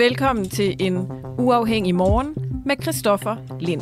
Velkommen 0.00 0.48
til 0.48 0.76
en 0.78 1.08
uafhængig 1.38 1.94
morgen 1.94 2.34
med 2.66 2.76
Christoffer 2.82 3.36
Lind. 3.60 3.80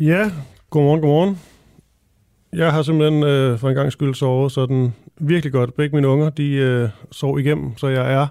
Ja, 0.00 0.30
godmorgen, 0.70 1.00
godmorgen. 1.00 1.38
Jeg 2.52 2.72
har 2.72 2.82
simpelthen 2.82 3.22
øh, 3.22 3.58
for 3.58 3.68
en 3.68 3.74
gang 3.74 3.92
skyld 3.92 4.14
sovet 4.14 4.52
sådan 4.52 4.94
virkelig 5.20 5.52
godt. 5.52 5.74
Begge 5.74 5.96
mine 5.96 6.08
unger, 6.08 6.30
de 6.30 6.52
øh, 6.52 6.88
sov 7.10 7.38
igennem, 7.38 7.76
så 7.76 7.86
jeg 7.86 8.12
er 8.12 8.26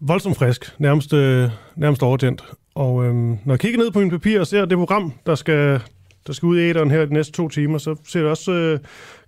voldsomt 0.00 0.36
frisk, 0.36 0.74
nærmest, 0.78 1.12
øh, 1.12 1.50
nærmest 1.76 2.02
overtændt. 2.02 2.44
Og 2.76 3.04
øhm, 3.04 3.38
når 3.44 3.54
jeg 3.54 3.60
kigger 3.60 3.78
ned 3.78 3.90
på 3.90 3.98
min 3.98 4.10
papir 4.10 4.40
og 4.40 4.46
ser 4.46 4.64
det 4.64 4.78
program, 4.78 5.12
der 5.26 5.34
skal, 5.34 5.80
der 6.26 6.32
skal 6.32 6.46
ud 6.46 6.58
i 6.58 6.62
æderen 6.62 6.90
her 6.90 7.04
de 7.04 7.14
næste 7.14 7.32
to 7.32 7.48
timer, 7.48 7.78
så 7.78 7.96
ser 8.04 8.20
det 8.20 8.30
også 8.30 8.52
øh, 8.52 8.78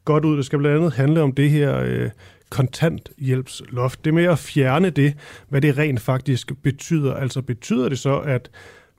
godt 0.04 0.24
ud. 0.24 0.36
Det 0.36 0.46
skal 0.46 0.58
blandt 0.58 0.76
andet 0.76 0.92
handle 0.92 1.22
om 1.22 1.32
det 1.32 1.50
her 1.50 1.78
øh, 1.78 2.10
kontanthjælpsloft. 2.50 4.04
Det 4.04 4.14
med 4.14 4.24
at 4.24 4.38
fjerne 4.38 4.90
det, 4.90 5.14
hvad 5.48 5.60
det 5.60 5.78
rent 5.78 6.00
faktisk 6.00 6.52
betyder. 6.62 7.14
Altså 7.14 7.42
betyder 7.42 7.88
det 7.88 7.98
så, 7.98 8.18
at 8.18 8.50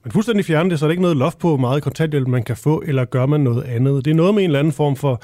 man 0.06 0.12
fuldstændig 0.12 0.46
fjerner 0.46 0.70
det, 0.70 0.80
så 0.80 0.86
er 0.86 0.88
der 0.88 0.92
ikke 0.92 1.02
noget 1.02 1.18
loft 1.18 1.40
på, 1.40 1.48
hvor 1.48 1.58
meget 1.58 1.84
kontanthjælp 1.84 2.28
man 2.28 2.44
kan 2.44 2.58
få, 2.58 2.84
eller 2.86 3.06
gør 3.06 3.26
man 3.26 3.42
noget 3.42 3.64
andet. 3.64 4.06
Det 4.06 4.12
er 4.12 4.16
noget 4.16 4.36
med 4.36 4.44
en 4.44 4.50
eller 4.50 4.60
anden 4.60 4.74
form 4.74 4.96
for 4.96 5.22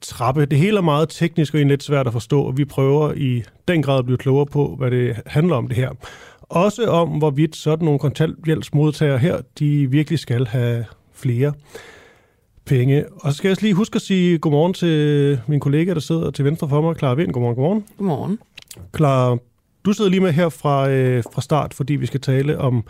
trappe. 0.00 0.46
Det 0.46 0.58
hele 0.58 0.76
er 0.76 0.82
meget 0.82 1.08
teknisk 1.08 1.54
og 1.54 1.60
lidt 1.60 1.82
svært 1.82 2.06
at 2.06 2.12
forstå, 2.12 2.42
og 2.42 2.58
vi 2.58 2.64
prøver 2.64 3.12
i 3.12 3.42
den 3.68 3.82
grad 3.82 3.98
at 3.98 4.04
blive 4.04 4.18
klogere 4.18 4.46
på, 4.46 4.74
hvad 4.78 4.90
det 4.90 5.16
handler 5.26 5.56
om 5.56 5.68
det 5.68 5.76
her. 5.76 5.90
Også 6.48 6.86
om, 6.86 7.08
hvorvidt 7.08 7.56
sådan 7.56 7.84
nogle 7.84 7.98
kontanthjælpsmodtagere 7.98 9.18
her, 9.18 9.40
de 9.58 9.90
virkelig 9.90 10.18
skal 10.18 10.46
have 10.46 10.84
flere 11.12 11.52
penge. 12.64 13.04
Og 13.12 13.32
så 13.32 13.36
skal 13.38 13.48
jeg 13.48 13.62
lige 13.62 13.74
huske 13.74 13.96
at 13.96 14.02
sige 14.02 14.38
godmorgen 14.38 14.74
til 14.74 15.40
min 15.46 15.60
kollega, 15.60 15.94
der 15.94 16.00
sidder 16.00 16.30
til 16.30 16.44
venstre 16.44 16.68
for 16.68 16.80
mig, 16.80 16.96
Clara 16.98 17.14
Vind. 17.14 17.32
Godmorgen, 17.32 17.56
godmorgen. 17.56 17.84
Godmorgen. 17.98 18.38
Clara, 18.96 19.36
du 19.84 19.92
sidder 19.92 20.10
lige 20.10 20.20
med 20.20 20.32
her 20.32 20.48
fra, 20.48 20.90
øh, 20.90 21.22
fra 21.32 21.40
start, 21.40 21.74
fordi 21.74 21.94
vi 21.94 22.06
skal 22.06 22.20
tale 22.20 22.58
om 22.58 22.84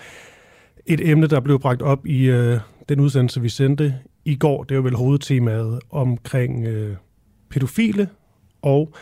et 0.86 1.08
emne, 1.08 1.26
der 1.26 1.40
blev 1.40 1.60
bragt 1.60 1.82
op 1.82 2.06
i 2.06 2.24
øh, 2.24 2.60
den 2.88 3.00
udsendelse, 3.00 3.40
vi 3.40 3.48
sendte 3.48 3.94
i 4.24 4.36
går. 4.36 4.64
Det 4.64 4.76
var 4.76 4.82
vel 4.82 4.94
hovedtemaet 4.94 5.80
omkring 5.90 6.66
øh, 6.66 6.96
pædofile 7.50 8.08
og 8.62 8.92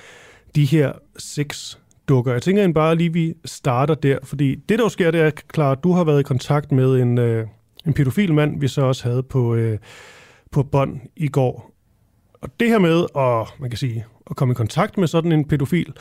de 0.54 0.64
her 0.64 0.92
seks 1.18 1.78
dukker. 2.08 2.32
Jeg 2.32 2.42
tænker 2.42 2.72
bare 2.72 2.96
lige, 2.96 3.12
vi 3.12 3.34
starter 3.44 3.94
der, 3.94 4.18
fordi 4.22 4.54
det, 4.54 4.78
der 4.78 4.84
jo 4.84 4.88
sker, 4.88 5.10
det 5.10 5.20
er, 5.20 5.30
klart, 5.30 5.84
du 5.84 5.92
har 5.92 6.04
været 6.04 6.20
i 6.20 6.22
kontakt 6.22 6.72
med 6.72 7.00
en, 7.00 7.18
øh, 7.18 7.46
en 7.86 7.94
pædofil 7.94 8.34
mand, 8.34 8.60
vi 8.60 8.68
så 8.68 8.82
også 8.82 9.08
havde 9.08 9.22
på, 9.22 9.54
øh, 9.54 9.78
på 10.50 10.62
bånd 10.62 11.00
i 11.16 11.28
går. 11.28 11.70
Og 12.40 12.50
det 12.60 12.68
her 12.68 12.78
med 12.78 13.04
at, 13.16 13.60
man 13.60 13.70
kan 13.70 13.78
sige, 13.78 14.04
at 14.30 14.36
komme 14.36 14.52
i 14.52 14.54
kontakt 14.54 14.98
med 14.98 15.08
sådan 15.08 15.32
en 15.32 15.48
pædofil, 15.48 15.92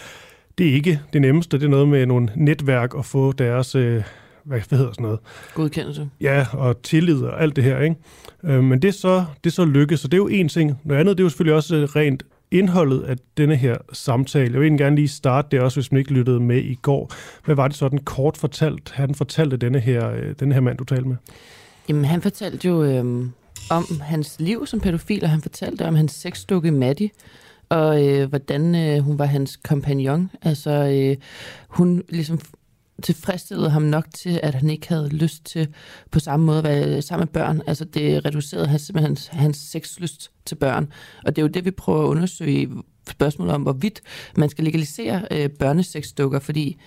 det 0.57 0.69
er 0.69 0.73
ikke 0.73 1.01
det 1.13 1.21
nemmeste. 1.21 1.57
Det 1.57 1.65
er 1.65 1.69
noget 1.69 1.87
med 1.87 2.05
nogle 2.05 2.29
netværk 2.35 2.93
at 2.97 3.05
få 3.05 3.31
deres 3.31 3.75
øh, 3.75 4.03
hvad, 4.43 4.59
hedder 4.71 4.91
sådan 4.91 5.03
noget? 5.03 5.19
Godkendelse. 5.53 6.09
Ja, 6.21 6.45
og 6.53 6.81
tillid 6.81 7.21
og 7.21 7.41
alt 7.41 7.55
det 7.55 7.63
her, 7.63 7.81
ikke? 7.81 7.95
Øh, 8.43 8.63
men 8.63 8.81
det 8.81 8.87
er, 8.87 8.91
så, 8.91 9.25
det 9.43 9.49
er 9.49 9.53
så 9.53 9.65
lykkes, 9.65 9.99
så 9.99 10.07
det 10.07 10.13
er 10.13 10.21
jo 10.21 10.27
en 10.27 10.49
ting. 10.49 10.79
Noget 10.83 10.99
andet, 10.99 11.17
det 11.17 11.23
er 11.23 11.25
jo 11.25 11.29
selvfølgelig 11.29 11.55
også 11.55 11.75
rent 11.75 12.23
indholdet 12.55 13.03
af 13.03 13.15
denne 13.37 13.55
her 13.55 13.75
samtale. 13.93 14.53
Jeg 14.53 14.59
vil 14.59 14.65
egentlig 14.65 14.79
gerne 14.79 14.95
lige 14.95 15.07
starte 15.07 15.47
det 15.51 15.59
også, 15.59 15.79
hvis 15.79 15.91
man 15.91 15.99
ikke 15.99 16.11
lyttede 16.11 16.39
med 16.39 16.57
i 16.57 16.75
går. 16.81 17.13
Hvad 17.45 17.55
var 17.55 17.67
det 17.67 17.77
sådan 17.77 17.99
kort 17.99 18.37
fortalt, 18.37 18.91
han 18.91 19.15
fortalte 19.15 19.57
denne 19.57 19.79
her, 19.79 20.09
øh, 20.09 20.35
denne 20.39 20.53
her 20.53 20.61
mand, 20.61 20.77
du 20.77 20.83
talte 20.83 21.07
med? 21.07 21.15
Jamen, 21.89 22.05
han 22.05 22.21
fortalte 22.21 22.67
jo 22.67 22.83
øh, 22.83 23.25
om 23.69 23.85
hans 24.01 24.35
liv 24.39 24.65
som 24.65 24.79
pædofil, 24.79 25.23
og 25.23 25.29
han 25.29 25.41
fortalte 25.41 25.85
om 25.85 25.95
hans 25.95 26.11
sexdukke 26.11 26.71
Maddie, 26.71 27.09
og 27.69 28.07
øh, 28.07 28.29
hvordan 28.29 28.75
øh, 28.75 28.99
hun 28.99 29.19
var 29.19 29.25
hans 29.25 29.55
kompagnon. 29.55 30.31
Altså, 30.41 30.71
øh, 30.71 31.17
hun 31.67 32.03
ligesom 32.09 32.39
tilfredsstillede 33.03 33.69
ham 33.69 33.81
nok 33.81 34.05
til, 34.13 34.39
at 34.43 34.55
han 34.55 34.69
ikke 34.69 34.89
havde 34.89 35.09
lyst 35.09 35.45
til 35.45 35.67
på 36.11 36.19
samme 36.19 36.45
måde 36.45 36.57
at 36.57 36.63
være 36.63 37.01
sammen 37.01 37.21
med 37.21 37.33
børn. 37.33 37.61
Altså 37.67 37.85
det 37.85 38.25
reducerede 38.25 38.67
hans, 38.67 38.81
simpelthen 38.81 39.09
hans, 39.09 39.27
hans 39.27 39.57
sexlyst 39.57 40.31
til 40.45 40.55
børn. 40.55 40.91
Og 41.25 41.35
det 41.35 41.41
er 41.41 41.43
jo 41.43 41.51
det, 41.51 41.65
vi 41.65 41.71
prøver 41.71 42.03
at 42.03 42.07
undersøge 42.07 42.69
spørgsmål 43.11 43.45
spørgsmålet 43.45 43.55
om, 43.55 43.61
hvorvidt 43.61 44.01
man 44.35 44.49
skal 44.49 44.63
legalisere 44.63 45.21
øh, 45.31 45.49
børnesexdukker, 45.49 46.39
fordi 46.39 46.77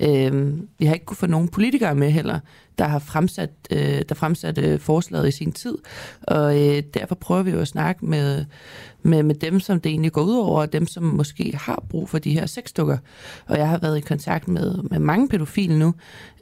øh, 0.00 0.52
vi 0.78 0.86
har 0.86 0.94
ikke 0.94 1.06
kunne 1.06 1.16
få 1.16 1.26
nogen 1.26 1.48
politikere 1.48 1.94
med 1.94 2.10
heller, 2.10 2.40
der 2.78 2.84
har 2.84 2.98
fremsat, 2.98 3.50
øh, 3.70 4.02
der 4.08 4.14
fremsat 4.14 4.58
øh, 4.58 4.80
forslaget 4.80 5.28
i 5.28 5.30
sin 5.30 5.52
tid. 5.52 5.78
Og 6.22 6.60
øh, 6.60 6.82
derfor 6.94 7.14
prøver 7.14 7.42
vi 7.42 7.50
jo 7.50 7.60
at 7.60 7.68
snakke 7.68 8.06
med, 8.06 8.44
med, 9.02 9.22
med 9.22 9.34
dem, 9.34 9.60
som 9.60 9.80
det 9.80 9.90
egentlig 9.90 10.12
går 10.12 10.22
ud 10.22 10.36
over, 10.36 10.60
og 10.60 10.72
dem, 10.72 10.86
som 10.86 11.02
måske 11.02 11.52
har 11.56 11.84
brug 11.88 12.08
for 12.08 12.18
de 12.18 12.32
her 12.32 12.46
sexdukker. 12.46 12.98
Og 13.46 13.58
jeg 13.58 13.68
har 13.68 13.78
været 13.78 13.98
i 13.98 14.00
kontakt 14.00 14.48
med, 14.48 14.82
med 14.90 14.98
mange 14.98 15.28
pædofile 15.28 15.78
nu, 15.78 15.94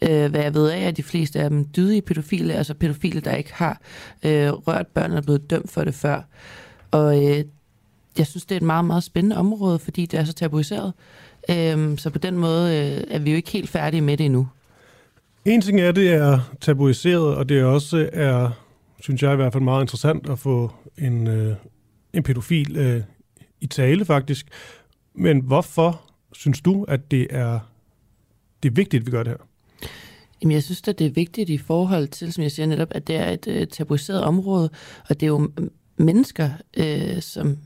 øh, 0.02 0.30
hvad 0.30 0.42
jeg 0.42 0.54
ved 0.54 0.70
af, 0.70 0.80
at 0.80 0.96
de 0.96 1.02
fleste 1.02 1.40
af 1.40 1.50
dem 1.50 1.64
dydige 1.76 2.02
pædofile, 2.02 2.54
altså 2.54 2.74
pædofile, 2.74 3.20
der 3.20 3.34
ikke 3.34 3.54
har 3.54 3.80
øh, 4.24 4.50
rørt 4.50 4.86
børn 4.86 5.10
og 5.10 5.16
er 5.16 5.22
blevet 5.22 5.50
dømt 5.50 5.70
for 5.70 5.84
det 5.84 5.94
før. 5.94 6.22
Og 6.90 7.24
øh, 7.24 7.44
jeg 8.18 8.26
synes, 8.26 8.44
det 8.44 8.54
er 8.54 8.56
et 8.56 8.62
meget, 8.62 8.84
meget 8.84 9.02
spændende 9.02 9.36
område, 9.36 9.78
fordi 9.78 10.06
det 10.06 10.20
er 10.20 10.24
så 10.24 10.32
tabuiseret. 10.32 10.92
Øh, 11.50 11.98
så 11.98 12.10
på 12.10 12.18
den 12.18 12.38
måde 12.38 12.76
øh, 12.76 13.04
er 13.14 13.18
vi 13.18 13.30
jo 13.30 13.36
ikke 13.36 13.50
helt 13.50 13.70
færdige 13.70 14.00
med 14.00 14.16
det 14.16 14.26
endnu. 14.26 14.48
En 15.44 15.60
ting 15.60 15.80
er, 15.80 15.92
det 15.92 16.12
er 16.12 16.56
tabuiseret, 16.60 17.36
og 17.36 17.48
det 17.48 17.58
er 17.58 17.64
også 17.64 18.10
er, 18.12 18.50
synes 19.00 19.22
jeg 19.22 19.32
i 19.32 19.36
hvert 19.36 19.52
fald 19.52 19.64
meget 19.64 19.82
interessant 19.82 20.28
at 20.28 20.38
få 20.38 20.72
en, 20.98 21.26
øh, 21.26 21.56
en 22.12 22.22
pædofil 22.22 22.76
øh, 22.76 23.02
i 23.60 23.66
tale 23.66 24.04
faktisk. 24.04 24.46
Men 25.14 25.40
hvorfor 25.40 26.00
synes 26.32 26.60
du, 26.60 26.84
at 26.84 27.10
det 27.10 27.26
er, 27.30 27.58
det 28.62 28.68
er 28.68 28.74
vigtigt, 28.74 29.00
at 29.00 29.06
vi 29.06 29.10
gør 29.10 29.22
det 29.22 29.32
her? 29.32 29.46
Jamen, 30.42 30.52
jeg 30.52 30.62
synes 30.62 30.88
at 30.88 30.98
det 30.98 31.06
er 31.06 31.10
vigtigt 31.10 31.50
i 31.50 31.58
forhold 31.58 32.08
til, 32.08 32.32
som 32.32 32.42
jeg 32.42 32.52
siger 32.52 32.66
netop, 32.66 32.88
at 32.90 33.06
det 33.06 33.16
er 33.16 33.30
et 33.30 33.46
øh, 33.48 33.66
tabuiseret 33.66 34.22
område, 34.22 34.70
og 35.08 35.20
det 35.20 35.22
er 35.22 35.30
jo 35.30 35.50
mennesker, 35.96 36.50
øh, 36.76 37.22
som 37.22 37.58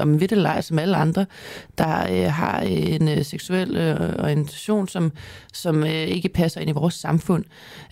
om 0.00 0.20
ved 0.20 0.28
det 0.28 0.64
som 0.64 0.78
alle 0.78 0.96
andre, 0.96 1.26
der 1.78 2.12
øh, 2.12 2.32
har 2.32 2.62
øh, 2.62 2.70
en 2.70 3.08
øh, 3.08 3.24
seksuel 3.24 3.76
øh, 3.76 4.14
orientation, 4.18 4.88
som, 4.88 5.12
som 5.52 5.82
øh, 5.82 5.90
ikke 5.90 6.28
passer 6.28 6.60
ind 6.60 6.70
i 6.70 6.72
vores 6.72 6.94
samfund. 6.94 7.44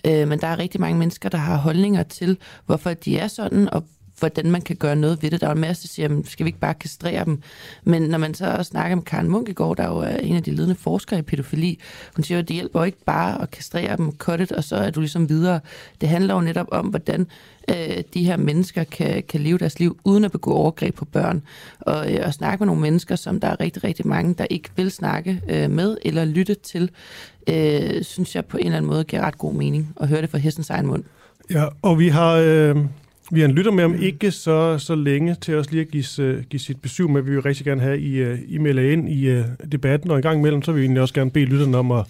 Øh, 0.07 0.27
men 0.27 0.41
der 0.41 0.47
er 0.47 0.59
rigtig 0.59 0.81
mange 0.81 0.99
mennesker, 0.99 1.29
der 1.29 1.37
har 1.37 1.57
holdninger 1.57 2.03
til, 2.03 2.37
hvorfor 2.65 2.93
de 2.93 3.17
er 3.17 3.27
sådan, 3.27 3.69
og 3.73 3.83
hvordan 4.21 4.51
man 4.51 4.61
kan 4.61 4.75
gøre 4.75 4.95
noget 4.95 5.23
ved 5.23 5.31
det. 5.31 5.41
Der 5.41 5.47
er 5.47 5.51
en 5.51 5.59
masse, 5.59 5.83
der 5.83 5.87
siger, 5.87 6.03
jamen, 6.03 6.25
skal 6.25 6.43
vi 6.43 6.49
ikke 6.49 6.59
bare 6.59 6.73
kastrere 6.73 7.25
dem? 7.25 7.41
Men 7.83 8.01
når 8.01 8.17
man 8.17 8.33
så 8.33 8.63
snakker 8.63 8.95
med 8.95 9.03
Karen 9.03 9.27
Munkegaard, 9.27 9.77
der 9.77 9.87
jo 9.87 9.97
er 9.97 10.17
en 10.17 10.35
af 10.35 10.43
de 10.43 10.51
ledende 10.51 10.75
forskere 10.75 11.19
i 11.19 11.21
pædofili, 11.21 11.79
hun 12.15 12.23
siger, 12.23 12.39
at 12.39 12.47
det 12.47 12.55
hjælper 12.55 12.79
jo 12.79 12.85
ikke 12.85 13.03
bare 13.05 13.41
at 13.41 13.51
kastrere 13.51 13.97
dem, 13.97 14.11
cut 14.17 14.41
it, 14.41 14.51
og 14.51 14.63
så 14.63 14.75
er 14.75 14.89
du 14.89 14.99
ligesom 14.99 15.29
videre. 15.29 15.59
Det 16.01 16.09
handler 16.09 16.33
jo 16.33 16.41
netop 16.41 16.67
om, 16.71 16.87
hvordan 16.87 17.27
øh, 17.69 18.03
de 18.13 18.23
her 18.23 18.37
mennesker 18.37 18.83
kan, 18.83 19.23
kan 19.29 19.41
leve 19.41 19.57
deres 19.57 19.79
liv 19.79 19.97
uden 20.03 20.23
at 20.23 20.31
begå 20.31 20.53
overgreb 20.53 20.95
på 20.95 21.05
børn. 21.05 21.41
Og, 21.79 22.13
øh, 22.13 22.19
og 22.25 22.33
snakke 22.33 22.61
med 22.61 22.65
nogle 22.65 22.81
mennesker, 22.81 23.15
som 23.15 23.39
der 23.39 23.47
er 23.47 23.59
rigtig, 23.59 23.83
rigtig 23.83 24.07
mange, 24.07 24.33
der 24.33 24.45
ikke 24.49 24.69
vil 24.75 24.91
snakke 24.91 25.41
øh, 25.49 25.69
med 25.69 25.97
eller 26.01 26.25
lytte 26.25 26.53
til, 26.53 26.89
øh, 27.49 28.03
synes 28.03 28.35
jeg 28.35 28.45
på 28.45 28.57
en 28.57 28.65
eller 28.65 28.77
anden 28.77 28.91
måde 28.91 29.03
giver 29.03 29.21
ret 29.21 29.37
god 29.37 29.53
mening 29.53 29.93
at 30.01 30.07
høre 30.07 30.21
det 30.21 30.29
fra 30.29 30.37
hestens 30.37 30.69
egen 30.69 30.87
mund. 30.87 31.03
Ja, 31.51 31.65
og 31.81 31.99
vi 31.99 32.07
har, 32.07 32.33
øh, 32.35 32.77
vi 33.31 33.39
har 33.39 33.47
en 33.47 33.55
lytter 33.55 33.71
med 33.71 33.83
om 33.83 33.95
ikke 33.95 34.31
så, 34.31 34.77
så 34.77 34.95
længe 34.95 35.35
til 35.35 35.55
os 35.55 35.71
lige 35.71 35.81
at 35.81 35.91
give, 35.91 36.05
øh, 36.19 36.43
give 36.43 36.59
sit 36.59 36.81
besøg 36.81 37.09
med. 37.09 37.21
Vi 37.21 37.31
vil 37.31 37.41
rigtig 37.41 37.65
gerne 37.65 37.81
have, 37.81 37.99
I, 37.99 38.15
øh, 38.15 38.39
I 38.47 38.57
melder 38.57 38.91
ind 38.91 39.09
i 39.09 39.27
øh, 39.27 39.45
debatten, 39.71 40.11
og 40.11 40.17
en 40.17 40.21
gang 40.21 40.39
imellem, 40.39 40.61
så 40.61 40.71
vil 40.71 40.81
vi 40.81 40.85
egentlig 40.85 41.01
også 41.01 41.13
gerne 41.13 41.31
bede 41.31 41.45
lytterne 41.45 41.77
om 41.77 41.91
at 41.91 42.05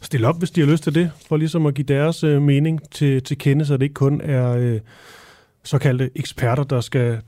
stille 0.00 0.28
op, 0.28 0.38
hvis 0.38 0.50
de 0.50 0.60
har 0.60 0.68
lyst 0.68 0.82
til 0.82 0.94
det, 0.94 1.10
for 1.28 1.36
ligesom 1.36 1.66
at 1.66 1.74
give 1.74 1.86
deres 1.86 2.22
mening 2.22 2.90
til, 2.90 3.22
til 3.22 3.38
kende, 3.38 3.66
så 3.66 3.76
det 3.76 3.82
ikke 3.82 3.94
kun 3.94 4.20
er 4.20 4.78
såkaldte 5.64 6.10
eksperter, 6.14 6.64
der 6.64 6.80
skal, 6.80 7.18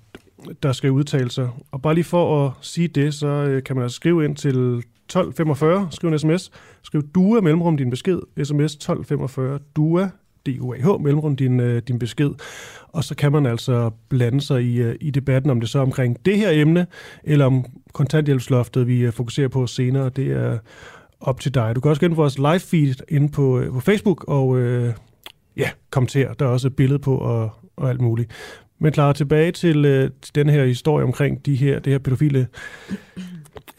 der 0.62 0.72
skal 0.72 0.90
udtale 0.90 1.30
sig. 1.30 1.48
Og 1.70 1.82
bare 1.82 1.94
lige 1.94 2.04
for 2.04 2.46
at 2.46 2.52
sige 2.60 2.88
det, 2.88 3.14
så 3.14 3.60
kan 3.64 3.76
man 3.76 3.82
altså 3.82 3.96
skrive 3.96 4.24
ind 4.24 4.36
til 4.36 4.82
1245, 5.06 5.88
skriv 5.90 6.10
en 6.10 6.18
sms, 6.18 6.50
skriv 6.82 7.02
DUA 7.14 7.40
mellemrum 7.40 7.76
din 7.76 7.90
besked, 7.90 8.18
sms 8.44 8.74
1245 8.74 9.58
DUA, 9.76 10.08
DUAH, 10.46 11.00
mellemrum 11.00 11.36
din, 11.36 11.60
øh, 11.60 11.82
din 11.88 11.98
besked. 11.98 12.30
Og 12.88 13.04
så 13.04 13.14
kan 13.14 13.32
man 13.32 13.46
altså 13.46 13.90
blande 14.08 14.40
sig 14.40 14.62
i, 14.62 14.76
øh, 14.76 14.94
i 15.00 15.10
debatten, 15.10 15.50
om 15.50 15.60
det 15.60 15.68
så 15.68 15.78
er 15.78 15.82
omkring 15.82 16.26
det 16.26 16.38
her 16.38 16.50
emne, 16.50 16.86
eller 17.24 17.44
om 17.44 17.64
kontanthjælpsloftet, 17.92 18.86
vi 18.86 19.00
øh, 19.00 19.12
fokuserer 19.12 19.48
på 19.48 19.66
senere. 19.66 20.08
Det 20.08 20.32
er 20.32 20.58
op 21.20 21.40
til 21.40 21.54
dig. 21.54 21.74
Du 21.74 21.80
kan 21.80 21.88
også 21.88 22.00
gå 22.00 22.06
ind 22.06 22.14
på 22.14 22.20
vores 22.20 22.38
live 22.38 22.60
feed 22.60 22.94
inde 23.08 23.28
på, 23.28 23.62
på 23.72 23.80
Facebook, 23.80 24.24
og 24.28 24.58
øh, 24.58 24.92
ja, 25.56 25.70
kommentere. 25.90 26.34
Der 26.38 26.46
er 26.46 26.50
også 26.50 26.66
et 26.66 26.76
billede 26.76 26.98
på, 26.98 27.16
og, 27.16 27.50
og 27.76 27.90
alt 27.90 28.00
muligt. 28.00 28.30
Men 28.78 28.92
klar 28.92 29.12
tilbage 29.12 29.52
til, 29.52 29.84
øh, 29.84 30.10
til 30.22 30.34
den 30.34 30.48
her 30.48 30.64
historie 30.64 31.04
omkring 31.04 31.46
de 31.46 31.54
her, 31.54 31.78
det 31.78 31.92
her 31.92 31.98
pædofile 31.98 32.46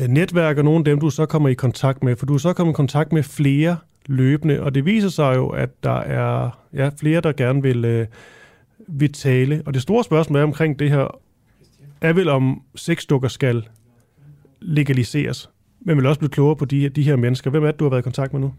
netværk, 0.07 0.57
og 0.57 0.63
nogle 0.63 0.79
af 0.79 0.85
dem, 0.85 0.99
du 0.99 1.09
så 1.09 1.25
kommer 1.25 1.49
i 1.49 1.53
kontakt 1.53 2.03
med. 2.03 2.15
For 2.15 2.25
du 2.25 2.33
er 2.33 2.37
så 2.37 2.53
kommet 2.53 2.73
i 2.73 2.75
kontakt 2.75 3.13
med 3.13 3.23
flere 3.23 3.77
løbende, 4.07 4.61
og 4.61 4.75
det 4.75 4.85
viser 4.85 5.09
sig 5.09 5.35
jo, 5.35 5.47
at 5.47 5.83
der 5.83 5.99
er 5.99 6.59
ja, 6.73 6.89
flere, 6.99 7.21
der 7.21 7.31
gerne 7.31 7.61
vil, 7.61 7.85
øh, 7.85 8.07
vil 8.87 9.13
tale. 9.13 9.63
Og 9.65 9.73
det 9.73 9.81
store 9.81 10.03
spørgsmål 10.03 10.39
er 10.39 10.43
omkring 10.43 10.79
det 10.79 10.89
her, 10.89 11.19
er 12.01 12.13
vel 12.13 12.29
om 12.29 12.61
sexdukker 12.75 13.27
skal 13.27 13.67
legaliseres. 14.61 15.49
Men 15.79 15.97
vil 15.97 16.05
også 16.05 16.19
blive 16.19 16.29
klogere 16.29 16.55
på 16.55 16.65
de, 16.65 16.89
de 16.89 17.03
her 17.03 17.15
mennesker. 17.15 17.51
Hvem 17.51 17.63
er 17.63 17.71
det, 17.71 17.79
du 17.79 17.85
har 17.85 17.89
været 17.89 18.01
i 18.01 18.03
kontakt 18.03 18.33
med 18.33 18.41
nu? 18.41 18.53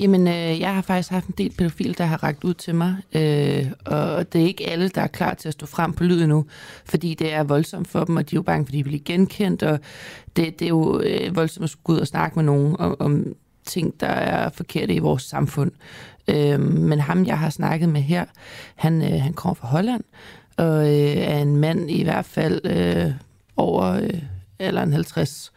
Jamen, 0.00 0.28
øh, 0.28 0.60
jeg 0.60 0.74
har 0.74 0.82
faktisk 0.82 1.10
haft 1.10 1.26
en 1.26 1.34
del 1.38 1.54
pædofil, 1.58 1.98
der 1.98 2.04
har 2.04 2.22
ragt 2.22 2.44
ud 2.44 2.54
til 2.54 2.74
mig. 2.74 2.96
Øh, 3.14 3.66
og 3.86 4.32
det 4.32 4.42
er 4.42 4.46
ikke 4.46 4.70
alle, 4.70 4.88
der 4.88 5.00
er 5.00 5.06
klar 5.06 5.34
til 5.34 5.48
at 5.48 5.52
stå 5.52 5.66
frem 5.66 5.92
på 5.92 6.04
lyd 6.04 6.26
nu, 6.26 6.46
fordi 6.84 7.14
det 7.14 7.32
er 7.32 7.42
voldsomt 7.42 7.88
for 7.88 8.04
dem, 8.04 8.16
og 8.16 8.30
de 8.30 8.36
er 8.36 8.38
jo 8.38 8.42
bange, 8.42 8.66
fordi 8.66 8.78
de 8.78 8.84
bliver 8.84 9.00
genkendt. 9.04 9.62
Og 9.62 9.80
det, 10.36 10.58
det 10.58 10.64
er 10.64 10.68
jo 10.68 11.00
øh, 11.00 11.36
voldsomt 11.36 11.64
at 11.64 11.70
skulle 11.70 11.96
ud 11.96 12.00
og 12.00 12.06
snakke 12.06 12.38
med 12.38 12.44
nogen 12.44 12.76
om, 12.78 12.96
om 12.98 13.34
ting, 13.66 14.00
der 14.00 14.06
er 14.06 14.48
forkerte 14.48 14.94
i 14.94 14.98
vores 14.98 15.22
samfund. 15.22 15.72
Øh, 16.28 16.60
men 16.60 17.00
ham, 17.00 17.26
jeg 17.26 17.38
har 17.38 17.50
snakket 17.50 17.88
med 17.88 18.00
her, 18.00 18.24
han, 18.74 19.02
øh, 19.02 19.22
han 19.22 19.32
kommer 19.32 19.54
fra 19.54 19.68
Holland, 19.68 20.04
og 20.56 20.86
øh, 20.86 21.16
er 21.16 21.38
en 21.38 21.56
mand 21.56 21.90
i 21.90 22.02
hvert 22.02 22.24
fald 22.24 22.60
øh, 22.64 23.12
over 23.56 23.84
øh, 23.84 24.22
alderen 24.58 24.92
50. 24.92 25.52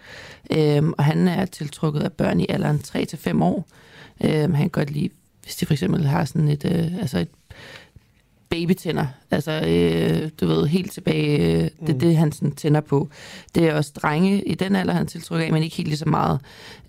Øh, 0.52 0.84
og 0.98 1.04
han 1.04 1.28
er 1.28 1.46
tiltrukket 1.46 2.02
af 2.02 2.12
børn 2.12 2.40
i 2.40 2.46
alderen 2.50 2.82
3-5 2.88 3.44
år. 3.44 3.68
Øh, 4.24 4.32
han 4.32 4.52
kan 4.52 4.70
godt 4.70 4.92
lide, 4.92 5.10
hvis 5.44 5.56
de 5.56 5.66
for 5.66 5.74
eksempel 5.74 6.06
har 6.06 6.26
sådan 6.26 6.48
et, 6.48 6.66
øh, 6.66 6.96
altså 6.96 7.20
et 7.20 7.30
babytænder. 8.50 9.06
Altså, 9.32 9.52
øh, 9.52 10.30
du 10.42 10.48
ved, 10.48 10.68
helt 10.68 10.92
tilbage, 10.92 11.38
øh, 11.38 11.64
det 11.64 11.90
er 11.90 11.94
mm. 11.94 12.00
det, 12.00 12.18
han 12.18 12.32
sådan 12.32 12.52
tænder 12.52 12.82
på. 12.82 13.10
Det 13.56 13.68
er 13.68 13.74
også 13.74 13.92
drenge 13.96 14.44
i 14.44 14.56
den 14.56 14.76
alder, 14.76 14.94
han 14.94 15.08
tiltrykker 15.08 15.46
af, 15.46 15.54
men 15.54 15.64
ikke 15.64 15.76
helt 15.76 15.88
lige 15.88 15.98
så 15.98 16.10
meget. 16.10 16.40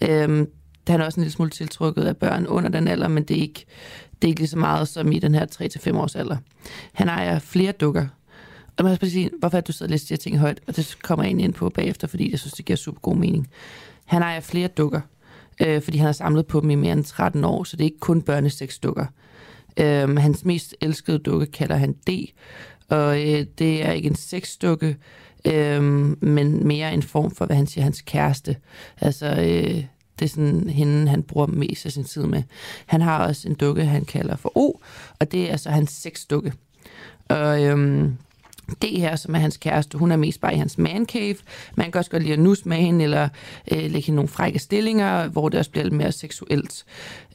Øh, 0.01 0.47
han 0.93 1.01
er 1.01 1.05
også 1.05 1.21
en 1.21 1.23
lille 1.23 1.33
smule 1.33 1.51
tiltrukket 1.51 2.03
af 2.03 2.17
børn 2.17 2.47
under 2.47 2.69
den 2.69 2.89
alder, 2.89 3.09
men 3.09 3.23
det 3.23 3.37
er 3.37 3.41
ikke, 3.41 3.65
det 4.23 4.29
er 4.29 4.29
ikke 4.29 4.41
lige 4.41 4.49
så 4.49 4.59
meget 4.59 4.89
som 4.89 5.13
i 5.13 5.19
den 5.19 5.35
her 5.35 5.47
3-5 5.93 5.97
års 5.97 6.17
alder. 6.17 6.37
Han 6.93 7.09
ejer 7.09 7.39
flere 7.39 7.73
dukker. 7.73 8.07
Og 8.77 8.85
man 8.85 8.97
skal 8.97 9.11
sige, 9.11 9.31
hvorfor 9.39 9.57
er 9.57 9.61
du 9.61 9.73
sidder 9.73 9.89
og 9.89 9.91
læser 9.91 10.07
de 10.07 10.13
her 10.15 10.19
ting 10.19 10.39
højt? 10.39 10.61
Og 10.67 10.77
det 10.77 10.99
kommer 11.03 11.25
jeg 11.25 11.41
ind 11.41 11.55
på 11.55 11.69
bagefter, 11.69 12.09
fordi 12.09 12.31
jeg 12.31 12.39
synes, 12.39 12.53
det 12.53 12.65
giver 12.65 12.77
super 12.77 13.01
god 13.01 13.17
mening. 13.17 13.49
Han 14.05 14.23
ejer 14.23 14.41
flere 14.41 14.69
dukker, 14.69 15.01
øh, 15.63 15.83
fordi 15.83 15.99
han 15.99 16.07
har 16.07 16.13
samlet 16.13 16.47
på 16.47 16.61
dem 16.61 16.71
i 16.71 16.75
mere 16.75 16.93
end 16.93 17.05
13 17.05 17.45
år, 17.45 17.65
så 17.65 17.77
det 17.77 17.85
er 17.85 17.89
ikke 17.89 18.01
kun 18.01 18.23
børnesexdukker. 18.23 19.07
Øh, 19.81 20.17
hans 20.17 20.45
mest 20.45 20.75
elskede 20.81 21.19
dukke 21.19 21.47
kalder 21.47 21.77
han 21.77 21.93
D, 21.93 22.11
og 22.89 23.21
øh, 23.21 23.47
det 23.59 23.87
er 23.87 23.93
ikke 23.93 24.09
en 24.09 24.15
sexdukke, 24.15 24.97
øh, 25.45 25.83
men 26.23 26.67
mere 26.67 26.95
en 26.95 27.03
form 27.03 27.31
for, 27.31 27.47
hvad 27.47 27.57
han 27.57 27.67
siger, 27.67 27.83
hans 27.83 28.03
kæreste. 28.03 28.57
Altså, 29.01 29.27
øh, 29.27 29.85
det 30.19 30.25
er 30.25 30.29
sådan 30.29 30.69
hende, 30.69 31.09
han 31.09 31.23
bruger 31.23 31.47
mest 31.47 31.87
af 31.87 31.93
sin 31.93 32.05
tid 32.05 32.23
med. 32.23 32.43
Han 32.87 33.01
har 33.01 33.27
også 33.27 33.49
en 33.49 33.55
dukke, 33.55 33.85
han 33.85 34.05
kalder 34.05 34.37
for 34.37 34.53
O, 34.55 34.81
og 35.19 35.33
det 35.33 35.53
er 35.53 35.57
så 35.57 35.71
hans 35.71 35.91
sexdukke. 35.91 36.53
Og 37.29 37.63
øhm, 37.63 38.17
det 38.83 39.01
her, 39.01 39.17
som 39.17 39.35
er 39.35 39.39
hans 39.39 39.57
kæreste, 39.57 39.99
hun 39.99 40.13
er 40.13 40.17
mest 40.17 40.41
bare 40.41 40.55
i 40.55 40.59
hans 40.59 40.79
man 40.79 41.07
cave. 41.07 41.37
Man 41.75 41.93
kan 41.93 41.99
også 41.99 42.11
godt 42.11 42.23
lide 42.23 42.33
at 42.33 42.39
nus 42.39 42.67
med 42.67 42.77
hende, 42.77 43.05
eller 43.05 43.29
øh, 43.73 43.79
lægge 43.79 44.01
hende 44.01 44.17
nogle 44.17 44.29
frække 44.29 44.59
stillinger, 44.59 45.29
hvor 45.29 45.49
det 45.49 45.59
også 45.59 45.71
bliver 45.71 45.85
lidt 45.85 45.95
mere 45.95 46.13
seksuelt. 46.13 46.85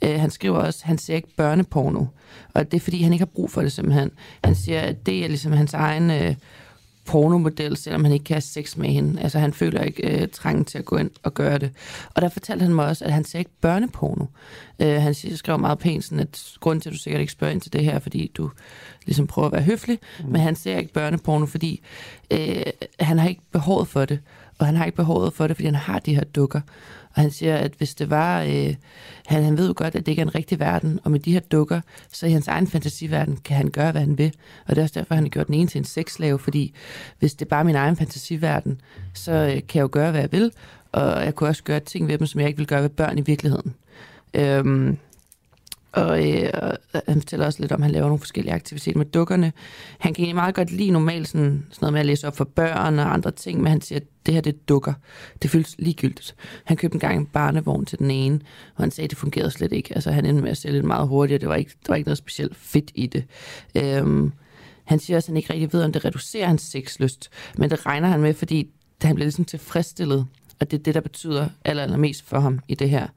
Øh, 0.01 0.19
han 0.19 0.31
skriver 0.31 0.57
også, 0.57 0.79
at 0.83 0.87
han 0.87 0.97
ser 0.97 1.15
ikke 1.15 1.35
børneporno, 1.37 2.05
og 2.53 2.71
det 2.71 2.77
er 2.77 2.81
fordi, 2.81 3.01
han 3.01 3.13
ikke 3.13 3.21
har 3.21 3.31
brug 3.33 3.51
for 3.51 3.61
det 3.61 3.71
simpelthen. 3.71 4.11
Han 4.43 4.55
siger, 4.55 4.81
at 4.81 5.05
det 5.05 5.23
er 5.23 5.27
ligesom 5.27 5.51
hans 5.51 5.73
egen... 5.73 6.11
Øh, 6.11 6.35
pornomodel, 7.05 7.77
selvom 7.77 8.03
han 8.03 8.13
ikke 8.13 8.25
kan 8.25 8.33
have 8.33 8.41
sex 8.41 8.77
med 8.77 8.89
hende. 8.89 9.21
Altså 9.21 9.39
han 9.39 9.53
føler 9.53 9.81
ikke 9.81 10.21
øh, 10.21 10.27
trangen 10.27 10.65
til 10.65 10.77
at 10.77 10.85
gå 10.85 10.97
ind 10.97 11.09
og 11.23 11.33
gøre 11.33 11.57
det. 11.57 11.71
Og 12.15 12.21
der 12.21 12.29
fortalte 12.29 12.63
han 12.63 12.73
mig 12.73 12.85
også, 12.85 13.05
at 13.05 13.13
han 13.13 13.23
ser 13.23 13.39
ikke 13.39 13.51
børneporno. 13.61 14.25
Øh, 14.79 15.01
han 15.01 15.13
skrev 15.13 15.59
meget 15.59 15.79
pænt, 15.79 16.03
sådan, 16.03 16.19
at 16.19 16.53
grunden 16.59 16.81
til, 16.81 16.89
at 16.89 16.93
du 16.93 16.99
sikkert 16.99 17.19
ikke 17.19 17.33
spørger 17.33 17.53
ind 17.53 17.61
til 17.61 17.73
det 17.73 17.83
her, 17.83 17.99
fordi 17.99 18.31
du 18.37 18.51
ligesom 19.05 19.27
prøver 19.27 19.45
at 19.45 19.51
være 19.51 19.61
høflig, 19.61 19.99
mm. 20.19 20.31
men 20.31 20.41
han 20.41 20.55
ser 20.55 20.77
ikke 20.77 20.93
børneporno, 20.93 21.45
fordi 21.45 21.81
øh, 22.31 22.63
han 22.99 23.19
har 23.19 23.29
ikke 23.29 23.41
behovet 23.51 23.87
for 23.87 24.05
det. 24.05 24.19
Og 24.59 24.65
han 24.65 24.75
har 24.75 24.85
ikke 24.85 24.95
behovet 24.95 25.33
for 25.33 25.47
det, 25.47 25.55
fordi 25.55 25.65
han 25.65 25.75
har 25.75 25.99
de 25.99 26.15
her 26.15 26.23
dukker. 26.23 26.61
Og 27.15 27.21
han 27.21 27.31
siger, 27.31 27.55
at 27.55 27.73
hvis 27.77 27.95
det 27.95 28.09
var... 28.09 28.41
Øh, 28.41 28.75
han, 29.25 29.43
han 29.43 29.57
ved 29.57 29.67
jo 29.67 29.73
godt, 29.75 29.95
at 29.95 30.05
det 30.05 30.11
ikke 30.11 30.21
er 30.21 30.25
en 30.25 30.35
rigtig 30.35 30.59
verden, 30.59 30.99
og 31.03 31.11
med 31.11 31.19
de 31.19 31.33
her 31.33 31.39
dukker, 31.39 31.81
så 32.11 32.25
i 32.25 32.31
hans 32.31 32.47
egen 32.47 32.67
fantasiverden 32.67 33.37
kan 33.37 33.57
han 33.57 33.69
gøre, 33.69 33.91
hvad 33.91 34.01
han 34.01 34.17
vil. 34.17 34.33
Og 34.67 34.75
det 34.75 34.77
er 34.77 34.83
også 34.83 34.99
derfor, 34.99 35.15
han 35.15 35.23
har 35.23 35.29
gjort 35.29 35.47
den 35.47 35.55
ene 35.55 35.67
til 35.67 35.79
en 35.79 35.85
sexslave, 35.85 36.39
fordi 36.39 36.73
hvis 37.19 37.33
det 37.33 37.45
er 37.45 37.49
bare 37.49 37.63
min 37.63 37.75
egen 37.75 37.95
fantasiverden, 37.95 38.81
så 39.13 39.31
øh, 39.31 39.49
kan 39.49 39.61
jeg 39.75 39.81
jo 39.81 39.89
gøre, 39.91 40.11
hvad 40.11 40.21
jeg 40.21 40.31
vil, 40.31 40.51
og 40.91 41.25
jeg 41.25 41.35
kunne 41.35 41.49
også 41.49 41.63
gøre 41.63 41.79
ting 41.79 42.07
ved 42.07 42.17
dem, 42.17 42.27
som 42.27 42.39
jeg 42.39 42.47
ikke 42.47 42.57
vil 42.57 42.67
gøre 42.67 42.81
ved 42.81 42.89
børn 42.89 43.17
i 43.17 43.21
virkeligheden. 43.21 43.73
Øhm, 44.33 44.97
og 45.91 46.29
øh, 46.29 46.49
han 47.07 47.21
fortæller 47.21 47.45
også 47.45 47.59
lidt 47.59 47.71
om, 47.71 47.81
at 47.81 47.83
han 47.83 47.91
laver 47.91 48.05
nogle 48.05 48.19
forskellige 48.19 48.53
aktiviteter 48.53 48.97
med 48.97 49.05
dukkerne. 49.05 49.53
Han 49.99 50.13
kan 50.13 50.23
egentlig 50.23 50.35
meget 50.35 50.55
godt 50.55 50.71
lide 50.71 50.91
normalt 50.91 51.27
sådan, 51.27 51.65
sådan 51.69 51.77
noget 51.81 51.93
med 51.93 51.99
at 51.99 52.05
læse 52.05 52.27
op 52.27 52.37
for 52.37 52.43
børn 52.43 52.99
og 52.99 53.13
andre 53.13 53.31
ting, 53.31 53.61
men 53.61 53.67
han 53.67 53.81
siger, 53.81 53.99
at 53.99 54.05
det 54.25 54.33
her 54.33 54.41
det 54.41 54.53
er 54.53 54.57
dukker. 54.67 54.93
Det 55.41 55.49
føles 55.49 55.75
ligegyldigt. 55.79 56.35
Han 56.63 56.77
købte 56.77 56.95
en 56.95 56.99
gang 56.99 57.17
en 57.17 57.25
barnevogn 57.25 57.85
til 57.85 57.99
den 57.99 58.11
ene, 58.11 58.39
og 58.75 58.83
han 58.83 58.91
sagde, 58.91 59.05
at 59.05 59.09
det 59.09 59.17
fungerede 59.17 59.51
slet 59.51 59.71
ikke. 59.71 59.95
Altså 59.95 60.11
han 60.11 60.25
endte 60.25 60.43
med 60.43 60.51
at 60.51 60.57
sælge 60.57 60.77
det 60.77 60.85
meget 60.85 61.07
hurtigt, 61.07 61.41
det 61.41 61.49
var 61.49 61.55
ikke, 61.55 61.71
der 61.71 61.91
var 61.91 61.95
ikke 61.95 62.07
noget 62.07 62.17
specielt 62.17 62.55
fedt 62.55 62.91
i 62.95 63.07
det. 63.07 63.23
Øhm, 63.75 64.31
han 64.83 64.99
siger 64.99 65.17
også, 65.17 65.25
at 65.25 65.29
han 65.29 65.37
ikke 65.37 65.53
rigtig 65.53 65.73
ved, 65.73 65.83
om 65.83 65.91
det 65.91 66.05
reducerer 66.05 66.47
hans 66.47 66.61
sexlyst, 66.61 67.29
men 67.57 67.69
det 67.69 67.85
regner 67.85 68.07
han 68.07 68.21
med, 68.21 68.33
fordi 68.33 68.69
han 69.01 69.15
bliver 69.15 69.25
ligesom 69.25 69.45
tilfredsstillet, 69.45 70.25
og 70.59 70.71
det 70.71 70.79
er 70.79 70.83
det, 70.83 70.95
der 70.95 71.01
betyder 71.01 71.49
aller, 71.65 71.83
allermest 71.83 72.25
for 72.25 72.39
ham 72.39 72.59
i 72.67 72.75
det 72.75 72.89
her. 72.89 73.07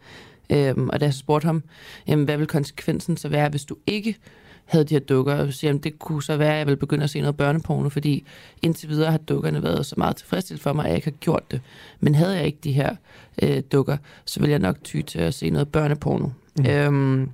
Øhm, 0.50 0.88
og 0.88 1.00
da 1.00 1.04
jeg 1.04 1.14
spurgte 1.14 1.46
ham, 1.46 1.62
jamen, 2.06 2.24
hvad 2.24 2.36
vil 2.36 2.46
konsekvensen 2.46 3.16
så 3.16 3.28
være, 3.28 3.48
hvis 3.48 3.64
du 3.64 3.76
ikke 3.86 4.16
havde 4.64 4.84
de 4.84 4.94
her 4.94 5.00
dukker, 5.00 5.34
og 5.34 5.52
siger, 5.52 5.68
jamen, 5.68 5.82
det 5.82 5.98
kunne 5.98 6.22
så 6.22 6.36
være, 6.36 6.52
at 6.52 6.58
jeg 6.58 6.66
ville 6.66 6.76
begynde 6.76 7.04
at 7.04 7.10
se 7.10 7.20
noget 7.20 7.36
børneporno, 7.36 7.88
fordi 7.88 8.24
indtil 8.62 8.88
videre 8.88 9.10
har 9.10 9.18
dukkerne 9.18 9.62
været 9.62 9.86
så 9.86 9.94
meget 9.98 10.16
tilfredsstillet 10.16 10.62
for 10.62 10.72
mig, 10.72 10.84
at 10.84 10.88
jeg 10.88 10.96
ikke 10.96 11.06
har 11.06 11.16
gjort 11.20 11.50
det. 11.50 11.60
Men 12.00 12.14
havde 12.14 12.36
jeg 12.36 12.46
ikke 12.46 12.58
de 12.64 12.72
her 12.72 12.96
øh, 13.42 13.62
dukker, 13.72 13.96
så 14.24 14.40
ville 14.40 14.50
jeg 14.50 14.58
nok 14.58 14.76
ty 14.84 15.00
til 15.00 15.18
at 15.18 15.34
se 15.34 15.50
noget 15.50 15.68
børneporno. 15.68 16.28
Mm. 16.58 16.66
Øhm, 16.66 17.30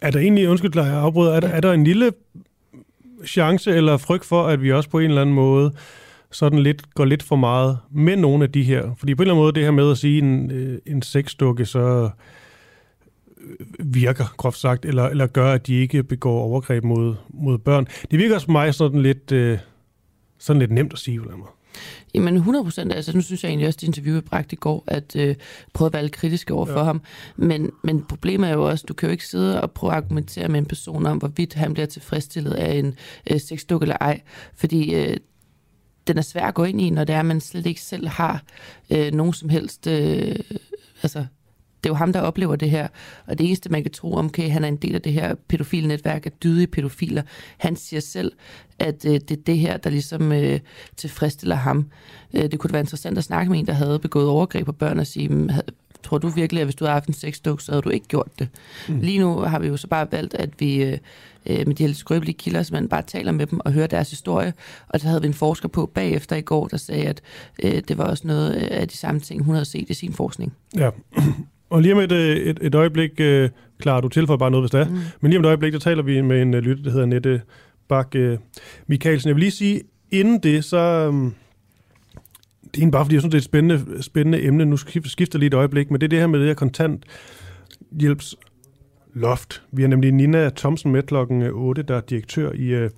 er 0.00 0.10
der 0.10 0.18
egentlig, 0.18 0.48
undskyld, 0.48 0.72
jeg 0.74 0.86
afbryder, 0.86 1.32
er 1.32 1.40
der, 1.40 1.48
er 1.48 1.60
der 1.60 1.72
en 1.72 1.84
lille 1.84 2.12
chance 3.26 3.70
eller 3.70 3.96
frygt 3.96 4.24
for, 4.24 4.46
at 4.46 4.62
vi 4.62 4.72
også 4.72 4.90
på 4.90 4.98
en 4.98 5.08
eller 5.08 5.20
anden 5.20 5.34
måde 5.34 5.72
sådan 6.30 6.58
lidt, 6.58 6.94
går 6.94 7.04
lidt 7.04 7.22
for 7.22 7.36
meget 7.36 7.78
med 7.90 8.16
nogle 8.16 8.44
af 8.44 8.52
de 8.52 8.62
her? 8.62 8.94
Fordi 8.98 9.14
på 9.14 9.22
en 9.22 9.24
eller 9.24 9.34
anden 9.34 9.44
måde, 9.44 9.52
det 9.52 9.62
her 9.62 9.70
med 9.70 9.90
at 9.90 9.98
sige 9.98 10.18
en, 10.18 10.50
øh, 10.50 10.78
en 10.86 11.02
sexdukke, 11.02 11.66
så 11.66 12.10
virker, 13.78 14.34
groft 14.36 14.58
sagt, 14.58 14.84
eller, 14.84 15.04
eller 15.04 15.26
gør, 15.26 15.52
at 15.52 15.66
de 15.66 15.74
ikke 15.74 16.02
begår 16.02 16.40
overgreb 16.40 16.84
mod, 16.84 17.14
mod 17.28 17.58
børn. 17.58 17.86
Det 18.10 18.18
virker 18.18 18.34
også 18.34 18.46
for 18.46 18.52
mig 18.52 18.74
sådan 18.74 19.02
lidt 19.02 19.32
øh, 19.32 19.58
sådan 20.38 20.60
lidt 20.60 20.70
nemt 20.70 20.92
at 20.92 20.98
sige, 20.98 21.18
hvordan 21.18 21.38
man. 21.38 21.48
Jamen 22.14 22.34
100 22.34 22.64
procent. 22.64 22.92
Altså, 22.92 23.12
nu 23.16 23.20
synes 23.20 23.44
jeg 23.44 23.48
egentlig 23.48 23.68
også, 23.68 23.78
at 23.78 23.82
interviewet 23.82 24.24
bragt 24.24 24.52
i 24.52 24.56
går, 24.56 24.84
at 24.86 25.16
øh, 25.16 25.36
prøve 25.72 25.86
at 25.86 25.92
være 25.92 26.02
lidt 26.02 26.12
kritisk 26.12 26.50
over 26.50 26.68
ja. 26.68 26.76
for 26.76 26.84
ham. 26.84 27.02
Men, 27.36 27.70
men 27.84 28.04
problemet 28.04 28.50
er 28.50 28.54
jo 28.54 28.68
også, 28.68 28.84
du 28.88 28.94
kan 28.94 29.06
jo 29.08 29.10
ikke 29.10 29.26
sidde 29.26 29.60
og 29.60 29.70
prøve 29.70 29.92
at 29.92 29.96
argumentere 29.96 30.48
med 30.48 30.58
en 30.58 30.66
person 30.66 31.06
om, 31.06 31.18
hvorvidt 31.18 31.54
han 31.54 31.74
bliver 31.74 31.86
tilfredsstillet 31.86 32.52
af 32.52 32.74
en 32.74 32.94
øh, 33.30 33.40
sexduk 33.40 33.82
eller 33.82 33.96
ej. 34.00 34.20
Fordi 34.56 34.94
øh, 34.94 35.16
den 36.06 36.18
er 36.18 36.22
svær 36.22 36.46
at 36.46 36.54
gå 36.54 36.64
ind 36.64 36.80
i, 36.80 36.90
når 36.90 37.04
det 37.04 37.14
er, 37.14 37.20
at 37.20 37.26
man 37.26 37.40
slet 37.40 37.66
ikke 37.66 37.80
selv 37.80 38.08
har 38.08 38.42
øh, 38.90 39.12
nogen 39.12 39.32
som 39.32 39.48
helst... 39.48 39.86
Øh, 39.86 40.36
altså, 41.02 41.26
det 41.84 41.90
er 41.90 41.92
jo 41.92 41.96
ham, 41.96 42.12
der 42.12 42.20
oplever 42.20 42.56
det 42.56 42.70
her. 42.70 42.88
Og 43.26 43.38
det 43.38 43.46
eneste, 43.46 43.68
man 43.68 43.82
kan 43.82 43.92
tro 43.92 44.14
om, 44.14 44.26
okay, 44.26 44.50
han 44.50 44.64
er 44.64 44.68
en 44.68 44.76
del 44.76 44.94
af 44.94 45.02
det 45.02 45.12
her 45.12 45.34
pædofilnetværk 45.48 46.26
af 46.26 46.32
dydige 46.32 46.66
pædofiler. 46.66 47.22
Han 47.58 47.76
siger 47.76 48.00
selv, 48.00 48.32
at 48.78 49.04
øh, 49.04 49.12
det 49.12 49.30
er 49.30 49.42
det 49.46 49.58
her, 49.58 49.76
der 49.76 49.90
ligesom 49.90 50.32
øh, 50.32 50.60
tilfredsstiller 50.96 51.56
ham. 51.56 51.90
Øh, 52.34 52.42
det 52.42 52.58
kunne 52.58 52.72
være 52.72 52.82
interessant 52.82 53.18
at 53.18 53.24
snakke 53.24 53.50
med 53.50 53.58
en, 53.58 53.66
der 53.66 53.72
havde 53.72 53.98
begået 53.98 54.28
overgreb 54.28 54.66
på 54.66 54.72
børn 54.72 54.98
og 54.98 55.06
sige, 55.06 55.50
tror 56.04 56.18
du 56.18 56.28
virkelig, 56.28 56.60
at 56.60 56.66
hvis 56.66 56.74
du 56.74 56.84
havde 56.84 56.92
haft 56.92 57.06
en 57.06 57.14
sexduk, 57.14 57.60
så 57.60 57.72
havde 57.72 57.82
du 57.82 57.90
ikke 57.90 58.06
gjort 58.06 58.38
det? 58.38 58.48
Mm. 58.88 59.00
Lige 59.00 59.18
nu 59.18 59.38
har 59.38 59.58
vi 59.58 59.66
jo 59.68 59.76
så 59.76 59.86
bare 59.86 60.12
valgt, 60.12 60.34
at 60.34 60.50
vi 60.58 60.82
øh, 60.82 60.98
øh 61.46 61.66
med 61.66 61.74
de 61.74 61.82
her 61.82 61.88
lidt 61.88 61.98
skrøbelige 61.98 62.38
kilder, 62.38 62.62
så 62.62 62.74
man 62.74 62.88
bare 62.88 63.02
taler 63.02 63.32
med 63.32 63.46
dem 63.46 63.60
og 63.64 63.72
hører 63.72 63.86
deres 63.86 64.10
historie. 64.10 64.52
Og 64.88 65.00
så 65.00 65.08
havde 65.08 65.20
vi 65.20 65.26
en 65.26 65.34
forsker 65.34 65.68
på 65.68 65.86
bagefter 65.86 66.36
i 66.36 66.40
går, 66.40 66.66
der 66.66 66.76
sagde, 66.76 67.06
at 67.06 67.20
øh, 67.62 67.82
det 67.88 67.98
var 67.98 68.04
også 68.04 68.26
noget 68.26 68.50
af 68.50 68.88
de 68.88 68.96
samme 68.96 69.20
ting, 69.20 69.44
hun 69.44 69.54
havde 69.54 69.64
set 69.64 69.90
i 69.90 69.94
sin 69.94 70.12
forskning. 70.12 70.52
Ja, 70.76 70.90
og 71.74 71.82
lige 71.82 71.94
om 71.94 72.00
et, 72.00 72.12
øh, 72.12 72.36
et, 72.36 72.58
et 72.62 72.74
øjeblik, 72.74 73.10
øh, 73.20 73.50
klar, 73.78 74.00
du 74.00 74.08
tilføjer 74.08 74.38
bare 74.38 74.50
noget, 74.50 74.62
hvis 74.62 74.70
det 74.70 74.80
er, 74.80 74.88
mm. 74.88 74.98
men 75.20 75.30
lige 75.30 75.38
om 75.38 75.44
et 75.44 75.48
øjeblik, 75.48 75.72
der 75.72 75.78
taler 75.78 76.02
vi 76.02 76.20
med 76.20 76.42
en 76.42 76.54
uh, 76.54 76.60
lytter, 76.60 76.84
der 76.84 76.90
hedder 76.90 77.06
Nette 77.06 77.40
Bak 77.88 78.14
uh, 78.18 78.38
Michaelsen. 78.86 79.28
Jeg 79.28 79.36
vil 79.36 79.40
lige 79.40 79.50
sige, 79.50 79.82
inden 80.10 80.38
det, 80.38 80.64
så... 80.64 81.08
Um, 81.08 81.34
det 82.74 82.82
er 82.82 82.90
bare 82.90 83.04
fordi, 83.04 83.14
jeg 83.14 83.22
synes, 83.22 83.30
det 83.32 83.38
er 83.38 83.40
et 83.40 83.44
spændende, 83.44 84.02
spændende 84.02 84.42
emne. 84.42 84.64
Nu 84.64 84.76
skifter 84.76 85.38
lige 85.38 85.46
et 85.46 85.54
øjeblik, 85.54 85.90
men 85.90 86.00
det 86.00 86.06
er 86.06 86.08
det 86.08 86.18
her 86.18 86.26
med 86.26 86.38
det 86.38 86.46
her 86.46 86.54
kontant 86.54 87.04
hjælps 88.00 88.36
loft. 89.14 89.62
Vi 89.72 89.82
har 89.82 89.88
nemlig 89.88 90.12
Nina 90.12 90.50
Thomsen 90.56 90.92
med 90.92 91.02
klokken 91.02 91.42
8, 91.42 91.82
der 91.82 91.96
er 91.96 92.00
direktør 92.00 92.52
i, 92.52 92.84
uh, 92.84 92.90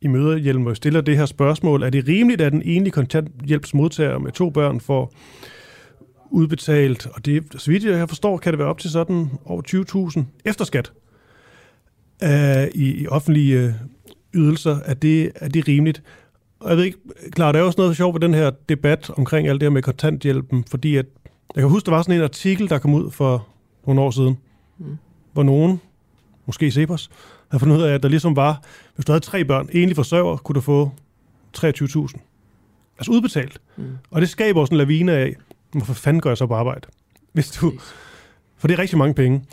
i 0.00 0.06
Møderhjelm, 0.06 0.66
og 0.66 0.76
stiller 0.76 1.00
det 1.00 1.16
her 1.16 1.26
spørgsmål. 1.26 1.82
Er 1.82 1.90
det 1.90 2.08
rimeligt, 2.08 2.40
at 2.40 2.52
den 2.52 2.62
enlige 2.62 2.92
kontanthjælpsmodtager 2.92 4.18
med 4.18 4.32
to 4.32 4.50
børn 4.50 4.80
får 4.80 5.12
udbetalt, 6.32 7.06
og 7.06 7.26
det, 7.26 7.44
så 7.56 7.70
vidt 7.70 7.84
jeg 7.84 8.08
forstår, 8.08 8.36
kan 8.38 8.52
det 8.52 8.58
være 8.58 8.68
op 8.68 8.78
til 8.78 8.90
sådan 8.90 9.30
over 9.44 9.62
20.000 10.16 10.22
efter 10.44 10.64
skat 10.64 10.92
uh, 12.22 12.28
i, 12.74 13.02
i 13.02 13.06
offentlige 13.06 13.66
uh, 13.66 13.72
ydelser. 14.34 14.78
Er 14.84 14.94
det, 14.94 15.32
er 15.34 15.48
det 15.48 15.68
rimeligt? 15.68 16.02
Og 16.60 16.68
jeg 16.68 16.76
ved 16.76 16.84
ikke, 16.84 16.98
klar, 17.30 17.52
der 17.52 17.58
er 17.58 17.62
også 17.62 17.80
noget 17.80 17.96
sjovt 17.96 18.14
ved 18.14 18.20
den 18.20 18.34
her 18.34 18.50
debat 18.68 19.10
omkring 19.10 19.48
alt 19.48 19.60
det 19.60 19.66
her 19.66 19.70
med 19.70 19.82
kontanthjælpen, 19.82 20.64
fordi 20.70 20.96
at, 20.96 21.06
jeg 21.54 21.62
kan 21.62 21.70
huske, 21.70 21.86
der 21.86 21.92
var 21.92 22.02
sådan 22.02 22.14
en 22.14 22.22
artikel, 22.22 22.68
der 22.68 22.78
kom 22.78 22.94
ud 22.94 23.10
for 23.10 23.48
nogle 23.86 24.00
år 24.00 24.10
siden, 24.10 24.38
mm. 24.78 24.96
hvor 25.32 25.42
nogen, 25.42 25.80
måske 26.46 26.70
Cepos, 26.70 27.10
havde 27.48 27.60
fundet 27.60 27.76
ud 27.76 27.82
af, 27.82 27.94
at 27.94 28.02
der 28.02 28.08
ligesom 28.08 28.36
var, 28.36 28.62
hvis 28.94 29.04
du 29.04 29.12
havde 29.12 29.24
tre 29.24 29.44
børn, 29.44 29.68
egentlig 29.74 29.96
forsørger, 29.96 30.36
kunne 30.36 30.54
du 30.54 30.60
få 30.60 30.92
23.000. 31.58 31.68
Altså 32.98 33.12
udbetalt. 33.12 33.60
Mm. 33.76 33.84
Og 34.10 34.20
det 34.20 34.28
skaber 34.28 34.60
også 34.60 34.74
en 34.74 34.78
lavine 34.78 35.12
af, 35.12 35.36
hvorfor 35.72 35.94
fanden 35.94 36.20
går 36.20 36.30
jeg 36.30 36.36
så 36.36 36.46
på 36.46 36.54
arbejde? 36.54 36.88
Hvis 37.32 37.50
du, 37.50 37.72
for 38.58 38.68
det 38.68 38.74
er 38.74 38.78
rigtig 38.78 38.98
mange 38.98 39.14
penge. 39.14 39.44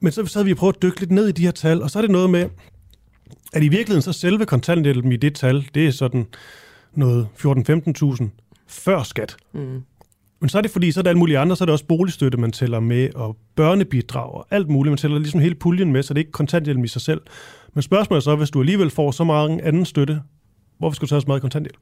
Men 0.00 0.12
så 0.12 0.26
sad 0.26 0.44
vi 0.44 0.52
og 0.52 0.56
prøvet 0.56 0.76
at 0.76 0.82
dykke 0.82 1.00
lidt 1.00 1.10
ned 1.10 1.28
i 1.28 1.32
de 1.32 1.42
her 1.42 1.50
tal, 1.50 1.82
og 1.82 1.90
så 1.90 1.98
er 1.98 2.02
det 2.02 2.10
noget 2.10 2.30
med, 2.30 2.48
at 3.52 3.62
i 3.62 3.68
virkeligheden 3.68 4.02
så 4.02 4.12
selve 4.12 4.46
kontanthjælpen 4.46 5.12
i 5.12 5.16
det 5.16 5.34
tal, 5.34 5.68
det 5.74 5.86
er 5.86 5.90
sådan 5.90 6.26
noget 6.94 7.28
14-15.000 7.38 8.28
før 8.66 9.02
skat. 9.02 9.36
Mm. 9.52 9.82
Men 10.40 10.48
så 10.48 10.58
er 10.58 10.62
det 10.62 10.70
fordi, 10.70 10.92
så 10.92 11.00
er 11.00 11.02
der 11.02 11.10
alt 11.10 11.18
muligt 11.18 11.38
andre, 11.38 11.56
så 11.56 11.64
er 11.64 11.66
det 11.66 11.72
også 11.72 11.84
boligstøtte, 11.84 12.38
man 12.38 12.52
tæller 12.52 12.80
med, 12.80 13.14
og 13.14 13.36
børnebidrag 13.54 14.34
og 14.34 14.46
alt 14.50 14.68
muligt. 14.68 14.90
Man 14.90 14.98
tæller 14.98 15.18
ligesom 15.18 15.40
hele 15.40 15.54
puljen 15.54 15.92
med, 15.92 16.02
så 16.02 16.14
det 16.14 16.18
er 16.18 16.22
ikke 16.22 16.32
kontanthjælp 16.32 16.84
i 16.84 16.88
sig 16.88 17.02
selv. 17.02 17.20
Men 17.74 17.82
spørgsmålet 17.82 18.20
er 18.20 18.24
så, 18.24 18.36
hvis 18.36 18.50
du 18.50 18.60
alligevel 18.60 18.90
får 18.90 19.10
så 19.10 19.24
meget 19.24 19.60
anden 19.60 19.84
støtte, 19.84 20.22
hvorfor 20.78 20.94
skal 20.94 21.06
du 21.06 21.08
tage 21.08 21.20
så 21.20 21.26
meget 21.26 21.42
kontanthjælp? 21.42 21.78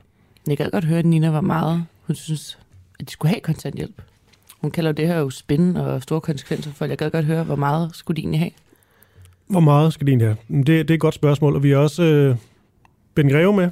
Jeg 0.46 0.56
kan 0.56 0.70
godt 0.70 0.84
høre, 0.84 0.98
at 0.98 1.06
Nina 1.06 1.30
var 1.30 1.40
meget, 1.40 1.84
hun 2.06 2.16
synes, 2.16 2.58
at 3.00 3.06
de 3.06 3.12
skulle 3.12 3.30
have 3.30 3.40
kontanthjælp. 3.40 4.02
Hun 4.60 4.70
kalder 4.70 4.92
det 4.92 5.06
her 5.06 5.18
jo 5.18 5.30
spændende 5.30 5.86
og 5.94 6.02
store 6.02 6.20
konsekvenser 6.20 6.72
for. 6.72 6.84
Jeg 6.84 6.98
gad 6.98 7.10
godt 7.10 7.24
høre, 7.24 7.44
hvor 7.44 7.56
meget 7.56 7.90
skulle 7.94 8.16
de 8.16 8.20
egentlig 8.20 8.40
have? 8.40 8.50
Hvor 9.46 9.60
meget 9.60 9.92
skal 9.92 10.06
de 10.06 10.10
egentlig 10.10 10.28
have? 10.28 10.36
Det, 10.48 10.66
det 10.66 10.90
er 10.90 10.94
et 10.94 11.00
godt 11.00 11.14
spørgsmål, 11.14 11.54
og 11.54 11.62
vi 11.62 11.70
har 11.70 11.78
også 11.78 12.02
øh, 12.02 12.36
Ben 13.14 13.30
Greve 13.30 13.52
med, 13.52 13.70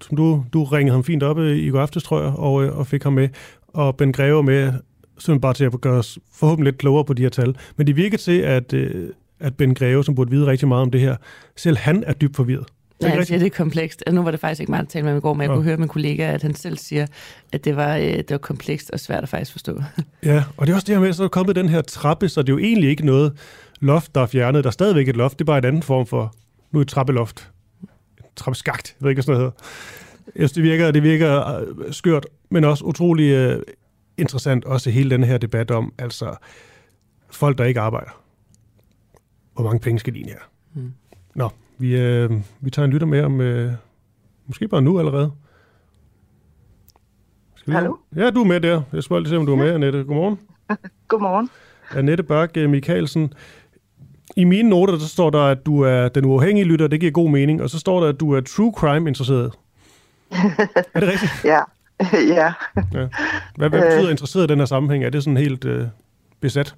som 0.00 0.16
du, 0.16 0.44
du 0.52 0.64
ringede 0.64 0.92
ham 0.92 1.04
fint 1.04 1.22
op 1.22 1.38
øh, 1.38 1.56
i 1.56 1.70
går 1.70 1.80
aftes, 1.80 2.02
tror 2.02 2.22
jeg, 2.22 2.32
og, 2.32 2.64
øh, 2.64 2.78
og 2.78 2.86
fik 2.86 3.02
ham 3.02 3.12
med. 3.12 3.28
Og 3.68 3.96
Ben 3.96 4.12
Greve 4.12 4.42
med, 4.42 4.72
sådan 5.18 5.40
bare 5.40 5.54
til 5.54 5.64
at 5.64 5.80
gøre 5.80 5.98
os 5.98 6.18
forhåbentlig 6.32 6.72
lidt 6.72 6.78
klogere 6.78 7.04
på 7.04 7.12
de 7.12 7.22
her 7.22 7.28
tal. 7.28 7.56
Men 7.76 7.86
det 7.86 7.96
virker 7.96 8.18
til, 8.18 8.38
at, 8.40 8.72
øh, 8.72 9.08
at 9.40 9.56
Ben 9.56 9.74
Greve, 9.74 10.04
som 10.04 10.14
burde 10.14 10.30
vide 10.30 10.46
rigtig 10.46 10.68
meget 10.68 10.82
om 10.82 10.90
det 10.90 11.00
her, 11.00 11.16
selv 11.56 11.76
han 11.76 12.04
er 12.06 12.12
dybt 12.12 12.36
forvirret. 12.36 12.66
Ja, 13.02 13.08
han 13.08 13.26
siger, 13.26 13.38
det 13.38 13.46
er 13.46 13.50
komplekst. 13.50 14.02
Altså, 14.06 14.14
nu 14.14 14.22
var 14.22 14.30
det 14.30 14.40
faktisk 14.40 14.60
ikke 14.60 14.70
meget 14.70 14.82
at 14.82 14.88
tale 14.88 15.04
med 15.04 15.16
i 15.16 15.20
går, 15.20 15.34
men 15.34 15.42
jeg 15.42 15.48
ja. 15.48 15.54
kunne 15.54 15.64
høre 15.64 15.76
min 15.76 15.88
kollega, 15.88 16.32
at 16.32 16.42
han 16.42 16.54
selv 16.54 16.78
siger, 16.78 17.06
at 17.52 17.64
det 17.64 17.76
var, 17.76 17.96
øh, 17.96 18.02
det 18.02 18.30
var 18.30 18.38
komplekst 18.38 18.90
og 18.90 19.00
svært 19.00 19.22
at 19.22 19.28
faktisk 19.28 19.52
forstå. 19.52 19.82
Ja, 20.24 20.44
og 20.56 20.66
det 20.66 20.72
er 20.72 20.76
også 20.76 20.86
det 20.86 20.94
her 20.94 21.00
med, 21.00 21.08
at 21.08 21.16
så 21.16 21.24
er 21.24 21.28
kommet 21.28 21.56
den 21.56 21.68
her 21.68 21.80
trappe, 21.82 22.28
så 22.28 22.42
det 22.42 22.48
er 22.48 22.52
jo 22.52 22.58
egentlig 22.58 22.90
ikke 22.90 23.06
noget 23.06 23.38
loft, 23.80 24.14
der 24.14 24.20
er 24.20 24.26
fjernet. 24.26 24.64
Der 24.64 24.68
er 24.68 24.72
stadigvæk 24.72 25.08
et 25.08 25.16
loft, 25.16 25.38
det 25.38 25.44
er 25.44 25.46
bare 25.46 25.58
en 25.58 25.64
anden 25.64 25.82
form 25.82 26.06
for, 26.06 26.34
nu 26.72 26.80
et 26.80 26.88
trappeloft. 26.88 27.50
Trappeskagt, 28.36 28.96
jeg 29.00 29.04
ved 29.04 29.10
ikke, 29.10 29.16
hvad 29.16 29.22
sådan 29.22 29.40
noget 29.40 29.52
hedder. 29.52 30.32
Jeg 30.36 30.40
synes, 30.48 30.52
det 30.52 30.62
virker, 30.62 30.90
det 30.90 31.02
virker 31.02 31.58
øh, 31.58 31.92
skørt, 31.92 32.26
men 32.50 32.64
også 32.64 32.84
utrolig 32.84 33.56
uh, 33.56 33.62
interessant, 34.18 34.64
også 34.64 34.90
hele 34.90 35.10
den 35.10 35.24
her 35.24 35.38
debat 35.38 35.70
om, 35.70 35.92
altså 35.98 36.36
folk, 37.30 37.58
der 37.58 37.64
ikke 37.64 37.80
arbejder. 37.80 38.22
Hvor 39.54 39.64
mange 39.64 39.80
penge 39.80 39.98
skal 39.98 40.12
de 40.12 40.18
egentlig 40.18 40.34
have? 40.34 40.82
Mm. 40.82 40.92
Nå, 41.34 41.50
vi, 41.78 42.00
øh, 42.00 42.30
vi 42.60 42.70
tager 42.70 42.84
en 42.84 42.92
lytter 42.92 43.06
med 43.06 43.22
om, 43.22 43.40
øh, 43.40 43.72
måske 44.46 44.68
bare 44.68 44.82
nu 44.82 44.98
allerede. 44.98 45.32
Skal 47.54 47.72
Hallo? 47.72 47.96
Ja, 48.16 48.30
du 48.30 48.40
er 48.40 48.46
med 48.46 48.60
der. 48.60 48.82
Jeg 48.92 49.02
spørger 49.02 49.20
lige 49.20 49.30
se, 49.30 49.36
om 49.36 49.46
du 49.46 49.52
er 49.52 49.56
med, 49.56 49.74
Annette. 49.74 50.04
Godmorgen. 50.04 50.38
Godmorgen. 51.08 51.50
Annette 51.90 52.22
Bak 52.22 52.56
øh, 52.56 52.70
Michaelsen. 52.70 53.32
I 54.36 54.44
mine 54.44 54.68
noter, 54.68 54.92
der 54.92 55.04
står 55.04 55.30
der, 55.30 55.42
at 55.42 55.66
du 55.66 55.80
er 55.80 56.08
den 56.08 56.24
uafhængige 56.24 56.64
lytter. 56.64 56.86
Det 56.86 57.00
giver 57.00 57.12
god 57.12 57.30
mening. 57.30 57.62
Og 57.62 57.70
så 57.70 57.78
står 57.78 58.00
der, 58.00 58.08
at 58.08 58.20
du 58.20 58.32
er 58.32 58.40
true 58.40 58.72
crime 58.76 59.10
interesseret. 59.10 59.52
er 60.94 61.00
det 61.00 61.08
rigtigt? 61.08 61.44
ja. 61.44 61.60
ja. 62.36 62.52
ja. 62.94 63.08
Hvad, 63.56 63.68
hvad 63.68 63.70
betyder 63.70 64.04
øh, 64.04 64.10
interesseret 64.10 64.44
i 64.44 64.46
den 64.46 64.58
her 64.58 64.66
sammenhæng? 64.66 65.04
Er 65.04 65.10
det 65.10 65.24
sådan 65.24 65.36
helt 65.36 65.64
øh, 65.64 65.86
besat? 66.40 66.74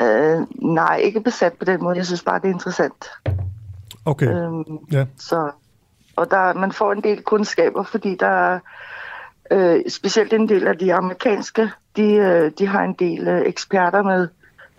Øh, 0.00 0.40
nej, 0.62 0.96
ikke 0.96 1.20
besat 1.20 1.52
på 1.52 1.64
den 1.64 1.82
måde. 1.82 1.96
Jeg 1.96 2.06
synes 2.06 2.22
bare, 2.22 2.38
det 2.38 2.44
er 2.44 2.52
interessant. 2.52 3.04
Okay, 4.08 4.26
øhm, 4.26 4.64
ja. 4.92 5.06
Så, 5.18 5.50
og 6.16 6.30
der, 6.30 6.54
man 6.54 6.72
får 6.72 6.92
en 6.92 7.02
del 7.02 7.22
kundskaber, 7.22 7.82
fordi 7.82 8.14
der 8.14 8.26
er 8.26 8.58
øh, 9.50 9.80
specielt 9.88 10.32
en 10.32 10.48
del 10.48 10.66
af 10.66 10.78
de 10.78 10.94
amerikanske, 10.94 11.70
de, 11.96 12.12
øh, 12.12 12.52
de 12.58 12.66
har 12.66 12.84
en 12.84 12.94
del 12.98 13.28
øh, 13.28 13.42
eksperter 13.46 14.02
med, 14.02 14.28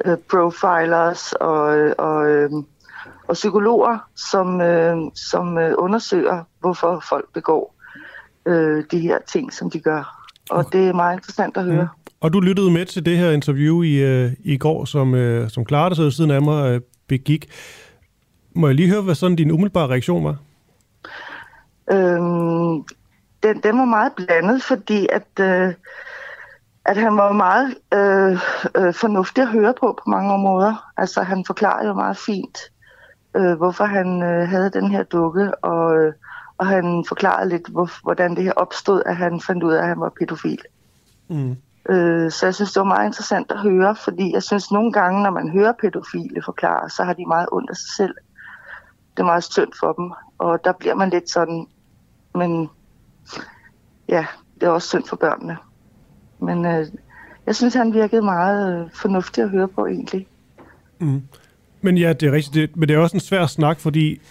øh, 0.05 0.17
profilers 0.29 1.33
og, 1.33 1.93
og, 1.97 2.29
øh, 2.29 2.49
og 3.27 3.33
psykologer, 3.33 3.97
som, 4.31 4.61
øh, 4.61 4.97
som 5.15 5.57
øh, 5.57 5.73
undersøger, 5.77 6.43
hvorfor 6.59 7.03
folk 7.09 7.33
begår 7.33 7.75
øh, 8.45 8.83
de 8.91 8.99
her 8.99 9.17
ting, 9.27 9.53
som 9.53 9.69
de 9.69 9.79
gør. 9.79 10.25
Og 10.49 10.57
okay. 10.57 10.79
det 10.79 10.87
er 10.87 10.93
meget 10.93 11.17
interessant 11.17 11.57
at 11.57 11.63
høre. 11.63 11.75
Ja. 11.75 11.87
Og 12.21 12.33
du 12.33 12.39
lyttede 12.39 12.71
med 12.71 12.85
til 12.85 13.05
det 13.05 13.17
her 13.17 13.31
interview 13.31 13.81
i, 13.81 13.95
øh, 13.95 14.31
i 14.43 14.57
går, 14.57 14.85
som, 14.85 15.15
øh, 15.15 15.49
som 15.49 15.67
Clara, 15.67 15.89
der 15.89 15.95
sidder 15.95 16.09
siden 16.09 16.31
af 16.31 16.41
mig, 16.41 16.71
øh, 16.71 16.81
begik. 17.07 17.49
Må 18.59 18.67
jeg 18.67 18.75
lige 18.75 18.89
høre, 18.89 19.01
hvad 19.01 19.15
sådan 19.15 19.35
din 19.35 19.51
umiddelbare 19.51 19.87
reaktion 19.87 20.23
var? 20.23 20.37
Øhm, 21.91 22.83
den, 23.43 23.61
den 23.63 23.77
var 23.77 23.85
meget 23.85 24.11
blandet, 24.15 24.63
fordi 24.63 25.07
at, 25.11 25.27
øh, 25.39 25.73
at 26.85 26.97
han 26.97 27.17
var 27.17 27.31
meget 27.31 27.75
øh, 27.93 28.31
øh, 28.77 28.93
fornuftig 28.93 29.41
at 29.41 29.49
høre 29.49 29.73
på 29.79 29.99
på 30.03 30.09
mange 30.09 30.37
måder. 30.37 30.91
Altså 30.97 31.21
han 31.21 31.45
forklarede 31.47 31.87
jo 31.87 31.93
meget 31.93 32.17
fint, 32.17 32.59
øh, 33.35 33.53
hvorfor 33.53 33.85
han 33.85 34.23
øh, 34.23 34.47
havde 34.47 34.69
den 34.69 34.91
her 34.91 35.03
dukke, 35.03 35.55
og, 35.63 35.97
øh, 35.97 36.13
og 36.57 36.67
han 36.67 37.05
forklarede 37.07 37.49
lidt, 37.49 37.67
hvor, 37.67 37.89
hvordan 38.03 38.35
det 38.35 38.43
her 38.43 38.53
opstod, 38.53 39.03
at 39.05 39.15
han 39.15 39.41
fandt 39.41 39.63
ud 39.63 39.73
af, 39.73 39.81
at 39.81 39.87
han 39.87 39.99
var 39.99 40.11
pædofil. 40.19 40.61
Mm. 41.27 41.55
Øh, 41.89 42.31
så 42.31 42.45
jeg 42.45 42.55
synes, 42.55 42.71
det 42.71 42.79
var 42.79 42.95
meget 42.95 43.05
interessant 43.05 43.51
at 43.51 43.59
høre, 43.59 43.95
fordi 43.95 44.33
jeg 44.33 44.43
synes 44.43 44.71
nogle 44.71 44.91
gange, 44.91 45.23
når 45.23 45.31
man 45.31 45.49
hører 45.49 45.73
pædofile 45.81 46.41
forklare, 46.45 46.89
så 46.89 47.03
har 47.03 47.13
de 47.13 47.25
meget 47.25 47.47
ondt 47.51 47.69
af 47.69 47.75
sig 47.75 47.89
selv 47.97 48.15
det 49.17 49.19
er 49.21 49.25
meget 49.25 49.43
synd 49.43 49.69
for 49.79 49.93
dem. 49.93 50.11
Og 50.37 50.59
der 50.63 50.73
bliver 50.79 50.95
man 50.95 51.09
lidt 51.09 51.29
sådan, 51.29 51.67
men 52.35 52.69
ja, 54.09 54.25
det 54.61 54.67
er 54.67 54.69
også 54.69 54.87
synd 54.87 55.03
for 55.07 55.15
børnene. 55.15 55.57
Men 56.39 56.65
øh, 56.65 56.85
jeg 57.45 57.55
synes, 57.55 57.73
han 57.73 57.93
virkede 57.93 58.21
meget 58.21 58.79
øh, 58.81 58.89
fornuftig 58.93 59.43
at 59.43 59.49
høre 59.49 59.67
på 59.67 59.85
egentlig. 59.85 60.27
Mm. 60.99 61.21
Men 61.81 61.97
ja, 61.97 62.13
det 62.13 62.27
er 62.27 62.31
rigtigt. 62.31 62.53
Det, 62.53 62.77
men 62.77 62.89
det 62.89 62.95
er 62.95 62.99
også 62.99 63.17
en 63.17 63.21
svær 63.21 63.45
snak, 63.45 63.79
fordi 63.79 64.21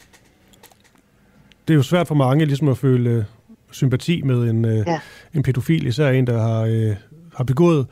det 1.69 1.75
er 1.75 1.77
jo 1.77 1.83
svært 1.83 2.09
for 2.09 2.15
mange 2.15 2.45
ligesom 2.45 2.69
at 2.69 2.79
føle 2.79 3.11
øh, 3.11 3.25
sympati 3.71 4.23
med 4.23 4.51
en, 4.51 4.65
øh, 4.65 4.77
Ja. 4.87 5.01
en 5.35 5.43
pædofil, 5.43 5.87
især 5.87 6.09
en, 6.11 6.27
der 6.27 6.41
har, 6.43 6.61
øh, 6.63 6.97
har 7.37 7.45
begået 7.45 7.87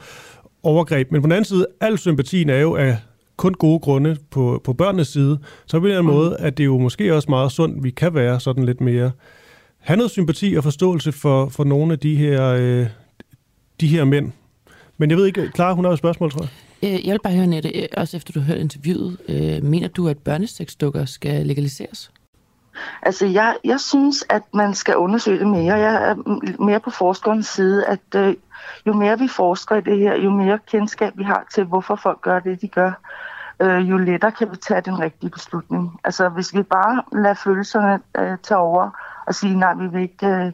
overgreb. 0.62 1.12
Men 1.12 1.22
på 1.22 1.26
den 1.26 1.32
anden 1.32 1.44
side, 1.44 1.66
al 1.80 1.98
sympatien 1.98 2.50
er 2.50 2.58
jo 2.58 2.76
af 2.76 2.96
kun 3.36 3.54
gode 3.54 3.78
grunde 3.78 4.16
på, 4.30 4.60
på 4.64 4.72
børnenes 4.72 5.08
side. 5.08 5.38
Så 5.66 5.78
på 5.80 5.86
en 5.86 5.90
eller 5.90 5.98
anden 5.98 6.14
måde, 6.14 6.36
at 6.36 6.58
det 6.58 6.64
jo 6.64 6.78
måske 6.78 7.14
også 7.14 7.30
meget 7.30 7.52
sundt, 7.52 7.84
vi 7.84 7.90
kan 7.90 8.14
være 8.14 8.40
sådan 8.40 8.64
lidt 8.64 8.80
mere 8.80 9.10
have 9.78 9.96
noget 9.96 10.10
sympati 10.10 10.54
og 10.54 10.64
forståelse 10.64 11.12
for, 11.12 11.48
for 11.48 11.64
nogle 11.64 11.92
af 11.92 11.98
de 11.98 12.16
her, 12.16 12.46
øh, 12.46 12.86
de 13.80 13.86
her 13.86 14.04
mænd. 14.04 14.32
Men 14.98 15.10
jeg 15.10 15.18
ved 15.18 15.26
ikke, 15.26 15.50
Clara, 15.54 15.74
hun 15.74 15.84
har 15.84 15.92
et 15.92 15.98
spørgsmål, 15.98 16.30
tror 16.30 16.40
jeg. 16.42 16.50
Øh, 16.94 17.06
Jeg 17.06 17.12
vil 17.12 17.20
bare 17.24 17.32
høre, 17.32 17.46
Nette, 17.46 17.68
øh, 17.68 17.88
også 17.96 18.16
efter 18.16 18.32
du 18.32 18.40
har 18.40 18.46
hørt 18.46 18.58
interviewet, 18.58 19.16
øh, 19.28 19.64
mener 19.64 19.88
du, 19.88 20.08
at 20.08 20.18
børnesexdukker 20.18 21.04
skal 21.04 21.46
legaliseres? 21.46 22.10
Altså, 23.02 23.26
jeg, 23.26 23.56
jeg 23.64 23.80
synes, 23.80 24.24
at 24.28 24.42
man 24.54 24.74
skal 24.74 24.96
undersøge 24.96 25.38
det 25.38 25.46
mere. 25.46 25.74
Jeg 25.74 26.10
er 26.10 26.14
mere 26.62 26.80
på 26.80 26.90
forskerens 26.90 27.46
side, 27.46 27.86
at 27.86 28.14
øh, 28.16 28.34
jo 28.86 28.92
mere 28.92 29.18
vi 29.18 29.28
forsker 29.28 29.76
i 29.76 29.80
det 29.80 29.98
her, 29.98 30.16
jo 30.16 30.30
mere 30.30 30.58
kendskab 30.66 31.12
vi 31.16 31.22
har 31.22 31.44
til, 31.54 31.64
hvorfor 31.64 31.96
folk 31.96 32.20
gør 32.20 32.38
det, 32.38 32.60
de 32.60 32.68
gør, 32.68 32.92
øh, 33.60 33.90
jo 33.90 33.96
lettere 33.96 34.32
kan 34.32 34.50
vi 34.50 34.56
tage 34.56 34.80
den 34.80 35.00
rigtige 35.00 35.30
beslutning. 35.30 36.00
Altså, 36.04 36.28
hvis 36.28 36.54
vi 36.54 36.62
bare 36.62 37.02
lader 37.12 37.34
følelserne 37.34 38.00
øh, 38.18 38.38
tage 38.42 38.58
over 38.58 38.90
og 39.26 39.34
sige, 39.34 39.58
nej, 39.58 39.74
vi 39.74 39.86
vil 39.86 40.02
ikke 40.02 40.26
øh, 40.26 40.52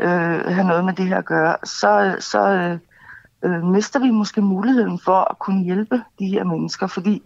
øh 0.00 0.46
have 0.54 0.66
noget 0.66 0.84
med 0.84 0.92
det 0.92 1.06
her 1.06 1.18
at 1.18 1.24
gøre, 1.24 1.56
så, 1.64 2.16
så 2.20 2.40
øh, 2.48 2.78
øh, 3.42 3.64
mister 3.64 4.00
vi 4.00 4.10
måske 4.10 4.40
muligheden 4.40 4.98
for 4.98 5.30
at 5.30 5.38
kunne 5.38 5.64
hjælpe 5.64 6.02
de 6.18 6.26
her 6.26 6.44
mennesker, 6.44 6.86
fordi 6.86 7.22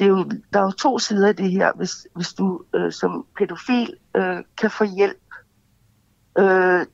det 0.00 0.06
er 0.06 0.10
jo, 0.10 0.24
der 0.52 0.60
er 0.60 0.64
jo 0.64 0.70
to 0.70 0.98
sider 0.98 1.28
af 1.28 1.36
det 1.36 1.50
her. 1.50 1.72
Hvis, 1.76 2.06
hvis 2.14 2.32
du 2.32 2.62
øh, 2.74 2.92
som 2.92 3.26
pædofil 3.38 3.94
øh, 4.16 4.36
kan 4.56 4.70
få 4.70 4.84
hjælp, 4.84 5.22
øh, 6.38 6.86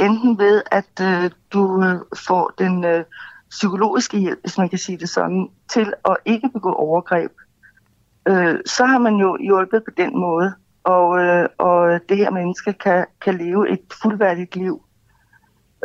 enten 0.00 0.38
ved 0.38 0.62
at 0.70 1.00
øh, 1.02 1.30
du 1.52 1.84
øh, 1.84 2.00
får 2.26 2.52
den 2.58 2.84
øh, 2.84 3.04
psykologiske 3.50 4.18
hjælp, 4.18 4.40
hvis 4.40 4.58
man 4.58 4.68
kan 4.68 4.78
sige 4.78 4.98
det 4.98 5.08
sådan, 5.08 5.48
til 5.72 5.92
at 6.04 6.16
ikke 6.24 6.48
begå 6.52 6.72
overgreb, 6.72 7.30
øh, 8.28 8.56
så 8.66 8.84
har 8.84 8.98
man 8.98 9.16
jo 9.16 9.36
hjulpet 9.40 9.84
på 9.84 9.90
den 9.96 10.20
måde. 10.20 10.54
Og, 10.84 11.18
øh, 11.18 11.48
og 11.58 12.00
det 12.08 12.16
her 12.16 12.30
menneske 12.30 12.72
kan, 12.72 13.06
kan 13.20 13.38
leve 13.38 13.70
et 13.70 13.80
fuldværdigt 14.02 14.56
liv, 14.56 14.82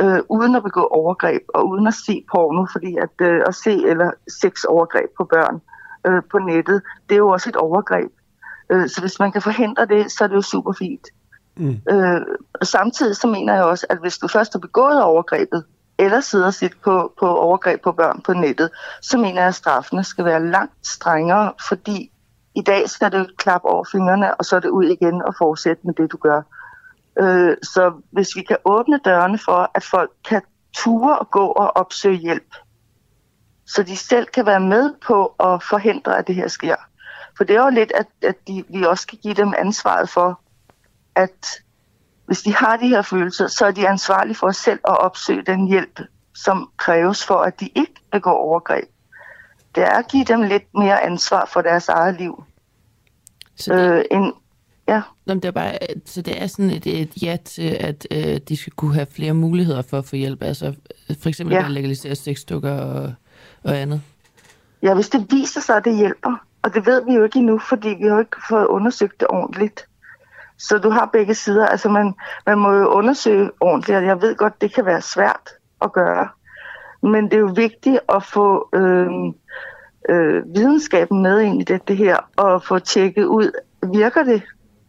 øh, 0.01 0.19
uden 0.29 0.55
at 0.55 0.63
begå 0.63 0.81
overgreb 0.81 1.41
og 1.53 1.69
uden 1.69 1.87
at 1.87 1.93
se 1.93 2.25
porno, 2.31 2.65
fordi 2.71 2.97
at, 2.97 3.27
øh, 3.27 3.41
at 3.47 3.55
se 3.55 3.71
eller 3.71 4.11
sex 4.41 4.63
overgreb 4.63 5.09
på 5.17 5.23
børn 5.23 5.55
øh, 5.55 5.76
på 6.31 6.37
nettet, 6.37 6.81
det 7.09 7.15
er 7.15 7.19
jo 7.19 7.29
også 7.29 7.49
et 7.49 7.55
overgreb. 7.55 8.11
Øh, 8.69 8.89
så 8.89 9.01
hvis 9.01 9.19
man 9.19 9.31
kan 9.31 9.41
forhindre 9.41 9.85
det, 9.85 10.11
så 10.11 10.23
er 10.23 10.27
det 10.27 10.35
jo 10.35 10.41
super 10.41 10.73
fint. 10.73 11.07
Mm. 11.55 11.81
Øh, 11.89 12.21
samtidig 12.63 13.15
så 13.15 13.27
mener 13.27 13.53
jeg 13.53 13.63
også, 13.63 13.87
at 13.89 13.97
hvis 13.97 14.17
du 14.17 14.27
først 14.27 14.53
har 14.53 14.59
begået 14.59 15.03
overgrebet, 15.03 15.63
eller 15.99 16.21
sidder 16.21 16.51
set 16.51 16.73
på, 16.83 17.13
på 17.19 17.37
overgreb 17.37 17.81
på 17.81 17.91
børn 17.91 18.21
på 18.21 18.33
nettet, 18.33 18.69
så 19.01 19.17
mener 19.17 19.41
jeg, 19.41 19.47
at 19.47 19.55
straffene 19.55 20.03
skal 20.03 20.25
være 20.25 20.45
langt 20.45 20.87
strengere, 20.87 21.53
fordi 21.67 22.11
i 22.55 22.61
dag 22.61 22.89
skal 22.89 23.11
det 23.11 23.37
klap 23.37 23.61
over 23.63 23.85
fingrene, 23.91 24.35
og 24.35 24.45
så 24.45 24.55
er 24.55 24.59
det 24.59 24.69
ud 24.69 24.85
igen 24.85 25.21
og 25.21 25.35
fortsætte 25.37 25.81
med 25.83 25.93
det, 25.93 26.11
du 26.11 26.17
gør. 26.17 26.41
Øh, 27.19 27.57
så 27.63 28.01
hvis 28.11 28.35
vi 28.35 28.41
kan 28.41 28.57
åbne 28.65 28.99
dørene 29.05 29.39
for, 29.45 29.71
at 29.75 29.83
folk 29.83 30.11
kan 30.29 30.41
ture 30.77 31.19
og 31.19 31.31
gå 31.31 31.45
og 31.45 31.77
opsøge 31.77 32.17
hjælp, 32.17 32.55
så 33.67 33.83
de 33.83 33.97
selv 33.97 34.25
kan 34.25 34.45
være 34.45 34.59
med 34.59 34.93
på 35.07 35.25
at 35.25 35.63
forhindre, 35.63 36.17
at 36.17 36.27
det 36.27 36.35
her 36.35 36.47
sker. 36.47 36.75
For 37.37 37.43
det 37.43 37.55
er 37.55 37.63
jo 37.63 37.69
lidt, 37.69 37.91
at, 37.95 38.07
at 38.21 38.47
de, 38.47 38.63
vi 38.69 38.83
også 38.83 39.01
skal 39.01 39.17
give 39.17 39.33
dem 39.33 39.53
ansvaret 39.57 40.09
for, 40.09 40.41
at 41.15 41.61
hvis 42.25 42.41
de 42.41 42.53
har 42.53 42.77
de 42.77 42.87
her 42.87 43.01
følelser, 43.01 43.47
så 43.47 43.65
er 43.65 43.71
de 43.71 43.87
ansvarlige 43.87 44.35
for 44.35 44.51
selv 44.51 44.79
at 44.87 44.97
opsøge 44.97 45.43
den 45.43 45.67
hjælp, 45.67 46.01
som 46.35 46.69
kræves 46.77 47.25
for, 47.25 47.35
at 47.35 47.59
de 47.59 47.69
ikke 47.75 47.93
begår 48.11 48.37
overgreb. 48.37 48.85
Det 49.75 49.83
er 49.83 49.97
at 49.97 50.07
give 50.11 50.25
dem 50.25 50.41
lidt 50.41 50.73
mere 50.73 51.03
ansvar 51.03 51.49
for 51.53 51.61
deres 51.61 51.89
eget 51.89 52.17
liv. 52.17 52.43
Så 53.55 53.73
det, 53.73 53.93
Øh, 53.93 54.05
en, 54.11 54.33
ja, 54.87 55.01
Nå, 55.25 55.33
men 55.33 55.41
det 55.41 55.47
er 55.47 55.51
bare, 55.51 55.77
så 56.05 56.21
det 56.21 56.41
er 56.41 56.47
sådan 56.47 56.71
et, 56.71 56.87
et 56.87 57.23
ja 57.23 57.37
til, 57.45 57.77
at 57.79 58.07
øh, 58.11 58.37
de 58.49 58.57
skal 58.57 58.73
kunne 58.73 58.93
have 58.93 59.07
flere 59.11 59.33
muligheder 59.33 59.81
for 59.81 59.97
at 59.97 60.05
få 60.05 60.15
hjælp. 60.15 60.43
Altså 60.43 60.75
øh, 61.09 61.15
for 61.19 61.29
eksempel 61.29 61.55
ja. 61.55 61.65
at 61.65 61.71
legalisere 61.71 62.15
sexdukker 62.15 62.71
og, 62.71 63.13
og 63.63 63.77
andet. 63.77 64.01
ja, 64.83 64.93
hvis 64.93 65.09
det 65.09 65.27
viser 65.29 65.61
sig, 65.61 65.75
at 65.77 65.85
det 65.85 65.95
hjælper, 65.95 66.35
og 66.61 66.73
det 66.73 66.85
ved 66.85 67.05
vi 67.05 67.13
jo 67.13 67.23
ikke 67.23 67.39
endnu, 67.39 67.59
fordi 67.59 67.89
vi 67.89 68.07
har 68.07 68.19
ikke 68.19 68.37
fået 68.49 68.65
undersøgt 68.65 69.19
det 69.19 69.27
ordentligt. 69.29 69.87
Så 70.57 70.77
du 70.77 70.89
har 70.89 71.09
begge 71.13 71.35
sider. 71.35 71.67
Altså 71.67 71.89
man, 71.89 72.13
man 72.45 72.57
må 72.57 72.73
jo 72.73 72.87
undersøge 72.87 73.51
ordentligt, 73.59 73.97
og 73.97 74.05
jeg 74.05 74.21
ved 74.21 74.35
godt, 74.35 74.61
det 74.61 74.73
kan 74.73 74.85
være 74.85 75.01
svært 75.01 75.49
at 75.81 75.93
gøre. 75.93 76.27
Men 77.01 77.25
det 77.25 77.33
er 77.33 77.39
jo 77.39 77.53
vigtigt 77.55 77.99
at 78.09 78.23
få 78.23 78.69
øh, 78.73 79.07
øh, 80.09 80.43
videnskaben 80.55 81.21
med 81.21 81.41
ind 81.41 81.61
i 81.61 81.63
det, 81.63 81.87
det 81.87 81.97
her, 81.97 82.17
og 82.35 82.63
få 82.63 82.79
tjekket 82.79 83.25
ud, 83.25 83.51
virker 83.93 84.23
det, 84.23 84.41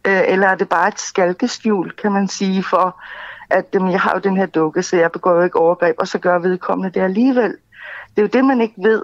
øh, 0.07 0.21
eller 0.27 0.47
er 0.47 0.55
det 0.55 0.69
bare 0.69 0.87
et 0.87 0.99
skalkeskjul, 0.99 1.91
kan 1.91 2.11
man 2.11 2.27
sige, 2.27 2.63
for 2.63 3.01
at 3.49 3.75
øh, 3.75 3.91
jeg 3.91 4.01
har 4.01 4.13
jo 4.15 4.19
den 4.19 4.37
her 4.37 4.45
dukke, 4.45 4.83
så 4.83 4.97
jeg 4.97 5.11
begår 5.11 5.35
jo 5.35 5.41
ikke 5.41 5.59
overgreb, 5.59 5.95
og 5.99 6.07
så 6.07 6.19
gør 6.19 6.39
vedkommende 6.39 6.99
det 6.99 7.01
alligevel. 7.01 7.57
Det 8.19 8.25
er 8.25 8.39
jo 8.39 8.39
det, 8.41 8.45
man 8.47 8.61
ikke 8.61 8.73
ved. 8.77 9.01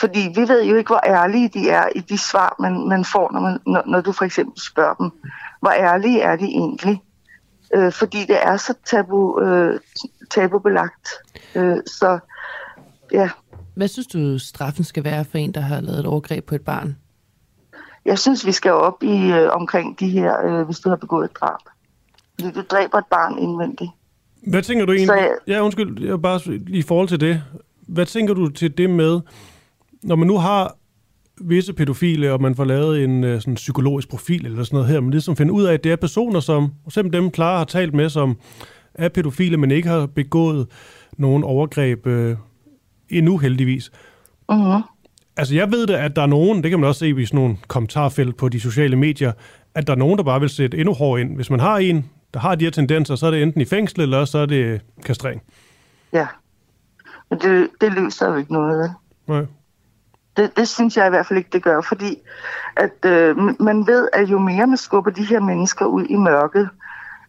Fordi 0.00 0.20
vi 0.34 0.40
ved 0.48 0.64
jo 0.64 0.76
ikke, 0.76 0.88
hvor 0.88 1.00
ærlige 1.06 1.48
de 1.48 1.70
er 1.70 1.88
i 1.94 2.00
de 2.00 2.18
svar, 2.18 2.56
man, 2.60 2.88
man 2.88 3.04
får, 3.04 3.32
når, 3.32 3.40
man, 3.40 3.58
når, 3.66 3.82
når 3.86 4.00
du 4.00 4.12
for 4.12 4.24
eksempel 4.24 4.62
spørger 4.62 4.94
dem. 4.94 5.10
Hvor 5.60 5.70
ærlige 5.70 6.20
er 6.20 6.36
de 6.36 6.44
egentlig? 6.44 7.02
Øh, 7.74 7.92
fordi 7.92 8.18
det 8.18 8.36
er 8.42 8.56
så 8.56 8.74
tabu, 8.86 9.40
øh, 9.40 9.80
tabubelagt. 10.30 11.08
Øh, 11.54 11.76
så 11.86 12.18
ja, 13.12 13.30
Hvad 13.74 13.88
synes 13.88 14.06
du, 14.06 14.38
straffen 14.38 14.84
skal 14.84 15.04
være 15.04 15.24
for 15.24 15.38
en, 15.38 15.52
der 15.52 15.60
har 15.60 15.80
lavet 15.80 15.98
et 15.98 16.06
overgreb 16.06 16.44
på 16.46 16.54
et 16.54 16.62
barn? 16.62 16.96
jeg 18.04 18.18
synes, 18.18 18.46
vi 18.46 18.52
skal 18.52 18.72
op 18.72 19.02
i 19.02 19.30
øh, 19.32 19.48
omkring 19.52 20.00
de 20.00 20.08
her, 20.08 20.46
øh, 20.46 20.62
hvis 20.62 20.80
du 20.80 20.88
har 20.88 20.96
begået 20.96 21.24
et 21.24 21.36
drab. 21.40 21.60
Fordi 22.40 22.52
du 22.52 22.62
dræber 22.70 22.98
et 22.98 23.06
barn 23.10 23.38
indvendigt. 23.38 23.90
Hvad 24.46 24.62
tænker 24.62 24.86
du 24.86 24.92
egentlig? 24.92 25.06
Så 25.06 25.14
jeg- 25.14 25.30
Ja, 25.46 25.60
undskyld, 25.64 26.04
jeg 26.04 26.22
bare 26.22 26.40
i 26.68 26.82
forhold 26.82 27.08
til 27.08 27.20
det. 27.20 27.42
Hvad 27.90 28.06
tænker 28.06 28.34
du 28.34 28.48
til 28.48 28.78
det 28.78 28.90
med, 28.90 29.20
når 30.02 30.16
man 30.16 30.26
nu 30.26 30.38
har 30.38 30.76
visse 31.40 31.72
pædofile, 31.72 32.32
og 32.32 32.42
man 32.42 32.54
får 32.54 32.64
lavet 32.64 33.04
en 33.04 33.24
øh, 33.24 33.40
sådan 33.40 33.54
psykologisk 33.54 34.08
profil 34.08 34.46
eller 34.46 34.64
sådan 34.64 34.76
noget 34.76 34.88
her, 34.88 35.00
men 35.00 35.10
ligesom 35.10 35.36
finder 35.36 35.54
ud 35.54 35.64
af, 35.64 35.74
at 35.74 35.84
det 35.84 35.92
er 35.92 35.96
personer, 35.96 36.40
som 36.40 36.72
simpelthen 36.88 37.24
dem 37.24 37.34
Clara 37.34 37.58
har 37.58 37.64
talt 37.64 37.94
med, 37.94 38.08
som 38.08 38.36
er 38.94 39.08
pædofile, 39.08 39.56
men 39.56 39.70
ikke 39.70 39.88
har 39.88 40.06
begået 40.06 40.66
nogen 41.18 41.44
overgreb 41.44 42.06
øh, 42.06 42.36
endnu 43.08 43.38
heldigvis. 43.38 43.90
Mm-hmm. 44.50 44.82
Altså, 45.36 45.54
jeg 45.54 45.72
ved 45.72 45.86
da, 45.86 46.04
at 46.04 46.16
der 46.16 46.22
er 46.22 46.26
nogen, 46.26 46.62
det 46.62 46.70
kan 46.70 46.80
man 46.80 46.88
også 46.88 46.98
se 46.98 47.08
i 47.08 47.26
sådan 47.26 47.40
nogle 47.40 47.56
kommentarfelt 47.68 48.36
på 48.36 48.48
de 48.48 48.60
sociale 48.60 48.96
medier, 48.96 49.32
at 49.74 49.86
der 49.86 49.92
er 49.92 49.96
nogen, 49.96 50.18
der 50.18 50.24
bare 50.24 50.40
vil 50.40 50.48
sætte 50.48 50.78
endnu 50.78 50.94
hårdere 50.94 51.20
ind. 51.20 51.36
Hvis 51.36 51.50
man 51.50 51.60
har 51.60 51.78
en, 51.78 52.10
der 52.34 52.40
har 52.40 52.54
de 52.54 52.64
her 52.64 52.70
tendenser, 52.70 53.14
så 53.14 53.26
er 53.26 53.30
det 53.30 53.42
enten 53.42 53.60
i 53.60 53.64
fængsel, 53.64 54.00
eller 54.00 54.24
så 54.24 54.38
er 54.38 54.46
det 54.46 54.80
kastrering. 55.04 55.42
Ja. 56.12 56.26
Men 57.30 57.38
det, 57.38 57.70
det 57.80 57.92
løser 57.92 58.28
jo 58.28 58.34
ikke 58.34 58.52
noget. 58.52 58.78
vel? 58.78 58.90
Nej. 59.26 59.46
Det, 60.36 60.56
det 60.56 60.68
synes 60.68 60.96
jeg 60.96 61.06
i 61.06 61.10
hvert 61.10 61.26
fald 61.26 61.38
ikke, 61.38 61.50
det 61.52 61.62
gør, 61.62 61.80
fordi 61.80 62.18
at 62.76 63.04
øh, 63.04 63.36
man 63.60 63.86
ved, 63.86 64.08
at 64.12 64.28
jo 64.28 64.38
mere 64.38 64.66
man 64.66 64.76
skubber 64.76 65.10
de 65.10 65.24
her 65.24 65.40
mennesker 65.40 65.84
ud 65.86 66.04
i 66.04 66.16
mørket, 66.16 66.68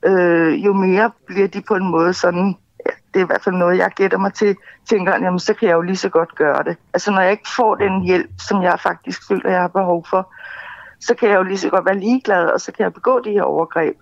øh, 0.04 0.66
jo 0.66 0.74
mere 0.74 1.12
bliver 1.26 1.48
de 1.48 1.62
på 1.62 1.76
en 1.76 1.92
måde 1.92 2.14
sådan, 2.14 2.56
ja, 2.86 2.92
det 3.14 3.20
er 3.20 3.24
i 3.24 3.28
hvert 3.28 3.44
fald 3.44 3.56
noget, 3.56 3.78
jeg 3.78 3.92
gætter 3.96 4.18
mig 4.18 4.34
til, 4.34 4.56
tænker, 4.90 5.12
jamen 5.12 5.40
så 5.40 5.54
kan 5.54 5.68
jeg 5.68 5.76
jo 5.76 5.82
lige 5.82 5.98
så 5.98 6.10
godt 6.10 6.36
gøre 6.36 6.64
det. 6.64 6.78
Altså 6.94 7.12
når 7.12 7.22
jeg 7.22 7.32
ikke 7.32 7.50
får 7.56 7.76
den 7.76 8.02
hjælp, 8.02 8.30
som 8.48 8.64
jeg 8.64 8.80
faktisk 8.80 9.28
føler, 9.28 9.50
jeg 9.50 9.62
har 9.62 9.68
behov 9.68 10.06
for, 10.10 10.34
så 11.00 11.16
kan 11.16 11.30
jeg 11.30 11.36
jo 11.36 11.44
lige 11.44 11.58
så 11.58 11.70
godt 11.70 11.86
være 11.86 12.00
ligeglad, 12.00 12.46
og 12.46 12.62
så 12.62 12.72
kan 12.72 12.84
jeg 12.84 12.94
begå 12.94 13.20
de 13.20 13.32
her 13.32 13.44
overgreb. 13.44 13.96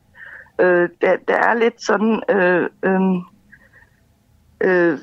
Øh, 0.60 0.90
der, 1.02 1.16
der 1.28 1.36
er 1.36 1.54
lidt 1.54 1.84
sådan... 1.84 2.24
Øh, 2.30 2.70
øh, 2.84 3.02
øh, 4.62 5.00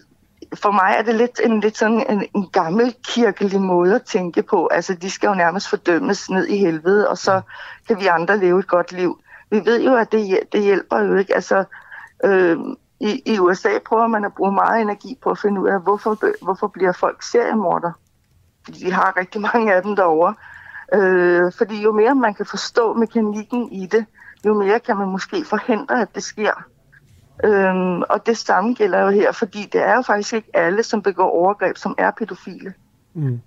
for 0.57 0.71
mig 0.71 0.95
er 0.99 1.03
det 1.03 1.15
lidt 1.15 1.41
en, 1.45 1.61
lidt 1.61 1.79
sådan 1.79 2.07
en, 2.11 2.27
en 2.35 2.49
gammel 2.53 2.95
kirkelig 3.05 3.61
måde 3.61 3.95
at 3.95 4.03
tænke 4.03 4.43
på. 4.43 4.67
Altså, 4.67 4.95
de 4.95 5.11
skal 5.11 5.29
jo 5.29 5.35
nærmest 5.35 5.69
fordømmes 5.69 6.31
ned 6.31 6.47
i 6.47 6.57
helvede, 6.57 7.09
og 7.09 7.19
så 7.19 7.41
kan 7.89 8.01
vi 8.01 8.07
andre 8.07 8.39
leve 8.39 8.59
et 8.59 8.67
godt 8.67 8.93
liv. 8.93 9.21
Vi 9.51 9.63
ved 9.65 9.83
jo, 9.83 9.95
at 9.95 10.13
det, 10.13 10.39
det 10.53 10.63
hjælper 10.63 11.01
jo 11.01 11.15
ikke. 11.15 11.35
Altså, 11.35 11.65
øh, 12.25 12.59
i, 13.01 13.23
I 13.27 13.39
USA 13.39 13.69
prøver 13.87 14.07
man 14.07 14.25
at 14.25 14.35
bruge 14.35 14.53
meget 14.53 14.83
energi 14.83 15.19
på 15.23 15.31
at 15.31 15.39
finde 15.39 15.61
ud 15.61 15.69
af, 15.69 15.81
hvorfor, 15.81 16.45
hvorfor 16.45 16.67
bliver 16.67 16.93
folk 16.93 17.23
seriemorder. 17.23 17.93
Fordi 18.65 18.79
de 18.79 18.93
har 18.93 19.17
rigtig 19.17 19.41
mange 19.41 19.75
af 19.75 19.83
dem 19.83 19.97
derovre. 19.97 20.35
Øh, 20.95 21.53
fordi 21.59 21.83
jo 21.83 21.93
mere 21.93 22.15
man 22.15 22.35
kan 22.35 22.47
forstå 22.47 22.95
mekanikken 22.95 23.73
i 23.73 23.87
det, 23.87 24.07
jo 24.47 24.55
mere 24.55 24.81
kan 24.81 24.97
man 24.97 25.09
måske 25.09 25.45
forhindre, 25.45 26.01
at 26.01 26.15
det 26.15 26.23
sker. 26.23 26.65
Øhm, 27.45 28.03
og 28.03 28.27
det 28.27 28.37
samme 28.37 28.75
gælder 28.75 29.01
jo 29.01 29.09
her, 29.09 29.33
fordi 29.33 29.69
det 29.73 29.83
er 29.83 29.95
jo 29.95 30.03
faktisk 30.03 30.33
ikke 30.33 30.51
alle, 30.55 30.83
som 30.83 31.03
begår 31.03 31.31
overgreb, 31.31 31.77
som 31.77 31.95
er 31.99 32.11
pædofile. 32.11 32.75
Mm. 33.15 33.41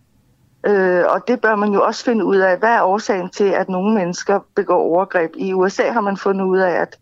Øh, 0.66 1.04
og 1.08 1.28
det 1.28 1.42
bør 1.42 1.56
man 1.56 1.74
jo 1.74 1.84
også 1.84 2.06
finde 2.06 2.26
ud 2.26 2.38
af. 2.38 2.58
Hvad 2.58 2.70
er 2.70 2.82
årsagen 2.82 3.30
til, 3.30 3.44
at 3.44 3.70
nogle 3.70 3.96
mennesker 3.96 4.40
begår 4.56 4.82
overgreb? 4.82 5.32
I 5.36 5.54
USA 5.54 5.92
har 5.92 6.02
man 6.02 6.18
fundet 6.18 6.46
ud 6.46 6.58
af, 6.58 6.72
at 6.72 7.00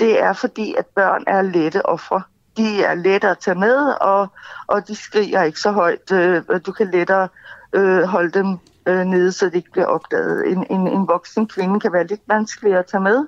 det 0.00 0.22
er 0.22 0.32
fordi, 0.32 0.74
at 0.78 0.86
børn 0.86 1.24
er 1.26 1.42
lette 1.42 1.86
ofre. 1.86 2.22
De 2.56 2.84
er 2.84 2.94
lette 2.94 3.28
at 3.28 3.38
tage 3.38 3.58
med, 3.58 3.94
og, 4.00 4.28
og 4.66 4.88
de 4.88 4.94
skriger 4.94 5.42
ikke 5.42 5.60
så 5.60 5.70
højt. 5.70 6.12
Øh, 6.12 6.42
du 6.66 6.72
kan 6.72 6.90
lettere 6.90 7.28
øh, 7.72 8.02
holde 8.02 8.30
dem 8.30 8.58
øh, 8.86 9.04
nede, 9.04 9.32
så 9.32 9.46
det 9.46 9.54
ikke 9.54 9.70
bliver 9.72 9.86
opdaget. 9.86 10.48
En, 10.48 10.66
en, 10.70 10.88
en 10.88 11.08
voksen 11.08 11.48
kvinde 11.48 11.80
kan 11.80 11.92
være 11.92 12.06
lidt 12.06 12.20
vanskeligere 12.26 12.78
at 12.78 12.86
tage 12.86 13.00
med. 13.00 13.26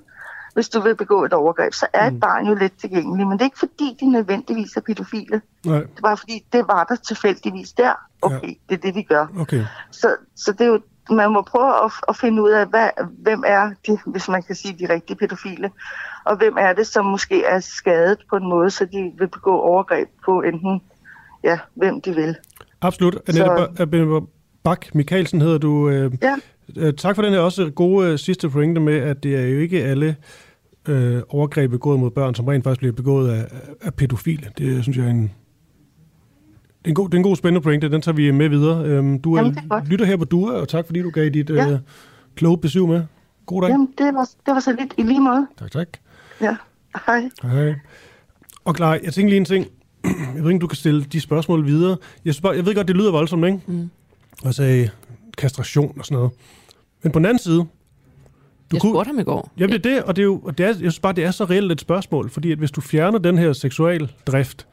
Hvis 0.55 0.69
du 0.69 0.81
vil 0.81 0.97
begå 0.97 1.25
et 1.25 1.33
overgreb, 1.33 1.73
så 1.73 1.87
er 1.93 2.07
et 2.07 2.21
barn 2.21 2.47
jo 2.47 2.55
let 2.55 2.73
tilgængelig. 2.81 3.27
Men 3.27 3.33
det 3.33 3.41
er 3.41 3.45
ikke 3.45 3.59
fordi, 3.59 3.97
de 4.01 4.11
nødvendigvis 4.11 4.77
er 4.77 4.81
pædofile. 4.81 5.41
Nej. 5.67 5.79
Det 5.79 6.03
var 6.03 6.15
fordi, 6.15 6.47
det 6.53 6.65
var 6.69 6.85
der 6.85 6.97
tilfældigvis 6.97 7.73
der. 7.73 7.93
Okay, 8.23 8.49
ja. 8.49 8.53
det 8.69 8.75
er 8.75 8.81
det, 8.83 8.95
vi 8.95 9.03
gør. 9.03 9.27
Okay. 9.39 9.65
Så, 9.91 10.17
så 10.37 10.53
det 10.53 10.61
er 10.61 10.67
jo, 10.67 10.81
man 11.11 11.33
må 11.33 11.43
prøve 11.43 11.85
at, 11.85 11.93
at 12.09 12.17
finde 12.17 12.43
ud 12.43 12.51
af, 12.51 12.67
hvad, 12.67 12.89
hvem 13.19 13.43
er 13.47 13.71
de, 13.87 13.99
hvis 14.07 14.29
man 14.29 14.43
kan 14.43 14.55
sige, 14.55 14.77
de 14.79 14.95
rigtige 14.95 15.17
pædofile, 15.17 15.71
og 16.25 16.37
hvem 16.37 16.57
er 16.59 16.73
det, 16.73 16.87
som 16.87 17.05
måske 17.05 17.45
er 17.45 17.61
skadet 17.61 18.19
på 18.31 18.37
en 18.37 18.49
måde, 18.49 18.71
så 18.71 18.85
de 18.85 19.13
vil 19.19 19.29
begå 19.29 19.61
overgreb 19.61 20.09
på 20.25 20.41
enten, 20.43 20.83
ja, 21.45 21.59
hvem 21.75 22.01
de 22.01 22.15
vil. 22.15 22.37
Absolut. 22.81 23.17
Annette 23.29 24.27
Bak 24.65 24.95
Mikkelsen 24.95 25.41
hedder 25.41 25.59
du. 25.59 25.89
Øh, 25.89 26.13
Ja. 26.23 26.37
øh, 26.77 26.95
tak 26.95 27.15
for 27.15 27.23
den 27.23 27.33
her 27.33 27.41
også 27.41 27.71
gode 27.71 28.13
øh, 28.13 28.19
sidste 28.19 28.51
pointe 28.51 28.81
med, 28.81 28.97
at 28.97 29.23
det 29.23 29.37
er 29.37 29.47
jo 29.47 29.59
ikke 29.59 29.85
alle 29.85 30.17
øh, 30.89 31.23
overgreb 31.29 31.71
begået 31.71 32.01
mod 32.01 32.11
børn, 32.11 32.35
som 32.35 32.47
rent 32.47 32.65
faktisk 32.65 32.79
bliver 32.79 32.93
begået 32.93 33.31
af, 33.31 33.47
af 33.81 33.95
pædofile. 33.95 34.51
Det 34.59 34.83
synes 34.83 34.99
jeg 34.99 35.07
er 35.07 35.11
en, 35.11 35.23
det 35.23 35.31
er 36.85 36.89
en, 36.89 36.95
god, 36.95 37.09
det 37.09 37.15
er 37.15 37.19
en 37.19 37.23
god 37.25 37.37
spændende 37.37 37.61
pointe. 37.65 37.91
Den 37.91 38.03
tager 38.03 38.15
vi 38.17 38.31
med 38.31 38.49
videre. 38.49 38.85
Øhm, 38.85 39.19
du 39.21 39.35
er, 39.35 39.39
Jamen, 39.43 39.59
er 39.71 39.85
lytter 39.85 40.07
her 40.07 40.17
på 40.17 40.25
DUA, 40.25 40.53
og 40.53 40.69
tak 40.69 40.87
fordi 40.87 41.03
du 41.03 41.11
gav 41.11 41.29
dit 41.29 41.51
Ja. 41.51 41.71
øh, 41.71 41.79
kloge 42.35 42.59
besøg 42.59 42.89
med. 42.89 43.05
God 43.47 43.63
dag. 43.63 43.71
Jamen, 43.71 43.89
det 43.99 44.15
var, 44.15 44.31
det 44.47 44.55
var 44.55 44.61
så 44.61 44.77
lidt 44.81 44.95
i 44.99 45.03
lige 45.03 45.21
måde. 45.21 45.47
Tak, 45.59 45.71
tak. 45.71 45.89
Ja, 46.41 46.57
hej. 47.07 47.29
Hej. 47.43 47.75
Og 48.65 48.75
klar, 48.75 48.99
jeg 49.05 49.13
tænker 49.13 49.29
lige 49.29 49.37
en 49.37 49.45
ting. 49.45 49.67
Jeg 50.35 50.45
ved 50.45 50.51
ikke, 50.51 50.61
du 50.61 50.67
kan 50.67 50.77
stille 50.77 51.05
de 51.05 51.21
spørgsmål 51.21 51.67
videre. 51.67 51.97
Jeg, 52.25 52.35
bare, 52.43 52.53
jeg 52.57 52.67
ved 52.67 52.75
godt, 52.75 52.89
det 52.89 52.97
lyder 52.97 53.11
voldsomt, 53.11 53.47
ikke? 53.47 53.61
Mm. 53.67 53.91
Og 54.45 54.55
sagde 54.55 54.91
kastration 55.39 55.95
og 55.99 56.05
sådan 56.05 56.17
noget. 56.17 56.31
Men 57.03 57.13
på 57.13 57.19
den 57.19 57.27
anden 57.27 57.39
side, 57.39 57.65
Jeg 58.75 58.81
kunne, 58.81 58.91
spurgte 58.93 59.09
ham 59.09 59.19
i 59.19 59.23
går. 59.23 59.53
Jamen 59.59 59.73
det 59.83 59.87
er 59.87 59.91
det, 59.95 60.03
og 60.03 60.17
det 60.17 60.23
er 60.23 60.27
jo, 60.27 60.41
og 60.45 60.59
det 60.59 60.65
er, 60.65 60.69
jeg 60.69 60.77
synes 60.77 60.99
bare, 61.01 61.13
det 61.13 61.25
er 61.25 61.31
så 61.31 61.45
reelt 61.45 61.73
et 61.73 61.81
spørgsmål, 61.81 62.31
fordi 62.31 62.53
at 62.53 62.59
hvis 62.59 62.71
du 62.71 62.81
fjerner 62.81 63.19
den 63.19 63.39
her 63.39 63.53
seksuel 63.53 64.13
drift, 64.27 64.67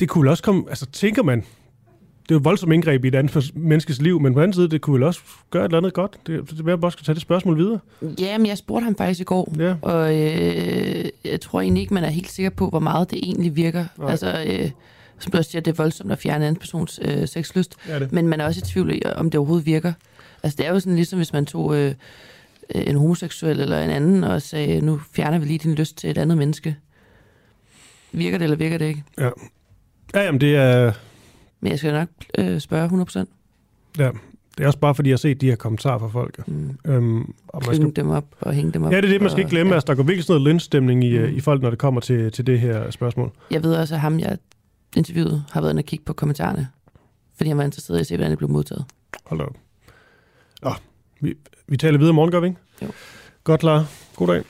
det 0.00 0.08
kunne 0.08 0.22
vel 0.22 0.28
også 0.30 0.42
komme, 0.42 0.64
altså 0.68 0.86
tænker 0.86 1.22
man, 1.22 1.38
det 1.38 2.30
er 2.30 2.34
jo 2.34 2.38
et 2.38 2.44
voldsomt 2.44 2.72
indgreb 2.72 3.04
i 3.04 3.08
et 3.08 3.14
andet 3.14 3.50
menneskes 3.56 4.00
liv, 4.02 4.20
men 4.20 4.32
på 4.32 4.38
den 4.40 4.42
anden 4.42 4.54
side, 4.54 4.68
det 4.68 4.80
kunne 4.80 4.94
vel 4.94 5.02
også 5.02 5.20
gøre 5.50 5.62
et 5.64 5.68
eller 5.68 5.78
andet 5.78 5.92
godt. 5.92 6.16
Det, 6.26 6.50
det 6.50 6.60
er 6.60 6.64
jeg 6.68 6.80
bare 6.80 6.92
skal 6.92 7.04
tage 7.04 7.14
det 7.14 7.22
spørgsmål 7.22 7.58
videre. 7.58 7.78
Ja, 8.20 8.38
men 8.38 8.46
jeg 8.46 8.58
spurgte 8.58 8.84
ham 8.84 8.96
faktisk 8.96 9.20
i 9.20 9.24
går, 9.24 9.54
Ja. 9.58 9.74
og 9.82 10.14
øh, 10.22 11.04
jeg 11.24 11.40
tror 11.40 11.60
egentlig 11.60 11.80
ikke, 11.80 11.94
man 11.94 12.04
er 12.04 12.08
helt 12.10 12.30
sikker 12.30 12.50
på, 12.50 12.68
hvor 12.68 12.78
meget 12.80 13.10
det 13.10 13.18
egentlig 13.22 13.56
virker. 13.56 13.84
Nej. 13.98 14.10
Altså, 14.10 14.44
øh, 14.46 14.70
som 15.18 15.32
du 15.32 15.38
også 15.38 15.50
siger, 15.50 15.62
det 15.62 15.70
er 15.70 15.76
voldsomt 15.82 16.12
at 16.12 16.18
fjerne 16.18 16.48
en 16.48 16.56
persons 16.56 17.00
øh, 17.02 17.28
sexlyst, 17.28 17.74
Ja, 17.88 17.98
det. 17.98 18.12
men 18.12 18.28
man 18.28 18.40
er 18.40 18.44
også 18.46 18.60
i 18.64 18.66
tvivl 18.68 19.00
om 19.16 19.30
det 19.30 19.38
overhovedet 19.38 19.66
virker. 19.66 19.92
Altså, 20.42 20.56
det 20.56 20.66
er 20.66 20.70
jo 20.72 20.80
sådan 20.80 20.96
ligesom, 20.96 21.18
hvis 21.18 21.32
man 21.32 21.46
tog 21.46 21.76
øh, 21.76 21.94
en 22.74 22.96
homoseksuel 22.96 23.60
eller 23.60 23.82
en 23.82 23.90
anden 23.90 24.24
og 24.24 24.42
sagde, 24.42 24.80
nu 24.80 25.00
fjerner 25.12 25.38
vi 25.38 25.44
lige 25.46 25.58
din 25.58 25.74
lyst 25.74 25.96
til 25.98 26.10
et 26.10 26.18
andet 26.18 26.38
menneske. 26.38 26.76
Virker 28.12 28.38
det, 28.38 28.44
eller 28.44 28.56
virker 28.56 28.78
det 28.78 28.86
ikke? 28.86 29.04
Ja. 29.18 29.30
Ja, 30.14 30.22
jamen 30.24 30.40
det 30.40 30.56
er, 30.56 30.92
Men 31.60 31.70
jeg 31.70 31.78
skal 31.78 31.92
nok 31.92 32.08
øh, 32.38 32.60
spørge 32.60 32.88
100%. 32.88 33.18
ja, 33.98 34.10
det 34.58 34.62
er 34.62 34.66
også 34.66 34.78
bare, 34.78 34.94
fordi 34.94 35.08
jeg 35.08 35.12
har 35.14 35.18
set 35.18 35.40
de 35.40 35.46
her 35.48 35.56
kommentarer 35.56 35.98
fra 35.98 36.08
folk. 36.08 36.48
Mm. 36.48 36.78
Øhm, 36.86 37.34
og 37.48 37.62
man 37.66 37.74
skal, 37.76 37.96
dem 37.96 38.08
op 38.10 38.24
og 38.40 38.52
hænge 38.54 38.72
dem 38.72 38.82
op. 38.82 38.92
ja, 38.92 38.96
det 38.96 39.04
er 39.04 39.08
det, 39.08 39.20
man 39.20 39.30
skal 39.30 39.38
ikke 39.40 39.46
og- 39.46 39.50
glemme. 39.50 39.70
ja. 39.70 39.74
Altså, 39.74 39.86
der 39.86 39.94
går 39.94 40.02
virkelig 40.02 40.24
sådan 40.24 40.40
noget 40.40 40.52
lønstemning 40.54 41.04
i, 41.04 41.18
mm. 41.18 41.24
Mm. 41.24 41.36
i 41.36 41.40
folk, 41.40 41.62
når 41.62 41.70
det 41.70 41.78
kommer 41.78 42.00
til, 42.00 42.32
til 42.32 42.46
det 42.46 42.60
her 42.60 42.90
spørgsmål. 42.90 43.32
Jeg 43.50 43.62
ved 43.62 43.74
også, 43.74 43.94
at 43.94 44.00
ham, 44.00 44.18
jeg 44.20 44.38
interviewede, 44.96 45.44
har 45.50 45.60
været 45.60 45.72
inde 45.72 45.80
og 45.80 45.84
kigge 45.84 46.04
på 46.04 46.12
kommentarerne. 46.12 46.68
Fordi 47.36 47.48
han 47.48 47.58
var 47.58 47.64
interesseret 47.64 47.98
i 47.98 48.00
at 48.00 48.06
se, 48.06 48.16
hvordan 48.16 48.30
det 48.30 48.38
blev 48.38 48.50
modtaget. 48.50 48.84
Hold 49.26 49.40
op. 49.40 49.56
Nå, 50.62 50.70
vi, 51.20 51.34
vi 51.68 51.76
taler 51.76 51.98
videre 51.98 52.12
i 52.12 52.14
morgen, 52.14 52.30
gør 52.30 52.40
vi 52.40 52.46
ikke? 52.46 52.60
Jo. 52.82 52.88
Godt 53.44 53.60
klar. 53.60 53.86
God 54.16 54.26
dag. 54.26 54.42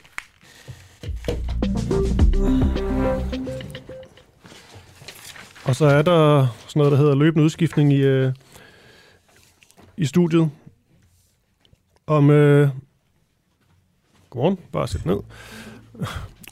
Og 5.64 5.76
så 5.76 5.86
er 5.86 6.02
der 6.02 6.46
sådan 6.66 6.80
noget, 6.80 6.92
der 6.92 6.98
hedder 6.98 7.14
løbende 7.14 7.44
udskiftning 7.44 7.92
i, 7.92 8.00
øh, 8.00 8.32
i 9.96 10.04
studiet. 10.04 10.50
Om... 12.06 12.30
Øh, 12.30 12.68
godmorgen, 14.30 14.58
bare 14.72 14.88
sæt 14.88 15.06
ned. 15.06 15.16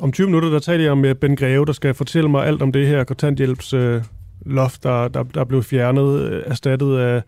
Om 0.00 0.12
20 0.12 0.26
minutter, 0.26 0.50
der 0.50 0.58
taler 0.58 0.82
jeg 0.84 0.92
om 0.92 1.04
øh, 1.04 1.14
Ben 1.14 1.36
Greve, 1.36 1.66
der 1.66 1.72
skal 1.72 1.94
fortælle 1.94 2.30
mig 2.30 2.46
alt 2.46 2.62
om 2.62 2.72
det 2.72 2.86
her 2.86 3.04
kontanthjælps 3.04 3.72
øh, 3.72 4.02
loft, 4.46 4.82
der, 4.82 5.08
der, 5.08 5.22
der 5.22 5.44
blev 5.44 5.62
fjernet, 5.62 6.20
øh, 6.20 6.42
erstattet 6.46 6.98
af, 6.98 7.22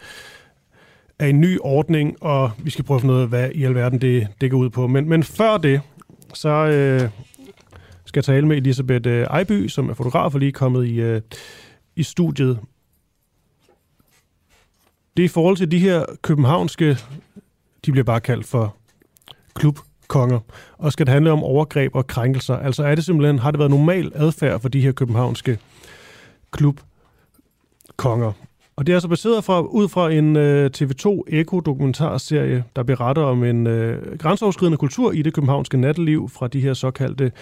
af 1.18 1.29
en 1.29 1.40
ny 1.40 1.59
ordning, 1.61 2.22
og 2.22 2.50
vi 2.59 2.70
skal 2.70 2.85
prøve 2.85 2.96
at 2.96 3.00
finde 3.00 3.14
ud 3.14 3.20
af, 3.20 3.29
hvad 3.29 3.50
i 3.55 3.64
alverden 3.64 4.00
det, 4.00 4.29
det 4.40 4.50
går 4.50 4.59
ud 4.59 4.70
på. 4.70 4.87
Men, 4.87 5.09
men 5.09 5.22
før 5.22 5.57
det, 5.57 5.81
så 6.35 6.48
øh, 6.48 7.11
skal 8.05 8.20
jeg 8.20 8.24
tale 8.24 8.46
med 8.46 8.57
Elisabeth 8.57 9.09
øh, 9.09 9.22
Ejby, 9.22 9.68
som 9.68 9.90
er 9.90 9.94
fotograf 9.94 10.35
og 10.35 10.40
lige 10.40 10.52
kommet 10.52 10.87
i, 10.87 11.00
øh, 11.00 11.20
i 11.96 12.02
studiet. 12.02 12.59
Det 15.16 15.22
er 15.22 15.26
i 15.26 15.29
forhold 15.29 15.57
til 15.57 15.70
de 15.70 15.79
her 15.79 16.05
københavnske, 16.22 16.98
de 17.87 17.92
bliver 17.92 18.05
bare 18.05 18.20
kaldt 18.20 18.46
for 18.46 18.76
klubkonger, 19.55 20.40
og 20.79 20.92
skal 20.92 21.07
det 21.07 21.12
handle 21.12 21.31
om 21.31 21.42
overgreb 21.42 21.94
og 21.94 22.07
krænkelser. 22.07 22.57
Altså 22.57 22.85
er 22.85 22.94
det 22.94 23.05
simpelthen, 23.05 23.38
har 23.38 23.50
det 23.50 23.59
været 23.59 23.70
normal 23.70 24.12
adfærd 24.14 24.61
for 24.61 24.68
de 24.68 24.81
her 24.81 24.92
københavnske 24.92 25.59
klubkonger? 26.50 28.33
Og 28.77 28.87
det 28.87 28.93
er 28.93 28.97
altså 28.97 29.09
baseret 29.09 29.45
fra, 29.45 29.61
ud 29.61 29.89
fra 29.89 30.11
en 30.11 30.37
øh, 30.37 30.71
TV2 30.77 31.23
Eko-dokumentarserie, 31.29 32.65
der 32.77 32.83
beretter 32.83 33.23
om 33.23 33.45
en 33.45 33.67
øh, 33.67 34.19
grænseoverskridende 34.19 34.79
kultur 34.79 35.12
i 35.12 35.23
det 35.23 35.35
københavnske 35.35 35.77
natteliv 35.77 36.29
fra 36.29 36.49
de 36.49 36.61
her 36.61 36.75
såkaldte 36.75 37.33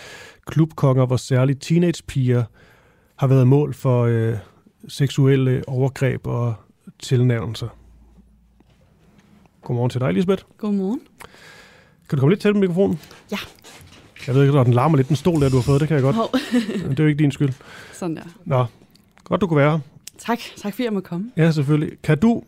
klubkonger, 0.46 1.06
hvor 1.06 1.16
særligt 1.16 1.62
teenagepiger 1.62 2.44
har 3.16 3.26
været 3.26 3.46
mål 3.46 3.74
for 3.74 4.04
øh, 4.04 4.34
seksuelle 4.88 5.62
overgreb 5.66 6.26
og 6.26 6.54
tilnærmelser. 6.98 7.68
Godmorgen 9.62 9.90
til 9.90 10.00
dig, 10.00 10.12
Lisbeth. 10.12 10.44
Godmorgen. 10.58 11.00
Kan 12.08 12.16
du 12.16 12.20
komme 12.20 12.32
lidt 12.32 12.40
til 12.40 12.52
på 12.52 12.58
mikrofonen? 12.58 13.00
Ja. 13.32 13.38
Jeg 14.26 14.34
ved 14.34 14.42
ikke, 14.42 14.54
når 14.54 14.64
den 14.64 14.74
larmer 14.74 14.96
lidt, 14.96 15.08
den 15.08 15.16
stol 15.16 15.40
der, 15.40 15.48
du 15.48 15.56
har 15.56 15.62
fået, 15.62 15.80
det 15.80 15.88
kan 15.88 15.94
jeg 15.94 16.02
godt. 16.02 16.16
Hov. 16.16 16.28
Det 16.90 17.00
er 17.00 17.04
jo 17.04 17.08
ikke 17.08 17.18
din 17.18 17.32
skyld. 17.32 17.52
Sådan 17.92 18.16
der. 18.16 18.22
Nå, 18.44 18.64
godt 19.24 19.40
du 19.40 19.46
kunne 19.46 19.58
være 19.58 19.70
her. 19.70 19.93
Tak. 20.18 20.38
Tak 20.56 20.72
fordi 20.72 20.84
jeg 20.84 20.92
må 20.92 21.00
komme. 21.00 21.30
Ja, 21.36 21.50
selvfølgelig. 21.50 21.92
Kan 22.02 22.18
du, 22.18 22.42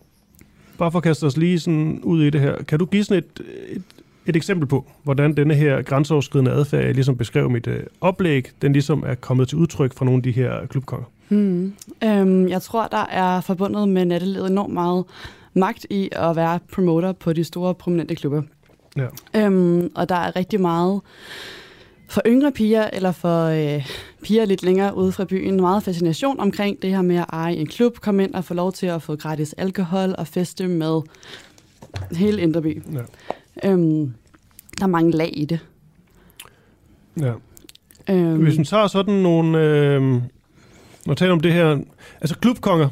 bare 0.78 0.92
for 0.92 0.98
at 0.98 1.02
kaste 1.02 1.24
os 1.24 1.36
lige 1.36 1.60
sådan 1.60 2.00
ud 2.02 2.22
i 2.22 2.30
det 2.30 2.40
her, 2.40 2.62
kan 2.62 2.78
du 2.78 2.84
give 2.84 3.04
sådan 3.04 3.22
et, 3.22 3.42
et, 3.68 3.82
et 4.26 4.36
eksempel 4.36 4.68
på, 4.68 4.86
hvordan 5.02 5.36
denne 5.36 5.54
her 5.54 5.82
grænseoverskridende 5.82 6.50
adfærd, 6.50 6.84
jeg 6.84 6.94
ligesom 6.94 7.16
beskrev 7.16 7.50
mit 7.50 7.66
øh, 7.66 7.82
oplæg, 8.00 8.50
den 8.62 8.72
ligesom 8.72 9.04
er 9.06 9.14
kommet 9.14 9.48
til 9.48 9.58
udtryk 9.58 9.94
fra 9.94 10.04
nogle 10.04 10.18
af 10.18 10.22
de 10.22 10.32
her 10.32 10.66
klubkonger? 10.66 11.06
Hmm. 11.28 11.74
Øhm, 12.04 12.48
jeg 12.48 12.62
tror, 12.62 12.86
der 12.86 13.06
er 13.06 13.40
forbundet 13.40 13.88
med 13.88 14.04
nattelivet 14.04 14.50
enormt 14.50 14.74
meget 14.74 15.04
magt 15.54 15.86
i 15.90 16.08
at 16.12 16.36
være 16.36 16.58
promoter 16.72 17.12
på 17.12 17.32
de 17.32 17.44
store 17.44 17.74
prominente 17.74 18.14
klubber. 18.14 18.42
Ja. 18.96 19.06
Øhm, 19.34 19.90
og 19.94 20.08
der 20.08 20.14
er 20.14 20.36
rigtig 20.36 20.60
meget 20.60 21.00
for 22.08 22.22
yngre 22.26 22.52
piger, 22.52 22.90
eller 22.92 23.12
for 23.12 23.44
øh, 23.44 23.86
piger 24.22 24.44
lidt 24.44 24.62
længere 24.62 24.96
ude 24.96 25.12
fra 25.12 25.24
byen, 25.24 25.60
meget 25.60 25.82
fascination 25.82 26.40
omkring 26.40 26.82
det 26.82 26.90
her 26.90 27.02
med 27.02 27.16
at 27.16 27.24
eje 27.32 27.54
en 27.54 27.66
klub, 27.66 27.98
komme 27.98 28.24
ind 28.24 28.34
og 28.34 28.44
få 28.44 28.54
lov 28.54 28.72
til 28.72 28.86
at 28.86 29.02
få 29.02 29.16
gratis 29.16 29.52
alkohol 29.52 30.14
og 30.18 30.26
feste 30.26 30.68
med 30.68 31.00
hele 32.12 32.42
Indre 32.42 32.62
By. 32.62 32.82
Ja. 32.92 33.70
Øhm, 33.70 34.14
der 34.78 34.84
er 34.84 34.86
mange 34.86 35.10
lag 35.10 35.30
i 35.32 35.44
det. 35.44 35.58
ja. 37.20 37.32
Øhm, 38.10 38.42
Hvis 38.42 38.56
man 38.56 38.64
tager 38.64 38.86
sådan 38.86 39.14
nogle... 39.14 39.58
Øh, 39.58 40.02
når 40.02 41.12
jeg 41.12 41.16
taler 41.16 41.32
om 41.32 41.40
det 41.40 41.52
her... 41.52 41.78
Altså 42.20 42.38
klubkonger, 42.38 42.88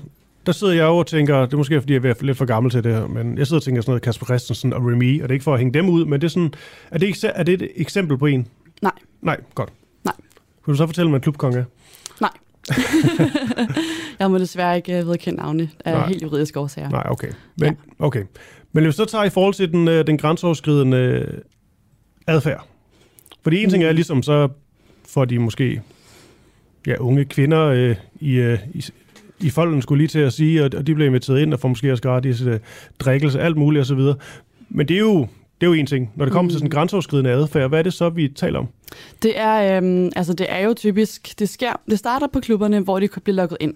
der 0.46 0.52
sidder 0.52 0.72
jeg 0.72 0.84
jo 0.84 0.96
og 0.96 1.06
tænker, 1.06 1.40
det 1.40 1.52
er 1.52 1.56
måske 1.56 1.80
fordi, 1.80 1.92
jeg 1.92 2.04
er 2.04 2.14
lidt 2.20 2.38
for 2.38 2.44
gammel 2.44 2.70
til 2.72 2.84
det 2.84 2.94
her, 2.94 3.06
men 3.06 3.38
jeg 3.38 3.46
sidder 3.46 3.60
og 3.60 3.62
tænker 3.62 3.82
sådan 3.82 3.90
noget 3.90 4.02
Kasper 4.02 4.26
Christensen 4.26 4.72
og 4.72 4.82
Remy, 4.82 5.22
og 5.22 5.28
det 5.28 5.30
er 5.30 5.34
ikke 5.34 5.44
for 5.44 5.52
at 5.52 5.58
hænge 5.58 5.74
dem 5.74 5.88
ud, 5.88 6.04
men 6.04 6.20
det 6.20 6.26
er 6.26 6.30
sådan, 6.30 6.54
er 6.90 6.98
det, 6.98 7.24
er 7.34 7.42
det 7.42 7.62
et 7.62 7.68
eksempel 7.76 8.18
på 8.18 8.26
en? 8.26 8.46
Nej. 8.82 8.92
Nej, 9.22 9.40
godt. 9.54 9.72
Nej. 10.04 10.14
Kunne 10.62 10.72
du 10.72 10.76
så 10.76 10.86
fortælle 10.86 11.10
mig, 11.10 11.16
en 11.16 11.22
klubkonge 11.22 11.58
er? 11.58 11.64
jeg 14.18 14.30
må 14.30 14.38
desværre 14.38 14.76
ikke 14.76 14.98
øh, 14.98 15.06
vedkende 15.08 15.38
navne 15.40 15.70
af 15.84 15.92
Nej. 15.92 16.08
helt 16.08 16.22
juridiske 16.22 16.60
årsager. 16.60 16.90
Nej, 16.90 17.06
okay. 17.10 17.28
Men, 17.56 17.66
ja. 18.00 18.04
okay. 18.04 18.22
Men 18.72 18.84
hvis 18.84 18.92
vi 18.92 18.96
så 18.96 19.04
tager 19.04 19.24
i 19.24 19.30
forhold 19.30 19.54
til 19.54 19.72
den, 19.72 19.88
øh, 19.88 20.06
den 20.06 20.18
grænseoverskridende 20.18 20.96
øh, 20.96 21.38
adfærd. 22.26 22.66
Fordi 23.42 23.62
en 23.64 23.70
ting 23.70 23.84
er 23.84 23.90
Mm. 23.90 23.94
ligesom, 23.94 24.22
så 24.22 24.48
får 25.08 25.24
de 25.24 25.38
måske 25.38 25.82
ja, 26.86 26.96
unge 26.98 27.24
kvinder 27.24 27.60
øh, 27.62 27.96
i, 28.20 28.32
øh, 28.34 28.58
i, 28.74 28.84
i 29.40 29.50
folden 29.50 29.82
skulle 29.82 29.98
lige 29.98 30.08
til 30.08 30.18
at 30.18 30.32
sige, 30.32 30.64
og, 30.64 30.70
og 30.76 30.86
de 30.86 30.94
blev 30.94 31.06
inviteret 31.06 31.40
ind 31.40 31.54
og 31.54 31.60
får 31.60 31.68
måske 31.68 31.92
også 31.92 32.02
gratis 32.02 32.42
uh, 32.42 32.54
drikkelse, 32.98 33.40
alt 33.40 33.56
muligt 33.56 33.82
osv. 33.82 34.00
Men 34.68 34.88
det 34.88 34.94
er 34.94 35.00
jo 35.00 35.28
er 35.64 35.68
jo 35.68 35.72
en 35.72 35.86
ting. 35.86 36.12
Når 36.14 36.24
det 36.24 36.32
kommer 36.32 36.48
mm. 36.48 36.50
til 36.50 36.58
sådan 36.58 36.70
grænseoverskridende 36.70 37.30
adfærd, 37.30 37.68
hvad 37.68 37.78
er 37.78 37.82
det 37.82 37.92
så, 37.92 38.08
vi 38.08 38.28
taler 38.28 38.58
om? 38.58 38.68
Det 39.22 39.38
er, 39.38 39.76
øhm, 39.76 40.10
altså 40.16 40.32
det 40.32 40.46
er 40.48 40.58
jo 40.58 40.74
typisk, 40.74 41.38
det, 41.38 41.48
sker, 41.48 41.72
det 41.90 41.98
starter 41.98 42.26
på 42.26 42.40
klubberne, 42.40 42.80
hvor 42.80 43.00
de 43.00 43.08
bliver 43.24 43.36
lukket 43.36 43.58
ind. 43.60 43.74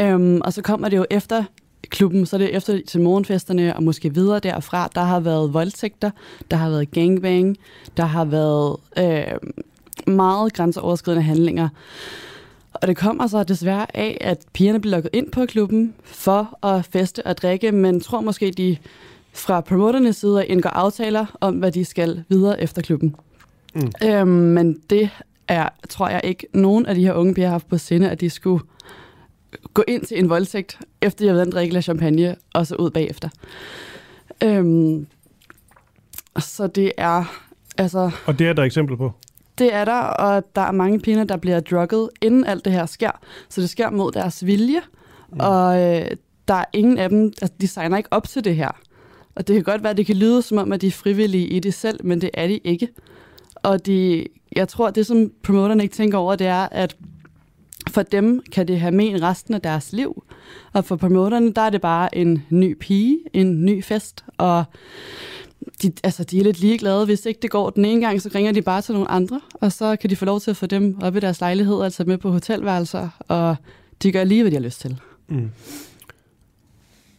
Øhm, 0.00 0.40
og 0.40 0.52
så 0.52 0.62
kommer 0.62 0.88
det 0.88 0.96
jo 0.96 1.06
efter 1.10 1.44
klubben, 1.82 2.26
så 2.26 2.36
er 2.36 2.38
det 2.38 2.56
efter 2.56 2.80
til 2.88 3.00
morgenfesterne 3.00 3.76
og 3.76 3.82
måske 3.82 4.14
videre 4.14 4.38
derfra. 4.38 4.88
Der 4.94 5.00
har 5.00 5.20
været 5.20 5.54
voldtægter, 5.54 6.10
der 6.50 6.56
har 6.56 6.70
været 6.70 6.90
gangbang, 6.90 7.56
der 7.96 8.04
har 8.04 8.24
været 8.24 8.76
øh, 8.98 10.14
meget 10.14 10.52
grænseoverskridende 10.52 11.22
handlinger. 11.22 11.68
Og 12.72 12.88
det 12.88 12.96
kommer 12.96 13.26
så 13.26 13.44
desværre 13.44 13.96
af, 13.96 14.18
at 14.20 14.38
pigerne 14.52 14.80
bliver 14.80 14.96
lukket 14.96 15.10
ind 15.12 15.30
på 15.30 15.46
klubben 15.46 15.94
for 16.04 16.66
at 16.66 16.84
feste 16.84 17.26
og 17.26 17.36
drikke, 17.36 17.72
men 17.72 18.00
tror 18.00 18.20
måske, 18.20 18.50
de 18.50 18.76
fra 19.36 19.60
promoternes 19.60 20.16
side 20.16 20.46
indgår 20.46 20.70
aftaler 20.70 21.26
om, 21.40 21.54
hvad 21.54 21.72
de 21.72 21.84
skal 21.84 22.24
videre 22.28 22.62
efter 22.62 22.82
klubben. 22.82 23.16
Mm. 23.74 23.92
Øhm, 24.04 24.28
men 24.28 24.80
det 24.90 25.10
er, 25.48 25.68
tror 25.88 26.08
jeg 26.08 26.20
ikke, 26.24 26.46
nogen 26.52 26.86
af 26.86 26.94
de 26.94 27.04
her 27.04 27.12
unge 27.12 27.34
piger 27.34 27.46
har 27.46 27.52
haft 27.52 27.68
på 27.68 27.78
sinde, 27.78 28.10
at 28.10 28.20
de 28.20 28.30
skulle 28.30 28.64
gå 29.74 29.84
ind 29.88 30.04
til 30.04 30.18
en 30.18 30.28
voldtægt, 30.28 30.78
efter 31.02 31.24
de 31.24 31.26
har 31.28 31.34
været 31.34 31.46
en 31.46 31.52
drikke 31.52 31.82
champagne, 31.82 32.36
og 32.54 32.66
så 32.66 32.74
ud 32.74 32.90
bagefter. 32.90 33.28
Øhm, 34.44 35.06
så 36.38 36.66
det 36.66 36.92
er, 36.96 37.24
altså... 37.78 38.10
Og 38.26 38.38
det 38.38 38.48
er 38.48 38.52
der 38.52 38.62
eksempel 38.62 38.96
på? 38.96 39.12
Det 39.58 39.74
er 39.74 39.84
der, 39.84 40.00
og 40.00 40.44
der 40.54 40.60
er 40.60 40.72
mange 40.72 41.00
piger, 41.00 41.24
der 41.24 41.36
bliver 41.36 41.60
drugget, 41.60 42.10
inden 42.22 42.44
alt 42.44 42.64
det 42.64 42.72
her 42.72 42.86
sker. 42.86 43.10
Så 43.48 43.60
det 43.60 43.70
sker 43.70 43.90
mod 43.90 44.12
deres 44.12 44.46
vilje, 44.46 44.80
mm. 45.32 45.40
og 45.40 45.82
øh, 45.82 46.10
der 46.48 46.54
er 46.54 46.64
ingen 46.72 46.98
af 46.98 47.08
dem, 47.08 47.32
altså, 47.42 47.54
de 47.60 47.68
signer 47.68 47.96
ikke 47.96 48.12
op 48.12 48.28
til 48.28 48.44
det 48.44 48.56
her. 48.56 48.70
Og 49.36 49.48
det 49.48 49.54
kan 49.54 49.64
godt 49.64 49.82
være, 49.82 49.90
at 49.90 49.96
det 49.96 50.06
kan 50.06 50.16
lyde 50.16 50.42
som 50.42 50.58
om, 50.58 50.72
at 50.72 50.80
de 50.80 50.86
er 50.86 50.90
frivillige 50.90 51.46
i 51.46 51.58
det 51.58 51.74
selv, 51.74 52.00
men 52.04 52.20
det 52.20 52.30
er 52.34 52.46
de 52.46 52.58
ikke. 52.64 52.88
Og 53.54 53.86
de, 53.86 54.26
jeg 54.56 54.68
tror, 54.68 54.90
det 54.90 55.06
som 55.06 55.30
promoterne 55.42 55.82
ikke 55.82 55.94
tænker 55.94 56.18
over, 56.18 56.36
det 56.36 56.46
er, 56.46 56.68
at 56.70 56.96
for 57.90 58.02
dem 58.02 58.42
kan 58.52 58.68
det 58.68 58.80
have 58.80 58.92
men 58.92 59.22
resten 59.22 59.54
af 59.54 59.60
deres 59.60 59.92
liv. 59.92 60.24
Og 60.72 60.84
for 60.84 60.96
promoterne, 60.96 61.52
der 61.52 61.62
er 61.62 61.70
det 61.70 61.80
bare 61.80 62.14
en 62.18 62.42
ny 62.50 62.76
pige, 62.80 63.18
en 63.32 63.64
ny 63.64 63.84
fest, 63.84 64.24
og 64.38 64.64
de, 65.82 65.92
altså, 66.04 66.24
de 66.24 66.38
er 66.38 66.42
lidt 66.42 66.60
ligeglade. 66.60 67.04
Hvis 67.04 67.26
ikke 67.26 67.40
det 67.42 67.50
går 67.50 67.70
den 67.70 67.84
ene 67.84 68.00
gang, 68.00 68.22
så 68.22 68.30
ringer 68.34 68.52
de 68.52 68.62
bare 68.62 68.82
til 68.82 68.94
nogle 68.94 69.10
andre, 69.10 69.40
og 69.54 69.72
så 69.72 69.96
kan 69.96 70.10
de 70.10 70.16
få 70.16 70.24
lov 70.24 70.40
til 70.40 70.50
at 70.50 70.56
få 70.56 70.66
dem 70.66 70.98
op 71.02 71.16
i 71.16 71.20
deres 71.20 71.40
lejlighed, 71.40 71.82
altså 71.82 72.04
med 72.04 72.18
på 72.18 72.30
hotelværelser, 72.30 73.08
og 73.28 73.56
de 74.02 74.12
gør 74.12 74.24
lige, 74.24 74.42
hvad 74.42 74.50
de 74.50 74.56
har 74.56 74.62
lyst 74.62 74.80
til. 74.80 75.00
Mm. 75.28 75.50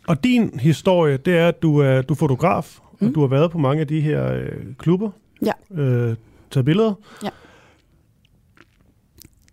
Og 0.07 0.23
din 0.23 0.59
historie, 0.59 1.17
det 1.17 1.37
er, 1.37 1.47
at 1.47 1.61
du 1.61 1.77
er, 1.77 2.01
du 2.01 2.13
er 2.13 2.17
fotograf, 2.17 2.79
mm. 2.99 3.07
og 3.07 3.15
du 3.15 3.19
har 3.19 3.27
været 3.27 3.51
på 3.51 3.57
mange 3.57 3.81
af 3.81 3.87
de 3.87 4.01
her 4.01 4.33
øh, 4.33 4.75
klubber. 4.77 5.09
Ja. 5.45 5.81
Øh, 5.81 6.15
taget 6.51 6.65
billeder. 6.65 6.93
Ja. 7.23 7.29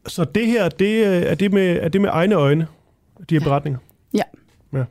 Så 0.06 0.24
det 0.24 0.46
her, 0.46 0.68
det, 0.68 1.06
øh, 1.06 1.22
er, 1.22 1.34
det 1.34 1.52
med, 1.52 1.78
er 1.80 1.88
det 1.88 2.00
med 2.00 2.10
egne 2.12 2.34
øjne, 2.34 2.66
de 3.30 3.34
her 3.34 3.40
ja. 3.40 3.44
beretninger? 3.44 3.78
Ja. 4.14 4.22
ja. 4.72 4.84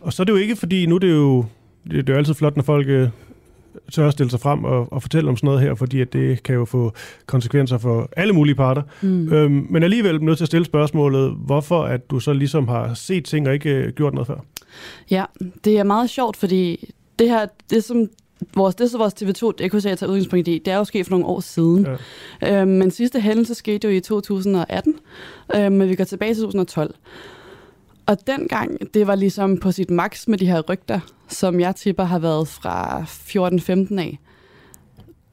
Og 0.00 0.12
så 0.12 0.22
er 0.22 0.24
det 0.24 0.32
jo 0.32 0.38
ikke, 0.38 0.56
fordi 0.56 0.86
nu 0.86 0.94
er 0.94 0.98
det 0.98 1.10
jo, 1.10 1.44
det, 1.84 1.92
det 1.92 2.08
er 2.08 2.12
jo 2.12 2.18
altid 2.18 2.34
flot, 2.34 2.56
når 2.56 2.62
folk 2.62 2.88
øh, 2.88 3.08
tør 3.92 4.06
at 4.06 4.12
stille 4.12 4.30
sig 4.30 4.40
frem 4.40 4.64
og, 4.64 4.92
og 4.92 5.02
fortælle 5.02 5.30
om 5.30 5.36
sådan 5.36 5.46
noget 5.46 5.60
her, 5.60 5.74
fordi 5.74 6.00
at 6.00 6.12
det 6.12 6.42
kan 6.42 6.54
jo 6.54 6.64
få 6.64 6.92
konsekvenser 7.26 7.78
for 7.78 8.08
alle 8.16 8.32
mulige 8.32 8.54
parter. 8.54 8.82
Mm. 9.02 9.32
Øhm, 9.32 9.66
men 9.70 9.82
alligevel 9.82 10.22
nødt 10.22 10.38
til 10.38 10.44
at 10.44 10.48
stille 10.48 10.64
spørgsmålet, 10.64 11.36
hvorfor 11.46 11.82
at 11.82 12.10
du 12.10 12.20
så 12.20 12.32
ligesom 12.32 12.68
har 12.68 12.94
set 12.94 13.24
ting 13.24 13.48
og 13.48 13.54
ikke 13.54 13.70
øh, 13.70 13.92
gjort 13.92 14.14
noget 14.14 14.26
før? 14.26 14.44
Ja, 15.10 15.24
det 15.64 15.78
er 15.78 15.84
meget 15.84 16.10
sjovt, 16.10 16.36
fordi 16.36 16.92
det 17.18 17.28
her, 17.28 17.46
det 17.70 17.84
som 17.84 18.08
vores, 18.54 18.74
det 18.74 18.90
så 18.90 18.98
vores 18.98 19.14
TV2 19.14 19.52
det 19.58 19.70
kunne 19.70 19.82
jeg 19.84 19.98
tage 19.98 20.08
udgangspunkt 20.10 20.48
i, 20.48 20.62
det 20.64 20.72
er 20.72 20.76
jo 20.76 20.84
sket 20.84 21.06
for 21.06 21.10
nogle 21.10 21.26
år 21.26 21.40
siden. 21.40 21.86
Ja. 22.42 22.60
Øhm, 22.60 22.70
men 22.70 22.90
sidste 22.90 23.20
hændelse 23.20 23.54
skete 23.54 23.88
jo 23.88 23.94
i 23.94 24.00
2018, 24.00 24.94
øhm, 25.54 25.72
men 25.72 25.88
vi 25.88 25.94
går 25.94 26.04
tilbage 26.04 26.34
til 26.34 26.42
2012. 26.42 26.94
Og 28.06 28.26
dengang, 28.26 28.94
det 28.94 29.06
var 29.06 29.14
ligesom 29.14 29.56
på 29.56 29.72
sit 29.72 29.90
max 29.90 30.28
med 30.28 30.38
de 30.38 30.46
her 30.46 30.60
rygter, 30.60 31.00
som 31.28 31.60
jeg 31.60 31.76
tipper 31.76 32.04
har 32.04 32.18
været 32.18 32.48
fra 32.48 33.02
14-15 33.02 34.00
af. 34.00 34.18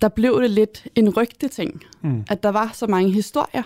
Der 0.01 0.07
blev 0.09 0.41
det 0.41 0.49
lidt 0.49 0.87
en 0.95 1.17
rygte 1.17 1.47
ting, 1.47 1.83
mm. 2.01 2.23
at 2.29 2.43
der 2.43 2.49
var 2.49 2.71
så 2.73 2.87
mange 2.87 3.11
historier. 3.11 3.63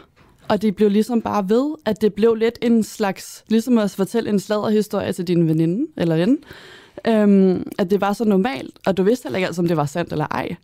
Og 0.48 0.62
det 0.62 0.76
blev 0.76 0.90
ligesom 0.90 1.22
bare 1.22 1.50
ved, 1.50 1.76
at 1.86 2.02
det 2.02 2.14
blev 2.14 2.36
lidt 2.36 2.60
en 2.62 2.84
slags, 2.84 3.44
ligesom 3.48 3.78
at 3.78 3.92
fortælle 3.92 4.30
en 4.30 4.40
sladderhistorie 4.40 5.14
til 5.14 5.28
din 5.28 5.48
veninde 5.48 5.88
eller 5.98 6.16
ven. 6.16 6.38
Øhm, 7.08 7.68
at 7.78 7.90
det 7.90 8.02
var 8.02 8.14
så 8.14 8.26
normalt, 8.26 8.80
og 8.86 8.98
du 8.98 9.04
vidste 9.04 9.26
heller 9.26 9.38
ikke 9.38 9.48
altid, 9.48 9.64
om 9.64 9.68
det 9.68 9.78
var 9.78 9.86
sandt 9.86 10.12
eller 10.12 10.28
ej. 10.32 10.56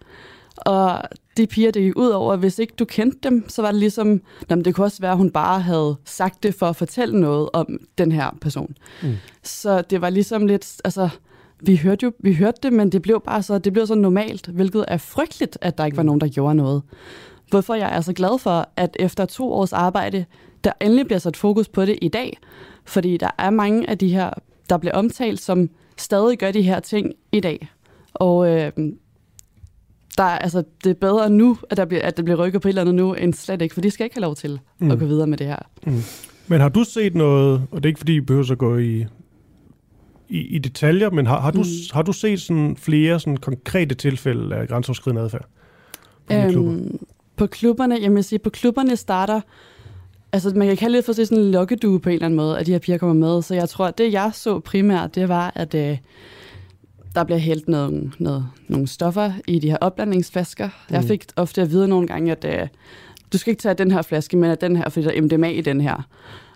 Og 0.57 1.01
de 1.37 1.47
piger, 1.47 1.71
det 1.71 1.81
gik 1.81 1.97
ud 1.97 2.09
over, 2.09 2.35
hvis 2.35 2.59
ikke 2.59 2.73
du 2.79 2.85
kendte 2.85 3.29
dem, 3.29 3.49
så 3.49 3.61
var 3.61 3.71
det 3.71 3.79
ligesom, 3.79 4.21
jamen, 4.49 4.65
det 4.65 4.75
kunne 4.75 4.85
også 4.85 5.01
være, 5.01 5.11
at 5.11 5.17
hun 5.17 5.31
bare 5.31 5.59
havde 5.59 5.95
sagt 6.05 6.43
det 6.43 6.55
for 6.55 6.69
at 6.69 6.75
fortælle 6.75 7.19
noget 7.19 7.49
om 7.53 7.79
den 7.97 8.11
her 8.11 8.37
person. 8.41 8.75
Mm. 9.03 9.15
Så 9.43 9.81
det 9.81 10.01
var 10.01 10.09
ligesom 10.09 10.47
lidt, 10.47 10.81
altså, 10.83 11.09
vi 11.65 11.75
hørte 11.75 12.03
jo 12.03 12.11
vi 12.19 12.33
hørte 12.33 12.59
det, 12.63 12.73
men 12.73 12.91
det 12.91 13.01
blev 13.01 13.21
bare 13.25 13.43
så, 13.43 13.57
det 13.57 13.73
blev 13.73 13.87
så 13.87 13.95
normalt, 13.95 14.47
hvilket 14.47 14.85
er 14.87 14.97
frygteligt, 14.97 15.57
at 15.61 15.77
der 15.77 15.85
ikke 15.85 15.97
var 15.97 16.03
mm. 16.03 16.07
nogen, 16.07 16.21
der 16.21 16.27
gjorde 16.27 16.55
noget. 16.55 16.81
Hvorfor 17.49 17.75
jeg 17.75 17.95
er 17.95 18.01
så 18.01 18.13
glad 18.13 18.39
for, 18.39 18.69
at 18.75 18.97
efter 18.99 19.25
to 19.25 19.53
års 19.53 19.73
arbejde, 19.73 20.25
der 20.63 20.71
endelig 20.81 21.05
bliver 21.05 21.19
sat 21.19 21.37
fokus 21.37 21.69
på 21.69 21.85
det 21.85 21.99
i 22.01 22.07
dag, 22.07 22.37
fordi 22.85 23.17
der 23.17 23.29
er 23.37 23.49
mange 23.49 23.89
af 23.89 23.97
de 23.97 24.13
her, 24.13 24.29
der 24.69 24.77
bliver 24.77 24.93
omtalt, 24.93 25.41
som 25.41 25.69
stadig 25.97 26.37
gør 26.37 26.51
de 26.51 26.61
her 26.61 26.79
ting 26.79 27.13
i 27.31 27.39
dag. 27.39 27.67
Og 28.13 28.49
øh, 28.49 28.71
der, 30.17 30.23
altså, 30.23 30.63
det 30.83 30.89
er 30.89 30.93
bedre 30.93 31.29
nu, 31.29 31.57
at, 31.69 31.77
der 31.77 31.85
bliver, 31.85 32.03
at 32.03 32.17
det 32.17 32.25
bliver 32.25 32.45
rykket 32.45 32.61
på 32.61 32.67
et 32.67 32.69
eller 32.69 32.81
andet 32.81 32.95
nu, 32.95 33.13
end 33.13 33.33
slet 33.33 33.61
ikke, 33.61 33.73
for 33.73 33.81
de 33.81 33.91
skal 33.91 34.03
ikke 34.03 34.15
have 34.15 34.21
lov 34.21 34.35
til 34.35 34.59
mm. 34.79 34.91
at 34.91 34.99
gå 34.99 35.05
videre 35.05 35.27
med 35.27 35.37
det 35.37 35.47
her. 35.47 35.59
Mm. 35.85 36.01
Men 36.47 36.61
har 36.61 36.69
du 36.69 36.83
set 36.83 37.15
noget, 37.15 37.61
og 37.71 37.83
det 37.83 37.85
er 37.85 37.89
ikke 37.89 37.99
fordi, 37.99 38.15
I 38.15 38.21
behøver 38.21 38.51
at 38.51 38.57
gå 38.57 38.77
i, 38.77 39.05
i, 40.33 40.47
i 40.55 40.57
detaljer, 40.57 41.09
men 41.09 41.25
har, 41.27 41.39
har, 41.39 41.51
du, 41.51 41.59
mm. 41.59 41.65
har 41.93 42.01
du 42.01 42.13
set 42.13 42.41
sådan 42.41 42.75
flere 42.77 43.19
sådan 43.19 43.37
konkrete 43.37 43.95
tilfælde 43.95 44.55
af 44.55 44.67
grænseoverskridende 44.67 45.21
adfærd 45.21 45.45
på 46.27 46.33
øhm, 46.33 46.51
klubber? 46.51 46.97
På 47.35 47.47
klubberne, 47.47 47.97
jeg 48.01 48.15
vil 48.15 48.23
sige, 48.23 48.39
på 48.39 48.49
klubberne 48.49 48.95
starter, 48.95 49.41
altså 50.31 50.49
man 50.55 50.67
kan 50.67 50.77
kalde 50.77 50.97
det 50.97 51.05
for 51.05 51.13
sådan 51.13 51.37
en 51.37 51.51
lokkedue 51.51 51.99
på 51.99 52.09
en 52.09 52.13
eller 52.13 52.25
anden 52.25 52.37
måde, 52.37 52.59
at 52.59 52.65
de 52.65 52.71
her 52.71 52.79
piger 52.79 52.97
kommer 52.97 53.27
med, 53.27 53.41
så 53.41 53.55
jeg 53.55 53.69
tror, 53.69 53.85
at 53.85 53.97
det 53.97 54.13
jeg 54.13 54.31
så 54.33 54.59
primært, 54.59 55.15
det 55.15 55.29
var, 55.29 55.51
at 55.55 55.75
øh, 55.75 55.97
der 57.15 57.23
bliver 57.23 57.39
hældt 57.39 57.67
noget, 57.67 58.13
noget, 58.19 58.47
nogle 58.67 58.87
stoffer 58.87 59.31
i 59.47 59.59
de 59.59 59.69
her 59.69 59.77
opblandingsflasker. 59.81 60.69
Mm. 60.89 60.95
Jeg 60.95 61.03
fik 61.03 61.25
ofte 61.35 61.61
at 61.61 61.71
vide 61.71 61.87
nogle 61.87 62.07
gange, 62.07 62.31
at 62.31 62.45
uh, 62.45 62.67
du 63.33 63.37
skal 63.37 63.51
ikke 63.51 63.61
tage 63.61 63.75
den 63.75 63.91
her 63.91 64.01
flaske, 64.01 64.37
men 64.37 64.51
at 64.51 64.61
den 64.61 64.75
her, 64.75 64.89
fordi 64.89 65.05
der 65.05 65.11
er 65.11 65.21
MDMA 65.21 65.49
i 65.49 65.61
den 65.61 65.81
her. 65.81 66.07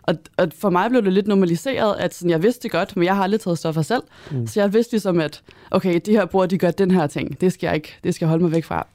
Og, 0.08 0.16
og 0.38 0.50
for 0.56 0.70
mig 0.70 0.90
blev 0.90 1.04
det 1.04 1.14
lidt 1.14 1.28
normaliseret, 1.28 1.96
at 2.00 2.14
sådan, 2.14 2.30
jeg 2.30 2.44
vidste 2.44 2.64
det 2.64 2.72
godt, 2.72 2.98
men 2.98 3.06
jeg 3.06 3.16
har 3.16 3.24
aldrig 3.24 3.42
taget 3.42 3.58
stoffer 3.58 3.82
selv. 3.82 4.04
Mm. 4.32 4.48
Så 4.48 4.60
jeg 4.60 4.74
vidste 4.74 4.94
ligesom, 4.94 5.20
at 5.20 5.42
okay, 5.72 6.02
de 6.06 6.12
her 6.12 6.26
brugere, 6.26 6.48
de 6.48 6.58
gør 6.58 6.72
den 6.72 6.92
her 6.92 7.08
ting. 7.08 7.42
Det 7.42 7.54
skal 7.54 7.68
jeg 7.68 7.76
ikke, 7.76 7.96
det 8.04 8.16
skal 8.16 8.26
jeg 8.26 8.30
holde 8.30 8.44
mig 8.44 8.52
væk 8.52 8.64
fra. 8.64 8.88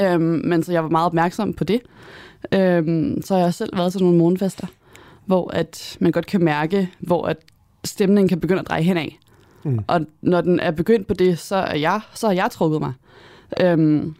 Øhm, 0.00 0.40
men 0.44 0.62
så 0.62 0.72
jeg 0.72 0.82
var 0.82 0.90
meget 0.90 1.06
opmærksom 1.06 1.52
på 1.52 1.64
det. 1.64 1.80
Øhm, 2.52 3.22
så 3.22 3.34
jeg 3.34 3.44
har 3.44 3.50
selv 3.50 3.76
været 3.76 3.92
til 3.92 4.02
nogle 4.02 4.18
morgenfester, 4.18 4.66
hvor 5.26 5.50
at 5.50 5.96
man 6.00 6.12
godt 6.12 6.26
kan 6.26 6.44
mærke, 6.44 6.90
hvor 6.98 7.26
at 7.26 7.36
stemningen 7.84 8.28
kan 8.28 8.40
begynde 8.40 8.60
at 8.60 8.68
dreje 8.68 8.82
henad. 8.82 9.08
Mm. 9.64 9.84
Og 9.86 10.00
når 10.22 10.40
den 10.40 10.60
er 10.60 10.70
begyndt 10.70 11.06
på 11.06 11.14
det, 11.14 11.38
så 11.38 11.56
er 11.56 11.76
jeg, 11.76 12.00
så 12.14 12.26
har 12.26 12.34
jeg 12.34 12.50
trukket 12.50 12.80
mig. 12.80 12.92
Øhm, 13.60 14.14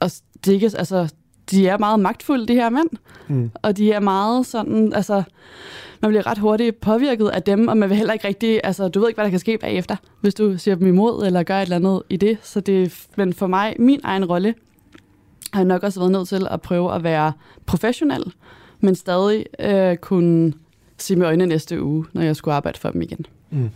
og 0.00 0.10
det 0.44 0.50
er 0.50 0.54
ikke, 0.54 0.70
altså, 0.78 1.08
de 1.50 1.68
er 1.68 1.78
meget 1.78 2.00
magtfulde, 2.00 2.46
de 2.46 2.54
her 2.54 2.70
mænd. 2.70 2.88
Mm. 3.28 3.50
Og 3.54 3.76
de 3.76 3.92
er 3.92 4.00
meget 4.00 4.46
sådan, 4.46 4.92
altså, 4.92 5.22
man 6.02 6.10
bliver 6.10 6.26
ret 6.26 6.38
hurtigt 6.38 6.80
påvirket 6.80 7.28
af 7.28 7.42
dem, 7.42 7.68
og 7.68 7.76
man 7.76 7.88
vil 7.88 7.96
heller 7.96 8.12
ikke 8.12 8.28
rigtig, 8.28 8.60
altså, 8.64 8.88
du 8.88 9.00
ved 9.00 9.08
ikke, 9.08 9.16
hvad 9.16 9.24
der 9.24 9.30
kan 9.30 9.38
ske 9.38 9.58
bagefter, 9.58 9.96
hvis 10.20 10.34
du 10.34 10.58
siger 10.58 10.74
dem 10.74 10.86
imod, 10.86 11.26
eller 11.26 11.42
gør 11.42 11.56
et 11.56 11.62
eller 11.62 11.76
andet 11.76 12.02
i 12.08 12.16
det. 12.16 12.38
Så 12.42 12.60
det, 12.60 13.06
men 13.16 13.32
for 13.32 13.46
mig, 13.46 13.76
min 13.78 14.00
egen 14.04 14.24
rolle, 14.24 14.54
har 15.52 15.60
jeg 15.60 15.66
nok 15.66 15.82
også 15.82 16.00
været 16.00 16.12
nødt 16.12 16.28
til 16.28 16.46
at 16.50 16.62
prøve 16.62 16.94
at 16.94 17.02
være 17.02 17.32
professionel, 17.66 18.32
men 18.80 18.94
stadig 18.94 19.46
øh, 19.60 19.96
kunne 19.96 20.52
sige 20.98 21.16
med 21.18 21.26
øjnene 21.26 21.46
næste 21.46 21.82
uge, 21.82 22.04
når 22.12 22.22
jeg 22.22 22.36
skulle 22.36 22.54
arbejde 22.54 22.78
for 22.78 22.90
dem 22.90 23.02
igen. 23.02 23.26
Mm. 23.50 23.70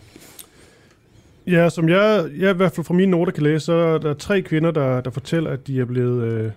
Ja, 1.47 1.69
som 1.69 1.89
jeg, 1.89 2.31
jeg 2.39 2.51
i 2.51 2.55
hvert 2.55 2.73
fald 2.73 2.85
fra 2.85 2.95
mine 2.95 3.11
noter 3.11 3.33
kan 3.33 3.43
læse, 3.43 3.65
så 3.65 3.73
er 3.73 3.99
der 3.99 4.15
tre 4.15 4.43
kvinder, 4.43 4.71
der, 4.71 5.01
der 5.01 5.11
fortæller, 5.11 5.51
at 5.51 5.67
de 5.67 5.81
er 5.81 5.85
blevet 5.85 6.23
øh, 6.23 6.51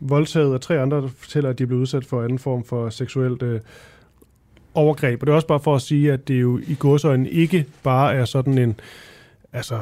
voldtaget, 0.00 0.54
og 0.54 0.60
tre 0.60 0.80
andre, 0.80 0.96
der 0.96 1.08
fortæller, 1.08 1.50
at 1.50 1.58
de 1.58 1.62
er 1.62 1.66
blevet 1.66 1.80
udsat 1.80 2.04
for 2.04 2.22
anden 2.22 2.38
form 2.38 2.64
for 2.64 2.90
seksuelt 2.90 3.42
øh, 3.42 3.60
overgreb. 4.74 5.22
Og 5.22 5.26
det 5.26 5.32
er 5.32 5.36
også 5.36 5.46
bare 5.46 5.60
for 5.60 5.74
at 5.74 5.82
sige, 5.82 6.12
at 6.12 6.28
det 6.28 6.40
jo 6.40 6.58
i 6.58 6.76
godsøjne 6.78 7.30
ikke 7.30 7.66
bare 7.82 8.14
er 8.14 8.24
sådan 8.24 8.58
en, 8.58 8.80
altså, 9.52 9.80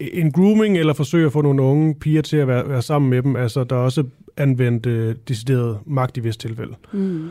en 0.00 0.32
grooming 0.32 0.78
eller 0.78 0.92
forsøg 0.92 1.26
at 1.26 1.32
få 1.32 1.42
nogle 1.42 1.62
unge 1.62 1.94
piger 1.94 2.22
til 2.22 2.36
at 2.36 2.48
være, 2.48 2.68
være 2.68 2.82
sammen 2.82 3.10
med 3.10 3.22
dem. 3.22 3.36
Altså, 3.36 3.64
der 3.64 3.76
er 3.76 3.80
også 3.80 4.04
anvendt 4.36 4.86
øh, 4.86 5.14
decideret 5.28 5.78
magt 5.86 6.16
i 6.16 6.20
vist 6.20 6.40
tilfælde. 6.40 6.74
Mm. 6.92 7.30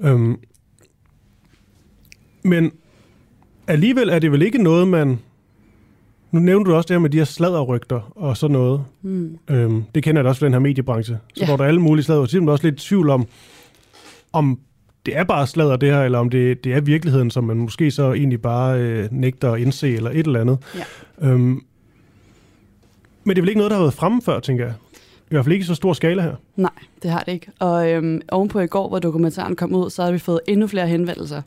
Øhm, 0.00 0.38
Men 2.42 2.72
alligevel 3.66 4.08
er 4.08 4.18
det 4.18 4.32
vel 4.32 4.42
ikke 4.42 4.62
noget, 4.62 4.88
man... 4.88 5.18
Nu 6.34 6.40
nævnte 6.40 6.70
du 6.70 6.76
også 6.76 6.86
det 6.86 6.94
her 6.94 6.98
med 7.00 7.10
de 7.10 7.16
her 7.18 7.24
sladderrygter 7.24 8.12
og 8.16 8.36
sådan 8.36 8.52
noget. 8.52 8.84
Mm. 9.02 9.38
Øhm, 9.50 9.84
det 9.94 10.02
kender 10.02 10.20
jeg 10.20 10.24
da 10.24 10.28
også 10.28 10.38
fra 10.38 10.46
den 10.46 10.52
her 10.52 10.60
mediebranche. 10.60 11.18
Så 11.34 11.44
Ja. 11.44 11.50
går 11.50 11.56
der 11.56 11.64
alle 11.64 11.80
mulige 11.80 12.04
sladder. 12.04 12.26
Så 12.26 12.38
er 12.38 12.50
også 12.50 12.66
lidt 12.66 12.82
i 12.82 12.86
tvivl 12.88 13.10
om, 13.10 13.26
om 14.32 14.58
det 15.06 15.16
er 15.16 15.24
bare 15.24 15.46
sladder 15.46 15.76
det 15.76 15.90
her, 15.90 16.02
eller 16.02 16.18
om 16.18 16.30
det, 16.30 16.64
det 16.64 16.72
er 16.74 16.80
virkeligheden, 16.80 17.30
som 17.30 17.44
man 17.44 17.56
måske 17.56 17.90
så 17.90 18.12
egentlig 18.12 18.42
bare 18.42 18.80
øh, 18.80 19.08
nægter 19.10 19.52
at 19.52 19.60
indse, 19.60 19.94
eller 19.96 20.10
et 20.10 20.26
eller 20.26 20.40
andet. 20.40 20.58
Ja. 21.20 21.28
Øhm, 21.28 21.60
men 23.24 23.30
det 23.36 23.38
er 23.38 23.42
vel 23.42 23.48
ikke 23.48 23.58
noget, 23.58 23.70
der 23.70 23.76
har 23.76 23.84
været 23.84 23.94
fremme 23.94 24.22
før, 24.22 24.40
tænker 24.40 24.64
jeg. 24.64 24.74
I 25.16 25.26
hvert 25.30 25.44
fald 25.44 25.52
ikke 25.52 25.62
i 25.62 25.66
så 25.66 25.74
stor 25.74 25.92
skala 25.92 26.22
her. 26.22 26.34
Nej, 26.56 26.70
det 27.02 27.10
har 27.10 27.20
det 27.26 27.32
ikke. 27.32 27.46
Og 27.58 27.90
øhm, 27.90 28.20
ovenpå 28.28 28.60
i 28.60 28.66
går, 28.66 28.88
hvor 28.88 28.98
dokumentaren 28.98 29.56
kom 29.56 29.74
ud, 29.74 29.90
så 29.90 30.02
har 30.04 30.12
vi 30.12 30.18
fået 30.18 30.40
endnu 30.46 30.66
flere 30.66 30.86
henvendelser. 30.88 31.42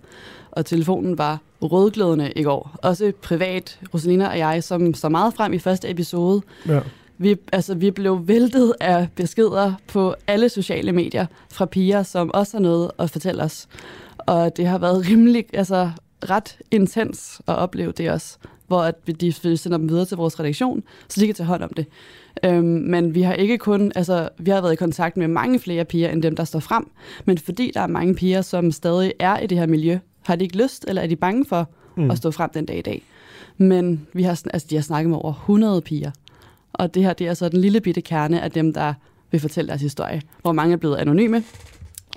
Og 0.52 0.66
telefonen 0.66 1.18
var 1.18 1.40
rødglødende 1.62 2.32
i 2.36 2.44
går. 2.44 2.76
Også 2.82 3.12
privat, 3.22 3.80
Rosalina 3.94 4.28
og 4.28 4.38
jeg, 4.38 4.64
som 4.64 4.94
står 4.94 5.10
meget 5.10 5.34
frem 5.34 5.54
i 5.54 5.60
første 5.60 5.90
episode. 5.90 6.42
Ja. 6.68 6.80
Vi, 7.18 7.36
altså, 7.52 7.76
vi 7.76 7.92
blev 7.92 8.28
væltet 8.28 8.74
af 8.80 9.08
beskeder 9.16 9.74
på 9.88 10.16
alle 10.28 10.50
sociale 10.50 10.92
medier 10.92 11.26
fra 11.52 11.66
piger, 11.66 12.04
som 12.04 12.32
også 12.34 12.58
har 12.58 12.62
noget 12.62 12.92
at 13.00 13.10
fortælle 13.10 13.44
os. 13.44 13.68
Og 14.18 14.58
det 14.58 14.68
har 14.68 14.78
været 14.78 15.10
rimelig, 15.10 15.46
altså 15.54 15.92
ret 16.30 16.58
intens 16.72 17.42
at 17.48 17.56
opleve 17.56 17.92
det 17.92 18.12
også, 18.12 18.38
hvor 18.68 18.82
at 18.82 18.96
vi 19.06 19.12
de 19.12 19.58
sender 19.58 19.78
dem 19.78 19.90
videre 19.90 20.06
til 20.06 20.18
vores 20.18 20.40
redaktion, 20.40 20.84
så 21.10 21.22
de 21.22 21.26
kan 21.26 21.36
tage 21.36 21.48
hånd 21.48 21.64
om 21.64 21.74
det. 21.78 21.86
Øhm, 22.44 22.66
men 22.66 23.16
vi 23.16 23.22
har 23.22 23.34
ikke 23.34 23.58
kun, 23.58 23.92
altså 23.96 24.30
vi 24.38 24.52
har 24.52 24.62
været 24.62 24.74
i 24.74 24.76
kontakt 24.76 25.18
med 25.18 25.28
mange 25.28 25.60
flere 25.60 25.86
piger 25.86 26.10
end 26.10 26.24
dem, 26.24 26.36
der 26.36 26.44
står 26.44 26.60
frem, 26.60 26.90
men 27.26 27.38
fordi 27.38 27.72
der 27.74 27.82
er 27.82 27.88
mange 27.88 28.16
piger, 28.16 28.42
som 28.42 28.72
stadig 28.72 29.14
er 29.20 29.40
i 29.40 29.48
det 29.48 29.58
her 29.58 29.66
miljø, 29.66 30.00
har 30.28 30.36
de 30.36 30.44
ikke 30.44 30.64
lyst, 30.64 30.86
eller 30.88 31.02
er 31.02 31.08
de 31.08 31.16
bange 31.16 31.46
for 31.46 31.70
mm. 31.98 32.12
at 32.12 32.18
stå 32.18 32.32
frem 32.32 32.50
den 32.54 32.66
dag 32.66 32.78
i 32.78 32.82
dag. 32.82 33.04
Men 33.58 34.08
vi 34.14 34.24
har, 34.24 34.42
altså, 34.54 34.68
de 34.70 34.76
har 34.76 34.82
snakket 34.82 35.10
med 35.10 35.18
over 35.18 35.34
100 35.34 35.82
piger, 35.82 36.12
og 36.74 36.94
det 36.94 37.04
her 37.04 37.14
det 37.14 37.28
er 37.28 37.34
så 37.34 37.50
den 37.50 37.62
lille 37.62 37.82
bitte 37.82 38.02
kerne 38.02 38.42
af 38.42 38.52
dem, 38.52 38.74
der 38.74 38.94
vil 39.32 39.40
fortælle 39.40 39.68
deres 39.68 39.82
historie, 39.82 40.22
hvor 40.42 40.52
mange 40.52 40.74
er 40.74 40.78
blevet 40.78 40.96
anonyme. 40.96 41.44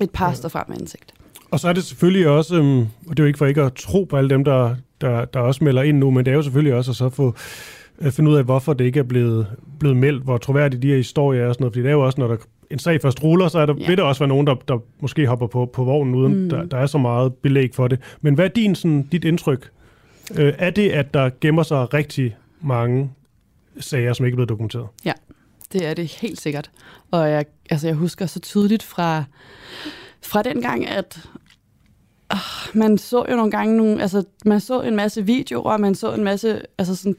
Et 0.01 0.11
par 0.11 0.33
står 0.33 0.49
frem 0.49 0.64
med 0.68 0.77
ansigt. 0.81 1.14
Og 1.51 1.61
så 1.61 1.68
er 1.68 1.73
det 1.73 1.85
selvfølgelig 1.85 2.29
også, 2.29 2.57
øhm, 2.57 2.81
og 2.81 2.87
det 3.11 3.18
er 3.18 3.23
jo 3.23 3.27
ikke 3.27 3.38
for 3.38 3.46
ikke 3.46 3.62
at 3.62 3.73
tro 3.73 4.05
på 4.05 4.16
alle 4.16 4.31
dem, 4.31 4.44
der, 4.44 4.77
der, 5.01 5.25
der 5.25 5.40
også 5.40 5.64
melder 5.64 5.83
ind 5.83 5.99
nu, 5.99 6.11
men 6.11 6.25
det 6.25 6.31
er 6.31 6.37
jo 6.37 6.42
selvfølgelig 6.42 6.75
også 6.75 6.90
at 6.90 6.96
så 6.96 7.09
få 7.09 7.35
øh, 8.01 8.12
finde 8.12 8.31
ud 8.31 8.37
af, 8.37 8.44
hvorfor 8.44 8.73
det 8.73 8.85
ikke 8.85 8.99
er 8.99 9.05
blevet, 9.05 9.46
blevet 9.79 9.96
meldt, 9.96 10.25
hvor 10.25 10.38
troværdige 10.38 10.83
de 10.83 10.88
her 10.88 10.96
historier 10.96 11.42
er 11.44 11.49
og 11.49 11.55
sådan 11.55 11.62
noget, 11.62 11.73
fordi 11.73 11.83
det 11.83 11.88
er 11.88 11.92
jo 11.92 12.07
også, 12.07 12.20
når 12.20 12.29
der 12.29 12.37
en 12.70 12.78
sag 12.78 13.02
først 13.02 13.22
ruller, 13.22 13.48
så 13.48 13.59
er 13.59 13.66
der, 13.66 13.74
Ja. 13.74 13.80
ja. 13.83 13.87
vil 13.87 13.96
der 13.96 14.02
også 14.04 14.18
være 14.18 14.28
nogen, 14.28 14.46
der, 14.46 14.54
der 14.54 14.78
måske 15.00 15.26
hopper 15.26 15.46
på, 15.46 15.66
på 15.72 15.85
vognen, 15.85 16.14
uden 16.14 16.42
mm. 16.42 16.48
der, 16.48 16.64
der 16.64 16.76
er 16.76 16.87
så 16.87 16.98
meget 16.98 17.35
belæg 17.35 17.74
for 17.74 17.88
det. 17.88 18.00
Men 18.20 18.35
hvad 18.35 18.44
er 18.44 18.48
din, 18.48 18.74
sådan, 18.74 19.02
dit 19.02 19.24
indtryk? 19.24 19.70
Øh, 20.38 20.54
er 20.59 20.70
det, 20.70 20.90
at 20.90 21.14
der 21.14 21.30
gemmer 21.40 21.62
sig 21.62 21.94
rigtig 21.94 22.37
mange 22.61 23.11
sager, 23.80 24.12
som 24.12 24.26
ikke 24.26 24.35
er 24.35 24.37
blevet 24.37 24.48
dokumenteret? 24.48 24.87
Det 25.72 25.87
er 25.87 25.94
det 25.94 26.06
helt 26.20 26.40
sikkert. 26.40 26.70
Og 27.11 27.30
jeg, 27.30 27.44
altså 27.70 27.87
jeg 27.87 27.96
husker 27.96 28.26
så 28.26 28.40
tydeligt 28.40 28.83
fra, 28.83 29.24
fra 30.22 30.42
den 30.42 30.62
gang, 30.62 30.87
at 30.88 31.28
øh, 32.33 32.38
man 32.74 32.98
så 32.98 33.24
jo 33.30 33.37
nogle 33.37 33.50
gange 33.50 33.76
nogle, 33.76 34.02
altså 34.02 34.24
man 34.44 34.61
så 34.61 34.83
en 34.83 34.96
masse 34.96 35.26
videoer, 35.26 35.72
og 35.72 35.80
man 35.80 35.94
så 35.94 36.14
en 36.14 36.24
masse, 36.24 36.62
altså 36.78 36.96
sådan, 36.96 37.16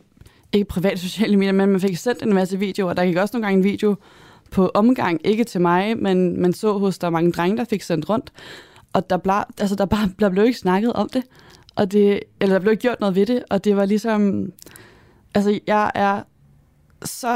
ikke 0.54 0.66
private 0.66 0.98
sociale 0.98 1.38
medier, 1.38 1.52
men 1.52 1.70
man 1.70 1.82
fik 1.82 1.98
sendt 1.98 2.24
en 2.24 2.34
masse 2.34 2.60
videoer. 2.60 2.94
Der 2.94 3.06
gik 3.06 3.16
også 3.16 3.38
nogle 3.38 3.48
gange 3.48 3.58
en 3.58 3.64
video 3.64 3.96
på 4.52 4.72
omgang, 4.74 5.22
ikke 5.24 5.44
til 5.44 5.62
mig, 5.62 5.98
men 5.98 6.42
man 6.42 6.54
så 6.54 6.78
hos 6.78 6.98
der 6.98 7.08
er 7.08 7.12
mange 7.12 7.32
drenge, 7.32 7.58
der 7.58 7.64
fik 7.64 7.82
sendt 7.82 8.10
rundt. 8.10 8.32
Og 8.94 9.10
der, 9.10 9.18
ble, 9.18 9.34
altså 9.34 9.76
der, 9.76 9.86
bare, 9.86 10.10
der 10.20 10.30
blev 10.30 10.46
ikke 10.46 10.60
snakket 10.60 10.94
om 10.94 11.10
det, 11.10 11.24
og 11.76 11.92
det, 11.92 12.20
eller 12.42 12.56
der 12.56 12.60
blev 12.60 12.72
ikke 12.72 12.82
gjort 12.82 13.00
noget 13.00 13.16
ved 13.16 13.26
det, 13.26 13.44
og 13.50 13.64
det 13.64 13.76
var 13.76 13.86
ligesom, 13.86 14.52
altså 15.36 15.60
jeg 15.68 15.92
er 15.96 16.22
så, 17.06 17.28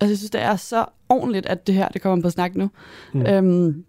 altså 0.00 0.10
jeg 0.10 0.16
synes, 0.16 0.30
det 0.30 0.42
er 0.42 0.56
så 0.56 0.84
ordentligt, 1.08 1.46
at 1.46 1.66
det 1.66 1.74
her, 1.74 1.88
det 1.88 2.02
kommer 2.02 2.22
på 2.22 2.30
snak 2.30 2.54
nu. 2.54 2.70
Mm. 3.12 3.26
Øhm, 3.26 3.84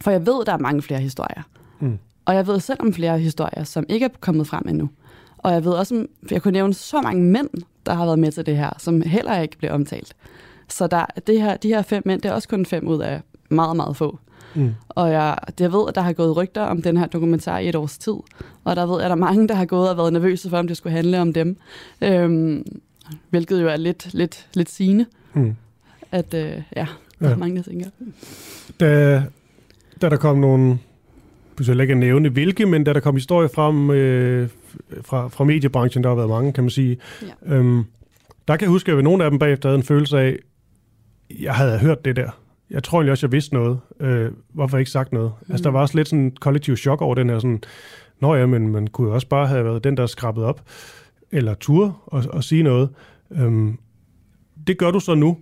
for 0.00 0.10
jeg 0.10 0.26
ved, 0.26 0.44
der 0.44 0.52
er 0.52 0.58
mange 0.58 0.82
flere 0.82 1.00
historier. 1.00 1.42
Mm. 1.80 1.98
Og 2.24 2.34
jeg 2.34 2.46
ved 2.46 2.60
selv 2.60 2.78
om 2.80 2.94
flere 2.94 3.18
historier, 3.18 3.64
som 3.64 3.84
ikke 3.88 4.04
er 4.04 4.10
kommet 4.20 4.46
frem 4.46 4.68
endnu. 4.68 4.90
Og 5.38 5.52
jeg 5.52 5.64
ved 5.64 5.72
også, 5.72 6.06
for 6.26 6.34
jeg 6.34 6.42
kunne 6.42 6.52
nævne 6.52 6.74
så 6.74 7.00
mange 7.00 7.22
mænd, 7.22 7.48
der 7.86 7.94
har 7.94 8.04
været 8.04 8.18
med 8.18 8.32
til 8.32 8.46
det 8.46 8.56
her, 8.56 8.70
som 8.78 9.02
heller 9.02 9.40
ikke 9.40 9.58
bliver 9.58 9.72
omtalt. 9.72 10.16
Så 10.70 10.86
der, 10.86 11.04
det 11.26 11.42
her, 11.42 11.56
de 11.56 11.68
her 11.68 11.82
fem 11.82 12.02
mænd, 12.06 12.20
det 12.22 12.28
er 12.28 12.32
også 12.32 12.48
kun 12.48 12.66
fem 12.66 12.88
ud 12.88 13.00
af 13.00 13.20
meget, 13.48 13.76
meget 13.76 13.96
få. 13.96 14.18
Mm. 14.54 14.70
Og 14.88 15.10
jeg, 15.12 15.38
jeg 15.60 15.72
ved, 15.72 15.84
at 15.88 15.94
der 15.94 16.00
har 16.00 16.12
gået 16.12 16.36
rygter 16.36 16.62
om 16.62 16.82
den 16.82 16.96
her 16.96 17.06
dokumentar 17.06 17.58
i 17.58 17.68
et 17.68 17.74
års 17.76 17.98
tid. 17.98 18.12
Og 18.64 18.76
der 18.76 18.86
ved 18.86 18.94
jeg, 18.96 19.04
at 19.04 19.08
der 19.10 19.16
er 19.16 19.20
mange, 19.20 19.48
der 19.48 19.54
har 19.54 19.64
gået 19.64 19.90
og 19.90 19.96
været 19.96 20.12
nervøse 20.12 20.50
for, 20.50 20.58
om 20.58 20.66
det 20.66 20.76
skulle 20.76 20.92
handle 20.92 21.20
om 21.20 21.32
dem. 21.32 21.56
Øhm, 22.02 22.64
hvilket 23.30 23.62
jo 23.62 23.68
er 23.68 23.76
lidt, 23.76 24.14
lidt, 24.14 24.46
lidt 24.54 24.70
sigende, 24.70 25.06
Mm. 25.34 25.56
at 26.12 26.34
øh, 26.34 26.62
ja, 26.76 26.86
der 27.20 27.26
er 27.26 27.30
Ja. 27.30 27.36
mange, 27.36 27.56
der 27.56 27.62
tænker. 27.62 27.86
da, 28.80 29.22
da 30.02 30.08
der 30.08 30.16
kom 30.16 30.38
nogle, 30.38 30.78
jeg 31.60 31.66
vil 31.68 31.80
ikke 31.80 31.94
nævne 31.94 32.28
hvilke, 32.28 32.66
men 32.66 32.84
da 32.84 32.92
der 32.92 33.00
kom 33.00 33.14
historier 33.14 33.48
frem 33.48 33.90
øh, 33.90 34.48
fra, 35.02 35.28
fra 35.28 35.44
mediebranchen, 35.44 36.02
der 36.04 36.10
har 36.10 36.16
været 36.16 36.28
mange, 36.28 36.52
kan 36.52 36.64
man 36.64 36.70
sige, 36.70 36.98
Ja. 37.22 37.54
øhm, 37.54 37.84
der 38.48 38.56
kan 38.56 38.64
jeg 38.64 38.70
huske, 38.70 38.92
at 38.92 39.04
nogle 39.04 39.24
af 39.24 39.30
dem 39.30 39.38
bagefter 39.38 39.68
havde 39.68 39.78
en 39.78 39.82
følelse 39.82 40.18
af, 40.18 40.36
jeg 41.38 41.54
havde 41.54 41.78
hørt 41.78 42.04
det 42.04 42.16
der. 42.16 42.30
Jeg 42.70 42.82
tror 42.82 42.98
egentlig 42.98 43.12
også, 43.12 43.26
jeg 43.26 43.32
vidste 43.32 43.54
noget. 43.54 43.80
Øh, 44.00 44.30
hvorfor 44.48 44.78
ikke 44.78 44.90
sagt 44.90 45.12
noget? 45.12 45.32
Mm. 45.46 45.52
Altså, 45.52 45.64
der 45.64 45.70
var 45.70 45.80
også 45.80 45.96
lidt 45.96 46.08
sådan 46.08 46.24
en 46.24 46.30
kollektiv 46.40 46.76
chok 46.76 47.02
over 47.02 47.14
den 47.14 47.28
her 47.30 47.38
sådan, 47.38 47.62
Nå 48.20 48.34
ja, 48.34 48.46
men 48.46 48.68
man 48.68 48.86
kunne 48.86 49.08
jo 49.08 49.14
også 49.14 49.26
bare 49.26 49.46
have 49.46 49.64
været 49.64 49.84
den, 49.84 49.96
der 49.96 50.06
skrabet 50.06 50.44
op, 50.44 50.62
eller 51.32 51.54
tur 51.54 52.02
og, 52.06 52.24
og 52.30 52.44
sige 52.44 52.62
noget. 52.62 52.88
Øhm, 53.30 53.78
det 54.66 54.78
gør 54.78 54.90
du 54.90 55.00
så 55.00 55.14
nu. 55.14 55.36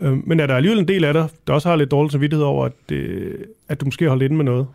Øhm, 0.00 0.22
men 0.26 0.40
er 0.40 0.46
der 0.46 0.56
alligevel 0.56 0.78
en 0.78 0.88
del 0.88 1.04
af 1.04 1.12
dig, 1.14 1.28
der 1.46 1.52
også 1.52 1.68
har 1.68 1.76
lidt 1.76 1.90
dårlig 1.90 2.12
samvittighed 2.12 2.44
over, 2.44 2.66
at, 2.66 2.72
det, 2.88 3.36
at 3.68 3.80
du 3.80 3.84
måske 3.84 4.08
holdt 4.08 4.22
inde 4.22 4.36
med 4.36 4.44
noget? 4.44 4.66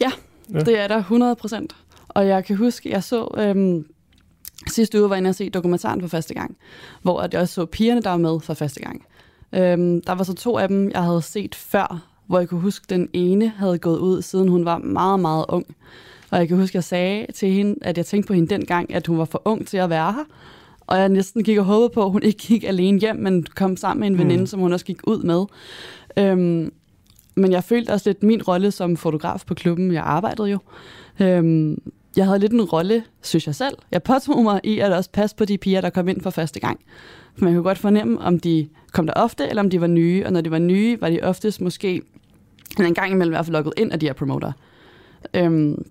Ja, 0.00 0.10
Ja. 0.54 0.58
det 0.58 0.78
er 0.78 0.88
der 0.88 0.96
100 0.98 1.36
procent. 1.36 1.76
Og 2.08 2.26
jeg 2.26 2.44
kan 2.44 2.56
huske, 2.56 2.90
jeg 2.90 3.02
så 3.04 3.34
øhm, 3.38 3.86
sidste 4.66 5.00
uge 5.00 5.10
var 5.10 5.16
jeg 5.16 5.18
inde 5.20 5.28
og 5.30 5.34
se 5.34 5.50
dokumentaren 5.50 6.00
for 6.00 6.08
første 6.08 6.34
gang, 6.34 6.56
hvor 7.02 7.28
jeg 7.32 7.40
også 7.40 7.54
så 7.54 7.66
pigerne, 7.66 8.02
der 8.02 8.10
var 8.10 8.16
med 8.16 8.40
for 8.40 8.54
første 8.54 8.80
gang. 8.80 9.04
Øhm, 9.54 10.00
der 10.00 10.12
var 10.12 10.24
så 10.24 10.34
to 10.34 10.58
af 10.58 10.68
dem, 10.68 10.90
jeg 10.90 11.02
havde 11.02 11.22
set 11.22 11.54
før, 11.54 12.02
hvor 12.26 12.38
jeg 12.38 12.48
kunne 12.48 12.60
huske, 12.60 12.86
den 12.88 13.08
ene 13.12 13.48
havde 13.48 13.78
gået 13.78 13.98
ud, 13.98 14.22
siden 14.22 14.48
hun 14.48 14.64
var 14.64 14.78
meget, 14.78 15.20
meget 15.20 15.44
ung. 15.48 15.66
Og 16.30 16.38
jeg 16.38 16.48
kan 16.48 16.56
huske, 16.56 16.76
jeg 16.76 16.84
sagde 16.84 17.26
til 17.34 17.48
hende, 17.52 17.74
at 17.82 17.96
jeg 17.96 18.06
tænkte 18.06 18.26
på 18.26 18.32
hende 18.32 18.54
dengang, 18.54 18.94
at 18.94 19.06
hun 19.06 19.18
var 19.18 19.24
for 19.24 19.42
ung 19.44 19.66
til 19.66 19.76
at 19.76 19.90
være 19.90 20.12
her. 20.12 20.24
Og 20.80 20.98
jeg 20.98 21.08
næsten 21.08 21.44
gik 21.44 21.58
og 21.58 21.64
håbede 21.64 21.90
på, 21.94 22.04
at 22.04 22.10
hun 22.10 22.22
ikke 22.22 22.38
gik 22.38 22.64
alene 22.64 23.00
hjem, 23.00 23.16
men 23.16 23.46
kom 23.54 23.76
sammen 23.76 24.00
med 24.00 24.08
en 24.08 24.18
veninde, 24.18 24.42
mm. 24.42 24.46
som 24.46 24.60
hun 24.60 24.72
også 24.72 24.86
gik 24.86 25.00
ud 25.06 25.22
med. 25.22 25.44
Øhm, 26.16 26.72
men 27.34 27.52
jeg 27.52 27.64
følte 27.64 27.90
også 27.90 28.08
lidt 28.08 28.22
min 28.22 28.42
rolle 28.42 28.70
som 28.70 28.96
fotograf 28.96 29.42
på 29.46 29.54
klubben. 29.54 29.92
Jeg 29.92 30.02
arbejdede 30.02 30.48
jo. 30.48 30.58
Øhm, 31.20 31.78
jeg 32.16 32.26
havde 32.26 32.38
lidt 32.38 32.52
en 32.52 32.62
rolle, 32.62 33.04
synes 33.22 33.46
jeg 33.46 33.54
selv. 33.54 33.74
Jeg 33.90 34.02
påtog 34.02 34.42
mig 34.42 34.60
i 34.64 34.78
at 34.78 34.92
også 34.92 35.10
passe 35.10 35.36
på 35.36 35.44
de 35.44 35.58
piger, 35.58 35.80
der 35.80 35.90
kom 35.90 36.08
ind 36.08 36.20
for 36.20 36.30
første 36.30 36.60
gang. 36.60 36.80
For 37.36 37.44
man 37.44 37.54
kunne 37.54 37.62
godt 37.62 37.78
fornemme, 37.78 38.20
om 38.20 38.40
de 38.40 38.68
kom 38.92 39.06
der 39.06 39.14
ofte, 39.14 39.48
eller 39.48 39.62
om 39.62 39.70
de 39.70 39.80
var 39.80 39.86
nye. 39.86 40.22
Og 40.26 40.32
når 40.32 40.40
de 40.40 40.50
var 40.50 40.58
nye, 40.58 41.00
var 41.00 41.10
de 41.10 41.20
oftest 41.22 41.60
måske 41.60 42.02
en 42.80 42.94
gang 42.94 43.12
imellem 43.12 43.32
i 43.32 43.36
hvert 43.36 43.46
fald 43.46 43.56
lukket 43.56 43.72
ind 43.76 43.92
af 43.92 44.00
de 44.00 44.06
her 44.06 44.12
promoter. 44.12 44.52
Øhm, 45.34 45.84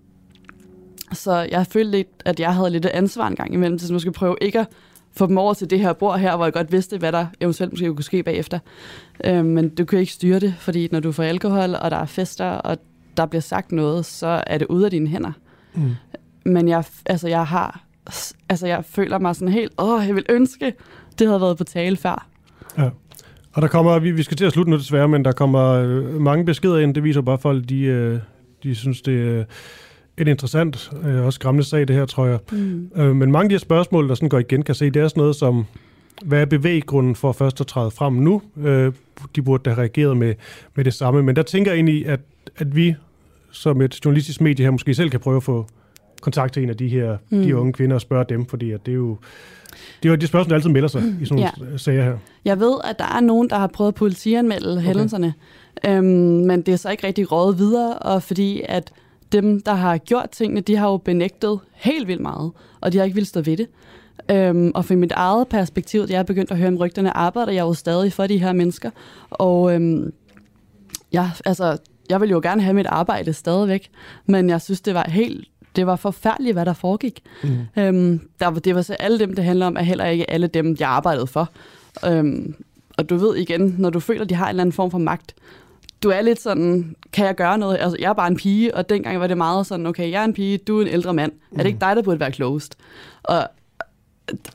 så 1.12 1.48
jeg 1.50 1.66
følte 1.66 1.90
lidt, 1.90 2.08
at 2.24 2.40
jeg 2.40 2.54
havde 2.54 2.70
lidt 2.70 2.86
ansvar 2.86 3.28
en 3.28 3.36
gang 3.36 3.54
imellem, 3.54 3.78
til 3.78 3.86
at 3.86 3.92
måske 3.92 4.12
prøve 4.12 4.36
ikke 4.40 4.60
at 4.60 4.68
få 5.12 5.26
dem 5.26 5.38
over 5.38 5.54
til 5.54 5.70
det 5.70 5.80
her 5.80 5.92
bord 5.92 6.18
her, 6.18 6.36
hvor 6.36 6.44
jeg 6.44 6.52
godt 6.52 6.72
vidste, 6.72 6.98
hvad 6.98 7.12
der 7.12 7.26
eventuelt 7.40 7.72
måske 7.72 7.94
kunne 7.94 8.04
ske 8.04 8.22
bagefter. 8.22 8.58
Øhm, 9.24 9.46
men 9.46 9.68
du 9.68 9.84
kan 9.84 9.98
ikke 9.98 10.12
styre 10.12 10.40
det, 10.40 10.54
fordi 10.58 10.88
når 10.92 11.00
du 11.00 11.12
får 11.12 11.22
alkohol, 11.22 11.74
og 11.74 11.90
der 11.90 11.96
er 11.96 12.06
fester, 12.06 12.50
og 12.50 12.78
der 13.16 13.26
bliver 13.26 13.42
sagt 13.42 13.72
noget, 13.72 14.06
så 14.06 14.42
er 14.46 14.58
det 14.58 14.66
ude 14.66 14.84
af 14.84 14.90
dine 14.90 15.08
hænder. 15.08 15.32
Mm. 15.74 15.90
Men 16.44 16.68
jeg, 16.68 16.84
altså, 17.06 17.28
jeg 17.28 17.46
har, 17.46 17.84
altså, 18.48 18.66
jeg 18.66 18.84
føler 18.84 19.18
mig 19.18 19.36
sådan 19.36 19.52
helt, 19.52 19.72
åh, 19.78 20.06
jeg 20.06 20.14
vil 20.14 20.24
ønske, 20.28 20.72
det 21.18 21.26
havde 21.26 21.40
været 21.40 21.58
på 21.58 21.64
tale 21.64 21.96
før. 21.96 22.26
Ja. 22.78 22.88
Og 23.52 23.62
der 23.62 23.68
kommer, 23.68 23.98
vi, 23.98 24.10
vi 24.10 24.22
skal 24.22 24.36
til 24.36 24.44
at 24.44 24.52
slutte 24.52 24.70
nu 24.70 24.76
desværre, 24.76 25.08
men 25.08 25.24
der 25.24 25.32
kommer 25.32 25.70
øh, 25.70 26.20
mange 26.20 26.44
beskeder 26.44 26.78
ind. 26.78 26.94
Det 26.94 27.04
viser 27.04 27.20
bare 27.20 27.38
folk, 27.38 27.68
de, 27.68 27.80
øh, 27.80 28.18
de 28.62 28.74
synes, 28.74 29.02
det 29.02 29.38
er 29.38 29.44
et 30.16 30.28
interessant, 30.28 30.90
øh, 31.04 31.24
også 31.24 31.36
skræmmende 31.36 31.68
sag, 31.68 31.88
det 31.88 31.96
her, 31.96 32.06
tror 32.06 32.26
jeg. 32.26 32.38
Mm. 32.52 32.90
Men 32.96 33.32
mange 33.32 33.42
af 33.42 33.48
de 33.48 33.54
her 33.54 33.58
spørgsmål, 33.58 34.08
der 34.08 34.14
sådan 34.14 34.28
går 34.28 34.38
igen, 34.38 34.62
kan 34.62 34.74
se, 34.74 34.90
det 34.90 35.02
er 35.02 35.08
sådan 35.08 35.20
noget 35.20 35.36
som, 35.36 35.64
hvad 36.24 36.40
er 36.40 36.44
bevæggrunden 36.44 37.14
for 37.14 37.32
først 37.32 37.60
at 37.60 37.66
træde 37.66 37.90
frem 37.90 38.12
nu? 38.12 38.42
De 39.36 39.42
burde 39.42 39.62
da 39.62 39.70
have 39.70 39.80
reageret 39.80 40.16
med, 40.16 40.34
med 40.74 40.84
det 40.84 40.94
samme. 40.94 41.22
Men 41.22 41.36
der 41.36 41.42
tænker 41.42 41.70
jeg 41.70 41.76
egentlig, 41.76 42.06
at, 42.06 42.20
at 42.56 42.76
vi 42.76 42.94
som 43.50 43.80
et 43.80 44.04
journalistisk 44.04 44.40
medie 44.40 44.64
her 44.64 44.70
måske 44.70 44.94
selv 44.94 45.10
kan 45.10 45.20
prøve 45.20 45.36
at 45.36 45.42
få 45.42 45.66
kontakt 46.24 46.52
til 46.52 46.62
en 46.62 46.70
af 46.70 46.76
de 46.76 46.88
her 46.88 47.16
mm. 47.30 47.42
de 47.42 47.56
unge 47.56 47.72
kvinder 47.72 47.94
og 47.94 48.00
spørge 48.00 48.24
dem, 48.28 48.46
fordi 48.46 48.70
at 48.70 48.86
det 48.86 48.92
er 48.92 48.96
jo 48.96 49.16
det 50.02 50.08
er 50.08 50.12
jo 50.12 50.16
de 50.16 50.26
spørgsmål, 50.26 50.50
der 50.50 50.54
altid 50.56 50.70
melder 50.70 50.88
sig 50.88 51.02
i 51.20 51.24
sådan 51.24 51.42
nogle 51.58 51.72
ja. 51.72 51.76
sager 51.76 52.04
her. 52.04 52.18
Jeg 52.44 52.60
ved, 52.60 52.74
at 52.84 52.98
der 52.98 53.16
er 53.16 53.20
nogen, 53.20 53.50
der 53.50 53.56
har 53.56 53.66
prøvet 53.66 53.88
at 53.88 53.94
politianmelde 53.94 54.72
okay. 54.72 54.86
hændelserne, 54.86 55.34
øhm, 55.86 56.04
men 56.46 56.62
det 56.62 56.72
er 56.72 56.76
så 56.76 56.90
ikke 56.90 57.06
rigtig 57.06 57.32
rådet 57.32 57.58
videre, 57.58 57.98
og 57.98 58.22
fordi 58.22 58.62
at 58.68 58.92
dem, 59.32 59.60
der 59.60 59.74
har 59.74 59.98
gjort 59.98 60.30
tingene, 60.30 60.60
de 60.60 60.76
har 60.76 60.90
jo 60.90 60.96
benægtet 60.96 61.60
helt 61.72 62.08
vildt 62.08 62.22
meget, 62.22 62.52
og 62.80 62.92
de 62.92 62.98
har 62.98 63.04
ikke 63.04 63.14
vildt 63.14 63.28
stå 63.28 63.40
ved 63.40 63.56
det. 63.56 63.66
Øhm, 64.30 64.72
og 64.74 64.84
fra 64.84 64.94
mit 64.94 65.12
eget 65.12 65.48
perspektiv, 65.48 66.06
da 66.06 66.12
jeg 66.12 66.18
er 66.18 66.22
begyndt 66.22 66.50
at 66.50 66.58
høre 66.58 66.68
om 66.68 66.76
rygterne, 66.76 67.16
arbejder 67.16 67.52
jeg 67.52 67.62
jo 67.62 67.74
stadig 67.74 68.12
for 68.12 68.26
de 68.26 68.38
her 68.38 68.52
mennesker. 68.52 68.90
Og 69.30 69.74
øhm, 69.74 70.12
ja, 71.12 71.30
altså, 71.44 71.78
jeg 72.10 72.20
vil 72.20 72.30
jo 72.30 72.40
gerne 72.42 72.62
have 72.62 72.74
mit 72.74 72.86
arbejde 72.86 73.32
stadigvæk, 73.32 73.90
men 74.26 74.50
jeg 74.50 74.60
synes, 74.60 74.80
det 74.80 74.94
var 74.94 75.06
helt 75.08 75.48
det 75.76 75.86
var 75.86 75.96
forfærdeligt, 75.96 76.54
hvad 76.54 76.64
der 76.66 76.72
foregik. 76.72 77.20
Mm. 77.42 77.82
Øhm, 77.82 78.20
der, 78.40 78.50
det 78.50 78.74
var 78.74 78.82
så 78.82 78.94
alle 78.94 79.18
dem, 79.18 79.34
det 79.34 79.44
handler 79.44 79.66
om, 79.66 79.76
er 79.76 79.82
heller 79.82 80.06
ikke 80.06 80.30
alle 80.30 80.46
dem, 80.46 80.76
jeg 80.80 80.88
arbejdede 80.88 81.26
for. 81.26 81.50
Øhm, 82.06 82.54
og 82.98 83.10
du 83.10 83.16
ved 83.16 83.36
igen, 83.36 83.74
når 83.78 83.90
du 83.90 84.00
føler, 84.00 84.24
de 84.24 84.34
har 84.34 84.44
en 84.44 84.48
eller 84.48 84.62
anden 84.62 84.72
form 84.72 84.90
for 84.90 84.98
magt, 84.98 85.34
du 86.02 86.08
er 86.08 86.22
lidt 86.22 86.40
sådan, 86.40 86.96
kan 87.12 87.26
jeg 87.26 87.34
gøre 87.34 87.58
noget? 87.58 87.78
Altså, 87.80 87.96
jeg 88.00 88.08
er 88.08 88.12
bare 88.12 88.28
en 88.28 88.36
pige, 88.36 88.74
og 88.74 88.88
dengang 88.88 89.20
var 89.20 89.26
det 89.26 89.36
meget 89.36 89.66
sådan, 89.66 89.86
okay, 89.86 90.10
jeg 90.10 90.20
er 90.20 90.24
en 90.24 90.32
pige, 90.32 90.58
du 90.58 90.78
er 90.78 90.82
en 90.82 90.88
ældre 90.88 91.14
mand. 91.14 91.32
Mm. 91.32 91.58
Er 91.58 91.62
det 91.62 91.66
ikke 91.66 91.80
dig, 91.80 91.96
der 91.96 92.02
burde 92.02 92.20
være 92.20 92.32
klogest? 92.32 92.78
Og 93.22 93.48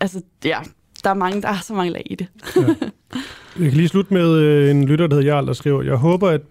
altså, 0.01 0.21
ja, 0.45 0.59
der 1.03 1.09
er, 1.09 1.13
mange, 1.13 1.41
der 1.41 1.47
er 1.47 1.59
så 1.63 1.73
mange 1.73 1.91
lag 1.91 2.03
i 2.05 2.15
det. 2.15 2.27
ja. 2.55 2.61
Jeg 3.59 3.69
kan 3.69 3.77
lige 3.77 3.87
slutte 3.87 4.13
med 4.13 4.31
øh, 4.35 4.71
en 4.71 4.85
lytter, 4.85 5.07
der 5.07 5.15
hedder 5.15 5.33
Jarl, 5.33 5.47
der 5.47 5.53
skriver, 5.53 5.83
jeg 5.83 5.95
håber, 5.95 6.29
at 6.29 6.41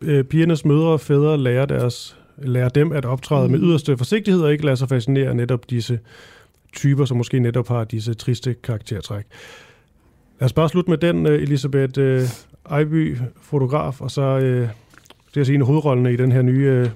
øh, 0.00 0.24
pigernes 0.24 0.64
mødre 0.64 0.88
og 0.88 1.00
fædre 1.00 1.38
lærer, 1.38 1.66
deres, 1.66 2.16
lærer 2.38 2.68
dem 2.68 2.92
at 2.92 3.04
optræde 3.04 3.48
mm. 3.48 3.52
med 3.52 3.60
yderste 3.60 3.96
forsigtighed 3.96 4.42
og 4.42 4.52
ikke 4.52 4.64
lade 4.64 4.76
sig 4.76 4.88
fascinere 4.88 5.34
netop 5.34 5.70
disse 5.70 5.98
typer, 6.72 7.04
som 7.04 7.16
måske 7.16 7.40
netop 7.40 7.68
har 7.68 7.84
disse 7.84 8.14
triste 8.14 8.54
karaktertræk. 8.54 9.24
Lad 10.40 10.46
os 10.46 10.52
bare 10.52 10.68
slutte 10.68 10.90
med 10.90 10.98
den, 10.98 11.26
øh, 11.26 11.42
Elisabeth 11.42 11.92
øh, 11.98 12.22
Ejby, 12.70 13.18
fotograf, 13.42 14.00
og 14.00 14.10
så 14.10 14.22
øh, 14.22 14.68
det 15.34 15.40
er 15.40 15.44
sige 15.44 15.54
en 15.54 15.60
af 15.60 15.66
hovedrollene 15.66 16.12
i 16.12 16.16
den 16.16 16.32
her 16.32 16.42
nye 16.42 16.66
øh, 16.66 16.90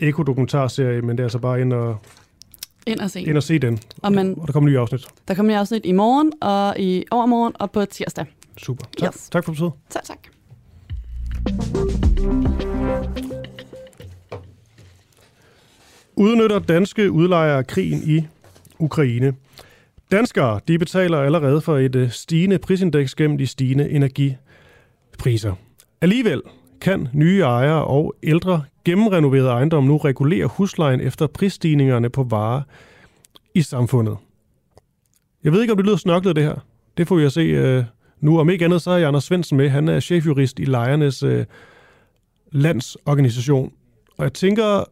ekodokumentarserie, 0.00 1.02
men 1.02 1.10
det 1.10 1.20
er 1.20 1.24
altså 1.24 1.38
bare 1.38 1.60
ind 1.60 1.72
og 1.72 1.98
ind 2.86 3.00
og 3.00 3.10
se, 3.10 3.20
ind 3.22 3.36
og 3.36 3.42
se 3.42 3.58
den. 3.58 3.78
Og, 4.02 4.12
man, 4.12 4.34
og 4.38 4.46
der 4.46 4.52
kommer 4.52 4.70
nye 4.70 4.78
afsnit. 4.78 5.06
Der 5.28 5.34
kommer 5.34 5.52
nye 5.52 5.58
afsnit 5.58 5.86
i 5.86 5.92
morgen, 5.92 6.32
og 6.40 6.80
i 6.80 7.04
overmorgen, 7.10 7.52
og 7.58 7.70
på 7.70 7.84
tirsdag. 7.84 8.26
Super. 8.56 8.84
Tak, 8.98 9.14
yes. 9.14 9.28
tak 9.28 9.44
for 9.44 9.52
besøget. 9.52 9.72
Tak, 9.90 10.04
tak. 10.04 10.18
Udnytter 16.20 16.58
danske 16.58 17.10
udlejere 17.10 17.64
krigen 17.64 18.02
i 18.06 18.26
Ukraine. 18.78 19.34
Danskere 20.12 20.60
de 20.68 20.78
betaler 20.78 21.18
allerede 21.18 21.60
for 21.60 21.78
et 21.78 21.96
øh, 21.96 22.10
stigende 22.10 22.58
prisindeks 22.58 23.14
gennem 23.14 23.38
de 23.38 23.46
stigende 23.46 23.90
energipriser. 23.90 25.54
Alligevel 26.00 26.42
kan 26.80 27.08
nye 27.12 27.40
ejere 27.40 27.84
og 27.84 28.14
ældre 28.22 28.62
gennemrenoverede 28.84 29.48
ejendomme 29.48 29.88
nu 29.88 29.96
regulere 29.96 30.46
huslejen 30.46 31.00
efter 31.00 31.26
prisstigningerne 31.26 32.10
på 32.10 32.22
varer 32.22 32.62
i 33.54 33.62
samfundet. 33.62 34.16
Jeg 35.44 35.52
ved 35.52 35.60
ikke, 35.60 35.72
om 35.72 35.76
det 35.76 35.86
lyder 35.86 35.96
snoklet, 35.96 36.36
det 36.36 36.44
her. 36.44 36.66
Det 36.96 37.08
får 37.08 37.16
vi 37.16 37.24
at 37.24 37.32
se 37.32 37.40
øh, 37.40 37.84
nu. 38.20 38.40
Om 38.40 38.50
ikke 38.50 38.64
andet, 38.64 38.82
så 38.82 38.90
er 38.90 39.08
Anders 39.08 39.24
Svendsen 39.24 39.56
med. 39.56 39.68
Han 39.68 39.88
er 39.88 40.00
chefjurist 40.00 40.58
i 40.58 40.64
lejernes 40.64 41.22
øh, 41.22 41.44
landsorganisation. 42.52 43.72
Og 44.18 44.24
jeg 44.24 44.32
tænker, 44.32 44.84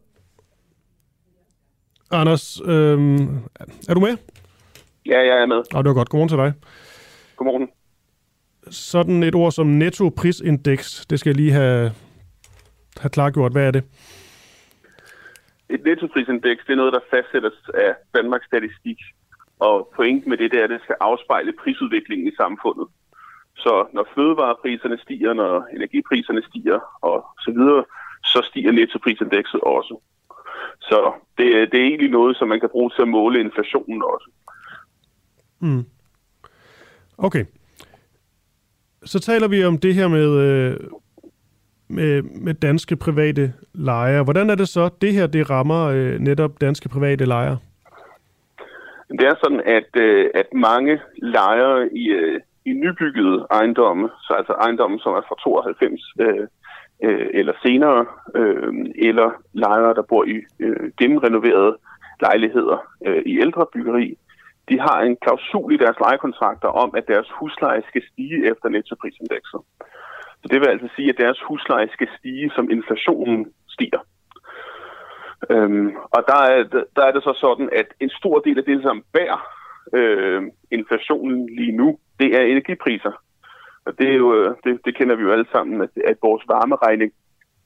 Anders, 2.10 2.60
øh, 2.64 2.98
er 3.88 3.94
du 3.94 4.00
med? 4.00 4.16
Ja, 5.06 5.18
jeg 5.18 5.42
er 5.42 5.46
med. 5.46 5.62
Og 5.74 5.84
det 5.84 5.88
var 5.88 5.94
godt. 5.94 6.08
Godmorgen 6.08 6.28
til 6.28 6.38
dig. 6.38 6.52
Godmorgen. 7.36 7.68
Sådan 8.70 9.22
et 9.22 9.34
ord 9.34 9.52
som 9.52 9.66
nettoprisindeks, 9.66 11.06
det 11.10 11.20
skal 11.20 11.30
jeg 11.30 11.36
lige 11.36 11.52
have, 11.52 11.92
have 13.00 13.10
klargjort. 13.10 13.52
Hvad 13.52 13.66
er 13.66 13.70
det? 13.70 13.84
Et 15.70 15.84
nettoprisindeks, 15.84 16.64
det 16.66 16.72
er 16.72 16.76
noget, 16.76 16.92
der 16.92 17.08
fastsættes 17.10 17.58
af 17.74 17.94
Danmarks 18.14 18.46
Statistik. 18.46 18.98
Og 19.58 19.92
pointen 19.96 20.30
med 20.30 20.38
det, 20.38 20.50
det 20.50 20.60
er, 20.60 20.64
at 20.64 20.70
det 20.70 20.80
skal 20.82 20.96
afspejle 21.00 21.52
prisudviklingen 21.60 22.28
i 22.28 22.36
samfundet. 22.36 22.86
Så 23.56 23.86
når 23.94 24.08
fødevarepriserne 24.14 24.98
stiger, 24.98 25.32
når 25.32 25.66
energipriserne 25.76 26.42
stiger 26.48 26.80
og 27.02 27.26
så 27.38 27.50
videre, 27.50 27.84
så 28.24 28.40
stiger 28.50 28.72
nettoprisindekset 28.72 29.60
også. 29.60 29.94
Så 30.80 31.12
det, 31.38 31.72
det 31.72 31.80
er 31.80 31.84
egentlig 31.84 32.10
noget, 32.10 32.36
som 32.36 32.48
man 32.48 32.60
kan 32.60 32.68
bruge 32.68 32.90
til 32.90 33.02
at 33.02 33.08
måle 33.08 33.40
inflationen 33.40 34.02
også. 34.02 34.30
Mm. 35.60 35.84
Okay. 37.18 37.44
Så 39.04 39.20
taler 39.20 39.48
vi 39.48 39.64
om 39.64 39.78
det 39.78 39.94
her 39.94 40.08
med, 40.08 40.30
øh, 40.46 40.76
med, 41.88 42.22
med 42.22 42.54
danske 42.54 42.96
private 42.96 43.52
lejere. 43.74 44.24
Hvordan 44.24 44.50
er 44.50 44.54
det 44.54 44.68
så, 44.68 44.90
det 45.00 45.12
her 45.12 45.26
det 45.26 45.50
rammer 45.50 45.86
øh, 45.86 46.18
netop 46.18 46.60
danske 46.60 46.88
private 46.88 47.24
lejere? 47.24 47.58
Det 49.10 49.26
er 49.26 49.34
sådan, 49.42 49.62
at, 49.66 49.90
øh, 50.02 50.30
at 50.34 50.46
mange 50.52 51.00
lejere 51.16 51.88
i, 51.92 52.08
øh, 52.08 52.40
i 52.64 52.72
nybyggede 52.72 53.46
ejendomme, 53.50 54.08
så 54.22 54.32
altså 54.38 54.52
ejendomme, 54.52 54.98
som 54.98 55.12
er 55.12 55.22
fra 55.28 55.36
92 55.42 56.02
øh, 56.20 56.46
øh, 57.04 57.26
eller 57.34 57.52
senere, 57.62 58.06
øh, 58.34 58.72
eller 59.08 59.30
lejere, 59.52 59.94
der 59.94 60.02
bor 60.02 60.24
i 60.24 60.36
øh, 60.60 60.92
gennemrenoverede 61.00 61.76
lejligheder 62.20 62.78
øh, 63.06 63.22
i 63.26 63.40
ældre 63.40 63.66
byggeri, 63.72 64.18
de 64.68 64.80
har 64.80 65.00
en 65.00 65.16
klausul 65.16 65.72
i 65.74 65.76
deres 65.76 65.98
lejekontrakter 66.00 66.68
om, 66.68 66.94
at 66.96 67.08
deres 67.08 67.30
husleje 67.38 67.82
skal 67.88 68.02
stige 68.12 68.50
efter 68.50 68.68
nettoprisindekset. 68.68 69.60
Så 70.40 70.46
det 70.50 70.60
vil 70.60 70.68
altså 70.68 70.88
sige, 70.96 71.08
at 71.08 71.18
deres 71.18 71.40
husleje 71.48 71.88
skal 71.92 72.08
stige, 72.18 72.50
som 72.56 72.70
inflationen 72.70 73.52
stiger. 73.68 74.02
Øhm, 75.50 75.96
og 76.16 76.22
der 76.30 76.40
er, 76.54 76.62
der 76.96 77.04
er 77.06 77.12
det 77.12 77.22
så 77.22 77.32
sådan, 77.40 77.68
at 77.72 77.88
en 78.00 78.10
stor 78.10 78.38
del 78.38 78.58
af 78.58 78.64
det, 78.64 78.82
som 78.82 79.04
bærer 79.12 79.40
øh, 79.92 80.42
inflationen 80.70 81.56
lige 81.58 81.76
nu, 81.76 81.98
det 82.20 82.36
er 82.36 82.42
energipriser. 82.42 83.12
Og 83.88 83.98
det, 83.98 84.08
er 84.10 84.18
jo, 84.24 84.28
øh, 84.38 84.56
det, 84.64 84.80
det 84.84 84.96
kender 84.96 85.16
vi 85.16 85.22
jo 85.22 85.32
alle 85.32 85.48
sammen, 85.52 85.80
at, 85.86 85.90
at 86.10 86.16
vores 86.22 86.44
varmeregning 86.48 87.10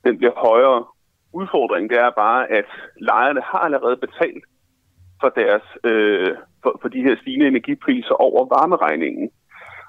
den 0.04 0.18
bliver 0.18 0.36
højere. 0.48 0.84
Udfordringen 1.32 1.90
det 1.90 1.98
er 1.98 2.10
bare, 2.24 2.50
at 2.50 2.68
lejerne 3.00 3.42
har 3.50 3.58
allerede 3.58 3.96
betalt 3.96 4.44
for 5.20 5.28
deres 5.28 5.66
øh, 5.84 6.34
for, 6.62 6.78
for 6.80 6.88
de 6.88 7.02
her 7.06 7.16
stigende 7.20 7.46
energipriser 7.46 8.14
over 8.26 8.40
varmeregningen 8.56 9.30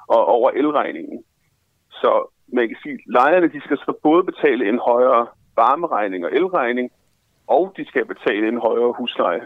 og 0.07 0.25
over 0.25 0.49
elregningen. 0.49 1.23
Så 1.91 2.11
man 2.53 2.67
kan 2.67 2.77
sige, 2.83 2.93
at 2.93 2.99
lejerne 3.07 3.47
de 3.55 3.61
skal 3.61 3.77
så 3.77 3.93
både 4.03 4.23
betale 4.23 4.69
en 4.69 4.79
højere 4.79 5.27
varmeregning 5.55 6.25
og 6.25 6.31
elregning, 6.31 6.91
og 7.47 7.73
de 7.77 7.85
skal 7.85 8.05
betale 8.05 8.47
en 8.47 8.59
højere 8.67 8.93
husleje 8.97 9.41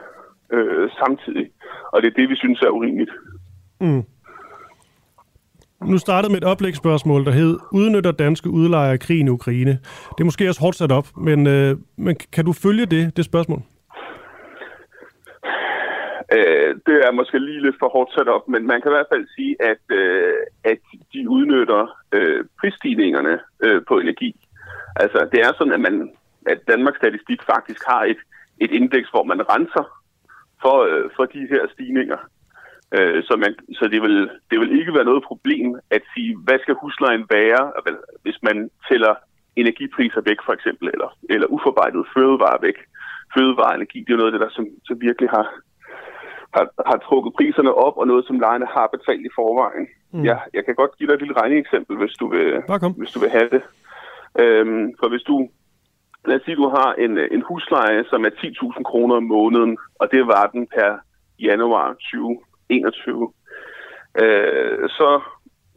øh, 0.51 0.89
samtidig. 1.01 1.51
Og 1.91 2.01
det 2.01 2.07
er 2.07 2.17
det, 2.19 2.29
vi 2.29 2.35
synes 2.35 2.61
er 2.61 2.69
urimeligt. 2.69 3.11
Mm. 3.81 4.03
Nu 5.85 5.97
startede 5.97 6.31
med 6.31 6.41
et 6.41 6.47
oplægsspørgsmål, 6.47 7.25
der 7.25 7.31
hed, 7.31 7.57
udnytter 7.71 8.11
danske 8.11 8.49
udlejere 8.49 8.97
krigen 8.97 9.27
i 9.27 9.29
Ukraine? 9.29 9.71
Det 10.11 10.19
er 10.19 10.23
måske 10.23 10.49
også 10.49 10.61
hårdt 10.61 10.75
sat 10.75 10.91
op, 10.91 11.07
men, 11.17 11.47
øh, 11.47 11.77
men 11.97 12.15
kan 12.33 12.45
du 12.45 12.53
følge 12.53 12.85
det, 12.85 13.17
det 13.17 13.25
spørgsmål? 13.25 13.61
Øh, 16.33 16.75
det 16.87 16.97
er 17.05 17.11
måske 17.11 17.39
lige 17.39 17.61
lidt 17.61 17.75
for 17.79 17.89
hårdt 17.89 18.13
sat 18.13 18.27
op, 18.27 18.47
men 18.47 18.67
man 18.67 18.81
kan 18.81 18.91
i 18.91 18.95
hvert 18.95 19.11
fald 19.13 19.27
sige, 19.35 19.55
at, 19.71 19.83
øh, 19.91 20.33
at 20.63 20.79
de 21.13 21.29
udnytter 21.29 21.97
øh, 22.11 22.45
prisstigningerne 22.59 23.39
øh, 23.63 23.81
på 23.87 23.99
energi. 23.99 24.35
Altså, 24.95 25.29
det 25.31 25.39
er 25.39 25.51
sådan, 25.57 25.73
at, 25.73 25.79
man, 25.79 26.11
at 26.47 26.59
Danmarks 26.67 26.97
Statistik 26.97 27.39
faktisk 27.53 27.81
har 27.87 28.03
et, 28.03 28.17
et 28.59 28.71
indeks, 28.71 29.09
hvor 29.09 29.23
man 29.23 29.49
renser 29.53 29.85
for, 30.61 30.77
øh, 30.89 31.09
for 31.15 31.25
de 31.25 31.47
her 31.51 31.63
stigninger. 31.73 32.17
Øh, 32.95 33.23
så 33.23 33.33
man, 33.43 33.55
så 33.79 33.87
det, 33.93 34.01
vil, 34.01 34.29
det 34.51 34.59
vil 34.59 34.79
ikke 34.79 34.93
være 34.93 35.09
noget 35.11 35.23
problem 35.23 35.75
at 35.91 36.01
sige, 36.13 36.37
hvad 36.45 36.59
skal 36.59 36.75
huslejen 36.81 37.25
være, 37.29 37.71
hvis 38.23 38.39
man 38.43 38.69
tæller 38.89 39.15
energipriser 39.61 40.21
væk 40.29 40.39
for 40.45 40.53
eksempel, 40.53 40.87
eller, 40.93 41.09
eller 41.29 41.47
uforarbejdet 41.47 42.07
fødevare 42.13 42.59
væk. 42.61 42.77
Fødevareenergi, 43.33 43.99
det 43.99 44.13
er 44.13 44.17
noget 44.21 44.33
af 44.33 44.35
det, 44.39 44.45
der 44.45 44.53
som, 44.57 44.65
som 44.87 45.01
virkelig 45.01 45.29
har, 45.29 45.45
har, 46.55 46.65
har 46.89 46.97
trukket 46.97 47.33
priserne 47.37 47.73
op, 47.73 47.95
og 47.97 48.07
noget, 48.07 48.25
som 48.27 48.39
lejerne 48.39 48.67
har 48.75 48.87
betalt 48.95 49.25
i 49.25 49.35
forvejen. 49.35 49.87
Mm. 50.13 50.23
Ja, 50.29 50.37
jeg 50.53 50.65
kan 50.65 50.75
godt 50.75 50.97
give 50.97 51.07
dig 51.07 51.13
et 51.15 51.21
lille 51.21 51.39
regneeksempel, 51.41 51.97
hvis 51.97 52.15
du 52.21 52.25
vil, 52.35 52.47
hvis 52.97 53.11
du 53.11 53.19
vil 53.19 53.29
have 53.37 53.49
det. 53.55 53.63
Øhm, 54.43 54.85
for 54.99 55.07
hvis 55.09 55.25
du, 55.29 55.49
lad 56.25 56.35
os 56.35 56.45
sige, 56.45 56.55
du 56.55 56.69
har 56.77 56.89
en, 56.93 57.13
en 57.35 57.43
husleje, 57.49 58.03
som 58.09 58.25
er 58.25 58.29
10.000 58.29 58.83
kroner 58.83 59.15
om 59.15 59.23
måneden, 59.23 59.77
og 60.01 60.05
det 60.11 60.27
var 60.27 60.47
den 60.53 60.67
per 60.75 60.91
januar 61.39 61.95
2021, 62.69 63.33
øh, 64.21 64.89
så 64.89 65.21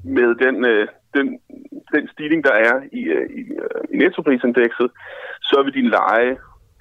med 0.04 0.34
den, 0.34 0.64
øh, 0.64 0.88
den, 1.14 1.26
den 1.94 2.08
stigning, 2.12 2.44
der 2.44 2.52
er 2.52 2.82
i, 2.92 3.02
øh, 3.16 3.30
i, 3.40 3.42
øh, 3.64 3.82
i 3.92 3.96
nettoprisindekset, 3.96 4.90
så 5.42 5.62
vil 5.62 5.74
din 5.74 5.88
leje 5.88 6.36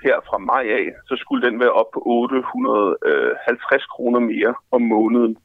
her 0.06 0.18
fra 0.30 0.38
maj 0.38 0.66
af, 0.80 0.88
så 1.08 1.16
skulle 1.16 1.48
den 1.48 1.60
være 1.60 1.72
op 1.72 1.90
på 1.94 2.02
850 2.06 3.86
kroner 3.86 4.20
mere 4.20 4.54
om 4.72 4.82
måneden. 4.82 5.38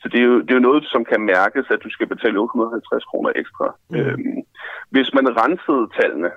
Så 0.00 0.08
det 0.12 0.20
er, 0.20 0.24
jo, 0.24 0.40
det 0.40 0.50
er 0.50 0.60
jo 0.60 0.68
noget, 0.68 0.84
som 0.84 1.04
kan 1.04 1.20
mærkes, 1.20 1.66
at 1.70 1.84
du 1.84 1.90
skal 1.90 2.06
betale 2.06 2.38
850 2.38 3.04
kroner 3.04 3.30
ekstra. 3.36 3.66
Mm. 3.90 3.96
Øhm, 3.96 4.40
hvis 4.90 5.14
man 5.14 5.36
rensede 5.42 5.84
tallene, 6.00 6.30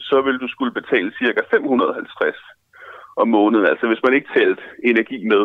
så 0.00 0.22
vil 0.22 0.38
du 0.38 0.48
skulle 0.48 0.72
betale 0.80 1.12
cirka 1.20 1.40
550 1.50 2.36
om 3.16 3.28
måneden, 3.28 3.66
altså 3.66 3.86
hvis 3.86 4.02
man 4.04 4.14
ikke 4.14 4.32
tælt 4.36 4.60
energi 4.84 5.18
med. 5.32 5.44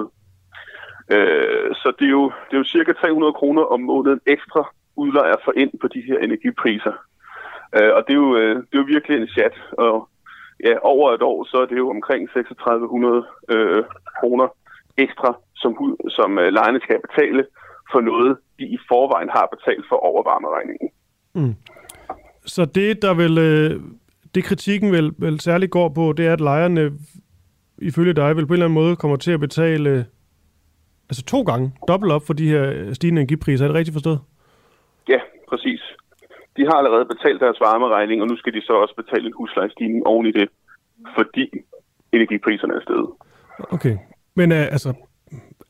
Øh, 1.15 1.75
så 1.75 1.93
det 1.99 2.05
er, 2.05 2.15
jo, 2.19 2.25
det 2.47 2.53
er 2.53 2.57
jo 2.57 2.63
cirka 2.63 2.93
300 2.93 3.33
kroner 3.33 3.63
om 3.63 3.79
måneden 3.79 4.21
ekstra 4.25 4.73
udlejer 4.95 5.35
for 5.45 5.53
ind 5.55 5.71
på 5.81 5.87
de 5.87 6.01
her 6.01 6.17
energipriser. 6.19 6.93
Øh, 7.77 7.91
og 7.95 8.03
det 8.07 8.13
er, 8.13 8.21
jo, 8.25 8.37
øh, 8.37 8.55
det 8.55 8.73
er 8.73 8.81
jo 8.83 8.93
virkelig 8.95 9.17
en 9.17 9.27
chat. 9.27 9.55
Og 9.71 10.09
ja, 10.63 10.73
over 10.81 11.11
et 11.11 11.21
år, 11.21 11.43
så 11.51 11.57
er 11.57 11.65
det 11.65 11.77
jo 11.77 11.89
omkring 11.89 12.29
3600 12.29 13.25
øh, 13.49 13.83
kroner 14.19 14.47
ekstra, 14.97 15.37
som, 15.55 15.71
som 16.09 16.39
øh, 16.39 16.53
lejerne 16.53 16.79
skal 16.79 16.99
betale 17.07 17.45
for 17.91 18.01
noget, 18.01 18.37
de 18.59 18.63
i 18.63 18.77
forvejen 18.87 19.29
har 19.29 19.49
betalt 19.55 19.85
for 19.89 19.95
overvarmeregningen. 19.95 20.89
Mm. 21.35 21.55
Så 22.45 22.65
det, 22.65 23.01
der 23.01 23.13
vil, 23.13 23.37
øh, 23.37 23.81
det 24.35 24.43
kritikken 24.43 24.91
vel, 24.91 25.11
vel 25.17 25.39
særligt 25.39 25.71
går 25.71 25.89
på, 25.89 26.13
det 26.17 26.27
er, 26.27 26.33
at 26.33 26.41
lejerne 26.41 26.91
ifølge 27.77 28.13
dig 28.13 28.35
vil 28.35 28.47
på 28.47 28.53
en 28.53 28.53
eller 28.53 28.65
anden 28.65 28.83
måde 28.83 28.95
kommer 28.95 29.17
til 29.17 29.31
at 29.31 29.39
betale 29.39 30.05
altså 31.09 31.23
to 31.23 31.41
gange 31.41 31.73
dobbelt 31.87 32.11
op 32.11 32.21
for 32.27 32.33
de 32.33 32.47
her 32.49 32.93
stigende 32.93 33.21
energipriser. 33.21 33.65
Er 33.65 33.67
det 33.67 33.77
rigtigt 33.77 33.95
forstået? 33.95 34.19
Ja, 35.09 35.19
præcis. 35.49 35.81
De 36.57 36.65
har 36.65 36.73
allerede 36.73 37.05
betalt 37.05 37.41
deres 37.41 37.59
varmeregning, 37.59 38.21
og 38.21 38.27
nu 38.27 38.37
skal 38.37 38.53
de 38.53 38.61
så 38.61 38.73
også 38.73 38.95
betale 38.95 39.27
en 39.27 39.33
huslejestigning 39.37 40.07
oven 40.07 40.25
i 40.25 40.31
det, 40.31 40.49
fordi 41.17 41.51
energipriserne 42.11 42.73
er 42.73 42.81
steget. 42.81 43.09
Okay. 43.59 43.97
Men 44.35 44.51
uh, 44.51 44.57
altså, 44.57 44.93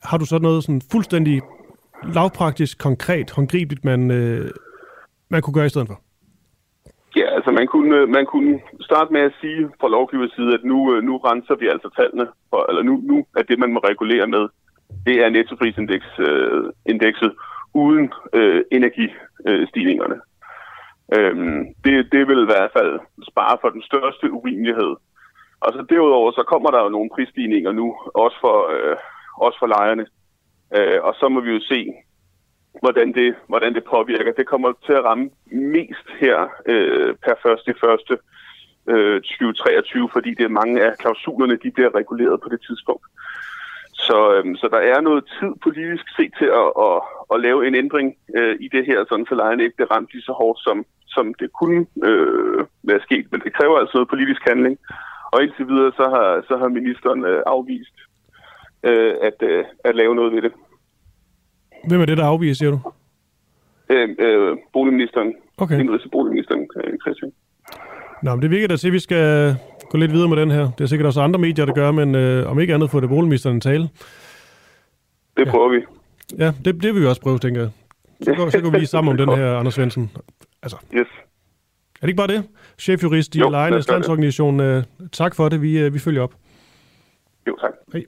har 0.04 0.18
du 0.18 0.26
så 0.26 0.38
noget 0.40 0.64
sådan 0.64 0.82
fuldstændig 0.92 1.42
lavpraktisk, 2.14 2.80
konkret, 2.80 3.32
håndgribeligt, 3.32 3.86
man, 3.86 4.02
uh, 4.12 4.46
man 5.30 5.42
kunne 5.42 5.54
gøre 5.54 5.66
i 5.66 5.70
stedet 5.70 5.88
for? 5.88 6.02
Ja, 7.16 7.28
altså 7.38 7.52
man 7.52 7.68
kunne, 7.68 7.96
øh, 7.98 8.10
man 8.10 8.26
kunne 8.26 8.60
starte 8.82 9.14
med 9.14 9.22
at 9.22 9.34
sige 9.42 9.70
fra 9.80 9.88
lovgivers 9.88 10.32
side, 10.36 10.54
at 10.54 10.64
nu, 10.64 10.78
nu 11.02 11.18
renser 11.18 11.56
vi 11.56 11.68
altså 11.68 11.90
tallene, 12.00 12.28
for, 12.50 12.70
eller 12.70 12.84
nu, 12.84 12.94
nu 13.12 13.26
er 13.38 13.44
det, 13.44 13.60
man 13.60 13.74
må 13.74 13.80
regulere 13.80 14.28
med, 14.28 14.44
det 15.06 15.16
er 15.24 15.30
nettoprisindekset 15.30 17.24
øh, 17.24 17.32
uden 17.74 18.14
øh, 18.34 18.64
energistigningerne. 18.72 20.20
Øhm, 21.16 21.66
det, 21.84 22.12
det 22.12 22.28
vil 22.28 22.44
i 22.44 22.52
hvert 22.52 22.72
fald 22.78 23.00
spare 23.32 23.58
for 23.62 23.70
den 23.70 23.82
største 23.82 24.32
urimelighed. 24.32 24.96
Og 25.60 25.74
så 25.74 25.86
derudover, 25.90 26.32
så 26.32 26.44
kommer 26.48 26.72
der 26.72 26.84
jo 26.84 26.90
nogle 26.90 27.10
prisstigninger 27.16 27.72
nu, 27.72 27.96
også 28.14 28.38
for, 28.42 28.58
øh, 28.76 28.98
også 29.38 29.60
for 29.60 29.68
lejerne. 29.68 30.06
Øh, 30.78 31.00
og 31.04 31.16
så 31.20 31.30
må 31.30 31.40
vi 31.42 31.52
jo 31.52 31.60
se, 31.60 31.94
hvordan 32.82 33.14
det, 33.14 33.36
hvordan 33.48 33.76
det 33.76 33.84
påvirker. 33.84 34.32
Det 34.32 34.48
kommer 34.48 34.72
til 34.86 34.94
at 34.94 35.04
ramme 35.04 35.30
mest 35.52 36.08
her 36.20 36.48
øh, 36.66 37.16
per 37.26 37.36
første 37.44 37.74
første 37.84 38.18
øh, 38.92 39.22
2023, 39.22 40.10
fordi 40.14 40.30
det 40.34 40.46
er 40.46 40.60
mange 40.62 40.86
af 40.86 40.98
klausulerne, 40.98 41.58
de 41.64 41.72
bliver 41.72 41.96
reguleret 41.96 42.42
på 42.42 42.50
det 42.50 42.62
tidspunkt. 42.68 43.06
Så, 43.98 44.18
øhm, 44.36 44.56
så 44.56 44.68
der 44.72 44.78
er 44.78 45.02
noget 45.02 45.24
tid 45.40 45.52
politisk 45.64 46.06
set 46.18 46.32
til 46.40 46.50
at, 46.62 46.70
at, 46.88 46.98
at 47.34 47.42
lave 47.42 47.68
en 47.68 47.76
ændring 47.76 48.16
øh, 48.38 48.56
i 48.60 48.68
det 48.76 48.86
her, 48.86 49.06
sådan 49.10 49.26
så 49.30 49.36
lejerne 49.36 49.64
ikke 49.64 49.76
bliver 49.76 49.92
ramt 49.92 50.10
lige 50.14 50.22
så 50.30 50.34
hårdt, 50.42 50.60
som, 50.60 50.86
som 51.08 51.34
det 51.34 51.50
kunne 51.60 51.86
øh, 52.04 52.66
være 52.84 53.02
sket. 53.08 53.26
Men 53.32 53.42
det 53.46 53.54
kræver 53.54 53.78
altså 53.78 53.98
noget 53.98 54.10
politisk 54.10 54.42
handling. 54.48 54.78
Og 55.32 55.44
indtil 55.44 55.68
videre, 55.68 55.92
så 55.92 56.04
har, 56.16 56.44
så 56.48 56.58
har 56.58 56.68
ministeren 56.68 57.26
øh, 57.26 57.42
afvist 57.46 57.96
øh, 58.84 59.14
at, 59.22 59.38
øh, 59.42 59.64
at 59.84 59.96
lave 59.96 60.16
noget 60.16 60.34
ved 60.34 60.42
det. 60.42 60.52
Hvem 61.88 62.02
er 62.02 62.06
det, 62.06 62.18
der 62.18 62.26
afviser, 62.26 62.56
siger 62.56 62.72
du? 62.72 62.80
Øh, 63.90 64.10
øh, 64.20 64.58
boligministeren. 64.74 65.36
Okay. 65.58 65.80
Indrigs- 65.84 66.10
boligministeren, 66.12 66.68
øh, 66.84 66.94
Christian. 67.04 67.32
Nå, 68.24 68.36
men 68.36 68.42
det 68.42 68.52
virker 68.52 68.68
da 68.68 68.76
til, 68.76 68.88
at 68.88 68.94
vi 68.94 69.00
skal 69.00 69.56
gå 69.90 69.98
lidt 69.98 70.12
videre 70.12 70.28
med 70.28 70.38
den 70.38 70.52
her. 70.52 70.72
Det 70.78 70.82
er 70.84 70.88
sikkert 70.88 71.06
også 71.06 71.22
andre 71.22 71.40
medier, 71.40 71.66
der 71.66 71.74
gør, 71.74 71.92
men 71.92 72.16
øh, 72.16 72.52
om 72.52 72.60
ikke 72.60 72.74
andet 72.74 72.92
får 72.92 73.00
det 73.00 73.10
boligministeren 73.10 73.56
en 73.56 73.62
tale. 73.62 73.90
Det 75.38 75.48
prøver 75.48 75.74
ja. 75.74 75.80
vi. 75.80 75.86
Ja, 76.44 76.54
det, 76.66 76.84
det 76.84 76.94
vil 76.94 77.02
vi 77.02 77.08
også 77.08 77.22
prøve, 77.22 77.40
tænker 77.40 77.62
jeg. 77.62 77.70
Så 78.22 78.34
går, 78.34 78.50
så 78.50 78.62
går 78.62 78.70
vi 78.70 78.78
lige 78.78 78.88
sammen 78.88 79.12
om 79.12 79.18
den 79.28 79.38
her, 79.38 79.58
Anders 79.58 79.74
Svendsen. 79.74 80.12
Altså, 80.64 80.78
yes. 80.94 81.08
Er 81.96 82.02
det 82.02 82.08
ikke 82.08 82.18
bare 82.18 82.28
det? 82.28 82.44
Chefjurist 82.80 83.36
i 83.36 83.40
Lejernes 83.40 83.88
Landsorganisation. 83.90 84.60
Øh, 84.60 84.84
tak 85.12 85.36
for 85.36 85.50
det. 85.50 85.62
Vi, 85.62 85.80
øh, 85.80 85.94
vi 85.94 86.00
følger 86.00 86.22
op. 86.22 86.34
Jo, 87.48 87.58
tak. 87.62 87.72
Hej. 87.94 88.04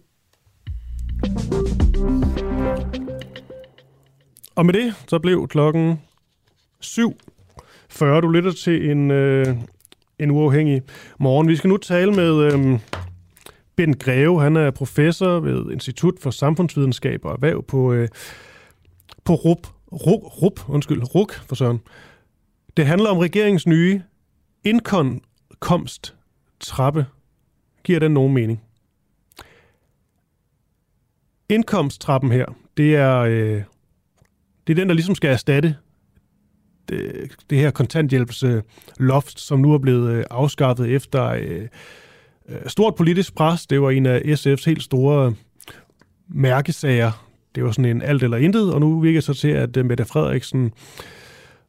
Og 4.56 4.66
med 4.66 4.74
det, 4.74 4.94
så 5.08 5.20
blev 5.20 5.48
klokken 5.48 6.02
7.40. 6.84 8.06
Du 8.06 8.28
lytter 8.28 8.52
til 8.52 8.90
en, 8.92 9.12
øh, 9.12 9.46
en 10.20 10.32
uafhængig 10.32 10.82
morgen. 11.20 11.48
Vi 11.48 11.56
skal 11.56 11.68
nu 11.68 11.78
tale 11.78 12.12
med 12.12 12.54
øhm, 12.54 12.80
Ben 13.76 13.94
Greve. 13.94 14.42
Han 14.42 14.56
er 14.56 14.72
professor 14.72 15.40
ved 15.40 15.72
Institut 15.72 16.20
for 16.20 16.32
Samfundsvidenskab 16.32 17.26
og 17.26 17.32
Erhverv 17.32 17.64
på, 17.64 17.94
øh, 17.94 18.08
på 19.24 19.34
RUP. 19.34 19.68
RUP, 19.92 20.22
RUP, 20.42 20.70
undskyld, 20.70 21.16
RUK 21.16 21.34
for 21.34 21.56
søren. 21.56 21.80
Det 22.78 22.86
handler 22.86 23.10
om 23.10 23.18
regeringens 23.18 23.68
nye 23.68 24.02
indkomsttrappe. 24.64 27.06
Giver 27.84 28.00
den 28.00 28.12
nogen 28.12 28.34
mening? 28.34 28.62
Indkomsttrappen 31.50 32.32
her, 32.32 32.46
det 32.78 32.96
er, 32.96 33.18
øh, 33.18 33.64
det 34.68 34.74
er 34.74 34.76
den, 34.76 34.90
der 34.90 34.96
ligesom 34.96 35.16
skal 35.16 35.30
erstatte 35.30 35.76
det, 36.90 37.02
øh, 37.02 37.30
det 37.50 37.58
her 37.58 37.72
kontanthjælpsloft, 37.72 39.40
som 39.40 39.60
nu 39.60 39.74
er 39.74 39.78
blevet 39.78 40.12
øh, 40.12 40.24
afskaffet 40.30 40.90
efter 40.96 41.26
øh, 41.26 41.68
øh 42.50 42.58
stort 42.68 42.96
politisk 42.96 43.36
pres. 43.36 43.68
Det 43.68 43.82
var 43.82 43.90
en 43.90 44.06
af 44.06 44.20
SF's 44.20 44.66
helt 44.66 44.84
store 44.84 45.28
øh, 45.28 45.34
mærkesager. 46.28 47.26
Det 47.56 47.64
var 47.64 47.72
sådan 47.72 47.86
en 47.86 48.02
alt 48.02 48.24
eller 48.24 48.38
intet, 48.38 48.74
og 48.74 48.80
nu 48.80 49.00
virker 49.00 49.18
det 49.18 49.24
så 49.24 49.34
til, 49.34 49.48
at 49.48 49.86
Mette 49.86 50.06
Frederiksen 50.06 50.72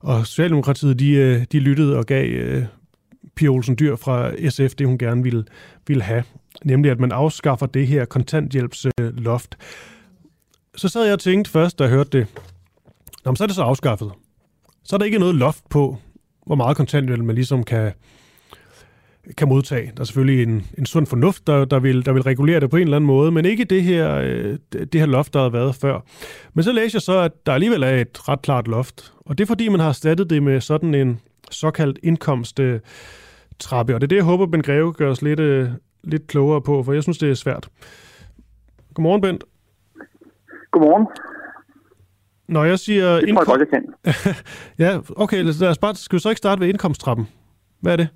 og 0.00 0.26
Socialdemokratiet, 0.26 0.98
de, 0.98 1.46
de 1.52 1.58
lyttede 1.58 1.96
og 1.96 2.06
gav 2.06 2.62
Pia 3.36 3.48
Olsen 3.48 3.76
Dyr 3.78 3.96
fra 3.96 4.32
SF 4.50 4.74
det, 4.74 4.86
hun 4.86 4.98
gerne 4.98 5.22
ville, 5.22 5.44
ville 5.86 6.02
have. 6.02 6.24
Nemlig, 6.64 6.90
at 6.90 7.00
man 7.00 7.12
afskaffer 7.12 7.66
det 7.66 7.86
her 7.86 8.04
kontanthjælpsloft. 8.04 9.58
Så 10.76 10.88
sad 10.88 11.04
jeg 11.04 11.12
og 11.12 11.20
tænkte 11.20 11.50
først, 11.50 11.78
da 11.78 11.84
jeg 11.84 11.92
hørte 11.92 12.18
det, 12.18 12.26
Nå, 13.24 13.30
men 13.30 13.36
så 13.36 13.44
er 13.44 13.46
det 13.46 13.56
så 13.56 13.62
afskaffet 13.62 14.12
så 14.90 14.96
er 14.96 14.98
der 14.98 15.04
ikke 15.04 15.18
noget 15.18 15.34
loft 15.34 15.68
på, 15.68 15.96
hvor 16.46 16.54
meget 16.54 16.76
kontanthjælp 16.76 17.24
man 17.24 17.34
ligesom 17.34 17.64
kan, 17.64 17.92
kan 19.36 19.48
modtage. 19.48 19.92
Der 19.96 20.00
er 20.00 20.04
selvfølgelig 20.04 20.42
en, 20.42 20.66
en 20.78 20.86
sund 20.86 21.06
fornuft, 21.06 21.46
der, 21.46 21.64
der, 21.64 21.78
vil, 21.78 22.06
der 22.06 22.12
vil 22.12 22.22
regulere 22.22 22.60
det 22.60 22.70
på 22.70 22.76
en 22.76 22.82
eller 22.82 22.96
anden 22.96 23.06
måde, 23.06 23.30
men 23.30 23.44
ikke 23.44 23.64
det 23.64 23.82
her, 23.82 24.14
øh, 24.14 24.58
det 24.72 24.94
her 24.94 25.06
loft, 25.06 25.34
der 25.34 25.42
har 25.42 25.48
været 25.48 25.74
før. 25.74 26.00
Men 26.54 26.64
så 26.64 26.72
læser 26.72 26.96
jeg 26.96 27.02
så, 27.02 27.18
at 27.18 27.46
der 27.46 27.52
alligevel 27.52 27.82
er 27.82 27.90
et 27.90 28.28
ret 28.28 28.42
klart 28.42 28.68
loft, 28.68 29.12
og 29.26 29.38
det 29.38 29.44
er 29.44 29.46
fordi, 29.46 29.68
man 29.68 29.80
har 29.80 29.88
erstattet 29.88 30.30
det 30.30 30.42
med 30.42 30.60
sådan 30.60 30.94
en 30.94 31.20
såkaldt 31.50 31.98
indkomsttrappe, 32.02 33.94
og 33.94 34.00
det 34.00 34.02
er 34.02 34.08
det, 34.08 34.16
jeg 34.16 34.24
håber, 34.24 34.46
Ben 34.46 34.62
Greve 34.62 34.92
gør 34.92 35.10
os 35.10 35.22
lidt, 35.22 35.40
øh, 35.40 35.68
lidt 36.04 36.26
klogere 36.26 36.62
på, 36.62 36.82
for 36.82 36.92
jeg 36.92 37.02
synes, 37.02 37.18
det 37.18 37.30
er 37.30 37.34
svært. 37.34 37.68
Godmorgen, 38.94 39.20
Bent. 39.20 39.44
Godmorgen. 40.70 41.06
Når 42.54 42.64
jeg 42.64 42.78
siger... 42.78 43.06
Det 43.20 43.28
tror 43.28 43.40
jeg 43.40 43.46
godt, 43.46 43.62
jeg 43.64 43.72
kan. 43.74 43.84
ja, 44.84 44.90
okay, 45.24 45.40
lad 45.44 45.70
os 45.74 45.82
bare, 45.84 45.94
skal 45.94 46.16
vi 46.16 46.22
så 46.22 46.30
ikke 46.32 46.44
starte 46.44 46.60
ved 46.60 46.68
indkomsttrappen? 46.68 47.24
Hvad 47.82 47.92
er 47.92 47.96
det? 47.96 48.08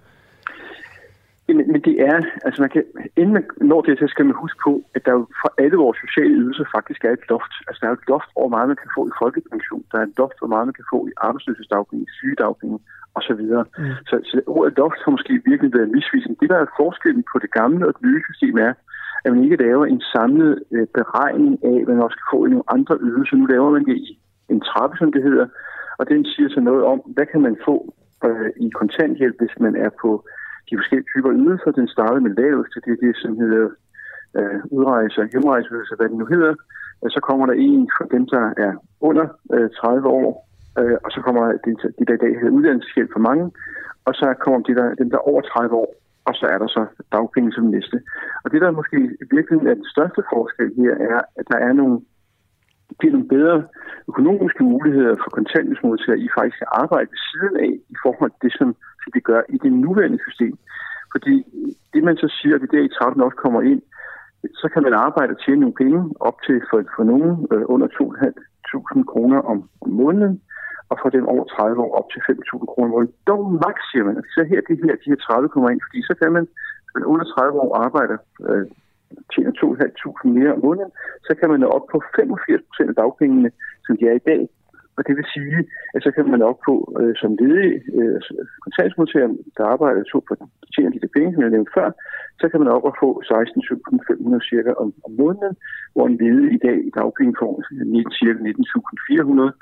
Men, 1.49 1.57
men 1.73 1.81
det 1.89 1.97
er, 2.11 2.19
altså 2.47 2.59
man 2.65 2.71
kan, 2.75 2.85
inden 3.21 3.35
man 3.37 3.45
når 3.71 3.81
det, 3.87 3.99
så 3.99 4.07
skal 4.13 4.25
man 4.27 4.37
huske 4.45 4.59
på, 4.67 4.73
at 4.97 5.03
der 5.07 5.13
jo 5.19 5.23
for 5.43 5.51
alle 5.63 5.77
vores 5.85 5.99
sociale 6.05 6.35
ydelser 6.41 6.67
faktisk 6.77 7.01
er 7.05 7.13
et 7.19 7.25
loft. 7.33 7.53
Altså 7.69 7.79
der 7.83 7.89
er 7.89 7.97
et 8.01 8.09
loft 8.13 8.31
over, 8.37 8.49
hvor 8.49 8.57
meget 8.57 8.69
man 8.73 8.81
kan 8.83 8.91
få 8.97 9.03
i 9.11 9.15
folkepension. 9.23 9.83
Der 9.91 9.99
er 9.99 10.07
et 10.09 10.19
loft 10.21 10.37
over, 10.39 10.43
hvor 10.43 10.55
meget 10.55 10.67
man 10.71 10.79
kan 10.81 10.91
få 10.95 10.99
i 11.11 11.13
arbejdsløshedsdagpenge, 11.27 12.07
sygedagpenge 12.19 12.79
osv. 13.19 13.43
Mm. 13.79 13.95
Så, 14.09 14.15
så 14.31 14.37
ordet 14.57 14.77
loft 14.81 15.01
har 15.05 15.11
måske 15.17 15.33
virkelig 15.51 15.71
været 15.77 15.95
misvisende. 15.97 16.41
Det, 16.41 16.49
der 16.53 16.59
er 16.61 16.77
forskellen 16.83 17.25
på 17.33 17.37
det 17.45 17.51
gamle 17.59 17.83
og 17.89 17.93
det 17.97 18.03
nye 18.09 18.23
system 18.31 18.57
er, 18.69 18.73
at 19.25 19.33
man 19.33 19.45
ikke 19.45 19.63
laver 19.67 19.85
en 19.87 20.03
samlet 20.15 20.53
øh, 20.75 20.87
beregning 20.99 21.55
af, 21.71 21.79
hvad 21.85 21.95
man 21.95 22.07
også 22.09 22.19
kan 22.21 22.31
få 22.35 22.39
i 22.47 22.53
nogle 22.55 22.71
andre 22.77 22.95
ydelser. 23.07 23.37
Nu 23.37 23.47
laver 23.55 23.71
man 23.77 23.85
det 23.91 23.97
i 23.97 24.19
en 24.49 24.61
trappe, 24.61 24.97
som 24.97 25.13
det 25.13 25.23
hedder, 25.23 25.47
og 25.99 26.09
den 26.09 26.25
siger 26.25 26.49
så 26.49 26.61
noget 26.61 26.85
om, 26.85 26.99
hvad 27.15 27.27
kan 27.27 27.41
man 27.41 27.57
få 27.65 27.95
øh, 28.25 28.51
i 28.57 28.69
kontanthjælp, 28.81 29.37
hvis 29.39 29.57
man 29.61 29.77
er 29.77 29.91
på 30.03 30.11
de 30.71 30.77
forskellige 30.79 31.11
typer 31.13 31.33
ydelser. 31.33 31.71
Den 31.71 31.89
starter 31.89 32.21
med 32.21 32.37
laveste, 32.43 32.81
det 32.85 32.93
er 32.93 33.07
det, 33.07 33.17
som 33.17 33.33
hedder 33.43 33.69
øh, 34.39 34.61
udrejse 34.77 35.21
og 35.21 35.29
hjemrejseydelser, 35.33 35.97
hvad 35.97 36.09
det 36.09 36.19
nu 36.19 36.27
hedder. 36.27 36.55
Og 37.05 37.11
så 37.11 37.21
kommer 37.29 37.47
der 37.47 37.57
en 37.69 37.91
for 37.97 38.05
dem, 38.15 38.27
der 38.27 38.45
er 38.67 38.73
under 39.01 39.27
øh, 39.55 39.71
30 39.71 40.09
år, 40.09 40.49
øh, 40.79 40.97
og 41.05 41.11
så 41.15 41.21
kommer 41.27 41.43
det, 41.65 41.75
det 41.99 42.09
der 42.09 42.15
i 42.15 42.23
dag 42.25 42.33
hedder 42.41 42.57
uddannelseshjælp 42.59 43.11
for 43.13 43.25
mange, 43.29 43.51
og 44.05 44.15
så 44.15 44.35
kommer 44.45 44.61
de 44.61 44.75
der, 44.75 44.95
dem, 44.95 45.11
der 45.11 45.17
er 45.19 45.29
over 45.31 45.43
30 45.43 45.75
år, 45.75 45.91
og 46.25 46.35
så 46.35 46.47
er 46.47 46.59
der 46.59 46.67
så 46.67 46.87
dagpenge 47.13 47.53
som 47.53 47.65
næste. 47.65 47.97
Og 48.45 48.53
det, 48.53 48.61
der 48.61 48.71
måske 48.71 48.99
virkelig 49.37 49.59
er 49.71 49.75
den 49.75 49.89
største 49.95 50.23
forskel 50.33 50.71
her, 50.77 50.95
er, 51.11 51.21
at 51.37 51.47
der 51.53 51.59
er 51.59 51.73
nogle 51.73 52.01
giver 53.01 53.13
nogle 53.13 53.33
bedre 53.37 53.57
økonomiske 54.11 54.65
muligheder 54.73 55.15
for 55.23 55.31
kontanthjælpsmodtagere 55.37 56.23
i 56.25 56.29
faktisk 56.39 56.63
at 56.63 56.73
arbejde 56.83 57.09
ved 57.13 57.23
siden 57.31 57.55
af 57.65 57.73
i 57.95 57.97
forhold 58.05 58.31
til 58.33 58.43
det, 58.47 58.53
som, 58.59 58.69
som 59.03 59.11
de 59.15 59.21
gør 59.31 59.43
i 59.55 59.57
det 59.65 59.73
nuværende 59.73 60.21
system. 60.27 60.55
Fordi 61.13 61.35
det 61.95 62.03
man 62.09 62.17
så 62.17 62.29
siger, 62.39 62.55
at 62.55 62.63
det 62.63 62.73
der 62.75 62.83
i 62.85 62.95
trappen 62.97 63.23
også 63.23 63.39
kommer 63.45 63.61
ind, 63.73 63.83
så 64.61 64.67
kan 64.73 64.83
man 64.83 64.95
arbejde 65.07 65.35
og 65.35 65.41
tjene 65.41 65.61
nogle 65.61 65.81
penge 65.83 65.99
op 66.29 66.37
til 66.47 66.57
for, 66.71 66.79
for 66.97 67.05
nogen 67.13 67.31
øh, 67.53 67.65
under 67.75 67.89
2.500 67.89 69.05
kroner 69.13 69.39
om, 69.53 69.59
om 69.85 69.91
måneden, 69.91 70.35
og 70.91 70.97
for 71.03 71.09
dem 71.17 71.25
over 71.35 71.45
30 71.45 71.83
år 71.85 71.93
op 71.99 72.09
til 72.13 72.21
5.000 72.21 72.67
kroner 72.73 72.89
om 72.89 72.95
måneden. 72.95 73.15
Dog 73.31 73.43
maks, 73.65 73.83
siger 73.91 74.05
man. 74.05 74.17
Altså, 74.17 74.31
så 74.37 74.43
her, 74.51 74.61
det 74.69 74.77
her, 74.85 74.97
de 75.03 75.11
her 75.13 75.17
30 75.17 75.49
kommer 75.49 75.71
ind, 75.71 75.81
fordi 75.87 76.01
så 76.09 76.15
kan 76.21 76.33
man, 76.37 76.45
man 76.95 77.05
under 77.13 77.25
30 77.25 77.61
år 77.65 77.73
arbejder, 77.87 78.17
øh, 78.49 78.67
tjener 79.33 79.53
2.500 79.53 80.29
mere 80.39 80.55
om 80.55 80.61
måneden, 80.67 80.93
så 81.27 81.33
kan 81.39 81.49
man 81.51 81.61
nå 81.61 81.69
op 81.77 81.87
på 81.93 82.03
85 82.17 82.63
procent 82.69 82.89
af 82.93 82.97
dagpengene, 83.03 83.51
som 83.87 83.97
de 83.97 84.05
er 84.11 84.17
i 84.17 84.27
dag. 84.31 84.43
Og 84.97 85.03
det 85.07 85.15
vil 85.17 85.27
sige, 85.35 85.59
at 85.95 86.01
så 86.03 86.11
kan 86.17 86.25
man 86.33 86.43
op 86.51 86.59
på 86.69 86.75
øh, 87.01 87.15
som 87.21 87.31
ledig 87.41 87.73
øh, 87.99 88.15
altså 88.19 88.33
kontantsmodtager, 88.65 89.29
der 89.57 89.65
arbejder 89.75 90.03
to 90.03 90.19
på 90.29 90.35
tjener 90.75 90.91
de 90.91 91.03
der 91.03 91.15
penge, 91.17 91.33
som 91.33 91.43
jeg 91.43 91.55
nævnte 91.55 91.77
før, 91.79 91.89
så 92.41 92.47
kan 92.49 92.61
man 92.61 92.75
op 92.77 92.85
og 92.91 92.95
få 93.03 93.09
16.500 93.23 94.49
cirka 94.51 94.71
om, 94.83 94.89
om 95.07 95.13
måneden, 95.23 95.55
hvor 95.95 96.07
en 96.07 96.19
ledig 96.23 96.53
i 96.57 96.61
dag 96.67 96.79
i 96.89 96.93
dagpenge 96.99 97.35
får 97.41 97.53
cirka 98.21 98.39
19.400. 98.39 99.53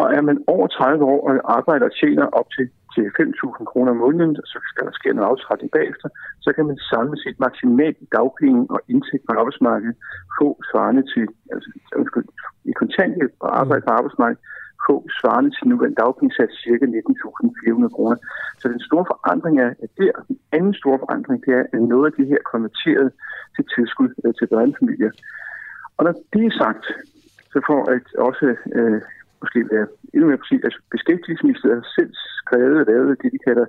Og 0.00 0.06
er 0.16 0.22
man 0.28 0.38
over 0.46 0.66
30 0.66 1.04
år 1.04 1.20
og 1.28 1.34
arbejder 1.58 1.86
og 1.86 1.94
tjener 2.00 2.26
op 2.38 2.48
til, 2.56 2.66
til 2.94 3.04
5.000 3.20 3.64
kroner 3.70 3.90
om 3.90 3.96
måneden, 3.96 4.36
så 4.36 4.58
skal 4.70 4.86
der 4.86 4.92
ske 4.92 5.08
en 5.10 5.28
aftrækning 5.30 5.70
bagefter, 5.78 6.08
så 6.44 6.52
kan 6.56 6.66
man 6.66 6.78
samlet 6.92 7.18
set 7.24 7.38
maksimalt 7.46 7.98
dagpenge 8.16 8.60
og 8.74 8.80
indtægt 8.88 9.24
på 9.26 9.32
arbejdsmarkedet 9.40 9.96
få 10.38 10.48
svarende 10.70 11.02
til, 11.12 11.26
altså 11.52 11.68
i 12.70 12.72
kontanthjælp 12.80 13.34
og 13.40 13.50
arbejde 13.60 13.82
på 13.86 13.92
arbejdsmarkedet, 13.98 14.42
få 14.88 14.96
svarende 15.18 15.50
til 15.56 15.68
nu 15.68 15.76
en 15.82 15.94
dagpengesats 16.02 16.54
ca. 16.62 16.86
19.400 16.86 17.88
kroner. 17.96 18.16
Så 18.60 18.64
den 18.74 18.80
store 18.88 19.04
forandring 19.12 19.56
er, 19.66 19.70
at 19.84 19.90
der, 19.98 20.12
den 20.28 20.38
anden 20.56 20.74
store 20.74 20.98
forandring, 20.98 21.38
det 21.46 21.52
er, 21.60 21.64
at 21.72 21.82
noget 21.92 22.06
af 22.10 22.16
det 22.18 22.26
her 22.32 22.40
konverteret 22.52 23.08
til 23.54 23.64
tilskud 23.74 24.10
øh, 24.24 24.34
til 24.38 24.46
børnefamilier. 24.46 25.12
Og 25.96 26.04
når 26.04 26.14
det 26.32 26.44
er 26.46 26.58
sagt, 26.64 26.84
så 27.52 27.58
får 27.68 27.82
at 27.96 28.06
også 28.28 28.46
øh, 28.78 29.00
måske 29.42 29.60
være 29.74 29.86
endnu 30.12 30.26
mere 30.28 30.42
præcis, 30.42 30.62
at 30.68 30.74
beskæftigelsesministeriet 30.94 31.80
har 31.82 31.90
selv 31.98 32.12
skrevet 32.42 32.76
og 32.80 32.86
lavet 32.92 33.22
det, 33.22 33.32
de 33.36 33.44
kalder 33.48 33.66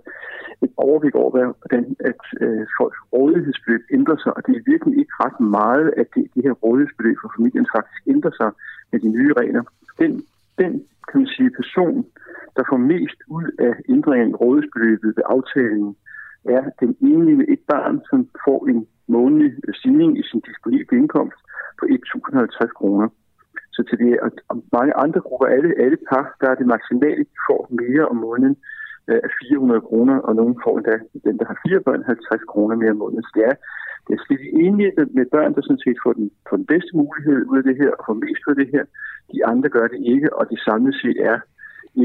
et 0.65 0.71
overblik 0.77 1.15
over, 1.15 1.29
hvordan 1.61 1.83
at 2.09 2.21
øh, 2.43 2.63
folks 2.77 2.99
rådighedsbeløb 3.13 3.83
ændrer 3.97 4.17
sig, 4.23 4.31
og 4.37 4.41
det 4.45 4.53
er 4.55 4.69
virkelig 4.73 4.95
ikke 5.01 5.15
ret 5.25 5.39
meget, 5.59 5.87
at 6.01 6.07
det, 6.15 6.23
det 6.35 6.41
her 6.45 6.55
rådighedsbeløb 6.63 7.17
for 7.21 7.33
familien 7.37 7.67
faktisk 7.75 8.01
ændrer 8.13 8.33
sig 8.39 8.51
med 8.91 8.99
de 9.03 9.09
nye 9.17 9.33
regler. 9.39 9.63
Den, 10.01 10.11
den 10.61 10.71
kan 11.07 11.17
man 11.21 11.29
sige, 11.35 11.57
person, 11.61 11.97
der 12.55 12.63
får 12.69 12.79
mest 12.93 13.19
ud 13.37 13.47
af 13.67 13.73
ændringen 13.89 14.29
i 14.29 14.39
rådighedsbeløbet 14.43 15.09
ved 15.17 15.23
aftalen, 15.35 15.95
er 16.45 16.63
den 16.79 16.91
enlige 17.01 17.37
med 17.37 17.47
et 17.55 17.63
barn, 17.73 18.01
som 18.09 18.19
får 18.45 18.59
en 18.71 18.87
månedlig 19.07 19.75
stigning 19.79 20.19
i 20.19 20.23
sin 20.29 20.41
disponible 20.49 20.97
indkomst 20.97 21.39
på 21.79 21.83
1.050 21.85 22.67
kroner. 22.79 23.07
Så 23.75 23.83
til 23.89 23.97
det, 24.03 24.11
og 24.49 24.55
mange 24.77 24.93
andre 25.03 25.19
grupper, 25.27 25.47
alle, 25.55 25.69
alle 25.83 25.97
par, 26.09 26.25
der 26.41 26.47
er 26.49 26.55
det 26.55 26.67
maksimale, 26.75 27.23
de 27.31 27.37
får 27.49 27.61
mere 27.81 28.03
om 28.11 28.17
måneden 28.27 28.55
øh, 29.09 29.19
af 29.25 29.31
400 29.41 29.81
kroner, 29.81 30.17
og 30.27 30.35
nogen 30.35 30.55
får 30.63 30.75
endda, 30.77 30.95
den 31.27 31.35
der 31.39 31.45
har 31.51 31.57
fire 31.65 31.79
børn, 31.87 32.03
50 32.03 32.43
kroner 32.51 32.75
mere 32.75 32.95
om 32.95 33.01
måneden. 33.03 33.23
Så 33.23 33.31
det 33.35 33.43
er, 33.51 33.55
det 34.05 34.13
er 34.13 34.21
slet 34.25 34.43
enige 34.65 34.91
med 35.17 35.25
børn, 35.35 35.53
der 35.55 35.61
sådan 35.61 35.85
set 35.85 35.99
får 36.03 36.13
den, 36.19 36.27
får 36.49 36.57
den 36.61 36.69
bedste 36.73 36.91
mulighed 37.01 37.39
ud 37.51 37.57
af 37.61 37.65
det 37.69 37.75
her, 37.81 37.91
og 37.97 38.03
får 38.07 38.17
mest 38.25 38.43
ud 38.47 38.53
af 38.55 38.59
det 38.61 38.69
her. 38.75 38.85
De 39.33 39.45
andre 39.51 39.69
gør 39.69 39.87
det 39.93 39.99
ikke, 40.13 40.29
og 40.37 40.43
det 40.49 40.59
samlet 40.67 40.95
set 41.01 41.19
er 41.31 41.37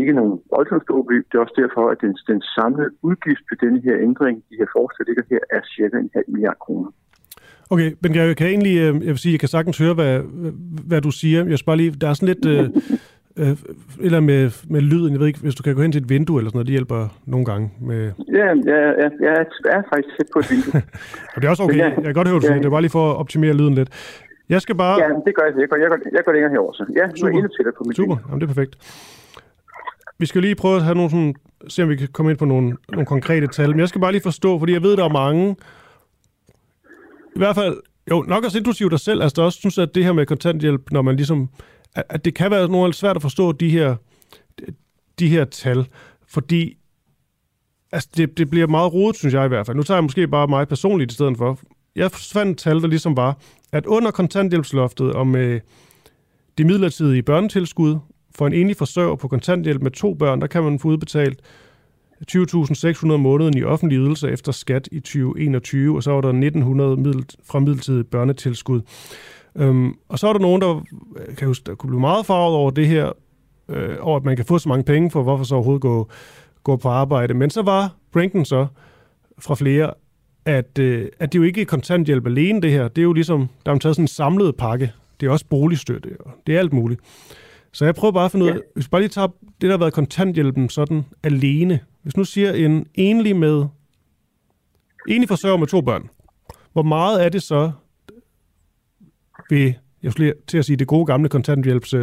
ikke 0.00 0.12
nogen 0.12 0.40
voldsomt 0.54 0.82
stor 0.82 1.02
beløb. 1.02 1.24
Det 1.28 1.36
er 1.36 1.44
også 1.46 1.60
derfor, 1.62 1.84
at 1.92 2.00
den, 2.04 2.12
den 2.32 2.40
samlede 2.56 2.90
udgift 3.08 3.42
på 3.48 3.54
denne 3.62 3.80
her 3.86 3.96
ændring, 4.08 4.36
de 4.50 4.58
her 4.60 4.68
forslag 4.76 5.04
ligger 5.06 5.24
her, 5.32 5.42
er 5.56 5.60
cirka 5.74 5.96
en 5.98 6.10
halv 6.14 6.28
milliard 6.28 6.58
kroner. 6.64 6.90
Okay, 7.70 7.92
men 8.00 8.14
jeg 8.14 8.36
kan 8.36 8.46
egentlig, 8.46 8.76
øh, 8.76 8.84
jeg 8.84 9.12
vil 9.14 9.18
sige, 9.18 9.32
jeg 9.32 9.40
kan 9.40 9.48
sagtens 9.48 9.78
høre, 9.78 9.94
hvad, 9.94 10.20
hvad 10.86 11.00
du 11.00 11.10
siger. 11.10 11.44
Jeg 11.44 11.58
spørger 11.58 11.76
lige, 11.76 11.90
der 11.90 12.08
er 12.08 12.14
sådan 12.14 12.34
lidt, 12.34 12.46
øh, 12.46 12.68
øh, 13.38 13.56
eller 14.00 14.20
med, 14.20 14.50
med 14.70 14.80
lyden, 14.80 15.12
jeg 15.12 15.20
ved 15.20 15.26
ikke, 15.26 15.40
hvis 15.40 15.54
du 15.54 15.62
kan 15.62 15.74
gå 15.74 15.82
hen 15.82 15.92
til 15.92 16.02
et 16.02 16.08
vindue 16.08 16.38
eller 16.38 16.50
sådan 16.50 16.56
noget, 16.56 16.66
det 16.66 16.72
hjælper 16.72 17.08
nogle 17.26 17.46
gange 17.46 17.70
med... 17.80 18.12
Ja, 18.34 18.46
ja, 18.46 18.80
ja 18.98 19.34
jeg 19.64 19.74
er 19.76 19.82
faktisk 19.92 20.16
tæt 20.16 20.28
på 20.32 20.38
et 20.38 20.50
vindue. 20.50 20.82
og 21.34 21.42
det 21.42 21.44
er 21.44 21.50
også 21.50 21.62
okay, 21.62 21.78
jeg 21.78 22.04
kan 22.04 22.14
godt 22.14 22.28
høre, 22.28 22.36
du 22.36 22.40
siger, 22.40 22.54
det 22.54 22.64
er 22.64 22.70
bare 22.70 22.86
lige 22.86 22.96
for 22.98 23.10
at 23.10 23.16
optimere 23.16 23.52
lyden 23.52 23.74
lidt. 23.74 23.90
Jeg 24.48 24.60
skal 24.62 24.74
bare... 24.74 25.02
Ja, 25.02 25.08
det 25.26 25.34
gør 25.36 25.44
jeg. 25.46 25.54
Jeg 25.60 25.68
går, 25.68 25.76
jeg 25.76 25.88
går, 25.88 25.98
jeg 26.12 26.24
går 26.24 26.32
længere 26.32 26.50
herover, 26.50 26.72
så. 26.72 26.84
Ja, 26.96 27.06
Super. 27.16 27.32
nu 27.32 27.38
er 27.38 27.48
til 27.48 27.72
på 27.78 27.84
mit 27.86 27.96
Super, 27.96 28.16
Jamen, 28.28 28.40
det 28.40 28.50
er 28.50 28.54
perfekt. 28.54 28.74
Vi 30.18 30.26
skal 30.26 30.42
lige 30.42 30.54
prøve 30.54 30.76
at 30.76 30.82
have 30.82 30.94
nogle 30.94 31.10
sådan, 31.10 31.34
se 31.68 31.82
om 31.82 31.88
vi 31.88 31.96
kan 31.96 32.08
komme 32.12 32.30
ind 32.30 32.38
på 32.38 32.44
nogle, 32.44 32.76
nogle 32.92 33.06
konkrete 33.06 33.46
tal, 33.46 33.70
men 33.70 33.80
jeg 33.80 33.88
skal 33.88 34.00
bare 34.00 34.12
lige 34.12 34.22
forstå, 34.22 34.58
fordi 34.58 34.72
jeg 34.72 34.82
ved, 34.82 34.96
der 34.96 35.04
er 35.04 35.12
mange, 35.12 35.56
i 37.38 37.40
hvert 37.40 37.54
fald, 37.54 37.80
jo, 38.10 38.24
nok 38.28 38.44
også 38.44 38.58
inklusive 38.58 38.90
dig 38.90 39.00
selv, 39.00 39.22
altså 39.22 39.34
der 39.36 39.42
også 39.42 39.58
synes, 39.58 39.78
at 39.78 39.94
det 39.94 40.04
her 40.04 40.12
med 40.12 40.26
kontanthjælp, 40.26 40.90
når 40.90 41.02
man 41.02 41.16
ligesom, 41.16 41.48
at 41.94 42.24
det 42.24 42.34
kan 42.34 42.50
være 42.50 42.68
noget 42.68 42.94
svært 42.94 43.16
at 43.16 43.22
forstå 43.22 43.52
de 43.52 43.70
her, 43.70 43.96
de 45.18 45.28
her 45.28 45.44
tal, 45.44 45.86
fordi 46.28 46.76
altså 47.92 48.08
det, 48.16 48.38
det 48.38 48.50
bliver 48.50 48.66
meget 48.66 48.92
rodet, 48.92 49.16
synes 49.16 49.34
jeg 49.34 49.44
i 49.44 49.48
hvert 49.48 49.66
fald. 49.66 49.76
Nu 49.76 49.82
tager 49.82 49.98
jeg 49.98 50.04
måske 50.04 50.28
bare 50.28 50.46
mig 50.48 50.68
personligt 50.68 51.12
i 51.12 51.14
stedet 51.14 51.36
for. 51.36 51.58
Jeg 51.96 52.10
fandt 52.10 52.50
et 52.50 52.58
tal, 52.58 52.82
der 52.82 52.88
ligesom 52.88 53.16
var, 53.16 53.38
at 53.72 53.86
under 53.86 54.10
kontanthjælpsloftet 54.10 55.12
og 55.12 55.26
med 55.26 55.60
det 56.58 56.66
midlertidige 56.66 57.22
børnetilskud 57.22 57.98
for 58.34 58.46
en 58.46 58.52
enlig 58.52 58.76
forsørger 58.76 59.16
på 59.16 59.28
kontanthjælp 59.28 59.82
med 59.82 59.90
to 59.90 60.14
børn, 60.14 60.40
der 60.40 60.46
kan 60.46 60.62
man 60.62 60.78
få 60.78 60.88
udbetalt 60.88 61.40
20.600 62.32 63.06
måneden 63.06 63.58
i 63.58 63.62
offentlige 63.62 64.00
ydelser 64.00 64.28
efter 64.28 64.52
skat 64.52 64.88
i 64.92 65.00
2021, 65.00 65.96
og 65.96 66.02
så 66.02 66.10
var 66.10 66.20
der 66.20 66.32
1.900 66.32 67.00
middel, 67.00 67.24
fra 67.44 67.58
midlertidigt 67.60 68.10
børnetilskud. 68.10 68.80
Øhm, 69.56 69.94
og 70.08 70.18
så 70.18 70.28
er 70.28 70.32
der 70.32 70.40
nogen, 70.40 70.62
der, 70.62 70.84
øh, 71.16 71.36
kan 71.36 71.48
huske, 71.48 71.64
der 71.66 71.74
kunne 71.74 71.90
blive 71.90 72.00
meget 72.00 72.26
farvet 72.26 72.56
over 72.56 72.70
det 72.70 72.86
her, 72.86 73.12
øh, 73.68 73.96
over 74.00 74.16
at 74.16 74.24
man 74.24 74.36
kan 74.36 74.44
få 74.44 74.58
så 74.58 74.68
mange 74.68 74.84
penge 74.84 75.10
for, 75.10 75.22
hvorfor 75.22 75.44
så 75.44 75.54
overhovedet 75.54 75.82
gå, 75.82 76.08
gå 76.64 76.76
på 76.76 76.88
arbejde. 76.88 77.34
Men 77.34 77.50
så 77.50 77.62
var 77.62 77.94
Brinken 78.12 78.44
så 78.44 78.66
fra 79.38 79.54
flere, 79.54 79.94
at, 80.44 80.78
øh, 80.78 81.08
at 81.18 81.32
det 81.32 81.38
jo 81.38 81.42
ikke 81.42 81.60
er 81.60 81.64
kontanthjælp 81.64 82.26
alene 82.26 82.62
det 82.62 82.70
her. 82.70 82.88
Det 82.88 82.98
er 82.98 83.02
jo 83.02 83.12
ligesom, 83.12 83.48
der 83.66 83.72
er 83.72 83.78
taget 83.78 83.96
sådan 83.96 84.04
en 84.04 84.08
samlet 84.08 84.56
pakke. 84.56 84.92
Det 85.20 85.26
er 85.26 85.30
også 85.30 85.46
boligstøtte, 85.50 86.16
og 86.20 86.32
det 86.46 86.54
er 86.54 86.58
alt 86.58 86.72
muligt. 86.72 87.00
Så 87.78 87.84
jeg 87.84 87.94
prøver 87.94 88.12
bare 88.12 88.24
at 88.24 88.30
finde 88.30 88.46
ud 88.46 88.50
af, 88.50 88.60
hvis 88.74 88.86
vi 88.86 88.88
bare 88.88 89.00
lige 89.00 89.08
tager 89.08 89.28
det, 89.42 89.62
der 89.62 89.70
har 89.70 89.78
været 89.78 89.92
kontanthjælpen 89.92 90.68
sådan 90.68 91.04
alene. 91.22 91.80
Hvis 92.02 92.16
nu 92.16 92.24
siger 92.24 92.52
en 92.52 92.86
enlig 92.94 93.36
med 93.36 93.66
enlig 95.08 95.28
forsørger 95.28 95.56
med 95.56 95.66
to 95.66 95.80
børn, 95.80 96.08
hvor 96.72 96.82
meget 96.82 97.24
er 97.24 97.28
det 97.28 97.42
så 97.42 97.72
ved, 99.50 99.72
jeg 100.02 100.12
skulle 100.12 100.34
til 100.46 100.58
at 100.58 100.64
sige 100.64 100.76
det 100.76 100.86
gode 100.86 101.06
gamle 101.06 101.28
kontanthjælps 101.28 101.94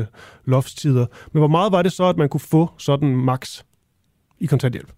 loftstider, 0.45 1.05
men 1.31 1.39
hvor 1.39 1.47
meget 1.47 1.71
var 1.71 1.81
det 1.81 1.91
så, 1.91 2.03
at 2.03 2.17
man 2.17 2.29
kunne 2.29 2.41
få 2.41 2.69
sådan 2.77 3.15
max 3.15 3.63
i 4.39 4.45
kontanthjælp? 4.45 4.91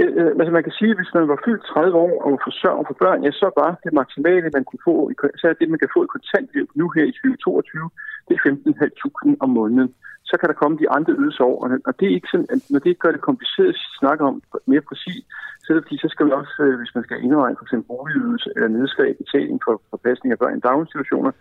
Øh, 0.00 0.12
øh, 0.20 0.32
altså 0.40 0.52
man 0.56 0.66
kan 0.66 0.76
sige, 0.78 0.90
at 0.90 0.98
hvis 0.98 1.14
man 1.14 1.28
var 1.32 1.38
fyldt 1.44 1.64
30 1.64 1.96
år 2.06 2.14
og 2.26 2.32
forsørger 2.46 2.84
for 2.86 2.96
børn, 3.02 3.24
ja, 3.24 3.30
så 3.30 3.48
var 3.60 3.70
det 3.84 3.92
maksimale, 4.00 4.50
man 4.56 4.64
kunne 4.68 4.84
få, 4.88 4.94
så 5.40 5.54
det, 5.60 5.68
man 5.70 5.80
kan 5.82 5.94
få 5.94 6.00
i 6.04 6.14
kontanthjælp 6.14 6.70
nu 6.80 6.86
her 6.96 7.04
i 7.10 7.12
2022, 7.12 7.90
det 8.28 8.34
er 8.34 8.42
15.500 8.48 9.36
om 9.44 9.50
måneden. 9.60 9.90
Så 10.30 10.34
kan 10.38 10.48
der 10.48 10.60
komme 10.62 10.78
de 10.82 10.90
andre 10.96 11.12
ydelser 11.20 11.44
over, 11.44 11.78
og 11.88 11.92
det 11.98 12.06
er 12.06 12.14
ikke 12.18 12.32
sådan, 12.32 12.50
at 12.54 12.60
når 12.70 12.78
det 12.78 12.90
ikke 12.90 13.04
gør 13.04 13.14
det 13.16 13.28
kompliceret 13.28 13.68
at 13.68 13.98
snakke 14.00 14.22
om 14.30 14.42
mere 14.66 14.84
præcist, 14.90 15.26
så 15.62 15.66
er 15.68 15.74
det 15.74 15.84
fordi, 15.84 15.98
så 16.04 16.08
skal 16.10 16.26
man 16.26 16.34
også, 16.40 16.56
øh, 16.66 16.76
hvis 16.80 16.94
man 16.94 17.04
skal 17.04 17.22
indregne 17.24 17.56
for 17.58 17.64
eksempel 17.66 17.88
boligydelse 17.94 18.48
eller 18.56 18.68
nedskrive 18.68 19.20
betaling 19.22 19.58
for, 19.64 19.74
for 19.90 19.98
pasning 20.06 20.30
af 20.32 20.38
børn 20.38 20.58
i 20.58 20.66
daginstitutioner, 20.68 21.32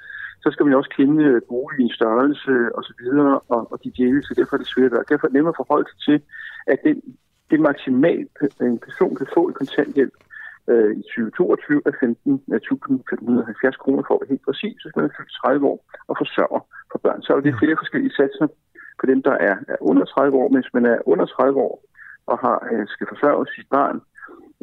så 0.44 0.48
skal 0.52 0.66
man 0.66 0.80
også 0.80 0.92
kende 0.98 1.24
øh, 1.24 1.42
boligens 1.50 1.96
størrelse 2.00 2.54
og 2.76 2.84
så 2.84 2.94
videre, 3.02 3.34
og, 3.54 3.62
og 3.72 3.78
de 3.84 3.92
dele, 4.02 4.20
så 4.24 4.32
derfor 4.38 4.56
er 4.56 4.62
det 4.62 4.74
svært. 4.74 4.94
Og 4.94 5.06
derfor 5.10 5.24
er 5.26 5.30
det 5.30 5.38
nemmere 5.38 5.56
at 5.56 5.62
forholde 5.62 5.88
sig 5.90 6.00
til, 6.08 6.18
at 6.74 6.80
den 6.88 6.98
det 7.52 7.60
maksimalt 7.60 8.32
en 8.62 8.80
person 8.80 9.16
kan 9.16 9.28
få 9.36 9.50
i 9.50 9.54
kontanthjælp 9.54 10.14
øh, 10.72 10.92
i 11.00 11.02
2022 11.02 11.82
er 11.86 11.92
15.570 11.92 13.78
kroner 13.84 14.04
for 14.08 14.16
at 14.22 14.30
helt 14.30 14.46
præcis, 14.46 14.78
hvis 14.84 14.96
man 14.96 15.06
er 15.06 15.16
fyldt 15.18 15.34
30 15.44 15.68
år 15.72 15.80
og 16.10 16.16
forsørger 16.22 16.62
for 16.92 17.00
børn. 17.06 17.22
Så 17.22 17.34
er 17.34 17.40
det 17.40 17.60
flere 17.62 17.82
forskellige 17.82 18.18
satser 18.20 18.48
på 19.00 19.06
dem, 19.12 19.20
der 19.28 19.36
er, 19.50 19.56
er 19.74 19.78
under 19.80 20.06
30 20.06 20.38
år. 20.38 20.50
Mens 20.50 20.68
man 20.74 20.86
er 20.86 20.98
under 21.06 21.26
30 21.26 21.60
år 21.60 21.76
og 22.32 22.38
har, 22.46 22.58
øh, 22.72 22.88
skal 22.88 23.08
forsørge 23.14 23.46
sit 23.56 23.70
barn, 23.78 23.98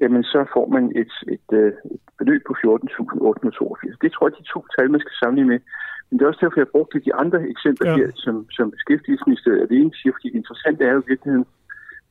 jamen 0.01 0.23
så 0.25 0.41
får 0.55 0.67
man 0.75 0.85
et, 1.03 1.15
et, 1.35 1.49
øh, 1.61 1.73
et 1.95 2.03
beløb 2.19 2.43
på 2.47 2.55
14.882. 2.63 3.97
Det 4.03 4.13
tror 4.13 4.27
jeg, 4.27 4.39
de 4.39 4.53
to 4.55 4.61
tal, 4.75 4.91
man 4.91 5.01
skal 5.01 5.17
sammenligne 5.21 5.51
med. 5.53 5.61
Men 6.07 6.19
det 6.19 6.25
er 6.25 6.29
også 6.29 6.45
derfor, 6.45 6.61
jeg 6.61 6.75
brugte 6.75 7.05
de 7.07 7.15
andre 7.23 7.41
eksempler 7.55 7.91
ja. 7.91 7.97
her, 7.97 8.11
som, 8.25 8.37
som 8.57 8.71
beskæftigelsesministeriet 8.71 9.67
alene 9.67 9.91
siger, 9.99 10.13
fordi 10.15 10.29
det 10.29 10.41
interessante 10.43 10.85
er 10.85 10.93
jo 10.93 11.03
i 11.03 11.11
virkeligheden, 11.13 11.47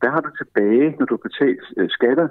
hvad 0.01 0.11
har 0.15 0.21
du 0.21 0.31
tilbage, 0.41 0.87
når 0.97 1.05
du 1.05 1.13
har 1.17 1.27
betalt 1.29 1.65
øh, 1.77 1.89
skatter, 1.97 2.27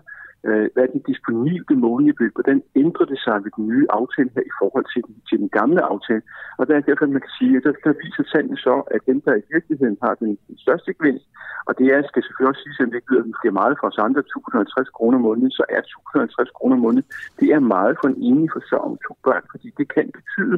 øh, 0.48 0.66
hvad 0.72 0.82
er 0.84 0.92
de 0.94 1.08
disponible 1.12 1.76
månedlige 1.86 2.16
beløb, 2.18 2.34
hvordan 2.38 2.62
ændrer 2.82 3.06
det 3.12 3.18
sig 3.26 3.36
ved 3.44 3.50
den 3.56 3.66
nye 3.72 3.86
aftale 3.98 4.30
her 4.36 4.44
i 4.52 4.54
forhold 4.60 4.86
til 4.92 5.02
den, 5.06 5.14
til 5.28 5.38
den 5.42 5.50
gamle 5.58 5.82
aftale. 5.92 6.22
Og 6.58 6.62
der 6.66 6.74
er 6.76 6.88
derfor, 6.88 7.06
man 7.06 7.26
kan 7.26 7.36
sige, 7.40 7.56
at 7.56 7.64
der, 7.66 7.74
der 7.86 8.00
viser 8.04 8.24
tallene 8.32 8.58
så, 8.66 8.74
at 8.94 9.00
dem, 9.10 9.18
der 9.26 9.34
i 9.36 9.46
virkeligheden 9.54 9.96
har 10.04 10.14
den, 10.22 10.30
den 10.48 10.58
største 10.64 10.90
gevinst, 10.98 11.26
og 11.68 11.72
det 11.78 11.86
er, 11.94 11.98
skal 12.02 12.22
selvfølgelig 12.22 12.52
også 12.52 12.62
sige, 12.62 12.86
at 12.86 12.90
det 12.90 12.98
ikke 13.00 13.12
lyder 13.12 13.30
måske 13.32 13.58
meget 13.60 13.74
for 13.80 13.86
os 13.90 14.04
andre, 14.06 14.20
1050 14.20 14.88
kroner 14.96 15.16
om 15.18 15.24
måneden, 15.28 15.50
så 15.58 15.64
er 15.76 15.80
1050 15.80 16.50
kroner 16.56 16.74
om 16.76 16.82
måneden, 16.86 17.06
det 17.40 17.48
er 17.56 17.60
meget 17.74 17.94
for 18.00 18.08
en 18.08 18.20
enig 18.28 18.48
forsørger 18.56 18.90
med 18.94 19.00
to 19.08 19.14
børn, 19.26 19.44
fordi 19.52 19.68
det 19.78 19.86
kan 19.94 20.06
betyde, 20.18 20.56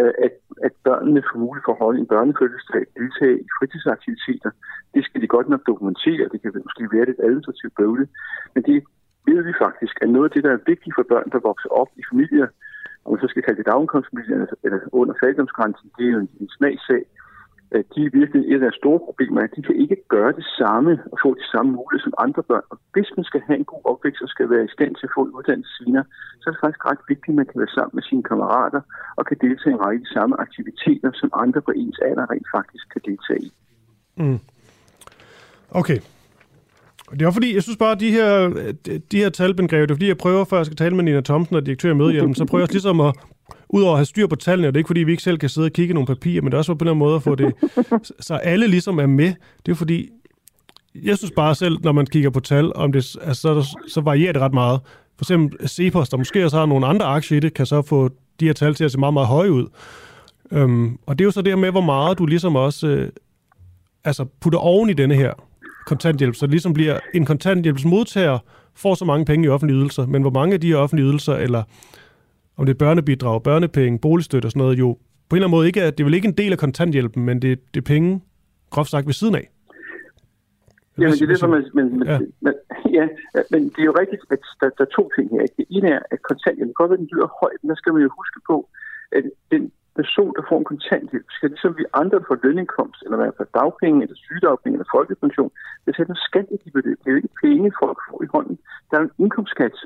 Øh, 0.00 0.14
at, 0.26 0.34
at 0.66 0.72
børnene 0.88 1.22
får 1.28 1.38
mulighed 1.44 1.64
for 1.66 1.72
at 1.72 1.82
holde 1.84 2.00
en 2.00 2.12
børnefødselsdag, 2.14 2.84
deltage 3.00 3.36
i 3.46 3.48
fritidsaktiviteter. 3.58 4.50
Det 4.94 5.02
skal 5.04 5.20
de 5.22 5.34
godt 5.36 5.48
nok 5.48 5.62
dokumentere. 5.66 6.28
Det 6.32 6.38
kan 6.42 6.52
måske 6.66 6.96
være 6.96 7.06
lidt 7.06 7.20
administrativt 7.26 7.74
bøvlet. 7.78 8.08
Men 8.54 8.62
det 8.68 8.76
ved 9.28 9.40
vi 9.48 9.52
faktisk, 9.64 9.94
at 10.02 10.08
noget 10.10 10.28
af 10.28 10.32
det, 10.34 10.44
der 10.44 10.52
er 10.52 10.68
vigtigt 10.72 10.94
for 10.96 11.04
børn, 11.12 11.28
der 11.34 11.46
vokser 11.50 11.70
op 11.80 11.90
i 12.00 12.02
familier, 12.10 12.48
om 13.04 13.12
man 13.12 13.20
så 13.20 13.28
skal 13.28 13.42
kalde 13.42 13.58
det 13.58 13.70
dagindkomstfamilier 13.72 14.46
eller 14.64 14.78
under 15.00 15.14
fattigdomsgrænsen, 15.20 15.86
det 15.96 16.04
er 16.06 16.12
jo 16.14 16.20
en, 16.24 16.30
en 16.40 16.50
smagssag 16.56 17.02
Øh, 17.74 17.84
de 17.94 18.00
er 18.06 18.16
virkelig 18.20 18.42
et 18.52 18.62
af 18.62 18.70
de 18.72 18.80
store 18.82 19.00
problemer, 19.06 19.40
at 19.40 19.54
de 19.56 19.62
kan 19.62 19.76
ikke 19.84 19.98
gøre 20.14 20.32
det 20.38 20.46
samme 20.60 20.92
og 21.12 21.16
få 21.24 21.30
de 21.40 21.46
samme 21.52 21.70
muligheder 21.76 22.06
som 22.06 22.14
andre 22.26 22.42
børn. 22.50 22.66
Og 22.72 22.78
hvis 22.94 23.10
man 23.16 23.24
skal 23.30 23.42
have 23.46 23.58
en 23.58 23.70
god 23.72 23.82
opvækst 23.90 24.22
og 24.22 24.28
skal 24.34 24.50
være 24.50 24.64
i 24.64 24.74
stand 24.76 24.92
til 24.94 25.06
at 25.08 25.14
få 25.16 25.22
en 25.24 25.36
uddannelse 25.38 25.72
senere, 25.78 26.04
så 26.40 26.44
er 26.46 26.52
det 26.52 26.64
faktisk 26.64 26.84
ret 26.90 27.02
vigtigt, 27.12 27.32
at 27.34 27.38
man 27.40 27.48
kan 27.50 27.58
være 27.62 27.76
sammen 27.76 27.94
med 27.98 28.04
sine 28.10 28.24
kammerater 28.30 28.80
og 29.18 29.26
kan 29.28 29.36
deltage 29.44 29.72
i 29.72 29.76
en 29.78 29.84
række 29.86 30.04
de 30.04 30.12
samme 30.16 30.34
aktiviteter, 30.46 31.10
som 31.20 31.28
andre 31.44 31.60
på 31.66 31.72
ens 31.82 31.98
alder 32.08 32.26
rent 32.32 32.48
faktisk 32.56 32.84
kan 32.92 33.02
deltage 33.08 33.42
i. 33.48 33.50
Mm. 34.22 34.40
Okay. 35.80 35.98
Det 37.10 37.22
er 37.22 37.30
fordi, 37.30 37.54
jeg 37.54 37.62
synes 37.62 37.76
bare, 37.76 37.92
at 37.92 38.00
de 38.00 38.10
her, 38.10 38.30
de 39.12 39.18
her 39.22 39.30
talbengreb, 39.30 39.82
det 39.82 39.90
er 39.90 39.94
fordi, 39.94 40.08
jeg 40.08 40.18
prøver, 40.18 40.44
før 40.44 40.56
jeg 40.56 40.66
skal 40.66 40.76
tale 40.76 40.96
med 40.96 41.04
Nina 41.04 41.20
Thomsen 41.20 41.56
og 41.56 41.66
direktør 41.66 41.90
i 41.90 41.94
Mødehjælpen, 41.94 42.34
så 42.34 42.44
prøver 42.44 42.62
jeg 42.62 42.72
ligesom 42.72 43.00
at 43.00 43.12
udover 43.68 43.92
at 43.92 43.98
have 43.98 44.06
styr 44.06 44.26
på 44.26 44.36
tallene, 44.36 44.68
og 44.68 44.74
det 44.74 44.78
er 44.78 44.80
ikke 44.80 44.88
fordi, 44.88 45.00
vi 45.00 45.10
ikke 45.10 45.22
selv 45.22 45.38
kan 45.38 45.48
sidde 45.48 45.66
og 45.66 45.72
kigge 45.72 45.94
nogle 45.94 46.06
papirer, 46.06 46.42
men 46.42 46.52
det 46.52 46.54
er 46.54 46.58
også 46.58 46.74
på 46.74 46.84
en 46.84 46.98
måde 46.98 47.16
at 47.16 47.22
få 47.22 47.34
det, 47.34 47.54
så 48.20 48.34
alle 48.34 48.66
ligesom 48.66 48.98
er 48.98 49.06
med. 49.06 49.34
Det 49.66 49.72
er 49.72 49.76
fordi, 49.76 50.08
jeg 51.02 51.18
synes 51.18 51.32
bare 51.36 51.54
selv, 51.54 51.78
når 51.82 51.92
man 51.92 52.06
kigger 52.06 52.30
på 52.30 52.40
tal, 52.40 52.76
om 52.76 52.92
det, 52.92 53.16
altså, 53.22 53.62
så, 53.62 53.78
så 53.88 54.00
varierer 54.00 54.32
det 54.32 54.42
ret 54.42 54.54
meget. 54.54 54.80
For 55.16 55.24
eksempel 55.24 55.68
Cepos, 55.68 56.08
der 56.08 56.16
måske 56.16 56.44
også 56.44 56.58
har 56.58 56.66
nogle 56.66 56.86
andre 56.86 57.06
aktier 57.06 57.36
i 57.36 57.40
det, 57.40 57.54
kan 57.54 57.66
så 57.66 57.82
få 57.82 58.08
de 58.40 58.46
her 58.46 58.52
tal 58.52 58.74
til 58.74 58.84
at 58.84 58.92
se 58.92 58.98
meget, 58.98 59.14
meget 59.14 59.28
høje 59.28 59.52
ud. 59.52 59.66
Øhm, 60.52 60.98
og 61.06 61.18
det 61.18 61.24
er 61.24 61.26
jo 61.26 61.30
så 61.30 61.42
det 61.42 61.58
med, 61.58 61.70
hvor 61.70 61.80
meget 61.80 62.18
du 62.18 62.26
ligesom 62.26 62.56
også 62.56 62.86
øh, 62.86 63.08
altså 64.04 64.24
putter 64.40 64.58
oven 64.58 64.90
i 64.90 64.92
denne 64.92 65.14
her 65.14 65.32
kontanthjælp, 65.86 66.34
så 66.34 66.46
det 66.46 66.50
ligesom 66.50 66.72
bliver 66.72 66.98
en 67.14 67.24
kontanthjælpsmodtager 67.24 68.38
får 68.76 68.94
så 68.94 69.04
mange 69.04 69.24
penge 69.24 69.46
i 69.46 69.48
offentlige 69.48 69.78
ydelser, 69.78 70.06
men 70.06 70.22
hvor 70.22 70.30
mange 70.30 70.54
af 70.54 70.60
de 70.60 70.68
her 70.68 70.76
offentlige 70.76 71.06
ydelser, 71.06 71.34
eller 71.34 71.62
om 72.56 72.66
det 72.66 72.74
er 72.74 72.78
børnebidrag, 72.78 73.42
børnepenge, 73.42 73.98
boligstøtte 73.98 74.46
og 74.46 74.50
sådan 74.50 74.62
noget, 74.62 74.78
jo 74.78 74.98
på 75.28 75.32
en 75.34 75.36
eller 75.36 75.46
anden 75.46 75.56
måde 75.56 75.66
ikke 75.66 75.80
er, 75.80 75.90
det 75.90 76.00
er 76.00 76.04
vel 76.04 76.14
ikke 76.14 76.28
en 76.28 76.38
del 76.42 76.52
af 76.52 76.58
kontanthjælpen, 76.58 77.24
men 77.24 77.42
det, 77.42 77.74
det 77.74 77.80
er 77.80 77.84
penge, 77.94 78.20
groft 78.70 78.90
sagt, 78.90 79.06
ved 79.06 79.12
siden 79.12 79.34
af. 79.34 79.50
Jamen, 80.98 81.12
det 81.12 81.22
er 81.22 81.26
det, 81.26 81.50
man, 81.50 81.64
men, 81.78 81.98
men, 81.98 82.08
ja. 82.08 82.18
Men, 82.44 82.54
ja, 82.98 83.04
men 83.52 83.60
det 83.72 83.80
er 83.84 83.88
jo 83.90 83.96
rigtigt, 84.02 84.22
at 84.30 84.42
der, 84.60 84.68
der 84.78 84.84
er 84.88 84.92
to 84.98 85.10
ting 85.16 85.26
her. 85.34 85.42
Det 85.58 85.66
ene 85.76 85.88
er, 85.96 86.00
at 86.12 86.18
kontanthjælpen, 86.30 86.74
godt 86.80 86.90
være, 86.90 87.02
den 87.02 87.10
lyder 87.12 87.28
højt, 87.40 87.58
men 87.62 87.68
der 87.70 87.78
skal 87.80 87.92
man 87.92 88.02
jo 88.02 88.10
huske 88.20 88.40
på, 88.50 88.56
at 89.16 89.24
den 89.52 89.62
person, 90.00 90.32
der 90.36 90.42
får 90.48 90.58
en 90.58 90.70
kontanthjælp, 90.72 91.28
skal 91.36 91.48
ligesom 91.50 91.72
vi 91.80 91.84
andre 92.02 92.18
får 92.28 92.36
lønindkomst, 92.44 93.00
eller 93.04 93.16
hvad 93.18 93.32
for 93.36 93.46
dagpenge, 93.58 94.02
eller 94.04 94.18
sygedagpenge, 94.26 94.74
eller 94.76 94.94
folkepension, 94.96 95.50
betale 95.86 96.08
noget 96.08 96.26
skat 96.28 96.46
i 96.54 96.56
de 96.64 96.70
beløb. 96.76 96.98
Det 97.00 97.08
er 97.08 97.14
jo 97.14 97.22
ikke 97.22 97.38
penge, 97.44 97.78
folk 97.82 97.98
får 98.08 98.18
i 98.26 98.28
hånden. 98.34 98.56
Der 98.88 98.94
er 98.96 99.02
en 99.02 99.16
indkomstskat, 99.22 99.76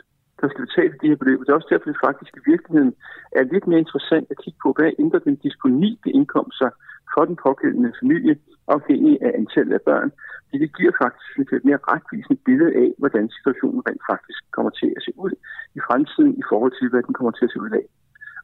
der 0.41 0.49
skal 0.49 0.67
betale 0.67 0.95
de 1.03 1.11
her 1.11 1.21
beløb. 1.21 1.39
Det 1.41 1.49
er 1.49 1.59
også 1.61 1.71
derfor, 1.73 1.89
det 1.91 2.05
faktisk 2.09 2.33
i 2.37 2.47
virkeligheden 2.53 2.93
er 3.39 3.45
lidt 3.53 3.67
mere 3.67 3.85
interessant 3.85 4.27
at 4.31 4.41
kigge 4.43 4.59
på, 4.65 4.69
hvad 4.77 4.99
ændrer 5.03 5.27
den 5.29 5.37
disponible 5.47 6.13
indkomst 6.19 6.59
sig 6.59 6.71
for 7.15 7.25
den 7.25 7.37
pågældende 7.47 7.93
familie, 8.01 8.35
afhængig 8.77 9.15
af 9.27 9.31
antallet 9.41 9.75
af 9.79 9.83
børn. 9.91 10.11
Det, 10.51 10.61
det 10.65 10.77
giver 10.77 10.93
faktisk 11.03 11.27
synes 11.33 11.49
jeg, 11.51 11.57
et 11.59 11.69
mere 11.71 11.85
retvisende 11.93 12.39
billede 12.47 12.73
af, 12.83 12.91
hvordan 13.01 13.25
situationen 13.37 13.81
rent 13.89 14.05
faktisk 14.13 14.41
kommer 14.57 14.73
til 14.81 14.89
at 14.97 15.03
se 15.07 15.13
ud 15.25 15.33
i 15.79 15.81
fremtiden 15.87 16.33
i 16.43 16.45
forhold 16.51 16.73
til, 16.79 16.87
hvad 16.91 17.03
den 17.07 17.15
kommer 17.19 17.33
til 17.35 17.45
at 17.47 17.53
se 17.53 17.61
ud 17.67 17.73
af. 17.81 17.85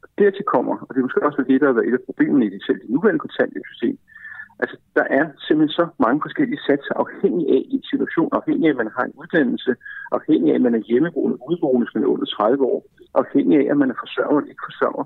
Og 0.03 0.09
dertil 0.19 0.45
kommer, 0.55 0.75
og 0.87 0.91
det 0.91 0.99
er 1.01 1.07
måske 1.07 1.27
også 1.29 1.45
det, 1.51 1.61
der 1.61 1.67
har 1.67 1.79
været 1.79 1.89
et 1.89 1.99
af 1.99 2.07
problemerne 2.09 2.47
i 2.47 2.53
det 2.55 2.63
selv 2.67 2.81
det 2.83 2.91
nuværende 2.91 3.25
kontanthjælpssystem, 3.25 3.97
Altså, 4.63 4.77
der 4.99 5.05
er 5.19 5.25
simpelthen 5.47 5.79
så 5.81 5.87
mange 5.99 6.21
forskellige 6.27 6.65
satser, 6.67 6.95
afhængig 7.05 7.47
af 7.57 7.63
en 7.75 7.83
situation, 7.91 8.31
afhængig 8.33 8.67
af, 8.67 8.71
at 8.71 8.81
man 8.83 8.91
har 8.97 9.05
en 9.05 9.17
uddannelse, 9.23 9.73
afhængig 10.13 10.49
af, 10.51 10.55
at 10.55 10.67
man 10.67 10.75
er 10.75 10.83
hjemmeboende, 10.91 11.37
udboende, 11.51 11.85
hvis 11.85 11.95
man 11.95 12.05
er 12.05 12.13
under 12.15 12.27
30 12.27 12.65
år, 12.73 12.81
afhængig 13.23 13.57
af, 13.61 13.67
at 13.71 13.77
man 13.77 13.91
er 13.91 13.99
forsørger 14.05 14.39
eller 14.39 14.53
ikke 14.53 14.69
forsørger, 14.71 15.05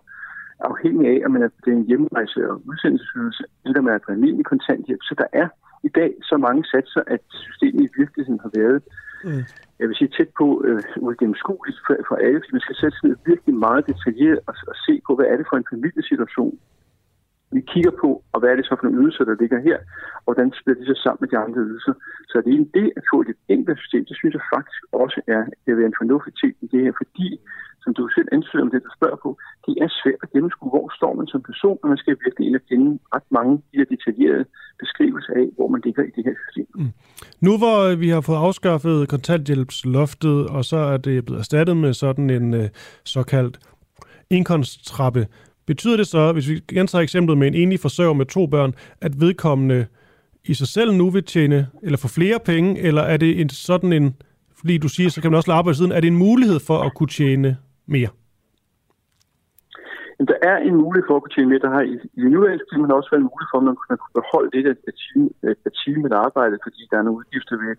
afhængig 0.71 1.05
af, 1.15 1.19
at 1.25 1.31
man 1.31 1.43
er 1.43 1.51
den 1.65 1.87
hjemrejse- 1.89 2.51
og 2.51 2.63
udsendelsesydelse, 2.69 3.45
eller 3.65 3.81
man 3.81 3.95
er 3.95 4.11
almindelig 4.13 4.45
kontanthjælp. 4.53 5.03
Så 5.03 5.15
der 5.23 5.29
er 5.43 5.49
i 5.89 5.89
dag 5.89 6.11
så 6.31 6.37
mange 6.37 6.65
satser, 6.73 7.03
at 7.07 7.23
systemet 7.29 7.83
i 7.85 7.93
virkeligheden 8.01 8.41
har 8.45 8.53
været, 8.61 8.83
mm. 9.25 9.43
jeg 9.79 9.89
vil 9.89 9.97
sige, 9.97 10.15
tæt 10.17 10.31
på 10.41 10.47
øh, 10.67 10.83
uigennemskueligt 11.07 11.79
for, 11.87 11.95
for 12.09 12.17
alle, 12.25 12.39
fordi 12.41 12.53
man 12.57 12.67
skal 12.67 12.77
sætte 12.81 12.97
sig 12.97 13.09
ned 13.09 13.17
virkelig 13.31 13.55
meget 13.55 13.87
detaljeret 13.91 14.41
og, 14.49 14.55
og 14.73 14.77
se 14.87 14.95
på, 15.07 15.11
hvad 15.17 15.27
er 15.27 15.37
det 15.37 15.47
for 15.51 15.57
en 15.57 15.71
familiesituation, 15.73 16.55
vi 17.57 17.61
kigger 17.73 17.95
på, 18.03 18.11
og 18.33 18.39
hvad 18.41 18.51
er 18.51 18.57
det 18.57 18.67
så 18.67 18.75
for 18.77 18.85
nogle 18.87 19.01
ydelser, 19.03 19.25
der 19.25 19.41
ligger 19.43 19.59
her, 19.69 19.79
og 20.27 20.31
hvordan 20.35 20.51
spiller 20.61 20.81
de 20.81 20.87
så 20.91 20.97
sammen 21.05 21.21
med 21.23 21.31
de 21.33 21.39
andre 21.45 21.61
ydelser. 21.69 21.95
Så 22.31 22.35
det 22.45 22.51
er 22.53 22.59
en 22.65 22.73
del 22.79 22.91
at 22.99 23.05
få 23.13 23.17
et 23.21 23.33
enkelt 23.55 23.79
system, 23.83 24.03
det 24.11 24.17
synes 24.17 24.35
jeg 24.39 24.45
faktisk 24.55 24.81
også 25.05 25.19
er, 25.37 25.43
at 25.69 25.77
være 25.79 25.91
en 25.93 26.01
fornuftig 26.03 26.33
ting 26.43 26.53
i 26.65 26.67
det 26.73 26.81
her, 26.85 26.93
fordi, 27.03 27.29
som 27.83 27.91
du 27.99 28.03
selv 28.17 28.29
ansøger 28.37 28.65
om 28.65 28.71
det, 28.73 28.87
du 28.87 28.93
spørger 28.99 29.19
på, 29.25 29.31
det 29.67 29.75
er 29.85 29.89
svært 30.01 30.21
at 30.25 30.31
gennemskue, 30.35 30.71
hvor 30.75 30.87
står 30.99 31.13
man 31.19 31.27
som 31.33 31.43
person, 31.51 31.79
og 31.83 31.89
man 31.93 32.01
skal 32.03 32.17
virkelig 32.25 32.45
ind 32.49 32.57
og 32.61 32.65
finde 32.71 32.89
ret 33.15 33.29
mange 33.39 33.53
de 33.71 33.79
her 33.81 33.89
detaljerede 33.93 34.45
beskrivelser 34.83 35.33
af, 35.43 35.47
hvor 35.57 35.69
man 35.75 35.81
ligger 35.87 36.03
i 36.09 36.13
det 36.17 36.25
her 36.29 36.37
system. 36.43 36.67
Mm. 36.75 36.93
Nu 37.47 37.53
hvor 37.63 37.79
øh, 37.89 38.01
vi 38.05 38.09
har 38.15 38.21
fået 38.21 38.45
afskaffet 38.47 39.09
kontanthjælpsloftet, 39.15 40.39
og 40.57 40.63
så 40.71 40.77
er 40.93 40.97
det 40.97 41.25
blevet 41.25 41.41
erstattet 41.45 41.77
med 41.77 41.93
sådan 41.93 42.31
en 42.31 42.55
øh, 42.55 42.69
såkaldt 43.05 43.57
indkomsttrappe, 44.31 45.27
Betyder 45.73 45.97
det 45.97 46.07
så, 46.07 46.33
hvis 46.33 46.49
vi 46.51 46.55
gentager 46.69 47.03
eksemplet 47.03 47.39
med 47.39 47.47
en 47.47 47.55
enlig 47.55 47.81
forsørger 47.81 48.13
med 48.21 48.27
to 48.27 48.47
børn, 48.47 48.75
at 49.01 49.21
vedkommende 49.21 49.87
i 50.45 50.55
sig 50.55 50.69
selv 50.69 50.91
nu 50.95 51.11
vil 51.11 51.25
tjene, 51.25 51.69
eller 51.83 51.99
få 51.99 52.09
flere 52.09 52.39
penge, 52.51 52.81
eller 52.89 53.03
er 53.03 53.17
det 53.17 53.41
en 53.41 53.49
sådan 53.49 53.93
en, 53.93 54.17
fordi 54.59 54.79
du 54.79 54.89
siger, 54.89 55.09
så 55.11 55.21
kan 55.21 55.31
man 55.31 55.37
også 55.37 55.51
lade 55.51 55.59
arbejde 55.59 55.77
siden, 55.79 55.93
er 55.93 56.01
det 56.01 56.09
en 56.09 56.23
mulighed 56.27 56.61
for 56.69 56.79
at 56.87 56.95
kunne 56.95 57.13
tjene 57.21 57.57
mere? 57.87 58.09
der 60.31 60.39
er 60.51 60.57
en 60.69 60.77
mulighed 60.85 61.07
for 61.09 61.17
at 61.17 61.23
kunne 61.23 61.35
tjene 61.37 61.51
mere. 61.51 61.65
Der 61.67 61.73
har 61.77 61.83
i, 61.93 61.95
i 62.23 62.23
nuværende 62.35 62.65
system 62.65 62.85
har 62.85 62.95
også 63.01 63.11
været 63.13 63.23
en 63.25 63.31
mulighed 63.33 63.51
for, 63.53 63.59
at 63.59 63.69
man 63.69 63.77
kunne 64.01 64.19
beholde 64.21 64.51
lidt 64.55 64.67
af, 64.91 64.95
time, 65.03 65.29
af 65.67 65.73
time 65.83 66.01
med 66.05 66.13
arbejde, 66.27 66.57
fordi 66.67 66.81
der 66.91 66.97
er 66.99 67.05
nogle 67.07 67.21
udgifter 67.23 67.57
ved 67.65 67.73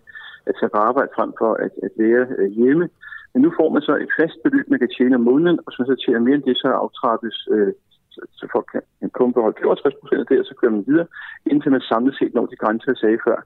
at 0.48 0.54
tage 0.58 0.72
på 0.74 0.80
arbejde 0.88 1.10
frem 1.16 1.30
for 1.40 1.50
at, 1.64 1.72
at 1.86 1.92
være 2.04 2.24
øh, 2.38 2.50
hjemme. 2.60 2.86
Men 3.32 3.42
nu 3.42 3.50
får 3.58 3.68
man 3.74 3.82
så 3.82 3.94
et 3.96 4.12
fast 4.20 4.38
beløb, 4.44 4.66
man 4.70 4.82
kan 4.82 4.94
tjene 4.96 5.18
om 5.18 5.26
måneden, 5.30 5.58
og 5.66 5.72
så 5.72 5.80
så 5.86 5.94
tjener 6.04 6.20
mere 6.26 6.34
end 6.34 6.48
det, 6.48 6.56
så 6.56 6.68
aftrappes, 6.82 7.36
øh, 7.54 7.72
så, 8.14 8.20
så 8.38 8.44
folk 8.54 8.66
kan, 8.72 8.82
kan 9.00 9.10
kun 9.10 9.32
beholde 9.32 9.58
65 9.60 9.94
procent 10.00 10.20
af 10.20 10.26
det, 10.26 10.40
og 10.40 10.46
så 10.46 10.54
kører 10.54 10.76
man 10.76 10.84
videre, 10.90 11.06
indtil 11.50 11.70
man 11.72 11.80
samlet 11.80 12.14
set 12.18 12.34
når 12.34 12.46
de 12.46 12.62
grænser, 12.62 12.92
jeg 12.92 13.02
sagde 13.02 13.24
før. 13.26 13.38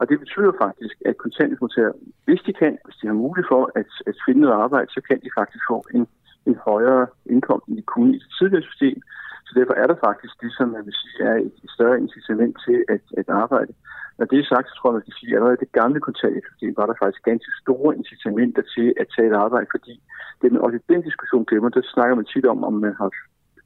Og 0.00 0.04
det 0.08 0.18
betyder 0.22 0.52
faktisk, 0.64 0.96
at 1.08 1.16
kontanthjælpsmodtagere, 1.24 1.94
hvis 2.26 2.42
de 2.46 2.52
kan, 2.52 2.78
hvis 2.84 2.96
de 3.00 3.06
har 3.06 3.22
mulighed 3.24 3.48
for 3.54 3.62
at, 3.80 3.90
at 4.10 4.16
finde 4.26 4.40
noget 4.40 4.62
arbejde, 4.64 4.90
så 4.96 5.00
kan 5.08 5.18
de 5.24 5.36
faktisk 5.38 5.62
få 5.70 5.78
en, 5.96 6.04
en 6.48 6.56
højere 6.68 7.06
indkomst, 7.34 7.66
end 7.66 7.76
de 7.76 7.90
kunne 7.92 8.12
i 8.16 8.18
det 8.24 8.32
tidligere 8.38 8.68
system. 8.70 8.98
Så 9.46 9.52
derfor 9.58 9.74
er 9.82 9.86
der 9.86 10.04
faktisk 10.08 10.34
det, 10.42 10.52
som 10.58 10.68
man 10.68 10.86
vil 10.86 10.94
sige, 11.00 11.24
er 11.30 11.36
et 11.64 11.70
større 11.76 12.00
incitament 12.04 12.54
til 12.66 12.78
at, 12.94 13.04
at 13.20 13.28
arbejde. 13.28 13.72
Når 14.18 14.26
det 14.30 14.38
er 14.38 14.50
sagt, 14.52 14.66
så 14.68 14.74
tror 14.76 14.88
jeg, 14.90 14.96
man 14.96 15.06
skal 15.06 15.18
sige, 15.18 15.30
at 15.30 15.36
allerede 15.36 15.62
det 15.64 15.76
gamle 15.80 16.00
kontanthjælpssystem 16.06 16.72
var 16.80 16.86
der 16.86 17.00
faktisk 17.02 17.22
ganske 17.30 17.50
store 17.62 17.90
incitamenter 18.00 18.62
til 18.74 18.88
at 19.00 19.06
tage 19.14 19.28
et 19.30 19.40
arbejde, 19.44 19.68
fordi 19.74 19.94
det 20.40 20.46
er 20.46 20.60
også 20.66 20.78
den 20.92 21.02
diskussion 21.08 21.44
glemmer, 21.48 21.68
der 21.68 21.82
snakker 21.94 22.14
man 22.16 22.30
tit 22.32 22.46
om, 22.52 22.64
om 22.64 22.74
man 22.84 22.94
har, 23.00 23.10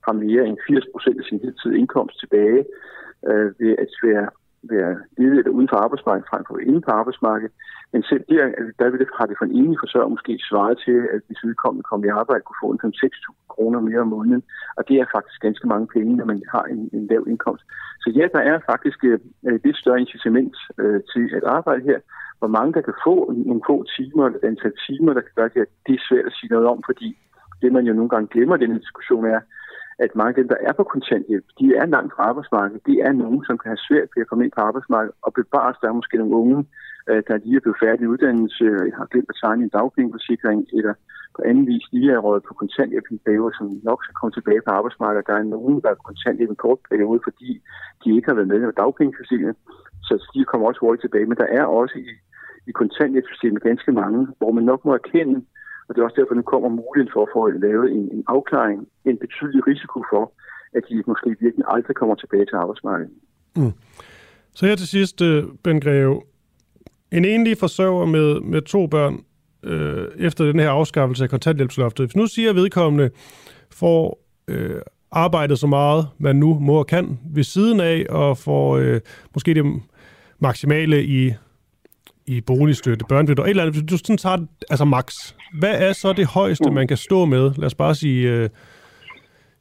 har 0.06 0.14
mere 0.24 0.42
end 0.48 0.58
80 0.68 0.84
procent 0.92 1.18
af 1.20 1.24
sin 1.26 1.40
hidtidige 1.44 1.78
indkomst 1.80 2.20
tilbage 2.20 2.60
øh, 3.28 3.48
ved 3.60 3.72
at 3.84 3.92
være, 4.08 4.26
være 4.62 4.92
ledig 5.18 5.50
uden 5.50 5.68
for 5.68 5.76
arbejdsmarkedet, 5.76 6.30
frem 6.30 6.44
for 6.48 6.58
inde 6.58 6.80
på 6.80 6.90
arbejdsmarkedet. 6.90 7.54
Men 7.92 8.02
selv 8.02 8.24
der, 8.28 8.44
der 8.78 8.90
vil 8.90 9.00
det, 9.00 9.08
har 9.18 9.26
det 9.26 9.38
for 9.38 9.44
en 9.44 9.56
enig 9.60 9.76
forsørger 9.82 10.14
måske 10.14 10.32
svaret 10.50 10.76
til, 10.84 10.98
at 11.14 11.20
hvis 11.26 11.44
vedkommende 11.44 11.88
kommer 11.90 12.06
i 12.06 12.16
arbejde, 12.20 12.42
kunne 12.44 12.62
få 12.64 12.70
en 12.72 12.80
5-6.000 12.84 13.34
kroner 13.54 13.80
mere 13.80 14.00
om 14.00 14.12
måneden. 14.16 14.42
Og 14.78 14.82
det 14.88 14.96
er 14.96 15.12
faktisk 15.16 15.40
ganske 15.40 15.66
mange 15.72 15.86
penge, 15.96 16.16
når 16.16 16.24
man 16.24 16.42
har 16.54 16.64
en, 16.74 16.90
en 16.92 17.06
lav 17.06 17.22
indkomst. 17.28 17.64
Så 18.02 18.08
ja, 18.18 18.24
der 18.34 18.42
er 18.50 18.58
faktisk 18.72 19.04
øh, 19.04 19.18
et 19.54 19.60
lidt 19.64 19.76
større 19.76 20.00
incitament 20.00 20.56
øh, 20.78 21.00
til 21.12 21.24
at 21.38 21.44
arbejde 21.44 21.82
her. 21.90 21.98
Hvor 22.38 22.48
mange 22.56 22.72
der 22.72 22.80
kan 22.80 22.94
få 23.06 23.32
nogle 23.32 23.62
få 23.66 23.76
timer, 23.96 24.24
et 24.26 24.44
antal 24.50 24.72
timer, 24.86 25.12
der 25.12 25.20
kan 25.20 25.34
gøre 25.36 25.50
det, 25.54 25.68
det 25.86 25.94
er 25.94 26.06
svært 26.08 26.26
at 26.26 26.36
sige 26.38 26.52
noget 26.54 26.66
om, 26.66 26.82
fordi 26.88 27.08
det 27.62 27.72
man 27.72 27.86
jo 27.86 27.92
nogle 27.94 28.10
gange 28.10 28.28
glemmer 28.34 28.56
i 28.56 28.64
den 28.64 28.78
diskussion 28.78 29.24
er, 29.24 29.40
at 30.04 30.16
mange 30.20 30.32
af 30.34 30.38
dem, 30.40 30.48
der 30.52 30.60
er 30.68 30.72
på 30.72 30.84
kontanthjælp, 30.94 31.46
de 31.60 31.66
er 31.80 31.86
langt 31.94 32.12
fra 32.14 32.22
arbejdsmarkedet. 32.30 32.86
De 32.90 32.94
er 33.06 33.12
nogen, 33.22 33.40
som 33.44 33.58
kan 33.58 33.70
have 33.72 33.86
svært 33.88 34.08
ved 34.14 34.22
at 34.22 34.28
komme 34.28 34.44
ind 34.44 34.52
på 34.56 34.62
arbejdsmarkedet 34.68 35.16
og 35.26 35.30
bevares. 35.38 35.80
Der 35.80 35.88
er 35.88 35.98
måske 36.00 36.16
nogle 36.16 36.38
unge, 36.42 36.58
øh, 37.10 37.22
der 37.28 37.42
lige 37.44 37.56
er 37.56 37.64
blevet 37.64 37.82
færdig 37.84 38.04
i 38.04 38.12
uddannelse, 38.14 38.64
og 38.80 38.84
har 38.98 39.06
glemt 39.12 39.32
at 39.32 39.38
tegne 39.42 39.62
en 39.64 39.76
dagpengeforsikring, 39.78 40.60
eller 40.78 40.94
på 41.36 41.40
anden 41.48 41.66
vis 41.70 41.86
lige 41.92 42.12
er 42.12 42.24
røget 42.26 42.44
på 42.48 42.54
kontanthjælp 42.60 43.06
i 43.10 43.18
perioder, 43.26 43.54
som 43.58 43.66
nok 43.90 44.00
skal 44.04 44.16
komme 44.18 44.34
tilbage 44.34 44.62
på 44.64 44.70
arbejdsmarkedet. 44.78 45.28
Der 45.30 45.36
er 45.38 45.52
nogen, 45.56 45.76
der 45.82 45.90
er 45.90 46.06
kontanthjælp 46.08 46.50
en 46.50 46.64
kort 46.66 46.80
periode, 46.90 47.20
fordi 47.26 47.50
de 48.02 48.08
ikke 48.16 48.28
har 48.28 48.36
været 48.38 48.52
med 48.52 48.62
af 48.62 48.80
dagpengeforsikringen, 48.82 49.56
så 50.06 50.14
de 50.34 50.44
kommer 50.50 50.66
også 50.66 50.80
hurtigt 50.80 51.02
tilbage. 51.04 51.26
Men 51.30 51.40
der 51.42 51.48
er 51.58 51.64
også 51.64 51.96
i, 51.98 52.06
i 52.70 52.72
kontanthjælpssystemet 52.80 53.62
ganske 53.62 53.92
mange, 53.92 54.20
hvor 54.38 54.52
man 54.52 54.64
nok 54.64 54.84
må 54.84 54.92
erkende, 54.94 55.36
og 55.90 55.96
det 55.96 56.00
er 56.00 56.04
også 56.04 56.20
derfor, 56.20 56.34
nu 56.34 56.42
kommer 56.42 56.68
muligheden 56.68 57.12
for 57.12 57.22
at 57.22 57.32
få 57.34 57.50
lavet 57.66 57.92
en, 57.92 58.04
en 58.16 58.24
afklaring, 58.26 58.88
en 59.04 59.18
betydelig 59.24 59.66
risiko 59.66 60.04
for, 60.12 60.32
at 60.76 60.82
de 60.88 61.02
måske 61.06 61.28
virkelig 61.40 61.64
aldrig 61.68 61.96
kommer 61.96 62.14
tilbage 62.14 62.46
til 62.46 62.56
arbejdsmarkedet. 62.62 63.12
Mm. 63.56 63.72
Så 64.54 64.66
her 64.66 64.76
til 64.76 64.88
sidst, 64.88 65.22
øh, 65.22 65.44
Ben 65.64 65.80
Greve. 65.80 66.22
En 67.12 67.24
enlig 67.24 67.58
forsørger 67.58 68.06
med, 68.06 68.40
med 68.40 68.62
to 68.62 68.86
børn 68.86 69.24
øh, 69.62 70.06
efter 70.18 70.44
den 70.44 70.60
her 70.60 70.70
afskaffelse 70.70 71.24
af 71.24 71.30
kontanthjælpsloftet. 71.30 72.06
Hvis 72.06 72.16
nu 72.16 72.26
siger 72.26 72.52
vedkommende 72.52 73.10
får 73.70 74.18
øh, 74.48 74.80
arbejdet 75.12 75.58
så 75.58 75.66
meget, 75.66 76.08
man 76.18 76.36
nu 76.36 76.58
må 76.58 76.78
og 76.78 76.86
kan 76.86 77.18
ved 77.34 77.44
siden 77.44 77.80
af, 77.80 78.06
og 78.08 78.38
får 78.38 78.76
øh, 78.76 79.00
måske 79.34 79.54
det 79.54 79.64
maksimale 80.38 81.04
i, 81.04 81.32
i 82.34 82.40
boligstøtte, 82.40 83.04
børnebidrag, 83.08 83.46
et 83.46 83.50
eller 83.50 83.64
andet. 83.64 83.90
Du 83.90 83.98
sådan 83.98 84.16
tager 84.16 84.38
altså 84.70 84.84
max. 84.84 85.06
Hvad 85.60 85.74
er 85.86 85.92
så 85.92 86.12
det 86.12 86.26
højeste, 86.26 86.70
man 86.70 86.88
kan 86.88 86.96
stå 86.96 87.24
med? 87.24 87.44
Lad 87.56 87.66
os 87.66 87.74
bare 87.74 87.94
sige... 87.94 88.20
Øh, 88.32 88.48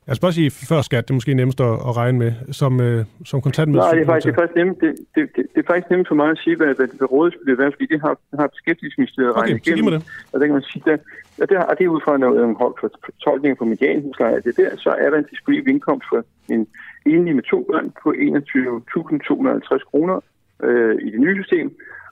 jeg 0.08 0.16
skal 0.16 0.26
bare 0.28 0.40
sige 0.42 0.52
før 0.70 0.82
skat, 0.82 1.04
det 1.08 1.12
er 1.14 1.20
måske 1.20 1.34
nemmest 1.34 1.60
at, 1.62 1.74
at 1.88 1.98
regne 2.02 2.18
med, 2.24 2.32
som, 2.52 2.82
øh, 2.82 3.06
som 3.26 3.42
kontantmiddel. 3.42 3.86
Nej, 3.86 3.94
det 3.96 4.02
er 4.02 4.06
faktisk, 4.06 4.28
det 4.28 4.34
er 4.34 4.42
faktisk 4.42 4.58
nemt, 4.62 4.78
det, 4.82 4.92
det, 5.16 5.24
det, 5.36 5.44
det, 5.54 5.60
er 5.64 5.68
faktisk 5.72 5.90
nemt 5.94 6.08
for 6.08 6.16
mig 6.22 6.30
at 6.36 6.40
sige, 6.44 6.56
hvad, 6.56 6.72
hvad, 6.78 6.88
hvad 6.98 7.12
rådet 7.12 7.34
skulle 7.34 7.58
være, 7.58 7.72
fordi 7.72 7.86
det 7.94 8.02
har, 8.06 8.14
har 8.40 8.48
beskæftigelsesministeriet 8.48 9.32
okay, 9.32 9.42
regnet 9.42 9.68
igennem. 9.68 9.92
Det. 9.94 10.02
Og 10.32 10.36
det 10.40 10.46
kan 10.48 10.56
man 10.60 10.64
sige, 10.72 10.84
der, 10.86 10.98
og 11.42 11.46
det, 11.50 11.58
og 11.70 11.74
det 11.78 11.84
er 11.86 11.90
ud 11.96 12.02
fra 12.06 12.18
noget, 12.18 12.44
en 12.44 12.56
for 12.80 12.90
tolkning 13.26 13.58
på 13.58 13.66
medianhusleje. 13.66 14.42
Det 14.48 14.58
der, 14.58 14.70
så 14.86 14.92
er 15.04 15.10
der 15.10 15.18
en 15.18 15.30
disponibel 15.32 15.70
indkomst 15.74 16.06
for 16.12 16.20
en 16.54 16.68
enlig 17.06 17.36
med 17.36 17.44
to 17.44 17.60
børn 17.70 17.88
på 18.04 18.10
21.250 18.10 19.90
kroner 19.90 20.18
øh, 20.64 20.96
i 21.06 21.10
det 21.14 21.20
nye 21.20 21.44
system, 21.44 21.68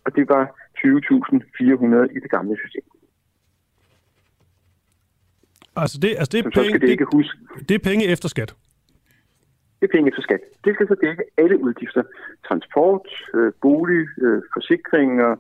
og 0.08 0.16
det 0.16 0.26
var 0.30 0.44
20.400 0.78 2.16
i 2.16 2.20
det 2.24 2.32
gamle 2.36 2.58
system. 2.64 2.86
Altså 5.76 5.98
det, 6.02 6.10
altså 6.20 6.32
det, 6.34 6.40
er, 6.46 6.50
penge, 6.50 6.80
det, 6.80 6.90
ikke 6.90 7.06
huske. 7.14 7.38
det 7.70 7.76
er 7.76 7.84
penge 7.90 8.06
efter 8.06 8.30
skat? 8.30 8.56
Det 9.80 9.86
er 9.90 9.94
penge 9.96 10.08
efter 10.12 10.22
skat. 10.22 10.42
Det 10.66 10.74
skal 10.76 10.88
så 10.88 10.96
dække 11.04 11.24
alle 11.38 11.58
udgifter. 11.66 12.04
Transport, 12.48 13.08
øh, 13.34 13.52
bolig, 13.62 14.08
øh, 14.22 14.42
forsikringer, 14.54 15.32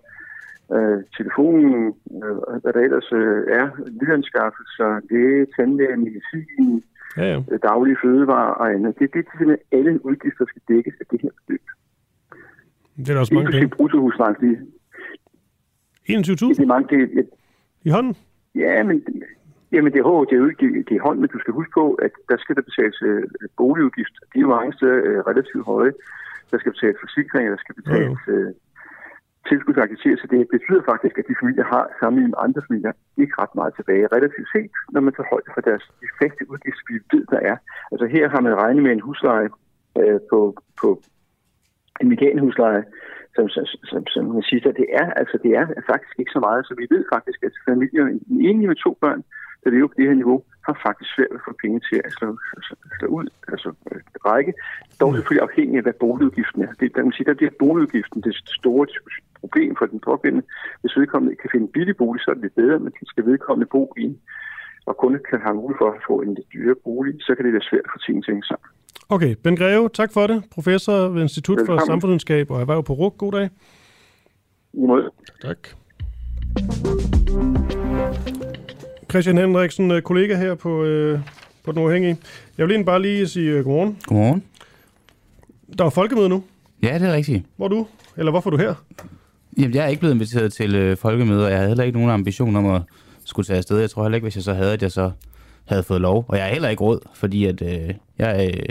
øh, 0.75 0.99
telefonen, 1.17 1.95
øh, 2.23 2.35
hvad 2.61 2.73
der 2.73 2.81
ellers 2.87 3.09
øh, 3.11 3.41
er, 3.59 3.67
nyanskaffelser, 4.01 4.89
læge, 5.11 5.45
tandlæge, 5.55 5.97
medicin, 5.97 6.83
ja, 7.17 7.25
ja. 7.31 7.37
Øh, 7.51 7.59
daglige 7.63 7.97
fødevarer 8.03 8.53
og 8.61 8.73
andet. 8.73 8.99
Det, 8.99 9.13
det 9.13 9.19
er 9.19 9.37
simpelthen 9.37 9.65
alle 9.77 10.05
udgifter, 10.05 10.45
der 10.45 10.51
skal 10.51 10.61
dækkes 10.67 10.95
af 10.99 11.05
det 11.11 11.21
her 11.21 11.29
beløb. 11.37 11.65
Det 12.97 13.09
er 13.09 13.13
da 13.13 13.19
også 13.19 13.33
mange 13.33 13.51
penge. 13.51 13.67
bruttohuslejen. 13.67 14.35
21.000? 14.35 14.47
Det 16.09 16.59
er 16.59 16.65
mange. 16.65 16.97
Det, 16.97 17.09
det, 17.15 17.29
I 17.83 17.89
hånden? 17.89 18.15
Ja, 18.55 18.83
men 18.83 19.03
Jamen, 19.71 19.91
det 19.93 19.99
er, 19.99 20.25
det 20.29 20.35
er 20.35 20.41
jo 20.43 20.49
ikke 20.51 20.63
det, 20.65 20.89
det 20.89 20.95
er 20.97 21.05
hånd, 21.07 21.19
men 21.19 21.29
du 21.35 21.39
skal 21.39 21.53
huske 21.59 21.73
på, 21.79 21.85
at 22.05 22.13
der 22.29 22.37
skal 22.37 22.55
der 22.55 22.65
betales 22.69 22.99
øh, 23.09 23.23
boligudgift. 23.57 24.15
De 24.31 24.37
er 24.39 24.45
jo 24.45 24.55
mange 24.57 24.73
steder 24.77 24.97
øh, 25.07 25.19
relativt 25.31 25.65
høje. 25.65 25.93
Der 26.51 26.57
skal 26.59 26.71
betales 26.75 26.99
forsikringer, 27.05 27.49
der 27.55 27.61
skal 27.63 27.75
betales 27.81 28.21
øh, 28.35 28.49
tilskudsaktiviteter. 29.49 30.17
Så 30.21 30.27
det 30.33 30.39
betyder 30.55 30.83
faktisk, 30.91 31.15
at 31.19 31.25
de 31.29 31.39
familier 31.41 31.65
har 31.75 31.85
sammenlignet 31.99 32.33
med 32.33 32.43
andre 32.45 32.61
familier 32.67 32.93
ikke 33.21 33.35
ret 33.41 33.53
meget 33.59 33.73
tilbage. 33.75 34.13
Relativt 34.17 34.49
set, 34.55 34.71
når 34.93 35.01
man 35.05 35.13
tager 35.13 35.31
højde 35.33 35.49
for 35.55 35.61
deres 35.69 35.83
de 36.01 36.07
faste 36.19 36.41
udgifter, 36.51 36.83
vi 36.89 36.95
ved, 37.13 37.25
der 37.33 37.41
er. 37.51 37.57
Altså 37.91 38.05
her 38.15 38.25
har 38.33 38.41
man 38.47 38.55
regnet 38.61 38.83
med 38.83 38.91
en 38.91 39.05
husleje 39.07 39.49
øh, 39.99 40.19
på, 40.31 40.39
på 40.81 40.89
en 42.01 42.09
medianhusleje, 42.09 42.83
som, 43.35 43.49
som, 43.49 43.65
som, 43.89 44.07
som 44.13 44.23
man 44.25 44.43
siger, 44.49 44.71
det 44.81 44.87
er, 45.01 45.07
altså, 45.21 45.37
det 45.43 45.51
er 45.59 45.65
faktisk 45.91 46.15
ikke 46.19 46.35
så 46.37 46.39
meget. 46.39 46.65
Så 46.67 46.73
vi 46.81 46.85
ved 46.89 47.03
faktisk, 47.13 47.39
at 47.43 47.51
familier, 47.69 48.05
en 48.05 48.41
enlig 48.49 48.67
med 48.67 48.75
to 48.85 48.97
børn, 49.01 49.23
der 49.63 49.69
lever 49.69 49.87
på 49.87 49.97
det 49.97 50.07
her 50.07 50.21
niveau, 50.21 50.39
har 50.67 50.75
faktisk 50.87 51.09
svært 51.15 51.33
at 51.37 51.45
få 51.47 51.51
penge 51.63 51.79
til 51.89 51.97
at 52.05 52.11
slå, 52.17 52.27
slå, 52.67 52.75
slå 52.99 53.07
ud, 53.07 53.27
altså 53.53 53.69
række. 54.25 54.53
Dog 54.99 55.15
selvfølgelig 55.15 55.47
afhængig 55.49 55.77
af, 55.77 55.83
hvad 55.83 55.97
boligudgiften 56.05 56.61
er. 56.61 56.71
Det, 56.79 56.95
der, 56.95 57.03
man 57.03 57.15
siger, 57.15 57.29
der 57.29 57.39
bliver 57.39 57.59
boligudgiften 57.59 58.21
det 58.27 58.35
store 58.59 58.87
problem 59.41 59.75
for 59.79 59.85
den 59.85 59.99
pågældende. 59.99 60.45
Hvis 60.81 60.97
vedkommende 60.97 61.31
ikke 61.33 61.41
kan 61.41 61.53
finde 61.53 61.65
en 61.67 61.75
billig 61.77 61.97
bolig, 61.97 62.21
så 62.21 62.31
er 62.31 62.35
det 62.35 62.43
lidt 62.43 62.55
bedre, 62.55 62.79
men 62.79 62.93
skal 63.13 63.25
vedkommende 63.25 63.73
bo 63.75 63.93
i 63.97 64.03
en, 64.03 64.19
og 64.85 64.97
kun 64.97 65.19
kan 65.29 65.39
have 65.45 65.55
mulighed 65.55 65.79
for 65.81 65.91
at 65.91 66.03
få 66.07 66.15
en 66.21 66.33
lidt 66.33 66.53
dyre 66.53 66.75
bolig, 66.85 67.13
så 67.25 67.35
kan 67.35 67.45
det 67.45 67.53
være 67.53 67.69
svært 67.69 67.85
at 67.87 67.93
få 67.93 67.99
tingene 68.05 68.23
til 68.23 68.43
sammen. 68.49 68.69
Okay, 69.09 69.35
Ben 69.43 69.55
Greve, 69.55 69.89
tak 69.93 70.13
for 70.13 70.27
det. 70.27 70.43
Professor 70.51 71.07
ved 71.07 71.21
Institut 71.21 71.57
Velkommen. 71.57 71.79
for 71.79 71.85
Samfundsvidenskab 71.85 72.51
og 72.51 72.61
Erhverv 72.61 72.83
på 72.83 72.93
RUK. 72.93 73.17
God 73.17 73.31
dag. 73.31 73.49
I 74.73 74.77
måde. 74.87 75.09
Tak. 75.41 75.57
Christian 79.09 79.37
Henriksen, 79.37 79.91
øh, 79.91 80.01
kollega 80.01 80.37
her 80.37 80.55
på, 80.55 80.83
øh, 80.83 81.19
på 81.63 81.71
Den 81.71 81.81
Uafhængige. 81.81 82.17
Jeg 82.57 82.65
vil 82.65 82.71
egentlig 82.71 82.85
bare 82.85 83.01
lige 83.01 83.27
sige 83.27 83.59
uh, 83.59 83.65
godmorgen. 83.65 83.97
Godmorgen. 84.05 84.43
Der 85.77 85.85
er 85.85 85.89
folkemøde 85.89 86.29
nu. 86.29 86.43
Ja, 86.83 86.99
det 86.99 87.07
er 87.07 87.13
rigtigt. 87.13 87.45
Hvor 87.55 87.65
er 87.65 87.69
du? 87.69 87.87
Eller 88.17 88.31
hvorfor 88.31 88.49
er 88.49 88.51
du 88.51 88.57
her? 88.57 88.73
Jamen, 89.57 89.75
jeg 89.75 89.83
er 89.83 89.87
ikke 89.87 89.99
blevet 89.99 90.13
inviteret 90.13 90.53
til 90.53 90.75
øh, 90.75 90.97
folkemøde, 90.97 91.45
og 91.45 91.49
jeg 91.49 91.57
havde 91.57 91.69
heller 91.69 91.83
ikke 91.83 91.97
nogen 91.97 92.11
ambition 92.13 92.55
om 92.55 92.65
at 92.65 92.81
skulle 93.23 93.45
tage 93.45 93.57
afsted. 93.57 93.79
Jeg 93.79 93.89
tror 93.89 94.03
heller 94.03 94.15
ikke, 94.15 94.25
hvis 94.25 94.35
jeg 94.35 94.43
så 94.43 94.53
havde, 94.53 94.73
at 94.73 94.81
jeg 94.81 94.91
så 94.91 95.11
havde 95.65 95.83
fået 95.83 96.01
lov. 96.01 96.25
Og 96.27 96.37
jeg 96.37 96.47
er 96.47 96.53
heller 96.53 96.69
ikke 96.69 96.83
råd, 96.83 96.99
fordi 97.13 97.45
at, 97.45 97.61
øh, 97.61 97.93
jeg 98.17 98.51
øh, 98.57 98.63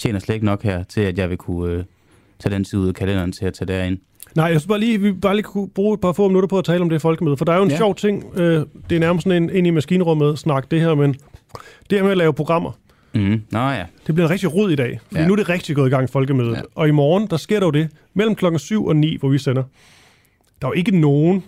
tjener 0.00 0.18
slet 0.18 0.34
ikke 0.34 0.46
nok 0.46 0.62
her 0.62 0.82
til, 0.82 1.00
at 1.00 1.18
jeg 1.18 1.30
vil 1.30 1.38
kunne 1.38 1.72
øh, 1.72 1.84
tage 2.38 2.54
den 2.54 2.64
tid 2.64 2.78
ud 2.78 2.88
af 2.88 2.94
kalenderen 2.94 3.32
til 3.32 3.44
at 3.44 3.54
tage 3.54 3.72
derind. 3.72 3.98
Nej, 4.36 4.44
jeg 4.44 4.60
synes 4.60 4.68
bare 4.68 4.80
lige, 4.80 5.00
vi 5.00 5.12
bare 5.12 5.34
lige 5.34 5.42
kunne 5.42 5.68
bruge 5.68 5.94
et 5.94 6.00
par 6.00 6.12
få 6.12 6.28
minutter 6.28 6.46
på 6.46 6.58
at 6.58 6.64
tale 6.64 6.80
om 6.80 6.88
det 6.88 7.02
folkemøde, 7.02 7.36
for 7.36 7.44
der 7.44 7.52
er 7.52 7.56
jo 7.56 7.62
en 7.62 7.70
ja. 7.70 7.76
sjov 7.76 7.94
ting. 7.94 8.38
Øh, 8.38 8.66
det 8.90 8.96
er 8.96 9.00
nærmest 9.00 9.24
sådan 9.24 9.42
en 9.42 9.50
ind 9.50 9.66
i 9.66 9.70
maskinrummet 9.70 10.38
snak, 10.38 10.70
det 10.70 10.80
her, 10.80 10.94
men 10.94 11.14
det 11.90 11.98
her 11.98 12.02
med 12.02 12.10
at 12.10 12.18
lave 12.18 12.34
programmer, 12.34 12.72
Mm. 13.14 13.42
Nå 13.50 13.58
ja. 13.58 13.84
Det 14.06 14.14
bliver 14.14 14.26
en 14.26 14.30
rigtig 14.30 14.54
rod 14.54 14.70
i 14.70 14.76
dag, 14.76 15.00
for 15.12 15.18
ja. 15.18 15.26
nu 15.26 15.32
er 15.32 15.36
det 15.36 15.48
rigtig 15.48 15.76
gået 15.76 15.86
i 15.86 15.90
gang 15.90 16.10
folkemødet. 16.10 16.56
Ja. 16.56 16.60
Og 16.74 16.88
i 16.88 16.90
morgen, 16.90 17.26
der 17.26 17.36
sker 17.36 17.60
der 17.60 17.66
jo 17.66 17.70
det, 17.70 17.88
mellem 18.14 18.34
klokken 18.34 18.58
7 18.58 18.86
og 18.86 18.96
9, 18.96 19.16
hvor 19.16 19.28
vi 19.28 19.38
sender. 19.38 19.62
Der 20.60 20.66
er 20.66 20.70
jo 20.70 20.72
ikke 20.72 21.00
nogen 21.00 21.44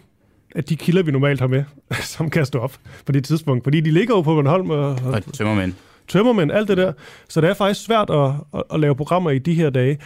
af 0.55 0.65
de 0.65 0.77
kilder, 0.77 1.03
vi 1.03 1.11
normalt 1.11 1.41
har 1.41 1.47
med, 1.47 1.65
som 2.17 2.31
kan 2.31 2.47
stå 2.47 2.59
op 2.59 2.77
på 3.07 3.13
det 3.13 3.25
tidspunkt. 3.25 3.65
Fordi 3.65 3.81
de 3.81 3.91
ligger 3.91 4.15
jo 4.15 4.23
på 4.23 4.35
Bornholm 4.35 4.71
og... 4.71 4.99
Og 5.05 5.33
tømmermænd. 5.33 5.73
Tømmermænd, 6.09 6.53
alt 6.53 6.69
det 6.69 6.77
der. 6.77 6.93
Så 7.29 7.41
det 7.41 7.51
er 7.51 7.55
faktisk 7.55 7.85
svært 7.87 8.11
at, 8.11 8.31
at, 8.55 8.63
at 8.75 8.81
lave 8.81 8.95
programmer 8.97 9.31
i 9.31 9.39
de 9.39 9.55
her 9.55 9.71
dage. 9.71 9.99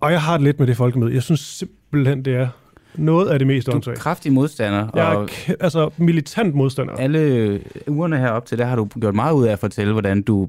Og 0.00 0.12
jeg 0.12 0.22
har 0.22 0.36
det 0.36 0.44
lidt 0.44 0.58
med 0.58 0.66
det 0.66 0.76
folkemøde. 0.76 1.14
Jeg 1.14 1.22
synes 1.22 1.40
simpelthen, 1.40 2.24
det 2.24 2.34
er 2.34 2.48
noget 2.94 3.28
af 3.28 3.38
det 3.38 3.46
mest 3.48 3.68
åndssvagt. 3.68 3.96
Du 3.96 4.00
er 4.00 4.02
kraftig 4.02 4.32
modstander. 4.32 4.88
Jeg 4.94 5.14
er 5.14 5.26
k- 5.26 5.52
altså 5.60 5.90
militant 5.96 6.54
modstander. 6.54 6.92
Alle 6.94 7.60
ugerne 7.86 8.18
herop 8.18 8.46
til, 8.46 8.58
der 8.58 8.64
har 8.64 8.76
du 8.76 8.84
gjort 9.00 9.14
meget 9.14 9.34
ud 9.34 9.46
af 9.46 9.52
at 9.52 9.58
fortælle, 9.58 9.92
hvordan 9.92 10.22
du 10.22 10.48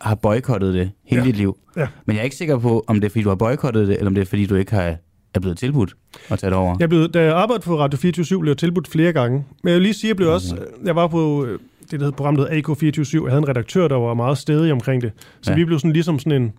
har 0.00 0.14
boykottet 0.14 0.74
det 0.74 0.90
hele 1.04 1.22
Ja. 1.22 1.26
dit 1.28 1.36
liv. 1.36 1.56
Ja. 1.76 1.86
Men 2.06 2.16
jeg 2.16 2.20
er 2.20 2.24
ikke 2.24 2.36
sikker 2.36 2.58
på, 2.58 2.84
om 2.86 3.00
det 3.00 3.04
er, 3.04 3.10
fordi 3.10 3.22
du 3.22 3.28
har 3.28 3.36
boykottet 3.36 3.88
det, 3.88 3.94
eller 3.96 4.06
om 4.06 4.14
det 4.14 4.22
er, 4.22 4.26
fordi 4.26 4.46
du 4.46 4.54
ikke 4.54 4.72
har, 4.72 4.96
er 5.34 5.40
blevet 5.40 5.58
tilbudt 5.58 5.94
at 6.30 6.38
tage 6.38 6.50
det 6.50 6.58
over. 6.58 6.76
Jeg 6.80 6.88
blev, 6.88 7.08
da 7.08 7.22
jeg 7.24 7.32
arbejdede 7.36 7.64
på 7.64 7.78
Radio 7.78 7.98
24 7.98 8.40
blev 8.40 8.50
jeg 8.50 8.58
tilbudt 8.58 8.88
flere 8.88 9.12
gange. 9.12 9.44
Men 9.62 9.68
jeg 9.68 9.74
vil 9.74 9.82
lige 9.82 9.94
sige, 9.94 10.08
jeg 10.08 10.16
blev 10.16 10.28
også... 10.32 10.56
Jeg 10.84 10.96
var 10.96 11.06
på 11.06 11.44
øh, 11.44 11.58
det, 11.92 12.00
der 12.00 12.06
hed 12.06 12.12
programmet 12.12 12.48
hed 12.50 12.62
AK24 12.68 13.22
Jeg 13.24 13.30
havde 13.32 13.38
en 13.38 13.48
redaktør, 13.48 13.88
der 13.88 13.96
var 13.96 14.14
meget 14.14 14.38
stedig 14.38 14.72
omkring 14.72 15.02
det. 15.02 15.12
Så 15.42 15.50
Ja. 15.50 15.52
ja. 15.52 15.56
vi 15.60 15.64
blev 15.64 15.78
sådan 15.78 15.92
ligesom 15.92 16.18
sådan 16.18 16.42
en... 16.42 16.52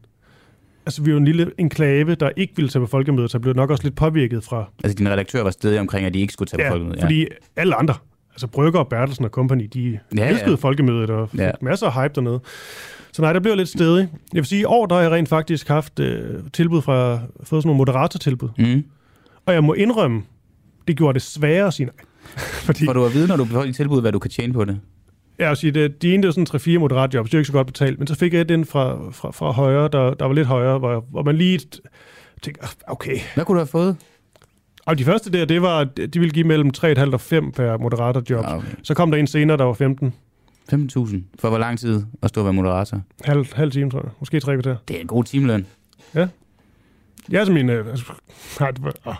Altså, 0.85 1.01
vi 1.03 1.11
var 1.11 1.17
en 1.17 1.25
lille 1.25 1.51
enklave, 1.57 2.15
der 2.15 2.29
ikke 2.37 2.53
ville 2.55 2.69
tage 2.69 2.81
på 2.81 2.87
folkemødet, 2.87 3.31
så 3.31 3.39
blev 3.39 3.53
nok 3.53 3.69
også 3.69 3.83
lidt 3.83 3.95
påvirket 3.95 4.43
fra... 4.43 4.65
Altså, 4.83 4.95
din 4.97 5.09
redaktør 5.09 5.43
var 5.43 5.51
stedig 5.51 5.79
omkring, 5.79 6.05
at 6.05 6.13
de 6.13 6.19
ikke 6.19 6.33
skulle 6.33 6.49
tage 6.49 6.63
på 6.63 6.71
folkemødet. 6.71 7.01
fordi 7.01 7.27
alle 7.55 7.75
andre, 7.75 7.93
altså 8.31 8.47
Brygger 8.47 8.79
og 8.79 8.87
Bertelsen 8.87 9.25
og 9.25 9.31
company, 9.31 9.69
de 9.73 9.79
Ja, 9.91 9.97
ja, 10.17 10.23
ja. 10.25 10.29
elskede 10.31 10.57
folkemødet 10.57 11.09
og 11.09 11.29
fik 11.29 11.39
Ja. 11.39 11.45
ja. 11.45 11.51
masser 11.61 11.87
af 11.87 12.03
hype 12.03 12.13
dernede. 12.15 12.39
Så 13.13 13.21
nej, 13.21 13.33
der 13.33 13.39
blev 13.39 13.55
lidt 13.55 13.69
stedig. 13.69 14.07
Jeg 14.33 14.37
vil 14.39 14.45
sige, 14.45 14.61
i 14.61 14.65
år 14.65 14.85
der 14.85 14.95
har 14.95 15.01
jeg 15.01 15.11
rent 15.11 15.29
faktisk 15.29 15.67
haft 15.67 15.99
øh, 15.99 16.39
tilbud 16.53 16.81
fra, 16.81 17.13
fået 17.43 17.47
sådan 17.63 17.67
nogle 17.67 17.77
moderatortilbud. 17.77 18.49
Mm. 18.57 18.83
Og 19.45 19.53
jeg 19.53 19.63
må 19.63 19.73
indrømme, 19.73 20.21
det 20.87 20.97
gjorde 20.97 21.13
det 21.13 21.21
sværere 21.21 21.67
at 21.67 21.73
sige 21.73 21.85
nej. 21.85 21.95
Fordi, 22.67 22.85
Får 22.85 22.93
du 22.93 23.05
at 23.05 23.13
vide, 23.13 23.27
når 23.27 23.35
du 23.37 23.45
får 23.45 23.63
dit 23.63 23.75
tilbud, 23.75 24.01
hvad 24.01 24.11
du 24.11 24.19
kan 24.19 24.31
tjene 24.31 24.53
på 24.53 24.65
det? 24.65 24.79
Ja, 25.39 25.47
jeg 25.47 25.57
sige, 25.57 25.71
det, 25.71 26.01
de 26.01 26.13
ene 26.13 26.23
det 26.23 26.37
er 26.37 26.45
sådan 26.45 26.75
3-4 26.75 26.79
moderatjobs, 26.79 27.29
det 27.29 27.37
er 27.37 27.39
ikke 27.39 27.47
så 27.47 27.53
godt 27.53 27.67
betalt, 27.67 27.99
men 27.99 28.07
så 28.07 28.15
fik 28.15 28.33
jeg 28.33 28.49
den 28.49 28.65
fra, 28.65 28.97
fra, 29.11 29.31
fra 29.31 29.51
højre, 29.51 29.87
der, 29.87 30.13
der 30.13 30.25
var 30.25 30.33
lidt 30.33 30.47
højere, 30.47 30.79
hvor, 30.79 31.05
hvor 31.11 31.23
man 31.23 31.35
lige 31.35 31.59
tænkte, 32.41 32.63
"Ah, 32.63 32.69
okay. 32.87 33.17
Hvad 33.35 33.45
kunne 33.45 33.55
du 33.55 33.59
have 33.59 33.67
fået? 33.67 33.97
Og 34.85 34.97
de 34.97 35.03
første 35.05 35.31
der, 35.31 35.45
det 35.45 35.61
var, 35.61 35.83
de 35.83 36.19
ville 36.19 36.29
give 36.31 36.47
mellem 36.47 36.71
3,5 36.77 37.13
og 37.13 37.21
5 37.21 37.51
per 37.51 37.77
moderatorjob. 37.77 38.45
Ah, 38.45 38.57
okay. 38.57 38.67
Så 38.83 38.93
kom 38.93 39.11
der 39.11 39.17
en 39.17 39.27
senere, 39.27 39.57
der 39.57 39.63
var 39.63 39.73
15. 39.73 40.13
15.000? 40.73 41.17
For 41.39 41.49
hvor 41.49 41.57
lang 41.57 41.79
tid 41.79 42.03
at 42.21 42.29
stå 42.29 42.41
og 42.41 42.45
være 42.45 42.53
moderator? 42.53 43.01
Halv, 43.23 43.45
halv 43.55 43.71
time, 43.71 43.89
tror 43.89 43.99
jeg. 44.03 44.11
Måske 44.19 44.39
tre 44.39 44.53
kvarter. 44.55 44.75
Det 44.87 44.95
er 44.97 45.01
en 45.01 45.07
god 45.07 45.23
timeløn. 45.23 45.65
Ja. 46.15 46.27
Jeg 47.29 47.41
er 47.41 47.45
som 47.45 47.53
min... 47.53 47.69
Øh, 47.69 47.87
altså, 47.87 48.05
nej, 48.59 48.71
det 48.71 48.83
var, 48.83 48.93
åh. 49.05 49.15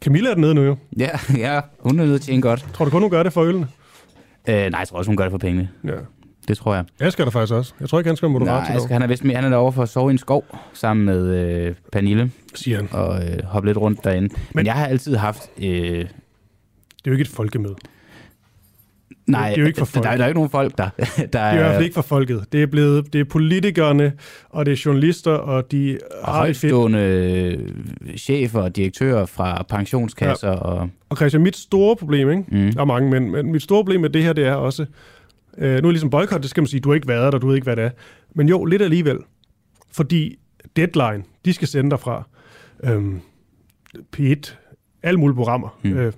Camilla 0.00 0.30
er 0.30 0.34
dernede 0.34 0.54
nu 0.54 0.62
jo. 0.62 0.76
Ja, 0.98 1.10
ja, 1.36 1.60
hun 1.78 2.00
er 2.00 2.06
nødt 2.06 2.22
til 2.22 2.34
en 2.34 2.40
godt. 2.40 2.66
Tror 2.74 2.84
du 2.84 2.90
kun, 2.90 3.02
hun 3.02 3.10
gør 3.10 3.22
det 3.22 3.32
for 3.32 3.42
ølene? 3.42 3.68
Øh, 4.48 4.54
nej, 4.70 4.78
jeg 4.78 4.88
tror 4.88 4.98
også, 4.98 5.08
hun 5.08 5.16
gør 5.16 5.24
det 5.24 5.30
for 5.30 5.38
pengene. 5.38 5.68
Ja. 5.84 5.90
Det 6.48 6.56
tror 6.58 6.74
jeg. 6.74 6.84
Asger 7.00 7.22
er 7.22 7.24
der 7.24 7.30
faktisk 7.30 7.54
også. 7.54 7.74
Jeg 7.80 7.88
tror 7.88 7.98
ikke, 7.98 8.08
han 8.08 8.16
skal 8.16 8.28
moderat 8.28 8.68
Nej, 8.68 8.76
Asger, 8.76 8.92
han 8.92 9.02
er 9.02 9.06
vist 9.06 9.24
mere, 9.24 9.36
han 9.36 9.44
er 9.44 9.48
derovre 9.48 9.72
for 9.72 9.82
at 9.82 9.88
sove 9.88 10.10
i 10.10 10.12
en 10.12 10.18
skov 10.18 10.44
sammen 10.72 11.06
med 11.06 11.26
øh, 11.26 11.74
Pernille 11.92 12.30
siger 12.54 12.76
han. 12.76 12.88
og 12.92 13.24
øh, 13.28 13.44
hoppe 13.44 13.68
lidt 13.68 13.78
rundt 13.78 14.04
derinde. 14.04 14.28
Men, 14.28 14.38
Men 14.54 14.66
jeg 14.66 14.74
har 14.74 14.86
altid 14.86 15.16
haft... 15.16 15.42
Øh, 15.58 15.64
Det 15.64 16.00
er 16.04 16.06
jo 17.06 17.12
ikke 17.12 17.22
et 17.22 17.28
folkemøde. 17.28 17.74
Nej, 19.26 19.48
det 19.48 19.56
er 19.56 19.60
jo 19.60 19.66
ikke 19.66 19.78
for 19.78 19.84
folk. 19.84 20.04
Der, 20.04 20.10
der 20.16 20.22
er 20.22 20.26
jo 20.26 20.28
ikke 20.28 20.38
nogen 20.38 20.50
folk, 20.50 20.78
der... 20.78 20.88
der 20.96 21.26
Det 21.26 21.34
er 21.34 21.52
i 21.52 21.56
hvert 21.56 21.72
fald 21.74 21.84
ikke 21.84 21.94
for 21.94 22.02
folket. 22.02 22.44
Det 22.52 22.62
er 22.62 22.66
blevet 22.66 23.12
det 23.12 23.20
er 23.20 23.24
politikerne, 23.24 24.12
og 24.50 24.66
det 24.66 24.72
er 24.72 24.82
journalister, 24.86 25.30
og 25.32 25.72
de 25.72 25.98
og 26.22 26.32
har 26.32 26.38
højtstående 26.38 26.98
øh, 26.98 28.16
chefer 28.16 28.60
og 28.60 28.76
direktører 28.76 29.26
fra 29.26 29.62
pensionskasser 29.68 30.48
ja. 30.48 30.54
og... 30.54 30.88
Og 31.08 31.16
Christian, 31.16 31.42
mit 31.42 31.56
store 31.56 31.96
problem, 31.96 32.30
ikke? 32.30 32.44
Mm. 32.48 32.72
Der 32.72 32.80
er 32.80 32.84
mange, 32.84 33.10
men, 33.10 33.30
men 33.32 33.52
mit 33.52 33.62
store 33.62 33.84
problem 33.84 34.00
med 34.00 34.10
det 34.10 34.22
her, 34.22 34.32
det 34.32 34.46
er 34.46 34.54
også, 34.54 34.86
øh, 35.58 35.70
nu 35.70 35.76
er 35.76 35.80
det 35.80 35.90
ligesom 35.92 36.10
boykot, 36.10 36.42
det 36.42 36.50
skal 36.50 36.60
man 36.60 36.68
sige, 36.68 36.80
du 36.80 36.88
har 36.88 36.94
ikke 36.94 37.08
været 37.08 37.32
der, 37.32 37.38
du 37.38 37.46
ved 37.46 37.54
ikke, 37.54 37.64
hvad 37.64 37.76
det 37.76 37.84
er. 37.84 37.90
Men 38.34 38.48
jo, 38.48 38.64
lidt 38.64 38.82
alligevel. 38.82 39.18
Fordi 39.92 40.36
deadline, 40.76 41.24
de 41.44 41.52
skal 41.52 41.68
sende 41.68 41.90
dig 41.90 42.00
fra 42.00 42.22
øhm, 42.84 43.20
P1, 44.16 44.54
alle 45.02 45.20
mulige 45.20 45.36
programmer, 45.36 45.78
Mm. 45.82 45.90
mm. 45.90 45.96
øh, 45.96 46.12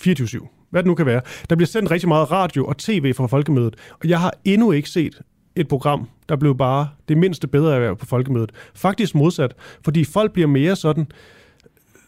24-7, 0.00 0.57
hvad 0.70 0.82
det 0.82 0.86
nu 0.86 0.94
kan 0.94 1.06
være. 1.06 1.20
Der 1.50 1.56
bliver 1.56 1.66
sendt 1.66 1.90
rigtig 1.90 2.08
meget 2.08 2.30
radio 2.30 2.66
og 2.66 2.76
tv 2.76 3.14
fra 3.14 3.26
Folkemødet, 3.26 3.76
og 3.90 4.08
jeg 4.08 4.20
har 4.20 4.34
endnu 4.44 4.72
ikke 4.72 4.88
set 4.88 5.20
et 5.56 5.68
program, 5.68 6.08
der 6.28 6.36
blev 6.36 6.56
bare 6.56 6.88
det 7.08 7.18
mindste 7.18 7.46
bedre 7.46 7.74
erhverv 7.74 7.96
på 7.96 8.06
Folkemødet. 8.06 8.52
Faktisk 8.74 9.14
modsat, 9.14 9.54
fordi 9.84 10.04
folk 10.04 10.32
bliver 10.32 10.48
mere 10.48 10.76
sådan 10.76 11.06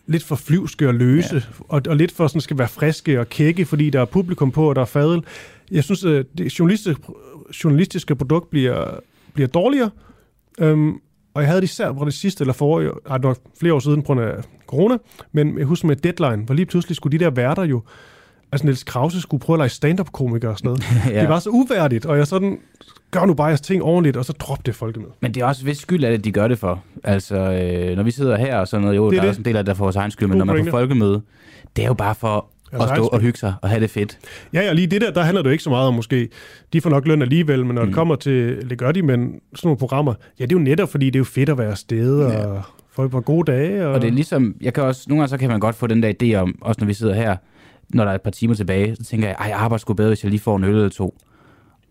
lidt 0.07 0.25
for 0.25 0.37
flyvske 0.37 0.89
og 0.89 0.95
løse, 0.95 1.35
ja. 1.35 1.41
og, 1.69 1.83
og 1.89 1.97
lidt 1.97 2.13
for 2.13 2.27
sådan 2.27 2.41
skal 2.41 2.59
være 2.59 2.69
friske 2.69 3.21
og 3.21 3.29
kække, 3.29 3.65
fordi 3.65 3.91
der 3.91 4.01
er 4.01 4.05
publikum 4.05 4.51
på, 4.51 4.69
og 4.69 4.75
der 4.75 4.81
er 4.81 4.87
fadel. 4.87 5.25
Jeg 5.71 5.85
synes, 5.85 6.05
at 6.05 6.27
det 6.39 6.59
journalistiske, 6.59 7.03
journalistiske 7.65 8.17
produkt 8.17 8.51
bliver, 8.51 9.01
bliver 9.35 9.49
dårligere, 9.49 9.91
øhm, 10.61 11.01
og 11.35 11.43
jeg 11.43 11.49
havde 11.49 11.61
det 11.61 11.67
især 11.67 11.93
på 11.93 12.05
det 12.05 12.15
sidste 12.15 12.43
eller 12.43 12.53
forrige, 12.53 12.91
ej, 13.11 13.19
nok 13.19 13.39
flere 13.61 13.75
år 13.75 13.79
siden 13.79 14.03
på 14.03 14.07
grund 14.07 14.21
af 14.21 14.35
corona, 14.67 14.97
men 15.33 15.59
jeg 15.59 15.67
husker 15.67 15.89
med 15.89 15.97
Deadline, 15.97 16.45
hvor 16.45 16.55
lige 16.55 16.67
pludselig 16.67 16.97
skulle 16.97 17.19
de 17.19 17.25
der 17.25 17.31
værter 17.31 17.65
jo, 17.65 17.83
altså 18.53 18.67
Niels 18.67 18.85
Krause 18.85 19.21
skulle 19.21 19.41
prøve 19.41 19.55
at 19.55 19.59
lege 19.59 19.69
stand-up-komiker 19.69 20.49
og 20.49 20.59
sådan 20.59 20.69
noget. 20.69 20.85
Ja. 21.15 21.21
Det 21.21 21.29
var 21.29 21.39
så 21.39 21.51
uværdigt, 21.51 22.07
og 22.07 22.19
jeg 22.19 22.27
sådan, 22.27 22.59
gør 23.11 23.25
nu 23.25 23.35
bare 23.35 23.47
jeres 23.47 23.61
ting 23.61 23.83
ordentligt, 23.83 24.17
og 24.17 24.25
så 24.25 24.33
drop 24.33 24.67
det 24.67 24.75
folkemøde. 24.75 25.11
Men 25.21 25.35
det 25.35 25.41
er 25.43 25.47
også 25.47 25.65
vis 25.65 25.79
skyld 25.79 26.05
af 26.05 26.11
det, 26.11 26.25
de 26.25 26.33
gør 26.33 26.49
det 26.49 26.59
for. 26.59 26.83
Altså, 27.05 27.37
øh, 27.37 27.97
når 27.97 28.03
vi 28.03 28.11
sidder 28.11 28.37
her 28.37 28.57
og 28.57 28.69
sådan 28.69 28.83
noget, 28.83 28.97
jo, 28.97 29.11
Det 29.11 29.17
er 29.17 29.21
der 29.21 29.21
er 29.21 29.23
det. 29.23 29.29
også 29.29 29.41
en 29.41 29.45
del 29.45 29.57
af 29.57 29.65
det, 29.65 29.67
der 29.67 29.75
får 29.75 29.85
vores 29.85 29.97
egen 29.97 30.11
skyld, 30.11 30.29
men 30.29 30.39
når 30.39 30.45
man 30.45 30.59
er 30.59 30.65
på 30.65 30.71
folkemøde, 30.71 31.23
det 31.77 31.83
er 31.83 31.87
jo 31.89 31.95
bare 31.95 32.15
for 32.15 32.47
at 32.73 32.89
stå 32.95 33.07
og 33.07 33.21
hygge 33.21 33.39
sig 33.39 33.55
og 33.63 33.69
have 33.69 33.81
det 33.81 33.91
fedt. 33.91 34.19
Ja, 34.53 34.61
ja, 34.61 34.73
lige 34.73 34.87
det 34.87 35.01
der, 35.01 35.11
der 35.11 35.23
handler 35.23 35.43
det 35.43 35.49
jo 35.49 35.53
ikke 35.53 35.65
så 35.65 35.71
meget 35.71 35.89
om 35.89 35.95
måske. 35.95 36.29
De 36.73 36.81
får 36.81 36.91
nok 36.91 37.07
løn 37.07 37.23
alligevel, 37.23 37.67
men 37.67 37.75
når 37.75 37.83
mm. 37.83 37.89
det 37.89 37.95
kommer 37.95 38.15
til, 38.17 38.71
det 38.71 38.79
gør 38.79 38.93
de, 38.93 39.03
men 39.03 39.19
sådan 39.55 39.67
nogle 39.69 39.79
programmer, 39.79 40.15
ja, 40.41 40.45
det 40.45 40.53
er 40.53 40.57
jo 40.57 40.63
netop, 40.65 40.89
fordi 40.91 41.07
det 41.07 41.15
er 41.15 41.21
jo 41.21 41.25
fedt 41.25 41.49
at 41.49 41.59
være 41.59 41.71
afsted, 41.71 42.21
ja. 42.29 42.47
og 42.47 42.63
få 42.93 43.05
et 43.05 43.11
par 43.11 43.21
gode 43.21 43.53
dage. 43.53 43.87
Og, 43.87 43.93
Og 43.93 44.01
det 44.03 44.09
er 44.09 44.13
ligesom, 44.13 44.55
jeg 44.61 44.73
kan 44.75 44.83
også, 44.85 45.05
nogle 45.09 45.21
gange 45.21 45.29
så 45.31 45.37
kan 45.39 45.49
man 45.49 45.61
godt 45.61 45.77
få 45.77 45.87
den 45.87 46.03
der 46.03 46.13
idé 46.23 46.35
om, 46.35 46.59
også 46.61 46.81
når 46.81 46.87
vi 46.87 46.95
sidder 46.95 47.15
her, 47.15 47.37
når 47.95 48.05
der 48.05 48.11
er 48.11 48.15
et 48.15 48.23
par 48.23 48.31
timer 48.31 48.55
tilbage, 48.55 48.97
så 48.97 49.05
tænker 49.05 49.29
jeg, 49.29 49.37
ej, 49.41 49.47
jeg 49.47 49.57
arbejder 49.57 49.81
sgu 49.81 49.95
bedre, 49.95 50.09
hvis 50.09 50.23
jeg 50.25 50.31
lige 50.31 50.41
får 50.41 50.57
en 50.57 50.65
øl 50.65 50.75
eller 50.75 50.89
to. 50.89 51.19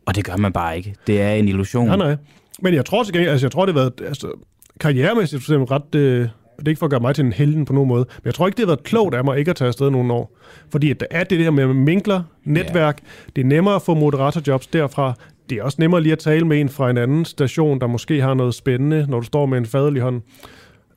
Og 0.05 0.15
det 0.15 0.25
gør 0.25 0.37
man 0.37 0.53
bare 0.53 0.77
ikke. 0.77 0.95
Det 1.07 1.21
er 1.21 1.31
en 1.31 1.47
illusion. 1.47 1.87
Nej, 1.87 1.97
nej. 1.97 2.15
Men 2.61 2.73
jeg 2.73 2.85
tror 2.85 3.03
til 3.03 3.13
gengæld, 3.13 3.31
altså 3.31 3.45
jeg 3.45 3.51
tror, 3.51 3.65
det 3.65 3.75
har 3.75 3.81
været, 3.81 4.07
altså 4.07 4.31
karrieremæssigt 4.79 5.43
for 5.43 5.51
eksempel 5.51 5.67
ret, 5.67 5.95
øh, 5.95 6.27
det 6.59 6.67
er 6.67 6.69
ikke 6.69 6.79
for 6.79 6.85
at 6.85 6.89
gøre 6.89 6.99
mig 6.99 7.15
til 7.15 7.25
en 7.25 7.33
helden 7.33 7.65
på 7.65 7.73
nogen 7.73 7.87
måde, 7.87 8.05
men 8.09 8.25
jeg 8.25 8.33
tror 8.33 8.47
ikke, 8.47 8.57
det 8.57 8.63
har 8.63 8.67
været 8.67 8.83
klogt 8.83 9.15
af 9.15 9.23
mig 9.23 9.39
ikke 9.39 9.49
at 9.49 9.55
tage 9.55 9.67
afsted 9.67 9.89
nogle 9.89 10.13
år. 10.13 10.37
Fordi 10.71 10.91
at 10.91 10.99
der 10.99 11.05
er 11.11 11.23
det 11.23 11.39
der 11.39 11.51
med 11.51 11.67
minkler, 11.67 12.23
netværk, 12.43 12.99
ja. 13.03 13.31
det 13.35 13.41
er 13.41 13.45
nemmere 13.45 13.75
at 13.75 13.81
få 13.81 13.93
moderatorjobs 13.93 14.67
derfra, 14.67 15.13
det 15.49 15.57
er 15.57 15.63
også 15.63 15.77
nemmere 15.79 16.01
lige 16.01 16.13
at 16.13 16.19
tale 16.19 16.47
med 16.47 16.61
en 16.61 16.69
fra 16.69 16.89
en 16.89 16.97
anden 16.97 17.25
station, 17.25 17.79
der 17.79 17.87
måske 17.87 18.21
har 18.21 18.33
noget 18.33 18.55
spændende, 18.55 19.05
når 19.09 19.19
du 19.19 19.25
står 19.25 19.45
med 19.45 19.57
en 19.57 19.65
fadel 19.65 19.95
i 19.95 19.99
hånden. 19.99 20.21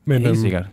Men, 0.05 0.17
Helt 0.17 0.29
øhm, 0.29 0.37
sikkert. 0.37 0.65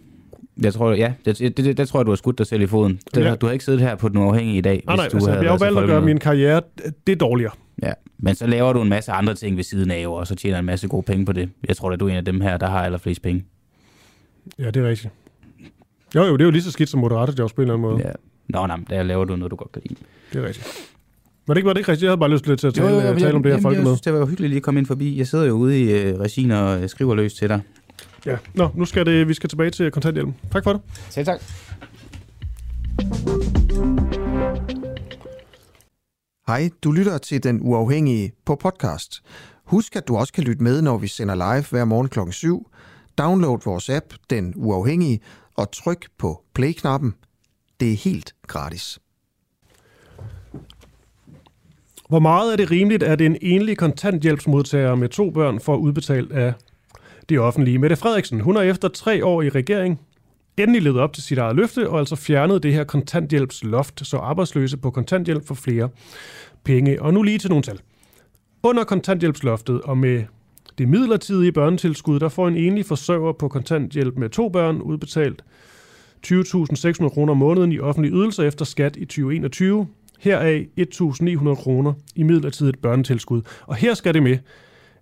Jeg 0.62 0.74
tror, 0.74 0.92
ja, 0.92 1.12
det, 1.24 1.38
det, 1.38 1.56
det, 1.56 1.76
det 1.76 1.88
tror 1.88 2.00
jeg, 2.00 2.06
du 2.06 2.10
har 2.10 2.16
skudt 2.16 2.38
dig 2.38 2.46
selv 2.46 2.62
i 2.62 2.66
foden. 2.66 3.00
Det, 3.14 3.24
Ja. 3.24 3.34
Du 3.34 3.46
har 3.46 3.52
ikke 3.52 3.64
siddet 3.64 3.80
her 3.80 3.94
på 3.94 4.08
den 4.08 4.16
uafhængige 4.18 4.58
i 4.58 4.60
dag, 4.60 4.82
Nej, 4.86 4.96
nej, 4.96 5.04
hvis 5.04 5.10
du 5.10 5.16
altså, 5.16 5.30
havde 5.30 5.42
jeg 5.44 5.50
har 5.52 5.58
valgt 5.58 5.78
at 5.78 5.86
gøre 5.86 6.00
min 6.02 6.18
karriere, 6.18 6.60
det 7.06 7.12
er 7.12 7.16
dårligere. 7.16 7.52
Ja, 7.82 7.92
men 8.18 8.34
så 8.34 8.46
laver 8.46 8.72
du 8.72 8.82
en 8.82 8.88
masse 8.88 9.12
andre 9.12 9.34
ting 9.34 9.56
ved 9.56 9.64
siden 9.64 9.90
af, 9.90 10.06
og 10.08 10.26
så 10.26 10.34
tjener 10.34 10.58
en 10.58 10.64
masse 10.64 10.88
gode 10.88 11.02
penge 11.02 11.26
på 11.26 11.32
det. 11.32 11.50
Jeg 11.68 11.76
tror, 11.76 11.90
at 11.90 12.00
du 12.00 12.06
er 12.06 12.10
en 12.10 12.16
af 12.16 12.24
dem 12.24 12.40
her, 12.40 12.56
der 12.56 12.66
har 12.66 12.84
allerflest 12.84 13.22
penge. 13.22 13.44
Ja, 14.58 14.70
det 14.70 14.76
er 14.84 14.88
rigtigt. 14.88 15.12
Jo, 16.14 16.22
jo, 16.24 16.32
det 16.32 16.40
er 16.40 16.44
jo 16.44 16.50
lige 16.50 16.62
så 16.62 16.70
skidt 16.70 16.88
som 16.88 17.00
moderatorjobs 17.00 17.52
på 17.52 17.62
en 17.62 17.68
eller 17.68 17.74
anden 17.74 17.90
måde. 17.90 18.06
Ja. 18.06 18.12
Nå, 18.48 18.66
nej, 18.66 18.78
der 18.90 19.02
laver 19.02 19.24
du 19.24 19.36
noget, 19.36 19.50
du 19.50 19.56
godt 19.56 19.72
kan 19.72 19.82
lide. 19.84 20.00
Det 20.32 20.42
er 20.44 20.46
rigtigt. 20.48 20.66
Var 21.46 21.54
det 21.54 21.58
ikke, 21.58 21.66
var 21.66 21.72
det 21.72 21.80
ikke 21.80 21.90
rigtigt? 21.90 22.02
Jeg 22.04 22.10
havde 22.10 22.18
bare 22.20 22.30
lyst 22.30 22.44
til 22.44 22.52
at 22.52 22.74
tale, 22.74 22.88
jo, 22.88 22.94
jo, 23.00 23.08
jo, 23.08 23.18
tale 23.18 23.34
om 23.34 23.42
det 23.42 23.52
her 23.52 23.56
jeg 23.56 23.62
folkemøde. 23.62 23.86
synes, 23.96 24.00
det 24.00 24.12
var 24.12 24.26
hyggeligt 24.26 24.48
lige 24.50 24.56
at 24.56 24.62
komme 24.62 24.80
ind 24.80 24.86
forbi. 24.86 25.18
Jeg 25.18 25.26
sidder 25.26 25.44
jo 25.46 25.52
ude 25.52 25.80
i 25.80 25.92
øh, 25.92 26.18
regien 26.18 26.50
og 26.50 26.82
øh, 26.82 26.88
skriver 26.88 27.14
løs 27.14 27.34
til 27.34 27.48
dig. 27.48 27.60
Ja. 28.26 28.36
Nå, 28.54 28.68
nu 28.74 28.84
skal 28.84 29.06
det, 29.06 29.28
vi 29.28 29.34
skal 29.34 29.50
tilbage 29.50 29.70
til 29.70 29.90
kontanthjælpen. 29.90 30.36
Tak 30.52 30.64
for 30.64 30.72
det. 30.72 30.82
Selv 31.08 31.26
tak. 31.26 31.40
Hej, 36.46 36.70
du 36.84 36.92
lytter 36.92 37.18
til 37.18 37.42
Den 37.42 37.60
Uafhængige 37.62 38.32
på 38.44 38.54
podcast. 38.54 39.22
Husk, 39.64 39.96
at 39.96 40.08
du 40.08 40.16
også 40.16 40.32
kan 40.32 40.44
lytte 40.44 40.62
med, 40.62 40.82
når 40.82 40.98
vi 40.98 41.06
sender 41.06 41.34
live 41.34 41.64
hver 41.70 41.84
morgen 41.84 42.08
kl. 42.08 42.18
7. 42.30 42.70
Download 43.18 43.58
vores 43.64 43.90
app, 43.90 44.06
Den 44.30 44.52
Uafhængige, 44.56 45.20
og 45.56 45.72
tryk 45.72 46.08
på 46.18 46.42
play-knappen. 46.54 47.14
Det 47.80 47.92
er 47.92 47.96
helt 47.96 48.34
gratis. 48.46 48.98
Hvor 52.08 52.18
meget 52.18 52.52
er 52.52 52.56
det 52.56 52.70
rimeligt, 52.70 53.02
at 53.02 53.20
en 53.20 53.36
enlig 53.42 53.78
kontanthjælpsmodtager 53.78 54.94
med 54.94 55.08
to 55.08 55.30
børn 55.30 55.60
får 55.60 55.76
udbetalt 55.76 56.32
af 56.32 56.54
det 57.30 57.40
offentlige? 57.40 57.78
Mette 57.78 57.96
Frederiksen, 57.96 58.40
hun 58.40 58.56
har 58.56 58.62
efter 58.62 58.88
tre 58.88 59.24
år 59.24 59.42
i 59.42 59.48
regering 59.48 60.00
endelig 60.56 60.82
levet 60.82 61.00
op 61.00 61.12
til 61.12 61.22
sit 61.22 61.38
eget 61.38 61.56
løfte, 61.56 61.90
og 61.90 61.98
altså 61.98 62.16
fjernet 62.16 62.62
det 62.62 62.72
her 62.72 62.84
kontanthjælpsloft, 62.84 64.06
så 64.06 64.16
arbejdsløse 64.16 64.76
på 64.76 64.90
kontanthjælp 64.90 65.46
får 65.46 65.54
flere 65.54 65.88
penge. 66.64 67.02
Og 67.02 67.14
nu 67.14 67.22
lige 67.22 67.38
til 67.38 67.50
nogle 67.50 67.62
tal. 67.62 67.80
Under 68.62 68.84
kontanthjælpsloftet 68.84 69.80
og 69.80 69.98
med 69.98 70.24
det 70.78 70.88
midlertidige 70.88 71.52
børnetilskud, 71.52 72.20
der 72.20 72.28
får 72.28 72.48
en 72.48 72.56
enlig 72.56 72.86
forsørger 72.86 73.32
på 73.32 73.48
kontanthjælp 73.48 74.16
med 74.16 74.28
to 74.28 74.48
børn 74.48 74.80
udbetalt 74.80 75.44
20.600 76.26 77.08
kroner 77.08 77.30
om 77.30 77.36
måneden 77.36 77.72
i 77.72 77.78
offentlige 77.78 78.14
ydelser 78.14 78.42
efter 78.42 78.64
skat 78.64 78.96
i 78.96 79.04
2021. 79.04 79.86
Heraf 80.18 80.66
1.900 80.80 81.54
kroner 81.54 81.92
i 82.14 82.22
midlertidigt 82.22 82.82
børnetilskud. 82.82 83.42
Og 83.66 83.76
her 83.76 83.94
skal 83.94 84.14
det 84.14 84.22
med, 84.22 84.38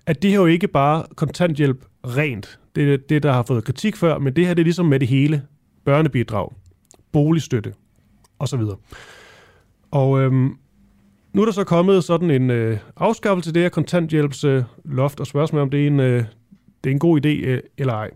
at 0.06 0.22
det 0.22 0.30
her 0.30 0.38
jo 0.38 0.46
ikke 0.46 0.68
bare 0.68 1.04
kontanthjælp 1.16 1.84
rent. 2.04 2.60
Det 2.74 2.92
er 2.92 2.96
det, 2.96 3.22
der 3.22 3.32
har 3.32 3.42
fået 3.42 3.64
kritik 3.64 3.96
før, 3.96 4.18
men 4.18 4.36
det 4.36 4.46
her 4.46 4.54
det 4.54 4.62
er 4.62 4.64
ligesom 4.64 4.86
med 4.86 5.00
det 5.00 5.08
hele. 5.08 5.42
Børnebidrag, 5.84 6.52
boligstøtte 7.12 7.74
osv. 8.38 8.60
Og 9.90 10.20
øhm, 10.20 10.58
nu 11.32 11.40
er 11.40 11.44
der 11.44 11.52
så 11.52 11.64
kommet 11.64 12.04
sådan 12.04 12.30
en 12.30 12.50
øh, 12.50 12.78
afskaffelse 12.96 13.50
af 13.50 13.54
det 13.54 13.62
her 13.62 13.68
kontanthjælpsloft, 13.68 15.20
og 15.20 15.26
spørgsmålet 15.26 15.62
om 15.62 15.70
det 15.70 15.82
er 15.82 15.86
en, 15.86 16.00
øh, 16.00 16.24
det 16.84 16.90
er 16.90 16.94
en 16.94 16.98
god 16.98 17.26
idé 17.26 17.28
øh, 17.28 17.60
eller 17.78 17.94
ej. 17.94 18.10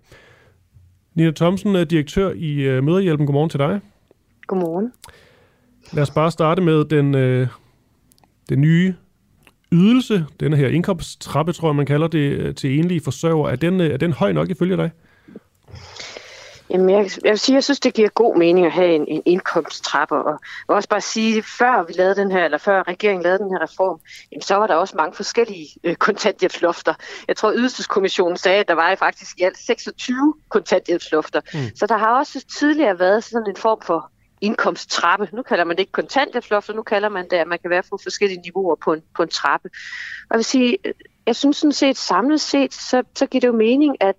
Nina 1.14 1.30
Thomsen 1.30 1.76
er 1.76 1.84
direktør 1.84 2.32
i 2.36 2.52
øh, 2.54 2.84
Møderhjælpen. 2.84 3.26
Godmorgen 3.26 3.50
til 3.50 3.60
dig. 3.60 3.80
Godmorgen. 4.46 4.92
Lad 5.92 6.02
os 6.02 6.10
bare 6.10 6.30
starte 6.30 6.62
med 6.62 6.84
den, 6.84 7.14
øh, 7.14 7.48
den 8.48 8.60
nye 8.60 8.94
ydelse, 9.72 10.26
den 10.40 10.52
her 10.52 10.68
indkomsttrappe, 10.68 11.52
tror 11.52 11.68
jeg, 11.68 11.76
man 11.76 11.86
kalder 11.86 12.06
det, 12.06 12.18
øh, 12.18 12.54
til 12.54 12.78
enlige 12.78 13.00
forsørger. 13.00 13.48
Er 13.48 13.56
den, 13.56 13.80
øh, 13.80 13.90
er 13.90 13.96
den 13.96 14.12
høj 14.12 14.32
nok 14.32 14.50
ifølge 14.50 14.76
dig? 14.76 14.90
Jamen, 16.72 16.90
jeg, 16.90 17.10
jeg 17.24 17.30
vil 17.30 17.38
sige, 17.38 17.54
jeg 17.54 17.64
synes, 17.64 17.80
det 17.80 17.94
giver 17.94 18.08
god 18.08 18.36
mening 18.36 18.66
at 18.66 18.72
have 18.72 18.94
en, 18.94 19.04
en 19.08 19.22
indkomsttrappe. 19.24 20.14
Og 20.14 20.30
jeg 20.30 20.64
vil 20.68 20.76
også 20.76 20.88
bare 20.88 21.00
sige, 21.00 21.42
før 21.42 21.84
vi 21.86 21.92
lavede 21.92 22.14
den 22.14 22.30
her, 22.30 22.44
eller 22.44 22.58
før 22.58 22.82
regeringen 22.88 23.22
lavede 23.22 23.38
den 23.38 23.50
her 23.50 23.62
reform, 23.62 24.00
jamen, 24.32 24.42
så 24.42 24.54
var 24.54 24.66
der 24.66 24.74
også 24.74 24.96
mange 24.96 25.14
forskellige 25.14 25.68
øh, 25.84 25.94
kontanthjælpslofter. 25.94 26.94
Jeg 27.28 27.36
tror, 27.36 27.52
Ydelseskommissionen 27.54 28.36
sagde, 28.36 28.60
at 28.60 28.68
der 28.68 28.74
var 28.74 28.94
faktisk 28.94 29.40
i 29.40 29.42
alt 29.42 29.58
26 29.58 30.34
kontanthjælpslofter. 30.48 31.40
Mm. 31.54 31.76
Så 31.76 31.86
der 31.86 31.96
har 31.96 32.18
også 32.18 32.44
tidligere 32.58 32.98
været 32.98 33.24
sådan 33.24 33.46
en 33.48 33.56
form 33.56 33.80
for 33.82 34.10
indkomsttrappe. 34.42 35.28
Nu 35.32 35.42
kalder 35.42 35.64
man 35.64 35.76
det 35.76 35.80
ikke 35.80 35.92
kontanthjælpslofter, 35.92 36.74
nu 36.74 36.82
kalder 36.82 37.08
man 37.08 37.24
det, 37.30 37.36
at 37.36 37.48
man 37.48 37.58
kan 37.58 37.70
være 37.70 37.82
på 37.90 37.98
forskellige 38.02 38.40
niveauer 38.40 38.74
på 38.74 38.92
en, 38.92 39.02
på 39.16 39.22
en 39.22 39.28
trappe. 39.28 39.68
Og 40.30 40.34
jeg 40.34 40.38
vil 40.38 40.44
sige, 40.44 40.78
jeg 41.26 41.36
synes 41.36 41.56
sådan 41.56 41.72
set 41.72 41.96
samlet 41.96 42.40
set, 42.40 42.74
så, 42.74 43.02
så 43.14 43.26
giver 43.26 43.40
det 43.40 43.48
jo 43.48 43.52
mening, 43.52 43.96
at, 44.00 44.16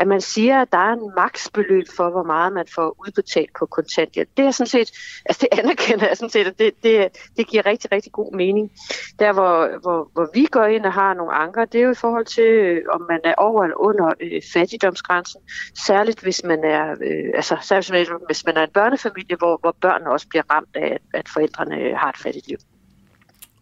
at 0.00 0.08
man 0.08 0.20
siger, 0.20 0.62
at 0.62 0.72
der 0.72 0.78
er 0.78 0.92
en 0.92 1.12
maksbeløb 1.16 1.86
for, 1.96 2.10
hvor 2.10 2.22
meget 2.22 2.52
man 2.52 2.66
får 2.74 2.96
udbetalt 3.06 3.50
på 3.58 3.66
kontanthjælp. 3.66 4.28
Det 4.36 4.44
er 4.44 4.50
sådan 4.50 4.68
set, 4.68 4.90
altså 5.26 5.48
det 5.50 5.58
anerkender 5.58 6.08
jeg 6.08 6.16
sådan 6.16 6.30
set, 6.30 6.46
at 6.46 6.58
det, 6.58 6.82
det, 6.82 7.08
det 7.36 7.46
giver 7.48 7.66
rigtig, 7.66 7.92
rigtig 7.92 8.12
god 8.12 8.34
mening. 8.34 8.70
Der, 9.18 9.32
hvor, 9.32 9.80
hvor, 9.82 10.10
hvor 10.12 10.28
vi 10.34 10.46
går 10.50 10.64
ind 10.64 10.86
og 10.86 10.92
har 10.92 11.14
nogle 11.14 11.32
anker, 11.32 11.64
det 11.64 11.80
er 11.80 11.84
jo 11.84 11.90
i 11.90 11.94
forhold 11.94 12.26
til, 12.26 12.44
øh, 12.44 12.82
om 12.90 13.06
man 13.08 13.20
er 13.24 13.34
over 13.34 13.64
eller 13.64 13.80
under 13.80 14.12
øh, 14.20 14.42
fattigdomsgrænsen. 14.52 15.40
Særligt 15.86 16.20
hvis 16.22 16.44
man 16.44 16.64
er, 16.64 16.90
øh, 16.90 17.30
altså 17.34 17.56
særligt 17.62 18.10
hvis 18.26 18.44
man 18.46 18.56
er 18.56 18.62
en 18.62 18.72
børnefamilie, 18.74 19.36
hvor, 19.36 19.56
hvor 19.60 19.76
børnene 19.80 20.10
også 20.10 20.28
bliver 20.28 20.42
ramt 20.50 20.76
af, 20.76 20.92
at, 20.94 21.00
at 21.14 21.28
forældrene 21.28 21.96
har 21.96 22.08
et 22.08 22.16
fattigt 22.16 22.48
liv. 22.48 22.58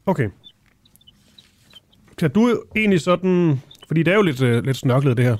Okay. 0.07 0.31
Kan 2.19 2.31
du 2.31 2.63
egentlig 2.77 3.01
sådan, 3.01 3.61
fordi 3.87 4.03
det 4.03 4.13
er 4.13 4.17
jo 4.17 4.23
lidt, 4.23 4.43
øh, 4.43 4.65
lidt 4.65 4.77
snørklet 4.77 5.17
det 5.17 5.25
her, 5.25 5.37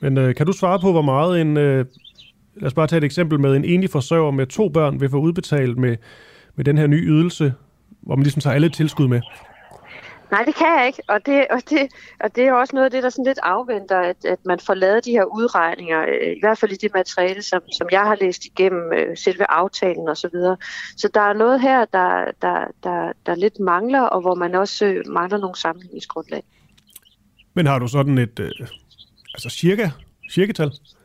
men 0.00 0.18
øh, 0.18 0.34
kan 0.34 0.46
du 0.46 0.52
svare 0.52 0.80
på, 0.80 0.92
hvor 0.92 1.02
meget 1.02 1.40
en, 1.40 1.56
øh, 1.56 1.86
lad 2.56 2.66
os 2.66 2.74
bare 2.74 2.86
tage 2.86 2.98
et 2.98 3.04
eksempel 3.04 3.40
med 3.40 3.56
en 3.56 3.64
enlig 3.64 3.90
forsørger 3.90 4.30
med 4.30 4.46
to 4.46 4.68
børn 4.68 5.00
vil 5.00 5.10
få 5.10 5.16
udbetalt 5.16 5.78
med, 5.78 5.96
med 6.56 6.64
den 6.64 6.78
her 6.78 6.86
nye 6.86 7.02
ydelse, 7.02 7.54
hvor 8.00 8.16
man 8.16 8.22
ligesom 8.22 8.40
tager 8.40 8.54
alle 8.54 8.68
tilskud 8.68 9.08
med? 9.08 9.20
Nej, 10.30 10.44
det 10.44 10.54
kan 10.54 10.66
jeg 10.78 10.86
ikke, 10.86 11.02
og 11.08 11.26
det, 11.26 11.46
og 11.50 11.62
det, 11.70 11.88
og 12.20 12.36
det 12.36 12.44
er 12.44 12.52
også 12.52 12.76
noget 12.76 12.84
af 12.84 12.90
det, 12.90 13.02
der 13.02 13.10
sådan 13.10 13.24
lidt 13.24 13.38
afventer, 13.42 13.98
at, 13.98 14.24
at 14.24 14.38
man 14.44 14.60
får 14.60 14.74
lavet 14.74 15.04
de 15.04 15.10
her 15.10 15.24
udregninger, 15.24 16.00
øh, 16.00 16.36
i 16.36 16.40
hvert 16.40 16.58
fald 16.58 16.72
i 16.72 16.76
det 16.76 16.90
materiale, 16.94 17.42
som, 17.42 17.60
som 17.72 17.88
jeg 17.90 18.00
har 18.00 18.16
læst 18.20 18.44
igennem 18.44 18.92
øh, 18.92 19.16
selve 19.16 19.50
aftalen 19.50 20.08
osv. 20.08 20.14
Så, 20.14 20.28
videre. 20.32 20.56
så 20.96 21.08
der 21.14 21.20
er 21.20 21.32
noget 21.32 21.60
her, 21.60 21.84
der, 21.84 22.24
der, 22.42 22.64
der, 22.82 23.12
der 23.26 23.34
lidt 23.34 23.60
mangler, 23.60 24.02
og 24.02 24.20
hvor 24.20 24.34
man 24.34 24.54
også 24.54 24.86
øh, 24.86 25.04
mangler 25.06 25.38
nogle 25.38 25.56
sammenhængsgrundlag. 25.56 26.42
Men 27.54 27.66
har 27.66 27.78
du 27.78 27.88
sådan 27.88 28.18
et, 28.18 28.40
øh, 28.40 28.50
altså 29.34 29.48
cirka, 29.50 29.90
cirketal? 30.32 30.70
tal? 30.70 30.97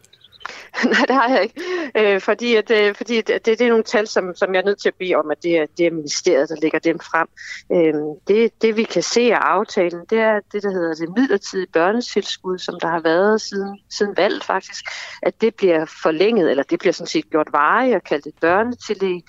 Nej, 0.94 1.06
det 1.08 1.16
har 1.16 1.30
jeg 1.30 1.44
ikke. 1.44 1.62
Øh, 1.96 2.22
fordi 2.22 2.56
at, 2.56 2.72
øh, 2.72 2.96
fordi 2.96 3.22
det, 3.22 3.46
det, 3.46 3.60
det 3.60 3.62
er 3.62 3.70
nogle 3.70 3.84
tal, 3.84 4.08
som, 4.08 4.36
som 4.36 4.54
jeg 4.54 4.62
er 4.62 4.66
nødt 4.66 4.82
til 4.82 4.90
at 4.90 4.96
bede 5.00 5.16
om, 5.16 5.32
at 5.32 5.44
det 5.44 5.58
er, 5.58 5.66
det 5.78 5.86
er 5.86 5.92
ministeriet, 5.92 6.50
der 6.50 6.56
lægger 6.62 6.80
dem 6.80 7.00
frem. 7.00 7.28
Øh, 7.72 7.94
det, 8.28 8.62
det 8.62 8.78
vi 8.78 8.84
kan 8.84 9.04
se 9.04 9.22
af 9.22 9.38
aftalen, 9.38 10.02
det 10.10 10.20
er 10.20 10.40
det, 10.52 10.64
der 10.64 10.72
hedder 10.72 10.94
det 10.94 11.10
midlertidige 11.18 11.72
børnetilskud, 11.74 12.58
som 12.58 12.80
der 12.82 12.88
har 12.88 13.00
været 13.00 13.42
siden, 13.42 13.80
siden 13.90 14.18
valget 14.18 14.44
faktisk, 14.44 14.86
at 15.22 15.42
det 15.42 15.56
bliver 15.56 15.86
forlænget, 16.04 16.50
eller 16.50 16.64
det 16.64 16.80
bliver 16.80 16.94
sådan 16.94 17.08
set 17.08 17.30
gjort 17.30 17.48
varigt 17.52 17.96
og 17.96 18.04
kaldt 18.04 18.28
et 18.28 18.36
børnetillæg. 18.42 19.24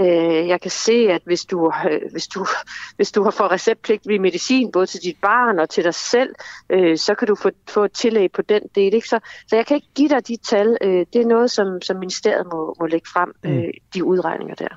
Øh, 0.00 0.48
jeg 0.48 0.60
kan 0.60 0.70
se, 0.70 0.92
at 0.92 1.22
hvis 1.24 1.44
du, 1.44 1.72
øh, 1.90 2.00
hvis 2.10 2.26
du, 2.26 2.46
hvis 2.96 3.12
du 3.12 3.22
har 3.22 3.30
fået 3.30 3.50
receptpligtig 3.50 4.20
medicin, 4.20 4.72
både 4.72 4.86
til 4.86 5.00
dit 5.02 5.16
barn 5.22 5.58
og 5.58 5.70
til 5.70 5.84
dig 5.84 5.94
selv, 5.94 6.34
øh, 6.70 6.98
så 6.98 7.14
kan 7.14 7.28
du 7.28 7.34
få, 7.34 7.50
få 7.68 7.84
et 7.84 7.92
tillæg 7.92 8.32
på 8.32 8.42
den 8.42 8.62
del. 8.74 8.94
Ikke? 8.94 9.08
Så, 9.08 9.18
så 9.46 9.56
jeg 9.56 9.66
kan 9.66 9.74
ikke 9.74 9.88
give 9.94 10.08
dig 10.08 10.28
de 10.28 10.36
tal. 10.36 10.76
Øh, 10.80 11.06
det 11.12 11.22
er 11.22 11.26
noget, 11.26 11.50
som, 11.50 11.82
som 11.82 11.96
ministeriet 11.96 12.46
må, 12.52 12.76
må 12.80 12.86
lægge 12.86 13.08
frem, 13.12 13.32
øh, 13.44 13.52
mm. 13.52 13.64
de 13.94 14.04
udregninger 14.04 14.54
der. 14.54 14.68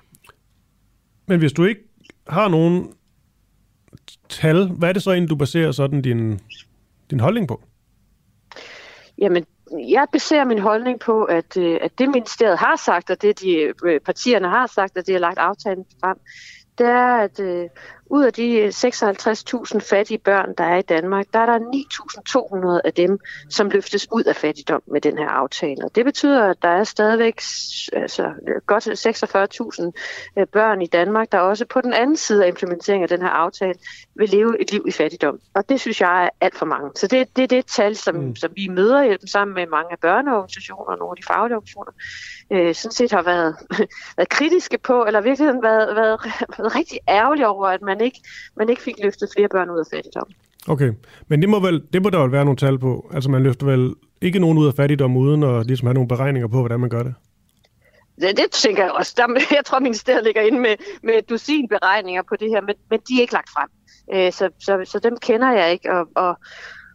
Men 1.25 1.39
hvis 1.39 1.53
du 1.53 1.63
ikke 1.63 1.81
har 2.27 2.47
nogen 2.47 2.93
tal, 4.29 4.67
hvad 4.67 4.89
er 4.89 4.93
det 4.93 5.03
så 5.03 5.11
egentlig, 5.11 5.29
du 5.29 5.35
baserer 5.35 5.71
sådan 5.71 6.01
din, 6.01 6.39
din 7.11 7.19
holdning 7.19 7.47
på? 7.47 7.61
Jamen, 9.17 9.45
jeg 9.79 10.07
baserer 10.11 10.45
min 10.45 10.59
holdning 10.59 10.99
på, 10.99 11.23
at, 11.23 11.57
øh, 11.57 11.79
at 11.81 11.91
det 11.99 12.09
ministeriet 12.09 12.57
har 12.57 12.75
sagt, 12.75 13.09
og 13.09 13.21
det 13.21 13.39
de 13.39 13.73
øh, 13.83 13.99
partierne 13.99 14.49
har 14.49 14.67
sagt, 14.67 14.97
at 14.97 15.07
de 15.07 15.11
har 15.11 15.19
lagt 15.19 15.37
aftalen 15.37 15.85
frem, 15.99 16.17
det 16.77 16.87
er, 16.87 17.15
at 17.15 17.39
uh, 17.39 17.69
ud 18.11 18.23
af 18.23 18.33
de 18.33 18.67
56.000 18.67 19.79
fattige 19.79 20.17
børn, 20.17 20.53
der 20.57 20.63
er 20.63 20.77
i 20.77 20.81
Danmark, 20.81 21.25
der 21.33 21.39
er 21.39 21.45
der 21.45 21.59
9.200 22.77 22.81
af 22.83 22.93
dem, 22.93 23.19
som 23.49 23.69
løftes 23.69 24.07
ud 24.11 24.23
af 24.23 24.35
fattigdom 24.35 24.81
med 24.87 25.01
den 25.01 25.17
her 25.17 25.27
aftale. 25.27 25.85
Og 25.85 25.95
det 25.95 26.05
betyder, 26.05 26.43
at 26.43 26.57
der 26.61 26.69
er 26.69 26.83
stadigvæk 26.83 27.41
altså, 27.93 28.31
godt 28.65 28.87
46.000 28.87 30.45
børn 30.45 30.81
i 30.81 30.87
Danmark, 30.87 31.31
der 31.31 31.39
også 31.39 31.65
på 31.65 31.81
den 31.81 31.93
anden 31.93 32.17
side 32.17 32.43
af 32.43 32.47
implementeringen 32.47 33.03
af 33.03 33.09
den 33.09 33.21
her 33.21 33.29
aftale 33.29 33.73
vil 34.15 34.29
leve 34.29 34.61
et 34.61 34.71
liv 34.71 34.85
i 34.87 34.91
fattigdom. 34.91 35.39
Og 35.53 35.69
det 35.69 35.79
synes 35.79 36.01
jeg 36.01 36.25
er 36.25 36.29
alt 36.41 36.57
for 36.57 36.65
mange. 36.65 36.89
Så 36.95 37.07
det, 37.07 37.35
det 37.35 37.43
er 37.43 37.47
det 37.47 37.65
tal, 37.65 37.95
som, 37.95 38.15
mm. 38.15 38.35
som 38.35 38.51
vi 38.55 38.67
møder 38.67 39.03
hjælpen 39.03 39.27
sammen 39.27 39.55
med 39.55 39.67
mange 39.67 39.91
af 39.91 39.99
børneorganisationer 39.99 40.91
og 40.91 40.97
nogle 40.97 41.11
af 41.11 41.15
de 41.15 41.33
faglige 41.33 41.55
organisationer, 41.55 41.91
øh, 42.51 42.75
sådan 42.75 42.91
set 42.91 43.11
har 43.11 43.21
været, 43.21 43.55
været 44.17 44.29
kritiske 44.29 44.77
på, 44.77 45.05
eller 45.05 45.21
virkelig 45.21 45.47
været, 45.47 45.95
været, 45.95 46.19
været 46.57 46.75
rigtig 46.75 46.99
ærgerlige 47.09 47.47
over, 47.47 47.67
at 47.67 47.81
man 47.81 48.00
ikke, 48.01 48.19
man 48.57 48.69
ikke 48.69 48.81
fik 48.81 48.95
løftet 49.03 49.29
flere 49.35 49.49
børn 49.49 49.69
ud 49.69 49.79
af 49.79 49.85
fattigdom. 49.93 50.27
Okay, 50.67 50.91
men 51.27 51.41
det 51.41 51.49
må, 51.49 51.59
vel, 51.59 51.83
det 51.93 52.01
må 52.01 52.09
der 52.09 52.19
vel 52.19 52.31
være 52.31 52.45
nogle 52.45 52.57
tal 52.57 52.79
på. 52.79 53.11
Altså 53.13 53.29
man 53.29 53.43
løfter 53.43 53.65
vel 53.65 53.93
ikke 54.21 54.39
nogen 54.39 54.57
ud 54.57 54.67
af 54.67 54.73
fattigdom 54.73 55.17
uden 55.17 55.43
at 55.43 55.65
ligesom 55.65 55.85
have 55.85 55.93
nogle 55.93 56.07
beregninger 56.07 56.47
på, 56.47 56.59
hvordan 56.59 56.79
man 56.79 56.89
gør 56.89 57.03
det? 57.03 57.13
Det, 58.21 58.37
det 58.37 58.51
tænker 58.51 58.83
jeg 58.83 58.91
også. 58.91 59.13
Der, 59.17 59.27
jeg 59.57 59.65
tror, 59.65 59.79
ministeriet 59.79 60.23
ligger 60.23 60.41
inde 60.41 60.59
med, 60.59 60.75
med 61.03 61.21
dusin 61.29 61.67
beregninger 61.67 62.21
på 62.29 62.35
det 62.35 62.49
her, 62.49 62.61
men, 62.61 62.75
men 62.89 62.99
de 63.07 63.17
er 63.17 63.21
ikke 63.21 63.33
lagt 63.33 63.49
frem. 63.49 63.69
Øh, 64.13 64.31
så, 64.31 64.49
så, 64.59 64.81
så 64.85 64.99
dem 64.99 65.17
kender 65.21 65.51
jeg 65.51 65.71
ikke, 65.71 65.91
og, 65.91 66.07
og, 66.15 66.37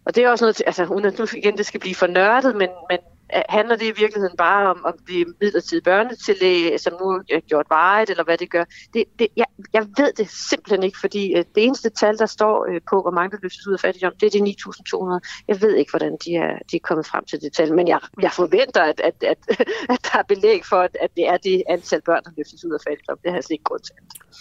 og 0.07 0.14
det 0.14 0.24
er 0.24 0.30
også 0.30 0.44
noget, 0.44 0.62
altså 0.66 0.84
uden 0.84 1.04
at 1.04 1.18
nu 1.18 1.26
igen 1.36 1.57
det 1.57 1.66
skal 1.66 1.80
blive 1.80 1.94
for 1.94 2.07
nørdet, 2.07 2.57
men, 2.57 2.68
men 2.90 2.98
Øh, 3.35 3.43
handler 3.49 3.77
det 3.77 3.85
i 3.85 4.01
virkeligheden 4.01 4.37
bare 4.37 4.70
om, 4.70 4.85
om 4.85 4.95
det 5.07 5.27
midlertidige 5.41 5.83
børnetillæg, 5.83 6.81
som 6.81 6.93
nu 7.01 7.07
er 7.11 7.41
gjort 7.41 7.66
vejet, 7.68 8.11
eller 8.11 8.24
hvad 8.24 8.39
det 8.39 8.51
gør? 8.51 8.64
Det, 8.95 9.05
det, 9.18 9.29
jeg, 9.37 9.47
jeg 9.72 9.87
ved 9.99 10.12
det 10.12 10.29
simpelthen 10.51 10.83
ikke, 10.83 10.99
fordi 11.01 11.33
øh, 11.37 11.45
det 11.55 11.64
eneste 11.64 11.91
tal, 11.91 12.18
der 12.18 12.27
står 12.27 12.68
på, 12.91 13.03
hvor 13.03 13.11
mange 13.11 13.31
der 13.31 13.43
løftes 13.43 13.66
ud 13.66 13.72
af 13.72 13.81
fattigdom, 13.81 14.12
det 14.20 14.27
er 14.27 14.31
de 14.31 14.55
9.200. 15.20 15.45
Jeg 15.49 15.61
ved 15.62 15.74
ikke, 15.77 15.91
hvordan 15.91 16.16
de 16.24 16.35
er, 16.35 16.59
de 16.70 16.77
er 16.77 16.81
kommet 16.89 17.07
frem 17.07 17.24
til 17.24 17.41
det 17.41 17.53
tal, 17.53 17.74
men 17.74 17.89
jeg, 17.89 18.01
jeg 18.22 18.33
forventer, 18.33 18.83
at, 18.83 19.01
at, 19.01 19.14
at, 19.33 19.39
at 19.95 20.01
der 20.12 20.18
er 20.18 20.22
belæg 20.29 20.64
for, 20.64 20.77
at, 20.77 20.97
at 21.01 21.11
det 21.16 21.29
er 21.29 21.37
det 21.37 21.62
antal 21.68 22.03
børn, 22.03 22.22
der 22.24 22.31
løftes 22.37 22.64
ud 22.64 22.72
af 22.72 22.81
fattigdom. 22.89 23.18
Det 23.22 23.31
har 23.31 23.37
jeg 23.37 23.45
slet 23.45 23.55
ikke 23.55 23.64
grund 23.64 23.81
til. 23.81 23.95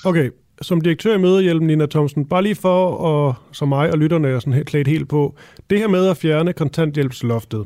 Okay, 0.06 0.32
som 0.62 0.82
direktør 0.82 1.16
i 1.16 1.18
Møderhjælpen, 1.18 1.68
Nina 1.68 1.86
Thomsen, 1.86 2.26
bare 2.26 2.44
lige 2.44 2.56
for, 2.56 3.08
at, 3.08 3.36
som 3.52 3.68
mig 3.68 3.92
og 3.92 3.98
lytterne 3.98 4.28
er 4.28 4.40
sådan 4.40 4.54
helt, 4.54 4.68
klædt 4.68 4.88
helt 4.88 5.10
på, 5.10 5.36
det 5.70 5.80
her 5.80 5.88
med 5.88 6.08
at 6.08 6.18
fjerne 6.18 6.54
kontanthjælpsloftet, 6.54 7.66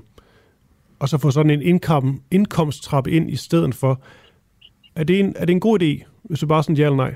og 1.00 1.10
så 1.10 1.18
få 1.18 1.32
sådan 1.32 1.50
en 1.50 1.62
indkom, 1.62 2.22
indkomsttrappe 2.32 3.12
ind 3.12 3.32
i 3.32 3.36
stedet 3.36 3.76
for. 3.76 4.02
Er 4.96 5.04
det, 5.04 5.20
en, 5.20 5.36
er 5.36 5.46
det 5.46 5.54
en 5.54 5.60
god 5.60 5.82
idé, 5.82 6.06
hvis 6.24 6.40
du 6.40 6.48
bare 6.48 6.64
sådan 6.64 6.76
ja 6.76 6.84
eller 6.84 6.96
nej? 6.96 7.16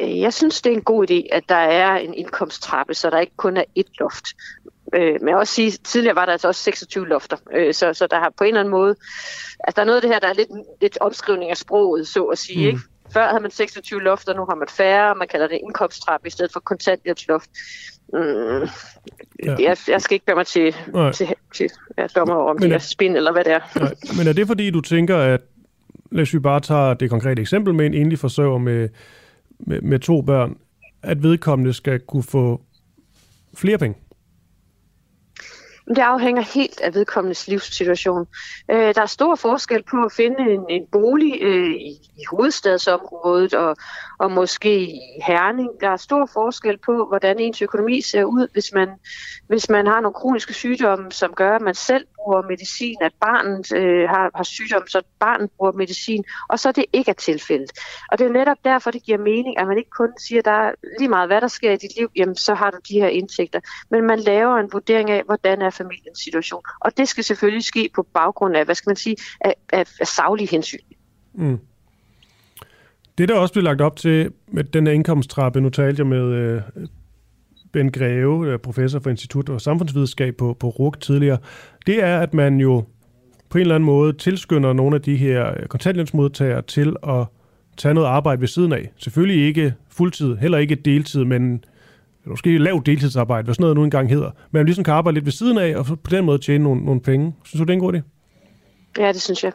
Øh, 0.00 0.20
jeg 0.20 0.32
synes, 0.32 0.62
det 0.62 0.72
er 0.72 0.76
en 0.76 0.82
god 0.82 1.10
idé, 1.10 1.36
at 1.36 1.42
der 1.48 1.54
er 1.54 1.96
en 1.96 2.14
indkomsttrappe, 2.14 2.94
så 2.94 3.10
der 3.10 3.18
ikke 3.18 3.36
kun 3.36 3.56
er 3.56 3.64
ét 3.78 3.92
loft. 4.00 4.24
Øh, 4.94 5.20
men 5.20 5.28
jeg 5.28 5.36
også 5.36 5.54
sige, 5.54 5.70
tidligere 5.70 6.16
var 6.16 6.24
der 6.24 6.32
altså 6.32 6.48
også 6.48 6.62
26 6.62 7.08
lofter, 7.08 7.36
øh, 7.54 7.74
så, 7.74 7.94
så 7.94 8.06
der 8.06 8.18
har 8.18 8.32
på 8.38 8.44
en 8.44 8.48
eller 8.48 8.60
anden 8.60 8.70
måde, 8.70 8.94
altså 9.64 9.76
der 9.76 9.82
er 9.82 9.86
noget 9.86 9.96
af 9.96 10.02
det 10.02 10.10
her, 10.10 10.18
der 10.18 10.28
er 10.28 10.32
lidt, 10.32 10.48
lidt 10.80 10.98
omskrivning 11.00 11.50
af 11.50 11.56
sproget, 11.56 12.08
så 12.08 12.24
at 12.24 12.38
sige, 12.38 12.58
mm. 12.58 12.66
ikke? 12.66 12.80
Før 13.12 13.28
havde 13.28 13.42
man 13.42 13.50
26 13.50 14.02
lofter, 14.02 14.34
nu 14.34 14.44
har 14.48 14.54
man 14.54 14.68
færre, 14.68 15.14
man 15.14 15.28
kalder 15.28 15.48
det 15.48 15.58
indkomsttrappe 15.62 16.26
i 16.28 16.30
stedet 16.30 16.52
for 16.52 16.60
kontanthjælpsløft. 16.60 17.50
Mm, 18.12 18.68
ja. 19.44 19.56
jeg, 19.58 19.76
jeg 19.88 20.00
skal 20.02 20.14
ikke 20.14 20.26
gøre 20.26 20.36
mig 20.36 20.46
til, 20.46 20.74
til, 21.14 21.26
til 21.54 21.70
ja, 21.98 22.06
dommer 22.06 22.34
om 22.34 22.58
det 22.58 22.72
er 22.72 22.78
spin, 22.78 23.16
eller 23.16 23.32
hvad 23.32 23.44
det 23.44 23.52
er. 23.52 23.60
Nej. 23.80 23.94
Men 24.18 24.28
er 24.28 24.32
det 24.32 24.46
fordi, 24.46 24.70
du 24.70 24.80
tænker, 24.80 25.16
at 25.16 25.40
hvis 26.10 26.34
vi 26.34 26.38
bare 26.38 26.60
tager 26.60 26.94
det 26.94 27.10
konkrete 27.10 27.42
eksempel 27.42 27.74
med 27.74 27.86
en 27.86 27.94
enlig 27.94 28.18
forsørger 28.18 28.58
med, 28.58 28.88
med, 29.58 29.80
med 29.80 29.98
to 29.98 30.22
børn, 30.22 30.56
at 31.02 31.22
vedkommende 31.22 31.72
skal 31.72 32.00
kunne 32.00 32.22
få 32.22 32.60
flere 33.54 33.78
penge? 33.78 33.98
Det 35.96 36.02
afhænger 36.02 36.42
helt 36.42 36.80
af 36.80 36.94
vedkommendes 36.94 37.48
livssituation. 37.48 38.26
Øh, 38.70 38.94
der 38.94 39.02
er 39.02 39.06
stor 39.06 39.34
forskel 39.34 39.82
på 39.82 40.04
at 40.04 40.12
finde 40.12 40.52
en, 40.52 40.60
en 40.68 40.86
bolig 40.92 41.42
øh, 41.42 41.70
i, 41.70 41.90
i 42.18 42.24
hovedstadsområdet 42.30 43.54
og, 43.54 43.76
og 44.18 44.32
måske 44.32 44.80
i 44.80 45.00
Herning. 45.26 45.70
Der 45.80 45.88
er 45.88 45.96
stor 45.96 46.26
forskel 46.32 46.78
på, 46.78 47.06
hvordan 47.08 47.38
ens 47.38 47.62
økonomi 47.62 48.00
ser 48.00 48.24
ud, 48.24 48.48
hvis 48.52 48.72
man, 48.74 48.88
hvis 49.48 49.68
man 49.68 49.86
har 49.86 50.00
nogle 50.00 50.14
kroniske 50.14 50.54
sygdomme, 50.54 51.12
som 51.12 51.32
gør, 51.34 51.56
at 51.56 51.62
man 51.62 51.74
selv 51.74 52.06
bruger 52.24 52.42
medicin, 52.48 52.96
at 53.00 53.12
barnet 53.20 53.72
øh, 53.72 54.08
har, 54.08 54.30
har 54.34 54.42
sygdom, 54.44 54.86
så 54.88 55.02
barnet 55.20 55.50
bruger 55.56 55.72
medicin, 55.72 56.24
og 56.48 56.58
så 56.58 56.72
det 56.72 56.84
ikke 56.92 57.10
er 57.10 57.14
tilfældet. 57.14 57.70
Og 58.12 58.18
det 58.18 58.26
er 58.26 58.32
netop 58.32 58.56
derfor, 58.64 58.90
det 58.90 59.02
giver 59.02 59.18
mening, 59.18 59.58
at 59.58 59.66
man 59.66 59.78
ikke 59.78 59.90
kun 59.90 60.08
siger, 60.18 60.42
der 60.42 60.50
er 60.50 60.72
lige 60.98 61.08
meget, 61.08 61.28
hvad 61.28 61.40
der 61.40 61.48
sker 61.48 61.72
i 61.72 61.76
dit 61.76 61.90
liv, 61.98 62.10
jamen 62.16 62.36
så 62.36 62.54
har 62.54 62.70
du 62.70 62.78
de 62.88 62.94
her 62.94 63.08
indtægter. 63.08 63.60
Men 63.90 64.06
man 64.06 64.18
laver 64.18 64.56
en 64.56 64.68
vurdering 64.72 65.10
af, 65.10 65.22
hvordan 65.26 65.62
er 65.62 65.70
familiens 65.70 66.18
situation. 66.18 66.62
Og 66.80 66.96
det 66.96 67.08
skal 67.08 67.24
selvfølgelig 67.24 67.64
ske 67.64 67.90
på 67.94 68.02
baggrund 68.02 68.56
af, 68.56 68.64
hvad 68.64 68.74
skal 68.74 68.90
man 68.90 68.96
sige, 68.96 69.16
af, 69.40 69.54
af, 69.72 69.86
af 70.00 70.06
savlige 70.06 70.48
hensyn. 70.50 70.78
Mm. 71.34 71.58
Det, 73.18 73.28
der 73.28 73.34
også 73.34 73.54
blev 73.54 73.64
lagt 73.64 73.80
op 73.80 73.96
til 73.96 74.32
med 74.48 74.64
den 74.64 74.86
her 74.86 74.94
indkomsttrappe, 74.94 75.60
nu 75.60 75.70
talte 75.70 76.00
jeg 76.00 76.06
med 76.06 76.24
øh, 76.24 76.62
Ben 77.72 77.90
Greve, 77.90 78.52
øh, 78.52 78.58
professor 78.58 79.00
for 79.00 79.10
Institut 79.10 79.48
og 79.48 79.60
Samfundsvidenskab 79.60 80.34
på, 80.36 80.56
på 80.60 80.68
RUG 80.68 81.00
tidligere, 81.00 81.38
det 81.86 82.04
er, 82.04 82.20
at 82.20 82.34
man 82.34 82.60
jo 82.60 82.84
på 83.48 83.58
en 83.58 83.62
eller 83.62 83.74
anden 83.74 83.86
måde 83.86 84.12
tilskynder 84.12 84.72
nogle 84.72 84.96
af 84.96 85.02
de 85.02 85.16
her 85.16 85.48
øh, 85.48 85.66
kontanthjælpsmodtagere 85.66 86.62
til 86.62 86.96
at 87.08 87.26
tage 87.76 87.94
noget 87.94 88.08
arbejde 88.08 88.40
ved 88.40 88.48
siden 88.48 88.72
af. 88.72 88.90
Selvfølgelig 88.96 89.46
ikke 89.46 89.74
fuldtid, 89.88 90.36
heller 90.36 90.58
ikke 90.58 90.74
deltid, 90.74 91.24
men 91.24 91.64
måske 92.26 92.58
lavt 92.58 92.86
deltidsarbejde, 92.86 93.44
hvad 93.44 93.54
sådan 93.54 93.62
noget 93.62 93.76
nu 93.76 93.84
engang 93.84 94.08
hedder, 94.08 94.30
men 94.30 94.58
man 94.58 94.64
ligesom 94.64 94.84
kan 94.84 94.94
arbejde 94.94 95.14
lidt 95.14 95.24
ved 95.24 95.32
siden 95.32 95.58
af, 95.58 95.76
og 95.76 95.86
på 95.86 96.10
den 96.10 96.24
måde 96.24 96.38
tjene 96.38 96.64
nogle, 96.64 96.84
nogle 96.84 97.00
penge. 97.00 97.34
Synes 97.44 97.58
du, 97.60 97.64
det 97.64 97.70
er 97.70 97.74
en 97.74 97.80
god 97.80 97.94
idé? 97.94 98.21
Ja, 98.98 99.12
det 99.12 99.22
synes 99.22 99.44
jeg. 99.44 99.52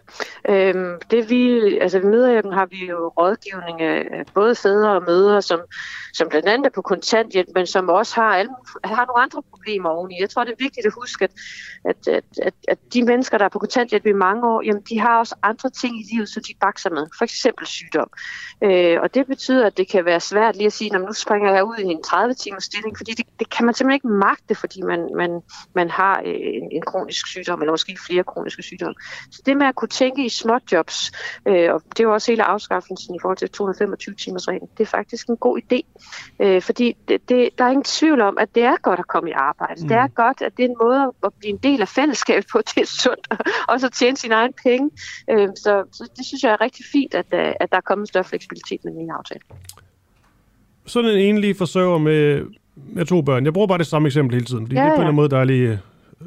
Øhm, 0.49 0.95
det 1.11 1.29
vi, 1.29 1.77
altså 1.77 1.99
ved 1.99 2.09
møderhjælpen 2.09 2.53
har 2.53 2.65
vi 2.65 2.85
jo 2.85 3.07
rådgivning 3.07 3.81
af 3.81 4.25
både 4.33 4.55
fædre 4.55 4.91
og 4.91 5.03
mødre, 5.07 5.41
som, 5.41 5.59
som 6.13 6.29
blandt 6.29 6.47
andet 6.47 6.65
er 6.65 6.69
på 6.75 6.81
kontanthjælp, 6.81 7.47
men 7.55 7.67
som 7.67 7.89
også 7.89 8.15
har, 8.15 8.35
alle, 8.35 8.51
har 8.83 9.05
nogle 9.05 9.23
andre 9.23 9.41
problemer 9.49 9.89
oveni. 9.89 10.15
Jeg 10.21 10.29
tror, 10.29 10.43
det 10.43 10.51
er 10.51 10.63
vigtigt 10.63 10.85
at 10.85 10.93
huske, 10.93 11.23
at, 11.23 11.31
at, 11.85 12.07
at, 12.07 12.23
at, 12.41 12.53
at 12.67 12.77
de 12.93 13.03
mennesker, 13.03 13.37
der 13.37 13.45
er 13.45 13.49
på 13.49 13.59
kontanthjælp 13.59 14.05
i 14.05 14.13
mange 14.13 14.47
år, 14.47 14.61
jamen, 14.65 14.83
de 14.89 14.99
har 14.99 15.19
også 15.19 15.35
andre 15.43 15.69
ting 15.69 15.99
i 15.99 16.05
livet, 16.13 16.29
som 16.29 16.43
de 16.47 16.53
bakser 16.61 16.89
med. 16.89 17.07
For 17.17 17.23
eksempel 17.23 17.67
sygdom. 17.67 18.09
Øh, 18.63 18.97
og 19.01 19.13
det 19.13 19.27
betyder, 19.27 19.65
at 19.65 19.77
det 19.77 19.87
kan 19.89 20.05
være 20.05 20.19
svært 20.19 20.55
lige 20.55 20.67
at 20.67 20.73
sige, 20.73 20.95
at 20.95 21.01
nu 21.01 21.13
springer 21.13 21.53
jeg 21.53 21.63
ud 21.63 21.77
i 21.77 21.83
en 21.83 22.03
30-timers 22.07 22.63
stilling, 22.63 22.97
fordi 22.97 23.11
det, 23.11 23.25
det 23.39 23.49
kan 23.49 23.65
man 23.65 23.73
simpelthen 23.73 23.95
ikke 23.95 24.07
magte, 24.07 24.55
fordi 24.55 24.81
man, 24.81 25.09
man, 25.15 25.41
man 25.73 25.89
har 25.89 26.21
øh, 26.25 26.33
en, 26.33 26.71
en 26.71 26.81
kronisk 26.81 27.27
sygdom, 27.27 27.61
eller 27.61 27.73
måske 27.73 27.97
flere 28.07 28.23
kroniske 28.23 28.63
sygdomme. 28.63 28.95
Så 29.31 29.41
det 29.45 29.57
med 29.57 29.65
at 29.65 29.75
kunne 29.75 29.89
tænke 29.89 30.25
i 30.25 30.29
små 30.29 30.59
jobs, 30.71 31.11
øh, 31.45 31.73
og 31.73 31.81
det 31.89 31.99
er 31.99 32.03
jo 32.03 32.13
også 32.13 32.31
hele 32.31 32.43
afskaffelsen 32.43 33.15
i 33.15 33.19
forhold 33.21 33.37
til 33.37 33.49
225 33.49 34.15
timers 34.15 34.47
reglen, 34.47 34.69
det 34.77 34.83
er 34.83 34.87
faktisk 34.87 35.27
en 35.29 35.37
god 35.37 35.59
idé. 35.61 35.79
Øh, 36.39 36.61
fordi 36.61 36.95
det, 37.07 37.29
det, 37.29 37.49
der 37.57 37.65
er 37.65 37.69
ingen 37.69 37.83
tvivl 37.83 38.21
om, 38.21 38.37
at 38.39 38.55
det 38.55 38.63
er 38.63 38.75
godt 38.81 38.99
at 38.99 39.07
komme 39.07 39.29
i 39.29 39.33
arbejde. 39.35 39.81
Mm. 39.81 39.87
Det 39.87 39.97
er 39.97 40.07
godt, 40.07 40.41
at 40.41 40.57
det 40.57 40.65
er 40.65 40.69
en 40.69 40.75
måde 40.81 41.13
at 41.23 41.33
blive 41.39 41.49
en 41.49 41.59
del 41.63 41.81
af 41.81 41.87
fællesskabet 41.87 42.47
på. 42.51 42.57
Det 42.75 42.81
er 42.81 42.85
sundt, 42.85 43.27
og 43.69 43.79
så 43.79 43.89
tjene 43.89 44.17
sine 44.17 44.35
egne 44.35 44.53
penge. 44.63 44.89
Øh, 45.31 45.47
så, 45.55 45.83
så 45.91 46.09
det 46.17 46.25
synes 46.25 46.43
jeg 46.43 46.51
er 46.51 46.61
rigtig 46.61 46.85
fint, 46.91 47.13
at, 47.13 47.25
øh, 47.33 47.53
at 47.59 47.71
der 47.71 47.77
er 47.77 47.81
kommet 47.81 48.07
større 48.07 48.23
fleksibilitet 48.23 48.79
med 48.85 48.93
den 48.93 49.11
aftale. 49.11 49.41
Sådan 50.85 51.09
en 51.09 51.17
enlig 51.17 51.55
forsøger 51.55 51.97
med, 51.97 52.45
med 52.75 53.05
to 53.05 53.21
børn. 53.21 53.45
Jeg 53.45 53.53
bruger 53.53 53.67
bare 53.67 53.77
det 53.77 53.87
samme 53.87 54.07
eksempel 54.07 54.33
hele 54.33 54.45
tiden, 54.45 54.65
fordi 54.65 54.75
ja, 54.75 54.81
det 54.81 54.87
er 54.87 54.91
på 54.91 54.95
en 54.95 55.01
eller 55.01 55.07
anden 55.07 55.15
måde, 55.15 55.29
der 55.29 55.39
er 55.39 55.43
lige 55.43 55.79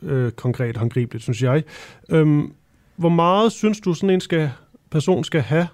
øh, 0.02 0.32
konkret 0.32 0.76
og 0.76 0.80
håndgribeligt, 0.80 1.22
synes 1.22 1.42
jeg. 1.42 1.62
Øhm, 2.08 2.52
hvor 3.00 3.08
meget 3.08 3.52
synes 3.52 3.80
du, 3.80 3.94
sådan 3.94 4.10
en 4.10 4.20
skal, 4.20 4.50
person 4.90 5.24
skal 5.24 5.40
have? 5.40 5.66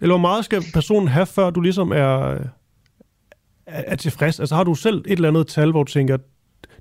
Eller 0.00 0.12
hvor 0.12 0.20
meget 0.20 0.44
skal 0.44 0.62
personen 0.74 1.08
have, 1.08 1.26
før 1.26 1.50
du 1.50 1.60
ligesom 1.60 1.92
er, 1.92 2.20
øh, 2.20 2.40
er, 3.66 3.96
tilfreds? 3.96 4.40
Altså 4.40 4.54
har 4.54 4.64
du 4.64 4.74
selv 4.74 4.98
et 5.06 5.12
eller 5.12 5.28
andet 5.28 5.46
tal, 5.46 5.70
hvor 5.70 5.82
du 5.82 5.92
tænker, 5.92 6.18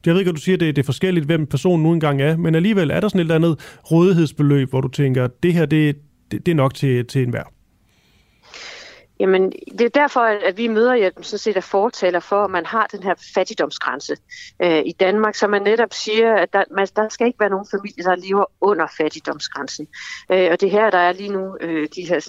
jeg 0.05 0.13
ved 0.13 0.21
ikke, 0.21 0.29
at 0.29 0.35
du 0.35 0.41
siger, 0.41 0.55
at 0.55 0.59
det, 0.59 0.75
det 0.75 0.81
er 0.81 0.85
forskelligt, 0.85 1.25
hvem 1.25 1.47
personen 1.47 1.83
nu 1.83 1.93
engang 1.93 2.21
er, 2.21 2.37
men 2.37 2.55
alligevel 2.55 2.91
er 2.91 2.99
der 2.99 3.07
sådan 3.07 3.19
et 3.19 3.23
eller 3.23 3.35
andet 3.35 3.79
rådighedsbeløb, 3.91 4.69
hvor 4.69 4.81
du 4.81 4.87
tænker, 4.87 5.27
det 5.43 5.53
her, 5.53 5.65
det, 5.65 5.95
det, 6.31 6.45
det 6.45 6.51
er 6.51 6.55
nok 6.55 6.73
til, 6.73 7.05
til 7.05 7.23
enhver. 7.23 7.43
Jamen, 9.19 9.51
det 9.51 9.81
er 9.81 9.89
derfor, 9.89 10.19
at 10.19 10.57
vi 10.57 10.67
møder 10.67 10.93
jer 10.93 11.09
sådan 11.21 11.39
set 11.39 11.57
er 11.57 11.61
fortaler 11.61 12.19
for, 12.19 12.43
at 12.43 12.51
man 12.51 12.65
har 12.65 12.87
den 12.91 13.03
her 13.03 13.13
fattigdomsgrænse 13.33 14.15
øh, 14.63 14.81
i 14.85 14.91
Danmark, 14.91 15.35
så 15.35 15.47
man 15.47 15.61
netop 15.61 15.93
siger, 15.93 16.35
at 16.35 16.53
der, 16.53 16.63
man, 16.71 16.87
der 16.95 17.09
skal 17.09 17.27
ikke 17.27 17.39
være 17.39 17.49
nogen 17.49 17.67
familie, 17.71 18.03
der 18.03 18.15
lever 18.15 18.45
under 18.61 18.87
fattigdomsgrænsen. 18.97 19.87
Øh, 20.31 20.49
og 20.51 20.61
det 20.61 20.71
her, 20.71 20.89
der 20.89 20.97
er 20.97 21.11
lige 21.11 21.29
nu 21.29 21.57
øh, 21.61 21.87
de 21.95 22.07
her 22.07 22.19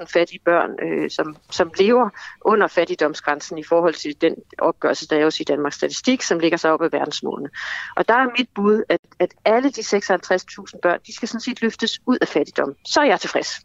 56.000 0.00 0.06
fattige 0.12 0.40
børn, 0.44 0.70
øh, 0.82 1.10
som, 1.10 1.36
som 1.50 1.70
lever 1.78 2.08
under 2.40 2.66
fattigdomsgrænsen 2.66 3.58
i 3.58 3.64
forhold 3.64 3.94
til 3.94 4.20
den 4.20 4.34
opgørelse, 4.58 5.08
der 5.08 5.16
er 5.16 5.24
også 5.24 5.38
i 5.40 5.44
Danmarks 5.44 5.76
Statistik, 5.76 6.22
som 6.22 6.38
ligger 6.38 6.58
sig 6.58 6.70
op 6.70 6.82
af 6.82 6.92
verdensmålene. 6.92 7.50
Og 7.96 8.08
der 8.08 8.14
er 8.14 8.26
mit 8.38 8.48
bud, 8.54 8.82
at, 8.88 9.00
at 9.18 9.34
alle 9.44 9.70
de 9.70 9.80
56.000 9.80 10.80
børn, 10.82 10.98
de 11.06 11.14
skal 11.14 11.28
sådan 11.28 11.40
set 11.40 11.62
løftes 11.62 12.00
ud 12.06 12.18
af 12.20 12.28
fattigdom. 12.28 12.74
Så 12.86 13.00
er 13.00 13.04
jeg 13.04 13.20
tilfreds. 13.20 13.60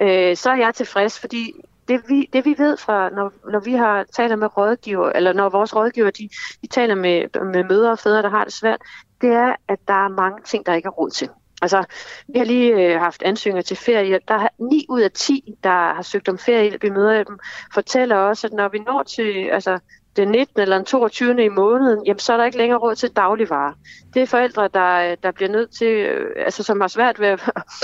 Øh, 0.00 0.36
så 0.36 0.50
er 0.50 0.56
jeg 0.56 0.74
tilfreds, 0.74 1.18
fordi 1.18 1.52
det 1.88 2.02
vi, 2.08 2.28
det 2.32 2.44
vi 2.44 2.54
ved 2.58 2.76
fra, 2.76 3.10
når, 3.10 3.32
når 3.50 3.60
vi 3.60 3.72
har 3.72 4.04
taler 4.12 4.36
med 4.36 4.56
rådgiver, 4.56 5.10
eller 5.10 5.32
når 5.32 5.48
vores 5.48 5.76
rådgiver, 5.76 6.10
de, 6.10 6.28
de 6.62 6.66
taler 6.66 6.94
med, 6.94 7.44
med 7.52 7.64
mødre 7.64 7.90
og 7.90 7.98
fædre, 7.98 8.22
der 8.22 8.30
har 8.30 8.44
det 8.44 8.52
svært, 8.52 8.80
det 9.20 9.30
er, 9.30 9.56
at 9.68 9.78
der 9.88 10.04
er 10.04 10.08
mange 10.08 10.42
ting, 10.44 10.66
der 10.66 10.74
ikke 10.74 10.86
er 10.86 10.90
råd 10.90 11.10
til. 11.10 11.28
Altså, 11.62 11.84
vi 12.28 12.38
har 12.38 12.44
lige 12.44 12.72
øh, 12.72 13.00
haft 13.00 13.22
ansøgninger 13.22 13.62
til 13.62 13.76
ferie. 13.76 14.18
Der 14.28 14.34
er 14.34 14.48
9 14.58 14.86
ud 14.88 15.00
af 15.00 15.10
10, 15.10 15.54
der 15.64 15.94
har 15.94 16.02
søgt 16.02 16.28
om 16.28 16.38
feriehjælp 16.38 16.84
i 16.84 16.90
møderhjælpen, 16.90 17.38
fortæller 17.74 18.16
også, 18.16 18.46
at 18.46 18.52
når 18.52 18.68
vi 18.68 18.78
når 18.78 19.02
til, 19.02 19.48
altså, 19.52 19.78
den 20.16 20.28
19. 20.28 20.60
eller 20.60 20.76
den 20.76 20.84
22. 20.84 21.44
i 21.44 21.48
måneden, 21.48 22.06
jamen, 22.06 22.18
så 22.18 22.32
er 22.32 22.36
der 22.36 22.44
ikke 22.44 22.58
længere 22.58 22.78
råd 22.78 22.94
til 22.94 23.10
dagligvarer. 23.10 23.72
Det 24.14 24.22
er 24.22 24.26
forældre, 24.26 24.68
der, 24.74 25.14
der 25.14 25.30
bliver 25.30 25.50
nødt 25.50 25.70
til, 25.70 25.88
øh, 25.88 26.44
altså 26.44 26.62
som 26.62 26.80
har 26.80 26.88
svært 26.88 27.20
ved 27.20 27.28
at 27.28 27.40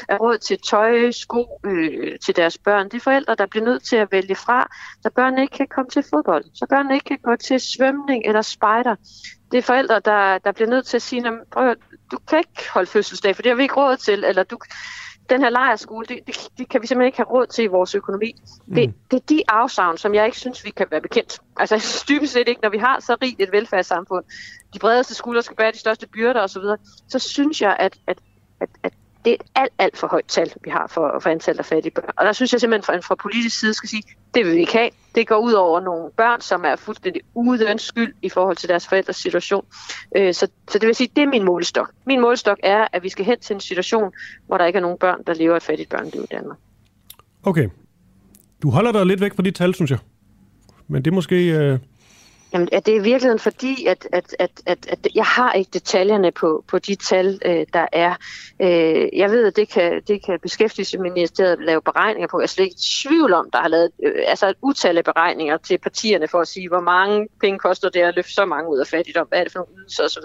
have 0.08 0.20
råd 0.20 0.38
til 0.38 0.58
tøj, 0.70 1.10
sko 1.10 1.60
øh, 1.66 2.18
til 2.24 2.36
deres 2.36 2.58
børn. 2.58 2.88
Det 2.88 2.94
er 2.94 3.00
forældre, 3.00 3.34
der 3.34 3.46
bliver 3.46 3.64
nødt 3.64 3.82
til 3.82 3.96
at 3.96 4.12
vælge 4.12 4.34
fra, 4.34 4.68
så 5.02 5.10
børnene 5.16 5.42
ikke 5.42 5.56
kan 5.56 5.68
komme 5.68 5.90
til 5.90 6.04
fodbold, 6.10 6.44
så 6.54 6.66
børnene 6.70 6.94
ikke 6.94 7.04
kan 7.04 7.18
gå 7.24 7.36
til 7.36 7.60
svømning 7.60 8.22
eller 8.26 8.42
spejder. 8.42 8.94
Det 9.52 9.58
er 9.58 9.62
forældre, 9.62 10.00
der, 10.04 10.38
der 10.38 10.52
bliver 10.52 10.70
nødt 10.70 10.86
til 10.86 10.96
at 10.96 11.02
sige, 11.02 11.24
prøv, 11.52 11.74
du 12.10 12.18
kan 12.28 12.38
ikke 12.38 12.70
holde 12.70 12.90
fødselsdag, 12.90 13.36
for 13.36 13.42
det 13.42 13.50
har 13.50 13.56
vi 13.56 13.62
ikke 13.62 13.74
råd 13.74 13.96
til, 13.96 14.24
eller 14.24 14.42
du, 14.42 14.58
den 15.30 15.42
her 15.42 15.50
lejerskole, 15.50 16.06
det, 16.06 16.18
det, 16.26 16.48
det 16.58 16.68
kan 16.68 16.82
vi 16.82 16.86
simpelthen 16.86 17.06
ikke 17.06 17.18
have 17.18 17.30
råd 17.30 17.46
til 17.46 17.64
i 17.64 17.66
vores 17.66 17.94
økonomi. 17.94 18.34
Mm. 18.66 18.74
Det, 18.74 18.94
det 19.10 19.16
er 19.16 19.24
de 19.28 19.42
afsavn, 19.48 19.98
som 19.98 20.14
jeg 20.14 20.26
ikke 20.26 20.38
synes, 20.38 20.64
vi 20.64 20.70
kan 20.70 20.86
være 20.90 21.00
bekendt. 21.00 21.38
Altså 21.56 21.74
jeg 21.74 21.82
synes 21.82 22.02
dybest 22.02 22.32
set 22.32 22.48
ikke, 22.48 22.60
når 22.62 22.68
vi 22.68 22.78
har 22.78 23.00
så 23.00 23.16
rigt 23.22 23.40
et 23.40 23.52
velfærdssamfund, 23.52 24.24
de 24.74 24.78
bredeste 24.78 25.14
skuldre 25.14 25.42
skal 25.42 25.56
bære 25.56 25.72
de 25.72 25.78
største 25.78 26.08
byrder 26.08 26.40
osv., 26.40 26.62
så, 26.62 26.76
så 27.08 27.18
synes 27.18 27.62
jeg, 27.62 27.76
at, 27.80 27.98
at, 28.06 28.18
at, 28.60 28.68
at 28.82 28.92
det 29.24 29.30
er 29.30 29.34
et 29.34 29.42
alt, 29.54 29.72
alt 29.78 29.96
for 29.96 30.06
højt 30.06 30.24
tal, 30.28 30.52
vi 30.64 30.70
har 30.70 30.86
for, 30.86 31.18
for 31.22 31.30
antallet 31.30 31.58
af 31.58 31.64
fattige 31.64 31.92
børn. 31.94 32.10
Og 32.16 32.24
der 32.24 32.32
synes 32.32 32.52
jeg 32.52 32.60
simpelthen, 32.60 32.82
fra, 32.82 32.96
fra 32.98 33.14
politisk 33.14 33.60
side 33.60 33.74
skal 33.74 33.88
sige, 33.88 34.02
det 34.34 34.46
vil 34.46 34.54
vi 34.54 34.60
ikke 34.60 34.72
have. 34.72 34.90
Det 35.14 35.26
går 35.26 35.36
ud 35.36 35.52
over 35.52 35.80
nogle 35.80 36.10
børn, 36.16 36.40
som 36.40 36.64
er 36.64 36.76
fuldstændig 36.76 37.22
uden 37.34 37.78
skyld 37.78 38.14
i 38.22 38.28
forhold 38.28 38.56
til 38.56 38.68
deres 38.68 38.88
forældres 38.88 39.16
situation. 39.16 39.64
Øh, 40.16 40.34
så, 40.34 40.48
så 40.68 40.78
det 40.78 40.86
vil 40.86 40.94
sige, 40.94 41.10
det 41.16 41.22
er 41.22 41.28
min 41.28 41.44
målestok. 41.44 41.90
Min 42.06 42.20
målestok 42.20 42.58
er, 42.62 42.88
at 42.92 43.02
vi 43.02 43.08
skal 43.08 43.24
hen 43.24 43.40
til 43.40 43.54
en 43.54 43.60
situation, 43.60 44.12
hvor 44.46 44.58
der 44.58 44.64
ikke 44.64 44.76
er 44.76 44.80
nogen 44.80 44.98
børn, 44.98 45.18
der 45.26 45.34
lever 45.34 45.56
et 45.56 45.62
fattigt 45.62 45.90
børneliv 45.90 46.22
i 46.22 46.26
Danmark. 46.30 46.58
Okay. 47.42 47.68
Du 48.62 48.70
holder 48.70 48.92
dig 48.92 49.06
lidt 49.06 49.20
væk 49.20 49.36
fra 49.36 49.42
de 49.42 49.50
tal, 49.50 49.74
synes 49.74 49.90
jeg. 49.90 49.98
Men 50.88 51.04
det 51.04 51.10
er 51.10 51.14
måske... 51.14 51.52
Øh 51.52 51.78
Jamen, 52.52 52.68
er 52.72 52.80
det 52.80 52.92
i 52.92 52.98
virkeligheden 52.98 53.38
fordi, 53.38 53.86
at, 53.86 54.08
at, 54.12 54.36
at, 54.38 54.50
at, 54.66 54.86
at 54.88 55.08
jeg 55.14 55.24
har 55.24 55.52
ikke 55.52 55.70
detaljerne 55.72 56.32
på, 56.32 56.64
på 56.68 56.78
de 56.78 56.94
tal, 56.94 57.40
øh, 57.44 57.66
der 57.72 57.86
er. 57.92 58.14
Øh, 58.60 59.08
jeg 59.18 59.30
ved, 59.30 59.46
at 59.46 59.56
det 59.56 59.68
kan, 59.68 60.02
det 60.08 60.24
kan 60.24 60.38
beskæftigelsesministeriet 60.42 61.58
lave 61.60 61.82
beregninger 61.82 62.28
på. 62.28 62.40
Jeg 62.40 62.44
er 62.44 62.48
slet 62.48 62.64
ikke 62.64 62.74
i 62.74 63.06
tvivl 63.06 63.32
om, 63.32 63.50
der 63.52 63.58
har 63.58 63.68
lavet 63.68 63.90
øh, 64.02 64.12
altså 64.26 64.48
et 64.48 64.56
utal 64.62 64.98
af 64.98 65.04
beregninger 65.04 65.56
til 65.56 65.78
partierne 65.78 66.28
for 66.28 66.40
at 66.40 66.48
sige, 66.48 66.68
hvor 66.68 66.80
mange 66.80 67.28
penge 67.40 67.58
koster 67.58 67.88
det 67.88 68.00
at 68.00 68.14
løfte 68.16 68.32
så 68.32 68.44
mange 68.44 68.70
ud 68.70 68.78
af 68.78 68.86
fattigdom, 68.86 69.26
hvad 69.28 69.38
er 69.38 69.44
det 69.44 69.52
for 69.52 69.58
nogle 69.58 69.74
ydelser 69.78 70.04
osv. 70.04 70.22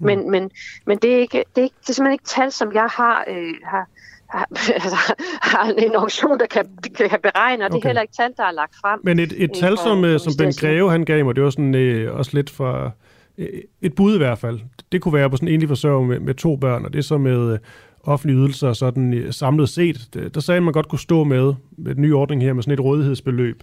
Mm. 0.00 0.06
Men, 0.06 0.30
men, 0.30 0.50
men 0.86 0.98
det, 0.98 1.14
er 1.14 1.18
ikke, 1.18 1.44
det, 1.54 1.60
er 1.60 1.64
ikke, 1.64 1.76
det 1.80 1.88
er 1.88 1.92
simpelthen 1.92 2.12
ikke 2.12 2.24
tal, 2.24 2.52
som 2.52 2.74
jeg 2.74 2.86
har, 2.86 3.24
øh, 3.28 3.54
har, 3.64 3.88
altså, 4.84 5.14
har 5.42 5.64
en 5.64 5.96
organisation, 5.96 6.38
der 6.38 6.46
kan, 6.46 6.66
kan 6.94 7.20
beregne, 7.22 7.64
og 7.64 7.66
okay. 7.66 7.76
det 7.76 7.84
er 7.84 7.88
heller 7.88 8.02
ikke 8.02 8.14
tal, 8.14 8.32
der 8.36 8.44
er 8.44 8.52
lagt 8.52 8.74
frem. 8.80 9.00
Men 9.04 9.18
et, 9.18 9.32
et 9.36 9.50
tal, 9.60 9.78
som, 9.78 10.04
øh, 10.04 10.20
som 10.20 10.32
Ben 10.38 10.52
Greve 10.60 10.90
han 10.90 11.04
gav 11.04 11.24
mig, 11.24 11.36
det 11.36 11.44
var 11.44 11.50
sådan 11.50 11.74
øh, 11.74 12.16
også 12.16 12.30
lidt 12.34 12.50
for 12.50 12.94
øh, 13.38 13.48
et 13.80 13.94
bud 13.94 14.14
i 14.14 14.18
hvert 14.18 14.38
fald. 14.38 14.60
Det 14.92 15.02
kunne 15.02 15.14
være 15.14 15.30
på 15.30 15.36
sådan 15.36 15.48
en 15.48 15.54
enlig 15.54 15.68
forsørger 15.68 16.02
med, 16.02 16.20
med 16.20 16.34
to 16.34 16.56
børn, 16.56 16.84
og 16.84 16.92
det 16.92 16.98
er 16.98 17.02
så 17.02 17.18
med 17.18 17.52
øh, 17.52 17.58
offentlige 18.04 18.38
ydelser 18.38 18.72
sådan 18.72 19.14
øh, 19.14 19.32
samlet 19.32 19.68
set. 19.68 20.30
Der 20.34 20.40
sagde 20.40 20.60
man 20.60 20.72
godt 20.72 20.88
kunne 20.88 20.98
stå 20.98 21.24
med, 21.24 21.54
med 21.70 21.94
den 21.94 22.02
nye 22.02 22.14
ordning 22.16 22.42
her 22.42 22.52
med 22.52 22.62
sådan 22.62 22.74
et 22.74 22.84
rådighedsbeløb 22.84 23.62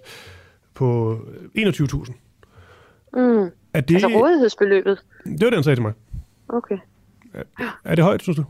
på 0.74 1.20
21.000. 1.58 2.14
Mm. 3.14 3.50
Er 3.74 3.82
det, 3.82 3.96
altså 3.96 4.08
rådighedsbeløbet? 4.08 4.98
Det 5.24 5.42
var 5.42 5.50
det, 5.50 5.54
han 5.54 5.64
sagde 5.64 5.76
til 5.76 5.82
mig. 5.82 5.94
Okay. 6.50 6.78
Er, 7.34 7.44
er 7.84 7.96
det 7.96 8.04
højt, 8.04 8.22
synes 8.22 8.38
du? 8.38 8.44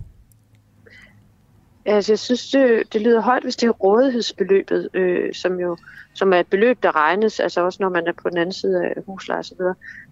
Altså, 1.87 2.11
jeg 2.11 2.19
synes, 2.19 2.51
det, 2.51 2.93
det 2.93 3.01
lyder 3.01 3.21
højt, 3.21 3.43
hvis 3.43 3.55
det 3.55 3.67
er 3.67 3.71
rådighedsbeløbet, 3.71 4.89
øh, 4.93 5.33
som 5.33 5.59
jo 5.59 5.77
som 6.17 6.33
er 6.33 6.39
et 6.39 6.47
beløb, 6.47 6.83
der 6.83 6.95
regnes, 6.95 7.39
altså 7.39 7.61
også 7.61 7.77
når 7.81 7.89
man 7.89 8.07
er 8.07 8.11
på 8.11 8.29
den 8.29 8.37
anden 8.37 8.53
side 8.53 8.85
af 8.85 8.93
husleje 9.05 9.39
osv. 9.39 9.61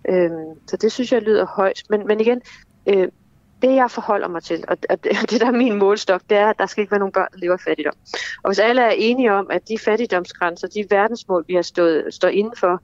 Øh, 0.10 0.32
så 0.68 0.78
det 0.78 0.92
synes 0.92 1.12
jeg 1.12 1.22
lyder 1.22 1.46
højt. 1.46 1.84
Men, 1.90 2.08
men 2.08 2.20
igen, 2.20 2.42
øh, 2.88 3.08
det 3.62 3.76
jeg 3.76 3.92
forholder 3.92 4.28
mig 4.28 4.44
til, 4.44 4.64
og 4.68 4.78
det 5.30 5.42
der 5.42 5.48
er 5.48 5.52
min 5.52 5.80
målstok, 5.80 6.22
det 6.30 6.38
er, 6.38 6.48
at 6.48 6.60
der 6.60 6.66
skal 6.66 6.82
ikke 6.82 6.92
være 6.92 7.00
nogen 7.00 7.12
børn, 7.12 7.28
der 7.34 7.40
lever 7.40 7.56
i 7.56 7.64
fattigdom. 7.68 7.94
Og 8.44 8.50
hvis 8.50 8.60
alle 8.60 8.82
er 8.82 8.94
enige 8.98 9.34
om, 9.34 9.48
at 9.50 9.68
de 9.70 9.78
fattigdomsgrænser, 9.80 10.68
de 10.68 10.86
verdensmål, 10.90 11.46
vi 11.48 11.54
har 11.54 11.62
stået, 11.62 12.14
står 12.14 12.28
indenfor, 12.28 12.82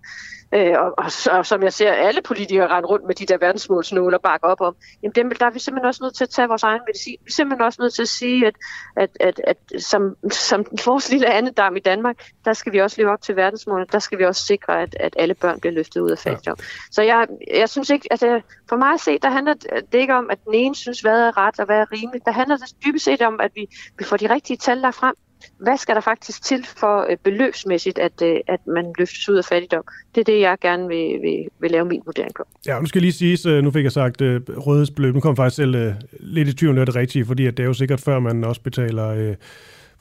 øh, 0.54 0.74
og, 0.80 0.94
og, 0.98 1.12
og 1.32 1.46
som 1.46 1.64
jeg 1.64 1.74
ser 1.74 1.92
alle 1.92 2.22
politikere 2.22 2.68
rende 2.68 2.88
rundt 2.90 3.06
med 3.06 3.16
de 3.16 3.26
der 3.26 3.38
verdensmålsnåle 3.38 4.18
og 4.18 4.22
bakke 4.22 4.48
op 4.48 4.62
om, 4.62 4.76
jamen 5.04 5.14
dem, 5.16 5.32
der 5.32 5.46
er 5.46 5.50
vi 5.50 5.60
simpelthen 5.60 5.88
også 5.88 6.04
nødt 6.04 6.16
til 6.16 6.24
at 6.24 6.30
tage 6.30 6.48
vores 6.48 6.64
egen 6.64 6.82
medicin. 6.88 7.18
Vi 7.20 7.28
er 7.28 7.32
simpelthen 7.32 7.66
også 7.66 7.82
nødt 7.82 7.94
til 7.94 8.02
at 8.02 8.08
sige, 8.08 8.48
at, 8.48 8.56
at, 8.96 9.10
at, 9.20 9.42
at 9.44 9.84
som, 9.84 10.16
som 10.32 10.66
vores 10.86 11.12
lille 11.12 11.28
andedam 11.28 11.76
i 11.76 11.80
Danmark, 11.80 12.30
der 12.46 12.54
skal 12.54 12.74
vi 12.74 12.82
også 12.82 13.02
leve 13.02 13.12
op 13.12 13.22
til 13.22 13.36
verdensmålene. 13.36 13.88
Der 13.92 14.00
skal 14.00 14.20
vi 14.20 14.26
også 14.26 14.46
sikre, 14.46 14.82
at, 14.82 14.96
at 15.00 15.16
alle 15.20 15.34
børn 15.34 15.60
bliver 15.60 15.74
løftet 15.74 16.02
ud 16.02 16.12
af 16.12 16.18
fattigdom. 16.18 16.56
Ja. 16.60 16.66
Så 16.92 17.02
jeg, 17.02 17.28
jeg 17.54 17.70
synes 17.70 17.90
ikke, 17.90 18.08
altså 18.12 18.42
for 18.70 18.76
mig 18.76 18.94
at 18.94 19.00
se, 19.00 19.20
der 19.20 19.30
handler 19.30 19.54
det 19.92 20.00
ikke 20.00 20.16
om, 20.16 20.30
at 20.30 20.44
den 20.46 20.54
ene 20.54 20.76
synes, 20.76 21.02
hvad 21.02 21.22
er 21.22 21.38
ret 21.38 21.60
og 21.60 21.66
hvad 21.66 21.78
er 21.78 21.92
rimeligt. 21.92 22.26
Der 22.26 22.32
handler 22.32 22.58
det 22.58 22.76
dybest 22.86 23.06
set 23.06 23.22
om, 23.22 23.40
at 23.40 23.52
vi, 23.56 23.68
vi 23.98 24.04
får 24.04 24.18
de 24.18 24.34
rigtige 24.34 24.58
tal 24.58 24.82
der 24.82 24.92
frem 24.92 25.16
hvad 25.58 25.78
skal 25.78 25.96
der 25.96 26.02
faktisk 26.02 26.44
til 26.44 26.66
for 26.66 27.06
øh, 27.10 27.18
beløbsmæssigt, 27.24 28.00
at, 28.00 28.22
øh, 28.22 28.40
at 28.48 28.60
man 28.68 28.94
løftes 28.98 29.30
ud 29.30 29.36
af 29.36 29.46
fattigdom? 29.46 29.84
Det 30.16 30.22
er 30.22 30.26
det, 30.26 30.40
jeg 30.40 30.58
gerne 30.62 30.88
vil, 30.88 31.22
vil, 31.22 31.48
vil 31.60 31.72
lave 31.72 31.86
min 31.86 32.02
vurdering 32.06 32.32
på. 32.36 32.44
Ja, 32.68 32.80
nu 32.80 32.86
skal 32.86 33.02
lige 33.02 33.14
sige, 33.14 33.62
nu 33.62 33.72
fik 33.72 33.84
jeg 33.84 33.92
sagt 33.92 34.22
øh, 34.22 34.42
rådighedsbeløb. 34.68 35.14
Nu 35.14 35.20
kom 35.20 35.30
jeg 35.30 35.38
faktisk 35.38 35.56
selv 35.56 35.76
øh, 35.76 35.94
lidt 36.20 36.48
i 36.48 36.54
tvivl, 36.54 36.80
om 36.80 36.86
det 36.86 36.96
rigtige, 36.96 37.26
fordi 37.26 37.46
at 37.46 37.58
det 37.58 37.64
er 37.64 37.68
jo 37.68 37.74
sikkert 37.74 38.02
før, 38.02 38.20
man 38.20 38.44
også 38.44 38.62
betaler 38.62 39.08
øh, 39.08 39.36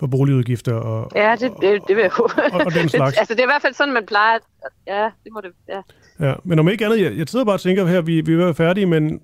for 0.00 0.06
boligudgifter 0.06 0.74
og, 0.74 1.10
ja, 1.14 1.36
det, 1.40 1.52
det, 1.60 1.80
det 1.88 1.96
vil 1.96 2.02
jeg 2.02 2.20
og, 2.20 2.30
og, 2.52 2.60
og 2.66 2.74
den 2.74 2.88
slags. 2.98 3.18
altså, 3.18 3.34
det 3.34 3.40
er 3.40 3.44
i 3.44 3.52
hvert 3.52 3.62
fald 3.62 3.74
sådan, 3.74 3.94
man 3.94 4.06
plejer. 4.06 4.34
At, 4.34 4.42
ja, 4.86 5.04
det 5.24 5.32
må 5.32 5.40
det 5.40 5.50
ja. 5.68 5.80
ja. 6.28 6.34
Men 6.44 6.58
om 6.58 6.68
ikke 6.68 6.84
andet, 6.84 7.00
jeg, 7.00 7.16
jeg 7.16 7.28
sidder 7.28 7.44
bare 7.44 7.56
og 7.56 7.60
tænker 7.60 7.86
her, 7.86 8.00
vi, 8.00 8.20
vi 8.20 8.32
er 8.32 8.52
færdige, 8.52 8.86
men 8.86 9.20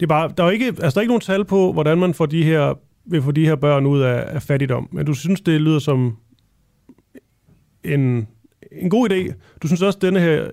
det 0.00 0.02
er 0.02 0.06
bare, 0.06 0.32
der 0.36 0.44
er 0.44 0.50
ikke, 0.50 0.66
altså, 0.66 0.90
der 0.90 0.96
er 0.96 1.00
ikke 1.00 1.10
nogen 1.10 1.20
tal 1.20 1.44
på, 1.44 1.72
hvordan 1.72 1.98
man 1.98 2.14
får 2.14 2.26
de 2.26 2.44
her, 2.44 2.74
vil 3.06 3.22
få 3.22 3.30
de 3.30 3.46
her 3.46 3.56
børn 3.56 3.86
ud 3.86 4.00
af, 4.00 4.24
af 4.34 4.42
fattigdom. 4.42 4.88
Men 4.92 5.06
du 5.06 5.14
synes, 5.14 5.40
det 5.40 5.60
lyder 5.60 5.78
som 5.78 6.16
en, 7.84 8.28
en 8.72 8.90
god 8.90 9.10
idé. 9.10 9.32
Du 9.62 9.66
synes 9.66 9.82
også, 9.82 9.98
at 9.98 10.02
denne 10.02 10.20
her 10.20 10.50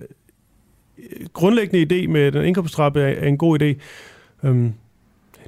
øh, 0.98 1.26
grundlæggende 1.32 1.82
idé 1.82 2.08
med 2.08 2.32
den 2.32 2.44
indkomsttrappe 2.44 3.00
er, 3.00 3.06
er 3.06 3.28
en 3.28 3.38
god 3.38 3.62
idé. 3.62 3.80
Øhm, 4.48 4.72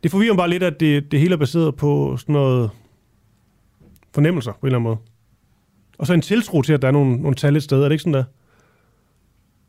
det 0.03 0.11
forvirrer 0.11 0.33
mig 0.33 0.39
bare 0.39 0.51
lidt, 0.51 0.63
at 0.63 0.81
det, 0.81 1.13
det 1.13 1.21
hele 1.21 1.33
er 1.33 1.39
baseret 1.39 1.77
på 1.77 2.17
sådan 2.17 2.33
noget 2.33 2.71
fornemmelser 4.15 4.53
på 4.53 4.59
en 4.63 4.67
eller 4.67 4.79
anden 4.79 4.89
måde. 4.89 4.99
Og 5.99 6.07
så 6.07 6.15
en 6.15 6.21
tiltro 6.21 6.63
til, 6.63 6.73
at 6.73 6.83
der 6.83 6.89
er 6.89 6.93
nogle, 6.93 7.17
nogle 7.17 7.35
tal 7.35 7.57
et 7.57 7.63
sted. 7.63 7.79
Er 7.79 7.83
det 7.83 7.93
ikke 7.93 8.03
sådan 8.03 8.15
der? 8.15 8.25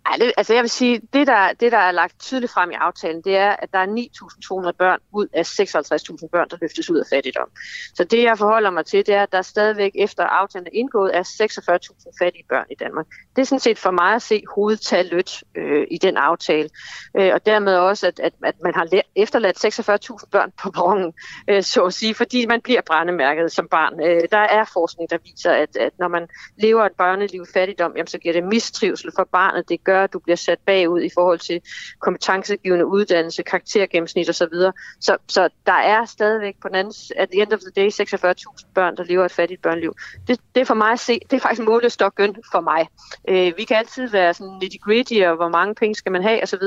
Ej, 0.07 0.15
det, 0.19 0.31
altså 0.38 0.53
jeg 0.53 0.63
vil 0.63 0.69
sige, 0.69 1.01
det 1.13 1.27
der, 1.27 1.53
det 1.59 1.71
der 1.71 1.77
er 1.77 1.91
lagt 1.91 2.19
tydeligt 2.19 2.51
frem 2.51 2.71
i 2.71 2.73
aftalen, 2.73 3.21
det 3.21 3.38
er, 3.38 3.55
at 3.59 3.73
der 3.73 3.79
er 3.79 3.85
9.200 3.85 4.71
børn 4.71 4.99
ud 5.13 5.27
af 5.34 5.41
56.000 5.41 6.27
børn, 6.31 6.49
der 6.49 6.57
løftes 6.61 6.89
ud 6.89 6.97
af 6.97 7.05
fattigdom. 7.09 7.49
Så 7.95 8.03
det 8.03 8.23
jeg 8.23 8.38
forholder 8.38 8.69
mig 8.69 8.85
til, 8.85 9.05
det 9.05 9.15
er, 9.15 9.23
at 9.23 9.31
der 9.31 9.41
stadigvæk 9.41 9.91
efter 9.95 10.23
aftalen 10.23 10.67
er 10.67 10.71
indgået, 10.73 11.15
er 11.15 11.23
46.000 11.23 12.17
fattige 12.23 12.43
børn 12.49 12.65
i 12.71 12.75
Danmark. 12.75 13.05
Det 13.35 13.41
er 13.41 13.45
sådan 13.45 13.59
set 13.59 13.77
for 13.77 13.91
mig 13.91 14.15
at 14.15 14.21
se 14.21 14.43
hovedtallet 14.55 15.43
øh, 15.57 15.88
i 15.91 15.97
den 15.97 16.17
aftale. 16.17 16.69
Øh, 17.17 17.34
og 17.34 17.45
dermed 17.45 17.75
også, 17.75 18.07
at, 18.07 18.19
at, 18.19 18.34
at 18.43 18.55
man 18.63 18.73
har 18.75 19.01
efterladt 19.15 19.65
46.000 19.65 20.29
børn 20.31 20.51
på 20.61 20.71
perronen, 20.71 21.13
øh, 21.47 21.63
så 21.63 21.84
at 21.84 21.93
sige, 21.93 22.13
fordi 22.13 22.45
man 22.45 22.61
bliver 22.61 22.81
brændemærket 22.81 23.51
som 23.51 23.67
barn. 23.67 23.93
Øh, 24.01 24.21
der 24.31 24.38
er 24.38 24.69
forskning, 24.73 25.09
der 25.09 25.17
viser, 25.23 25.51
at, 25.51 25.77
at 25.77 25.93
når 25.99 26.07
man 26.07 26.27
lever 26.57 26.85
et 26.85 26.95
børneliv 26.97 27.41
i 27.41 27.51
fattigdom, 27.53 27.93
jamen, 27.95 28.07
så 28.07 28.17
giver 28.17 28.34
det 28.34 28.43
mistrivsel 28.43 29.11
for 29.15 29.27
barnet. 29.31 29.69
Det 29.69 29.84
gør, 29.84 29.97
at 30.03 30.14
du 30.14 30.19
bliver 30.19 30.36
sat 30.36 30.60
bagud 30.65 31.02
i 31.02 31.10
forhold 31.14 31.40
til 31.40 31.61
kompetencegivende 31.99 32.86
uddannelse, 32.86 33.44
karaktergennemsnit 33.44 34.30
osv. 34.30 34.53
Så, 34.99 35.18
så 35.28 35.49
der 35.65 35.72
er 35.72 36.06
stadigvæk 36.06 36.56
på 36.61 36.68
den 36.68 36.76
anden 36.76 36.94
at 37.15 37.30
the 37.30 37.41
end 37.41 37.53
of 37.53 37.60
the 37.60 37.72
day 37.76 37.90
46.000 37.90 38.65
børn, 38.74 38.98
der 38.98 39.03
lever 39.03 39.26
et 39.26 39.32
fattigt 39.32 39.61
børneliv. 39.61 39.95
Det, 40.28 40.40
det 40.56 40.61
er 40.61 40.65
for 40.65 40.74
mig 40.74 40.91
at 40.91 40.99
se, 40.99 41.19
det 41.30 41.38
er 41.38 41.41
faktisk 41.41 41.61
målestokken 41.61 42.36
for 42.52 42.61
mig. 42.61 42.88
Øh, 43.30 43.57
vi 43.57 43.64
kan 43.64 43.78
altid 43.78 44.10
være 44.10 44.34
sådan 44.34 44.60
nitty-gritty, 44.64 45.22
og 45.28 45.36
hvor 45.36 45.49
mange 45.49 45.76
penge 45.76 45.95
skal 45.95 46.11
man 46.11 46.24
have 46.24 46.44
osv., 46.44 46.64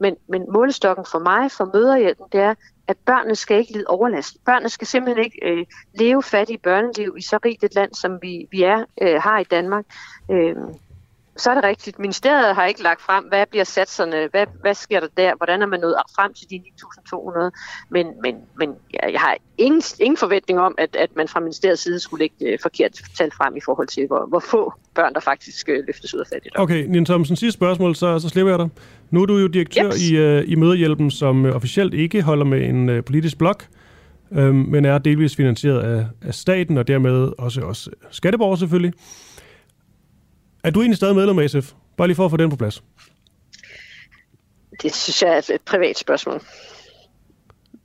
men, 0.00 0.16
men 0.28 0.46
målestokken 0.52 1.06
for 1.10 1.18
mig, 1.18 1.50
for 1.50 1.70
møderhjælpen, 1.74 2.26
det 2.32 2.40
er, 2.40 2.54
at 2.88 2.96
børnene 3.06 3.36
skal 3.36 3.58
ikke 3.58 3.72
lide 3.72 3.84
overlast. 3.86 4.36
Børnene 4.44 4.68
skal 4.68 4.86
simpelthen 4.86 5.24
ikke 5.24 5.38
øh, 5.42 5.66
leve 5.94 6.22
fattige 6.22 6.58
børneliv 6.58 7.14
i 7.18 7.22
så 7.22 7.38
rigt 7.44 7.64
et 7.64 7.74
land, 7.74 7.94
som 7.94 8.18
vi, 8.22 8.46
vi 8.50 8.62
er 8.62 8.84
øh, 9.02 9.22
har 9.22 9.38
i 9.38 9.44
Danmark. 9.44 9.84
Øh, 10.30 10.56
så 11.36 11.50
er 11.50 11.54
det 11.54 11.64
rigtigt. 11.64 11.98
Ministeriet 11.98 12.54
har 12.54 12.66
ikke 12.66 12.82
lagt 12.82 13.02
frem, 13.02 13.24
hvad 13.24 13.46
bliver 13.50 13.64
satserne, 13.64 14.28
hvad, 14.30 14.46
hvad 14.60 14.74
sker 14.74 15.00
der 15.00 15.08
der, 15.16 15.32
hvordan 15.36 15.62
er 15.62 15.66
man 15.66 15.80
nået 15.80 15.94
frem 16.16 16.34
til 16.34 16.50
de 16.50 16.56
9.200, 16.56 17.86
men, 17.90 18.06
men, 18.22 18.34
men 18.58 18.68
jeg 19.12 19.20
har 19.20 19.36
ingen, 19.58 19.82
ingen 20.00 20.16
forventning 20.16 20.60
om, 20.60 20.74
at, 20.78 20.96
at 20.96 21.16
man 21.16 21.28
fra 21.28 21.40
ministeriets 21.40 21.82
side 21.82 22.00
skulle 22.00 22.24
lægge 22.24 22.58
forkert 22.62 22.92
tal 23.18 23.30
frem 23.36 23.56
i 23.56 23.60
forhold 23.64 23.88
til, 23.88 24.06
hvor, 24.06 24.26
hvor 24.28 24.38
få 24.38 24.72
børn, 24.94 25.14
der 25.14 25.20
faktisk 25.20 25.68
øh, 25.68 25.84
løftes 25.86 26.14
ud 26.14 26.20
af 26.20 26.26
fattigdom. 26.32 26.62
Okay, 26.62 26.86
Nina 26.86 27.04
Thomsen, 27.04 27.36
sidste 27.36 27.58
spørgsmål, 27.58 27.94
så, 27.96 28.18
så 28.18 28.28
slipper 28.28 28.52
jeg 28.52 28.58
dig. 28.58 28.68
Nu 29.10 29.22
er 29.22 29.26
du 29.26 29.38
jo 29.38 29.46
direktør 29.46 29.86
yes. 29.86 30.10
i, 30.10 30.38
uh, 30.38 30.50
i 30.50 30.54
Møderhjælpen, 30.54 31.10
som 31.10 31.44
uh, 31.44 31.56
officielt 31.56 31.94
ikke 31.94 32.22
holder 32.22 32.44
med 32.44 32.68
en 32.68 32.88
uh, 32.88 33.04
politisk 33.04 33.38
blok, 33.38 33.66
uh, 34.30 34.54
men 34.54 34.84
er 34.84 34.98
delvis 34.98 35.36
finansieret 35.36 35.80
af, 35.80 36.06
af 36.22 36.34
staten, 36.34 36.78
og 36.78 36.88
dermed 36.88 37.32
også, 37.38 37.60
også 37.60 37.90
skatteborger 38.10 38.56
selvfølgelig. 38.56 38.92
Er 40.64 40.70
du 40.70 40.80
egentlig 40.80 40.96
stadig 40.96 41.14
medlem 41.14 41.38
af 41.38 41.50
SF? 41.50 41.72
Bare 41.96 42.08
lige 42.08 42.16
for 42.16 42.24
at 42.24 42.30
få 42.30 42.36
den 42.36 42.50
på 42.50 42.56
plads. 42.56 42.82
Det 44.82 44.94
synes 44.94 45.22
jeg 45.22 45.36
er 45.36 45.54
et 45.54 45.60
privat 45.66 45.98
spørgsmål. 45.98 46.40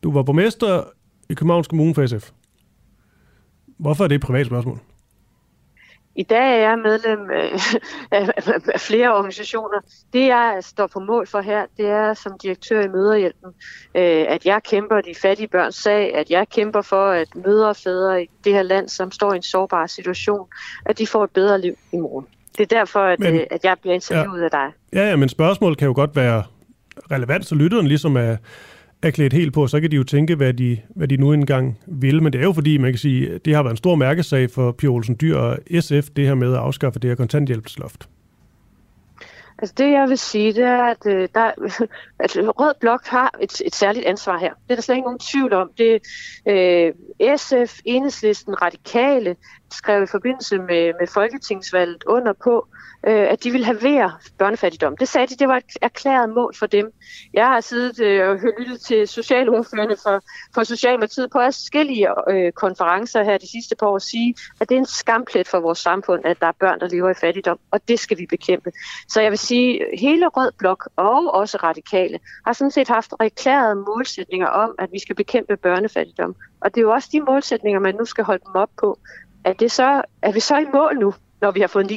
Du 0.03 0.11
var 0.11 0.23
borgmester 0.23 0.83
i 1.29 1.33
Københavns 1.33 1.67
Kommune 1.67 1.95
for 1.95 2.07
SF. 2.07 2.31
Hvorfor 3.77 4.03
er 4.03 4.07
det 4.07 4.15
et 4.15 4.21
privat 4.21 4.45
spørgsmål? 4.45 4.79
I 6.15 6.23
dag 6.23 6.53
er 6.53 6.69
jeg 6.69 6.79
medlem 6.79 7.19
af 8.73 8.79
flere 8.79 9.15
organisationer. 9.15 9.79
Det 10.13 10.27
jeg 10.27 10.57
står 10.61 10.87
på 10.87 10.99
mål 10.99 11.27
for 11.27 11.41
her, 11.41 11.65
det 11.77 11.85
er 11.85 12.13
som 12.13 12.31
direktør 12.41 12.83
i 12.83 12.87
Møderhjælpen, 12.87 13.49
øh, 13.95 14.25
at 14.27 14.45
jeg 14.45 14.63
kæmper 14.63 15.01
de 15.01 15.15
fattige 15.15 15.47
børns 15.47 15.75
sag, 15.75 16.15
at 16.15 16.29
jeg 16.29 16.49
kæmper 16.49 16.81
for, 16.81 17.09
at 17.09 17.35
mødre 17.35 17.69
og 17.69 17.75
fædre 17.75 18.23
i 18.23 18.29
det 18.43 18.53
her 18.53 18.61
land, 18.61 18.89
som 18.89 19.11
står 19.11 19.33
i 19.33 19.35
en 19.35 19.43
sårbar 19.43 19.87
situation, 19.87 20.47
at 20.85 20.97
de 20.97 21.07
får 21.07 21.23
et 21.23 21.31
bedre 21.31 21.61
liv 21.61 21.73
i 21.93 21.97
morgen. 21.97 22.27
Det 22.57 22.71
er 22.71 22.77
derfor, 22.79 22.99
at, 22.99 23.19
men, 23.19 23.35
øh, 23.35 23.41
at 23.51 23.63
jeg 23.63 23.77
bliver 23.81 23.93
interviewet 23.93 24.39
ja, 24.39 24.45
af 24.45 24.51
dig. 24.51 24.71
Ja, 24.93 25.09
ja, 25.09 25.15
men 25.15 25.29
spørgsmålet 25.29 25.77
kan 25.77 25.87
jo 25.87 25.93
godt 25.93 26.15
være 26.15 26.43
relevant, 27.11 27.45
så 27.45 27.55
lytteren 27.55 27.87
ligesom 27.87 28.17
er, 28.17 28.37
er 29.01 29.11
klædt 29.11 29.33
helt 29.33 29.53
på, 29.53 29.67
så 29.67 29.81
kan 29.81 29.91
de 29.91 29.95
jo 29.95 30.03
tænke, 30.03 30.35
hvad 30.35 30.53
de, 30.53 30.77
hvad 30.95 31.07
de 31.07 31.17
nu 31.17 31.33
engang 31.33 31.79
vil. 31.87 32.23
Men 32.23 32.33
det 32.33 32.39
er 32.39 32.45
jo 32.45 32.53
fordi, 32.53 32.77
man 32.77 32.91
kan 32.91 32.99
sige, 32.99 33.37
det 33.37 33.55
har 33.55 33.63
været 33.63 33.73
en 33.73 33.77
stor 33.77 33.95
mærkesag 33.95 34.51
for 34.51 34.71
Pia 34.71 34.89
Olsen 34.89 35.17
Dyr 35.21 35.37
og 35.37 35.57
SF, 35.79 36.09
det 36.15 36.25
her 36.25 36.35
med 36.35 36.53
at 36.53 36.59
afskaffe 36.59 36.99
det 36.99 37.09
her 37.09 37.15
kontanthjælpsloft. 37.15 38.09
Altså 39.59 39.73
det, 39.77 39.91
jeg 39.91 40.09
vil 40.09 40.17
sige, 40.17 40.53
det 40.53 40.63
er, 40.63 40.83
at, 40.83 41.05
øh, 41.05 41.29
der, 41.35 41.51
at 42.23 42.37
Rød 42.59 42.73
Blok 42.79 43.05
har 43.05 43.31
et, 43.41 43.61
et 43.65 43.75
særligt 43.75 44.05
ansvar 44.05 44.37
her. 44.37 44.53
Det 44.53 44.71
er 44.71 44.75
der 44.75 44.81
slet 44.81 44.95
ikke 44.95 45.05
nogen 45.05 45.19
tvivl 45.19 45.53
om. 45.53 45.69
Det 45.77 46.01
øh, 46.47 46.93
SF, 47.37 47.79
Enhedslisten, 47.85 48.61
Radikale 48.61 49.35
skrev 49.71 50.03
i 50.03 50.07
forbindelse 50.07 50.57
med, 50.57 50.93
med 50.99 51.07
Folketingsvalget 51.07 52.03
under 52.03 52.33
på, 52.33 52.67
øh, 53.07 53.31
at 53.31 53.43
de 53.43 53.51
ville 53.51 53.65
halvere 53.65 54.11
børnefattigdom. 54.37 54.97
Det 54.97 55.07
sagde 55.07 55.27
de, 55.27 55.35
det 55.35 55.47
var 55.47 55.57
et 55.57 55.63
erklæret 55.81 56.29
mål 56.29 56.55
for 56.55 56.65
dem. 56.65 56.91
Jeg 57.33 57.45
har 57.45 57.61
siddet 57.61 57.99
øh, 57.99 58.29
og 58.29 58.39
lyttet 58.59 58.81
til 58.81 59.07
socialordførende 59.07 59.95
for, 60.03 60.21
for 60.53 60.63
Socialdemokratiet 60.63 61.31
på 61.31 61.39
forskellige 61.43 62.07
øh, 62.29 62.51
konferencer 62.51 63.23
her 63.23 63.37
de 63.37 63.51
sidste 63.51 63.75
par 63.75 63.87
år 63.87 63.99
sige, 63.99 64.35
at 64.59 64.69
det 64.69 64.75
er 64.75 64.79
en 64.79 64.85
skamplet 64.85 65.47
for 65.47 65.59
vores 65.59 65.79
samfund, 65.79 66.25
at 66.25 66.39
der 66.39 66.47
er 66.47 66.51
børn, 66.59 66.79
der 66.79 66.87
lever 66.87 67.09
i 67.09 67.13
fattigdom, 67.13 67.59
og 67.71 67.87
det 67.87 67.99
skal 67.99 68.17
vi 68.17 68.25
bekæmpe. 68.25 68.71
Så 69.07 69.21
jeg 69.21 69.31
vil 69.31 69.39
sige, 69.39 69.85
hele 69.99 70.27
Rød 70.27 70.51
Blok 70.57 70.89
og 70.95 71.33
også 71.33 71.57
Radikale 71.57 72.19
har 72.45 72.53
sådan 72.53 72.71
set 72.71 72.87
haft 72.87 73.13
erklærede 73.19 73.75
målsætninger 73.75 74.47
om, 74.47 74.75
at 74.79 74.89
vi 74.91 74.99
skal 74.99 75.15
bekæmpe 75.15 75.57
børnefattigdom. 75.57 76.35
Og 76.61 76.75
det 76.75 76.81
er 76.81 76.81
jo 76.81 76.91
også 76.91 77.09
de 77.11 77.21
målsætninger, 77.21 77.79
man 77.79 77.95
nu 77.95 78.05
skal 78.05 78.23
holde 78.23 78.43
dem 78.45 78.55
op 78.55 78.69
på. 78.79 78.99
Er, 79.47 79.53
det 79.53 79.71
så, 79.71 80.01
er 80.21 80.31
vi 80.31 80.39
så 80.39 80.57
i 80.57 80.65
mål 80.73 80.99
nu? 80.99 81.13
når 81.41 81.51
vi 81.51 81.59
har 81.59 81.67
fået 81.67 81.91
9.200 81.91 81.95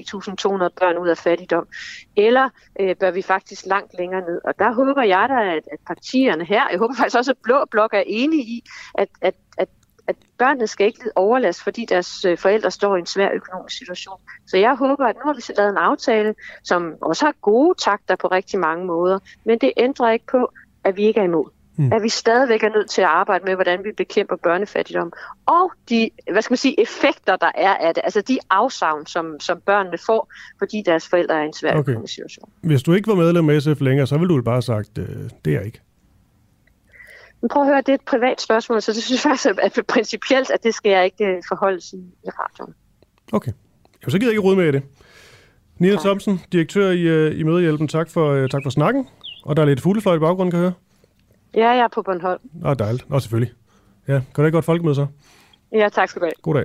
børn 0.80 0.98
ud 0.98 1.08
af 1.08 1.18
fattigdom? 1.18 1.68
Eller 2.16 2.48
øh, 2.80 2.96
bør 2.96 3.10
vi 3.10 3.22
faktisk 3.22 3.66
langt 3.66 3.94
længere 3.98 4.20
ned? 4.20 4.40
Og 4.44 4.58
der 4.58 4.72
håber 4.72 5.02
jeg 5.02 5.26
da, 5.28 5.56
at, 5.56 5.68
at 5.72 5.78
partierne 5.86 6.44
her, 6.44 6.68
jeg 6.70 6.78
håber 6.78 6.94
faktisk 6.96 7.16
også, 7.16 7.30
at 7.30 7.38
Blå 7.42 7.64
Blok 7.70 7.94
er 7.94 8.02
enige 8.06 8.42
i, 8.42 8.64
at, 8.94 9.08
at, 9.20 9.34
at 9.58 9.68
at 10.06 10.16
børnene 10.38 10.66
skal 10.66 10.86
ikke 10.86 10.98
lide 10.98 11.12
overlast, 11.16 11.62
fordi 11.62 11.84
deres 11.84 12.24
øh, 12.24 12.38
forældre 12.38 12.70
står 12.70 12.96
i 12.96 12.98
en 12.98 13.06
svær 13.06 13.30
økonomisk 13.34 13.78
situation. 13.78 14.20
Så 14.46 14.56
jeg 14.56 14.76
håber, 14.76 15.06
at 15.06 15.16
nu 15.16 15.22
har 15.24 15.34
vi 15.34 15.40
så 15.40 15.52
lavet 15.56 15.70
en 15.70 15.76
aftale, 15.76 16.34
som 16.64 16.94
også 17.00 17.24
har 17.24 17.34
gode 17.42 17.74
takter 17.78 18.16
på 18.16 18.26
rigtig 18.26 18.60
mange 18.60 18.86
måder, 18.86 19.18
men 19.44 19.58
det 19.58 19.72
ændrer 19.76 20.10
ikke 20.10 20.26
på, 20.26 20.52
at 20.84 20.96
vi 20.96 21.02
ikke 21.02 21.20
er 21.20 21.24
imod 21.24 21.50
mm. 21.80 21.92
at 21.92 22.02
vi 22.02 22.08
stadigvæk 22.08 22.62
er 22.62 22.68
nødt 22.68 22.90
til 22.90 23.02
at 23.02 23.08
arbejde 23.08 23.44
med, 23.44 23.54
hvordan 23.54 23.84
vi 23.84 23.92
bekæmper 23.96 24.36
børnefattigdom. 24.36 25.12
Og 25.46 25.72
de, 25.88 26.10
hvad 26.32 26.42
skal 26.42 26.52
man 26.52 26.58
sige, 26.58 26.80
effekter, 26.80 27.36
der 27.36 27.50
er 27.54 27.74
af 27.74 27.94
det. 27.94 28.00
Altså 28.04 28.20
de 28.20 28.38
afsavn, 28.50 29.06
som, 29.06 29.40
som 29.40 29.60
børnene 29.66 29.98
får, 30.06 30.32
fordi 30.58 30.82
deres 30.86 31.08
forældre 31.08 31.34
er 31.34 31.42
i 31.42 31.46
en 31.46 31.52
svær 31.52 31.74
okay. 31.74 31.96
situation. 32.06 32.50
Hvis 32.60 32.82
du 32.82 32.92
ikke 32.92 33.08
var 33.08 33.14
medlem 33.14 33.50
af 33.50 33.62
SF 33.62 33.80
længere, 33.80 34.06
så 34.06 34.18
ville 34.18 34.36
du 34.36 34.42
bare 34.42 34.54
have 34.54 34.62
sagt, 34.62 34.98
øh, 34.98 35.06
det 35.44 35.54
er 35.54 35.60
ikke. 35.60 35.80
Men 37.40 37.48
prøv 37.48 37.62
at 37.62 37.68
høre, 37.68 37.80
det 37.80 37.88
er 37.88 37.94
et 37.94 38.00
privat 38.06 38.40
spørgsmål, 38.40 38.82
så 38.82 38.92
det 38.92 39.02
synes 39.02 39.24
jeg 39.24 39.30
faktisk 39.30 39.78
er 39.78 39.82
principielt, 39.88 40.50
at 40.50 40.64
det 40.64 40.74
skal 40.74 40.90
jeg 40.90 41.04
ikke 41.04 41.24
øh, 41.24 41.42
forholde 41.48 41.80
sig 41.80 41.98
i 41.98 42.28
radioen. 42.28 42.74
Okay. 43.32 43.52
Jo, 44.06 44.10
så 44.10 44.18
gider 44.18 44.32
jeg 44.32 44.38
ikke 44.38 44.48
råd 44.48 44.56
med 44.56 44.72
det. 44.72 44.82
Nina 45.78 45.96
Thomsen, 45.96 46.40
direktør 46.52 46.90
i, 46.90 47.00
øh, 47.00 47.40
i 47.40 47.42
Mødehjælpen, 47.42 47.88
tak 47.88 48.10
for, 48.10 48.42
uh, 48.42 48.48
tak 48.48 48.62
for 48.62 48.70
snakken. 48.70 49.08
Og 49.44 49.56
der 49.56 49.62
er 49.62 49.66
lidt 49.66 49.80
fuglefløjt 49.80 50.16
i 50.16 50.20
baggrunden, 50.20 50.50
kan 50.50 50.60
jeg 50.60 50.64
høre. 50.64 50.72
Ja, 51.54 51.68
jeg 51.68 51.84
er 51.84 51.88
på 51.88 52.02
Bornholm. 52.02 52.40
Nå, 52.52 52.74
dejligt. 52.74 53.10
Nå, 53.10 53.20
selvfølgelig. 53.20 53.54
Ja, 54.08 54.12
kan 54.34 54.42
du 54.42 54.44
ikke 54.44 54.56
godt 54.56 54.64
folkemøde 54.64 54.94
så? 54.94 55.06
Ja, 55.72 55.88
tak 55.88 56.08
skal 56.08 56.22
du 56.22 56.26
have. 56.26 56.32
God 56.42 56.54
dag. 56.54 56.64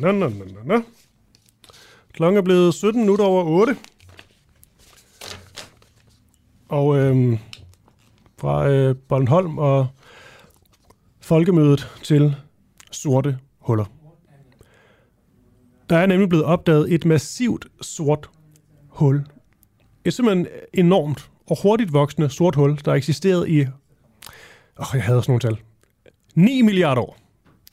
Nå, 0.00 0.12
nå, 0.12 0.28
nå, 0.28 0.44
nå, 0.44 0.62
nå. 0.64 0.82
Klokken 2.12 2.38
er 2.38 2.42
blevet 2.42 2.74
17 2.74 3.00
minutter 3.00 3.24
over 3.24 3.44
8. 3.44 3.76
Og 6.68 6.98
øhm, 6.98 7.38
fra 8.38 8.68
øh, 8.68 8.96
Bornholm 9.08 9.58
og 9.58 9.86
folkemødet 11.20 11.88
til 12.02 12.36
sorte 12.90 13.38
huller. 13.58 13.84
Der 15.90 15.96
er 15.96 16.06
nemlig 16.06 16.28
blevet 16.28 16.44
opdaget 16.44 16.94
et 16.94 17.04
massivt 17.04 17.66
sort 17.80 18.30
hul. 18.88 19.24
Et 20.04 20.14
simpelthen 20.14 20.46
enormt 20.74 21.30
og 21.46 21.62
hurtigt 21.62 21.92
voksende 21.92 22.30
sort 22.30 22.54
hul, 22.54 22.78
der 22.84 22.94
eksisterede 22.94 23.50
i... 23.50 23.60
Åh, 23.60 23.66
oh, 24.78 24.86
jeg 24.94 25.02
havde 25.02 25.22
sådan 25.22 25.30
nogle 25.30 25.40
tal. 25.40 25.56
9 26.34 26.62
milliarder 26.62 27.02
år. 27.02 27.18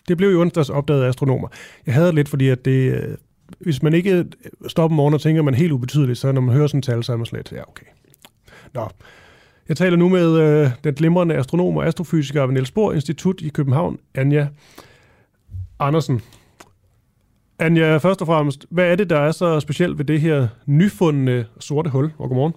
Det 0.08 0.18
blev 0.18 0.32
i 0.32 0.36
onsdags 0.36 0.70
opdaget 0.70 1.04
af 1.04 1.08
astronomer. 1.08 1.48
Jeg 1.86 1.94
havde 1.94 2.12
lidt, 2.12 2.30
fordi 2.30 2.50
at 2.50 2.66
det, 2.66 2.94
øh, 2.94 3.18
hvis 3.60 3.84
man 3.84 3.94
ikke 3.94 4.12
øh, 4.16 4.26
stopper 4.68 4.96
morgen 4.96 5.14
og 5.14 5.22
tænker, 5.22 5.42
man 5.42 5.54
er 5.54 5.58
helt 5.58 5.72
ubetydeligt, 5.72 6.20
så 6.20 6.32
når 6.32 6.42
man 6.42 6.56
hører 6.56 6.68
sådan 6.68 6.78
et 6.78 6.84
tal, 6.84 7.04
så 7.04 7.14
er 7.14 7.18
man 7.18 7.26
slet, 7.26 7.52
ja, 7.52 7.62
okay. 7.68 7.86
Nå, 8.74 8.90
jeg 9.70 9.78
taler 9.78 9.98
nu 9.98 10.10
med 10.10 10.40
øh, 10.40 10.72
den 10.84 10.94
glimrende 10.94 11.36
astronom 11.36 11.78
og 11.78 11.88
astrofysiker 11.88 12.46
ved 12.46 12.54
Niels 12.54 12.72
Bohr 12.72 12.94
Institut 12.94 13.42
i 13.42 13.50
København, 13.50 14.00
Anja 14.16 14.48
Andersen. 15.80 16.22
Anja, 17.60 17.98
først 17.98 18.22
og 18.22 18.28
fremmest, 18.28 18.66
hvad 18.70 18.86
er 18.86 18.96
det, 18.96 19.10
der 19.10 19.20
er 19.20 19.32
så 19.32 19.60
specielt 19.60 19.98
ved 19.98 20.06
det 20.06 20.22
her 20.22 20.48
nyfundne 20.66 21.46
sorte 21.60 21.90
hul? 21.90 22.12
Og 22.18 22.28
godmorgen. 22.28 22.54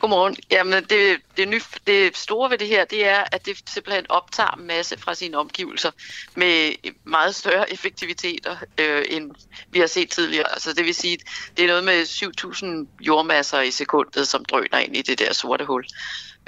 Godmorgen. 0.00 0.36
Jamen, 0.50 0.84
det, 0.84 1.16
det, 1.36 1.48
ny, 1.48 1.60
det 1.86 2.16
store 2.16 2.50
ved 2.50 2.58
det 2.58 2.68
her, 2.68 2.84
det 2.84 3.08
er, 3.08 3.24
at 3.32 3.46
det 3.46 3.56
simpelthen 3.68 4.06
optager 4.08 4.56
masse 4.56 4.98
fra 4.98 5.14
sine 5.14 5.38
omgivelser 5.38 5.90
med 6.34 6.72
meget 7.04 7.34
større 7.34 7.72
effektiviteter, 7.72 8.56
øh, 8.80 9.04
end 9.10 9.30
vi 9.70 9.78
har 9.78 9.86
set 9.86 10.10
tidligere. 10.10 10.52
Altså, 10.52 10.72
det 10.72 10.84
vil 10.84 10.94
sige, 10.94 11.18
det 11.56 11.64
er 11.64 11.68
noget 11.68 11.84
med 11.84 12.02
7.000 12.02 13.04
jordmasser 13.06 13.60
i 13.60 13.70
sekundet, 13.70 14.28
som 14.28 14.44
drøner 14.44 14.78
ind 14.78 14.96
i 14.96 15.02
det 15.02 15.18
der 15.18 15.32
sorte 15.32 15.64
hul. 15.64 15.84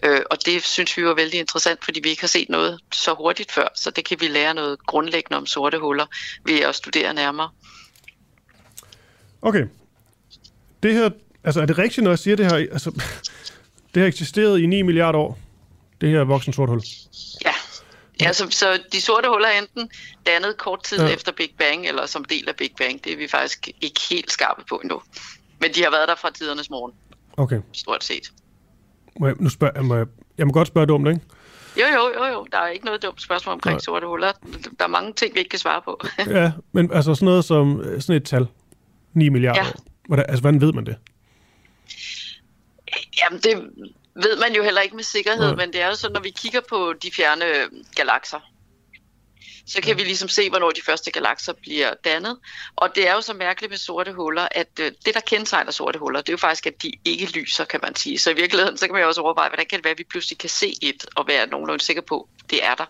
Øh, 0.02 0.20
og 0.30 0.46
det 0.46 0.64
synes 0.64 0.96
vi 0.96 1.04
var 1.04 1.14
vældig 1.14 1.40
interessant, 1.40 1.84
fordi 1.84 2.00
vi 2.02 2.08
ikke 2.08 2.22
har 2.22 2.28
set 2.28 2.48
noget 2.48 2.80
så 2.92 3.14
hurtigt 3.14 3.52
før, 3.52 3.68
så 3.74 3.90
det 3.90 4.04
kan 4.04 4.20
vi 4.20 4.28
lære 4.28 4.54
noget 4.54 4.86
grundlæggende 4.86 5.36
om 5.36 5.46
sorte 5.46 5.78
huller 5.78 6.06
ved 6.44 6.60
at 6.60 6.74
studere 6.74 7.14
nærmere. 7.14 7.50
Okay. 9.42 9.66
Det 10.82 10.94
her, 10.94 11.10
altså 11.44 11.60
er 11.60 11.66
det 11.66 11.78
rigtigt, 11.78 12.04
når 12.04 12.10
jeg 12.10 12.18
siger 12.18 12.36
det 12.36 12.46
her? 12.46 12.54
Altså, 12.54 12.90
det 13.94 14.02
har 14.02 14.06
eksisteret 14.08 14.60
i 14.60 14.66
9 14.66 14.82
milliarder 14.82 15.18
år, 15.18 15.38
det 16.00 16.08
her 16.08 16.24
voksen 16.24 16.52
sort 16.52 16.68
hul. 16.68 16.82
Ja, 17.44 17.52
Ja, 18.20 18.32
så, 18.32 18.50
så 18.50 18.80
de 18.92 19.00
sorte 19.00 19.28
huller 19.28 19.48
er 19.48 19.58
enten 19.58 19.90
dannet 20.26 20.56
kort 20.56 20.82
tid 20.82 20.98
ja. 20.98 21.08
efter 21.08 21.32
Big 21.32 21.50
Bang, 21.58 21.86
eller 21.86 22.06
som 22.06 22.24
del 22.24 22.48
af 22.48 22.56
Big 22.56 22.70
Bang. 22.78 23.04
Det 23.04 23.12
er 23.12 23.16
vi 23.16 23.28
faktisk 23.28 23.68
ikke 23.80 24.00
helt 24.10 24.32
skarpe 24.32 24.62
på 24.68 24.76
endnu. 24.76 25.02
Men 25.60 25.74
de 25.74 25.82
har 25.82 25.90
været 25.90 26.08
der 26.08 26.14
fra 26.14 26.30
tidernes 26.30 26.70
morgen. 26.70 26.92
Okay. 27.36 27.60
Stort 27.72 28.04
set. 28.04 28.32
Må 29.20 29.26
jeg, 29.26 29.36
nu 29.38 29.48
spørg, 29.48 29.72
jeg, 29.74 29.84
må, 29.84 29.96
jeg, 29.96 30.06
jeg 30.38 30.46
må 30.46 30.52
godt 30.52 30.68
spørge 30.68 30.86
dumt, 30.86 31.08
ikke? 31.08 31.20
Jo, 31.76 31.86
jo, 31.86 32.12
jo, 32.18 32.24
jo. 32.24 32.46
Der 32.52 32.58
er 32.58 32.68
ikke 32.68 32.84
noget 32.84 33.02
dumt 33.02 33.22
spørgsmål 33.22 33.52
omkring 33.52 33.74
Nej. 33.74 33.80
sorte 33.80 34.06
huller. 34.06 34.32
Der 34.78 34.84
er 34.84 34.88
mange 34.88 35.12
ting, 35.12 35.34
vi 35.34 35.38
ikke 35.38 35.48
kan 35.48 35.58
svare 35.58 35.82
på. 35.82 36.00
ja, 36.26 36.52
men 36.72 36.92
altså 36.92 37.14
sådan 37.14 37.26
noget 37.26 37.44
som 37.44 37.82
sådan 38.00 38.16
et 38.16 38.24
tal. 38.24 38.46
9 39.14 39.28
milliarder. 39.28 39.64
Ja. 39.64 39.70
Hvordan, 40.06 40.24
altså, 40.28 40.40
hvordan 40.40 40.60
ved 40.60 40.72
man 40.72 40.86
det? 40.86 40.96
Jamen, 43.22 43.40
det 43.40 43.70
ved 44.14 44.40
man 44.40 44.54
jo 44.56 44.62
heller 44.62 44.80
ikke 44.80 44.96
med 44.96 45.04
sikkerhed, 45.04 45.48
ja. 45.48 45.54
men 45.54 45.72
det 45.72 45.82
er 45.82 45.86
jo 45.86 45.94
sådan, 45.94 46.14
når 46.14 46.20
vi 46.20 46.30
kigger 46.30 46.60
på 46.68 46.92
de 47.02 47.10
fjerne 47.16 47.44
galakser, 47.94 48.38
så 49.68 49.80
kan 49.82 49.96
vi 49.96 50.02
ligesom 50.02 50.28
se, 50.28 50.50
hvornår 50.50 50.70
de 50.70 50.82
første 50.82 51.10
galakser 51.10 51.52
bliver 51.52 51.94
dannet. 52.04 52.38
Og 52.76 52.94
det 52.94 53.08
er 53.08 53.14
jo 53.14 53.20
så 53.20 53.32
mærkeligt 53.32 53.70
med 53.70 53.78
sorte 53.78 54.12
huller, 54.12 54.48
at 54.50 54.68
øh, 54.80 54.92
det, 55.04 55.14
der 55.14 55.20
kendetegner 55.20 55.70
sorte 55.70 55.98
huller, 55.98 56.20
det 56.20 56.28
er 56.28 56.32
jo 56.32 56.36
faktisk, 56.38 56.66
at 56.66 56.82
de 56.82 56.92
ikke 57.04 57.26
lyser, 57.38 57.64
kan 57.64 57.80
man 57.82 57.96
sige. 57.96 58.18
Så 58.18 58.30
i 58.30 58.34
virkeligheden, 58.34 58.78
så 58.78 58.86
kan 58.86 58.92
man 58.92 59.02
jo 59.02 59.08
også 59.08 59.20
overveje, 59.20 59.48
hvordan 59.48 59.66
kan 59.66 59.76
det 59.76 59.84
være, 59.84 59.92
at 59.92 59.98
vi 59.98 60.04
pludselig 60.04 60.38
kan 60.38 60.50
se 60.50 60.74
et, 60.82 61.06
og 61.16 61.28
være 61.28 61.46
nogenlunde 61.46 61.84
sikker 61.84 62.02
på, 62.02 62.28
at 62.44 62.50
det 62.50 62.64
er 62.64 62.74
der. 62.74 62.84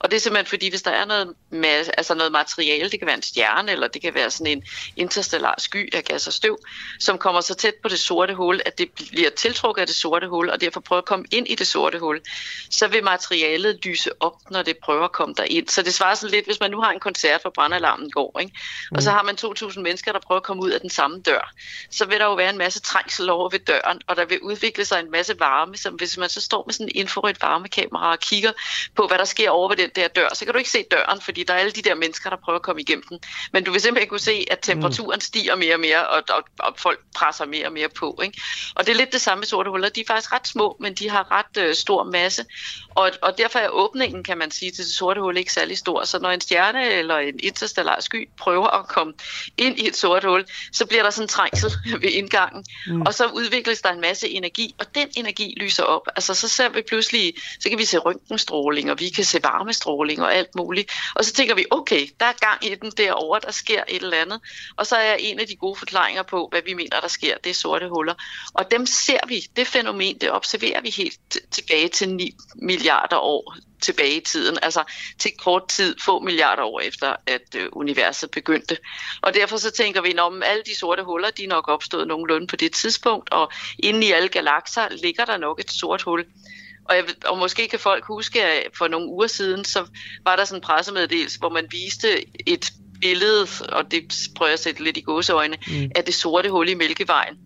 Og 0.00 0.10
det 0.10 0.16
er 0.16 0.20
simpelthen 0.20 0.46
fordi, 0.46 0.68
hvis 0.68 0.82
der 0.82 0.90
er 0.90 1.04
noget, 1.04 1.34
masse, 1.50 1.98
altså 1.98 2.14
noget 2.14 2.32
materiale, 2.32 2.90
det 2.90 2.98
kan 2.98 3.06
være 3.06 3.16
en 3.16 3.22
stjerne, 3.22 3.72
eller 3.72 3.88
det 3.88 4.02
kan 4.02 4.14
være 4.14 4.30
sådan 4.30 4.52
en 4.52 4.64
interstellar 4.96 5.54
sky 5.58 5.94
af 5.94 6.04
gas 6.04 6.26
og 6.26 6.32
støv, 6.32 6.58
som 6.98 7.18
kommer 7.18 7.40
så 7.40 7.54
tæt 7.54 7.74
på 7.82 7.88
det 7.88 7.98
sorte 7.98 8.34
hul, 8.34 8.60
at 8.66 8.78
det 8.78 8.90
bliver 8.92 9.30
tiltrukket 9.30 9.80
af 9.80 9.86
det 9.86 9.96
sorte 9.96 10.28
hul, 10.28 10.50
og 10.50 10.60
derfor 10.60 10.80
prøver 10.80 11.02
at 11.02 11.06
komme 11.06 11.24
ind 11.30 11.48
i 11.48 11.54
det 11.54 11.66
sorte 11.66 11.98
hul, 11.98 12.20
så 12.70 12.88
vil 12.88 13.04
materialet 13.04 13.84
lyse 13.84 14.10
op, 14.20 14.50
når 14.50 14.62
det 14.62 14.76
prøver 14.76 15.04
at 15.04 15.12
komme 15.12 15.34
derind. 15.34 15.68
Så 15.68 15.82
det 15.82 15.94
svarer 15.94 16.14
sådan 16.14 16.30
lidt, 16.30 16.46
hvis 16.46 16.60
man 16.60 16.70
nu 16.70 16.80
har 16.80 16.90
en 16.90 17.00
koncert, 17.00 17.42
hvor 17.42 17.50
brandalarmen 17.50 18.10
går, 18.10 18.38
ikke? 18.40 18.52
og 18.94 19.02
så 19.02 19.10
mm. 19.10 19.16
har 19.16 19.22
man 19.22 19.36
2.000 19.70 19.80
mennesker, 19.80 20.12
der 20.12 20.20
prøver 20.20 20.40
at 20.40 20.44
komme 20.44 20.62
ud 20.62 20.70
af 20.70 20.80
den 20.80 20.90
samme 20.90 21.20
dør, 21.20 21.52
så 21.90 22.04
vil 22.06 22.18
der 22.18 22.24
jo 22.24 22.34
være 22.34 22.50
en 22.50 22.58
masse 22.58 22.80
trængsel 22.80 23.30
over 23.30 23.48
ved 23.48 23.58
døren, 23.58 24.00
og 24.06 24.16
der 24.16 24.24
vil 24.24 24.40
udvikle 24.40 24.84
sig 24.84 25.00
en 25.00 25.10
masse 25.10 25.40
varme, 25.40 25.76
som 25.76 25.94
hvis 25.94 26.18
man 26.18 26.28
så 26.28 26.40
står 26.40 26.64
med 26.66 26.74
sådan 26.74 26.86
en 26.86 26.92
infrarødt 26.94 27.42
varmekamera 27.42 28.10
og 28.10 28.18
kigger 28.18 28.52
på, 28.94 29.06
hvad 29.06 29.18
der 29.18 29.24
sker 29.24 29.50
over 29.50 29.68
ved 29.68 29.76
den 29.76 29.87
den 29.94 30.02
der 30.02 30.08
dør, 30.08 30.28
så 30.34 30.44
kan 30.44 30.54
du 30.54 30.58
ikke 30.58 30.70
se 30.70 30.84
døren, 30.90 31.20
fordi 31.20 31.42
der 31.42 31.54
er 31.54 31.58
alle 31.58 31.72
de 31.72 31.82
der 31.82 31.94
mennesker, 31.94 32.30
der 32.30 32.36
prøver 32.36 32.58
at 32.58 32.62
komme 32.62 32.82
igennem 32.82 33.04
den. 33.08 33.18
Men 33.52 33.64
du 33.64 33.72
vil 33.72 33.80
simpelthen 33.80 34.08
kunne 34.08 34.20
se, 34.20 34.46
at 34.50 34.58
temperaturen 34.62 35.16
mm. 35.16 35.20
stiger 35.20 35.56
mere 35.56 35.74
og 35.74 35.80
mere, 35.80 36.08
og, 36.08 36.22
og, 36.28 36.44
og 36.58 36.74
folk 36.76 37.00
presser 37.14 37.44
mere 37.44 37.66
og 37.66 37.72
mere 37.72 37.88
på. 37.88 38.20
Ikke? 38.22 38.40
Og 38.74 38.86
det 38.86 38.92
er 38.92 38.96
lidt 38.96 39.12
det 39.12 39.20
samme 39.20 39.40
med 39.40 39.46
sorte 39.46 39.70
huller. 39.70 39.88
De 39.88 40.00
er 40.00 40.04
faktisk 40.06 40.32
ret 40.32 40.48
små, 40.48 40.76
men 40.80 40.94
de 40.94 41.10
har 41.10 41.30
ret 41.30 41.62
øh, 41.62 41.74
stor 41.74 42.04
masse. 42.04 42.44
Og, 42.94 43.10
og 43.22 43.38
derfor 43.38 43.58
er 43.58 43.68
åbningen, 43.68 44.24
kan 44.24 44.38
man 44.38 44.50
sige, 44.50 44.70
til 44.70 44.84
det 44.84 44.92
sorte 44.92 45.20
hul 45.20 45.36
ikke 45.36 45.52
særlig 45.52 45.78
stor. 45.78 46.04
Så 46.04 46.18
når 46.18 46.30
en 46.30 46.40
stjerne 46.40 46.90
eller 46.90 47.18
en 47.18 47.40
interstellar 47.42 48.00
sky 48.00 48.28
prøver 48.38 48.66
at 48.66 48.88
komme 48.88 49.12
ind 49.56 49.78
i 49.78 49.88
et 49.88 49.96
sort 49.96 50.24
hul, 50.24 50.44
så 50.72 50.86
bliver 50.86 51.02
der 51.02 51.10
sådan 51.10 51.24
en 51.24 51.28
trængsel 51.28 51.70
ved 52.02 52.10
indgangen. 52.10 52.64
Mm. 52.86 53.02
Og 53.02 53.14
så 53.14 53.26
udvikles 53.26 53.82
der 53.82 53.92
en 53.92 54.00
masse 54.00 54.28
energi, 54.28 54.74
og 54.78 54.94
den 54.94 55.08
energi 55.16 55.54
lyser 55.60 55.82
op. 55.82 56.08
Altså 56.16 56.34
så 56.34 56.48
ser 56.48 56.68
vi 56.68 56.82
pludselig, 56.88 57.34
så 57.60 57.68
kan 57.68 57.78
vi 57.78 57.84
se 57.84 57.98
røntgenstråling, 57.98 58.90
og 58.90 59.00
vi 59.00 59.08
kan 59.08 59.24
se 59.24 59.40
stråling 59.78 60.22
og 60.22 60.34
alt 60.34 60.54
muligt. 60.54 60.92
Og 61.14 61.24
så 61.24 61.32
tænker 61.32 61.54
vi, 61.54 61.64
okay, 61.70 62.08
der 62.20 62.26
er 62.26 62.32
gang 62.32 62.72
i 62.72 62.74
den 62.74 62.90
derovre, 62.90 63.40
der 63.40 63.52
sker 63.52 63.82
et 63.88 64.02
eller 64.02 64.16
andet. 64.16 64.40
Og 64.76 64.86
så 64.86 64.96
er 64.96 65.14
en 65.14 65.40
af 65.40 65.46
de 65.46 65.56
gode 65.56 65.76
forklaringer 65.76 66.22
på, 66.22 66.48
hvad 66.50 66.62
vi 66.64 66.74
mener, 66.74 67.00
der 67.00 67.08
sker, 67.08 67.34
det 67.44 67.50
er 67.50 67.54
sorte 67.54 67.88
huller. 67.88 68.14
Og 68.54 68.70
dem 68.70 68.86
ser 68.86 69.20
vi, 69.28 69.46
det 69.56 69.66
fænomen, 69.66 70.18
det 70.18 70.32
observerer 70.32 70.80
vi 70.80 70.90
helt 70.90 71.20
tilbage 71.50 71.88
til 71.88 72.08
9 72.08 72.34
milliarder 72.54 73.16
år 73.16 73.56
tilbage 73.80 74.16
i 74.16 74.20
tiden, 74.20 74.58
altså 74.62 74.84
til 75.18 75.32
kort 75.38 75.68
tid, 75.68 75.96
få 76.04 76.20
milliarder 76.20 76.62
år 76.62 76.80
efter, 76.80 77.16
at 77.26 77.54
øh, 77.56 77.68
universet 77.72 78.30
begyndte. 78.30 78.76
Og 79.22 79.34
derfor 79.34 79.56
så 79.56 79.70
tænker 79.70 80.02
vi, 80.02 80.18
om 80.18 80.42
alle 80.42 80.62
de 80.66 80.78
sorte 80.78 81.04
huller, 81.04 81.30
de 81.30 81.44
er 81.44 81.48
nok 81.48 81.68
opstået 81.68 82.08
nogenlunde 82.08 82.46
på 82.46 82.56
det 82.56 82.72
tidspunkt, 82.72 83.30
og 83.30 83.52
inde 83.78 84.06
i 84.06 84.12
alle 84.12 84.28
galakser 84.28 84.88
ligger 85.02 85.24
der 85.24 85.36
nok 85.36 85.60
et 85.60 85.70
sort 85.70 86.02
hul. 86.02 86.24
Og, 86.88 86.96
jeg, 86.96 87.04
og 87.24 87.38
måske 87.38 87.68
kan 87.68 87.78
folk 87.78 88.04
huske, 88.04 88.44
at 88.44 88.62
for 88.78 88.88
nogle 88.88 89.08
uger 89.08 89.26
siden, 89.26 89.64
så 89.64 89.86
var 90.24 90.36
der 90.36 90.44
sådan 90.44 90.58
en 90.58 90.62
pressemeddelelse, 90.62 91.38
hvor 91.38 91.48
man 91.48 91.66
viste 91.70 92.08
et 92.46 92.72
billede, 93.00 93.46
og 93.68 93.90
det 93.90 94.28
prøver 94.36 94.48
jeg 94.48 94.54
at 94.54 94.60
sætte 94.60 94.84
lidt 94.84 94.96
i 94.96 95.00
gåseøjne, 95.00 95.56
mm. 95.66 95.90
af 95.94 96.04
det 96.04 96.14
sorte 96.14 96.50
hul 96.50 96.68
i 96.68 96.74
Mælkevejen. 96.74 97.38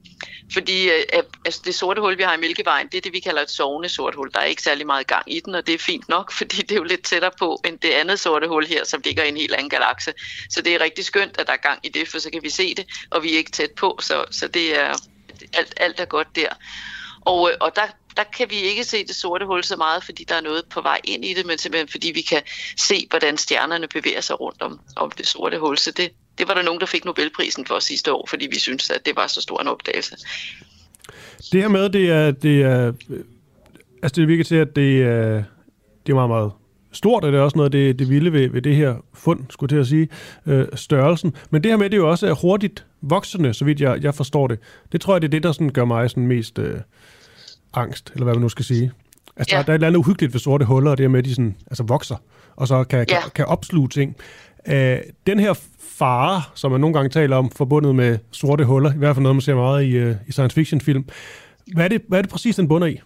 Fordi 0.52 0.88
øh, 0.90 1.22
altså 1.44 1.62
det 1.64 1.74
sorte 1.74 2.00
hul, 2.00 2.18
vi 2.18 2.22
har 2.22 2.34
i 2.34 2.40
Mælkevejen, 2.40 2.88
det 2.88 2.96
er 2.96 3.00
det, 3.00 3.12
vi 3.12 3.20
kalder 3.20 3.42
et 3.42 3.50
sovende 3.50 3.88
sort 3.88 4.14
hul. 4.14 4.30
Der 4.32 4.40
er 4.40 4.44
ikke 4.44 4.62
særlig 4.62 4.86
meget 4.86 5.06
gang 5.06 5.32
i 5.32 5.40
den, 5.40 5.54
og 5.54 5.66
det 5.66 5.74
er 5.74 5.78
fint 5.78 6.08
nok, 6.08 6.32
fordi 6.38 6.56
det 6.56 6.72
er 6.72 6.76
jo 6.76 6.82
lidt 6.82 7.02
tættere 7.02 7.30
på 7.38 7.60
end 7.64 7.78
det 7.78 7.90
andet 7.90 8.20
sorte 8.20 8.48
hul 8.48 8.66
her, 8.66 8.84
som 8.84 9.00
ligger 9.04 9.22
i 9.24 9.28
en 9.28 9.36
helt 9.36 9.54
anden 9.54 9.70
galakse. 9.70 10.12
Så 10.50 10.62
det 10.62 10.74
er 10.74 10.80
rigtig 10.80 11.04
skønt, 11.04 11.40
at 11.40 11.46
der 11.46 11.52
er 11.52 11.56
gang 11.56 11.78
i 11.82 11.88
det, 11.88 12.08
for 12.08 12.18
så 12.18 12.30
kan 12.30 12.42
vi 12.42 12.50
se 12.50 12.74
det, 12.74 12.86
og 13.10 13.22
vi 13.22 13.32
er 13.32 13.38
ikke 13.38 13.50
tæt 13.50 13.70
på, 13.70 13.98
så, 14.00 14.24
så 14.30 14.48
det 14.48 14.78
er 14.78 14.94
alt, 15.52 15.74
alt 15.76 16.00
er 16.00 16.04
godt 16.04 16.36
der. 16.36 16.48
Og, 17.20 17.50
øh, 17.50 17.56
og 17.60 17.76
der, 17.76 17.86
der 18.16 18.22
kan 18.36 18.46
vi 18.50 18.56
ikke 18.56 18.84
se 18.84 19.06
det 19.06 19.14
sorte 19.14 19.46
hul 19.46 19.64
så 19.64 19.76
meget, 19.76 20.04
fordi 20.04 20.24
der 20.28 20.34
er 20.34 20.40
noget 20.40 20.64
på 20.70 20.80
vej 20.80 21.00
ind 21.04 21.24
i 21.24 21.34
det, 21.34 21.46
men 21.46 21.58
simpelthen 21.58 21.88
fordi 21.88 22.12
vi 22.14 22.20
kan 22.20 22.42
se, 22.78 23.06
hvordan 23.10 23.36
stjernerne 23.36 23.88
bevæger 23.88 24.20
sig 24.20 24.40
rundt 24.40 24.62
om, 24.62 24.80
om 24.96 25.10
det 25.10 25.26
sorte 25.26 25.58
hul. 25.58 25.78
Så 25.78 25.90
det, 25.90 26.12
det 26.38 26.48
var 26.48 26.54
der 26.54 26.62
nogen, 26.62 26.80
der 26.80 26.86
fik 26.86 27.04
Nobelprisen 27.04 27.66
for 27.66 27.78
sidste 27.78 28.12
år, 28.12 28.26
fordi 28.26 28.46
vi 28.46 28.58
synes, 28.58 28.90
at 28.90 29.06
det 29.06 29.16
var 29.16 29.26
så 29.26 29.40
stor 29.40 29.60
en 29.60 29.68
opdagelse. 29.68 30.16
Det 31.52 31.60
her 31.60 31.68
med, 31.68 31.88
det 31.88 32.10
er, 32.10 32.30
det 32.30 32.62
er 32.62 32.92
altså 34.02 34.20
det 34.20 34.28
virker 34.28 34.44
til, 34.44 34.56
at 34.56 34.76
det 34.76 35.02
er, 35.02 35.42
det 36.06 36.12
er 36.12 36.14
meget, 36.14 36.30
meget 36.30 36.52
stort, 36.92 37.24
og 37.24 37.32
det 37.32 37.38
er 37.38 37.42
også 37.42 37.56
noget 37.56 37.66
af 37.66 37.70
det, 37.70 37.98
det 37.98 38.08
vilde 38.10 38.32
ved, 38.32 38.48
ved 38.48 38.62
det 38.62 38.76
her 38.76 38.94
fund, 39.14 39.40
skulle 39.50 39.68
til 39.68 39.80
at 39.80 39.86
sige, 39.86 40.08
øh, 40.46 40.66
størrelsen. 40.74 41.36
Men 41.50 41.62
det 41.62 41.70
her 41.70 41.76
med, 41.76 41.90
det 41.90 41.96
er 41.96 42.00
jo 42.00 42.10
også 42.10 42.26
er 42.26 42.34
hurtigt 42.34 42.86
voksende, 43.02 43.54
så 43.54 43.64
vidt 43.64 43.80
jeg, 43.80 44.02
jeg 44.02 44.14
forstår 44.14 44.46
det. 44.46 44.58
Det 44.92 45.00
tror 45.00 45.14
jeg, 45.14 45.22
det 45.22 45.28
er 45.28 45.30
det, 45.30 45.42
der 45.42 45.52
sådan 45.52 45.68
gør 45.68 45.84
mig 45.84 46.10
sådan 46.10 46.26
mest 46.26 46.58
øh, 46.58 46.74
angst, 47.74 48.10
eller 48.14 48.24
hvad 48.24 48.34
man 48.34 48.42
nu 48.42 48.48
skal 48.48 48.64
sige. 48.64 48.92
Altså, 49.36 49.56
ja. 49.56 49.58
der, 49.58 49.64
der 49.64 49.72
er 49.72 49.74
et 49.74 49.78
eller 49.78 49.86
andet 49.86 49.98
uhyggeligt 49.98 50.32
ved 50.32 50.40
sorte 50.40 50.64
huller, 50.64 50.90
og 50.90 50.98
det 50.98 51.04
er 51.04 51.08
med, 51.08 51.18
at 51.18 51.24
de 51.24 51.30
sådan, 51.30 51.56
altså, 51.66 51.82
vokser, 51.82 52.16
og 52.56 52.68
så 52.68 52.84
kan, 52.84 52.98
ja. 52.98 53.04
kan, 53.04 53.30
kan 53.34 53.46
opsluge 53.46 53.88
ting. 53.88 54.16
Øh, 54.68 54.98
den 55.26 55.38
her 55.38 55.54
fare, 55.78 56.42
som 56.54 56.70
man 56.70 56.80
nogle 56.80 56.94
gange 56.94 57.08
taler 57.08 57.36
om, 57.36 57.50
forbundet 57.50 57.94
med 57.94 58.18
sorte 58.30 58.64
huller, 58.64 58.94
i 58.94 58.98
hvert 58.98 59.16
fald 59.16 59.22
noget, 59.22 59.36
man 59.36 59.40
ser 59.40 59.54
meget 59.54 59.84
i, 59.84 60.02
uh, 60.02 60.14
i 60.28 60.32
science 60.32 60.54
fiction 60.54 60.80
film. 60.80 61.04
Hvad 61.74 61.84
er, 61.84 61.88
det, 61.88 62.02
hvad 62.08 62.18
er 62.18 62.22
det 62.22 62.30
præcis, 62.30 62.56
den 62.56 62.68
bunder 62.68 62.86
i? 62.86 63.00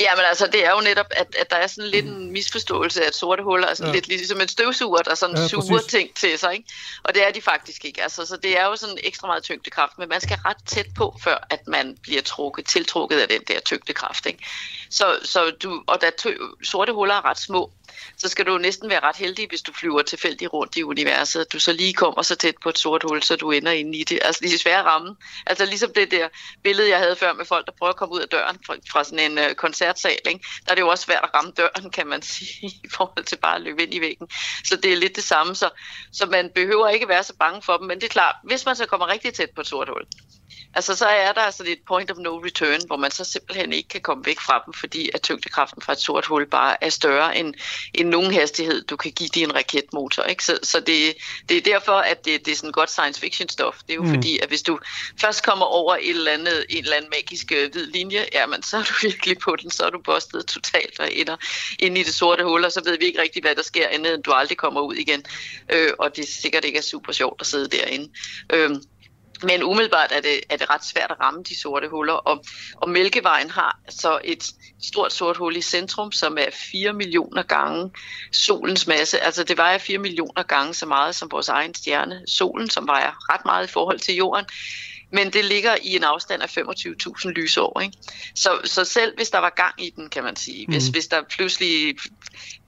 Jamen 0.00 0.24
altså, 0.24 0.46
det 0.46 0.66
er 0.66 0.70
jo 0.70 0.80
netop, 0.80 1.06
at, 1.10 1.36
at 1.38 1.50
der 1.50 1.56
er 1.56 1.66
sådan 1.66 1.90
lidt 1.90 2.06
en 2.06 2.32
misforståelse 2.32 3.02
af, 3.02 3.06
at 3.06 3.14
sorte 3.14 3.42
huller 3.42 3.66
er 3.66 3.74
sådan 3.74 3.88
ja. 3.88 3.94
lidt 3.94 4.08
ligesom 4.08 4.40
en 4.40 4.48
støvsuger, 4.48 4.98
der 4.98 5.14
sådan 5.14 5.36
ja, 5.36 5.48
suger 5.48 5.76
præcis. 5.76 5.90
ting 5.90 6.14
til 6.14 6.38
sig, 6.38 6.52
ikke? 6.52 6.68
Og 7.02 7.14
det 7.14 7.26
er 7.26 7.30
de 7.30 7.42
faktisk 7.42 7.84
ikke. 7.84 8.02
Altså, 8.02 8.26
så 8.26 8.36
det 8.36 8.58
er 8.58 8.64
jo 8.64 8.76
sådan 8.76 8.98
ekstra 9.02 9.26
meget 9.26 9.42
tyngdekraft, 9.42 9.98
men 9.98 10.08
man 10.08 10.20
skal 10.20 10.38
ret 10.44 10.56
tæt 10.66 10.86
på, 10.96 11.16
før 11.24 11.46
at 11.50 11.66
man 11.66 11.96
bliver 12.02 12.22
trukket, 12.22 12.66
tiltrukket 12.66 13.20
af 13.20 13.28
den 13.28 13.40
der 13.48 13.60
tyngdekraft, 13.60 14.26
ikke? 14.26 14.44
Så, 14.90 15.18
så 15.24 15.50
du, 15.62 15.82
og 15.86 16.00
da 16.00 16.10
tø, 16.18 16.34
sorte 16.64 16.92
huller 16.92 17.14
er 17.14 17.24
ret 17.24 17.38
små, 17.38 17.70
så 18.16 18.28
skal 18.28 18.46
du 18.46 18.58
næsten 18.58 18.90
være 18.90 19.00
ret 19.00 19.16
heldig, 19.16 19.46
hvis 19.48 19.62
du 19.62 19.72
flyver 19.72 20.02
tilfældigt 20.02 20.52
rundt 20.52 20.76
i 20.76 20.82
universet, 20.82 21.40
at 21.40 21.52
du 21.52 21.58
så 21.58 21.72
lige 21.72 21.92
kommer 21.92 22.22
så 22.22 22.34
tæt 22.34 22.54
på 22.62 22.68
et 22.68 22.78
sort 22.78 23.02
hul, 23.02 23.22
så 23.22 23.36
du 23.36 23.50
ender 23.50 23.72
inde 23.72 23.98
i 23.98 24.04
det. 24.04 24.18
Altså 24.22 24.44
lige 24.44 24.58
svære 24.58 24.82
ramme. 24.82 25.16
Altså 25.46 25.64
ligesom 25.64 25.92
det 25.94 26.10
der 26.10 26.28
billede, 26.62 26.88
jeg 26.88 26.98
havde 26.98 27.16
før 27.16 27.32
med 27.32 27.44
folk, 27.44 27.66
der 27.66 27.72
prøver 27.78 27.90
at 27.90 27.96
komme 27.96 28.14
ud 28.14 28.20
af 28.20 28.28
døren 28.28 28.58
fra, 28.66 28.76
fra 28.92 29.04
sådan 29.04 29.30
en 29.30 29.38
øh, 29.38 29.54
koncertsal, 29.54 30.18
ikke? 30.28 30.44
der 30.64 30.70
er 30.70 30.74
det 30.74 30.82
jo 30.82 30.88
også 30.88 31.04
svært 31.04 31.22
at 31.22 31.34
ramme 31.34 31.52
døren, 31.56 31.90
kan 31.90 32.06
man 32.06 32.22
sige, 32.32 32.66
i 32.66 32.88
forhold 32.94 33.24
til 33.24 33.36
bare 33.36 33.56
at 33.56 33.62
løbe 33.62 33.82
ind 33.82 33.94
i 33.94 34.00
væggen. 34.00 34.28
Så 34.64 34.76
det 34.76 34.92
er 34.92 34.96
lidt 34.96 35.16
det 35.16 35.24
samme, 35.24 35.54
så, 35.54 35.70
så 36.12 36.26
man 36.26 36.50
behøver 36.54 36.88
ikke 36.88 37.08
være 37.08 37.22
så 37.22 37.34
bange 37.38 37.62
for 37.62 37.76
dem, 37.76 37.86
men 37.86 38.00
det 38.00 38.04
er 38.04 38.08
klart, 38.08 38.34
hvis 38.44 38.66
man 38.66 38.76
så 38.76 38.86
kommer 38.86 39.08
rigtig 39.08 39.34
tæt 39.34 39.50
på 39.54 39.60
et 39.60 39.66
sort 39.66 39.88
hul, 39.88 40.06
Altså 40.74 40.94
så 40.96 41.06
er 41.06 41.32
der 41.32 41.50
sådan 41.50 41.72
et 41.72 41.78
point 41.86 42.10
of 42.10 42.16
no 42.16 42.36
return, 42.36 42.80
hvor 42.86 42.96
man 42.96 43.10
så 43.10 43.24
simpelthen 43.24 43.72
ikke 43.72 43.88
kan 43.88 44.00
komme 44.00 44.26
væk 44.26 44.40
fra 44.40 44.62
dem, 44.66 44.74
fordi 44.74 45.10
at 45.14 45.22
tyngdekraften 45.22 45.82
fra 45.82 45.92
et 45.92 45.98
sort 45.98 46.26
hul 46.26 46.46
bare 46.46 46.84
er 46.84 46.88
større 46.88 47.36
end, 47.36 47.54
end 47.94 48.08
nogen 48.08 48.32
hastighed, 48.32 48.82
du 48.84 48.96
kan 48.96 49.12
give 49.12 49.28
din 49.28 49.54
raketmotor. 49.54 50.22
Ikke? 50.22 50.44
Så, 50.44 50.58
så 50.62 50.80
det, 50.80 51.14
det 51.48 51.56
er 51.56 51.60
derfor, 51.60 51.92
at 51.92 52.24
det, 52.24 52.46
det 52.46 52.52
er 52.52 52.56
sådan 52.56 52.72
godt 52.72 52.90
science 52.90 53.20
fiction 53.20 53.48
stof. 53.48 53.78
Det 53.86 53.90
er 53.90 53.94
jo 53.94 54.02
mm. 54.02 54.14
fordi, 54.14 54.38
at 54.38 54.48
hvis 54.48 54.62
du 54.62 54.78
først 55.20 55.44
kommer 55.44 55.66
over 55.66 55.96
et 55.96 56.10
eller 56.10 56.32
andet, 56.32 56.66
en 56.68 56.84
eller 56.84 56.96
anden 56.96 57.10
magisk 57.10 57.52
øh, 57.52 57.72
hvid 57.72 57.86
linje, 57.86 58.26
jamen 58.32 58.62
så 58.62 58.76
er 58.76 58.82
du 58.82 58.92
virkelig 59.06 59.38
på 59.38 59.56
den, 59.56 59.70
så 59.70 59.84
er 59.84 59.90
du 59.90 59.98
bustet 59.98 60.46
totalt 60.46 61.00
og 61.00 61.14
ender 61.14 61.36
ind 61.78 61.98
i 61.98 62.02
det 62.02 62.14
sorte 62.14 62.44
hul, 62.44 62.64
og 62.64 62.72
så 62.72 62.82
ved 62.84 62.98
vi 62.98 63.04
ikke 63.04 63.22
rigtig, 63.22 63.42
hvad 63.42 63.54
der 63.54 63.62
sker, 63.62 63.88
andet 63.88 64.14
end 64.14 64.22
du 64.22 64.32
aldrig 64.32 64.58
kommer 64.58 64.80
ud 64.80 64.94
igen. 64.94 65.24
Øh, 65.72 65.90
og 65.98 66.16
det 66.16 66.28
sikkert 66.28 66.64
ikke 66.64 66.78
er 66.78 66.82
super 66.82 67.12
sjovt 67.12 67.40
at 67.40 67.46
sidde 67.46 67.68
derinde. 67.68 68.08
Øh, 68.52 68.70
men 69.42 69.62
umiddelbart 69.62 70.12
er 70.12 70.20
det, 70.20 70.40
er 70.48 70.56
det 70.56 70.70
ret 70.70 70.84
svært 70.84 71.10
at 71.10 71.20
ramme 71.20 71.42
de 71.42 71.60
sorte 71.60 71.88
huller, 71.88 72.12
og, 72.12 72.44
og 72.76 72.88
Mælkevejen 72.88 73.50
har 73.50 73.80
så 73.88 74.20
et 74.24 74.44
stort 74.82 75.12
sort 75.12 75.36
hul 75.36 75.56
i 75.56 75.62
centrum, 75.62 76.12
som 76.12 76.38
er 76.38 76.50
4 76.72 76.92
millioner 76.92 77.42
gange 77.42 77.90
solens 78.32 78.86
masse. 78.86 79.20
Altså 79.20 79.44
det 79.44 79.56
vejer 79.56 79.78
4 79.78 79.98
millioner 79.98 80.42
gange 80.42 80.74
så 80.74 80.86
meget 80.86 81.14
som 81.14 81.30
vores 81.30 81.48
egen 81.48 81.74
stjerne, 81.74 82.22
solen, 82.26 82.70
som 82.70 82.86
vejer 82.86 83.32
ret 83.32 83.44
meget 83.44 83.68
i 83.68 83.72
forhold 83.72 83.98
til 83.98 84.14
jorden 84.14 84.46
men 85.12 85.32
det 85.32 85.44
ligger 85.44 85.76
i 85.82 85.96
en 85.96 86.04
afstand 86.04 86.42
af 86.42 86.58
25.000 86.58 87.28
lysår. 87.28 87.80
Ikke? 87.80 87.96
Så, 88.34 88.60
så 88.64 88.84
selv 88.84 89.16
hvis 89.16 89.30
der 89.30 89.38
var 89.38 89.50
gang 89.50 89.74
i 89.78 89.90
den, 89.96 90.08
kan 90.08 90.24
man 90.24 90.36
sige, 90.36 90.66
hvis, 90.68 90.88
mm. 90.88 90.92
hvis 90.92 91.06
der 91.06 91.22
pludselig 91.30 91.96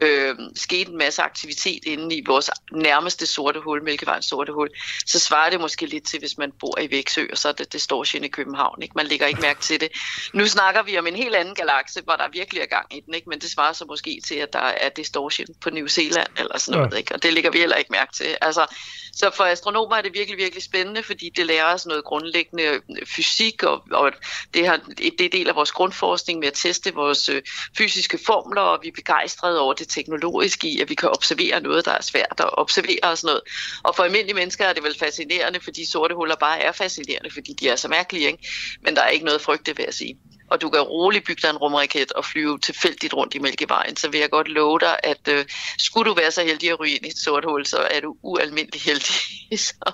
øh, 0.01 0.37
skete 0.55 0.91
en 0.91 0.99
masse 0.99 1.23
aktivitet 1.23 1.85
inde 1.85 2.17
i 2.17 2.23
vores 2.27 2.51
nærmeste 2.73 3.27
sorte 3.27 3.61
hul, 3.61 3.83
Mælkevejens 3.83 4.27
sorte 4.27 4.53
hul, 4.53 4.69
så 5.07 5.19
svarer 5.19 5.51
det 5.51 5.61
måske 5.61 5.87
lidt 5.87 6.05
til, 6.05 6.19
hvis 6.19 6.39
man 6.39 6.53
bor 6.61 6.79
i 6.79 6.91
Væksø, 6.91 7.27
og 7.33 7.39
så 7.39 7.49
er 7.49 7.53
det 7.53 7.73
distortion 7.73 8.25
i 8.25 8.29
København. 8.29 8.83
Ikke? 8.83 8.93
Man 8.97 9.07
lægger 9.07 9.27
ikke 9.27 9.41
mærke 9.41 9.61
til 9.61 9.81
det. 9.81 9.89
Nu 10.33 10.47
snakker 10.47 10.83
vi 10.83 10.99
om 10.99 11.07
en 11.07 11.17
helt 11.17 11.35
anden 11.35 11.55
galakse, 11.55 12.01
hvor 12.05 12.15
der 12.15 12.29
virkelig 12.33 12.61
er 12.61 12.67
gang 12.67 12.87
i 12.97 13.01
den, 13.01 13.15
ikke? 13.15 13.29
men 13.29 13.39
det 13.39 13.51
svarer 13.51 13.73
så 13.73 13.85
måske 13.85 14.21
til, 14.27 14.35
at 14.35 14.53
der 14.53 14.59
er 14.59 14.89
distortion 14.89 15.47
på 15.61 15.71
New 15.71 15.87
Zealand 15.87 16.29
eller 16.39 16.59
sådan 16.59 16.79
noget, 16.79 16.93
ja. 16.93 16.99
ikke? 16.99 17.15
og 17.15 17.23
det 17.23 17.33
lægger 17.33 17.51
vi 17.51 17.59
heller 17.59 17.77
ikke 17.77 17.93
mærke 17.93 18.13
til. 18.13 18.37
Altså, 18.41 18.67
så 19.13 19.31
for 19.35 19.45
astronomer 19.45 19.97
er 19.97 20.03
det 20.03 20.15
virkelig, 20.15 20.39
virkelig 20.39 20.63
spændende, 20.63 21.03
fordi 21.03 21.31
det 21.37 21.47
lærer 21.47 21.75
os 21.75 21.87
noget 21.87 22.05
grundlæggende 22.05 22.63
øh, 22.65 22.81
fysik, 23.07 23.63
og, 23.63 23.83
og 23.91 24.13
det, 24.55 24.67
har, 24.67 24.81
det 24.99 25.21
er 25.21 25.29
del 25.29 25.49
af 25.49 25.55
vores 25.55 25.73
grundforskning 25.73 26.39
med 26.39 26.49
at 26.49 26.55
teste 26.55 26.95
vores 26.95 27.29
øh, 27.29 27.43
fysiske 27.79 28.19
formler, 28.27 28.61
og 28.61 28.79
vi 28.83 28.89
er 28.89 28.93
begejstrede 28.93 29.61
over 29.61 29.73
det 29.73 29.84
teknologiske 29.85 30.69
i, 30.69 30.81
at 30.81 30.89
vi 30.89 30.95
kan 30.95 31.09
observere 31.09 31.61
noget, 31.61 31.85
der 31.85 31.93
er 31.93 32.03
svært 32.03 32.39
at 32.39 32.59
observere 32.59 32.99
og 33.03 33.19
sådan 33.19 33.29
noget. 33.29 33.43
Og 33.83 33.97
for 33.97 34.03
almindelige 34.03 34.35
mennesker 34.35 34.65
er 34.65 34.73
det 34.73 34.83
vel 34.83 34.99
fascinerende, 34.99 35.61
fordi 35.61 35.85
sorte 35.85 36.15
huller 36.15 36.37
bare 36.37 36.61
er 36.61 36.73
fascinerende, 36.73 37.31
fordi 37.31 37.53
de 37.61 37.69
er 37.69 37.77
så 37.77 37.89
mærkelige, 37.89 38.27
ikke? 38.27 38.49
men 38.83 38.97
der 38.97 39.03
er 39.03 39.09
ikke 39.09 39.25
noget 39.25 39.41
frygte 39.41 39.79
ved 39.79 39.85
at 39.85 39.95
sige 39.95 40.19
og 40.51 40.61
du 40.61 40.71
kan 40.71 40.81
roligt 40.81 41.25
bygge 41.25 41.41
dig 41.43 41.51
en 41.51 41.57
rumraket 41.57 42.13
og 42.13 42.25
flyve 42.25 42.59
tilfældigt 42.59 43.15
rundt 43.15 43.35
i 43.35 43.39
Mælkevejen, 43.39 43.97
så 43.97 44.09
vil 44.09 44.21
jeg 44.21 44.31
godt 44.31 44.49
love 44.49 44.79
dig, 44.79 44.97
at 45.03 45.29
øh, 45.29 45.45
skulle 45.79 46.11
du 46.11 46.15
være 46.15 46.31
så 46.31 46.43
heldig 46.45 46.71
at 46.71 46.81
ryge 46.81 46.95
ind 46.95 47.07
i 47.07 47.09
et 47.09 47.19
sort 47.19 47.45
hul, 47.45 47.67
så 47.67 47.89
er 47.91 48.01
du 48.01 48.17
ualmindelig 48.23 48.81
heldig. 48.81 49.15
så, 49.67 49.93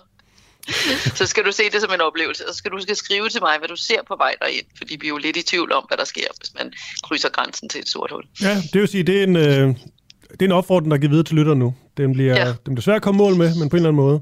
så 1.19 1.27
skal 1.27 1.45
du 1.45 1.53
se 1.53 1.63
det 1.73 1.81
som 1.81 1.93
en 1.95 2.01
oplevelse, 2.01 2.49
og 2.49 2.55
så 2.55 2.59
skal 2.59 2.71
du 2.71 2.81
skal 2.81 2.97
skrive 2.97 3.29
til 3.29 3.41
mig, 3.43 3.59
hvad 3.59 3.69
du 3.69 3.77
ser 3.77 4.01
på 4.09 4.17
vej 4.17 4.35
derind, 4.41 4.67
fordi 4.79 4.97
vi 5.01 5.07
er 5.07 5.09
jo 5.09 5.17
lidt 5.17 5.37
i 5.37 5.43
tvivl 5.43 5.73
om, 5.73 5.85
hvad 5.89 5.99
der 5.99 6.05
sker, 6.05 6.27
hvis 6.39 6.55
man 6.59 6.73
krydser 7.03 7.29
grænsen 7.29 7.69
til 7.69 7.81
et 7.81 7.89
sort 7.89 8.11
hul. 8.11 8.25
Ja, 8.43 8.57
det 8.73 8.81
vil 8.81 8.89
sige, 8.89 9.03
det 9.03 9.19
er 9.19 9.23
en, 9.23 9.37
øh, 9.37 9.75
det 10.31 10.43
er 10.43 10.45
en 10.45 10.53
opfordring, 10.53 10.91
der 10.91 10.97
er 10.97 11.01
givet 11.01 11.11
videre 11.11 11.25
til 11.25 11.37
lytter 11.37 11.55
nu. 11.55 11.75
Den 11.97 12.13
bliver, 12.13 12.35
ja. 12.35 12.47
den 12.47 12.75
bliver 12.75 12.83
svært 12.83 12.97
at 12.97 13.03
komme 13.03 13.19
mål 13.19 13.37
med, 13.37 13.55
men 13.59 13.69
på 13.69 13.77
en 13.77 13.79
eller 13.79 13.89
anden 13.89 14.03
måde. 14.03 14.21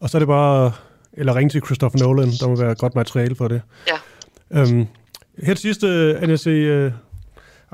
Og 0.00 0.10
så 0.10 0.16
er 0.16 0.18
det 0.18 0.28
bare, 0.28 0.72
eller 1.12 1.36
ringe 1.36 1.50
til 1.50 1.62
Christopher 1.64 1.98
Nolan, 1.98 2.28
der 2.40 2.48
må 2.48 2.56
være 2.56 2.74
godt 2.74 2.94
materiale 2.94 3.36
for 3.36 3.48
det. 3.48 3.62
Ja. 3.88 4.60
Øhm, 4.60 4.86
her 5.42 5.54
til 5.54 5.62
sidst, 5.62 5.84
Anja 5.84 6.36
C. 6.36 6.46
Uh, 6.46 6.92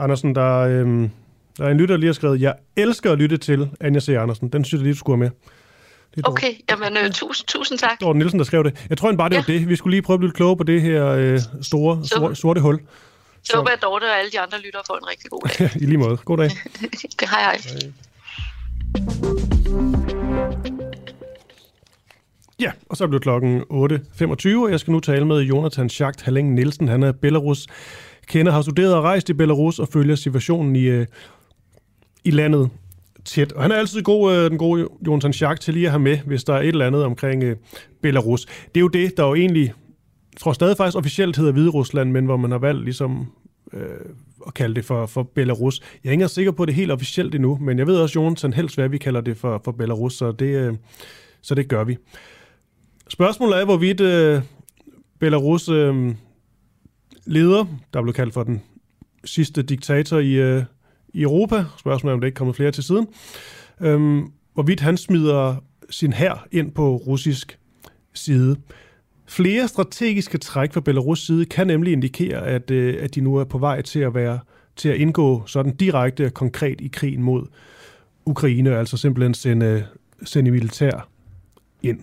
Andersen, 0.05 0.35
der, 0.35 0.83
um, 0.83 1.11
der 1.59 1.65
er 1.65 1.71
en 1.71 1.77
lytter, 1.77 1.95
der 1.95 2.01
lige 2.01 2.09
har 2.09 2.15
skrevet, 2.15 2.41
jeg 2.41 2.55
elsker 2.77 3.13
at 3.13 3.19
lytte 3.19 3.37
til 3.37 3.69
Anja 3.81 4.01
C. 4.01 4.09
Andersen. 4.09 4.49
Den 4.49 4.65
synes 4.65 4.79
jeg 4.79 4.83
lige, 4.83 4.93
du 4.93 4.99
skulle 4.99 5.17
have 5.17 5.31
med. 5.31 5.54
Det 6.17 6.29
okay, 6.29 6.53
jamen 6.71 6.97
uh, 7.05 7.11
tusind, 7.11 7.47
tusind 7.47 7.79
tak. 7.79 8.01
Det 8.01 8.07
var 8.07 8.13
Nielsen, 8.13 8.39
der 8.39 8.45
skrev 8.45 8.65
det. 8.65 8.87
Jeg 8.89 8.99
tror 8.99 9.13
bare, 9.13 9.29
det 9.29 9.35
ja. 9.35 9.41
var 9.41 9.47
det. 9.47 9.69
Vi 9.69 9.77
skulle 9.77 9.95
lige 9.95 10.03
prøve 10.03 10.15
at 10.15 10.21
blive 10.21 10.33
klogere 10.33 10.57
på 10.57 10.65
det 10.65 10.83
her 10.83 11.35
uh, 11.35 11.41
store, 11.63 12.05
sorte, 12.05 12.35
sorte 12.35 12.61
hul. 12.61 12.81
Så 13.43 13.57
håber 13.57 13.71
jeg, 13.71 13.77
at 13.77 13.83
Dorte 13.83 14.05
og 14.05 14.19
alle 14.19 14.31
de 14.31 14.41
andre 14.41 14.59
lyttere 14.59 14.83
får 14.87 14.97
en 14.97 15.07
rigtig 15.07 15.31
god 15.31 15.41
dag. 15.59 15.71
I 15.83 15.87
lige 15.87 15.99
måde. 15.99 16.17
God 16.17 16.37
dag. 16.37 16.51
det 17.21 17.29
hej, 17.29 17.43
hej. 17.43 17.57
hej. 17.65 17.93
Ja, 22.61 22.73
og 22.89 22.97
så 22.97 23.07
blev 23.07 23.21
klokken 23.21 23.61
8.25, 23.61 23.67
og 24.59 24.71
jeg 24.71 24.81
skal 24.81 24.91
nu 24.91 25.01
tale 25.01 25.25
med 25.25 25.41
Jonathan 25.41 25.89
Schacht 25.89 26.23
Halling 26.23 26.55
Nielsen. 26.55 26.89
Han 26.89 27.03
er 27.03 27.13
Belarus 27.13 27.67
kender, 28.27 28.53
har 28.53 28.63
studeret 28.63 28.95
og 28.95 29.03
rejst 29.03 29.29
i 29.29 29.33
Belarus 29.33 29.79
og 29.79 29.89
følger 29.89 30.15
situationen 30.15 30.77
i, 30.77 30.83
øh, 30.83 31.07
i 32.25 32.31
landet 32.31 32.71
tæt. 33.25 33.53
Og 33.53 33.63
han 33.63 33.73
er 33.73 33.77
altid 33.77 34.03
god, 34.03 34.35
øh, 34.35 34.51
den 34.51 34.59
gode 34.59 34.89
Jonathan 35.07 35.33
Schack, 35.33 35.61
til 35.61 35.75
lige 35.75 35.87
at 35.87 35.93
have 35.93 36.03
med, 36.03 36.19
hvis 36.19 36.45
der 36.45 36.55
er 36.55 36.61
et 36.61 36.69
eller 36.69 36.87
andet 36.87 37.05
omkring 37.05 37.45
øh, 37.45 37.57
Belarus. 38.03 38.47
Det 38.47 38.77
er 38.77 38.81
jo 38.81 38.89
det, 38.89 39.17
der 39.17 39.27
jo 39.27 39.35
egentlig, 39.35 39.65
jeg 40.33 40.41
tror 40.41 40.53
stadig 40.53 40.77
faktisk 40.77 40.97
officielt 40.97 41.37
hedder 41.37 41.53
Hvide 41.53 41.71
Rusland, 41.71 42.11
men 42.11 42.25
hvor 42.25 42.37
man 42.37 42.51
har 42.51 42.59
valgt 42.59 42.85
ligesom 42.85 43.27
øh, 43.73 43.81
at 44.47 44.55
kalde 44.55 44.75
det 44.75 44.85
for, 44.85 45.07
for 45.07 45.23
Belarus. 45.23 45.81
Jeg 46.05 46.11
er 46.11 46.13
ikke 46.13 46.29
sikker 46.29 46.53
på 46.53 46.65
det 46.65 46.75
helt 46.75 46.93
officielt 46.93 47.35
endnu, 47.35 47.59
men 47.61 47.79
jeg 47.79 47.87
ved 47.87 47.97
også, 47.97 48.21
Jonathan 48.21 48.53
helst, 48.53 48.77
hvad 48.77 48.89
vi 48.89 48.99
kalder 48.99 49.21
det 49.21 49.37
for, 49.37 49.61
for 49.65 49.73
Belarus, 49.73 50.15
så 50.15 50.33
det, 50.33 50.47
øh, 50.47 50.75
så 51.43 51.55
det 51.55 51.69
gør 51.69 51.85
vi. 51.85 51.97
Spørgsmålet 53.09 53.61
er, 53.61 53.65
hvorvidt 53.65 54.01
øh, 54.01 54.43
Belarus 55.21 55.69
øh, 55.69 56.15
leder, 57.27 57.65
der 57.95 58.03
blev 58.03 58.15
kaldt 58.15 58.35
for 58.35 58.43
den 58.43 58.63
sidste 59.25 59.63
diktator 59.63 60.19
i, 60.19 60.33
øh, 60.33 60.63
i 61.15 61.23
Europa, 61.23 61.65
spørgsmålet 61.79 62.13
er, 62.13 62.15
om 62.15 62.21
det 62.21 62.29
ikke 62.29 62.37
kommer 62.37 62.55
flere 62.55 62.71
til 62.71 62.85
siden, 62.85 63.07
øh, 63.81 64.23
hvorvidt 64.55 64.81
han 64.81 64.97
smider 64.97 65.57
sin 65.91 66.13
hær 66.13 66.47
ind 66.53 66.73
på 66.73 66.97
russisk 66.97 67.59
side. 68.15 68.57
Flere 69.27 69.69
strategiske 69.69 70.39
træk 70.39 70.73
fra 70.73 70.81
Belarus 70.81 71.27
side 71.27 71.45
kan 71.45 71.67
nemlig 71.67 71.93
indikere, 71.93 72.47
at, 72.47 72.71
øh, 72.71 72.97
at 73.01 73.15
de 73.15 73.21
nu 73.21 73.37
er 73.37 73.45
på 73.45 73.59
vej 73.59 73.83
til 73.83 74.01
at 74.01 74.15
være 74.15 74.39
til 74.77 74.89
at 74.89 74.97
indgå 74.97 75.43
sådan 75.47 75.77
direkte 75.77 76.27
og 76.27 76.35
konkret 76.35 76.81
i 76.81 76.89
krigen 76.89 77.23
mod 77.23 77.47
Ukraine, 78.27 78.77
altså 78.77 78.97
simpelthen 78.97 79.35
sende, 79.35 79.87
sende 80.25 80.51
militær 80.51 81.09
ind. 81.83 82.01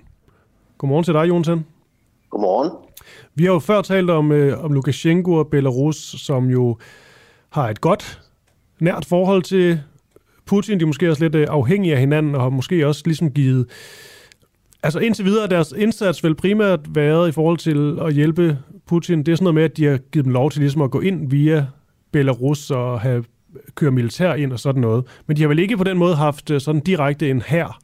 Godmorgen 0.77 1.03
til 1.03 1.13
dig, 1.13 1.27
Jonsen. 1.27 1.65
Godmorgen. 2.29 2.71
Vi 3.35 3.43
har 3.43 3.51
jo 3.51 3.59
før 3.59 3.81
talt 3.81 4.09
om, 4.09 4.31
øh, 4.31 4.63
om 4.63 4.73
Lukashenko 4.73 5.33
og 5.33 5.47
Belarus, 5.47 6.15
som 6.17 6.49
jo 6.49 6.77
har 7.49 7.69
et 7.69 7.81
godt, 7.81 8.21
nært 8.81 9.05
forhold 9.05 9.43
til 9.43 9.79
Putin. 10.45 10.79
De 10.79 10.83
er 10.83 10.87
måske 10.87 11.09
også 11.09 11.23
lidt 11.23 11.35
øh, 11.35 11.47
afhængige 11.49 11.93
af 11.93 11.99
hinanden, 11.99 12.35
og 12.35 12.41
har 12.41 12.49
måske 12.49 12.87
også 12.87 13.01
ligesom 13.05 13.31
givet... 13.31 13.65
Altså 14.83 14.99
indtil 14.99 15.25
videre 15.25 15.47
deres 15.47 15.73
indsats 15.77 16.23
vel 16.23 16.35
primært 16.35 16.79
været 16.95 17.29
i 17.29 17.31
forhold 17.31 17.57
til 17.57 17.97
at 18.01 18.13
hjælpe 18.13 18.57
Putin. 18.87 19.19
Det 19.19 19.31
er 19.31 19.35
sådan 19.35 19.43
noget 19.43 19.55
med, 19.55 19.63
at 19.63 19.77
de 19.77 19.85
har 19.85 19.97
givet 19.97 20.25
dem 20.25 20.33
lov 20.33 20.51
til 20.51 20.59
ligesom 20.59 20.81
at 20.81 20.91
gå 20.91 20.99
ind 20.99 21.29
via 21.29 21.65
Belarus 22.11 22.71
og 22.71 23.01
have 23.01 23.23
køre 23.75 23.91
militær 23.91 24.33
ind 24.33 24.53
og 24.53 24.59
sådan 24.59 24.81
noget. 24.81 25.05
Men 25.27 25.37
de 25.37 25.41
har 25.41 25.47
vel 25.47 25.59
ikke 25.59 25.77
på 25.77 25.83
den 25.83 25.97
måde 25.97 26.15
haft 26.15 26.51
øh, 26.51 26.61
sådan 26.61 26.81
direkte 26.81 27.29
en 27.29 27.41
hær 27.41 27.79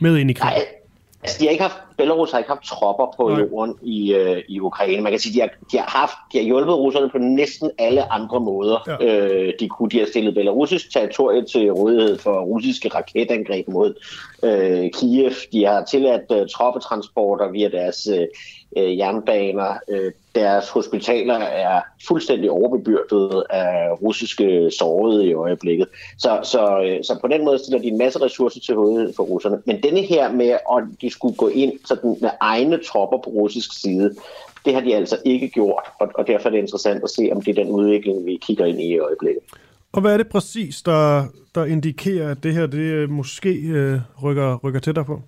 med 0.00 0.16
ind 0.16 0.30
i 0.30 0.32
krigen? 0.32 0.54
Nej, 0.54 0.77
Altså, 1.22 1.36
de 1.40 1.44
har 1.44 1.50
ikke 1.50 1.62
haft, 1.62 1.76
Belarus 1.96 2.30
har 2.30 2.38
ikke 2.38 2.50
haft 2.50 2.62
tropper 2.62 3.14
på 3.16 3.28
Nej. 3.28 3.40
jorden 3.40 3.74
i, 3.82 4.14
øh, 4.14 4.42
i 4.48 4.60
Ukraine. 4.60 5.02
Man 5.02 5.12
kan 5.12 5.18
sige, 5.18 5.34
de 5.34 5.40
har, 5.40 5.48
de 5.72 5.78
har 5.78 5.98
haft, 5.98 6.14
de 6.32 6.38
har 6.38 6.44
hjulpet 6.44 6.74
russerne 6.74 7.08
på 7.08 7.18
næsten 7.18 7.70
alle 7.78 8.12
andre 8.12 8.40
måder. 8.40 8.96
Ja. 9.00 9.06
Øh, 9.06 9.52
de, 9.60 9.68
kunne, 9.68 9.90
de 9.90 9.98
har 9.98 10.06
stillet 10.06 10.34
belarusisk 10.34 10.92
territorie 10.92 11.44
til 11.44 11.72
rådighed 11.72 12.18
for 12.18 12.40
russiske 12.40 12.88
raketangreb 12.88 13.68
mod 13.68 13.94
øh, 14.42 14.90
Kiev. 14.90 15.32
De 15.52 15.64
har 15.64 15.84
tilladt 15.84 16.32
øh, 16.32 16.48
troppetransporter 16.48 17.50
via 17.50 17.68
deres 17.68 18.08
øh, 18.12 18.26
øh, 18.76 18.98
jernbaner. 18.98 19.78
Øh, 19.88 20.12
deres 20.34 20.68
hospitaler 20.68 21.34
er 21.34 21.80
fuldstændig 22.08 22.50
overbebyrdet 22.50 23.44
af 23.50 24.02
russiske 24.02 24.70
sårede 24.78 25.26
i 25.26 25.32
øjeblikket. 25.32 25.86
Så, 26.18 26.40
så, 26.42 26.82
øh, 26.82 27.04
så 27.04 27.18
på 27.20 27.28
den 27.28 27.44
måde 27.44 27.58
stiller 27.58 27.78
de 27.78 27.86
en 27.86 27.98
masse 27.98 28.20
ressourcer 28.20 28.60
til 28.60 28.74
rådighed 28.78 29.12
for 29.16 29.22
russerne. 29.22 29.62
Men 29.64 29.82
denne 29.82 30.02
her 30.02 30.32
med, 30.32 30.48
at 30.48 30.84
de 31.00 31.10
skulle 31.10 31.36
gå 31.36 31.48
ind 31.48 31.72
sådan 31.84 32.16
med 32.20 32.30
egne 32.40 32.78
tropper 32.84 33.18
på 33.18 33.30
russisk 33.30 33.80
side, 33.80 34.14
det 34.64 34.74
har 34.74 34.80
de 34.80 34.96
altså 34.96 35.18
ikke 35.24 35.48
gjort, 35.48 35.82
og, 36.00 36.08
og 36.14 36.26
derfor 36.26 36.48
er 36.48 36.50
det 36.50 36.58
interessant 36.58 37.04
at 37.04 37.10
se, 37.10 37.28
om 37.32 37.42
det 37.42 37.58
er 37.58 37.64
den 37.64 37.72
udvikling, 37.72 38.26
vi 38.26 38.38
kigger 38.42 38.66
ind 38.66 38.80
i 38.80 38.84
i 38.84 38.98
øjeblikket. 38.98 39.42
Og 39.92 40.00
hvad 40.00 40.12
er 40.12 40.16
det 40.16 40.28
præcis, 40.28 40.82
der, 40.82 41.24
der 41.54 41.64
indikerer, 41.64 42.30
at 42.30 42.42
det 42.42 42.54
her 42.54 42.66
det 42.66 42.78
øh, 42.78 43.10
måske 43.10 43.50
øh, 43.50 44.00
rykker, 44.22 44.56
rykker 44.56 44.80
tættere 44.80 45.04
på? 45.04 45.22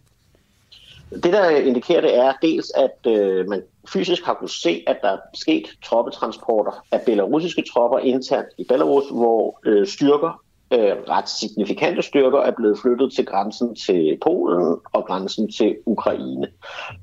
Det, 1.10 1.32
der 1.32 1.50
indikerer 1.50 2.00
det, 2.00 2.18
er 2.18 2.32
dels, 2.42 2.70
at 2.70 3.12
øh, 3.12 3.48
man 3.48 3.62
fysisk 3.88 4.24
har 4.24 4.34
kunnet 4.34 4.50
se, 4.50 4.82
at 4.86 4.98
der 5.02 5.08
er 5.08 5.18
sket 5.34 5.66
troppetransporter 5.84 6.84
af 6.92 7.00
belarusiske 7.06 7.64
tropper 7.72 7.98
internt 7.98 8.48
i 8.58 8.64
Belarus, 8.68 9.04
hvor 9.10 9.60
øh, 9.66 9.86
styrker, 9.86 10.42
øh, 10.72 10.96
ret 11.08 11.28
signifikante 11.28 12.02
styrker, 12.02 12.38
er 12.38 12.50
blevet 12.50 12.78
flyttet 12.82 13.12
til 13.12 13.26
grænsen 13.26 13.74
til 13.74 14.18
Polen 14.22 14.76
og 14.92 15.04
grænsen 15.06 15.52
til 15.52 15.76
Ukraine. 15.86 16.46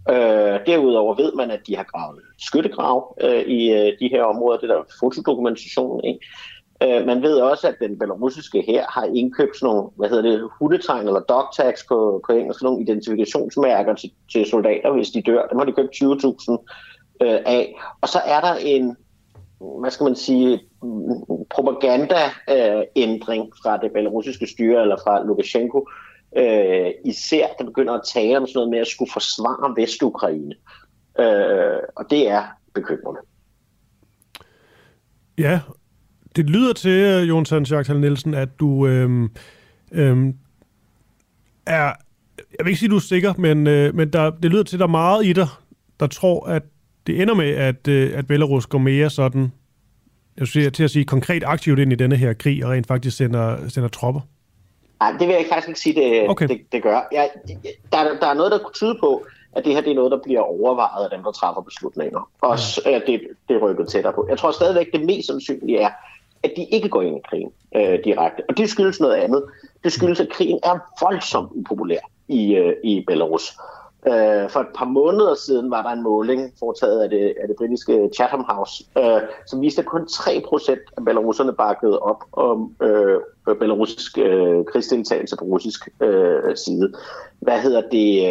Øh, 0.09 0.59
derudover 0.67 1.15
ved 1.15 1.31
man, 1.33 1.51
at 1.51 1.59
de 1.67 1.75
har 1.75 1.83
gravet 1.83 2.21
skyttegrav 2.37 3.17
øh, 3.21 3.41
i 3.41 3.71
øh, 3.71 3.93
de 3.99 4.09
her 4.11 4.23
områder. 4.23 4.59
Det 4.59 4.69
der 4.69 4.83
fotodokumentation 4.99 6.03
ikke? 6.03 6.19
Øh, 6.83 7.05
man 7.05 7.21
ved 7.21 7.39
også, 7.39 7.67
at 7.67 7.75
den 7.81 7.99
belarusiske 7.99 8.61
her 8.61 8.85
har 8.89 9.03
indkøbt 9.03 9.57
sådan 9.57 9.73
nogle, 9.73 9.89
hvad 9.95 10.09
hedder 10.09 10.29
det, 10.29 10.49
hundetegn 10.59 11.07
eller 11.07 11.19
dog 11.19 11.55
tags 11.57 11.85
på, 11.87 12.21
på 12.27 12.33
engelsk, 12.33 12.61
nogle 12.61 12.81
identifikationsmærker 12.81 13.95
til, 13.95 14.11
til 14.31 14.45
soldater, 14.45 14.91
hvis 14.93 15.09
de 15.09 15.21
dør. 15.21 15.47
Dem 15.47 15.57
har 15.57 15.65
de 15.65 15.71
købt 15.71 15.95
20.000 15.95 16.51
øh, 17.21 17.39
af. 17.45 17.79
Og 18.01 18.09
så 18.09 18.19
er 18.25 18.41
der 18.41 18.55
en, 18.55 18.97
hvad 19.79 19.91
skal 19.91 20.03
man 20.03 20.15
sige, 20.15 20.59
propagandaændring 21.49 23.43
øh, 23.45 23.51
fra 23.63 23.77
det 23.77 23.91
belarusiske 23.93 24.47
styre, 24.47 24.81
eller 24.81 24.97
fra 24.97 25.23
Lukashenko, 25.23 25.87
øh, 26.37 26.91
især 27.05 27.47
der 27.59 27.65
begynder 27.65 27.93
at 27.93 28.05
tale 28.13 28.37
om 28.37 28.47
sådan 28.47 28.57
noget 28.57 28.69
med 28.69 28.79
at 28.79 28.87
skulle 28.87 29.11
forsvare 29.11 29.81
Vestukraine. 29.81 30.55
Øh, 31.19 31.79
og 31.95 32.05
det 32.09 32.29
er 32.29 32.43
bekymrende. 32.73 33.21
Ja, 35.37 35.59
det 36.37 36.49
lyder 36.49 36.73
til, 36.73 37.27
Jonathan 37.27 37.65
Schachter 37.65 37.93
Nielsen, 37.93 38.33
at 38.33 38.49
du 38.59 38.87
øhm, 38.87 39.31
øhm, 39.91 40.35
er, 41.65 41.93
jeg 42.37 42.65
vil 42.65 42.67
ikke 42.67 42.79
sige, 42.79 42.87
at 42.87 42.91
du 42.91 42.95
er 42.95 42.99
sikker, 42.99 43.33
men, 43.37 43.67
øh, 43.67 43.95
men 43.95 44.13
der, 44.13 44.29
det 44.29 44.51
lyder 44.51 44.63
til, 44.63 44.75
at 44.75 44.79
der 44.79 44.85
er 44.85 44.91
meget 44.91 45.25
i 45.25 45.33
dig, 45.33 45.47
der 45.99 46.07
tror, 46.07 46.45
at 46.45 46.63
det 47.07 47.21
ender 47.21 47.35
med, 47.35 47.49
at, 47.49 47.87
øh, 47.87 48.17
at 48.17 48.27
Belarus 48.27 48.65
går 48.65 48.77
mere 48.77 49.09
sådan, 49.09 49.51
jeg 50.37 50.47
sige, 50.47 50.69
til 50.69 50.83
at 50.83 50.91
sige 50.91 51.05
konkret 51.05 51.43
aktivt 51.45 51.79
ind 51.79 51.93
i 51.93 51.95
denne 51.95 52.15
her 52.15 52.33
krig, 52.33 52.65
og 52.65 52.71
rent 52.71 52.87
faktisk 52.87 53.17
sender, 53.17 53.69
sender 53.69 53.89
tropper. 53.89 54.21
Nej, 54.99 55.11
det 55.11 55.27
vil 55.27 55.35
jeg 55.35 55.45
faktisk 55.49 55.67
ikke 55.67 55.79
sige, 55.79 56.01
det, 56.01 56.29
okay. 56.29 56.47
det, 56.47 56.61
det 56.71 56.83
gør. 56.83 57.07
Jeg, 57.11 57.29
der, 57.91 58.19
der 58.21 58.27
er 58.27 58.33
noget, 58.33 58.51
der 58.51 58.57
kunne 58.57 58.73
tyde 58.73 58.97
på, 58.99 59.25
at 59.53 59.65
det 59.65 59.73
her 59.73 59.81
det 59.81 59.91
er 59.91 59.95
noget, 59.95 60.11
der 60.11 60.19
bliver 60.23 60.39
overvejet 60.39 61.03
af 61.03 61.09
dem, 61.17 61.23
der 61.23 61.31
træffer 61.31 61.61
beslutninger. 61.61 62.29
Og 62.41 62.57
ja. 62.85 62.99
det, 63.07 63.21
det 63.47 63.55
er 63.55 63.59
rykket 63.59 63.87
tættere 63.87 64.13
på. 64.13 64.25
Jeg 64.29 64.37
tror 64.37 64.51
stadigvæk, 64.51 64.91
det 64.93 65.05
mest 65.05 65.27
sandsynlige 65.27 65.79
er, 65.79 65.89
at 66.43 66.53
de 66.57 66.63
ikke 66.63 66.89
går 66.89 67.01
ind 67.01 67.17
i 67.17 67.21
krigen 67.29 67.51
øh, 67.75 67.99
direkte. 68.03 68.43
Og 68.49 68.57
det 68.57 68.69
skyldes 68.69 68.99
noget 68.99 69.15
andet. 69.15 69.43
Det 69.83 69.91
skyldes, 69.91 70.19
at 70.19 70.29
krigen 70.29 70.59
er 70.63 70.79
voldsomt 71.01 71.51
upopulær 71.55 71.99
i, 72.27 72.55
øh, 72.55 72.73
i 72.83 73.03
Belarus. 73.07 73.57
Øh, 74.07 74.49
for 74.49 74.59
et 74.59 74.67
par 74.75 74.85
måneder 74.85 75.35
siden 75.35 75.71
var 75.71 75.81
der 75.81 75.89
en 75.89 76.03
måling 76.03 76.53
foretaget 76.59 77.03
af 77.03 77.09
det, 77.09 77.33
af 77.41 77.47
det 77.47 77.57
britiske 77.57 78.09
Chatham 78.15 78.45
House, 78.49 78.83
øh, 78.97 79.21
som 79.47 79.61
viste, 79.61 79.81
at 79.81 79.85
kun 79.85 80.07
3% 80.11 80.93
af 80.97 81.05
belaruserne 81.05 81.53
bakkede 81.53 81.99
op 81.99 82.23
om 82.31 82.75
øh, 82.81 83.19
belarusisk 83.59 84.17
øh, 84.17 84.65
krigsdeltagelse 84.65 85.35
på 85.39 85.45
russisk 85.45 85.89
øh, 86.01 86.55
side. 86.55 86.93
Hvad 87.39 87.59
hedder 87.61 87.81
det? 87.91 88.29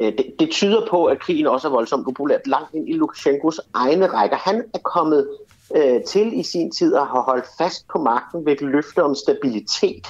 Øh, 0.00 0.12
det? 0.12 0.34
Det 0.40 0.50
tyder 0.50 0.86
på, 0.90 1.04
at 1.04 1.18
krigen 1.18 1.46
også 1.46 1.68
er 1.68 1.72
voldsomt 1.72 2.00
upopulær 2.00 2.38
langt 2.46 2.74
ind 2.74 2.88
i 2.88 2.92
Lukashenkos 2.92 3.60
egne 3.74 4.06
rækker. 4.06 4.36
Han 4.36 4.64
er 4.74 4.78
kommet 4.78 5.28
øh, 5.76 6.02
til 6.02 6.40
i 6.40 6.42
sin 6.42 6.70
tid 6.70 6.94
at 6.94 7.06
have 7.06 7.22
holdt 7.22 7.44
fast 7.58 7.88
på 7.88 7.98
magten 7.98 8.46
ved 8.46 8.52
et 8.52 8.60
løfte 8.60 9.04
om 9.04 9.14
stabilitet 9.14 10.06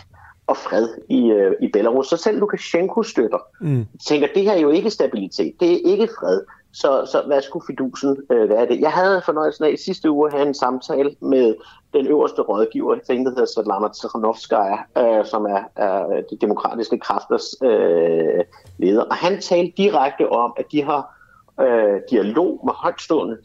og 0.47 0.57
fred 0.57 0.89
i, 1.09 1.31
øh, 1.31 1.53
i 1.61 1.69
Belarus. 1.73 2.09
Så 2.09 2.17
selv 2.17 2.39
Lukashenko 2.39 3.03
støtter. 3.03 3.39
Mm. 3.61 3.87
tænker, 4.09 4.29
det 4.35 4.43
her 4.43 4.53
er 4.53 4.61
jo 4.61 4.71
ikke 4.71 4.91
stabilitet, 4.91 5.55
det 5.61 5.73
er 5.73 5.79
ikke 5.85 6.09
fred. 6.19 6.41
Så, 6.73 7.09
så 7.13 7.23
hvad 7.27 7.43
skulle 7.43 7.65
fidusen 7.67 8.17
øh, 8.31 8.49
være 8.49 8.67
det? 8.67 8.81
Jeg 8.81 8.91
havde 8.91 9.23
fornøjelsen 9.25 9.65
af 9.65 9.71
i 9.71 9.77
sidste 9.77 10.11
uge 10.11 10.27
at 10.27 10.33
have 10.33 10.49
en 10.49 10.55
samtale 10.55 11.11
med 11.21 11.55
den 11.93 12.07
øverste 12.07 12.43
rådgiver, 12.43 12.95
en 12.95 13.25
der 13.25 13.31
hedder 13.31 13.47
Svetlana 13.47 13.89
Tsikhanovskaya, 13.89 14.79
øh, 14.99 15.25
som 15.25 15.45
er, 15.45 15.63
er 15.77 16.23
de 16.31 16.37
demokratiske 16.41 16.99
kræfters 16.99 17.55
øh, 17.63 18.45
leder. 18.79 19.03
Og 19.03 19.15
han 19.15 19.41
talte 19.41 19.73
direkte 19.77 20.29
om, 20.29 20.53
at 20.57 20.65
de 20.73 20.83
har 20.83 21.19
øh, 21.61 22.01
dialog 22.11 22.61
med 22.65 22.73
højtstående 22.73 23.37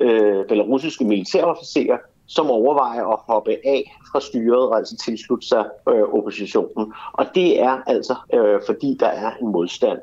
øh, 0.00 0.46
belarusiske 0.48 1.04
militærofficerer, 1.04 1.98
som 2.26 2.50
overvejer 2.50 3.04
at 3.04 3.18
hoppe 3.26 3.50
af 3.64 3.96
fra 4.12 4.20
styret 4.20 4.68
og 4.68 4.76
altså 4.76 4.96
tilslutte 4.96 5.46
sig 5.46 5.64
øh, 5.88 6.02
oppositionen. 6.02 6.92
Og 7.12 7.26
det 7.34 7.62
er 7.62 7.78
altså, 7.86 8.14
øh, 8.34 8.60
fordi 8.66 8.96
der 9.00 9.06
er 9.06 9.30
en 9.40 9.48
modstand 9.48 9.98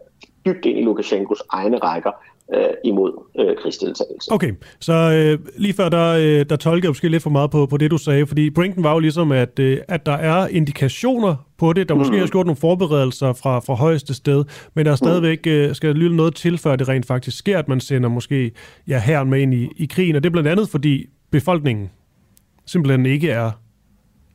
dybt 0.45 0.65
ind 0.65 0.79
i 0.79 0.81
Lukashenkos 0.81 1.43
egne 1.49 1.77
rækker 1.77 2.11
øh, 2.53 2.61
imod 2.83 3.11
øh, 3.39 3.57
krigsdeltagelse. 3.57 4.31
Okay, 4.31 4.53
så 4.79 4.93
øh, 4.93 5.39
lige 5.57 5.73
før 5.73 5.89
der, 5.89 6.13
øh, 6.13 6.45
der 6.49 6.55
tolker 6.55 6.87
jeg 6.87 6.89
måske 6.89 7.09
lidt 7.09 7.23
for 7.23 7.29
meget 7.29 7.51
på, 7.51 7.65
på 7.65 7.77
det, 7.77 7.91
du 7.91 7.97
sagde, 7.97 8.27
fordi 8.27 8.49
pointen 8.49 8.83
var 8.83 8.93
jo 8.93 8.99
ligesom, 8.99 9.31
at, 9.31 9.59
øh, 9.59 9.77
at 9.87 10.05
der 10.05 10.11
er 10.11 10.47
indikationer 10.47 11.35
på 11.57 11.73
det, 11.73 11.89
der 11.89 11.95
måske 11.95 12.13
mm. 12.13 12.19
har 12.19 12.27
gjort 12.27 12.45
nogle 12.45 12.57
forberedelser 12.57 13.33
fra, 13.33 13.59
fra 13.59 13.73
højeste 13.73 14.13
sted, 14.13 14.43
men 14.73 14.85
der 14.85 14.91
er 14.91 14.95
stadigvæk 14.95 15.45
mm. 15.45 15.51
øh, 15.51 15.75
skal 15.75 15.95
lytte 15.95 16.15
noget 16.15 16.35
til, 16.35 16.57
før 16.57 16.75
det 16.75 16.87
rent 16.87 17.05
faktisk 17.05 17.37
sker, 17.37 17.59
at 17.59 17.67
man 17.67 17.79
sender 17.79 18.09
måske 18.09 18.51
ja, 18.87 18.99
herren 18.99 19.29
med 19.29 19.41
ind 19.41 19.53
i, 19.53 19.67
i 19.75 19.85
krigen, 19.85 20.15
og 20.15 20.23
det 20.23 20.29
er 20.29 20.31
blandt 20.31 20.49
andet, 20.49 20.69
fordi 20.69 21.05
befolkningen 21.31 21.89
simpelthen 22.65 23.05
ikke 23.05 23.29
er 23.29 23.51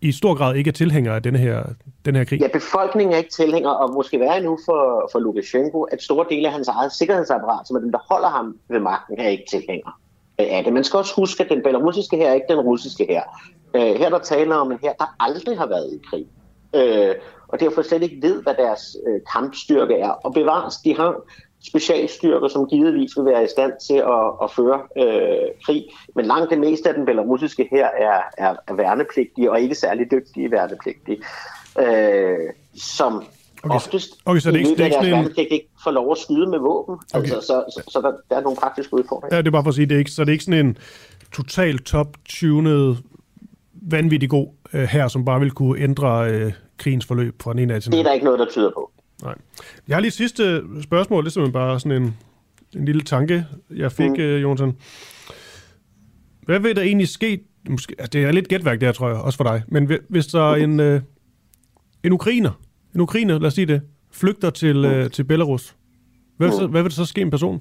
i 0.03 0.13
stor 0.13 0.35
grad 0.35 0.55
ikke 0.55 0.69
er 0.69 0.73
tilhængere 0.73 1.15
af 1.15 1.23
denne 1.23 1.39
her, 1.39 1.63
den 2.05 2.17
her 2.17 2.25
krig? 2.25 2.41
Ja, 2.41 2.49
befolkningen 2.53 3.13
er 3.15 3.19
ikke 3.19 3.31
tilhænger, 3.31 3.71
og 3.71 3.95
måske 3.95 4.21
værre 4.21 4.41
nu 4.41 4.59
for, 4.65 5.09
for 5.13 5.19
Lukashenko, 5.19 5.83
at 5.83 6.03
store 6.03 6.27
dele 6.31 6.47
af 6.49 6.53
hans 6.53 6.69
eget 6.69 6.93
sikkerhedsapparat, 6.93 7.69
som 7.69 7.77
er 7.77 7.81
dem, 7.81 7.93
der 7.93 7.99
holder 8.11 8.29
ham 8.29 8.57
ved 8.69 8.81
magten, 8.81 9.19
er 9.19 9.29
ikke 9.29 9.45
tilhængere 9.51 9.93
af 10.39 10.65
det. 10.65 10.73
Man 10.73 10.85
skal 10.85 10.97
også 10.97 11.15
huske, 11.17 11.45
at 11.45 11.51
den 11.51 11.63
belarusiske 11.63 12.17
her 12.17 12.31
er 12.31 12.35
ikke 12.35 12.47
den 12.49 12.61
russiske 12.61 13.07
her. 13.09 13.23
Øh, 13.75 13.95
her 14.01 14.11
der 14.11 14.19
taler 14.19 14.57
om 14.57 14.73
en 14.73 14.79
her, 14.83 14.93
der 14.93 15.17
aldrig 15.21 15.59
har 15.59 15.67
været 15.67 15.93
i 15.93 15.99
krig. 16.11 16.27
Øh, 16.75 17.15
og 17.49 17.61
derfor 17.61 17.83
slet 17.83 18.03
ikke 18.03 18.23
ved, 18.23 18.43
hvad 18.43 18.55
deres 18.55 18.97
øh, 19.07 19.21
kampstyrke 19.33 19.95
er. 19.95 20.11
Og 20.11 20.33
bevares, 20.33 20.77
de 20.77 20.97
har 20.97 21.17
specialstyrker, 21.67 22.49
som 22.49 22.67
givetvis 22.67 23.11
vil 23.17 23.25
være 23.25 23.45
i 23.45 23.49
stand 23.49 23.73
til 23.87 23.95
at, 23.95 24.25
at 24.43 24.51
føre 24.57 24.81
øh, 24.99 25.49
krig. 25.67 25.85
Men 26.17 26.25
langt 26.25 26.51
det 26.51 26.59
meste 26.59 26.89
af 26.89 26.95
den 26.95 27.05
belarusiske 27.07 27.69
her 27.71 27.87
er, 27.87 28.21
er, 28.39 28.57
er 28.69 28.75
værnepligtige, 28.75 29.51
og 29.51 29.61
ikke 29.61 29.75
særlig 29.75 30.11
dygtige 30.11 30.51
værnepligtige, 30.51 31.19
øh, 31.79 32.37
som 32.75 33.25
okay, 33.63 33.75
oftest 33.75 34.11
okay, 34.25 34.41
så 34.41 34.51
det 34.51 34.57
er 34.57 34.59
ikke, 34.59 34.71
det 34.71 34.81
er 34.81 34.85
ikke 34.85 34.95
sådan 34.95 35.25
en... 35.25 35.47
ikke 35.51 35.69
får 35.85 35.91
lov 35.91 36.13
at 36.13 36.19
skyde 36.19 36.47
med 36.47 36.59
våben. 36.59 36.95
Okay. 37.15 37.21
Altså, 37.21 37.41
så 37.41 37.65
så, 37.69 37.83
så 37.89 38.01
der, 38.01 38.13
der 38.31 38.37
er 38.37 38.41
nogle 38.41 38.57
praktiske 38.57 38.95
udfordringer. 38.95 39.37
Ja, 39.37 39.43
det 39.43 39.47
er 39.47 39.53
bare 39.53 39.63
for 39.63 39.69
at 39.69 39.75
sige, 39.75 39.87
det 39.87 39.95
er 39.95 39.99
ikke, 39.99 40.11
så 40.11 40.23
det 40.25 40.29
er 40.29 40.33
ikke 40.33 40.45
sådan 40.45 40.67
en 40.67 40.77
totalt 41.33 41.85
top-tunet, 41.85 42.99
vanvittig 43.91 44.31
god 44.31 44.49
øh, 44.73 44.83
her, 44.83 45.09
som 45.09 45.25
bare 45.25 45.41
vil 45.41 45.51
kunne 45.51 45.81
ændre 45.81 46.31
øh, 46.31 46.53
krigens 46.79 47.07
forløb 47.07 47.43
fra 47.43 47.53
den 47.53 47.59
ene 47.59 47.75
af 47.75 47.83
til 47.83 47.93
den 47.93 47.99
Det 47.99 48.05
er 48.05 48.09
der 48.09 48.13
ikke 48.13 48.25
noget, 48.25 48.39
der 48.39 48.47
tyder 48.47 48.71
på. 48.71 48.92
Nej. 49.23 49.35
Jeg 49.89 49.97
har 49.97 50.01
lige 50.01 50.11
sidste 50.11 50.63
spørgsmål, 50.83 51.25
det 51.25 51.29
er 51.29 51.33
simpelthen 51.33 51.53
bare 51.53 51.81
sådan 51.81 52.03
en, 52.03 52.17
en 52.77 52.85
lille 52.85 53.03
tanke, 53.03 53.47
jeg 53.77 53.93
fik, 53.93 54.11
mm. 54.11 54.15
uh, 54.15 54.43
Jonathan. 54.43 54.77
Hvad 56.43 56.61
vil 56.61 56.77
der 56.77 56.83
egentlig 56.83 57.09
ske? 57.09 57.41
Måske, 57.69 57.95
altså 57.99 58.11
det 58.11 58.25
er 58.25 58.33
lidt 58.33 58.49
gætværk 58.49 58.81
der, 58.81 58.93
tror 58.93 59.09
jeg, 59.09 59.17
også 59.17 59.37
for 59.37 59.45
dig. 59.45 59.63
Men 59.69 59.91
hvis 60.09 60.27
der 60.27 60.51
er 60.51 60.55
en, 60.55 60.81
uh, 60.81 61.01
en 62.05 62.13
ukrainer, 62.13 62.61
en 62.95 63.01
ukrainer, 63.01 63.39
lad 63.39 63.47
os 63.47 63.55
sige 63.55 63.67
det, 63.67 63.83
flygter 64.13 64.51
til, 64.51 64.85
uh, 64.85 65.11
til 65.11 65.25
Belarus, 65.25 65.77
hvad, 66.37 66.49
mm. 66.49 66.53
så, 66.53 66.67
hvad 66.67 66.83
vil 66.83 66.91
der 66.91 66.95
så 66.95 67.05
ske 67.05 67.21
en 67.21 67.31
person? 67.31 67.61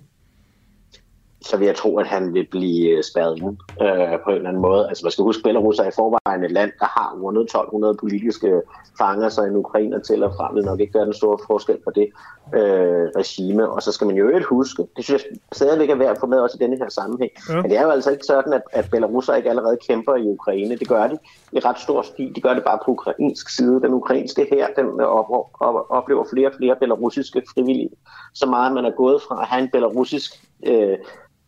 Så 1.42 1.58
vil 1.58 1.66
jeg 1.66 1.76
tro, 1.76 1.98
at 1.98 2.08
han 2.08 2.34
vil 2.34 2.48
blive 2.52 2.90
øh, 2.90 3.04
spærret 3.04 3.38
ind 3.38 3.58
øh, 3.82 4.20
på 4.24 4.30
en 4.30 4.36
eller 4.36 4.50
anden 4.50 4.62
måde. 4.62 4.88
Altså 4.90 5.06
man 5.06 5.12
skal 5.12 5.24
huske, 5.24 5.40
at 5.40 5.44
Belarus 5.44 5.80
er 5.80 5.88
i 5.88 5.92
forvejen 5.96 6.44
et 6.44 6.52
land, 6.52 6.72
der 6.80 6.86
har 6.86 7.18
rundet 7.22 7.42
1200 7.42 7.96
politiske 8.00 8.62
fanger, 8.98 9.30
så 9.30 9.42
en 9.44 9.56
ukrainer 9.56 10.00
til 10.00 10.24
og 10.24 10.34
fra 10.38 10.54
vil 10.54 10.66
nok 10.66 10.80
ikke 10.80 10.94
gøre 10.94 11.06
den 11.06 11.14
store 11.14 11.38
forskel 11.48 11.78
på 11.84 11.92
det 11.96 12.08
øh, 12.54 13.06
regime. 13.22 13.70
Og 13.70 13.82
så 13.82 13.92
skal 13.92 14.08
man 14.08 14.16
jo 14.16 14.28
ikke 14.28 14.48
huske, 14.48 14.88
det 14.96 15.04
synes 15.04 15.24
jeg 15.24 15.38
stadigvæk 15.52 15.90
er 15.90 15.96
værd 15.96 16.12
at 16.12 16.20
få 16.20 16.26
med 16.26 16.40
også 16.40 16.58
i 16.60 16.64
denne 16.64 16.78
her 16.78 16.90
sammenhæng, 16.90 17.32
ja. 17.50 17.62
men 17.62 17.72
det 17.72 17.78
er 17.78 17.84
jo 17.84 17.90
altså 17.90 18.12
ikke 18.12 18.26
sådan, 18.26 18.54
at, 18.54 18.62
at 18.72 18.90
Belarus 18.92 19.30
ikke 19.38 19.50
allerede 19.50 19.78
kæmper 19.88 20.16
i 20.16 20.28
Ukraine. 20.28 20.76
Det 20.76 20.88
gør 20.88 21.08
de 21.08 21.18
i 21.52 21.60
ret 21.60 21.80
stor 21.80 22.02
stil. 22.02 22.36
De 22.36 22.42
gør 22.42 22.54
det 22.54 22.64
bare 22.64 22.80
på 22.86 22.92
ukrainsk 22.92 23.50
side. 23.50 23.82
Den 23.82 23.94
ukrainske 23.94 24.48
her, 24.52 24.68
den 24.76 25.02
op, 25.02 25.26
op, 25.60 25.86
oplever 25.90 26.26
flere 26.34 26.48
og 26.48 26.54
flere 26.58 26.76
belarusiske 26.76 27.42
frivillige. 27.54 27.90
Så 28.34 28.46
meget 28.46 28.74
man 28.74 28.86
er 28.86 28.92
gået 28.92 29.22
fra 29.22 29.42
at 29.42 29.48
have 29.48 29.64
en 29.64 29.70
belarusisk 29.70 30.48
øh, 30.68 30.98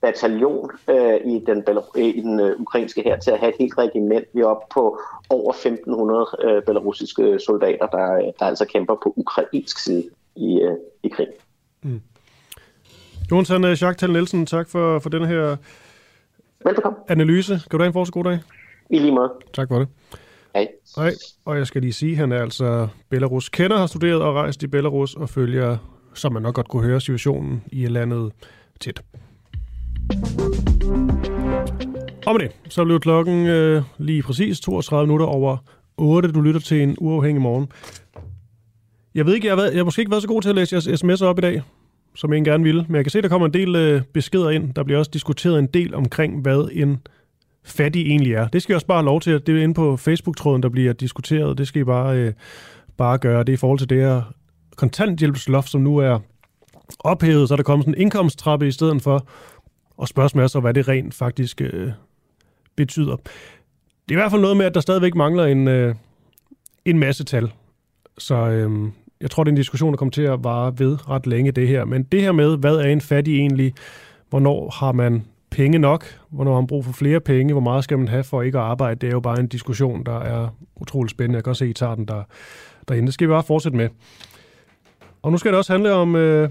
bataljon 0.04 0.70
øh, 0.90 1.16
i 1.34 1.44
den, 1.48 1.64
i 1.96 2.22
den 2.22 2.40
øh, 2.40 2.60
ukrainske 2.60 3.02
her 3.02 3.20
til 3.20 3.32
at 3.32 3.40
have 3.40 3.50
et 3.50 3.56
helt 3.60 3.78
regiment. 3.78 4.26
Vi 4.34 4.42
er 4.42 4.46
oppe 4.46 4.66
på 4.74 5.00
over 5.30 5.54
1.500 5.54 6.48
øh, 6.48 6.64
belarusiske 6.64 7.40
soldater, 7.40 7.88
der, 7.88 8.32
der 8.40 8.46
altså 8.46 8.66
kæmper 8.66 8.96
på 9.04 9.14
ukrainsk 9.16 9.80
side 9.80 10.04
i, 10.36 10.62
øh, 10.62 10.76
i 11.04 11.08
krig. 11.08 11.28
Mm. 11.84 12.02
Jonathan 13.32 13.64
øh, 13.64 13.82
Jacques 13.82 14.12
Nielsen, 14.12 14.46
tak 14.46 14.70
for, 14.70 15.00
for 15.00 15.10
den 15.10 15.26
her 15.26 15.56
Velbekomme. 16.66 16.98
analyse. 17.08 17.54
Kan 17.70 17.78
du 17.78 17.84
have 17.84 17.88
en 17.88 17.94
fortsat 17.94 18.14
god 18.14 18.24
dag? 18.24 18.40
I 18.90 19.00
lige 19.00 19.12
måde. 19.12 19.32
Tak 19.54 19.68
for 19.68 19.80
det. 19.80 19.88
Hej. 20.56 20.68
Hej, 20.96 21.14
og 21.46 21.58
jeg 21.58 21.68
skal 21.68 21.82
lige 21.82 21.94
sige, 21.94 22.12
at 22.12 22.18
han 22.18 22.32
er 22.32 22.42
altså 22.42 22.88
Belarus 23.10 23.50
kender, 23.50 23.78
har 23.78 23.88
studeret 23.88 24.22
og 24.22 24.36
rejst 24.36 24.64
i 24.64 24.68
Belarus 24.68 25.16
og 25.16 25.30
følger, 25.30 25.78
som 26.14 26.34
man 26.34 26.42
nok 26.42 26.56
godt 26.56 26.68
kunne 26.68 26.84
høre, 26.84 27.02
situationen 27.02 27.64
i 27.72 27.86
landet 27.86 28.32
tæt. 28.80 29.02
Og 32.26 32.34
med 32.34 32.40
det, 32.40 32.52
så 32.70 32.86
blev 32.86 33.00
klokken 33.00 33.46
øh, 33.46 33.84
lige 33.98 34.24
præcis 34.24 34.60
32 34.60 35.08
minutter 35.08 35.26
over 35.26 35.58
8. 35.98 36.32
Du 36.32 36.42
lytter 36.42 36.60
til 36.62 36.82
en 36.82 36.96
uafhængig 37.00 37.42
morgen. 37.42 37.68
Jeg 39.16 39.26
ved 39.26 39.36
ikke, 39.36 39.48
jeg 39.48 39.52
har, 39.52 39.62
været, 39.62 39.72
jeg 39.72 39.80
har 39.80 39.84
måske 39.84 40.00
ikke 40.00 40.12
været 40.12 40.22
så 40.22 40.28
god 40.28 40.42
til 40.42 40.50
at 40.50 40.56
læse 40.56 40.76
jeres 40.76 41.04
sms'er 41.04 41.26
op 41.26 41.38
i 41.38 41.42
dag, 41.42 41.62
som 42.16 42.34
jeg 42.34 42.44
gerne 42.44 42.64
ville, 42.64 42.86
men 42.88 42.96
jeg 42.96 43.04
kan 43.04 43.12
se, 43.12 43.22
der 43.22 43.30
kommer 43.30 43.48
en 43.48 43.54
del 43.54 43.76
øh, 43.76 44.02
beskeder 44.14 44.50
ind. 44.50 44.74
Der 44.74 44.84
bliver 44.84 45.00
også 45.00 45.12
diskuteret 45.14 45.60
en 45.60 45.68
del 45.68 45.96
omkring, 45.96 46.42
hvad 46.42 46.70
en 46.72 46.98
fattig 47.66 48.08
egentlig 48.08 48.34
er. 48.34 48.48
Det 48.48 48.62
skal 48.62 48.74
jeg 48.74 48.76
også 48.76 48.88
bare 48.88 48.98
have 48.98 49.06
lov 49.06 49.22
til. 49.22 49.42
Det 49.48 49.58
er 49.58 49.64
inde 49.64 49.74
på 49.74 49.98
Facebook-tråden, 49.98 50.64
der 50.64 50.70
bliver 50.70 50.94
diskuteret. 50.94 51.58
Det 51.58 51.68
skal 51.68 51.82
I 51.82 51.84
bare, 51.84 52.18
øh, 52.18 52.34
bare 52.98 53.18
gøre. 53.18 53.40
Det 53.40 53.50
er 53.50 53.54
i 53.54 53.58
forhold 53.58 53.80
til 53.80 53.90
det 53.90 54.02
her 54.02 54.22
kontanthjælpsloft, 54.76 55.70
som 55.70 55.82
nu 55.82 55.98
er 55.98 56.20
ophævet, 57.00 57.48
så 57.48 57.54
er 57.54 57.56
der 57.56 57.64
kommet 57.64 57.86
sådan 57.86 57.96
en 57.96 58.02
indkomsttrappe 58.02 58.68
i 58.68 58.72
stedet 58.72 59.02
for. 59.02 59.28
Og 59.98 60.08
spørgsmålet 60.08 60.44
er 60.44 60.48
så, 60.48 60.60
hvad 60.60 60.74
det 60.74 60.88
rent 60.88 61.14
faktisk 61.14 61.62
øh, 61.62 61.92
betyder. 62.76 63.16
Det 63.16 64.10
er 64.10 64.14
i 64.14 64.22
hvert 64.22 64.32
fald 64.32 64.42
noget 64.42 64.58
med, 64.58 64.66
at 64.66 64.74
der 64.74 64.82
stadigvæk 64.82 65.16
mangler 65.16 65.46
en, 65.46 65.68
øh, 65.68 65.96
en 66.86 67.00
masse 67.00 67.24
tal. 67.24 67.52
Så 68.18 68.36
øh, 68.36 68.92
jeg 69.22 69.32
tror, 69.32 69.44
det 69.44 69.50
er 69.50 69.54
en 69.54 69.58
diskussion, 69.58 69.94
der 69.94 69.98
kommer 69.98 70.12
til 70.12 70.22
at 70.22 70.44
vare 70.44 70.80
ved 70.80 71.10
ret 71.10 71.28
længe, 71.28 71.52
det 71.52 71.68
her. 71.68 71.86
Men 71.86 72.04
det 72.04 72.22
her 72.22 72.32
med, 72.32 72.58
hvad 72.58 72.76
er 72.76 72.88
en 72.88 73.02
fattig 73.02 73.36
egentlig? 73.36 73.74
Hvornår 74.30 74.70
har 74.80 74.92
man 74.92 75.26
penge 75.50 75.80
nok? 75.80 76.06
Hvornår 76.30 76.54
har 76.54 76.62
man 76.62 76.68
brug 76.68 76.86
for 76.86 76.94
flere 76.94 77.20
penge? 77.20 77.54
Hvor 77.54 77.62
meget 77.62 77.84
skal 77.84 77.98
man 77.98 78.08
have 78.08 78.24
for 78.24 78.42
ikke 78.42 78.58
at 78.58 78.64
arbejde? 78.64 79.00
Det 79.00 79.08
er 79.08 79.12
jo 79.12 79.20
bare 79.20 79.40
en 79.40 79.48
diskussion, 79.48 80.04
der 80.04 80.20
er 80.20 80.50
utrolig 80.76 81.10
spændende. 81.10 81.38
Jeg 81.38 81.44
kan 81.44 81.50
også 81.50 81.60
se, 81.60 81.66
at 81.66 81.70
I 81.70 81.74
tager 81.74 81.96
den 81.96 82.06
der, 82.06 82.24
derinde. 82.88 83.06
Det 83.06 83.14
skal 83.14 83.28
vi 83.28 83.32
bare 83.32 83.44
fortsætte 83.44 83.78
med. 83.78 83.90
Og 85.22 85.32
nu 85.32 85.38
skal 85.38 85.52
det 85.52 85.58
også 85.58 85.74
handle 85.74 85.94
om, 85.94 86.16
øh, 86.16 86.50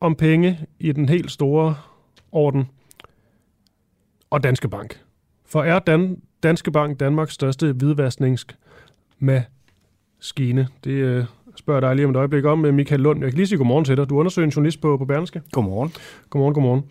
om 0.00 0.14
penge 0.14 0.58
i 0.78 0.92
den 0.92 1.08
helt 1.08 1.30
store 1.30 1.74
orden. 2.34 2.68
Og 4.30 4.42
Danske 4.42 4.68
Bank. 4.68 5.00
For 5.46 5.62
er 5.62 5.78
Dan, 5.78 6.16
Danske 6.42 6.70
Bank 6.70 7.00
Danmarks 7.00 7.34
største 7.34 7.72
hvidvaskningsmaskine? 7.72 10.68
Det 10.84 10.90
øh, 10.90 11.24
spørger 11.56 11.80
dig 11.80 11.96
lige 11.96 12.06
om 12.06 12.10
et 12.10 12.16
øjeblik 12.16 12.44
om, 12.44 12.64
øh, 12.64 12.74
Michael 12.74 13.00
Lund. 13.00 13.20
Jeg 13.20 13.30
kan 13.30 13.36
lige 13.36 13.46
sige 13.46 13.58
godmorgen 13.58 13.84
til 13.84 13.96
dig. 13.96 14.10
Du 14.10 14.18
undersøger 14.18 14.46
en 14.46 14.52
journalist 14.52 14.80
på, 14.80 14.96
på 14.96 15.04
Berlingske. 15.04 15.42
Godmorgen. 15.52 15.92
Godmorgen, 16.30 16.54
godmorgen. 16.54 16.84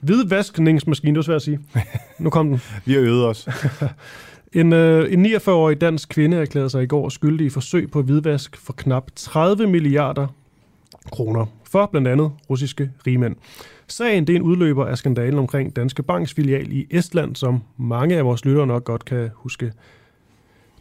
Hvidvaskningsmaskine, 0.00 1.14
det 1.14 1.16
var 1.16 1.22
svært 1.22 1.36
at 1.36 1.42
sige. 1.42 1.60
Nu 2.18 2.30
kom 2.30 2.48
den. 2.48 2.60
Vi 2.84 2.92
har 2.92 3.00
øvet 3.00 3.26
os. 3.26 3.48
en, 4.60 4.72
øh, 4.72 5.12
en 5.12 5.26
49-årig 5.26 5.80
dansk 5.80 6.08
kvinde 6.08 6.36
erklærede 6.36 6.70
sig 6.70 6.82
i 6.82 6.86
går 6.86 7.08
skyldig 7.08 7.46
i 7.46 7.50
forsøg 7.50 7.90
på 7.90 8.02
hvidvask 8.02 8.56
for 8.56 8.72
knap 8.72 9.10
30 9.16 9.66
milliarder 9.66 10.26
kroner 11.08 11.46
for 11.64 11.86
blandt 11.86 12.08
andet 12.08 12.32
russiske 12.50 12.90
rigmænd. 13.06 13.36
Sagen 13.86 14.26
det 14.26 14.32
er 14.32 14.36
en 14.36 14.42
udløber 14.42 14.86
af 14.86 14.98
skandalen 14.98 15.38
omkring 15.38 15.76
Danske 15.76 16.02
Banks 16.02 16.34
filial 16.34 16.72
i 16.72 16.86
Estland, 16.90 17.36
som 17.36 17.62
mange 17.76 18.16
af 18.16 18.24
vores 18.24 18.44
lyttere 18.44 18.66
nok 18.66 18.84
godt 18.84 19.04
kan 19.04 19.30
huske 19.34 19.72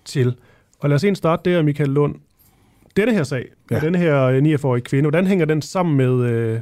til. 0.06 0.36
Og 0.80 0.90
lad 0.90 0.95
os 0.95 1.04
ind 1.04 1.16
starte 1.16 1.49
der, 1.49 1.62
Michael 1.62 1.90
Lund. 1.90 2.16
Denne 2.98 3.14
her 3.14 3.24
sag, 3.24 3.45
ja. 3.72 3.80
denne 3.80 3.98
her 3.98 4.58
49-årige 4.58 4.84
kvinde, 4.84 5.04
hvordan 5.04 5.28
hænger 5.28 5.45
den 5.45 5.62
sammen 5.62 5.98
med, 5.98 6.30
øh, 6.30 6.60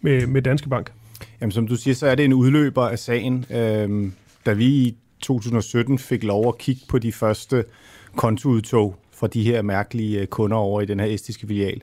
med, 0.00 0.26
med 0.26 0.42
Danske 0.42 0.68
Bank? 0.68 0.92
Jamen, 1.40 1.52
som 1.52 1.68
du 1.68 1.76
siger, 1.76 1.94
så 1.94 2.06
er 2.06 2.14
det 2.14 2.24
en 2.24 2.32
udløber 2.32 2.82
af 2.82 2.98
sagen. 2.98 3.44
Øhm, 3.50 4.12
da 4.46 4.52
vi 4.52 4.66
i 4.66 4.96
2017 5.20 5.98
fik 5.98 6.24
lov 6.24 6.48
at 6.48 6.58
kigge 6.58 6.82
på 6.88 6.98
de 6.98 7.12
første 7.12 7.64
kontoudtog 8.16 8.96
fra 9.16 9.26
de 9.26 9.42
her 9.42 9.62
mærkelige 9.62 10.20
øh, 10.20 10.26
kunder 10.26 10.56
over 10.56 10.80
i 10.80 10.86
den 10.86 11.00
her 11.00 11.06
estiske 11.06 11.46
filial, 11.46 11.82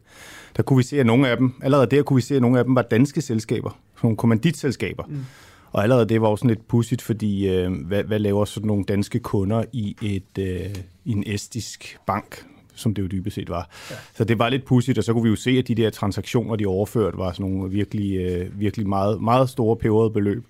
der 0.58 0.64
kunne 0.64 0.78
vi 0.78 0.84
se, 0.84 1.00
at 1.00 1.06
nogle 1.06 1.28
af 1.28 1.38
dem, 1.38 1.54
allerede 1.62 1.88
der 1.88 2.04
kunne 2.04 2.16
vi 2.16 2.22
se, 2.22 2.36
at 2.36 2.42
nogle 2.42 2.60
af 2.60 2.66
dem 2.66 2.76
var 2.76 2.82
danske 2.82 3.22
selskaber, 3.22 3.80
nogle 4.04 4.18
kommanditselskaber. 4.18 5.04
Mm. 5.08 5.26
Og 5.72 5.84
allerede 5.84 6.10
det 6.10 6.22
var 6.22 6.28
også 6.28 6.42
sådan 6.42 6.56
lidt 6.56 6.68
pudsigt, 6.68 7.02
fordi 7.02 7.50
øh, 7.50 7.72
hvad, 7.72 8.04
hvad 8.04 8.20
laver 8.20 8.46
sådan 8.46 8.68
nogle 8.68 8.84
danske 8.84 9.20
kunder 9.20 9.64
i, 9.74 9.96
et, 10.02 10.44
øh, 10.44 10.76
i 11.06 11.12
en 11.12 11.24
estisk 11.28 11.98
bank, 12.08 12.46
som 12.76 12.94
det 12.94 13.02
jo 13.02 13.08
dybest 13.08 13.36
set 13.36 13.50
var. 13.50 13.70
Ja. 13.92 13.96
Så 14.16 14.24
det 14.24 14.40
var 14.40 14.50
lidt 14.50 14.66
pudsigt, 14.66 14.98
og 14.98 15.04
så 15.04 15.14
kunne 15.14 15.24
vi 15.24 15.30
jo 15.30 15.36
se, 15.36 15.52
at 15.52 15.68
de 15.68 15.76
der 15.76 15.90
transaktioner, 15.90 16.56
de 16.56 16.66
overført, 16.66 17.18
var 17.18 17.32
sådan 17.32 17.52
nogle 17.52 17.72
virkelig, 17.72 18.18
øh, 18.18 18.60
virkelig 18.60 18.88
meget, 18.88 19.22
meget 19.22 19.50
store 19.50 19.76
peberede 19.76 20.10
beløb. 20.10 20.44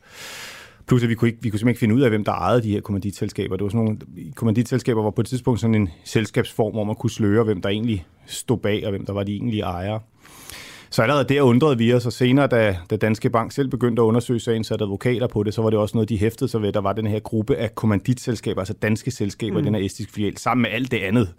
Plus 0.87 1.03
at 1.03 1.09
vi 1.09 1.15
kunne, 1.15 1.27
ikke, 1.27 1.39
vi 1.41 1.49
kunne 1.49 1.59
simpelthen 1.59 1.69
ikke 1.69 1.79
finde 1.79 1.95
ud 1.95 2.01
af, 2.01 2.09
hvem 2.09 2.23
der 2.23 2.31
ejede 2.31 2.63
de 2.63 2.71
her 2.71 2.81
kommanditselskaber. 2.81 3.55
Det 3.55 3.63
var 3.63 3.69
sådan 3.69 3.85
nogle, 3.85 3.99
kommanditselskaber 4.35 5.03
var 5.03 5.09
på 5.09 5.21
et 5.21 5.27
tidspunkt 5.27 5.59
sådan 5.59 5.75
en 5.75 5.89
selskabsform, 6.03 6.71
hvor 6.71 6.83
man 6.83 6.95
kunne 6.95 7.09
sløre, 7.09 7.43
hvem 7.43 7.61
der 7.61 7.69
egentlig 7.69 8.05
stod 8.25 8.57
bag, 8.57 8.85
og 8.85 8.89
hvem 8.89 9.05
der 9.05 9.13
var 9.13 9.23
de 9.23 9.31
egentlige 9.31 9.63
ejere. 9.63 9.99
Så 10.89 11.01
allerede 11.01 11.23
der 11.23 11.41
undrede 11.41 11.77
vi 11.77 11.93
os, 11.93 12.05
og 12.05 12.13
senere, 12.13 12.47
da, 12.47 12.77
da 12.89 12.95
Danske 12.95 13.29
Bank 13.29 13.51
selv 13.51 13.67
begyndte 13.67 14.01
at 14.01 14.05
undersøge 14.05 14.39
sagen, 14.39 14.63
satte 14.63 14.83
advokater 14.83 15.27
på 15.27 15.43
det, 15.43 15.53
så 15.53 15.61
var 15.61 15.69
det 15.69 15.79
også 15.79 15.97
noget, 15.97 16.09
de 16.09 16.17
hæftede 16.17 16.49
sig 16.49 16.61
ved. 16.61 16.71
Der 16.71 16.81
var 16.81 16.93
den 16.93 17.07
her 17.07 17.19
gruppe 17.19 17.55
af 17.55 17.75
kommanditselskaber, 17.75 18.61
altså 18.61 18.73
danske 18.73 19.11
selskaber 19.11 19.59
mm. 19.59 19.65
den 19.65 19.75
her 19.75 19.81
estiske 19.81 20.13
filial, 20.13 20.37
sammen 20.37 20.61
med 20.61 20.71
alt 20.71 20.91
det 20.91 20.97
andet 20.97 21.33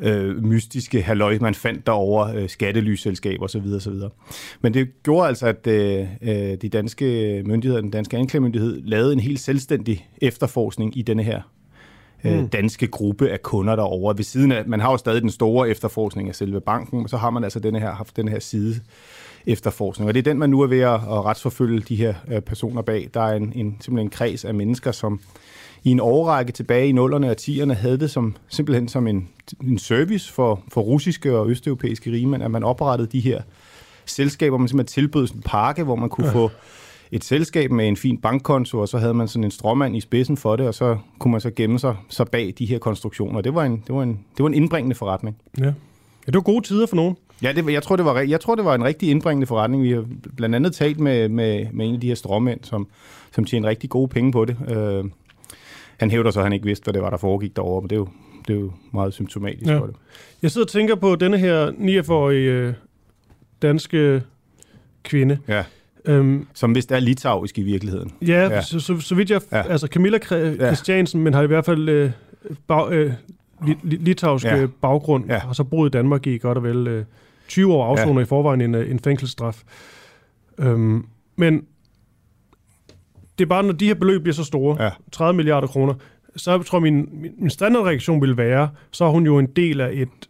øh, 0.00 0.44
mystiske 0.44 1.02
halløj, 1.02 1.38
man 1.40 1.54
fandt 1.54 1.86
derover 1.86 2.26
øh, 2.26 2.48
skattelyselskaber 2.48 3.44
osv. 3.44 3.66
osv. 3.76 3.94
Men 4.60 4.74
det 4.74 5.02
gjorde 5.02 5.28
altså, 5.28 5.46
at 5.46 5.66
øh, 5.66 6.06
øh, 6.22 6.54
de 6.62 6.68
danske 6.68 7.42
myndigheder, 7.46 7.80
den 7.80 7.90
danske 7.90 8.16
anklagemyndighed, 8.16 8.82
lavede 8.84 9.12
en 9.12 9.20
helt 9.20 9.40
selvstændig 9.40 10.08
efterforskning 10.22 10.98
i 10.98 11.02
denne 11.02 11.22
her 11.22 11.42
mm. 12.24 12.48
danske 12.48 12.86
gruppe 12.86 13.30
af 13.30 13.42
kunder 13.42 13.76
derovre. 13.76 14.16
Ved 14.16 14.24
siden 14.24 14.52
af, 14.52 14.62
man 14.66 14.80
har 14.80 14.90
jo 14.90 14.96
stadig 14.96 15.22
den 15.22 15.30
store 15.30 15.68
efterforskning 15.68 16.28
af 16.28 16.34
selve 16.34 16.60
banken, 16.60 16.98
men 16.98 17.08
så 17.08 17.16
har 17.16 17.30
man 17.30 17.44
altså 17.44 17.58
denne 17.58 17.80
her, 17.80 17.94
haft 17.94 18.16
den 18.16 18.28
her 18.28 18.38
side 18.38 18.80
efterforskning. 19.46 20.08
Og 20.08 20.14
det 20.14 20.18
er 20.20 20.30
den, 20.30 20.38
man 20.38 20.50
nu 20.50 20.60
er 20.60 20.66
ved 20.66 20.80
at, 20.80 20.94
at 20.94 21.24
retsforfølge 21.24 21.80
de 21.80 21.96
her 21.96 22.14
øh, 22.28 22.40
personer 22.40 22.82
bag. 22.82 23.10
Der 23.14 23.20
er 23.20 23.36
en, 23.36 23.42
en, 23.42 23.76
simpelthen 23.80 23.98
en 23.98 24.10
kreds 24.10 24.44
af 24.44 24.54
mennesker, 24.54 24.92
som 24.92 25.20
i 25.84 25.90
en 25.90 26.00
årrække 26.00 26.52
tilbage 26.52 26.88
i 26.88 26.92
0'erne 26.92 27.26
og 27.26 27.36
10'erne 27.40 27.72
havde 27.72 27.98
det 27.98 28.10
som, 28.10 28.36
simpelthen 28.48 28.88
som 28.88 29.06
en, 29.06 29.28
en 29.62 29.78
service 29.78 30.32
for, 30.32 30.62
for 30.68 30.80
russiske 30.80 31.38
og 31.38 31.50
østeuropæiske 31.50 32.12
rigmænd, 32.12 32.42
at 32.42 32.50
man 32.50 32.64
oprettede 32.64 33.08
de 33.12 33.20
her 33.20 33.42
selskaber, 34.06 34.58
man 34.58 34.68
simpelthen 34.68 35.02
tilbød 35.02 35.26
sådan 35.26 35.38
en 35.38 35.42
pakke, 35.42 35.84
hvor 35.84 35.96
man 35.96 36.08
kunne 36.08 36.26
ja. 36.26 36.32
få 36.32 36.50
et 37.12 37.24
selskab 37.24 37.70
med 37.70 37.88
en 37.88 37.96
fin 37.96 38.18
bankkonto, 38.18 38.78
og 38.78 38.88
så 38.88 38.98
havde 38.98 39.14
man 39.14 39.28
sådan 39.28 39.44
en 39.44 39.50
stråmand 39.50 39.96
i 39.96 40.00
spidsen 40.00 40.36
for 40.36 40.56
det, 40.56 40.68
og 40.68 40.74
så 40.74 40.98
kunne 41.18 41.32
man 41.32 41.40
så 41.40 41.50
gemme 41.50 41.78
sig, 41.78 41.96
sig 42.08 42.28
bag 42.28 42.54
de 42.58 42.66
her 42.66 42.78
konstruktioner. 42.78 43.40
Det 43.40 43.54
var 43.54 43.64
en, 43.64 43.82
det 43.86 43.94
var 43.94 44.02
en, 44.02 44.20
det 44.36 44.42
var 44.42 44.46
en 44.46 44.54
indbringende 44.54 44.96
forretning. 44.96 45.36
Ja. 45.58 45.64
ja, 45.64 45.72
det 46.26 46.34
var 46.34 46.40
gode 46.40 46.66
tider 46.66 46.86
for 46.86 46.96
nogen. 46.96 47.16
Ja, 47.42 47.52
det, 47.52 47.72
jeg, 47.72 47.82
tror, 47.82 47.96
det 47.96 48.04
var, 48.04 48.20
jeg 48.20 48.40
tror, 48.40 48.54
det 48.54 48.64
var 48.64 48.74
en 48.74 48.84
rigtig 48.84 49.10
indbringende 49.10 49.46
forretning. 49.46 49.82
Vi 49.82 49.90
har 49.90 50.04
blandt 50.36 50.54
andet 50.54 50.74
talt 50.74 51.00
med, 51.00 51.28
med, 51.28 51.66
med 51.72 51.88
en 51.88 51.94
af 51.94 52.00
de 52.00 52.06
her 52.06 52.14
stråmænd, 52.14 52.60
som, 52.62 52.88
som 53.34 53.44
tjener 53.44 53.68
rigtig 53.68 53.90
gode 53.90 54.08
penge 54.08 54.32
på 54.32 54.44
det. 54.44 54.56
Øh, 54.68 55.04
han 55.98 56.10
hævder 56.10 56.30
så, 56.30 56.40
at 56.40 56.44
han 56.44 56.52
ikke 56.52 56.66
vidste, 56.66 56.84
hvad 56.84 56.94
det 56.94 57.02
var, 57.02 57.10
der 57.10 57.16
foregik 57.16 57.56
derovre, 57.56 57.80
men 57.80 57.90
det 57.90 57.96
er 57.96 58.00
jo, 58.00 58.08
det 58.48 58.56
er 58.56 58.60
jo 58.60 58.72
meget 58.92 59.14
symptomatisk 59.14 59.70
ja. 59.70 59.78
for 59.78 59.86
det. 59.86 59.96
Jeg 60.42 60.50
sidder 60.50 60.64
og 60.64 60.70
tænker 60.70 60.94
på 60.94 61.16
denne 61.16 61.38
her 61.38 61.70
49-årige 61.70 62.50
øh, 62.50 62.74
danske 63.62 64.22
kvinde. 65.02 65.38
Ja. 65.48 65.64
Øhm, 66.04 66.46
som 66.54 66.74
vist 66.74 66.92
er 66.92 66.98
litauisk 67.00 67.58
i 67.58 67.62
virkeligheden. 67.62 68.12
Ja, 68.26 68.48
ja. 68.48 68.62
Så, 68.62 68.80
så, 68.80 69.00
så 69.00 69.14
vidt 69.14 69.30
jeg... 69.30 69.40
Ja. 69.52 69.62
Altså 69.62 69.86
Camilla 69.86 70.18
Christiansen, 70.18 71.20
ja. 71.20 71.24
men 71.24 71.34
har 71.34 71.42
i 71.42 71.46
hvert 71.46 71.64
fald 71.64 71.88
øh, 71.88 72.10
bag, 72.66 72.92
øh, 72.92 73.12
litauisk 73.82 74.44
ja. 74.44 74.66
baggrund, 74.80 75.26
ja. 75.28 75.48
og 75.48 75.56
så 75.56 75.64
boet 75.64 75.88
i 75.88 75.90
Danmark 75.90 76.26
i 76.26 76.38
godt 76.38 76.58
og 76.58 76.64
vel 76.64 76.86
øh, 76.86 77.04
20 77.48 77.72
år 77.72 77.84
afsoner 77.84 78.20
ja. 78.20 78.24
i 78.24 78.26
forvejen 78.26 78.60
en, 78.60 78.74
øh, 78.74 78.90
en 78.90 78.98
fængselsstraf. 78.98 79.62
Øhm, 80.58 81.06
men 81.36 81.62
det 83.38 83.44
er 83.44 83.48
bare, 83.48 83.62
når 83.62 83.72
de 83.72 83.86
her 83.86 83.94
beløb 83.94 84.22
bliver 84.22 84.34
så 84.34 84.44
store, 84.44 84.82
ja. 84.84 84.90
30 85.12 85.36
milliarder 85.36 85.66
kroner, 85.66 85.94
så 86.36 86.62
tror 86.62 86.78
jeg, 86.78 86.82
min, 86.82 87.08
min 87.38 87.50
standardreaktion 87.50 88.20
vil 88.20 88.36
være, 88.36 88.68
så 88.90 89.04
er 89.04 89.10
hun 89.10 89.24
jo 89.24 89.38
en 89.38 89.46
del 89.46 89.80
af 89.80 89.90
et 89.92 90.28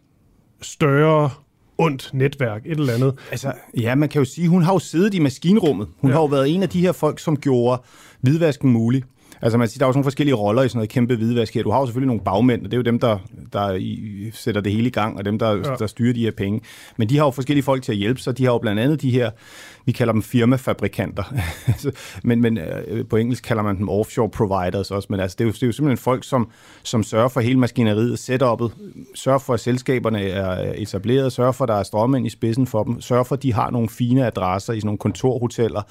større 0.61 1.29
ondt 1.77 2.09
netværk, 2.13 2.61
et 2.65 2.79
eller 2.79 2.93
andet. 2.93 3.15
Altså, 3.31 3.53
ja, 3.77 3.95
man 3.95 4.09
kan 4.09 4.19
jo 4.19 4.25
sige, 4.25 4.47
hun 4.47 4.63
har 4.63 4.73
jo 4.73 4.79
siddet 4.79 5.13
i 5.13 5.19
maskinrummet. 5.19 5.87
Hun 5.97 6.09
ja. 6.09 6.13
har 6.13 6.21
jo 6.21 6.25
været 6.25 6.55
en 6.55 6.63
af 6.63 6.69
de 6.69 6.81
her 6.81 6.91
folk, 6.91 7.19
som 7.19 7.37
gjorde 7.37 7.81
hvidvasken 8.21 8.71
mulig. 8.71 9.03
Altså 9.45 9.57
man 9.57 9.67
siger, 9.67 9.79
der 9.79 9.85
er 9.85 9.87
jo 9.87 9.91
sådan 9.91 9.97
nogle 9.97 10.05
forskellige 10.05 10.35
roller 10.35 10.63
i 10.63 10.69
sådan 10.69 10.77
noget 10.77 10.89
kæmpe 10.89 11.15
hvidvask 11.15 11.53
her. 11.53 11.63
Du 11.63 11.71
har 11.71 11.79
jo 11.79 11.85
selvfølgelig 11.85 12.07
nogle 12.07 12.21
bagmænd, 12.21 12.61
og 12.61 12.65
det 12.65 12.73
er 12.73 12.77
jo 12.77 12.83
dem, 12.83 12.99
der, 12.99 13.17
der 13.53 13.71
i, 13.71 14.31
sætter 14.33 14.61
det 14.61 14.71
hele 14.71 14.87
i 14.87 14.91
gang, 14.91 15.17
og 15.17 15.25
dem, 15.25 15.39
der, 15.39 15.51
ja. 15.51 15.75
der 15.79 15.87
styrer 15.87 16.13
de 16.13 16.19
her 16.19 16.31
penge. 16.31 16.61
Men 16.97 17.09
de 17.09 17.17
har 17.17 17.25
jo 17.25 17.31
forskellige 17.31 17.63
folk 17.63 17.83
til 17.83 17.91
at 17.91 17.97
hjælpe 17.97 18.21
sig. 18.21 18.37
De 18.37 18.45
har 18.45 18.51
jo 18.51 18.57
blandt 18.57 18.81
andet 18.81 19.01
de 19.01 19.11
her, 19.11 19.31
vi 19.85 19.91
kalder 19.91 20.13
dem 20.13 20.23
firmafabrikanter. 20.23 21.23
men, 22.23 22.41
men 22.41 22.57
øh, 22.57 23.05
på 23.05 23.17
engelsk 23.17 23.43
kalder 23.43 23.63
man 23.63 23.77
dem 23.77 23.89
offshore 23.89 24.29
providers 24.29 24.91
også. 24.91 25.07
Men 25.09 25.19
altså, 25.19 25.35
det, 25.39 25.43
er 25.43 25.47
jo, 25.47 25.51
det 25.51 25.63
er 25.63 25.67
jo 25.67 25.73
simpelthen 25.73 26.03
folk, 26.03 26.23
som, 26.23 26.49
som 26.83 27.03
sørger 27.03 27.27
for 27.27 27.41
hele 27.41 27.59
maskineriet, 27.59 28.29
setup'et, 28.29 28.71
sørger 29.15 29.39
for, 29.39 29.53
at 29.53 29.59
selskaberne 29.59 30.21
er 30.23 30.73
etableret, 30.77 31.33
sørger 31.33 31.51
for, 31.51 31.63
at 31.63 31.67
der 31.67 31.75
er 31.75 31.83
strømmænd 31.83 32.27
i 32.27 32.29
spidsen 32.29 32.67
for 32.67 32.83
dem, 32.83 33.01
sørger 33.01 33.23
for, 33.23 33.35
at 33.35 33.43
de 33.43 33.53
har 33.53 33.69
nogle 33.69 33.89
fine 33.89 34.25
adresser 34.25 34.73
i 34.73 34.79
sådan 34.79 34.87
nogle 34.87 34.97
kontorhoteller, 34.97 35.81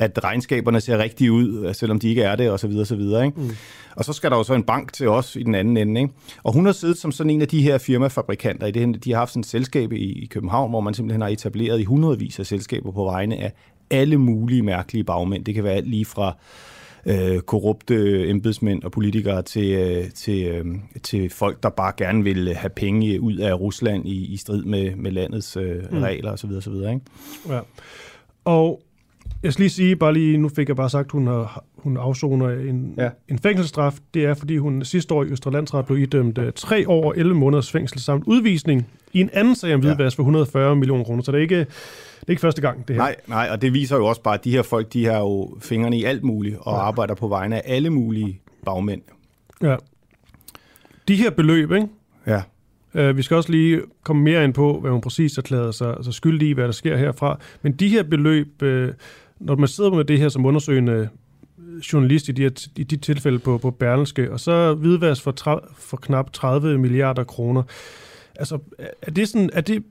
at 0.00 0.24
regnskaberne 0.24 0.80
ser 0.80 0.98
rigtige 0.98 1.32
ud, 1.32 1.74
selvom 1.74 1.98
de 1.98 2.08
ikke 2.08 2.22
er 2.22 2.36
det, 2.36 2.50
osv. 2.50 2.84
så 2.84 2.96
videre. 2.96 3.26
Ikke? 3.26 3.40
Mm. 3.40 3.50
Og 3.96 4.04
så 4.04 4.12
skal 4.12 4.30
der 4.30 4.36
jo 4.36 4.42
så 4.42 4.54
en 4.54 4.62
bank 4.62 4.92
til 4.92 5.08
os 5.08 5.36
i 5.36 5.42
den 5.42 5.54
anden 5.54 5.76
ende. 5.76 6.00
Ikke? 6.00 6.12
Og 6.42 6.52
hun 6.52 6.66
har 6.66 6.72
siddet 6.72 6.98
som 6.98 7.12
sådan 7.12 7.30
en 7.30 7.42
af 7.42 7.48
de 7.48 7.62
her 7.62 7.78
firmafabrikanter. 7.78 8.66
I 8.66 8.70
det, 8.70 9.04
de 9.04 9.10
har 9.10 9.18
haft 9.18 9.30
sådan 9.30 9.40
et 9.40 9.46
selskab 9.46 9.92
i, 9.92 10.22
i 10.22 10.26
København, 10.26 10.70
hvor 10.70 10.80
man 10.80 10.94
simpelthen 10.94 11.22
har 11.22 11.28
etableret 11.28 11.80
i 11.80 11.84
hundredvis 11.84 12.38
af 12.38 12.46
selskaber 12.46 12.92
på 12.92 13.04
vegne 13.04 13.36
af 13.36 13.52
alle 13.90 14.18
mulige 14.18 14.62
mærkelige 14.62 15.04
bagmænd. 15.04 15.44
Det 15.44 15.54
kan 15.54 15.64
være 15.64 15.74
alt 15.74 15.88
lige 15.88 16.04
fra 16.04 16.36
øh, 17.06 17.40
korrupte 17.40 18.28
embedsmænd 18.28 18.82
og 18.82 18.92
politikere 18.92 19.42
til, 19.42 19.72
øh, 19.72 20.10
til, 20.10 20.44
øh, 20.44 20.66
til 21.02 21.30
folk, 21.30 21.62
der 21.62 21.68
bare 21.68 21.92
gerne 21.96 22.24
vil 22.24 22.54
have 22.54 22.70
penge 22.70 23.20
ud 23.20 23.36
af 23.36 23.60
Rusland 23.60 24.08
i, 24.08 24.26
i 24.26 24.36
strid 24.36 24.64
med, 24.64 24.96
med 24.96 25.10
landets 25.10 25.56
øh, 25.56 25.92
mm. 25.92 25.98
regler 25.98 26.32
osv. 26.32 26.50
osv. 26.50 26.72
Ikke? 26.74 27.00
Ja. 27.48 27.60
Og 28.44 28.82
jeg 29.42 29.52
skal 29.52 29.62
lige 29.62 29.70
sige, 29.70 29.96
bare 29.96 30.12
lige, 30.12 30.38
nu 30.38 30.48
fik 30.48 30.68
jeg 30.68 30.76
bare 30.76 30.90
sagt, 30.90 31.12
hun 31.12 31.26
har 31.26 31.64
hun 31.76 31.96
afsoner 31.96 32.48
en, 32.48 32.94
ja. 32.98 33.10
en 33.28 33.38
fængselsstraf. 33.38 33.98
Det 34.14 34.24
er, 34.24 34.34
fordi 34.34 34.56
hun 34.56 34.84
sidste 34.84 35.14
år 35.14 35.24
i 35.24 35.26
Østre 35.26 35.50
Landsret 35.50 35.86
blev 35.86 35.98
idømt 35.98 36.38
uh, 36.38 36.44
tre 36.56 36.88
år 36.88 37.04
og 37.04 37.18
11 37.18 37.34
måneders 37.34 37.70
fængsel 37.70 38.00
samt 38.00 38.24
udvisning 38.26 38.88
i 39.12 39.20
en 39.20 39.30
anden 39.32 39.54
sag 39.54 39.74
om 39.74 39.80
hvidvask 39.80 40.18
ja. 40.18 40.22
for 40.22 40.22
140 40.22 40.76
millioner 40.76 41.04
kroner. 41.04 41.22
Så 41.22 41.32
det 41.32 41.38
er 41.38 41.42
ikke, 41.42 41.58
det 41.58 41.66
er 42.26 42.30
ikke 42.30 42.40
første 42.40 42.62
gang, 42.62 42.88
det 42.88 42.96
her. 42.96 43.02
Nej, 43.02 43.16
nej, 43.26 43.48
og 43.50 43.62
det 43.62 43.72
viser 43.72 43.96
jo 43.96 44.06
også 44.06 44.22
bare, 44.22 44.34
at 44.34 44.44
de 44.44 44.50
her 44.50 44.62
folk, 44.62 44.92
de 44.92 45.04
har 45.04 45.18
jo 45.18 45.56
fingrene 45.60 45.98
i 45.98 46.04
alt 46.04 46.24
muligt 46.24 46.56
og 46.60 46.72
ja. 46.72 46.78
arbejder 46.78 47.14
på 47.14 47.28
vegne 47.28 47.56
af 47.56 47.74
alle 47.74 47.90
mulige 47.90 48.40
bagmænd. 48.64 49.02
Ja. 49.62 49.76
De 51.08 51.16
her 51.16 51.30
beløb, 51.30 51.72
ikke? 51.72 51.88
Ja. 52.26 52.42
Uh, 52.94 53.16
vi 53.16 53.22
skal 53.22 53.36
også 53.36 53.52
lige 53.52 53.80
komme 54.02 54.22
mere 54.22 54.44
ind 54.44 54.54
på, 54.54 54.80
hvad 54.80 54.90
hun 54.90 55.00
præcis 55.00 55.38
erklærede 55.38 55.72
sig, 55.72 55.96
sig 56.02 56.14
skyldig 56.14 56.48
i, 56.48 56.52
hvad 56.52 56.64
der 56.64 56.72
sker 56.72 56.96
herfra. 56.96 57.38
Men 57.62 57.72
de 57.72 57.88
her 57.88 58.02
beløb, 58.02 58.62
uh, 58.62 58.88
når 59.40 59.56
man 59.56 59.68
sidder 59.68 59.90
med 59.90 60.04
det 60.04 60.18
her 60.18 60.28
som 60.28 60.46
undersøgende 60.46 61.08
journalist 61.92 62.28
i 62.28 62.32
de, 62.32 62.42
her, 62.42 62.68
i 62.76 62.84
de 62.84 62.96
tilfælde 62.96 63.38
på, 63.38 63.58
på 63.58 63.70
Berlingske, 63.70 64.32
og 64.32 64.40
så 64.40 64.74
hvidvask 64.74 65.22
for, 65.22 65.30
tra, 65.30 65.60
for 65.78 65.96
knap 65.96 66.32
30 66.32 66.78
milliarder 66.78 67.24
kroner. 67.24 67.62
Altså, 68.36 68.58
er 69.02 69.10
det, 69.10 69.28
sådan, 69.28 69.50
er 69.52 69.60
det, 69.60 69.84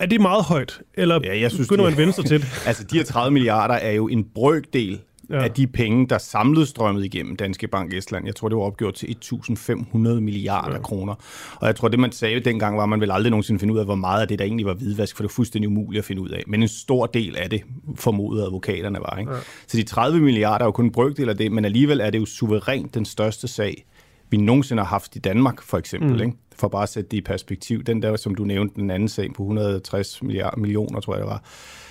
er 0.00 0.06
det 0.06 0.20
meget 0.20 0.44
højt, 0.44 0.80
eller 0.94 1.20
ja, 1.24 1.40
jeg 1.40 1.50
synes, 1.50 1.68
begynder 1.68 1.84
man 1.84 1.96
venstre 1.98 2.22
til 2.22 2.40
det? 2.40 2.48
altså, 2.66 2.84
de 2.84 2.96
her 2.96 3.04
30 3.04 3.32
milliarder 3.32 3.74
er 3.74 3.90
jo 3.90 4.08
en 4.08 4.24
brøkdel 4.24 5.00
ja. 5.30 5.42
af 5.42 5.50
de 5.50 5.66
penge, 5.66 6.06
der 6.06 6.18
samlet 6.18 6.68
strømmet 6.68 7.04
igennem 7.04 7.36
Danske 7.36 7.68
Bank 7.68 7.94
Estland. 7.94 8.26
Jeg 8.26 8.36
tror, 8.36 8.48
det 8.48 8.56
var 8.56 8.64
opgjort 8.64 8.94
til 8.94 9.16
1.500 9.24 9.98
milliarder 9.98 10.74
ja. 10.74 10.82
kroner. 10.82 11.14
Og 11.56 11.66
jeg 11.66 11.76
tror, 11.76 11.88
det 11.88 11.98
man 11.98 12.12
sagde 12.12 12.40
dengang 12.40 12.76
var, 12.76 12.82
at 12.82 12.88
man 12.88 13.00
vil 13.00 13.10
aldrig 13.10 13.30
nogensinde 13.30 13.60
finde 13.60 13.74
ud 13.74 13.78
af, 13.78 13.84
hvor 13.84 13.94
meget 13.94 14.20
af 14.20 14.28
det, 14.28 14.38
der 14.38 14.44
egentlig 14.44 14.66
var 14.66 14.74
hvidvask, 14.74 15.16
for 15.16 15.22
det 15.22 15.28
var 15.28 15.34
fuldstændig 15.34 15.68
umuligt 15.68 15.98
at 15.98 16.04
finde 16.04 16.22
ud 16.22 16.28
af. 16.28 16.42
Men 16.46 16.62
en 16.62 16.68
stor 16.68 17.06
del 17.06 17.36
af 17.36 17.50
det 17.50 17.62
formodede 17.94 18.44
advokaterne 18.44 18.98
var. 18.98 19.16
Ikke? 19.18 19.32
Ja. 19.32 19.38
Så 19.66 19.76
de 19.76 19.82
30 19.82 20.20
milliarder 20.20 20.64
er 20.64 20.68
jo 20.68 20.72
kun 20.72 20.84
en 20.84 20.92
brøkdel 20.92 21.28
af 21.28 21.36
det, 21.36 21.52
men 21.52 21.64
alligevel 21.64 22.00
er 22.00 22.10
det 22.10 22.18
jo 22.18 22.26
suverænt 22.26 22.94
den 22.94 23.04
største 23.04 23.48
sag, 23.48 23.86
vi 24.30 24.36
nogensinde 24.36 24.82
har 24.82 24.88
haft 24.88 25.16
i 25.16 25.18
Danmark, 25.18 25.62
for 25.62 25.78
eksempel. 25.78 26.12
Mm. 26.12 26.22
Ikke? 26.22 26.36
For 26.56 26.68
bare 26.68 26.82
at 26.82 26.88
sætte 26.88 27.10
det 27.10 27.16
i 27.16 27.20
perspektiv. 27.20 27.82
Den 27.82 28.02
der, 28.02 28.16
som 28.16 28.34
du 28.34 28.44
nævnte, 28.44 28.80
den 28.80 28.90
anden 28.90 29.08
sag 29.08 29.32
på 29.34 29.42
160 29.42 30.22
milliarder, 30.22 30.56
millioner, 30.56 31.00
tror 31.00 31.14
jeg 31.14 31.20
det 31.20 31.28
var 31.28 31.42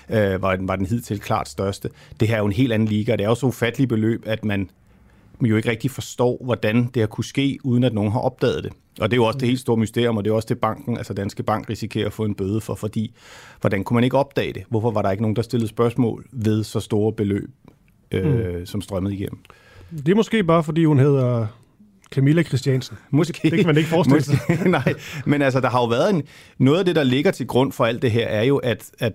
øh, 0.09 0.41
var, 0.41 0.55
den, 0.55 0.67
var 0.67 0.75
den 0.75 0.85
hidtil 0.85 1.19
klart 1.19 1.49
største. 1.49 1.89
Det 2.19 2.27
her 2.27 2.35
er 2.35 2.39
jo 2.39 2.45
en 2.45 2.51
helt 2.51 2.73
anden 2.73 2.87
liga, 2.87 3.11
det 3.11 3.21
er 3.23 3.29
jo 3.29 3.35
så 3.35 3.45
ufatteligt 3.45 3.89
beløb, 3.89 4.23
at 4.25 4.45
man 4.45 4.69
jo 5.41 5.55
ikke 5.55 5.69
rigtig 5.69 5.91
forstår, 5.91 6.41
hvordan 6.43 6.89
det 6.93 7.01
har 7.01 7.07
kunne 7.07 7.25
ske, 7.25 7.59
uden 7.63 7.83
at 7.83 7.93
nogen 7.93 8.11
har 8.11 8.19
opdaget 8.19 8.63
det. 8.63 8.73
Og 8.99 9.11
det 9.11 9.17
er 9.17 9.21
jo 9.21 9.25
også 9.25 9.39
det 9.39 9.47
helt 9.47 9.59
store 9.59 9.77
mysterium, 9.77 10.17
og 10.17 10.25
det 10.25 10.31
er 10.31 10.35
også 10.35 10.47
det 10.47 10.59
banken, 10.59 10.97
altså 10.97 11.13
Danske 11.13 11.43
Bank, 11.43 11.69
risikerer 11.69 12.05
at 12.05 12.13
få 12.13 12.25
en 12.25 12.35
bøde 12.35 12.61
for, 12.61 12.75
fordi 12.75 13.13
hvordan 13.61 13.83
kunne 13.83 13.95
man 13.95 14.03
ikke 14.03 14.17
opdage 14.17 14.53
det? 14.53 14.63
Hvorfor 14.69 14.91
var 14.91 15.01
der 15.01 15.11
ikke 15.11 15.23
nogen, 15.23 15.35
der 15.35 15.41
stillede 15.41 15.69
spørgsmål 15.69 16.25
ved 16.31 16.63
så 16.63 16.79
store 16.79 17.13
beløb, 17.13 17.49
øh, 18.11 18.59
mm. 18.59 18.65
som 18.65 18.81
strømmede 18.81 19.15
igennem? 19.15 19.39
Det 19.91 20.09
er 20.09 20.15
måske 20.15 20.43
bare, 20.43 20.63
fordi 20.63 20.85
hun 20.85 20.99
hedder 20.99 21.47
Camilla 22.11 22.43
Christiansen. 22.43 22.97
Måske. 23.09 23.49
Det 23.49 23.57
kan 23.57 23.67
man 23.67 23.77
ikke 23.77 23.89
forestille 23.89 24.21
sig. 24.21 24.37
Nej, 24.65 24.93
men 25.25 25.41
altså, 25.41 25.59
der 25.59 25.69
har 25.69 25.79
jo 25.79 25.87
været 25.87 26.09
en... 26.09 26.23
Noget 26.57 26.79
af 26.79 26.85
det, 26.85 26.95
der 26.95 27.03
ligger 27.03 27.31
til 27.31 27.47
grund 27.47 27.71
for 27.71 27.85
alt 27.85 28.01
det 28.01 28.11
her, 28.11 28.27
er 28.27 28.43
jo, 28.43 28.57
at, 28.57 28.91
at 28.99 29.13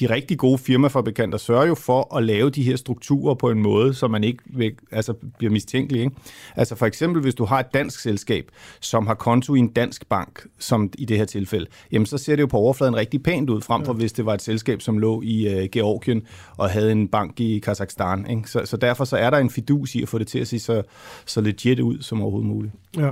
de 0.00 0.10
rigtig 0.10 0.38
gode 0.38 0.58
firmafabrikanter 0.58 1.38
sørger 1.38 1.66
jo 1.66 1.74
for 1.74 2.16
at 2.16 2.24
lave 2.24 2.50
de 2.50 2.62
her 2.62 2.76
strukturer 2.76 3.34
på 3.34 3.50
en 3.50 3.62
måde, 3.62 3.94
så 3.94 4.08
man 4.08 4.24
ikke 4.24 4.42
vil, 4.46 4.72
altså, 4.90 5.14
bliver 5.38 5.50
mistænkelig. 5.50 6.02
Ikke? 6.02 6.16
Altså 6.56 6.74
for 6.74 6.86
eksempel, 6.86 7.22
hvis 7.22 7.34
du 7.34 7.44
har 7.44 7.60
et 7.60 7.74
dansk 7.74 8.00
selskab, 8.00 8.50
som 8.80 9.06
har 9.06 9.14
konto 9.14 9.54
i 9.54 9.58
en 9.58 9.68
dansk 9.68 10.08
bank, 10.08 10.46
som 10.58 10.90
i 10.98 11.04
det 11.04 11.18
her 11.18 11.24
tilfælde, 11.24 11.66
jamen 11.92 12.06
så 12.06 12.18
ser 12.18 12.36
det 12.36 12.40
jo 12.40 12.46
på 12.46 12.56
overfladen 12.56 12.96
rigtig 12.96 13.22
pænt 13.22 13.50
ud, 13.50 13.60
frem 13.60 13.84
for 13.84 13.92
ja. 13.92 13.96
hvis 13.96 14.12
det 14.12 14.26
var 14.26 14.34
et 14.34 14.42
selskab, 14.42 14.82
som 14.82 14.98
lå 14.98 15.22
i 15.22 15.62
uh, 15.62 15.68
Georgien 15.72 16.22
og 16.56 16.70
havde 16.70 16.92
en 16.92 17.08
bank 17.08 17.40
i 17.40 17.58
Kazakhstan. 17.58 18.30
Ikke? 18.30 18.50
Så, 18.50 18.62
så 18.64 18.76
derfor 18.76 19.04
så 19.04 19.16
er 19.16 19.30
der 19.30 19.38
en 19.38 19.50
fidus 19.50 19.94
i 19.94 20.02
at 20.02 20.08
få 20.08 20.18
det 20.18 20.26
til 20.26 20.38
at 20.38 20.48
se 20.48 20.58
så, 20.58 20.82
så 21.26 21.40
legit 21.40 21.80
ud 21.80 21.98
som 22.00 22.22
overhovedet 22.22 22.48
muligt. 22.48 22.72
Ja. 22.96 23.10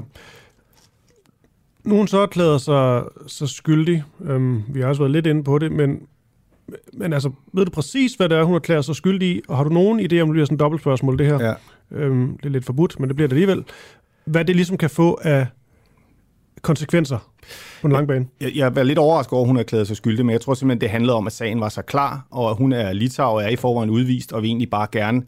Nogen 1.85 2.09
så 2.09 2.19
erklæder 2.19 2.59
sig 2.59 3.05
så 3.27 3.47
skyldig. 3.47 4.05
Øhm, 4.25 4.63
vi 4.69 4.81
har 4.81 4.89
også 4.89 5.03
været 5.03 5.13
lidt 5.13 5.27
inde 5.27 5.45
på 5.45 5.59
det, 5.59 5.73
men 5.73 6.01
men 6.93 7.13
altså, 7.13 7.31
ved 7.53 7.65
du 7.65 7.71
præcis, 7.71 8.15
hvad 8.15 8.29
det 8.29 8.39
er, 8.39 8.43
hun 8.43 8.55
erklærer 8.55 8.83
sig 8.83 8.97
skyldig 8.97 9.29
i? 9.29 9.41
Og 9.49 9.57
har 9.57 9.65
du 9.65 9.71
nogen 9.71 10.01
idé 10.01 10.21
om, 10.21 10.29
det 10.29 10.33
bliver 10.33 10.45
sådan 10.45 10.55
et 10.55 10.61
dobbeltspørgsmål, 10.61 11.19
det 11.19 11.27
her? 11.27 11.45
Ja. 11.45 11.55
Øhm, 11.93 12.37
det 12.37 12.47
er 12.47 12.51
lidt 12.51 12.65
forbudt, 12.65 13.01
men 13.01 13.09
det 13.09 13.17
bliver 13.17 13.29
det 13.29 13.37
alligevel. 13.37 13.65
Hvad 14.25 14.45
det 14.45 14.57
ligesom 14.57 14.77
kan 14.77 14.91
få 14.91 15.19
af 15.23 15.47
konsekvenser 16.63 17.19
på 17.81 17.87
en 17.87 17.93
lang 17.93 18.09
bane? 18.09 18.27
Jeg, 18.41 18.53
jeg 18.55 18.73
er 18.77 18.83
lidt 18.83 18.99
overrasket 18.99 19.33
over, 19.33 19.43
at 19.43 19.47
hun 19.47 19.57
er 19.57 19.61
erklæret 19.61 19.87
sig 19.87 19.97
skyldig, 19.97 20.27
men 20.27 20.33
jeg 20.33 20.41
tror 20.41 20.55
simpelthen, 20.55 20.81
det 20.81 20.91
handlede 20.91 21.17
om, 21.17 21.27
at 21.27 21.33
sagen 21.33 21.61
var 21.61 21.69
så 21.69 21.83
klar, 21.83 22.27
og 22.31 22.51
at 22.51 22.57
hun 22.57 22.73
er 22.73 22.93
Litau 22.93 23.27
og 23.27 23.43
er 23.43 23.49
i 23.49 23.57
forvejen 23.57 23.91
udvist, 23.91 24.33
og 24.33 24.43
vi 24.43 24.49
egentlig 24.49 24.71
bare 24.71 24.87
gerne 24.93 25.23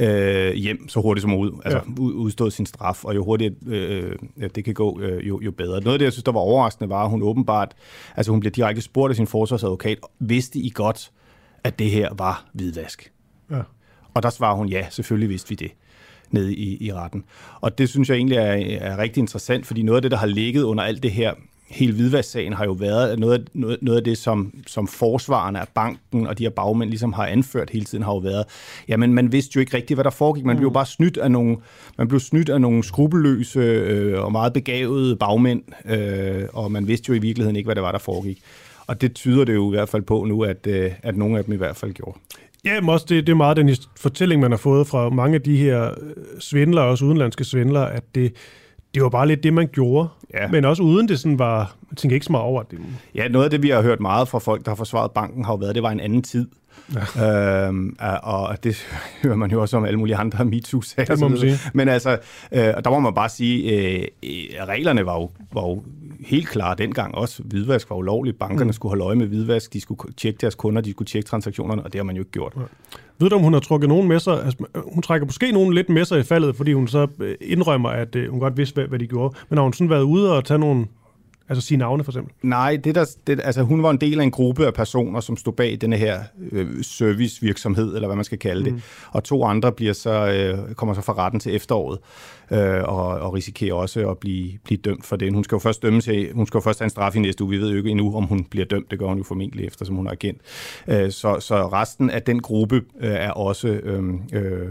øh, 0.00 0.54
hjem 0.54 0.88
så 0.88 1.00
hurtigt 1.00 1.22
som 1.22 1.34
ud, 1.34 1.60
altså 1.64 1.80
ja. 1.86 2.02
udstået 2.02 2.52
sin 2.52 2.66
straf, 2.66 3.04
og 3.04 3.14
jo 3.14 3.24
hurtigt 3.24 3.54
øh, 3.68 4.16
det 4.54 4.64
kan 4.64 4.74
gå, 4.74 5.00
øh, 5.00 5.28
jo, 5.28 5.40
jo 5.40 5.50
bedre. 5.50 5.80
Noget 5.80 5.92
af 5.92 5.98
det, 5.98 6.04
jeg 6.04 6.12
synes, 6.12 6.24
der 6.24 6.32
var 6.32 6.40
overraskende, 6.40 6.90
var, 6.90 7.04
at 7.04 7.10
hun 7.10 7.22
åbenbart, 7.22 7.74
altså 8.16 8.32
hun 8.32 8.40
bliver 8.40 8.52
direkte 8.52 8.82
spurgt 8.82 9.10
af 9.10 9.16
sin 9.16 9.26
forsvarsadvokat, 9.26 9.98
vidste 10.18 10.58
I 10.58 10.70
godt, 10.74 11.10
at 11.64 11.78
det 11.78 11.90
her 11.90 12.08
var 12.14 12.44
hvidvask? 12.52 13.12
Ja. 13.50 13.60
Og 14.14 14.22
der 14.22 14.30
svarer 14.30 14.56
hun, 14.56 14.68
ja, 14.68 14.86
selvfølgelig 14.90 15.28
vidste 15.28 15.48
vi 15.48 15.54
det 15.54 15.70
nede 16.30 16.54
i, 16.54 16.86
i 16.86 16.92
retten. 16.92 17.24
Og 17.60 17.78
det 17.78 17.88
synes 17.88 18.08
jeg 18.08 18.16
egentlig 18.16 18.38
er, 18.38 18.78
er 18.80 18.98
rigtig 18.98 19.20
interessant, 19.20 19.66
fordi 19.66 19.82
noget 19.82 19.96
af 19.96 20.02
det, 20.02 20.10
der 20.10 20.16
har 20.16 20.26
ligget 20.26 20.62
under 20.62 20.84
alt 20.84 21.02
det 21.02 21.10
her 21.10 21.34
hele 21.70 21.92
hvidvasksagen 21.92 22.52
har 22.52 22.64
jo 22.64 22.72
været 22.72 23.18
noget, 23.18 23.48
noget, 23.54 23.78
noget 23.82 23.98
af 23.98 24.04
det, 24.04 24.18
som, 24.18 24.54
som 24.66 24.88
forsvarerne 24.88 25.60
af 25.60 25.68
banken 25.74 26.26
og 26.26 26.38
de 26.38 26.42
her 26.42 26.50
bagmænd 26.50 26.90
ligesom 26.90 27.12
har 27.12 27.26
anført 27.26 27.70
hele 27.70 27.84
tiden, 27.84 28.04
har 28.04 28.12
jo 28.12 28.18
været, 28.18 28.44
jamen 28.88 29.14
man 29.14 29.32
vidste 29.32 29.52
jo 29.56 29.60
ikke 29.60 29.76
rigtigt, 29.76 29.96
hvad 29.96 30.04
der 30.04 30.10
foregik. 30.10 30.44
Man 30.44 30.56
mm. 30.56 30.60
blev 30.60 30.72
bare 30.72 30.86
snydt 30.86 31.16
af 31.16 31.30
nogle, 31.30 31.56
man 31.98 32.08
blev 32.08 32.20
snydt 32.20 32.48
af 32.48 32.60
nogle 32.60 32.84
skrupelløse 32.84 33.60
øh, 33.60 34.24
og 34.24 34.32
meget 34.32 34.52
begavede 34.52 35.16
bagmænd, 35.16 35.62
øh, 35.84 36.42
og 36.52 36.72
man 36.72 36.88
vidste 36.88 37.08
jo 37.08 37.14
i 37.14 37.18
virkeligheden 37.18 37.56
ikke, 37.56 37.66
hvad 37.66 37.74
det 37.74 37.82
var, 37.82 37.92
der 37.92 37.98
foregik. 37.98 38.42
Og 38.86 39.00
det 39.00 39.14
tyder 39.14 39.44
det 39.44 39.54
jo 39.54 39.72
i 39.72 39.76
hvert 39.76 39.88
fald 39.88 40.02
på 40.02 40.24
nu, 40.24 40.42
at, 40.42 40.66
øh, 40.66 40.90
at 41.02 41.16
nogle 41.16 41.38
af 41.38 41.44
dem 41.44 41.54
i 41.54 41.56
hvert 41.56 41.76
fald 41.76 41.92
gjorde. 41.92 42.18
Ja, 42.64 42.80
men 42.80 42.90
også 42.90 43.06
det, 43.08 43.26
det 43.26 43.32
er 43.32 43.36
meget 43.36 43.56
den 43.56 43.76
fortælling, 43.96 44.40
man 44.40 44.50
har 44.50 44.58
fået 44.58 44.86
fra 44.86 45.10
mange 45.10 45.34
af 45.34 45.42
de 45.42 45.56
her 45.56 45.94
svindlere, 46.38 46.84
også 46.84 47.04
udenlandske 47.04 47.44
svindlere, 47.44 47.92
at 47.92 48.14
det, 48.14 48.32
det 48.94 49.02
var 49.02 49.08
bare 49.08 49.28
lidt 49.28 49.42
det, 49.42 49.52
man 49.52 49.68
gjorde. 49.72 50.08
Ja. 50.34 50.48
Men 50.48 50.64
også 50.64 50.82
uden 50.82 51.08
det 51.08 51.20
sådan 51.20 51.38
var, 51.38 51.74
jeg 51.90 51.96
tænker 51.96 52.14
ikke 52.14 52.26
så 52.26 52.32
meget 52.32 52.44
over 52.44 52.62
det. 52.62 52.78
Ja, 53.14 53.28
noget 53.28 53.44
af 53.44 53.50
det, 53.50 53.62
vi 53.62 53.68
har 53.68 53.82
hørt 53.82 54.00
meget 54.00 54.28
fra 54.28 54.38
folk, 54.38 54.64
der 54.64 54.70
har 54.70 54.76
forsvaret 54.76 55.10
banken, 55.10 55.44
har 55.44 55.52
jo 55.52 55.56
været, 55.56 55.74
det 55.74 55.82
var 55.82 55.90
en 55.90 56.00
anden 56.00 56.22
tid. 56.22 56.48
Ja. 57.16 57.66
Øhm, 57.68 57.96
og 58.22 58.64
det 58.64 58.76
hører 59.22 59.36
man 59.36 59.50
jo 59.50 59.60
også 59.60 59.76
om 59.76 59.84
alle 59.84 59.98
mulige 59.98 60.16
andre 60.16 60.44
MeToo-sager. 60.44 61.04
Det 61.04 61.20
må 61.20 61.28
man 61.28 61.38
sige. 61.38 61.58
Men 61.74 61.88
altså, 61.88 62.18
øh, 62.52 62.60
der 62.60 62.90
må 62.90 63.00
man 63.00 63.14
bare 63.14 63.28
sige, 63.28 63.72
øh, 63.72 64.06
reglerne 64.68 65.06
var 65.06 65.14
jo, 65.14 65.30
var 65.52 65.62
jo 65.62 65.82
helt 66.20 66.48
klare 66.48 66.74
dengang 66.78 67.14
også. 67.14 67.42
Hvidvask 67.42 67.90
var 67.90 67.96
ulovligt. 67.96 68.38
Bankerne 68.38 68.64
mm. 68.64 68.72
skulle 68.72 68.90
holde 68.90 69.04
øje 69.04 69.16
med 69.16 69.26
hvidvask. 69.26 69.72
De 69.72 69.80
skulle 69.80 70.14
tjekke 70.16 70.38
deres 70.40 70.54
kunder, 70.54 70.82
de 70.82 70.90
skulle 70.90 71.08
tjekke 71.08 71.28
transaktionerne, 71.28 71.82
og 71.82 71.92
det 71.92 71.98
har 71.98 72.04
man 72.04 72.16
jo 72.16 72.22
ikke 72.22 72.32
gjort. 72.32 72.52
Ja. 72.56 72.62
Ved 73.20 73.30
du, 73.30 73.36
om 73.36 73.42
hun 73.42 73.52
har 73.52 73.60
trukket 73.60 73.88
nogen 73.88 74.08
med 74.08 74.20
sig? 74.20 74.44
Altså, 74.44 74.64
hun 74.92 75.02
trækker 75.02 75.26
måske 75.26 75.52
nogen 75.52 75.74
lidt 75.74 75.88
med 75.88 76.04
sig 76.04 76.20
i 76.20 76.22
faldet, 76.22 76.56
fordi 76.56 76.72
hun 76.72 76.88
så 76.88 77.06
øh, 77.20 77.34
indrømmer, 77.40 77.88
at 77.88 78.16
øh, 78.16 78.30
hun 78.30 78.40
godt 78.40 78.56
vidste, 78.56 78.74
hvad, 78.74 78.84
hvad 78.84 78.98
de 78.98 79.06
gjorde. 79.06 79.34
Men 79.48 79.56
har 79.56 79.62
hun 79.62 79.72
sådan 79.72 79.90
været 79.90 80.02
ude 80.02 80.36
og 80.36 80.44
tage 80.44 80.58
nogle 80.58 80.86
Altså 81.50 81.66
sige 81.66 81.78
navne 81.78 82.04
for 82.04 82.12
eksempel? 82.12 82.34
Nej, 82.42 82.78
det 82.84 82.94
der, 82.94 83.04
det, 83.26 83.40
altså, 83.44 83.62
hun 83.62 83.82
var 83.82 83.90
en 83.90 83.96
del 83.96 84.20
af 84.20 84.24
en 84.24 84.30
gruppe 84.30 84.66
af 84.66 84.74
personer, 84.74 85.20
som 85.20 85.36
stod 85.36 85.52
bag 85.52 85.78
denne 85.80 85.96
her 85.96 86.20
øh, 86.52 86.82
servicevirksomhed, 86.82 87.94
eller 87.94 88.08
hvad 88.08 88.16
man 88.16 88.24
skal 88.24 88.38
kalde 88.38 88.64
det. 88.64 88.72
Mm. 88.72 88.80
Og 89.12 89.24
to 89.24 89.44
andre 89.44 89.72
bliver 89.72 89.92
så, 89.92 90.10
øh, 90.10 90.74
kommer 90.74 90.94
så 90.94 91.00
fra 91.00 91.12
retten 91.12 91.40
til 91.40 91.56
efteråret 91.56 91.98
øh, 92.50 92.82
og, 92.84 93.06
og 93.06 93.34
risikerer 93.34 93.74
også 93.74 94.10
at 94.10 94.18
blive, 94.18 94.58
blive 94.64 94.78
dømt 94.78 95.06
for 95.06 95.16
det. 95.16 95.32
Hun 95.32 95.44
skal 95.44 95.56
jo 95.56 95.60
først 95.60 95.82
dømme 95.82 96.00
til, 96.00 96.32
hun 96.32 96.46
skal 96.46 96.58
jo 96.58 96.62
først 96.62 96.78
have 96.78 96.86
en 96.86 96.90
straf 96.90 97.16
i 97.16 97.18
næste 97.18 97.44
uge. 97.44 97.50
Vi 97.50 97.58
ved 97.58 97.70
jo 97.70 97.76
ikke 97.76 97.90
endnu, 97.90 98.16
om 98.16 98.24
hun 98.24 98.44
bliver 98.44 98.66
dømt. 98.66 98.90
Det 98.90 98.98
gør 98.98 99.06
hun 99.06 99.18
jo 99.18 99.24
formentlig 99.24 99.66
efter, 99.66 99.84
som 99.84 99.96
hun 99.96 100.06
er 100.06 100.10
agent. 100.10 100.40
Øh, 100.88 101.10
så, 101.10 101.40
så 101.40 101.68
resten 101.68 102.10
af 102.10 102.22
den 102.22 102.42
gruppe 102.42 102.76
øh, 103.00 103.10
er 103.10 103.30
også, 103.30 103.68
øh, 103.68 104.14
øh, 104.32 104.68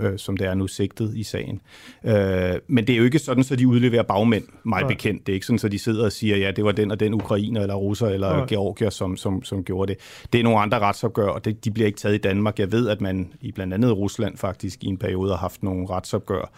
øh, 0.00 0.18
som 0.18 0.36
det 0.36 0.46
er 0.46 0.54
nu, 0.54 0.66
sigtet 0.66 1.12
i 1.16 1.22
sagen. 1.22 1.60
Øh, 2.04 2.54
men 2.66 2.86
det 2.86 2.92
er 2.92 2.96
jo 2.96 3.04
ikke 3.04 3.18
sådan, 3.18 3.44
så 3.44 3.56
de 3.56 3.68
udleverer 3.68 4.02
bagmænd, 4.02 4.44
mig 4.64 4.82
bekendt. 4.88 5.26
Det 5.26 5.32
er 5.32 5.34
ikke 5.34 5.46
sådan, 5.46 5.58
så 5.58 5.68
de 5.68 5.78
sidder 5.78 6.04
og 6.04 6.12
siger, 6.12 6.36
ja, 6.36 6.50
det 6.50 6.64
var 6.64 6.72
den 6.72 6.90
og 6.90 7.00
den 7.00 7.14
ukrainer, 7.14 7.60
eller 7.60 7.74
russer, 7.74 8.06
eller 8.06 8.36
Nej. 8.36 8.46
georgier, 8.46 8.90
som, 8.90 9.16
som, 9.16 9.42
som 9.42 9.64
gjorde 9.64 9.92
det. 9.92 10.26
Det 10.32 10.38
er 10.38 10.44
nogle 10.44 10.58
andre 10.58 10.78
retsopgør, 10.78 11.28
og 11.28 11.44
det, 11.44 11.64
de 11.64 11.70
bliver 11.70 11.86
ikke 11.86 11.98
taget 11.98 12.14
i 12.14 12.18
Danmark. 12.18 12.58
Jeg 12.58 12.72
ved, 12.72 12.88
at 12.88 13.00
man 13.00 13.32
i 13.40 13.52
blandt 13.52 13.74
andet 13.74 13.96
Rusland 13.96 14.36
faktisk 14.36 14.84
i 14.84 14.86
en 14.86 14.96
periode 14.98 15.30
har 15.30 15.38
haft 15.38 15.62
nogle 15.62 15.86
retsopgør. 15.90 16.50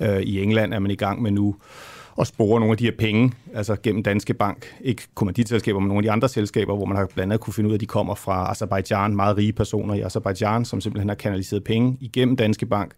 Øh, 0.00 0.20
I 0.20 0.42
England 0.42 0.74
er 0.74 0.78
man 0.78 0.90
i 0.90 0.94
gang 0.94 1.22
med 1.22 1.30
nu 1.30 1.56
at 2.20 2.26
spore 2.26 2.60
nogle 2.60 2.72
af 2.72 2.78
de 2.78 2.84
her 2.84 2.92
penge, 2.98 3.32
altså 3.54 3.76
gennem 3.82 4.02
Danske 4.02 4.34
Bank, 4.34 4.74
ikke 4.80 5.02
kommanditselskaber, 5.14 5.80
men 5.80 5.88
nogle 5.88 5.98
af 5.98 6.02
de 6.02 6.10
andre 6.10 6.28
selskaber, 6.28 6.76
hvor 6.76 6.86
man 6.86 6.96
har 6.96 7.06
blandt 7.14 7.32
andet 7.32 7.40
kunne 7.40 7.54
finde 7.54 7.68
ud 7.68 7.72
af, 7.72 7.76
at 7.76 7.80
de 7.80 7.86
kommer 7.86 8.14
fra 8.14 8.50
Azerbaijan, 8.50 9.16
meget 9.16 9.36
rige 9.36 9.52
personer 9.52 9.94
i 9.94 10.00
Azerbaijan, 10.00 10.64
som 10.64 10.80
simpelthen 10.80 11.08
har 11.08 11.16
kanaliseret 11.16 11.64
penge 11.64 11.96
igennem 12.00 12.36
Danske 12.36 12.66
Bank, 12.66 12.94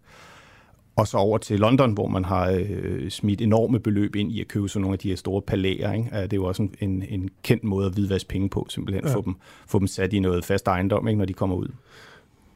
og 0.95 1.07
så 1.07 1.17
over 1.17 1.37
til 1.37 1.59
London, 1.59 1.91
hvor 1.91 2.07
man 2.07 2.25
har 2.25 2.49
øh, 2.51 3.09
smidt 3.09 3.41
enorme 3.41 3.79
beløb 3.79 4.15
ind 4.15 4.31
i 4.31 4.41
at 4.41 4.47
købe 4.47 4.69
sådan 4.69 4.81
nogle 4.81 4.93
af 4.93 4.99
de 4.99 5.09
her 5.09 5.15
store 5.15 5.41
palæer. 5.41 5.93
Ikke? 5.93 6.09
Det 6.13 6.33
er 6.33 6.37
jo 6.37 6.45
også 6.45 6.63
en, 6.63 6.75
en, 6.79 7.03
en 7.09 7.29
kendt 7.43 7.63
måde 7.63 7.85
at 7.85 7.93
hvidvaske 7.93 8.29
penge 8.29 8.49
på, 8.49 8.67
simpelthen 8.69 9.07
ja. 9.07 9.13
få, 9.13 9.21
dem, 9.21 9.35
få 9.67 9.79
dem 9.79 9.87
sat 9.87 10.13
i 10.13 10.19
noget 10.19 10.45
fast 10.45 10.67
ejendom, 10.67 11.07
ikke? 11.07 11.17
når 11.17 11.25
de 11.25 11.33
kommer 11.33 11.55
ud. 11.55 11.67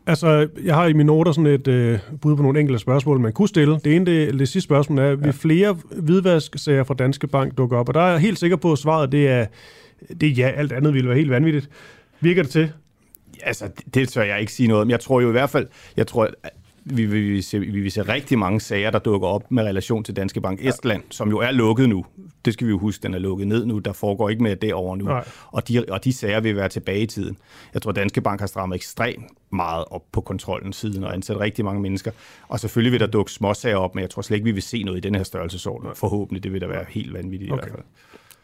Altså, 0.07 0.47
jeg 0.63 0.75
har 0.75 0.85
i 0.85 0.93
mine 0.93 1.07
noter 1.07 1.31
sådan 1.31 1.45
et 1.45 1.67
øh, 1.67 1.99
bud 2.21 2.35
på 2.35 2.41
nogle 2.41 2.59
enkelte 2.59 2.79
spørgsmål, 2.79 3.19
man 3.19 3.33
kunne 3.33 3.47
stille. 3.47 3.79
Det 3.83 3.95
ene, 3.95 4.05
det, 4.05 4.39
det 4.39 4.47
sidste 4.47 4.67
spørgsmål 4.67 4.99
er, 4.99 5.03
ja. 5.03 5.13
vil 5.13 5.33
flere 5.33 5.77
hvidvasksager 5.91 6.83
fra 6.83 6.93
Danske 6.93 7.27
Bank 7.27 7.57
dukke 7.57 7.77
op? 7.77 7.87
Og 7.87 7.93
der 7.93 8.01
er 8.01 8.11
jeg 8.11 8.19
helt 8.19 8.39
sikker 8.39 8.57
på, 8.57 8.71
at 8.71 8.77
svaret 8.77 9.11
det 9.11 9.27
er, 9.27 9.45
det 10.21 10.29
er 10.29 10.33
ja, 10.33 10.49
alt 10.49 10.71
andet 10.71 10.93
ville 10.93 11.09
være 11.09 11.17
helt 11.17 11.29
vanvittigt. 11.29 11.69
Virker 12.19 12.43
det 12.43 12.51
til? 12.51 12.71
Altså, 13.43 13.67
det, 13.67 13.95
det 13.95 14.09
tør 14.09 14.23
jeg 14.23 14.39
ikke 14.39 14.53
sige 14.53 14.67
noget 14.67 14.81
om. 14.81 14.89
Jeg 14.89 14.99
tror 14.99 15.21
jo 15.21 15.29
i 15.29 15.31
hvert 15.31 15.49
fald, 15.49 15.67
jeg 15.97 16.07
tror, 16.07 16.29
vi 16.85 17.05
vil, 17.05 17.23
vi, 17.23 17.29
vil 17.29 17.43
se, 17.43 17.59
vi 17.59 17.81
vil 17.81 17.91
se 17.91 18.01
rigtig 18.01 18.39
mange 18.39 18.61
sager, 18.61 18.91
der 18.91 18.99
dukker 18.99 19.27
op 19.27 19.51
med 19.51 19.63
relation 19.63 20.03
til 20.03 20.15
Danske 20.15 20.41
Bank 20.41 20.65
Estland, 20.65 21.03
som 21.09 21.29
jo 21.29 21.39
er 21.39 21.51
lukket 21.51 21.89
nu. 21.89 22.05
Det 22.45 22.53
skal 22.53 22.67
vi 22.67 22.71
jo 22.71 22.77
huske, 22.77 23.03
den 23.03 23.13
er 23.13 23.19
lukket 23.19 23.47
ned 23.47 23.65
nu. 23.65 23.79
Der 23.79 23.93
foregår 23.93 24.29
ikke 24.29 24.43
mere 24.43 24.55
derovre 24.55 24.97
nu. 24.97 25.05
Nej. 25.05 25.25
Og 25.47 25.67
de, 25.67 25.85
og 25.89 26.03
de 26.03 26.13
sager 26.13 26.39
vil 26.39 26.55
være 26.55 26.69
tilbage 26.69 27.01
i 27.01 27.05
tiden. 27.05 27.37
Jeg 27.73 27.81
tror, 27.81 27.91
Danske 27.91 28.21
Bank 28.21 28.39
har 28.39 28.47
strammet 28.47 28.75
ekstremt 28.75 29.25
meget 29.49 29.85
op 29.91 30.03
på 30.11 30.21
kontrollen 30.21 30.73
siden 30.73 31.03
og 31.03 31.13
ansat 31.13 31.39
rigtig 31.39 31.65
mange 31.65 31.81
mennesker. 31.81 32.11
Og 32.47 32.59
selvfølgelig 32.59 32.91
vil 32.91 32.99
der 32.99 33.07
dukke 33.07 33.31
småsager 33.31 33.77
op, 33.77 33.95
men 33.95 34.01
jeg 34.01 34.09
tror 34.09 34.21
slet 34.21 34.37
ikke, 34.37 34.45
vi 34.45 34.51
vil 34.51 34.63
se 34.63 34.83
noget 34.83 34.97
i 34.97 35.01
den 35.01 35.15
her 35.15 35.23
størrelsesorden. 35.23 35.89
Forhåbentlig, 35.95 36.43
det 36.43 36.53
vil 36.53 36.61
da 36.61 36.67
være 36.67 36.85
helt 36.89 37.13
vanvittigt 37.13 37.51
Okay. 37.51 37.61
i 37.61 37.69
hvert 37.69 37.75
fald. 37.75 37.85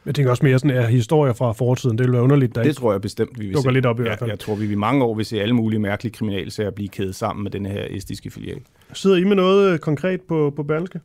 Jeg 0.05 0.15
tænker 0.15 0.31
også 0.31 0.45
mere 0.45 0.59
sådan, 0.59 0.77
at 0.77 0.89
historier 0.89 1.33
fra 1.33 1.51
fortiden, 1.51 1.97
det 1.97 2.05
vil 2.05 2.13
være 2.13 2.21
underligt, 2.21 2.55
der 2.55 2.63
Det 2.63 2.75
tror 2.75 2.91
jeg 2.91 3.01
bestemt, 3.01 3.39
vi 3.39 3.47
vil 3.47 3.57
se. 3.57 3.71
lidt 3.71 3.85
op 3.85 3.99
i 3.99 4.03
ja, 4.03 4.07
hvert 4.07 4.19
fald. 4.19 4.29
Jeg 4.29 4.39
tror, 4.39 4.55
vi 4.55 4.71
i 4.71 4.75
mange 4.75 5.03
år 5.03 5.15
vil 5.15 5.25
se 5.25 5.41
alle 5.41 5.53
mulige 5.55 5.79
mærkelige 5.79 6.13
kriminalsager 6.13 6.71
blive 6.71 6.89
kædet 6.89 7.15
sammen 7.15 7.43
med 7.43 7.51
den 7.51 7.65
her 7.65 7.85
estiske 7.89 8.31
filial. 8.31 8.57
Sidder 8.93 9.17
I 9.17 9.23
med 9.23 9.35
noget 9.35 9.73
øh, 9.73 9.79
konkret 9.79 10.21
på, 10.21 10.53
på 10.55 10.63
Berlingske? 10.63 10.99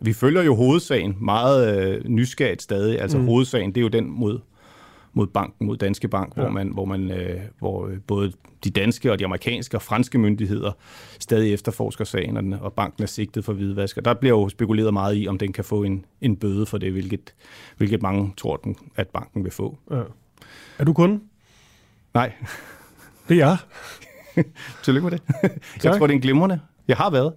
Vi 0.00 0.12
følger 0.12 0.42
jo 0.42 0.54
hovedsagen 0.54 1.16
meget 1.20 1.88
øh, 1.88 2.00
nysgerrigt 2.04 2.62
stadig. 2.62 3.00
Altså 3.00 3.18
mm. 3.18 3.24
hovedsagen, 3.24 3.70
det 3.70 3.76
er 3.76 3.82
jo 3.82 3.88
den 3.88 4.10
mod, 4.10 4.38
mod 5.12 5.26
banken, 5.26 5.66
mod 5.66 5.76
Danske 5.76 6.08
Bank, 6.08 6.36
Ja. 6.36 6.40
ja. 6.42 6.46
hvor, 6.46 6.52
man, 6.54 6.68
hvor, 6.68 6.84
man, 6.84 7.10
øh, 7.10 7.40
hvor 7.58 7.86
øh, 7.86 7.98
både 8.06 8.32
de 8.64 8.70
danske 8.70 9.12
og 9.12 9.18
de 9.18 9.24
amerikanske 9.24 9.76
og 9.76 9.82
franske 9.82 10.18
myndigheder 10.18 10.72
stadig 11.20 11.52
efterforsker 11.52 12.04
sagen, 12.04 12.36
og, 12.36 12.42
den, 12.42 12.52
og 12.52 12.72
banken 12.72 13.02
er 13.02 13.06
sigtet 13.06 13.44
for 13.44 13.52
hvidvask. 13.52 13.96
Og 13.96 14.04
der 14.04 14.14
bliver 14.14 14.38
jo 14.38 14.48
spekuleret 14.48 14.92
meget 14.92 15.16
i, 15.16 15.28
om 15.28 15.38
den 15.38 15.52
kan 15.52 15.64
få 15.64 15.82
en, 15.82 16.04
en 16.20 16.36
bøde 16.36 16.66
for 16.66 16.78
det, 16.78 16.92
hvilket, 16.92 17.34
hvilket 17.76 18.02
mange 18.02 18.32
tror, 18.36 18.56
den, 18.56 18.76
at 18.96 19.08
banken 19.08 19.44
vil 19.44 19.52
få. 19.52 19.78
Ja. 19.90 20.02
Er 20.78 20.84
du 20.84 20.92
kunde? 20.92 21.20
Nej. 22.14 22.32
Det 23.28 23.40
er 23.42 23.46
jeg. 23.46 23.56
Tillykke 24.84 25.08
med 25.10 25.18
det. 25.18 25.22
Tak. 25.42 25.84
Jeg 25.84 25.98
tror, 25.98 26.06
det 26.06 26.14
er 26.14 26.16
en 26.16 26.20
glimrende. 26.22 26.60
Jeg 26.88 26.96
har 26.96 27.10
været. 27.10 27.32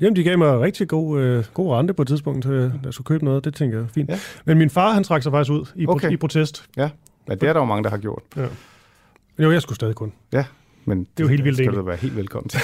Jamen, 0.00 0.16
de 0.16 0.24
gav 0.24 0.38
mig 0.38 0.60
rigtig 0.60 0.88
god, 0.88 1.20
øh, 1.20 1.44
god 1.54 1.76
rente 1.76 1.94
på 1.94 2.02
et 2.02 2.08
tidspunkt, 2.08 2.46
øh, 2.46 2.62
da 2.62 2.70
jeg 2.84 2.94
skulle 2.94 3.06
købe 3.06 3.24
noget. 3.24 3.44
Det 3.44 3.54
tænker 3.54 3.78
jeg 3.78 3.86
fint. 3.90 4.10
Ja. 4.10 4.18
Men 4.44 4.58
min 4.58 4.70
far, 4.70 4.92
han 4.92 5.04
trak 5.04 5.22
sig 5.22 5.32
faktisk 5.32 5.52
ud 5.52 5.66
i, 5.76 5.86
okay. 5.86 6.10
I 6.10 6.16
protest. 6.16 6.64
Ja. 6.76 6.90
ja, 7.28 7.34
det 7.34 7.42
er 7.42 7.52
der 7.52 7.60
jo 7.60 7.66
mange, 7.66 7.84
der 7.84 7.90
har 7.90 7.98
gjort. 7.98 8.22
Ja. 8.36 8.46
Jo, 9.38 9.52
jeg 9.52 9.62
skulle 9.62 9.76
stadig 9.76 9.94
kun. 9.94 10.12
Ja, 10.32 10.44
men 10.84 10.98
Det 10.98 11.06
er 11.16 11.24
jo 11.24 11.28
helt 11.28 11.44
vildt 11.44 11.58
skal 11.58 11.72
du 11.72 11.82
være 11.82 11.96
helt 11.96 12.16
velkommen 12.16 12.48
til. 12.48 12.60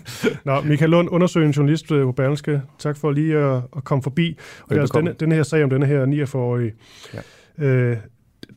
Nå, 0.44 0.60
Michael 0.60 0.90
Lund, 0.90 1.08
undersøgende 1.10 1.56
journalist 1.56 1.92
øh, 1.92 2.04
på 2.04 2.12
Berlingske. 2.12 2.62
Tak 2.78 2.96
for 2.96 3.10
lige 3.10 3.36
at, 3.36 3.62
at 3.76 3.84
komme 3.84 4.02
forbi. 4.02 4.38
Og 4.62 4.68
det 4.68 4.76
er 4.76 4.80
altså 4.80 4.98
denne, 4.98 5.14
denne 5.20 5.34
her 5.34 5.42
sag 5.42 5.64
om 5.64 5.70
denne 5.70 5.86
her 5.86 6.06
49-årige 6.06 6.72
ja. 7.58 7.64
øh, 7.64 7.96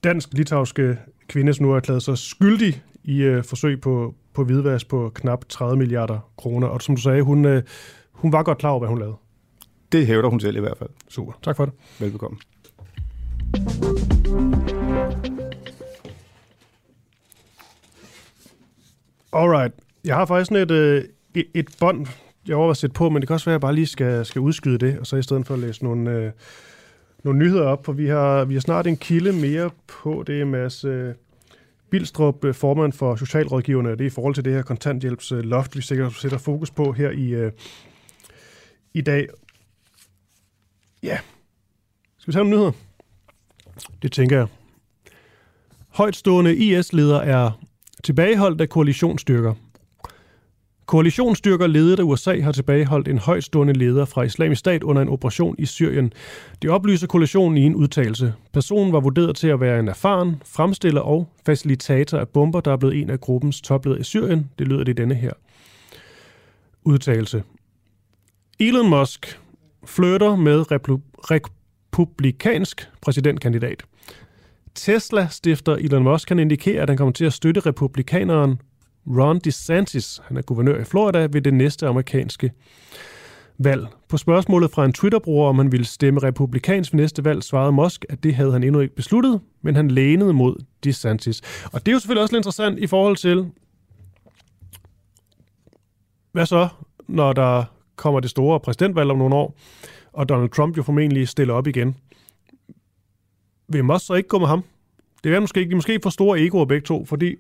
dansk-litauiske 0.04 0.98
kvinde, 1.28 1.54
som 1.54 1.66
nu 1.66 1.72
er 1.72 1.76
erklæret 1.76 2.04
sig 2.04 2.18
skyldig 2.18 2.82
i 3.04 3.22
øh, 3.22 3.44
forsøg 3.44 3.82
på, 3.82 4.16
på 4.34 4.44
hvidvask 4.44 4.88
på 4.88 5.12
knap 5.16 5.46
30 5.50 5.78
milliarder 5.78 6.32
kroner. 6.38 6.68
Og 6.68 6.82
som 6.82 6.96
du 6.96 7.02
sagde, 7.02 7.22
hun, 7.22 7.46
øh, 7.46 7.64
hun 8.16 8.32
var 8.32 8.44
godt 8.44 8.58
klar 8.58 8.70
over, 8.70 8.80
hvad 8.80 8.90
hun 8.90 9.00
lavede. 9.00 9.16
Det 9.92 10.08
hævder 10.08 10.30
hun 10.30 10.40
selv 10.40 10.58
i 10.58 10.60
hvert 10.60 10.78
fald. 10.78 10.90
Super. 11.10 11.34
Tak 11.44 11.56
for 11.56 11.66
det. 11.66 11.74
Velbekomme. 12.00 12.38
Alright. 19.34 19.74
Jeg 20.06 20.16
har 20.16 20.26
faktisk 20.26 20.50
sådan 20.50 20.64
et, 20.64 20.72
øh, 20.72 21.04
et, 21.34 21.46
et 21.54 21.68
bånd, 21.80 22.08
jeg 22.48 22.56
overvejer 22.56 22.72
at 22.72 22.78
sætte 22.78 22.94
på, 22.94 23.10
men 23.10 23.22
det 23.22 23.28
kan 23.28 23.34
også 23.34 23.46
være, 23.46 23.54
at 23.54 23.60
jeg 23.60 23.62
bare 23.62 23.76
lige 23.76 23.88
skal, 23.88 24.26
skal 24.26 24.42
udskyde 24.42 24.78
det, 24.78 25.00
og 25.00 25.08
så 25.08 25.16
i 25.16 25.22
stedet 25.22 25.48
for 25.48 25.54
at 25.54 25.60
læse 25.60 25.84
nogle, 25.84 26.12
øh, 26.12 26.32
nogle 27.24 27.40
nyheder 27.40 27.66
op, 27.66 27.86
for 27.86 27.94
vi 27.94 28.08
har, 28.08 28.46
vi 28.46 28.54
har 28.54 28.62
snart 28.62 28.88
en 28.88 28.98
kilde 28.98 29.32
mere 29.32 29.70
på. 29.88 30.24
Det 30.28 30.42
er 30.42 30.46
Mads 30.46 30.84
øh, 30.84 31.14
Bilstrup, 31.90 32.46
øh, 32.46 32.54
formand 32.54 32.94
for 32.94 33.16
Socialrådgiverne. 33.16 33.92
Det 33.92 34.02
er 34.02 34.06
i 34.06 34.10
forhold 34.10 34.34
til 34.34 34.46
det 34.46 34.54
her 34.54 34.62
kontanthjælpsloft, 34.62 35.76
vi 35.78 35.82
sikkert 35.82 36.14
sætter 36.14 36.38
fokus 36.38 36.72
på 36.72 36.92
her 36.92 37.10
i, 37.10 37.30
øh, 37.30 37.52
i 38.96 39.02
dag. 39.02 39.28
Ja. 41.04 41.18
Skal 42.18 42.28
vi 42.28 42.34
tage 42.34 42.44
nogle 42.44 42.56
nyheder? 42.56 42.72
Det 44.02 44.12
tænker 44.12 44.38
jeg. 44.38 44.48
Højtstående 45.90 46.56
IS-leder 46.56 47.20
er 47.20 47.52
tilbageholdt 48.04 48.62
af 48.62 48.70
koalitionsstyrker. 48.70 49.54
Koalitionsstyrker 50.86 51.68
ledet 51.68 52.00
af 52.00 52.04
USA 52.04 52.42
har 52.42 52.52
tilbageholdt 52.52 53.08
en 53.08 53.18
højtstående 53.18 53.74
leder 53.74 54.06
fra 54.06 54.24
Islamisk 54.24 54.60
Stat 54.60 54.84
under 54.84 55.02
en 55.02 55.10
operation 55.10 55.56
i 55.60 55.66
Syrien. 55.66 56.14
Det 56.62 56.70
oplyser 56.70 57.08
koalitionen 57.08 57.58
i 57.58 57.62
en 57.62 57.76
udtalelse. 57.76 58.34
Personen 58.54 58.94
var 58.94 59.00
vurderet 59.00 59.36
til 59.36 59.48
at 59.48 59.60
være 59.60 59.80
en 59.80 59.88
erfaren 59.88 60.42
fremstiller 60.46 61.02
og 61.02 61.30
facilitator 61.46 62.18
af 62.18 62.30
bomber, 62.30 62.62
der 62.62 62.72
er 62.72 62.78
blevet 62.78 63.02
en 63.02 63.10
af 63.10 63.22
gruppens 63.22 63.62
topledere 63.62 64.00
i 64.00 64.04
Syrien. 64.04 64.50
Det 64.60 64.68
lyder 64.68 64.84
det 64.84 65.00
i 65.00 65.02
denne 65.02 65.16
her 65.16 65.34
udtalelse. 66.84 67.44
Elon 68.60 68.90
Musk 68.90 69.40
flytter 69.86 70.36
med 70.36 70.72
replu- 70.72 71.32
republikansk 71.32 72.90
præsidentkandidat. 73.02 73.84
Tesla 74.76 75.28
stifter 75.28 75.76
Elon 75.76 76.04
Musk 76.04 76.28
kan 76.28 76.40
indikere, 76.40 76.82
at 76.82 76.90
han 76.90 76.98
kommer 76.98 77.12
til 77.14 77.26
at 77.26 77.34
støtte 77.34 77.60
republikaneren 77.60 78.62
Ron 79.08 79.40
DeSantis, 79.40 80.22
han 80.26 80.38
er 80.38 80.42
guvernør 80.42 80.82
i 80.82 80.84
Florida, 80.84 81.28
ved 81.32 81.42
det 81.42 81.54
næste 81.54 81.88
amerikanske 81.88 82.52
valg. 83.58 83.88
På 84.08 84.18
spørgsmålet 84.18 84.72
fra 84.72 84.86
en 84.86 84.94
Twitter-bruger, 84.94 85.50
om 85.50 85.58
han 85.58 85.72
ville 85.72 85.86
stemme 85.86 86.20
republikansk 86.20 86.94
ved 86.94 87.00
næste 87.00 87.24
valg, 87.24 87.44
svarede 87.44 87.72
Musk, 87.72 88.06
at 88.10 88.24
det 88.24 88.36
havde 88.36 88.52
han 88.52 88.64
endnu 88.64 88.80
ikke 88.80 88.96
besluttet, 88.96 89.42
men 89.62 89.76
han 89.76 89.92
lænede 89.92 90.34
mod 90.34 90.56
DeSantis. 90.84 91.42
Og 91.72 91.86
det 91.86 91.92
er 91.92 91.94
jo 91.94 92.00
selvfølgelig 92.00 92.22
også 92.22 92.36
lidt 92.36 92.40
interessant 92.40 92.80
i 92.80 92.88
forhold 92.88 93.18
til, 93.18 93.52
hvad 96.32 96.46
så, 96.46 96.68
når 97.08 97.34
der 97.34 97.64
kommer 97.96 98.20
det 98.20 98.30
store 98.30 98.60
præsidentvalg 98.60 99.12
om 99.12 99.18
nogle 99.18 99.36
år, 99.36 99.56
og 100.14 100.30
Donald 100.30 100.50
Trump 100.50 100.78
jo 100.78 100.84
formentlig 100.84 101.28
stiller 101.28 101.54
op 101.54 101.68
igen. 101.68 101.96
Vil 103.68 103.86
Musk 103.86 104.06
så 104.06 104.14
ikke 104.14 104.30
gå 104.30 104.40
med 104.40 104.48
ham? 104.48 104.64
Det 105.24 105.36
er 105.36 105.40
måske 105.40 105.60
ikke, 105.60 105.70
de 105.70 105.76
måske 105.76 106.00
for 106.04 106.10
store 106.10 106.40
egoer 106.40 106.66
begge 106.66 106.86
to, 106.86 107.06
fordi 107.06 107.36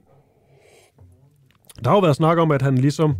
der 1.83 1.89
har 1.89 1.97
jo 1.97 1.99
været 1.99 2.15
snak 2.15 2.37
om, 2.37 2.51
at 2.51 2.61
han 2.61 2.77
ligesom 2.77 3.15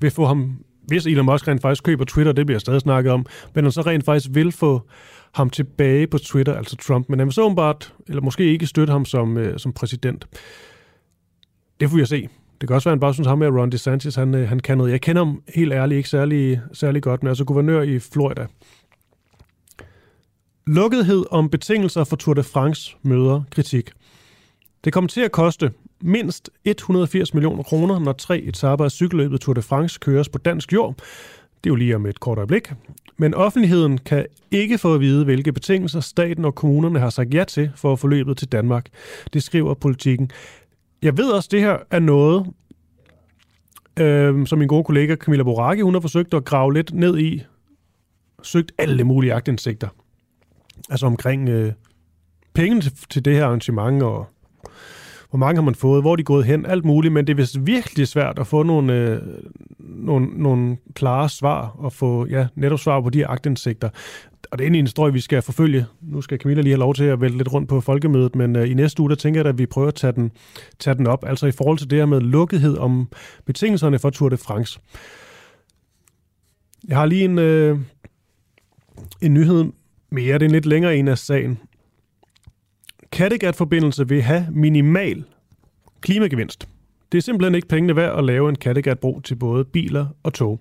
vil 0.00 0.10
få 0.10 0.24
ham, 0.24 0.64
hvis 0.86 1.06
Elon 1.06 1.26
Musk 1.26 1.48
rent 1.48 1.62
faktisk 1.62 1.84
køber 1.84 2.04
Twitter, 2.04 2.32
det 2.32 2.46
bliver 2.46 2.58
stadig 2.58 2.80
snakket 2.80 3.12
om, 3.12 3.26
men 3.54 3.64
han 3.64 3.72
så 3.72 3.80
rent 3.80 4.04
faktisk 4.04 4.28
vil 4.34 4.52
få 4.52 4.80
ham 5.32 5.50
tilbage 5.50 6.06
på 6.06 6.18
Twitter, 6.18 6.54
altså 6.54 6.76
Trump, 6.76 7.08
men 7.08 7.18
han 7.18 7.26
vil 7.26 7.32
så 7.32 7.42
åbenbart, 7.42 7.94
eller 8.08 8.22
måske 8.22 8.44
ikke 8.44 8.66
støtte 8.66 8.90
ham 8.90 9.04
som, 9.04 9.38
øh, 9.38 9.58
som 9.58 9.72
præsident. 9.72 10.26
Det 11.80 11.90
får 11.90 11.96
vi 11.96 12.02
at 12.02 12.08
se. 12.08 12.28
Det 12.62 12.68
kan 12.68 12.74
også 12.74 12.88
være, 12.88 12.92
at 12.92 12.96
han 12.96 13.00
bare 13.00 13.14
synes, 13.14 13.26
at 13.26 13.30
ham 13.30 13.38
med 13.38 13.48
Ron 13.48 13.70
DeSantis, 13.70 14.14
han, 14.14 14.34
øh, 14.34 14.48
han 14.48 14.60
kan 14.60 14.78
noget. 14.78 14.92
Jeg 14.92 15.00
kender 15.00 15.24
ham 15.24 15.42
helt 15.54 15.72
ærligt 15.72 15.96
ikke 15.96 16.08
særlig, 16.08 16.60
særlig 16.72 17.02
godt, 17.02 17.22
men 17.22 17.28
altså 17.28 17.44
guvernør 17.44 17.82
i 17.82 17.98
Florida. 17.98 18.46
Lukkethed 20.66 21.24
om 21.30 21.48
betingelser 21.48 22.04
for 22.04 22.16
Tour 22.16 22.34
de 22.34 22.42
France 22.42 22.96
møder 23.02 23.42
kritik. 23.50 23.90
Det 24.84 24.92
kommer 24.92 25.08
til 25.08 25.20
at 25.20 25.32
koste 25.32 25.72
mindst 26.00 26.50
180 26.64 27.34
millioner 27.34 27.62
kroner, 27.62 27.98
når 27.98 28.12
tre 28.12 28.38
etaper 28.38 28.84
af 28.84 28.90
cykelløbet 28.90 29.40
Tour 29.40 29.54
de 29.54 29.62
France 29.62 29.98
køres 30.02 30.28
på 30.28 30.38
dansk 30.38 30.72
jord. 30.72 30.94
Det 31.64 31.70
er 31.70 31.72
jo 31.72 31.74
lige 31.74 31.96
om 31.96 32.06
et 32.06 32.20
kort 32.20 32.38
øjeblik. 32.38 32.72
Men 33.16 33.34
offentligheden 33.34 33.98
kan 33.98 34.26
ikke 34.50 34.78
få 34.78 34.94
at 34.94 35.00
vide, 35.00 35.24
hvilke 35.24 35.52
betingelser 35.52 36.00
staten 36.00 36.44
og 36.44 36.54
kommunerne 36.54 36.98
har 36.98 37.10
sagt 37.10 37.34
ja 37.34 37.44
til 37.44 37.70
for 37.76 37.92
at 37.92 37.98
få 37.98 38.06
løbet 38.08 38.36
til 38.36 38.48
Danmark. 38.48 38.86
Det 39.32 39.42
skriver 39.42 39.74
politikken. 39.74 40.30
Jeg 41.02 41.16
ved 41.16 41.30
også, 41.30 41.46
at 41.46 41.52
det 41.52 41.60
her 41.60 41.78
er 41.90 41.98
noget, 41.98 42.46
øh, 44.00 44.46
som 44.46 44.58
min 44.58 44.68
gode 44.68 44.84
kollega 44.84 45.16
Camilla 45.16 45.44
Boracchi, 45.44 45.82
hun 45.82 45.94
har 45.94 46.00
forsøgt 46.00 46.34
at 46.34 46.44
grave 46.44 46.74
lidt 46.74 46.94
ned 46.94 47.18
i. 47.18 47.42
Søgt 48.42 48.72
alle 48.78 49.04
mulige 49.04 49.34
agtindsigter. 49.34 49.88
Altså 50.90 51.06
omkring 51.06 51.48
øh, 51.48 51.72
pengene 52.54 52.80
til, 52.80 52.92
til 53.10 53.24
det 53.24 53.34
her 53.34 53.44
arrangement, 53.44 54.02
og 54.02 54.26
hvor 55.30 55.38
mange 55.38 55.56
har 55.56 55.64
man 55.64 55.74
fået, 55.74 56.02
hvor 56.02 56.12
er 56.12 56.16
de 56.16 56.24
gået 56.24 56.44
hen, 56.44 56.66
alt 56.66 56.84
muligt, 56.84 57.14
men 57.14 57.26
det 57.26 57.32
er 57.32 57.36
vist 57.36 57.66
virkelig 57.66 58.08
svært 58.08 58.38
at 58.38 58.46
få 58.46 58.62
nogle, 58.62 58.92
øh, 58.92 59.20
nogle, 59.78 60.26
nogle 60.26 60.76
klare 60.94 61.28
svar, 61.28 61.76
og 61.78 61.92
få 61.92 62.26
ja, 62.26 62.46
netop 62.54 62.78
svar 62.78 63.00
på 63.00 63.10
de 63.10 63.18
her 63.18 63.28
agtindsigter. 63.28 63.88
Og 64.50 64.58
det 64.58 64.64
er 64.64 64.68
en 64.68 64.74
historie, 64.74 65.12
vi 65.12 65.20
skal 65.20 65.42
forfølge. 65.42 65.86
Nu 66.00 66.20
skal 66.20 66.38
Camilla 66.38 66.62
lige 66.62 66.72
have 66.72 66.78
lov 66.78 66.94
til 66.94 67.04
at 67.04 67.20
vælge 67.20 67.36
lidt 67.36 67.52
rundt 67.52 67.68
på 67.68 67.80
folkemødet, 67.80 68.36
men 68.36 68.56
øh, 68.56 68.70
i 68.70 68.74
næste 68.74 69.00
uge, 69.00 69.10
der 69.10 69.16
tænker 69.16 69.40
jeg, 69.40 69.48
at 69.48 69.58
vi 69.58 69.66
prøver 69.66 69.88
at 69.88 69.94
tage 69.94 70.12
den, 70.12 70.32
tage 70.78 70.94
den 70.94 71.06
op, 71.06 71.24
altså 71.26 71.46
i 71.46 71.52
forhold 71.52 71.78
til 71.78 71.90
det 71.90 71.98
her 71.98 72.06
med 72.06 72.20
lukkethed 72.20 72.78
om 72.78 73.08
betingelserne 73.44 73.98
for 73.98 74.10
Tour 74.10 74.28
de 74.28 74.36
France. 74.36 74.80
Jeg 76.88 76.96
har 76.96 77.06
lige 77.06 77.24
en, 77.24 77.38
øh, 77.38 77.78
en 79.20 79.34
nyhed 79.34 79.64
mere. 80.10 80.34
Det 80.34 80.42
er 80.42 80.46
en 80.46 80.52
lidt 80.52 80.66
længere 80.66 80.96
en 80.96 81.08
af 81.08 81.18
sagen. 81.18 81.58
Kattegat-forbindelse 83.12 84.08
vil 84.08 84.22
have 84.22 84.46
minimal 84.50 85.24
klimagevinst. 86.00 86.68
Det 87.12 87.18
er 87.18 87.22
simpelthen 87.22 87.54
ikke 87.54 87.68
pengene 87.68 87.96
værd 87.96 88.18
at 88.18 88.24
lave 88.24 88.48
en 88.48 88.56
Kattegat-bro 88.56 89.20
til 89.20 89.34
både 89.34 89.64
biler 89.64 90.06
og 90.22 90.34
tog. 90.34 90.60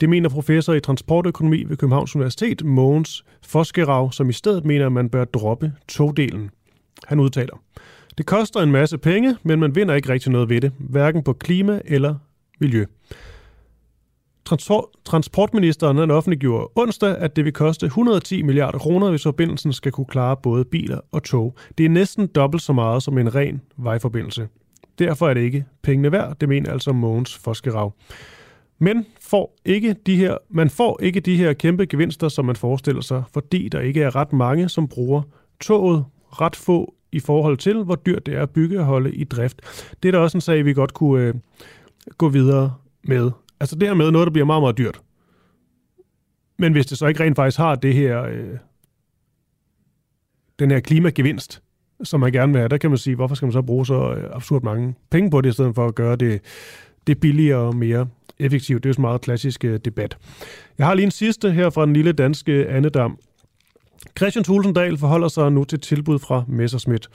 Det 0.00 0.08
mener 0.08 0.28
professor 0.28 0.74
i 0.74 0.80
transportøkonomi 0.80 1.64
ved 1.64 1.76
Københavns 1.76 2.16
Universitet, 2.16 2.64
Mogens 2.64 3.24
Foskerav, 3.42 4.12
som 4.12 4.30
i 4.30 4.32
stedet 4.32 4.64
mener, 4.64 4.86
at 4.86 4.92
man 4.92 5.08
bør 5.08 5.24
droppe 5.24 5.72
togdelen. 5.88 6.50
Han 7.04 7.20
udtaler, 7.20 7.62
det 8.18 8.26
koster 8.26 8.60
en 8.60 8.72
masse 8.72 8.98
penge, 8.98 9.36
men 9.42 9.60
man 9.60 9.74
vinder 9.74 9.94
ikke 9.94 10.08
rigtig 10.08 10.32
noget 10.32 10.48
ved 10.48 10.60
det, 10.60 10.72
hverken 10.78 11.22
på 11.22 11.32
klima 11.32 11.80
eller 11.84 12.14
miljø. 12.60 12.84
Transportministeren 15.04 15.96
han 15.96 16.10
offentliggjorde 16.10 16.68
onsdag, 16.74 17.18
at 17.18 17.36
det 17.36 17.44
vil 17.44 17.52
koste 17.52 17.86
110 17.86 18.42
milliarder 18.42 18.78
kroner, 18.78 19.10
hvis 19.10 19.22
forbindelsen 19.22 19.72
skal 19.72 19.92
kunne 19.92 20.06
klare 20.06 20.36
både 20.36 20.64
biler 20.64 21.00
og 21.12 21.22
tog. 21.22 21.56
Det 21.78 21.86
er 21.86 21.90
næsten 21.90 22.26
dobbelt 22.26 22.62
så 22.62 22.72
meget 22.72 23.02
som 23.02 23.18
en 23.18 23.34
ren 23.34 23.60
vejforbindelse. 23.76 24.48
Derfor 24.98 25.28
er 25.28 25.34
det 25.34 25.40
ikke 25.40 25.64
pengene 25.82 26.12
værd, 26.12 26.36
det 26.40 26.48
mener 26.48 26.72
altså 26.72 26.92
Mogens 26.92 27.36
Foskerav. 27.36 27.94
Men 28.78 29.06
får 29.20 29.56
ikke 29.64 29.96
de 30.06 30.16
her, 30.16 30.36
man 30.50 30.70
får 30.70 31.02
ikke 31.02 31.20
de 31.20 31.36
her 31.36 31.52
kæmpe 31.52 31.86
gevinster, 31.86 32.28
som 32.28 32.44
man 32.44 32.56
forestiller 32.56 33.02
sig, 33.02 33.22
fordi 33.32 33.68
der 33.68 33.80
ikke 33.80 34.02
er 34.02 34.16
ret 34.16 34.32
mange, 34.32 34.68
som 34.68 34.88
bruger 34.88 35.22
toget 35.60 36.04
ret 36.28 36.56
få 36.56 36.94
i 37.12 37.20
forhold 37.20 37.56
til, 37.56 37.82
hvor 37.82 37.94
dyrt 37.94 38.26
det 38.26 38.34
er 38.34 38.42
at 38.42 38.50
bygge 38.50 38.80
og 38.80 38.84
holde 38.84 39.14
i 39.14 39.24
drift. 39.24 39.60
Det 40.02 40.08
er 40.08 40.12
da 40.12 40.18
også 40.18 40.36
en 40.36 40.40
sag, 40.40 40.64
vi 40.64 40.72
godt 40.72 40.94
kunne 40.94 41.22
øh, 41.22 41.34
gå 42.18 42.28
videre 42.28 42.74
med. 43.04 43.30
Altså 43.60 43.76
det 43.76 43.88
her 43.88 43.94
med 43.94 44.10
noget, 44.10 44.26
der 44.26 44.32
bliver 44.32 44.46
meget, 44.46 44.62
meget 44.62 44.78
dyrt. 44.78 45.00
Men 46.58 46.72
hvis 46.72 46.86
det 46.86 46.98
så 46.98 47.06
ikke 47.06 47.24
rent 47.24 47.36
faktisk 47.36 47.58
har 47.58 47.74
det 47.74 47.94
her, 47.94 48.22
øh, 48.22 48.58
den 50.58 50.70
her 50.70 50.80
klimagevinst, 50.80 51.62
som 52.04 52.20
man 52.20 52.32
gerne 52.32 52.52
vil 52.52 52.58
have, 52.58 52.68
der 52.68 52.78
kan 52.78 52.90
man 52.90 52.98
sige, 52.98 53.16
hvorfor 53.16 53.34
skal 53.34 53.46
man 53.46 53.52
så 53.52 53.62
bruge 53.62 53.86
så 53.86 54.14
øh, 54.14 54.24
absurd 54.32 54.62
mange 54.62 54.94
penge 55.10 55.30
på 55.30 55.40
det, 55.40 55.48
i 55.48 55.52
stedet 55.52 55.74
for 55.74 55.86
at 55.86 55.94
gøre 55.94 56.16
det, 56.16 56.40
det 57.06 57.20
billigere 57.20 57.58
og 57.58 57.76
mere 57.76 58.06
effektivt. 58.38 58.82
Det 58.82 58.88
er 58.88 58.90
jo 58.90 58.94
sådan 58.94 59.04
en 59.04 59.08
meget 59.08 59.20
klassisk 59.20 59.64
øh, 59.64 59.80
debat. 59.84 60.18
Jeg 60.78 60.86
har 60.86 60.94
lige 60.94 61.04
en 61.04 61.10
sidste 61.10 61.50
her 61.50 61.70
fra 61.70 61.86
den 61.86 61.92
lille 61.92 62.12
danske 62.12 62.68
Annedam. 62.68 63.18
Christian 64.18 64.44
Tulsendal 64.44 64.98
forholder 64.98 65.28
sig 65.28 65.52
nu 65.52 65.64
til 65.64 65.80
tilbud 65.80 66.18
fra 66.18 66.44
Messerschmidt. 66.48 67.08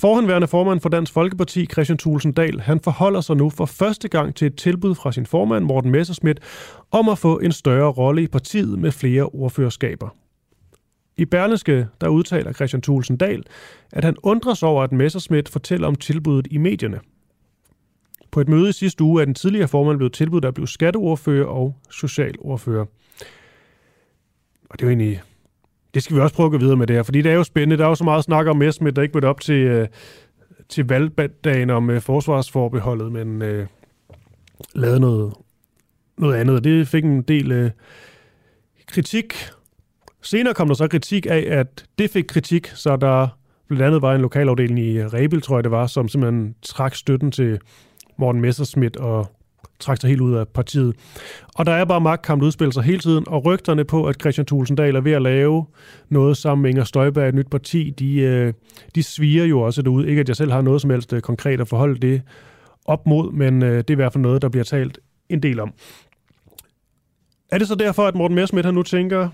Forhenværende 0.00 0.48
formand 0.48 0.80
for 0.80 0.88
Dansk 0.88 1.12
Folkeparti, 1.12 1.66
Christian 1.66 1.98
Thulsen 1.98 2.32
Dahl, 2.32 2.60
han 2.60 2.80
forholder 2.80 3.20
sig 3.20 3.36
nu 3.36 3.50
for 3.50 3.66
første 3.66 4.08
gang 4.08 4.34
til 4.34 4.46
et 4.46 4.56
tilbud 4.56 4.94
fra 4.94 5.12
sin 5.12 5.26
formand, 5.26 5.64
Morten 5.64 5.90
Messerschmidt, 5.90 6.40
om 6.90 7.08
at 7.08 7.18
få 7.18 7.38
en 7.38 7.52
større 7.52 7.90
rolle 7.90 8.22
i 8.22 8.26
partiet 8.26 8.78
med 8.78 8.92
flere 8.92 9.22
ordførerskaber. 9.22 10.08
I 11.16 11.24
Berlingske, 11.24 11.86
der 12.00 12.08
udtaler 12.08 12.52
Christian 12.52 12.82
Thulsen 12.82 13.16
Dahl, 13.16 13.42
at 13.92 14.04
han 14.04 14.16
undres 14.22 14.62
over, 14.62 14.82
at 14.82 14.92
Messerschmidt 14.92 15.48
fortæller 15.48 15.88
om 15.88 15.94
tilbuddet 15.94 16.48
i 16.50 16.58
medierne. 16.58 17.00
På 18.30 18.40
et 18.40 18.48
møde 18.48 18.68
i 18.68 18.72
sidste 18.72 19.04
uge 19.04 19.20
er 19.20 19.24
den 19.24 19.34
tidligere 19.34 19.68
formand 19.68 19.96
blevet 19.96 20.12
tilbudt 20.12 20.44
at 20.44 20.54
blive 20.54 20.68
skatteordfører 20.68 21.46
og 21.46 21.76
socialordfører. 21.90 22.84
Og 24.70 24.78
det 24.78 24.82
er 24.82 24.86
jo 24.86 24.88
egentlig 24.88 25.22
det 25.94 26.02
skal 26.02 26.16
vi 26.16 26.20
også 26.20 26.34
prøve 26.34 26.46
at 26.46 26.52
gå 26.52 26.58
videre 26.58 26.76
med 26.76 26.86
det 26.86 26.96
her, 26.96 27.02
fordi 27.02 27.22
det 27.22 27.32
er 27.32 27.36
jo 27.36 27.44
spændende. 27.44 27.78
Der 27.78 27.84
er 27.84 27.88
jo 27.88 27.94
så 27.94 28.04
meget 28.04 28.24
snak 28.24 28.46
om 28.46 28.56
Messerschmidt, 28.56 28.96
der 28.96 29.02
ikke 29.02 29.12
blev 29.12 29.30
op 29.30 29.40
til, 29.40 29.54
øh, 29.54 29.88
til 30.68 30.88
valgdagen 30.88 31.70
om 31.70 31.90
øh, 31.90 32.00
forsvarsforbeholdet, 32.00 33.12
men 33.12 33.42
øh, 33.42 33.66
lavede 34.74 35.00
noget, 35.00 35.32
noget 36.18 36.34
andet, 36.36 36.56
og 36.56 36.64
det 36.64 36.88
fik 36.88 37.04
en 37.04 37.22
del 37.22 37.52
øh, 37.52 37.70
kritik. 38.86 39.34
Senere 40.22 40.54
kom 40.54 40.68
der 40.68 40.74
så 40.74 40.88
kritik 40.88 41.26
af, 41.26 41.46
at 41.48 41.84
det 41.98 42.10
fik 42.10 42.24
kritik, 42.28 42.66
så 42.66 42.96
der 42.96 43.28
blandt 43.68 43.82
andet 43.82 44.02
var 44.02 44.14
en 44.14 44.20
lokalafdeling 44.20 44.78
i 44.78 44.98
øh, 44.98 45.06
Rebel, 45.06 45.42
tror 45.42 45.56
jeg 45.56 45.64
det 45.64 45.70
var, 45.70 45.86
som 45.86 46.08
simpelthen 46.08 46.54
trak 46.62 46.94
støtten 46.94 47.30
til 47.30 47.58
Morten 48.18 48.40
Messerschmidt 48.40 48.96
og 48.96 49.26
trak 49.80 50.00
sig 50.00 50.08
helt 50.08 50.20
ud 50.20 50.34
af 50.34 50.48
partiet. 50.48 50.96
Og 51.54 51.66
der 51.66 51.72
er 51.72 51.84
bare 51.84 52.00
magtkamp 52.00 52.42
udspiller 52.42 52.72
sig 52.72 52.82
hele 52.82 52.98
tiden, 52.98 53.24
og 53.26 53.44
rygterne 53.44 53.84
på, 53.84 54.06
at 54.06 54.20
Christian 54.20 54.46
Tulsendal 54.46 54.96
er 54.96 55.00
ved 55.00 55.12
at 55.12 55.22
lave 55.22 55.66
noget 56.08 56.36
sammen 56.36 56.62
med 56.62 56.70
Inger 56.70 56.84
Støjberg, 56.84 57.28
et 57.28 57.34
nyt 57.34 57.50
parti, 57.50 57.90
de, 57.90 58.20
øh, 58.20 58.52
de 58.94 59.02
sviger 59.02 59.44
jo 59.44 59.60
også 59.60 59.82
derude. 59.82 60.08
Ikke 60.08 60.20
at 60.20 60.28
jeg 60.28 60.36
selv 60.36 60.52
har 60.52 60.62
noget 60.62 60.80
som 60.80 60.90
helst 60.90 61.12
øh, 61.12 61.20
konkret 61.20 61.60
at 61.60 61.68
forholde 61.68 62.00
det 62.00 62.22
op 62.84 63.06
mod, 63.06 63.32
men 63.32 63.60
det 63.60 63.90
er 63.90 63.90
i 63.90 63.94
hvert 63.94 64.12
fald 64.12 64.22
noget, 64.22 64.42
der 64.42 64.48
bliver 64.48 64.64
talt 64.64 64.98
en 65.28 65.42
del 65.42 65.60
om. 65.60 65.72
Er 67.50 67.58
det 67.58 67.68
så 67.68 67.74
derfor, 67.74 68.06
at 68.06 68.14
Morten 68.14 68.34
Mersmith 68.34 68.68
nu 68.68 68.82
tænker, 68.82 69.28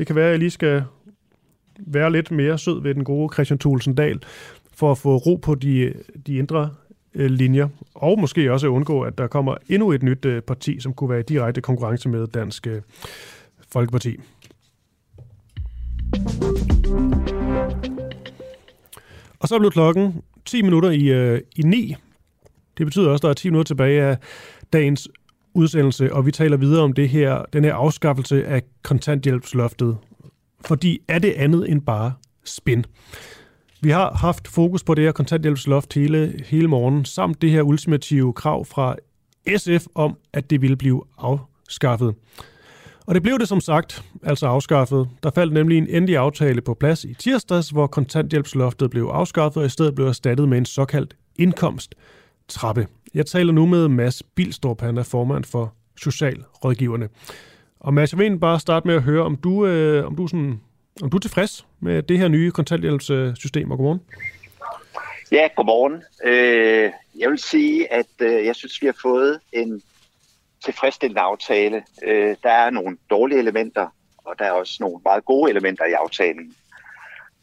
det 0.00 0.06
kan 0.06 0.16
være, 0.16 0.26
at 0.26 0.30
jeg 0.30 0.38
lige 0.38 0.50
skal 0.50 0.84
være 1.78 2.12
lidt 2.12 2.30
mere 2.30 2.58
sød 2.58 2.82
ved 2.82 2.94
den 2.94 3.04
gode 3.04 3.34
Christian 3.34 3.58
Thulsen 3.58 3.94
Dahl, 3.94 4.22
for 4.74 4.90
at 4.90 4.98
få 4.98 5.16
ro 5.16 5.36
på 5.36 5.54
de, 5.54 5.94
de 6.26 6.34
indre 6.34 6.70
øh, 7.14 7.30
linjer, 7.30 7.68
og 7.94 8.18
måske 8.18 8.52
også 8.52 8.68
undgå, 8.68 9.02
at 9.02 9.18
der 9.18 9.26
kommer 9.26 9.56
endnu 9.68 9.92
et 9.92 10.02
nyt 10.02 10.24
øh, 10.24 10.42
parti, 10.42 10.80
som 10.80 10.94
kunne 10.94 11.10
være 11.10 11.20
i 11.20 11.22
direkte 11.22 11.60
konkurrence 11.60 12.08
med 12.08 12.26
Dansk 12.26 12.66
øh, 12.66 12.82
Folkeparti. 13.72 14.16
Og 19.38 19.48
så 19.48 19.58
blev 19.58 19.70
klokken 19.70 20.22
10 20.44 20.62
minutter 20.62 20.90
i, 20.90 21.08
øh, 21.08 21.40
i 21.56 21.62
9. 21.62 21.94
Det 22.78 22.86
betyder 22.86 23.10
også, 23.10 23.20
at 23.20 23.22
der 23.22 23.28
er 23.28 23.34
10 23.34 23.50
minutter 23.50 23.68
tilbage 23.68 24.02
af 24.02 24.18
dagens 24.72 25.08
udsendelse, 25.54 26.12
og 26.12 26.26
vi 26.26 26.30
taler 26.30 26.56
videre 26.56 26.82
om 26.82 26.92
det 26.92 27.08
her, 27.08 27.44
den 27.52 27.64
her 27.64 27.74
afskaffelse 27.74 28.46
af 28.46 28.62
kontanthjælpsloftet. 28.82 29.96
Fordi 30.64 30.98
er 31.08 31.18
det 31.18 31.32
andet 31.32 31.70
end 31.70 31.82
bare 31.82 32.12
spin? 32.44 32.84
Vi 33.80 33.90
har 33.90 34.12
haft 34.12 34.48
fokus 34.48 34.84
på 34.84 34.94
det 34.94 35.04
her 35.04 35.12
kontanthjælpsloft 35.12 35.94
hele, 35.94 36.42
hele 36.46 36.68
morgen, 36.68 37.04
samt 37.04 37.42
det 37.42 37.50
her 37.50 37.62
ultimative 37.62 38.32
krav 38.32 38.64
fra 38.64 38.96
SF 39.56 39.86
om, 39.94 40.16
at 40.32 40.50
det 40.50 40.62
ville 40.62 40.76
blive 40.76 41.02
afskaffet. 41.18 42.14
Og 43.06 43.14
det 43.14 43.22
blev 43.22 43.38
det 43.38 43.48
som 43.48 43.60
sagt 43.60 44.04
altså 44.22 44.46
afskaffet. 44.46 45.08
Der 45.22 45.30
faldt 45.34 45.52
nemlig 45.52 45.78
en 45.78 45.86
endelig 45.88 46.16
aftale 46.16 46.60
på 46.60 46.74
plads 46.74 47.04
i 47.04 47.14
tirsdags, 47.14 47.70
hvor 47.70 47.86
kontanthjælpsloftet 47.86 48.90
blev 48.90 49.04
afskaffet 49.04 49.60
og 49.60 49.66
i 49.66 49.68
stedet 49.68 49.94
blev 49.94 50.06
erstattet 50.06 50.48
med 50.48 50.58
en 50.58 50.64
såkaldt 50.64 51.16
indkomsttrappe. 51.36 52.86
Jeg 53.14 53.26
taler 53.26 53.52
nu 53.52 53.66
med 53.66 53.88
Mads 53.88 54.22
Bilstrup, 54.22 54.80
han 54.80 54.98
er 54.98 55.02
formand 55.02 55.44
for 55.44 55.74
Socialrådgiverne. 55.96 57.08
Og 57.80 57.94
Mads, 57.94 58.12
jeg 58.12 58.18
vil 58.18 58.38
bare 58.38 58.60
starte 58.60 58.86
med 58.86 58.94
at 58.94 59.02
høre, 59.02 59.22
om 59.24 59.36
du, 59.36 59.66
øh, 59.66 60.06
om 60.06 60.16
du 60.16 60.26
sådan 60.26 60.60
om 61.02 61.10
du 61.10 61.16
er 61.16 61.20
tilfreds 61.20 61.66
med 61.80 62.02
det 62.02 62.18
her 62.18 62.28
nye 62.28 62.50
kontanthjælpssystem, 62.50 63.70
og 63.70 63.76
godmorgen. 63.76 64.00
Ja, 65.32 65.48
godmorgen. 65.56 66.02
Øh, 66.24 66.90
jeg 67.18 67.30
vil 67.30 67.38
sige, 67.38 67.92
at 67.92 68.06
øh, 68.20 68.46
jeg 68.46 68.56
synes, 68.56 68.82
vi 68.82 68.86
har 68.86 68.96
fået 69.02 69.40
en 69.52 69.82
tilfredsstillende 70.64 71.20
aftale. 71.20 71.82
Øh, 72.04 72.36
der 72.42 72.50
er 72.50 72.70
nogle 72.70 72.96
dårlige 73.10 73.38
elementer, 73.38 73.86
og 74.16 74.34
der 74.38 74.44
er 74.44 74.52
også 74.52 74.76
nogle 74.80 75.00
meget 75.04 75.24
gode 75.24 75.50
elementer 75.50 75.84
i 75.84 75.92
aftalen. 75.92 76.54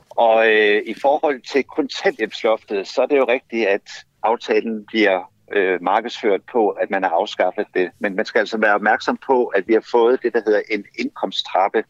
Og 0.10 0.48
øh, 0.54 0.82
i 0.86 0.94
forhold 0.94 1.42
til 1.52 1.64
kontanthjælpsloftet, 1.64 2.88
så 2.88 3.02
er 3.02 3.06
det 3.06 3.18
jo 3.18 3.26
rigtigt, 3.28 3.68
at 3.68 3.90
aftalen 4.24 4.86
bliver 4.86 5.32
øh, 5.54 5.82
markedsført 5.82 6.42
på, 6.52 6.70
at 6.70 6.90
man 6.90 7.04
har 7.04 7.10
afskaffet 7.10 7.66
det. 7.74 7.92
Men 8.00 8.16
man 8.16 8.26
skal 8.26 8.40
altså 8.40 8.58
være 8.58 8.76
opmærksom 8.76 9.18
på, 9.28 9.46
at 9.46 9.68
vi 9.68 9.74
har 9.74 9.86
fået 9.92 10.24
det, 10.24 10.34
der 10.34 10.42
hedder 10.46 10.62
en 10.72 10.86
indkomsttrappe, 11.00 11.84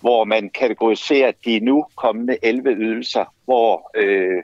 hvor 0.00 0.24
man 0.24 0.50
kategoriserer 0.50 1.32
de 1.44 1.60
nu 1.60 1.86
kommende 1.96 2.38
11 2.42 2.70
ydelser, 2.70 3.24
hvor 3.44 3.90
øh, 3.94 4.42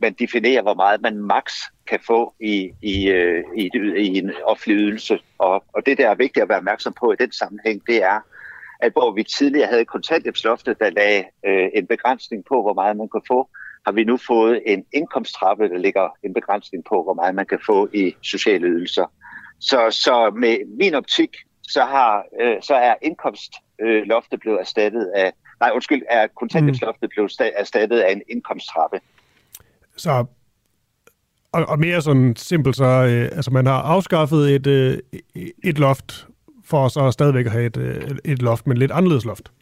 man 0.00 0.12
definerer, 0.12 0.62
hvor 0.62 0.74
meget 0.74 1.02
man 1.02 1.16
maks 1.18 1.54
kan 1.86 2.00
få 2.06 2.34
i, 2.40 2.72
i, 2.82 3.08
øh, 3.08 3.44
i, 3.56 3.70
i 3.96 4.18
en 4.18 4.32
offentlig 4.44 4.76
ydelse. 4.76 5.18
Og, 5.38 5.64
og 5.72 5.86
det, 5.86 5.98
der 5.98 6.10
er 6.10 6.14
vigtigt 6.14 6.42
at 6.42 6.48
være 6.48 6.58
opmærksom 6.58 6.94
på 7.00 7.12
i 7.12 7.16
den 7.16 7.32
sammenhæng, 7.32 7.82
det 7.86 8.02
er, 8.02 8.20
at 8.80 8.92
hvor 8.92 9.10
vi 9.10 9.22
tidligere 9.22 9.68
havde 9.68 9.84
kontanthjælpsloftet, 9.84 10.78
der 10.78 10.90
lagde 10.90 11.24
øh, 11.46 11.68
en 11.74 11.86
begrænsning 11.86 12.44
på, 12.44 12.62
hvor 12.62 12.74
meget 12.74 12.96
man 12.96 13.08
kunne 13.08 13.28
få, 13.28 13.48
har 13.86 13.92
vi 13.92 14.04
nu 14.04 14.16
fået 14.16 14.62
en 14.66 14.84
indkomsttrappe, 14.92 15.68
der 15.68 15.78
ligger 15.78 16.08
en 16.22 16.34
begrænsning 16.34 16.84
på, 16.84 17.02
hvor 17.02 17.14
meget 17.14 17.34
man 17.34 17.46
kan 17.46 17.58
få 17.66 17.88
i 17.92 18.14
sociale 18.22 18.66
ydelser. 18.66 19.12
Så, 19.60 19.88
så 19.90 20.32
med 20.36 20.76
min 20.78 20.94
optik, 20.94 21.36
så, 21.62 21.84
har, 21.84 22.24
øh, 22.40 22.56
så 22.62 22.74
er 22.74 22.94
indkomst 23.02 23.52
øh, 23.80 24.02
loftet 24.02 24.40
blev 24.40 24.54
erstattet 24.54 25.10
af, 25.14 25.32
nej 25.60 25.70
undskyld, 25.74 26.02
er 26.10 26.26
kontanthjælpsloftet 26.26 27.10
blev 27.10 27.28
sta- 27.28 27.60
erstattet 27.60 27.98
af 27.98 28.12
en 28.12 28.22
indkomsttrappe. 28.28 29.00
Så, 29.96 30.24
og, 31.52 31.64
og 31.68 31.78
mere 31.78 32.02
sådan 32.02 32.36
simpelt, 32.36 32.76
så 32.76 32.84
øh, 32.84 33.36
altså 33.36 33.50
man 33.50 33.66
har 33.66 33.82
afskaffet 33.82 34.54
et, 34.54 34.66
øh, 34.66 34.98
et 35.64 35.78
loft 35.78 36.26
for 36.64 36.88
så 36.88 37.10
stadigvæk 37.10 37.46
at 37.46 37.52
have 37.52 37.66
et, 37.66 37.76
øh, 37.76 38.10
et 38.24 38.42
loft, 38.42 38.66
men 38.66 38.76
lidt 38.76 38.90
anderledes 38.90 39.24
loft. 39.24 39.52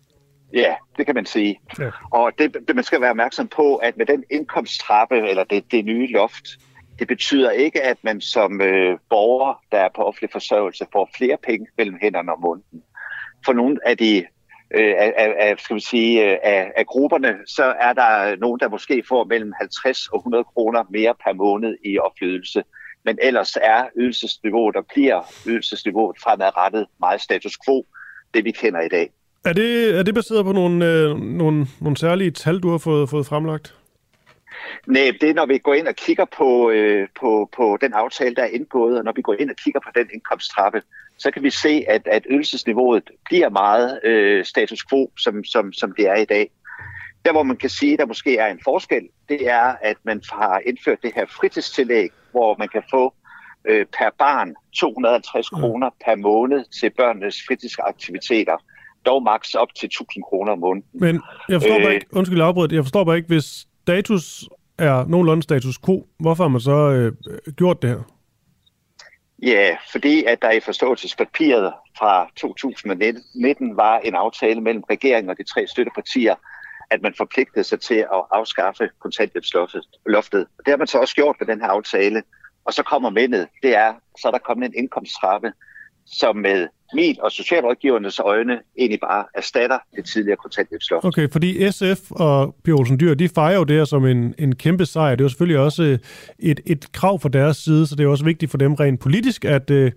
Ja, 0.52 0.74
det 0.96 1.06
kan 1.06 1.14
man 1.14 1.26
sige. 1.26 1.60
Ja. 1.78 1.90
Og 2.10 2.32
det, 2.38 2.74
man 2.74 2.84
skal 2.84 3.00
være 3.00 3.10
opmærksom 3.10 3.48
på, 3.48 3.76
at 3.76 3.96
med 3.96 4.06
den 4.06 4.24
indkomsttrappe, 4.30 5.28
eller 5.28 5.44
det, 5.44 5.64
det 5.70 5.84
nye 5.84 6.06
loft, 6.06 6.48
det 6.98 7.08
betyder 7.08 7.50
ikke, 7.50 7.82
at 7.82 7.96
man 8.02 8.20
som 8.20 8.60
øh, 8.60 8.98
borger, 9.10 9.62
der 9.72 9.78
er 9.78 9.88
på 9.96 10.02
offentlig 10.02 10.30
forsørgelse, 10.32 10.86
får 10.92 11.10
flere 11.16 11.36
penge 11.42 11.66
mellem 11.76 11.98
hænderne 12.02 12.32
om 12.32 12.40
måneden. 12.40 12.82
For 13.44 13.52
nogle 13.52 13.78
af 13.86 13.96
de 13.96 14.26
øh, 14.74 14.94
af, 14.98 15.34
af, 15.38 15.58
skal 15.58 15.76
vi 15.76 15.80
sige, 15.80 16.30
øh, 16.30 16.38
af, 16.42 16.72
af 16.76 16.86
grupperne, 16.86 17.36
så 17.46 17.64
er 17.64 17.92
der 17.92 18.36
nogen, 18.36 18.60
der 18.60 18.68
måske 18.68 19.02
får 19.08 19.24
mellem 19.24 19.52
50 19.60 20.08
og 20.08 20.18
100 20.18 20.44
kroner 20.44 20.84
mere 20.90 21.14
per 21.24 21.32
måned 21.32 21.76
i 21.84 21.98
opflydelse. 21.98 22.64
Men 23.04 23.18
ellers 23.22 23.56
er 23.56 23.88
ydelsesniveauet 23.96 24.76
og 24.76 24.86
bliver 24.86 25.32
ydelsesniveauet 25.46 26.16
fremadrettet 26.22 26.86
meget 27.00 27.20
status 27.20 27.58
quo, 27.66 27.86
det 28.34 28.44
vi 28.44 28.50
kender 28.50 28.80
i 28.80 28.88
dag. 28.88 29.10
Er 29.44 29.52
det, 29.52 29.98
er 29.98 30.02
det 30.02 30.14
baseret 30.14 30.44
på 30.44 30.52
nogle, 30.52 30.86
øh, 30.86 31.20
nogle, 31.20 31.66
nogle 31.80 31.96
særlige 31.96 32.30
tal, 32.30 32.60
du 32.60 32.70
har 32.70 32.78
fået, 32.78 33.10
fået 33.10 33.26
fremlagt? 33.26 33.74
Nej, 34.86 35.12
det 35.20 35.30
er, 35.30 35.34
når 35.34 35.46
vi 35.46 35.58
går 35.58 35.74
ind 35.74 35.88
og 35.88 35.94
kigger 35.94 36.24
på, 36.24 36.70
øh, 36.70 37.08
på, 37.20 37.50
på 37.56 37.78
den 37.80 37.92
aftale, 37.92 38.34
der 38.34 38.42
er 38.42 38.46
indgået, 38.46 38.98
og 38.98 39.04
når 39.04 39.12
vi 39.12 39.22
går 39.22 39.34
ind 39.40 39.50
og 39.50 39.56
kigger 39.56 39.80
på 39.80 39.90
den 39.94 40.06
indkomsttrappe, 40.14 40.82
så 41.18 41.30
kan 41.30 41.42
vi 41.42 41.50
se, 41.50 41.84
at, 41.88 42.06
at 42.06 42.26
ydelsesniveauet 42.30 43.10
bliver 43.24 43.48
meget 43.48 44.00
øh, 44.04 44.44
status 44.44 44.84
quo, 44.90 45.10
som, 45.18 45.44
som, 45.44 45.72
som 45.72 45.92
det 45.92 46.08
er 46.08 46.14
i 46.16 46.24
dag. 46.24 46.50
Der, 47.24 47.32
hvor 47.32 47.42
man 47.42 47.56
kan 47.56 47.70
sige, 47.70 47.92
at 47.92 47.98
der 47.98 48.06
måske 48.06 48.36
er 48.36 48.46
en 48.46 48.60
forskel, 48.64 49.08
det 49.28 49.48
er, 49.48 49.74
at 49.82 49.96
man 50.02 50.22
har 50.32 50.60
indført 50.66 51.02
det 51.02 51.12
her 51.14 51.26
fritidstillæg, 51.26 52.10
hvor 52.30 52.56
man 52.58 52.68
kan 52.68 52.82
få 52.90 53.14
øh, 53.64 53.86
per 53.86 54.10
barn 54.18 54.54
250 54.76 55.48
kroner 55.48 55.90
per 56.04 56.16
måned 56.16 56.64
til 56.80 56.90
børnenes 56.90 57.42
fritidsaktiviteter. 57.48 58.56
Dog 59.06 59.22
maks 59.22 59.54
op 59.54 59.74
til 59.74 59.86
1000 59.86 60.24
kroner 60.24 60.52
om 60.52 60.58
måneden. 60.58 60.88
Men 60.92 61.22
jeg 61.48 61.60
forstår 61.60 61.80
bare 61.80 61.94
ikke, 61.94 62.06
undskyld 62.12 62.40
afbrydet, 62.40 62.72
jeg 62.72 62.84
forstår 62.84 63.04
bare 63.04 63.16
ikke, 63.16 63.28
hvis 63.28 63.66
status 63.82 64.48
er 64.78 65.04
nogenlunde 65.08 65.42
status 65.42 65.78
quo, 65.78 66.06
hvorfor 66.18 66.44
har 66.44 66.48
man 66.48 66.60
så 66.60 66.90
øh, 66.90 67.12
gjort 67.56 67.82
det 67.82 67.90
her? 67.90 68.02
Ja, 69.42 69.76
fordi 69.92 70.24
at 70.24 70.42
der 70.42 70.50
i 70.50 70.60
forståelsespapiret 70.60 71.72
fra 71.98 72.30
2019 72.36 73.76
var 73.76 73.98
en 73.98 74.14
aftale 74.14 74.60
mellem 74.60 74.82
regeringen 74.90 75.30
og 75.30 75.38
de 75.38 75.42
tre 75.42 75.66
støttepartier, 75.66 76.34
at 76.90 77.02
man 77.02 77.14
forpligtede 77.16 77.64
sig 77.64 77.80
til 77.80 77.94
at 77.94 78.22
afskaffe 78.32 78.88
kontanthjælpsloftet. 78.98 80.46
Det 80.64 80.68
har 80.68 80.76
man 80.76 80.86
så 80.86 80.98
også 80.98 81.14
gjort 81.14 81.36
med 81.40 81.46
den 81.46 81.60
her 81.60 81.68
aftale. 81.68 82.22
Og 82.64 82.72
så 82.72 82.82
kommer 82.82 83.10
mindet, 83.10 83.48
det 83.62 83.76
er, 83.76 83.94
så 84.20 84.28
er 84.28 84.32
der 84.32 84.38
kommet 84.38 84.66
en 84.66 84.74
indkomsttrappe, 84.74 85.52
som 86.06 86.36
med 86.36 86.68
min 86.94 87.16
og 87.22 87.32
socialrådgivernes 87.32 88.18
øjne 88.18 88.58
egentlig 88.78 89.00
bare 89.00 89.24
erstatter 89.34 89.78
det 89.96 90.04
tidligere 90.04 90.36
kontanthjælpsloft. 90.36 91.04
Okay, 91.04 91.28
fordi 91.32 91.70
SF 91.70 92.10
og 92.10 92.54
Pia 92.64 92.74
Olsen 92.74 93.00
Dyr, 93.00 93.14
de 93.14 93.28
fejrer 93.28 93.56
jo 93.56 93.64
det 93.64 93.76
her 93.76 93.84
som 93.84 94.06
en, 94.06 94.34
en 94.38 94.54
kæmpe 94.54 94.86
sejr. 94.86 95.10
Det 95.10 95.20
er 95.20 95.24
jo 95.24 95.28
selvfølgelig 95.28 95.58
også 95.58 95.98
et, 96.38 96.60
et 96.66 96.92
krav 96.92 97.20
fra 97.20 97.28
deres 97.28 97.56
side, 97.56 97.86
så 97.86 97.96
det 97.96 98.04
er 98.04 98.08
også 98.08 98.24
vigtigt 98.24 98.50
for 98.50 98.58
dem 98.58 98.74
rent 98.74 99.00
politisk, 99.00 99.44
at, 99.44 99.70
øh, 99.70 99.92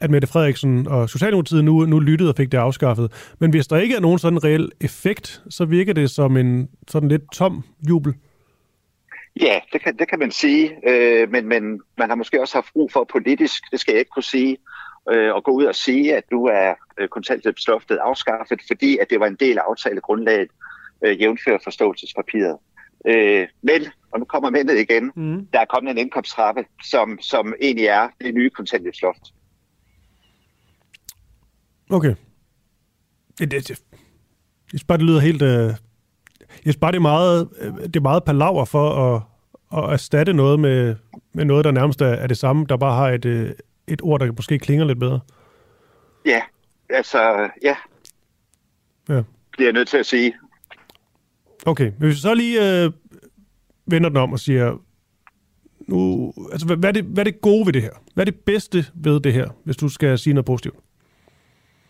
at 0.00 0.10
Mette 0.10 0.28
Frederiksen 0.28 0.88
og 0.88 1.10
Socialdemokratiet 1.10 1.64
nu, 1.64 1.86
nu 1.86 1.98
lyttede 1.98 2.30
og 2.30 2.36
fik 2.36 2.52
det 2.52 2.58
afskaffet. 2.58 3.34
Men 3.38 3.50
hvis 3.50 3.66
der 3.66 3.76
ikke 3.76 3.96
er 3.96 4.00
nogen 4.00 4.18
sådan 4.18 4.44
reel 4.44 4.70
effekt, 4.80 5.42
så 5.50 5.64
virker 5.64 5.92
det 5.92 6.10
som 6.10 6.36
en 6.36 6.68
sådan 6.88 7.08
lidt 7.08 7.22
tom 7.32 7.64
jubel. 7.88 8.14
Ja, 9.40 9.60
det 9.72 9.82
kan, 9.82 9.96
det 9.96 10.08
kan 10.08 10.18
man 10.18 10.30
sige, 10.30 10.70
øh, 10.88 11.30
men, 11.30 11.48
men 11.48 11.80
man 11.98 12.08
har 12.08 12.14
måske 12.14 12.40
også 12.40 12.54
haft 12.54 12.72
brug 12.72 12.92
for 12.92 13.06
politisk, 13.12 13.62
det 13.70 13.80
skal 13.80 13.92
jeg 13.92 13.98
ikke 13.98 14.10
kunne 14.14 14.22
sige, 14.22 14.56
øh, 15.10 15.36
at 15.36 15.44
gå 15.44 15.50
ud 15.50 15.64
og 15.64 15.74
sige, 15.74 16.16
at 16.16 16.24
nu 16.32 16.46
er 16.46 16.74
øh, 16.98 17.08
kontanthjælpsloftet 17.08 17.96
afskaffet, 17.96 18.60
fordi 18.66 18.98
at 18.98 19.10
det 19.10 19.20
var 19.20 19.26
en 19.26 19.36
del 19.40 19.58
af 19.58 19.62
aftalegrundlaget, 19.68 20.48
øh, 21.04 21.20
jævnfører 21.20 21.58
forståelsespapiret. 21.64 22.56
Øh, 23.06 23.48
men, 23.62 23.82
og 24.12 24.18
nu 24.18 24.24
kommer 24.24 24.50
mændet 24.50 24.78
igen, 24.78 25.12
mm. 25.16 25.46
der 25.52 25.60
er 25.60 25.64
kommet 25.64 25.90
en 25.90 25.98
indkomsttrappe, 25.98 26.64
som, 26.84 27.18
som 27.20 27.54
egentlig 27.60 27.86
er 27.86 28.08
det 28.20 28.34
nye 28.34 28.50
kontanthjælpsloft. 28.50 29.22
Okay. 31.90 32.14
Det, 33.38 33.50
det, 33.50 33.68
det, 33.68 33.70
jeg 33.70 33.76
synes 34.68 34.84
bare, 34.84 34.98
det 34.98 35.06
lyder 35.06 35.20
helt... 35.20 35.42
Øh, 35.42 35.74
jeg 36.50 36.72
synes 36.72 36.76
bare, 36.76 36.92
det 36.92 36.96
er 36.96 37.02
meget, 37.02 37.48
øh, 37.60 37.72
det 37.74 37.96
er 37.96 38.00
meget 38.00 38.24
palaver 38.24 38.64
for 38.64 38.90
at, 38.90 39.22
at 39.72 39.92
erstatte 39.92 40.32
noget 40.32 40.60
med, 40.60 40.96
med 41.32 41.44
noget, 41.44 41.64
der 41.64 41.70
nærmest 41.70 42.00
er, 42.00 42.06
er 42.06 42.26
det 42.26 42.38
samme, 42.38 42.66
der 42.68 42.76
bare 42.76 42.96
har 42.96 43.10
et, 43.10 43.24
øh, 43.24 43.52
et 43.88 44.02
ord, 44.02 44.20
der 44.20 44.32
måske 44.32 44.58
klinger 44.58 44.84
lidt 44.84 45.00
bedre. 45.00 45.20
Ja, 46.24 46.42
altså, 46.90 47.50
ja. 47.62 47.76
Ja. 49.08 49.22
Bliver 49.52 49.66
jeg 49.66 49.72
nødt 49.72 49.88
til 49.88 49.96
at 49.96 50.06
sige. 50.06 50.36
Okay, 51.66 51.84
men 51.84 51.94
hvis 51.98 52.14
vi 52.14 52.20
så 52.20 52.34
lige 52.34 52.84
øh, 52.84 52.92
vender 53.86 54.08
den 54.08 54.16
om 54.16 54.32
og 54.32 54.38
siger, 54.38 54.78
nu, 55.80 56.32
altså, 56.52 56.66
hvad, 56.66 56.76
hvad, 56.76 56.88
er 56.88 56.92
det, 56.92 57.04
hvad 57.04 57.26
er 57.26 57.30
det 57.30 57.40
gode 57.40 57.66
ved 57.66 57.72
det 57.72 57.82
her? 57.82 57.92
Hvad 58.14 58.26
er 58.26 58.30
det 58.30 58.40
bedste 58.40 58.86
ved 58.94 59.20
det 59.20 59.32
her, 59.32 59.48
hvis 59.64 59.76
du 59.76 59.88
skal 59.88 60.18
sige 60.18 60.34
noget 60.34 60.46
positivt? 60.46 60.76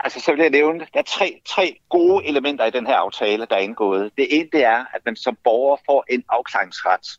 Altså, 0.01 0.21
så 0.21 0.33
vil 0.33 0.41
jeg 0.41 0.51
nævne, 0.51 0.79
der 0.79 1.01
er 1.01 1.03
tre, 1.03 1.41
tre 1.47 1.79
gode 1.89 2.27
elementer 2.27 2.65
i 2.65 2.71
den 2.71 2.87
her 2.87 2.95
aftale, 2.95 3.47
der 3.51 3.57
er 3.57 3.61
indgået. 3.61 4.11
Det 4.17 4.27
ene, 4.31 4.49
det 4.53 4.65
er, 4.65 4.85
at 4.95 5.01
man 5.05 5.17
som 5.17 5.39
borger 5.45 5.77
får 5.87 6.05
en 6.11 6.25
afklaringsret. 6.29 7.19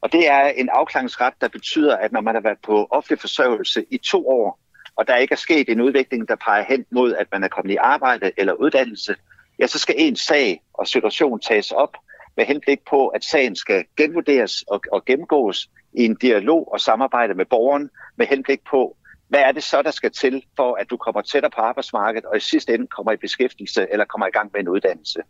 Og 0.00 0.12
det 0.12 0.28
er 0.28 0.46
en 0.46 0.68
afklaringsret, 0.68 1.34
der 1.40 1.48
betyder, 1.48 1.96
at 1.96 2.12
når 2.12 2.20
man 2.20 2.34
har 2.34 2.42
været 2.42 2.58
på 2.62 2.86
offentlig 2.90 3.20
forsørgelse 3.20 3.84
i 3.90 3.98
to 3.98 4.28
år, 4.28 4.58
og 4.96 5.08
der 5.08 5.16
ikke 5.16 5.32
er 5.32 5.36
sket 5.36 5.68
en 5.68 5.80
udvikling, 5.80 6.28
der 6.28 6.36
peger 6.36 6.64
hen 6.64 6.86
mod, 6.90 7.14
at 7.14 7.26
man 7.32 7.44
er 7.44 7.48
kommet 7.48 7.72
i 7.72 7.76
arbejde 7.76 8.32
eller 8.36 8.52
uddannelse, 8.52 9.14
ja, 9.58 9.66
så 9.66 9.78
skal 9.78 9.94
en 9.98 10.16
sag 10.16 10.62
og 10.74 10.86
situation 10.86 11.40
tages 11.40 11.70
op 11.70 11.96
med 12.36 12.44
henblik 12.44 12.80
på, 12.90 13.08
at 13.08 13.24
sagen 13.24 13.56
skal 13.56 13.84
genvurderes 13.96 14.62
og, 14.62 14.80
og 14.92 15.04
gennemgås 15.04 15.70
i 15.92 16.04
en 16.04 16.14
dialog 16.14 16.72
og 16.72 16.80
samarbejde 16.80 17.34
med 17.34 17.44
borgeren 17.44 17.90
med 18.16 18.26
henblik 18.26 18.60
på, 18.70 18.96
hvad 19.28 19.40
er 19.40 19.52
det 19.52 19.62
så, 19.62 19.82
der 19.82 19.90
skal 19.90 20.12
til 20.12 20.44
for, 20.56 20.74
at 20.74 20.90
du 20.90 20.96
kommer 20.96 21.20
tættere 21.20 21.50
på 21.50 21.60
arbejdsmarkedet 21.60 22.24
og 22.24 22.36
i 22.36 22.40
sidste 22.40 22.74
ende 22.74 22.86
kommer 22.86 23.12
i 23.12 23.16
beskæftigelse 23.16 23.86
eller 23.92 24.04
kommer 24.04 24.26
i 24.26 24.30
gang 24.30 24.50
med 24.52 24.60
en 24.60 24.68
uddannelse. 24.68 25.20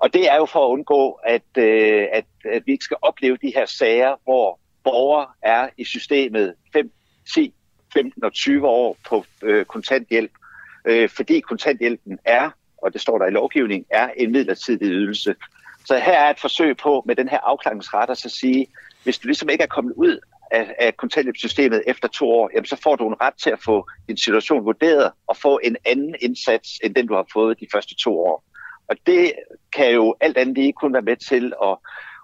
Og 0.00 0.12
det 0.12 0.30
er 0.30 0.36
jo 0.36 0.46
for 0.46 0.66
at 0.66 0.70
undgå, 0.70 1.20
at, 1.24 1.42
øh, 1.58 2.06
at, 2.12 2.24
at 2.44 2.62
vi 2.66 2.72
ikke 2.72 2.84
skal 2.84 2.96
opleve 3.02 3.36
de 3.36 3.52
her 3.54 3.66
sager, 3.66 4.16
hvor 4.24 4.58
borgere 4.84 5.26
er 5.42 5.68
i 5.76 5.84
systemet 5.84 6.54
5, 6.72 6.90
10, 7.34 7.54
15 7.92 8.24
og 8.24 8.32
20 8.32 8.68
år 8.68 8.96
på 9.08 9.24
øh, 9.42 9.64
kontanthjælp, 9.64 10.30
øh, 10.84 11.08
fordi 11.08 11.40
kontanthjælpen 11.40 12.18
er, 12.24 12.50
og 12.82 12.92
det 12.92 13.00
står 13.00 13.18
der 13.18 13.26
i 13.26 13.30
lovgivningen, 13.30 13.86
er 13.90 14.10
en 14.16 14.32
midlertidig 14.32 14.88
ydelse. 14.88 15.34
Så 15.84 15.98
her 15.98 16.12
er 16.12 16.30
et 16.30 16.40
forsøg 16.40 16.76
på 16.76 17.02
med 17.06 17.16
den 17.16 17.28
her 17.28 17.38
afklaringsret 17.38 18.10
at 18.10 18.18
så 18.18 18.28
sige, 18.28 18.66
hvis 19.04 19.18
du 19.18 19.28
ligesom 19.28 19.48
ikke 19.48 19.62
er 19.62 19.68
kommet 19.68 19.92
ud 19.96 20.18
af, 20.50 20.74
af 20.78 20.96
kontanthjælpssystemet 20.96 21.82
efter 21.86 22.08
to 22.08 22.30
år, 22.30 22.50
jamen 22.54 22.66
så 22.66 22.76
får 22.82 22.96
du 22.96 23.08
en 23.08 23.20
ret 23.20 23.34
til 23.42 23.50
at 23.50 23.62
få 23.62 23.86
din 24.08 24.16
situation 24.16 24.64
vurderet 24.64 25.12
og 25.26 25.36
få 25.36 25.60
en 25.62 25.76
anden 25.84 26.14
indsats, 26.20 26.80
end 26.84 26.94
den 26.94 27.06
du 27.06 27.14
har 27.14 27.26
fået 27.32 27.60
de 27.60 27.66
første 27.72 27.94
to 27.94 28.20
år. 28.20 28.44
Og 28.90 28.96
det 29.06 29.32
kan 29.72 29.92
jo 29.92 30.14
alt 30.20 30.36
andet 30.36 30.54
lige 30.54 30.72
kun 30.72 30.92
være 30.92 31.02
med 31.02 31.16
til 31.16 31.52
at, 31.62 31.76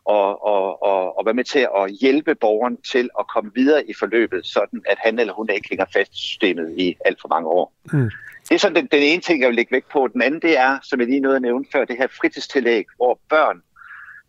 og, 0.05 0.45
og, 0.45 0.83
og, 0.83 1.19
og 1.19 1.27
være 1.27 1.35
med 1.35 1.45
til 1.45 1.69
at 1.77 1.91
hjælpe 2.01 2.35
borgeren 2.35 2.77
til 2.93 3.11
at 3.19 3.29
komme 3.35 3.51
videre 3.55 3.91
i 3.91 3.95
forløbet, 3.95 4.47
sådan 4.47 4.83
at 4.87 4.99
han 5.05 5.19
eller 5.19 5.35
hun 5.35 5.51
ikke 5.51 5.69
hænger 5.71 5.85
fast 5.93 6.13
i 6.13 6.19
systemet 6.19 6.75
i 6.79 6.97
alt 7.05 7.21
for 7.21 7.29
mange 7.29 7.49
år. 7.49 7.73
Mm. 7.93 8.11
Det 8.49 8.55
er 8.55 8.59
sådan 8.59 8.77
den, 8.77 8.87
den 8.87 9.03
ene 9.03 9.23
ting, 9.23 9.41
jeg 9.41 9.49
vil 9.49 9.57
lægge 9.57 9.73
vægt 9.73 9.89
på. 9.89 10.09
Den 10.13 10.23
anden, 10.23 10.43
det 10.43 10.59
er, 10.59 10.79
som 10.83 11.01
jeg 11.01 11.09
lige 11.09 11.21
nåede 11.21 11.37
at 11.37 11.43
nævne 11.43 11.65
før, 11.73 11.85
det 11.85 11.97
her 11.97 12.07
fritidstillæg, 12.21 12.85
hvor 12.97 13.21
børn 13.29 13.63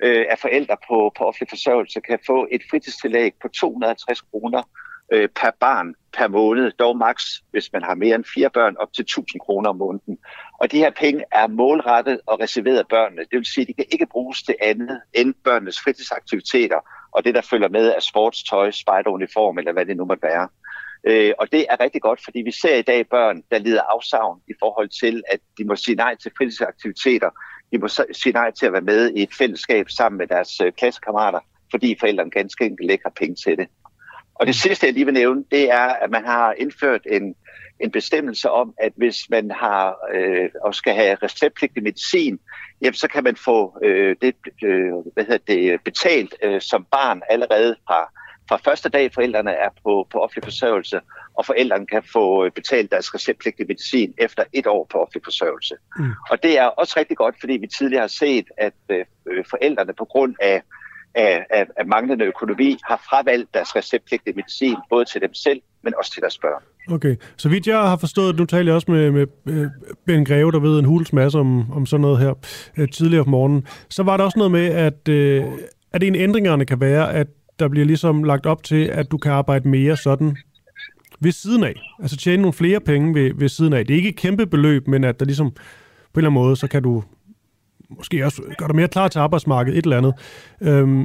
øh, 0.04 0.26
af 0.30 0.40
forældre 0.40 0.78
på, 0.88 1.12
på 1.18 1.24
offentlig 1.24 1.50
forsørgelse 1.50 2.00
kan 2.02 2.20
få 2.26 2.48
et 2.52 2.62
fritidstillæg 2.70 3.34
på 3.42 3.48
250 3.48 4.22
kroner 4.22 4.64
øh, 5.12 5.30
per 5.30 5.52
barn 5.60 5.96
per 6.18 6.28
måned, 6.28 6.72
dog 6.72 6.98
maks, 6.98 7.44
hvis 7.52 7.74
man 7.74 7.84
har 7.84 7.96
mere 7.96 8.16
end 8.16 8.26
fire 8.34 8.50
børn, 8.50 8.76
op 8.80 8.94
til 8.94 9.02
1000 9.02 9.40
kroner 9.40 9.70
om 9.70 9.76
måneden. 9.76 10.18
Og 10.60 10.72
de 10.72 10.78
her 10.78 10.90
penge 10.90 11.24
er 11.32 11.48
målrettet 11.48 12.20
og 12.26 12.40
reserveret 12.40 12.78
af 12.78 12.88
børnene. 12.88 13.22
Det 13.22 13.38
vil 13.38 13.46
sige, 13.46 13.62
at 13.62 13.68
de 13.68 13.74
kan 13.74 13.86
ikke 13.92 14.06
bruges 14.06 14.44
til 14.44 14.56
andet 14.62 15.02
end 15.14 15.34
børnenes 15.44 15.80
fritidsaktiviteter 15.80 16.80
og 17.12 17.26
det, 17.26 17.36
der 17.36 17.42
følger 17.42 17.70
med 17.70 17.94
af 17.94 18.02
sportstøj, 18.02 18.72
spejderuniform 18.72 19.58
eller 19.58 19.74
hvad 19.74 19.86
det 19.86 19.98
nu 19.98 20.06
måtte 20.06 20.24
være. 20.24 20.48
Øh, 21.04 21.34
og 21.40 21.52
det 21.52 21.66
er 21.70 21.80
rigtig 21.80 22.02
godt, 22.02 22.24
fordi 22.24 22.40
vi 22.42 22.52
ser 22.52 22.76
i 22.76 22.82
dag 22.82 23.10
børn, 23.10 23.44
der 23.52 23.58
lider 23.58 23.82
afsavn 23.82 24.42
i 24.48 24.54
forhold 24.60 24.90
til, 24.90 25.24
at 25.32 25.40
de 25.58 25.66
må 25.66 25.76
sige 25.76 25.96
nej 25.96 26.16
til 26.16 26.32
fritidsaktiviteter. 26.38 27.30
De 27.72 27.78
må 27.78 27.88
sige 28.12 28.34
nej 28.34 28.52
til 28.52 28.66
at 28.66 28.74
være 28.74 28.82
med 28.82 29.12
i 29.16 29.24
et 29.24 29.34
fællesskab 29.38 29.90
sammen 29.90 30.18
med 30.18 30.28
deres 30.28 30.62
øh, 30.62 30.72
klassekammerater, 30.72 31.40
fordi 31.72 31.96
forældrene 32.00 32.32
ganske 32.32 32.66
enkelt 32.66 32.92
ikke 32.92 33.04
har 33.06 33.14
penge 33.20 33.36
til 33.36 33.58
det. 33.58 33.68
Og 34.40 34.48
det 34.48 34.56
sidste, 34.56 34.86
jeg 34.86 34.94
lige 34.94 35.06
vil 35.06 35.14
nævne, 35.14 35.44
det 35.52 35.72
er, 35.72 35.88
at 35.88 36.10
man 36.10 36.26
har 36.26 36.54
indført 36.58 37.02
en, 37.12 37.36
en 37.80 37.92
bestemmelse 37.92 38.50
om, 38.50 38.74
at 38.78 38.94
hvis 38.96 39.30
man 39.30 39.52
har 39.52 39.96
øh, 40.14 40.50
og 40.64 40.76
skal 40.76 40.94
have 40.94 41.18
receptpligtig 41.24 41.84
medicin, 41.84 42.40
jamen, 42.82 42.94
så 42.94 43.08
kan 43.08 43.24
man 43.24 43.36
få 43.36 43.78
øh, 43.84 44.16
det, 44.22 44.36
øh, 44.64 44.94
hvad 45.14 45.26
hedder 45.26 45.54
det 45.54 45.82
betalt 45.84 46.36
øh, 46.44 46.62
som 46.62 46.86
barn 46.92 47.22
allerede 47.30 47.76
fra, 47.88 48.12
fra 48.50 48.58
første 48.58 48.90
dag, 48.90 49.14
forældrene 49.14 49.52
er 49.52 49.70
på, 49.84 50.08
på 50.12 50.20
offentlig 50.20 50.44
forsørgelse, 50.44 51.02
og 51.38 51.46
forældrene 51.46 51.88
kan 51.88 52.04
få 52.14 52.46
øh, 52.46 52.52
betalt 52.52 52.92
deres 52.92 53.14
receptpligtige 53.16 53.68
medicin 53.68 54.14
efter 54.18 54.44
et 54.54 54.68
år 54.68 54.88
på 54.92 54.98
offentlig 54.98 55.24
forsørgelse. 55.24 55.76
Mm. 56.00 56.12
Og 56.30 56.44
det 56.44 56.60
er 56.60 56.66
også 56.66 56.94
rigtig 56.98 57.18
godt, 57.18 57.36
fordi 57.40 57.54
vi 57.54 57.68
tidligere 57.68 58.02
har 58.02 58.08
set, 58.08 58.46
at 58.58 58.74
øh, 58.90 59.06
forældrene 59.50 59.94
på 59.94 60.06
grund 60.06 60.36
af 60.42 60.62
af, 61.16 61.46
af, 61.50 61.66
af 61.78 61.86
manglende 61.86 62.26
økonomi 62.26 62.78
har 62.84 63.02
fravalgt 63.10 63.54
deres 63.54 63.76
receptpligtige 63.76 64.34
medicin, 64.36 64.76
både 64.90 65.06
til 65.06 65.22
dem 65.22 65.34
selv, 65.34 65.62
men 65.82 65.94
også 65.98 66.12
til 66.14 66.22
deres 66.22 66.38
børn. 66.38 66.64
Okay, 66.92 67.16
så 67.38 67.50
vidt 67.50 67.68
jeg 67.68 67.80
har 67.80 67.98
forstået, 67.98 68.36
nu 68.36 68.46
taler 68.46 68.72
jeg 68.72 68.76
også 68.76 68.92
med, 68.92 69.12
med 69.12 69.28
øh, 69.46 69.68
Ben 70.06 70.26
Greve, 70.26 70.52
der 70.52 70.60
ved 70.60 70.80
en 70.80 70.86
huls 70.86 71.14
masse 71.14 71.40
om, 71.40 71.72
om 71.72 71.86
sådan 71.86 72.02
noget 72.02 72.20
her 72.20 72.34
øh, 72.78 72.90
tidligere 72.90 73.24
om 73.24 73.30
morgenen, 73.30 73.68
så 73.90 74.04
var 74.04 74.18
der 74.18 74.24
også 74.24 74.38
noget 74.38 74.52
med, 74.52 74.66
at, 74.66 75.08
øh, 75.10 75.46
at 75.94 76.04
en 76.04 76.16
af 76.16 76.20
ændringerne 76.20 76.66
kan 76.66 76.80
være, 76.80 77.14
at 77.14 77.28
der 77.60 77.68
bliver 77.68 77.86
ligesom 77.86 78.24
lagt 78.24 78.46
op 78.46 78.64
til, 78.64 78.86
at 78.86 79.12
du 79.12 79.18
kan 79.18 79.32
arbejde 79.32 79.70
mere 79.70 79.98
sådan 79.98 80.38
ved 81.20 81.32
siden 81.32 81.64
af. 81.64 81.74
Altså 82.02 82.18
tjene 82.18 82.42
nogle 82.42 82.54
flere 82.54 82.80
penge 82.80 83.14
ved, 83.14 83.32
ved 83.36 83.50
siden 83.50 83.74
af. 83.74 83.86
Det 83.86 83.94
er 83.94 83.98
ikke 83.98 84.10
et 84.10 84.16
kæmpe 84.16 84.48
beløb, 84.48 84.88
men 84.88 85.04
at 85.04 85.20
der 85.20 85.26
ligesom 85.26 85.52
på 85.52 85.60
en 86.16 86.20
eller 86.20 86.30
anden 86.30 86.44
måde, 86.44 86.56
så 86.56 86.68
kan 86.68 86.84
du 86.84 87.04
måske 87.90 88.26
også 88.26 88.42
gør 88.58 88.68
dig 88.68 88.76
mere 88.76 88.88
klar 88.88 89.08
til 89.08 89.20
arbejdsmarkedet, 89.20 89.78
et 89.78 89.84
eller 89.84 89.98
andet. 89.98 90.14
Øhm, 90.62 91.04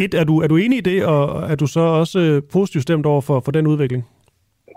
et, 0.00 0.14
er, 0.14 0.24
du, 0.24 0.40
er 0.40 0.46
du 0.46 0.56
enig 0.56 0.78
i 0.78 0.80
det, 0.80 1.04
og 1.04 1.50
er 1.50 1.54
du 1.54 1.66
så 1.66 1.80
også 1.80 2.18
øh, 2.18 2.42
positivt 2.52 2.82
stemt 2.82 3.06
over 3.06 3.20
for, 3.20 3.40
for 3.40 3.52
den 3.52 3.66
udvikling? 3.66 4.04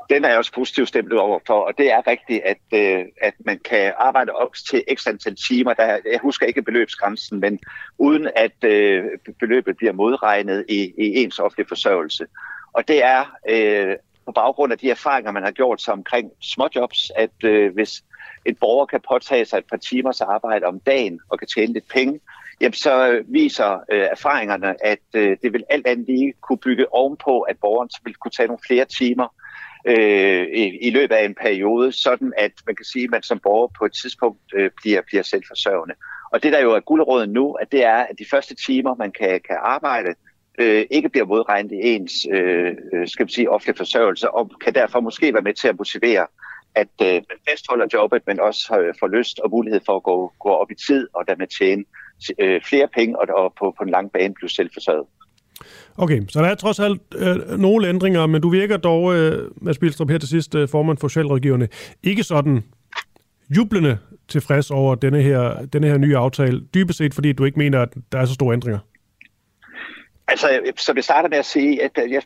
Den 0.09 0.25
er 0.25 0.29
jeg 0.29 0.37
også 0.37 0.53
positivt 0.53 0.87
stemt 0.87 1.13
over 1.13 1.39
for, 1.47 1.53
og 1.53 1.73
det 1.77 1.91
er 1.91 2.07
rigtigt, 2.07 2.43
at, 2.43 2.57
øh, 2.73 3.05
at 3.21 3.33
man 3.45 3.59
kan 3.69 3.93
arbejde 3.97 4.31
op 4.31 4.53
til 4.69 4.83
ekstra 4.87 5.11
antal 5.11 5.35
timer. 5.35 5.73
Der, 5.73 5.85
jeg 5.85 6.19
husker 6.21 6.45
ikke 6.45 6.61
beløbsgrænsen, 6.61 7.39
men 7.39 7.59
uden 7.97 8.29
at 8.35 8.63
øh, 8.63 9.03
beløbet 9.39 9.77
bliver 9.77 9.93
modregnet 9.93 10.65
i, 10.69 10.93
i 10.97 11.23
ens 11.23 11.39
offentlige 11.39 11.67
forsørgelse. 11.67 12.25
Og 12.73 12.87
det 12.87 13.05
er 13.05 13.25
øh, 13.49 13.95
på 14.25 14.31
baggrund 14.31 14.71
af 14.71 14.79
de 14.79 14.91
erfaringer, 14.91 15.31
man 15.31 15.43
har 15.43 15.51
gjort 15.51 15.81
sig 15.81 15.93
omkring 15.93 16.31
småjobs, 16.41 17.11
at 17.15 17.43
øh, 17.43 17.73
hvis 17.73 18.03
en 18.45 18.55
borger 18.55 18.85
kan 18.85 19.01
påtage 19.09 19.45
sig 19.45 19.57
et 19.57 19.65
par 19.69 19.77
timers 19.77 20.21
arbejde 20.21 20.65
om 20.65 20.79
dagen 20.79 21.19
og 21.29 21.39
kan 21.39 21.47
tjene 21.47 21.73
lidt 21.73 21.87
penge, 21.87 22.19
jamen 22.61 22.73
så 22.73 23.09
øh, 23.11 23.33
viser 23.33 23.83
øh, 23.91 24.07
erfaringerne, 24.11 24.85
at 24.85 24.99
øh, 25.13 25.37
det 25.43 25.53
vil 25.53 25.63
alt 25.69 25.87
andet 25.87 26.05
lige 26.07 26.33
kunne 26.41 26.57
bygge 26.57 26.93
ovenpå, 26.93 27.41
at 27.41 27.57
borgeren 27.61 27.89
så 27.89 27.99
vil 28.03 28.15
kunne 28.15 28.31
tage 28.31 28.47
nogle 28.47 28.59
flere 28.67 28.85
timer 28.85 29.27
øh, 29.87 30.47
i, 30.53 30.77
i 30.87 30.89
løbet 30.89 31.15
af 31.15 31.25
en 31.25 31.35
periode, 31.35 31.91
sådan 31.91 32.33
at 32.37 32.51
man 32.65 32.75
kan 32.75 32.85
sige, 32.85 33.03
at 33.03 33.09
man 33.09 33.23
som 33.23 33.39
borger 33.39 33.67
på 33.79 33.85
et 33.85 33.93
tidspunkt 33.93 34.39
øh, 34.53 34.71
bliver, 34.81 35.01
bliver 35.01 35.23
selvforsørgende. 35.23 35.95
Og 36.31 36.43
det 36.43 36.53
der 36.53 36.59
jo 36.59 36.71
er 36.71 36.79
guldrådet 36.79 37.29
nu, 37.29 37.51
at 37.51 37.71
det 37.71 37.85
er, 37.85 37.97
at 37.97 38.19
de 38.19 38.25
første 38.31 38.55
timer, 38.55 38.95
man 38.95 39.11
kan, 39.11 39.41
kan 39.47 39.57
arbejde, 39.61 40.15
øh, 40.57 40.85
ikke 40.89 41.09
bliver 41.09 41.25
modregnet 41.25 41.71
i 41.71 41.79
ens 41.81 42.27
øh, 42.31 42.75
øh 42.93 43.07
skal 43.07 43.23
man 43.23 43.29
sige, 43.29 43.49
offentlige 43.49 43.77
forsørgelse, 43.77 44.31
og 44.31 44.51
kan 44.63 44.73
derfor 44.73 44.99
måske 44.99 45.33
være 45.33 45.43
med 45.43 45.53
til 45.53 45.67
at 45.67 45.77
motivere 45.77 46.27
at 46.81 46.95
øh, 47.07 47.13
man 47.13 47.39
fastholder 47.49 47.87
jobbet, 47.93 48.21
men 48.27 48.39
også 48.39 48.79
øh, 48.79 48.93
får 48.99 49.07
lyst 49.07 49.39
og 49.39 49.51
mulighed 49.51 49.81
for 49.85 49.95
at 49.95 50.03
gå, 50.03 50.33
gå 50.39 50.49
op 50.49 50.71
i 50.71 50.75
tid 50.87 51.07
og 51.15 51.21
dermed 51.27 51.47
tjene 51.57 51.83
øh, 52.39 52.61
flere 52.69 52.87
penge 52.97 53.19
og, 53.19 53.25
og 53.43 53.53
på, 53.59 53.65
på 53.77 53.83
en 53.83 53.89
lang 53.89 54.11
bane 54.11 54.33
blive 54.33 54.49
selvforsørget. 54.49 55.07
Okay, 55.97 56.21
så 56.29 56.39
der 56.39 56.47
er 56.47 56.55
trods 56.55 56.79
alt 56.79 57.01
øh, 57.15 57.59
nogle 57.59 57.89
ændringer, 57.89 58.25
men 58.25 58.41
du 58.41 58.49
virker 58.49 58.77
dog, 58.77 59.15
øh, 59.15 59.51
Mads 59.61 59.77
Bilstrup, 59.77 60.09
her 60.09 60.17
til 60.17 60.29
sidst, 60.29 60.55
øh, 60.55 60.69
formand 60.69 60.97
for 60.97 61.07
socialrådgiverne, 61.07 61.67
ikke 62.03 62.23
sådan 62.23 62.63
jublende 63.57 63.97
tilfreds 64.27 64.71
over 64.71 64.95
denne 64.95 65.21
her, 65.21 65.65
denne 65.65 65.87
her 65.87 65.97
nye 65.97 66.17
aftale, 66.17 66.61
dybest 66.73 66.97
set 66.97 67.13
fordi 67.13 67.33
du 67.33 67.45
ikke 67.45 67.59
mener, 67.59 67.81
at 67.81 67.93
der 68.11 68.19
er 68.19 68.25
så 68.25 68.33
store 68.33 68.53
ændringer? 68.53 68.79
Altså, 70.27 70.47
som 70.77 70.95
jeg 70.95 71.03
starter 71.03 71.29
med 71.29 71.37
at 71.37 71.45
sige, 71.45 71.83
at 71.83 71.91
jeg, 72.11 72.21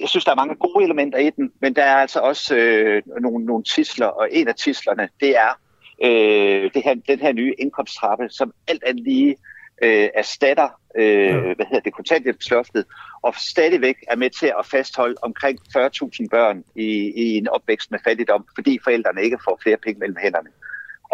jeg 0.00 0.08
synes, 0.08 0.24
der 0.24 0.30
er 0.30 0.36
mange 0.36 0.54
gode 0.54 0.84
elementer 0.84 1.18
i 1.18 1.30
den, 1.30 1.52
men 1.60 1.74
der 1.74 1.82
er 1.82 1.96
altså 1.96 2.20
også 2.20 2.56
øh, 2.56 3.02
nogle, 3.20 3.44
nogle 3.44 3.64
tisler, 3.64 4.06
og 4.06 4.28
en 4.32 4.48
af 4.48 4.54
tislerne, 4.54 5.08
det 5.20 5.36
er 5.36 5.60
øh, 6.04 6.70
det 6.74 6.82
her, 6.84 6.94
den 7.08 7.18
her 7.18 7.32
nye 7.32 7.54
indkomsttrappe, 7.58 8.28
som 8.30 8.52
alt 8.68 8.84
andet 8.84 9.04
lige 9.04 9.36
øh, 9.82 10.08
erstatter 10.14 10.68
øh, 10.96 11.42
hvad 11.56 11.66
hedder 11.66 11.80
det, 11.80 11.94
kontanthjælpsloftet, 11.94 12.84
og 13.22 13.34
stadigvæk 13.34 13.96
er 14.08 14.16
med 14.16 14.30
til 14.30 14.52
at 14.58 14.66
fastholde 14.66 15.14
omkring 15.22 15.58
40.000 15.76 16.26
børn 16.30 16.64
i, 16.76 17.12
i 17.16 17.36
en 17.36 17.48
opvækst 17.48 17.90
med 17.90 17.98
fattigdom, 18.04 18.46
fordi 18.54 18.78
forældrene 18.84 19.22
ikke 19.22 19.38
får 19.44 19.60
flere 19.62 19.76
penge 19.76 19.98
mellem 19.98 20.16
hænderne. 20.22 20.48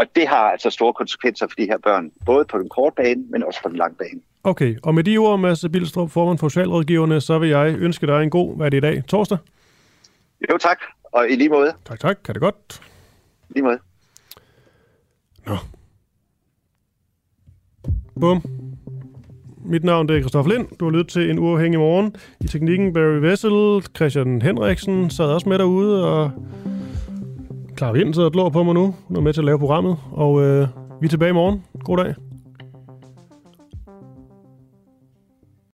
Og 0.01 0.07
det 0.17 0.29
har 0.29 0.37
altså 0.37 0.71
store 0.71 0.93
konsekvenser 0.93 1.47
for 1.47 1.55
de 1.59 1.65
her 1.65 1.79
børn, 1.79 2.11
både 2.27 2.45
på 2.45 2.59
den 2.59 2.69
korte 2.69 2.95
bane, 2.97 3.25
men 3.31 3.43
også 3.43 3.63
på 3.63 3.69
den 3.69 3.77
lange 3.77 3.97
bane. 3.97 4.21
Okay, 4.45 4.77
og 4.83 4.95
med 4.95 5.05
de 5.05 5.19
ord, 5.19 5.41
Mads 5.41 5.65
Bilstrup, 5.73 6.11
formand 6.11 6.39
for 6.39 6.49
Socialrådgiverne, 6.49 7.21
så 7.21 7.39
vil 7.39 7.49
jeg 7.49 7.75
ønske 7.79 8.07
dig 8.07 8.23
en 8.23 8.31
god, 8.31 8.57
hvad 8.57 8.67
er 8.67 8.71
det 8.71 8.77
i 8.77 8.81
dag, 8.81 9.03
torsdag? 9.09 9.39
Jo, 10.53 10.59
tak, 10.59 10.79
og 11.13 11.31
i 11.31 11.37
lige 11.37 11.49
måde. 11.49 11.73
Tak, 11.85 12.01
tak, 12.01 12.19
kan 12.25 12.35
det 12.35 12.43
godt. 12.43 12.81
I 13.51 13.53
lige 13.53 13.63
måde. 13.63 13.79
Nå. 15.47 15.57
Bum. 18.21 18.43
Mit 19.65 19.85
navn 19.85 20.09
det 20.09 20.17
er 20.17 20.21
Christoffer 20.21 20.53
Lind. 20.53 20.69
Du 20.81 20.85
har 20.85 20.93
lyttet 20.93 21.09
til 21.09 21.31
en 21.31 21.39
uafhængig 21.39 21.81
morgen. 21.81 22.17
I 22.41 22.47
teknikken 22.47 22.93
Barry 22.93 23.21
Vessel, 23.21 23.83
Christian 23.97 24.43
Henriksen 24.43 25.11
sad 25.11 25.27
også 25.27 25.49
med 25.49 25.59
derude, 25.59 26.13
og 26.13 26.31
Clara 27.81 27.93
Vind 27.93 28.15
sidder 28.15 28.29
og 28.29 28.33
glor 28.33 28.49
på 28.49 28.63
mig 28.63 28.75
nu. 28.75 28.95
Hun 29.09 29.17
er 29.17 29.21
med 29.21 29.33
til 29.33 29.41
at 29.41 29.45
lave 29.45 29.59
programmet, 29.59 29.97
og 30.13 30.43
øh, 30.43 30.69
vi 31.01 31.07
er 31.07 31.09
tilbage 31.09 31.31
i 31.31 31.33
morgen. 31.33 31.65
God 31.85 31.97
dag. 31.97 32.15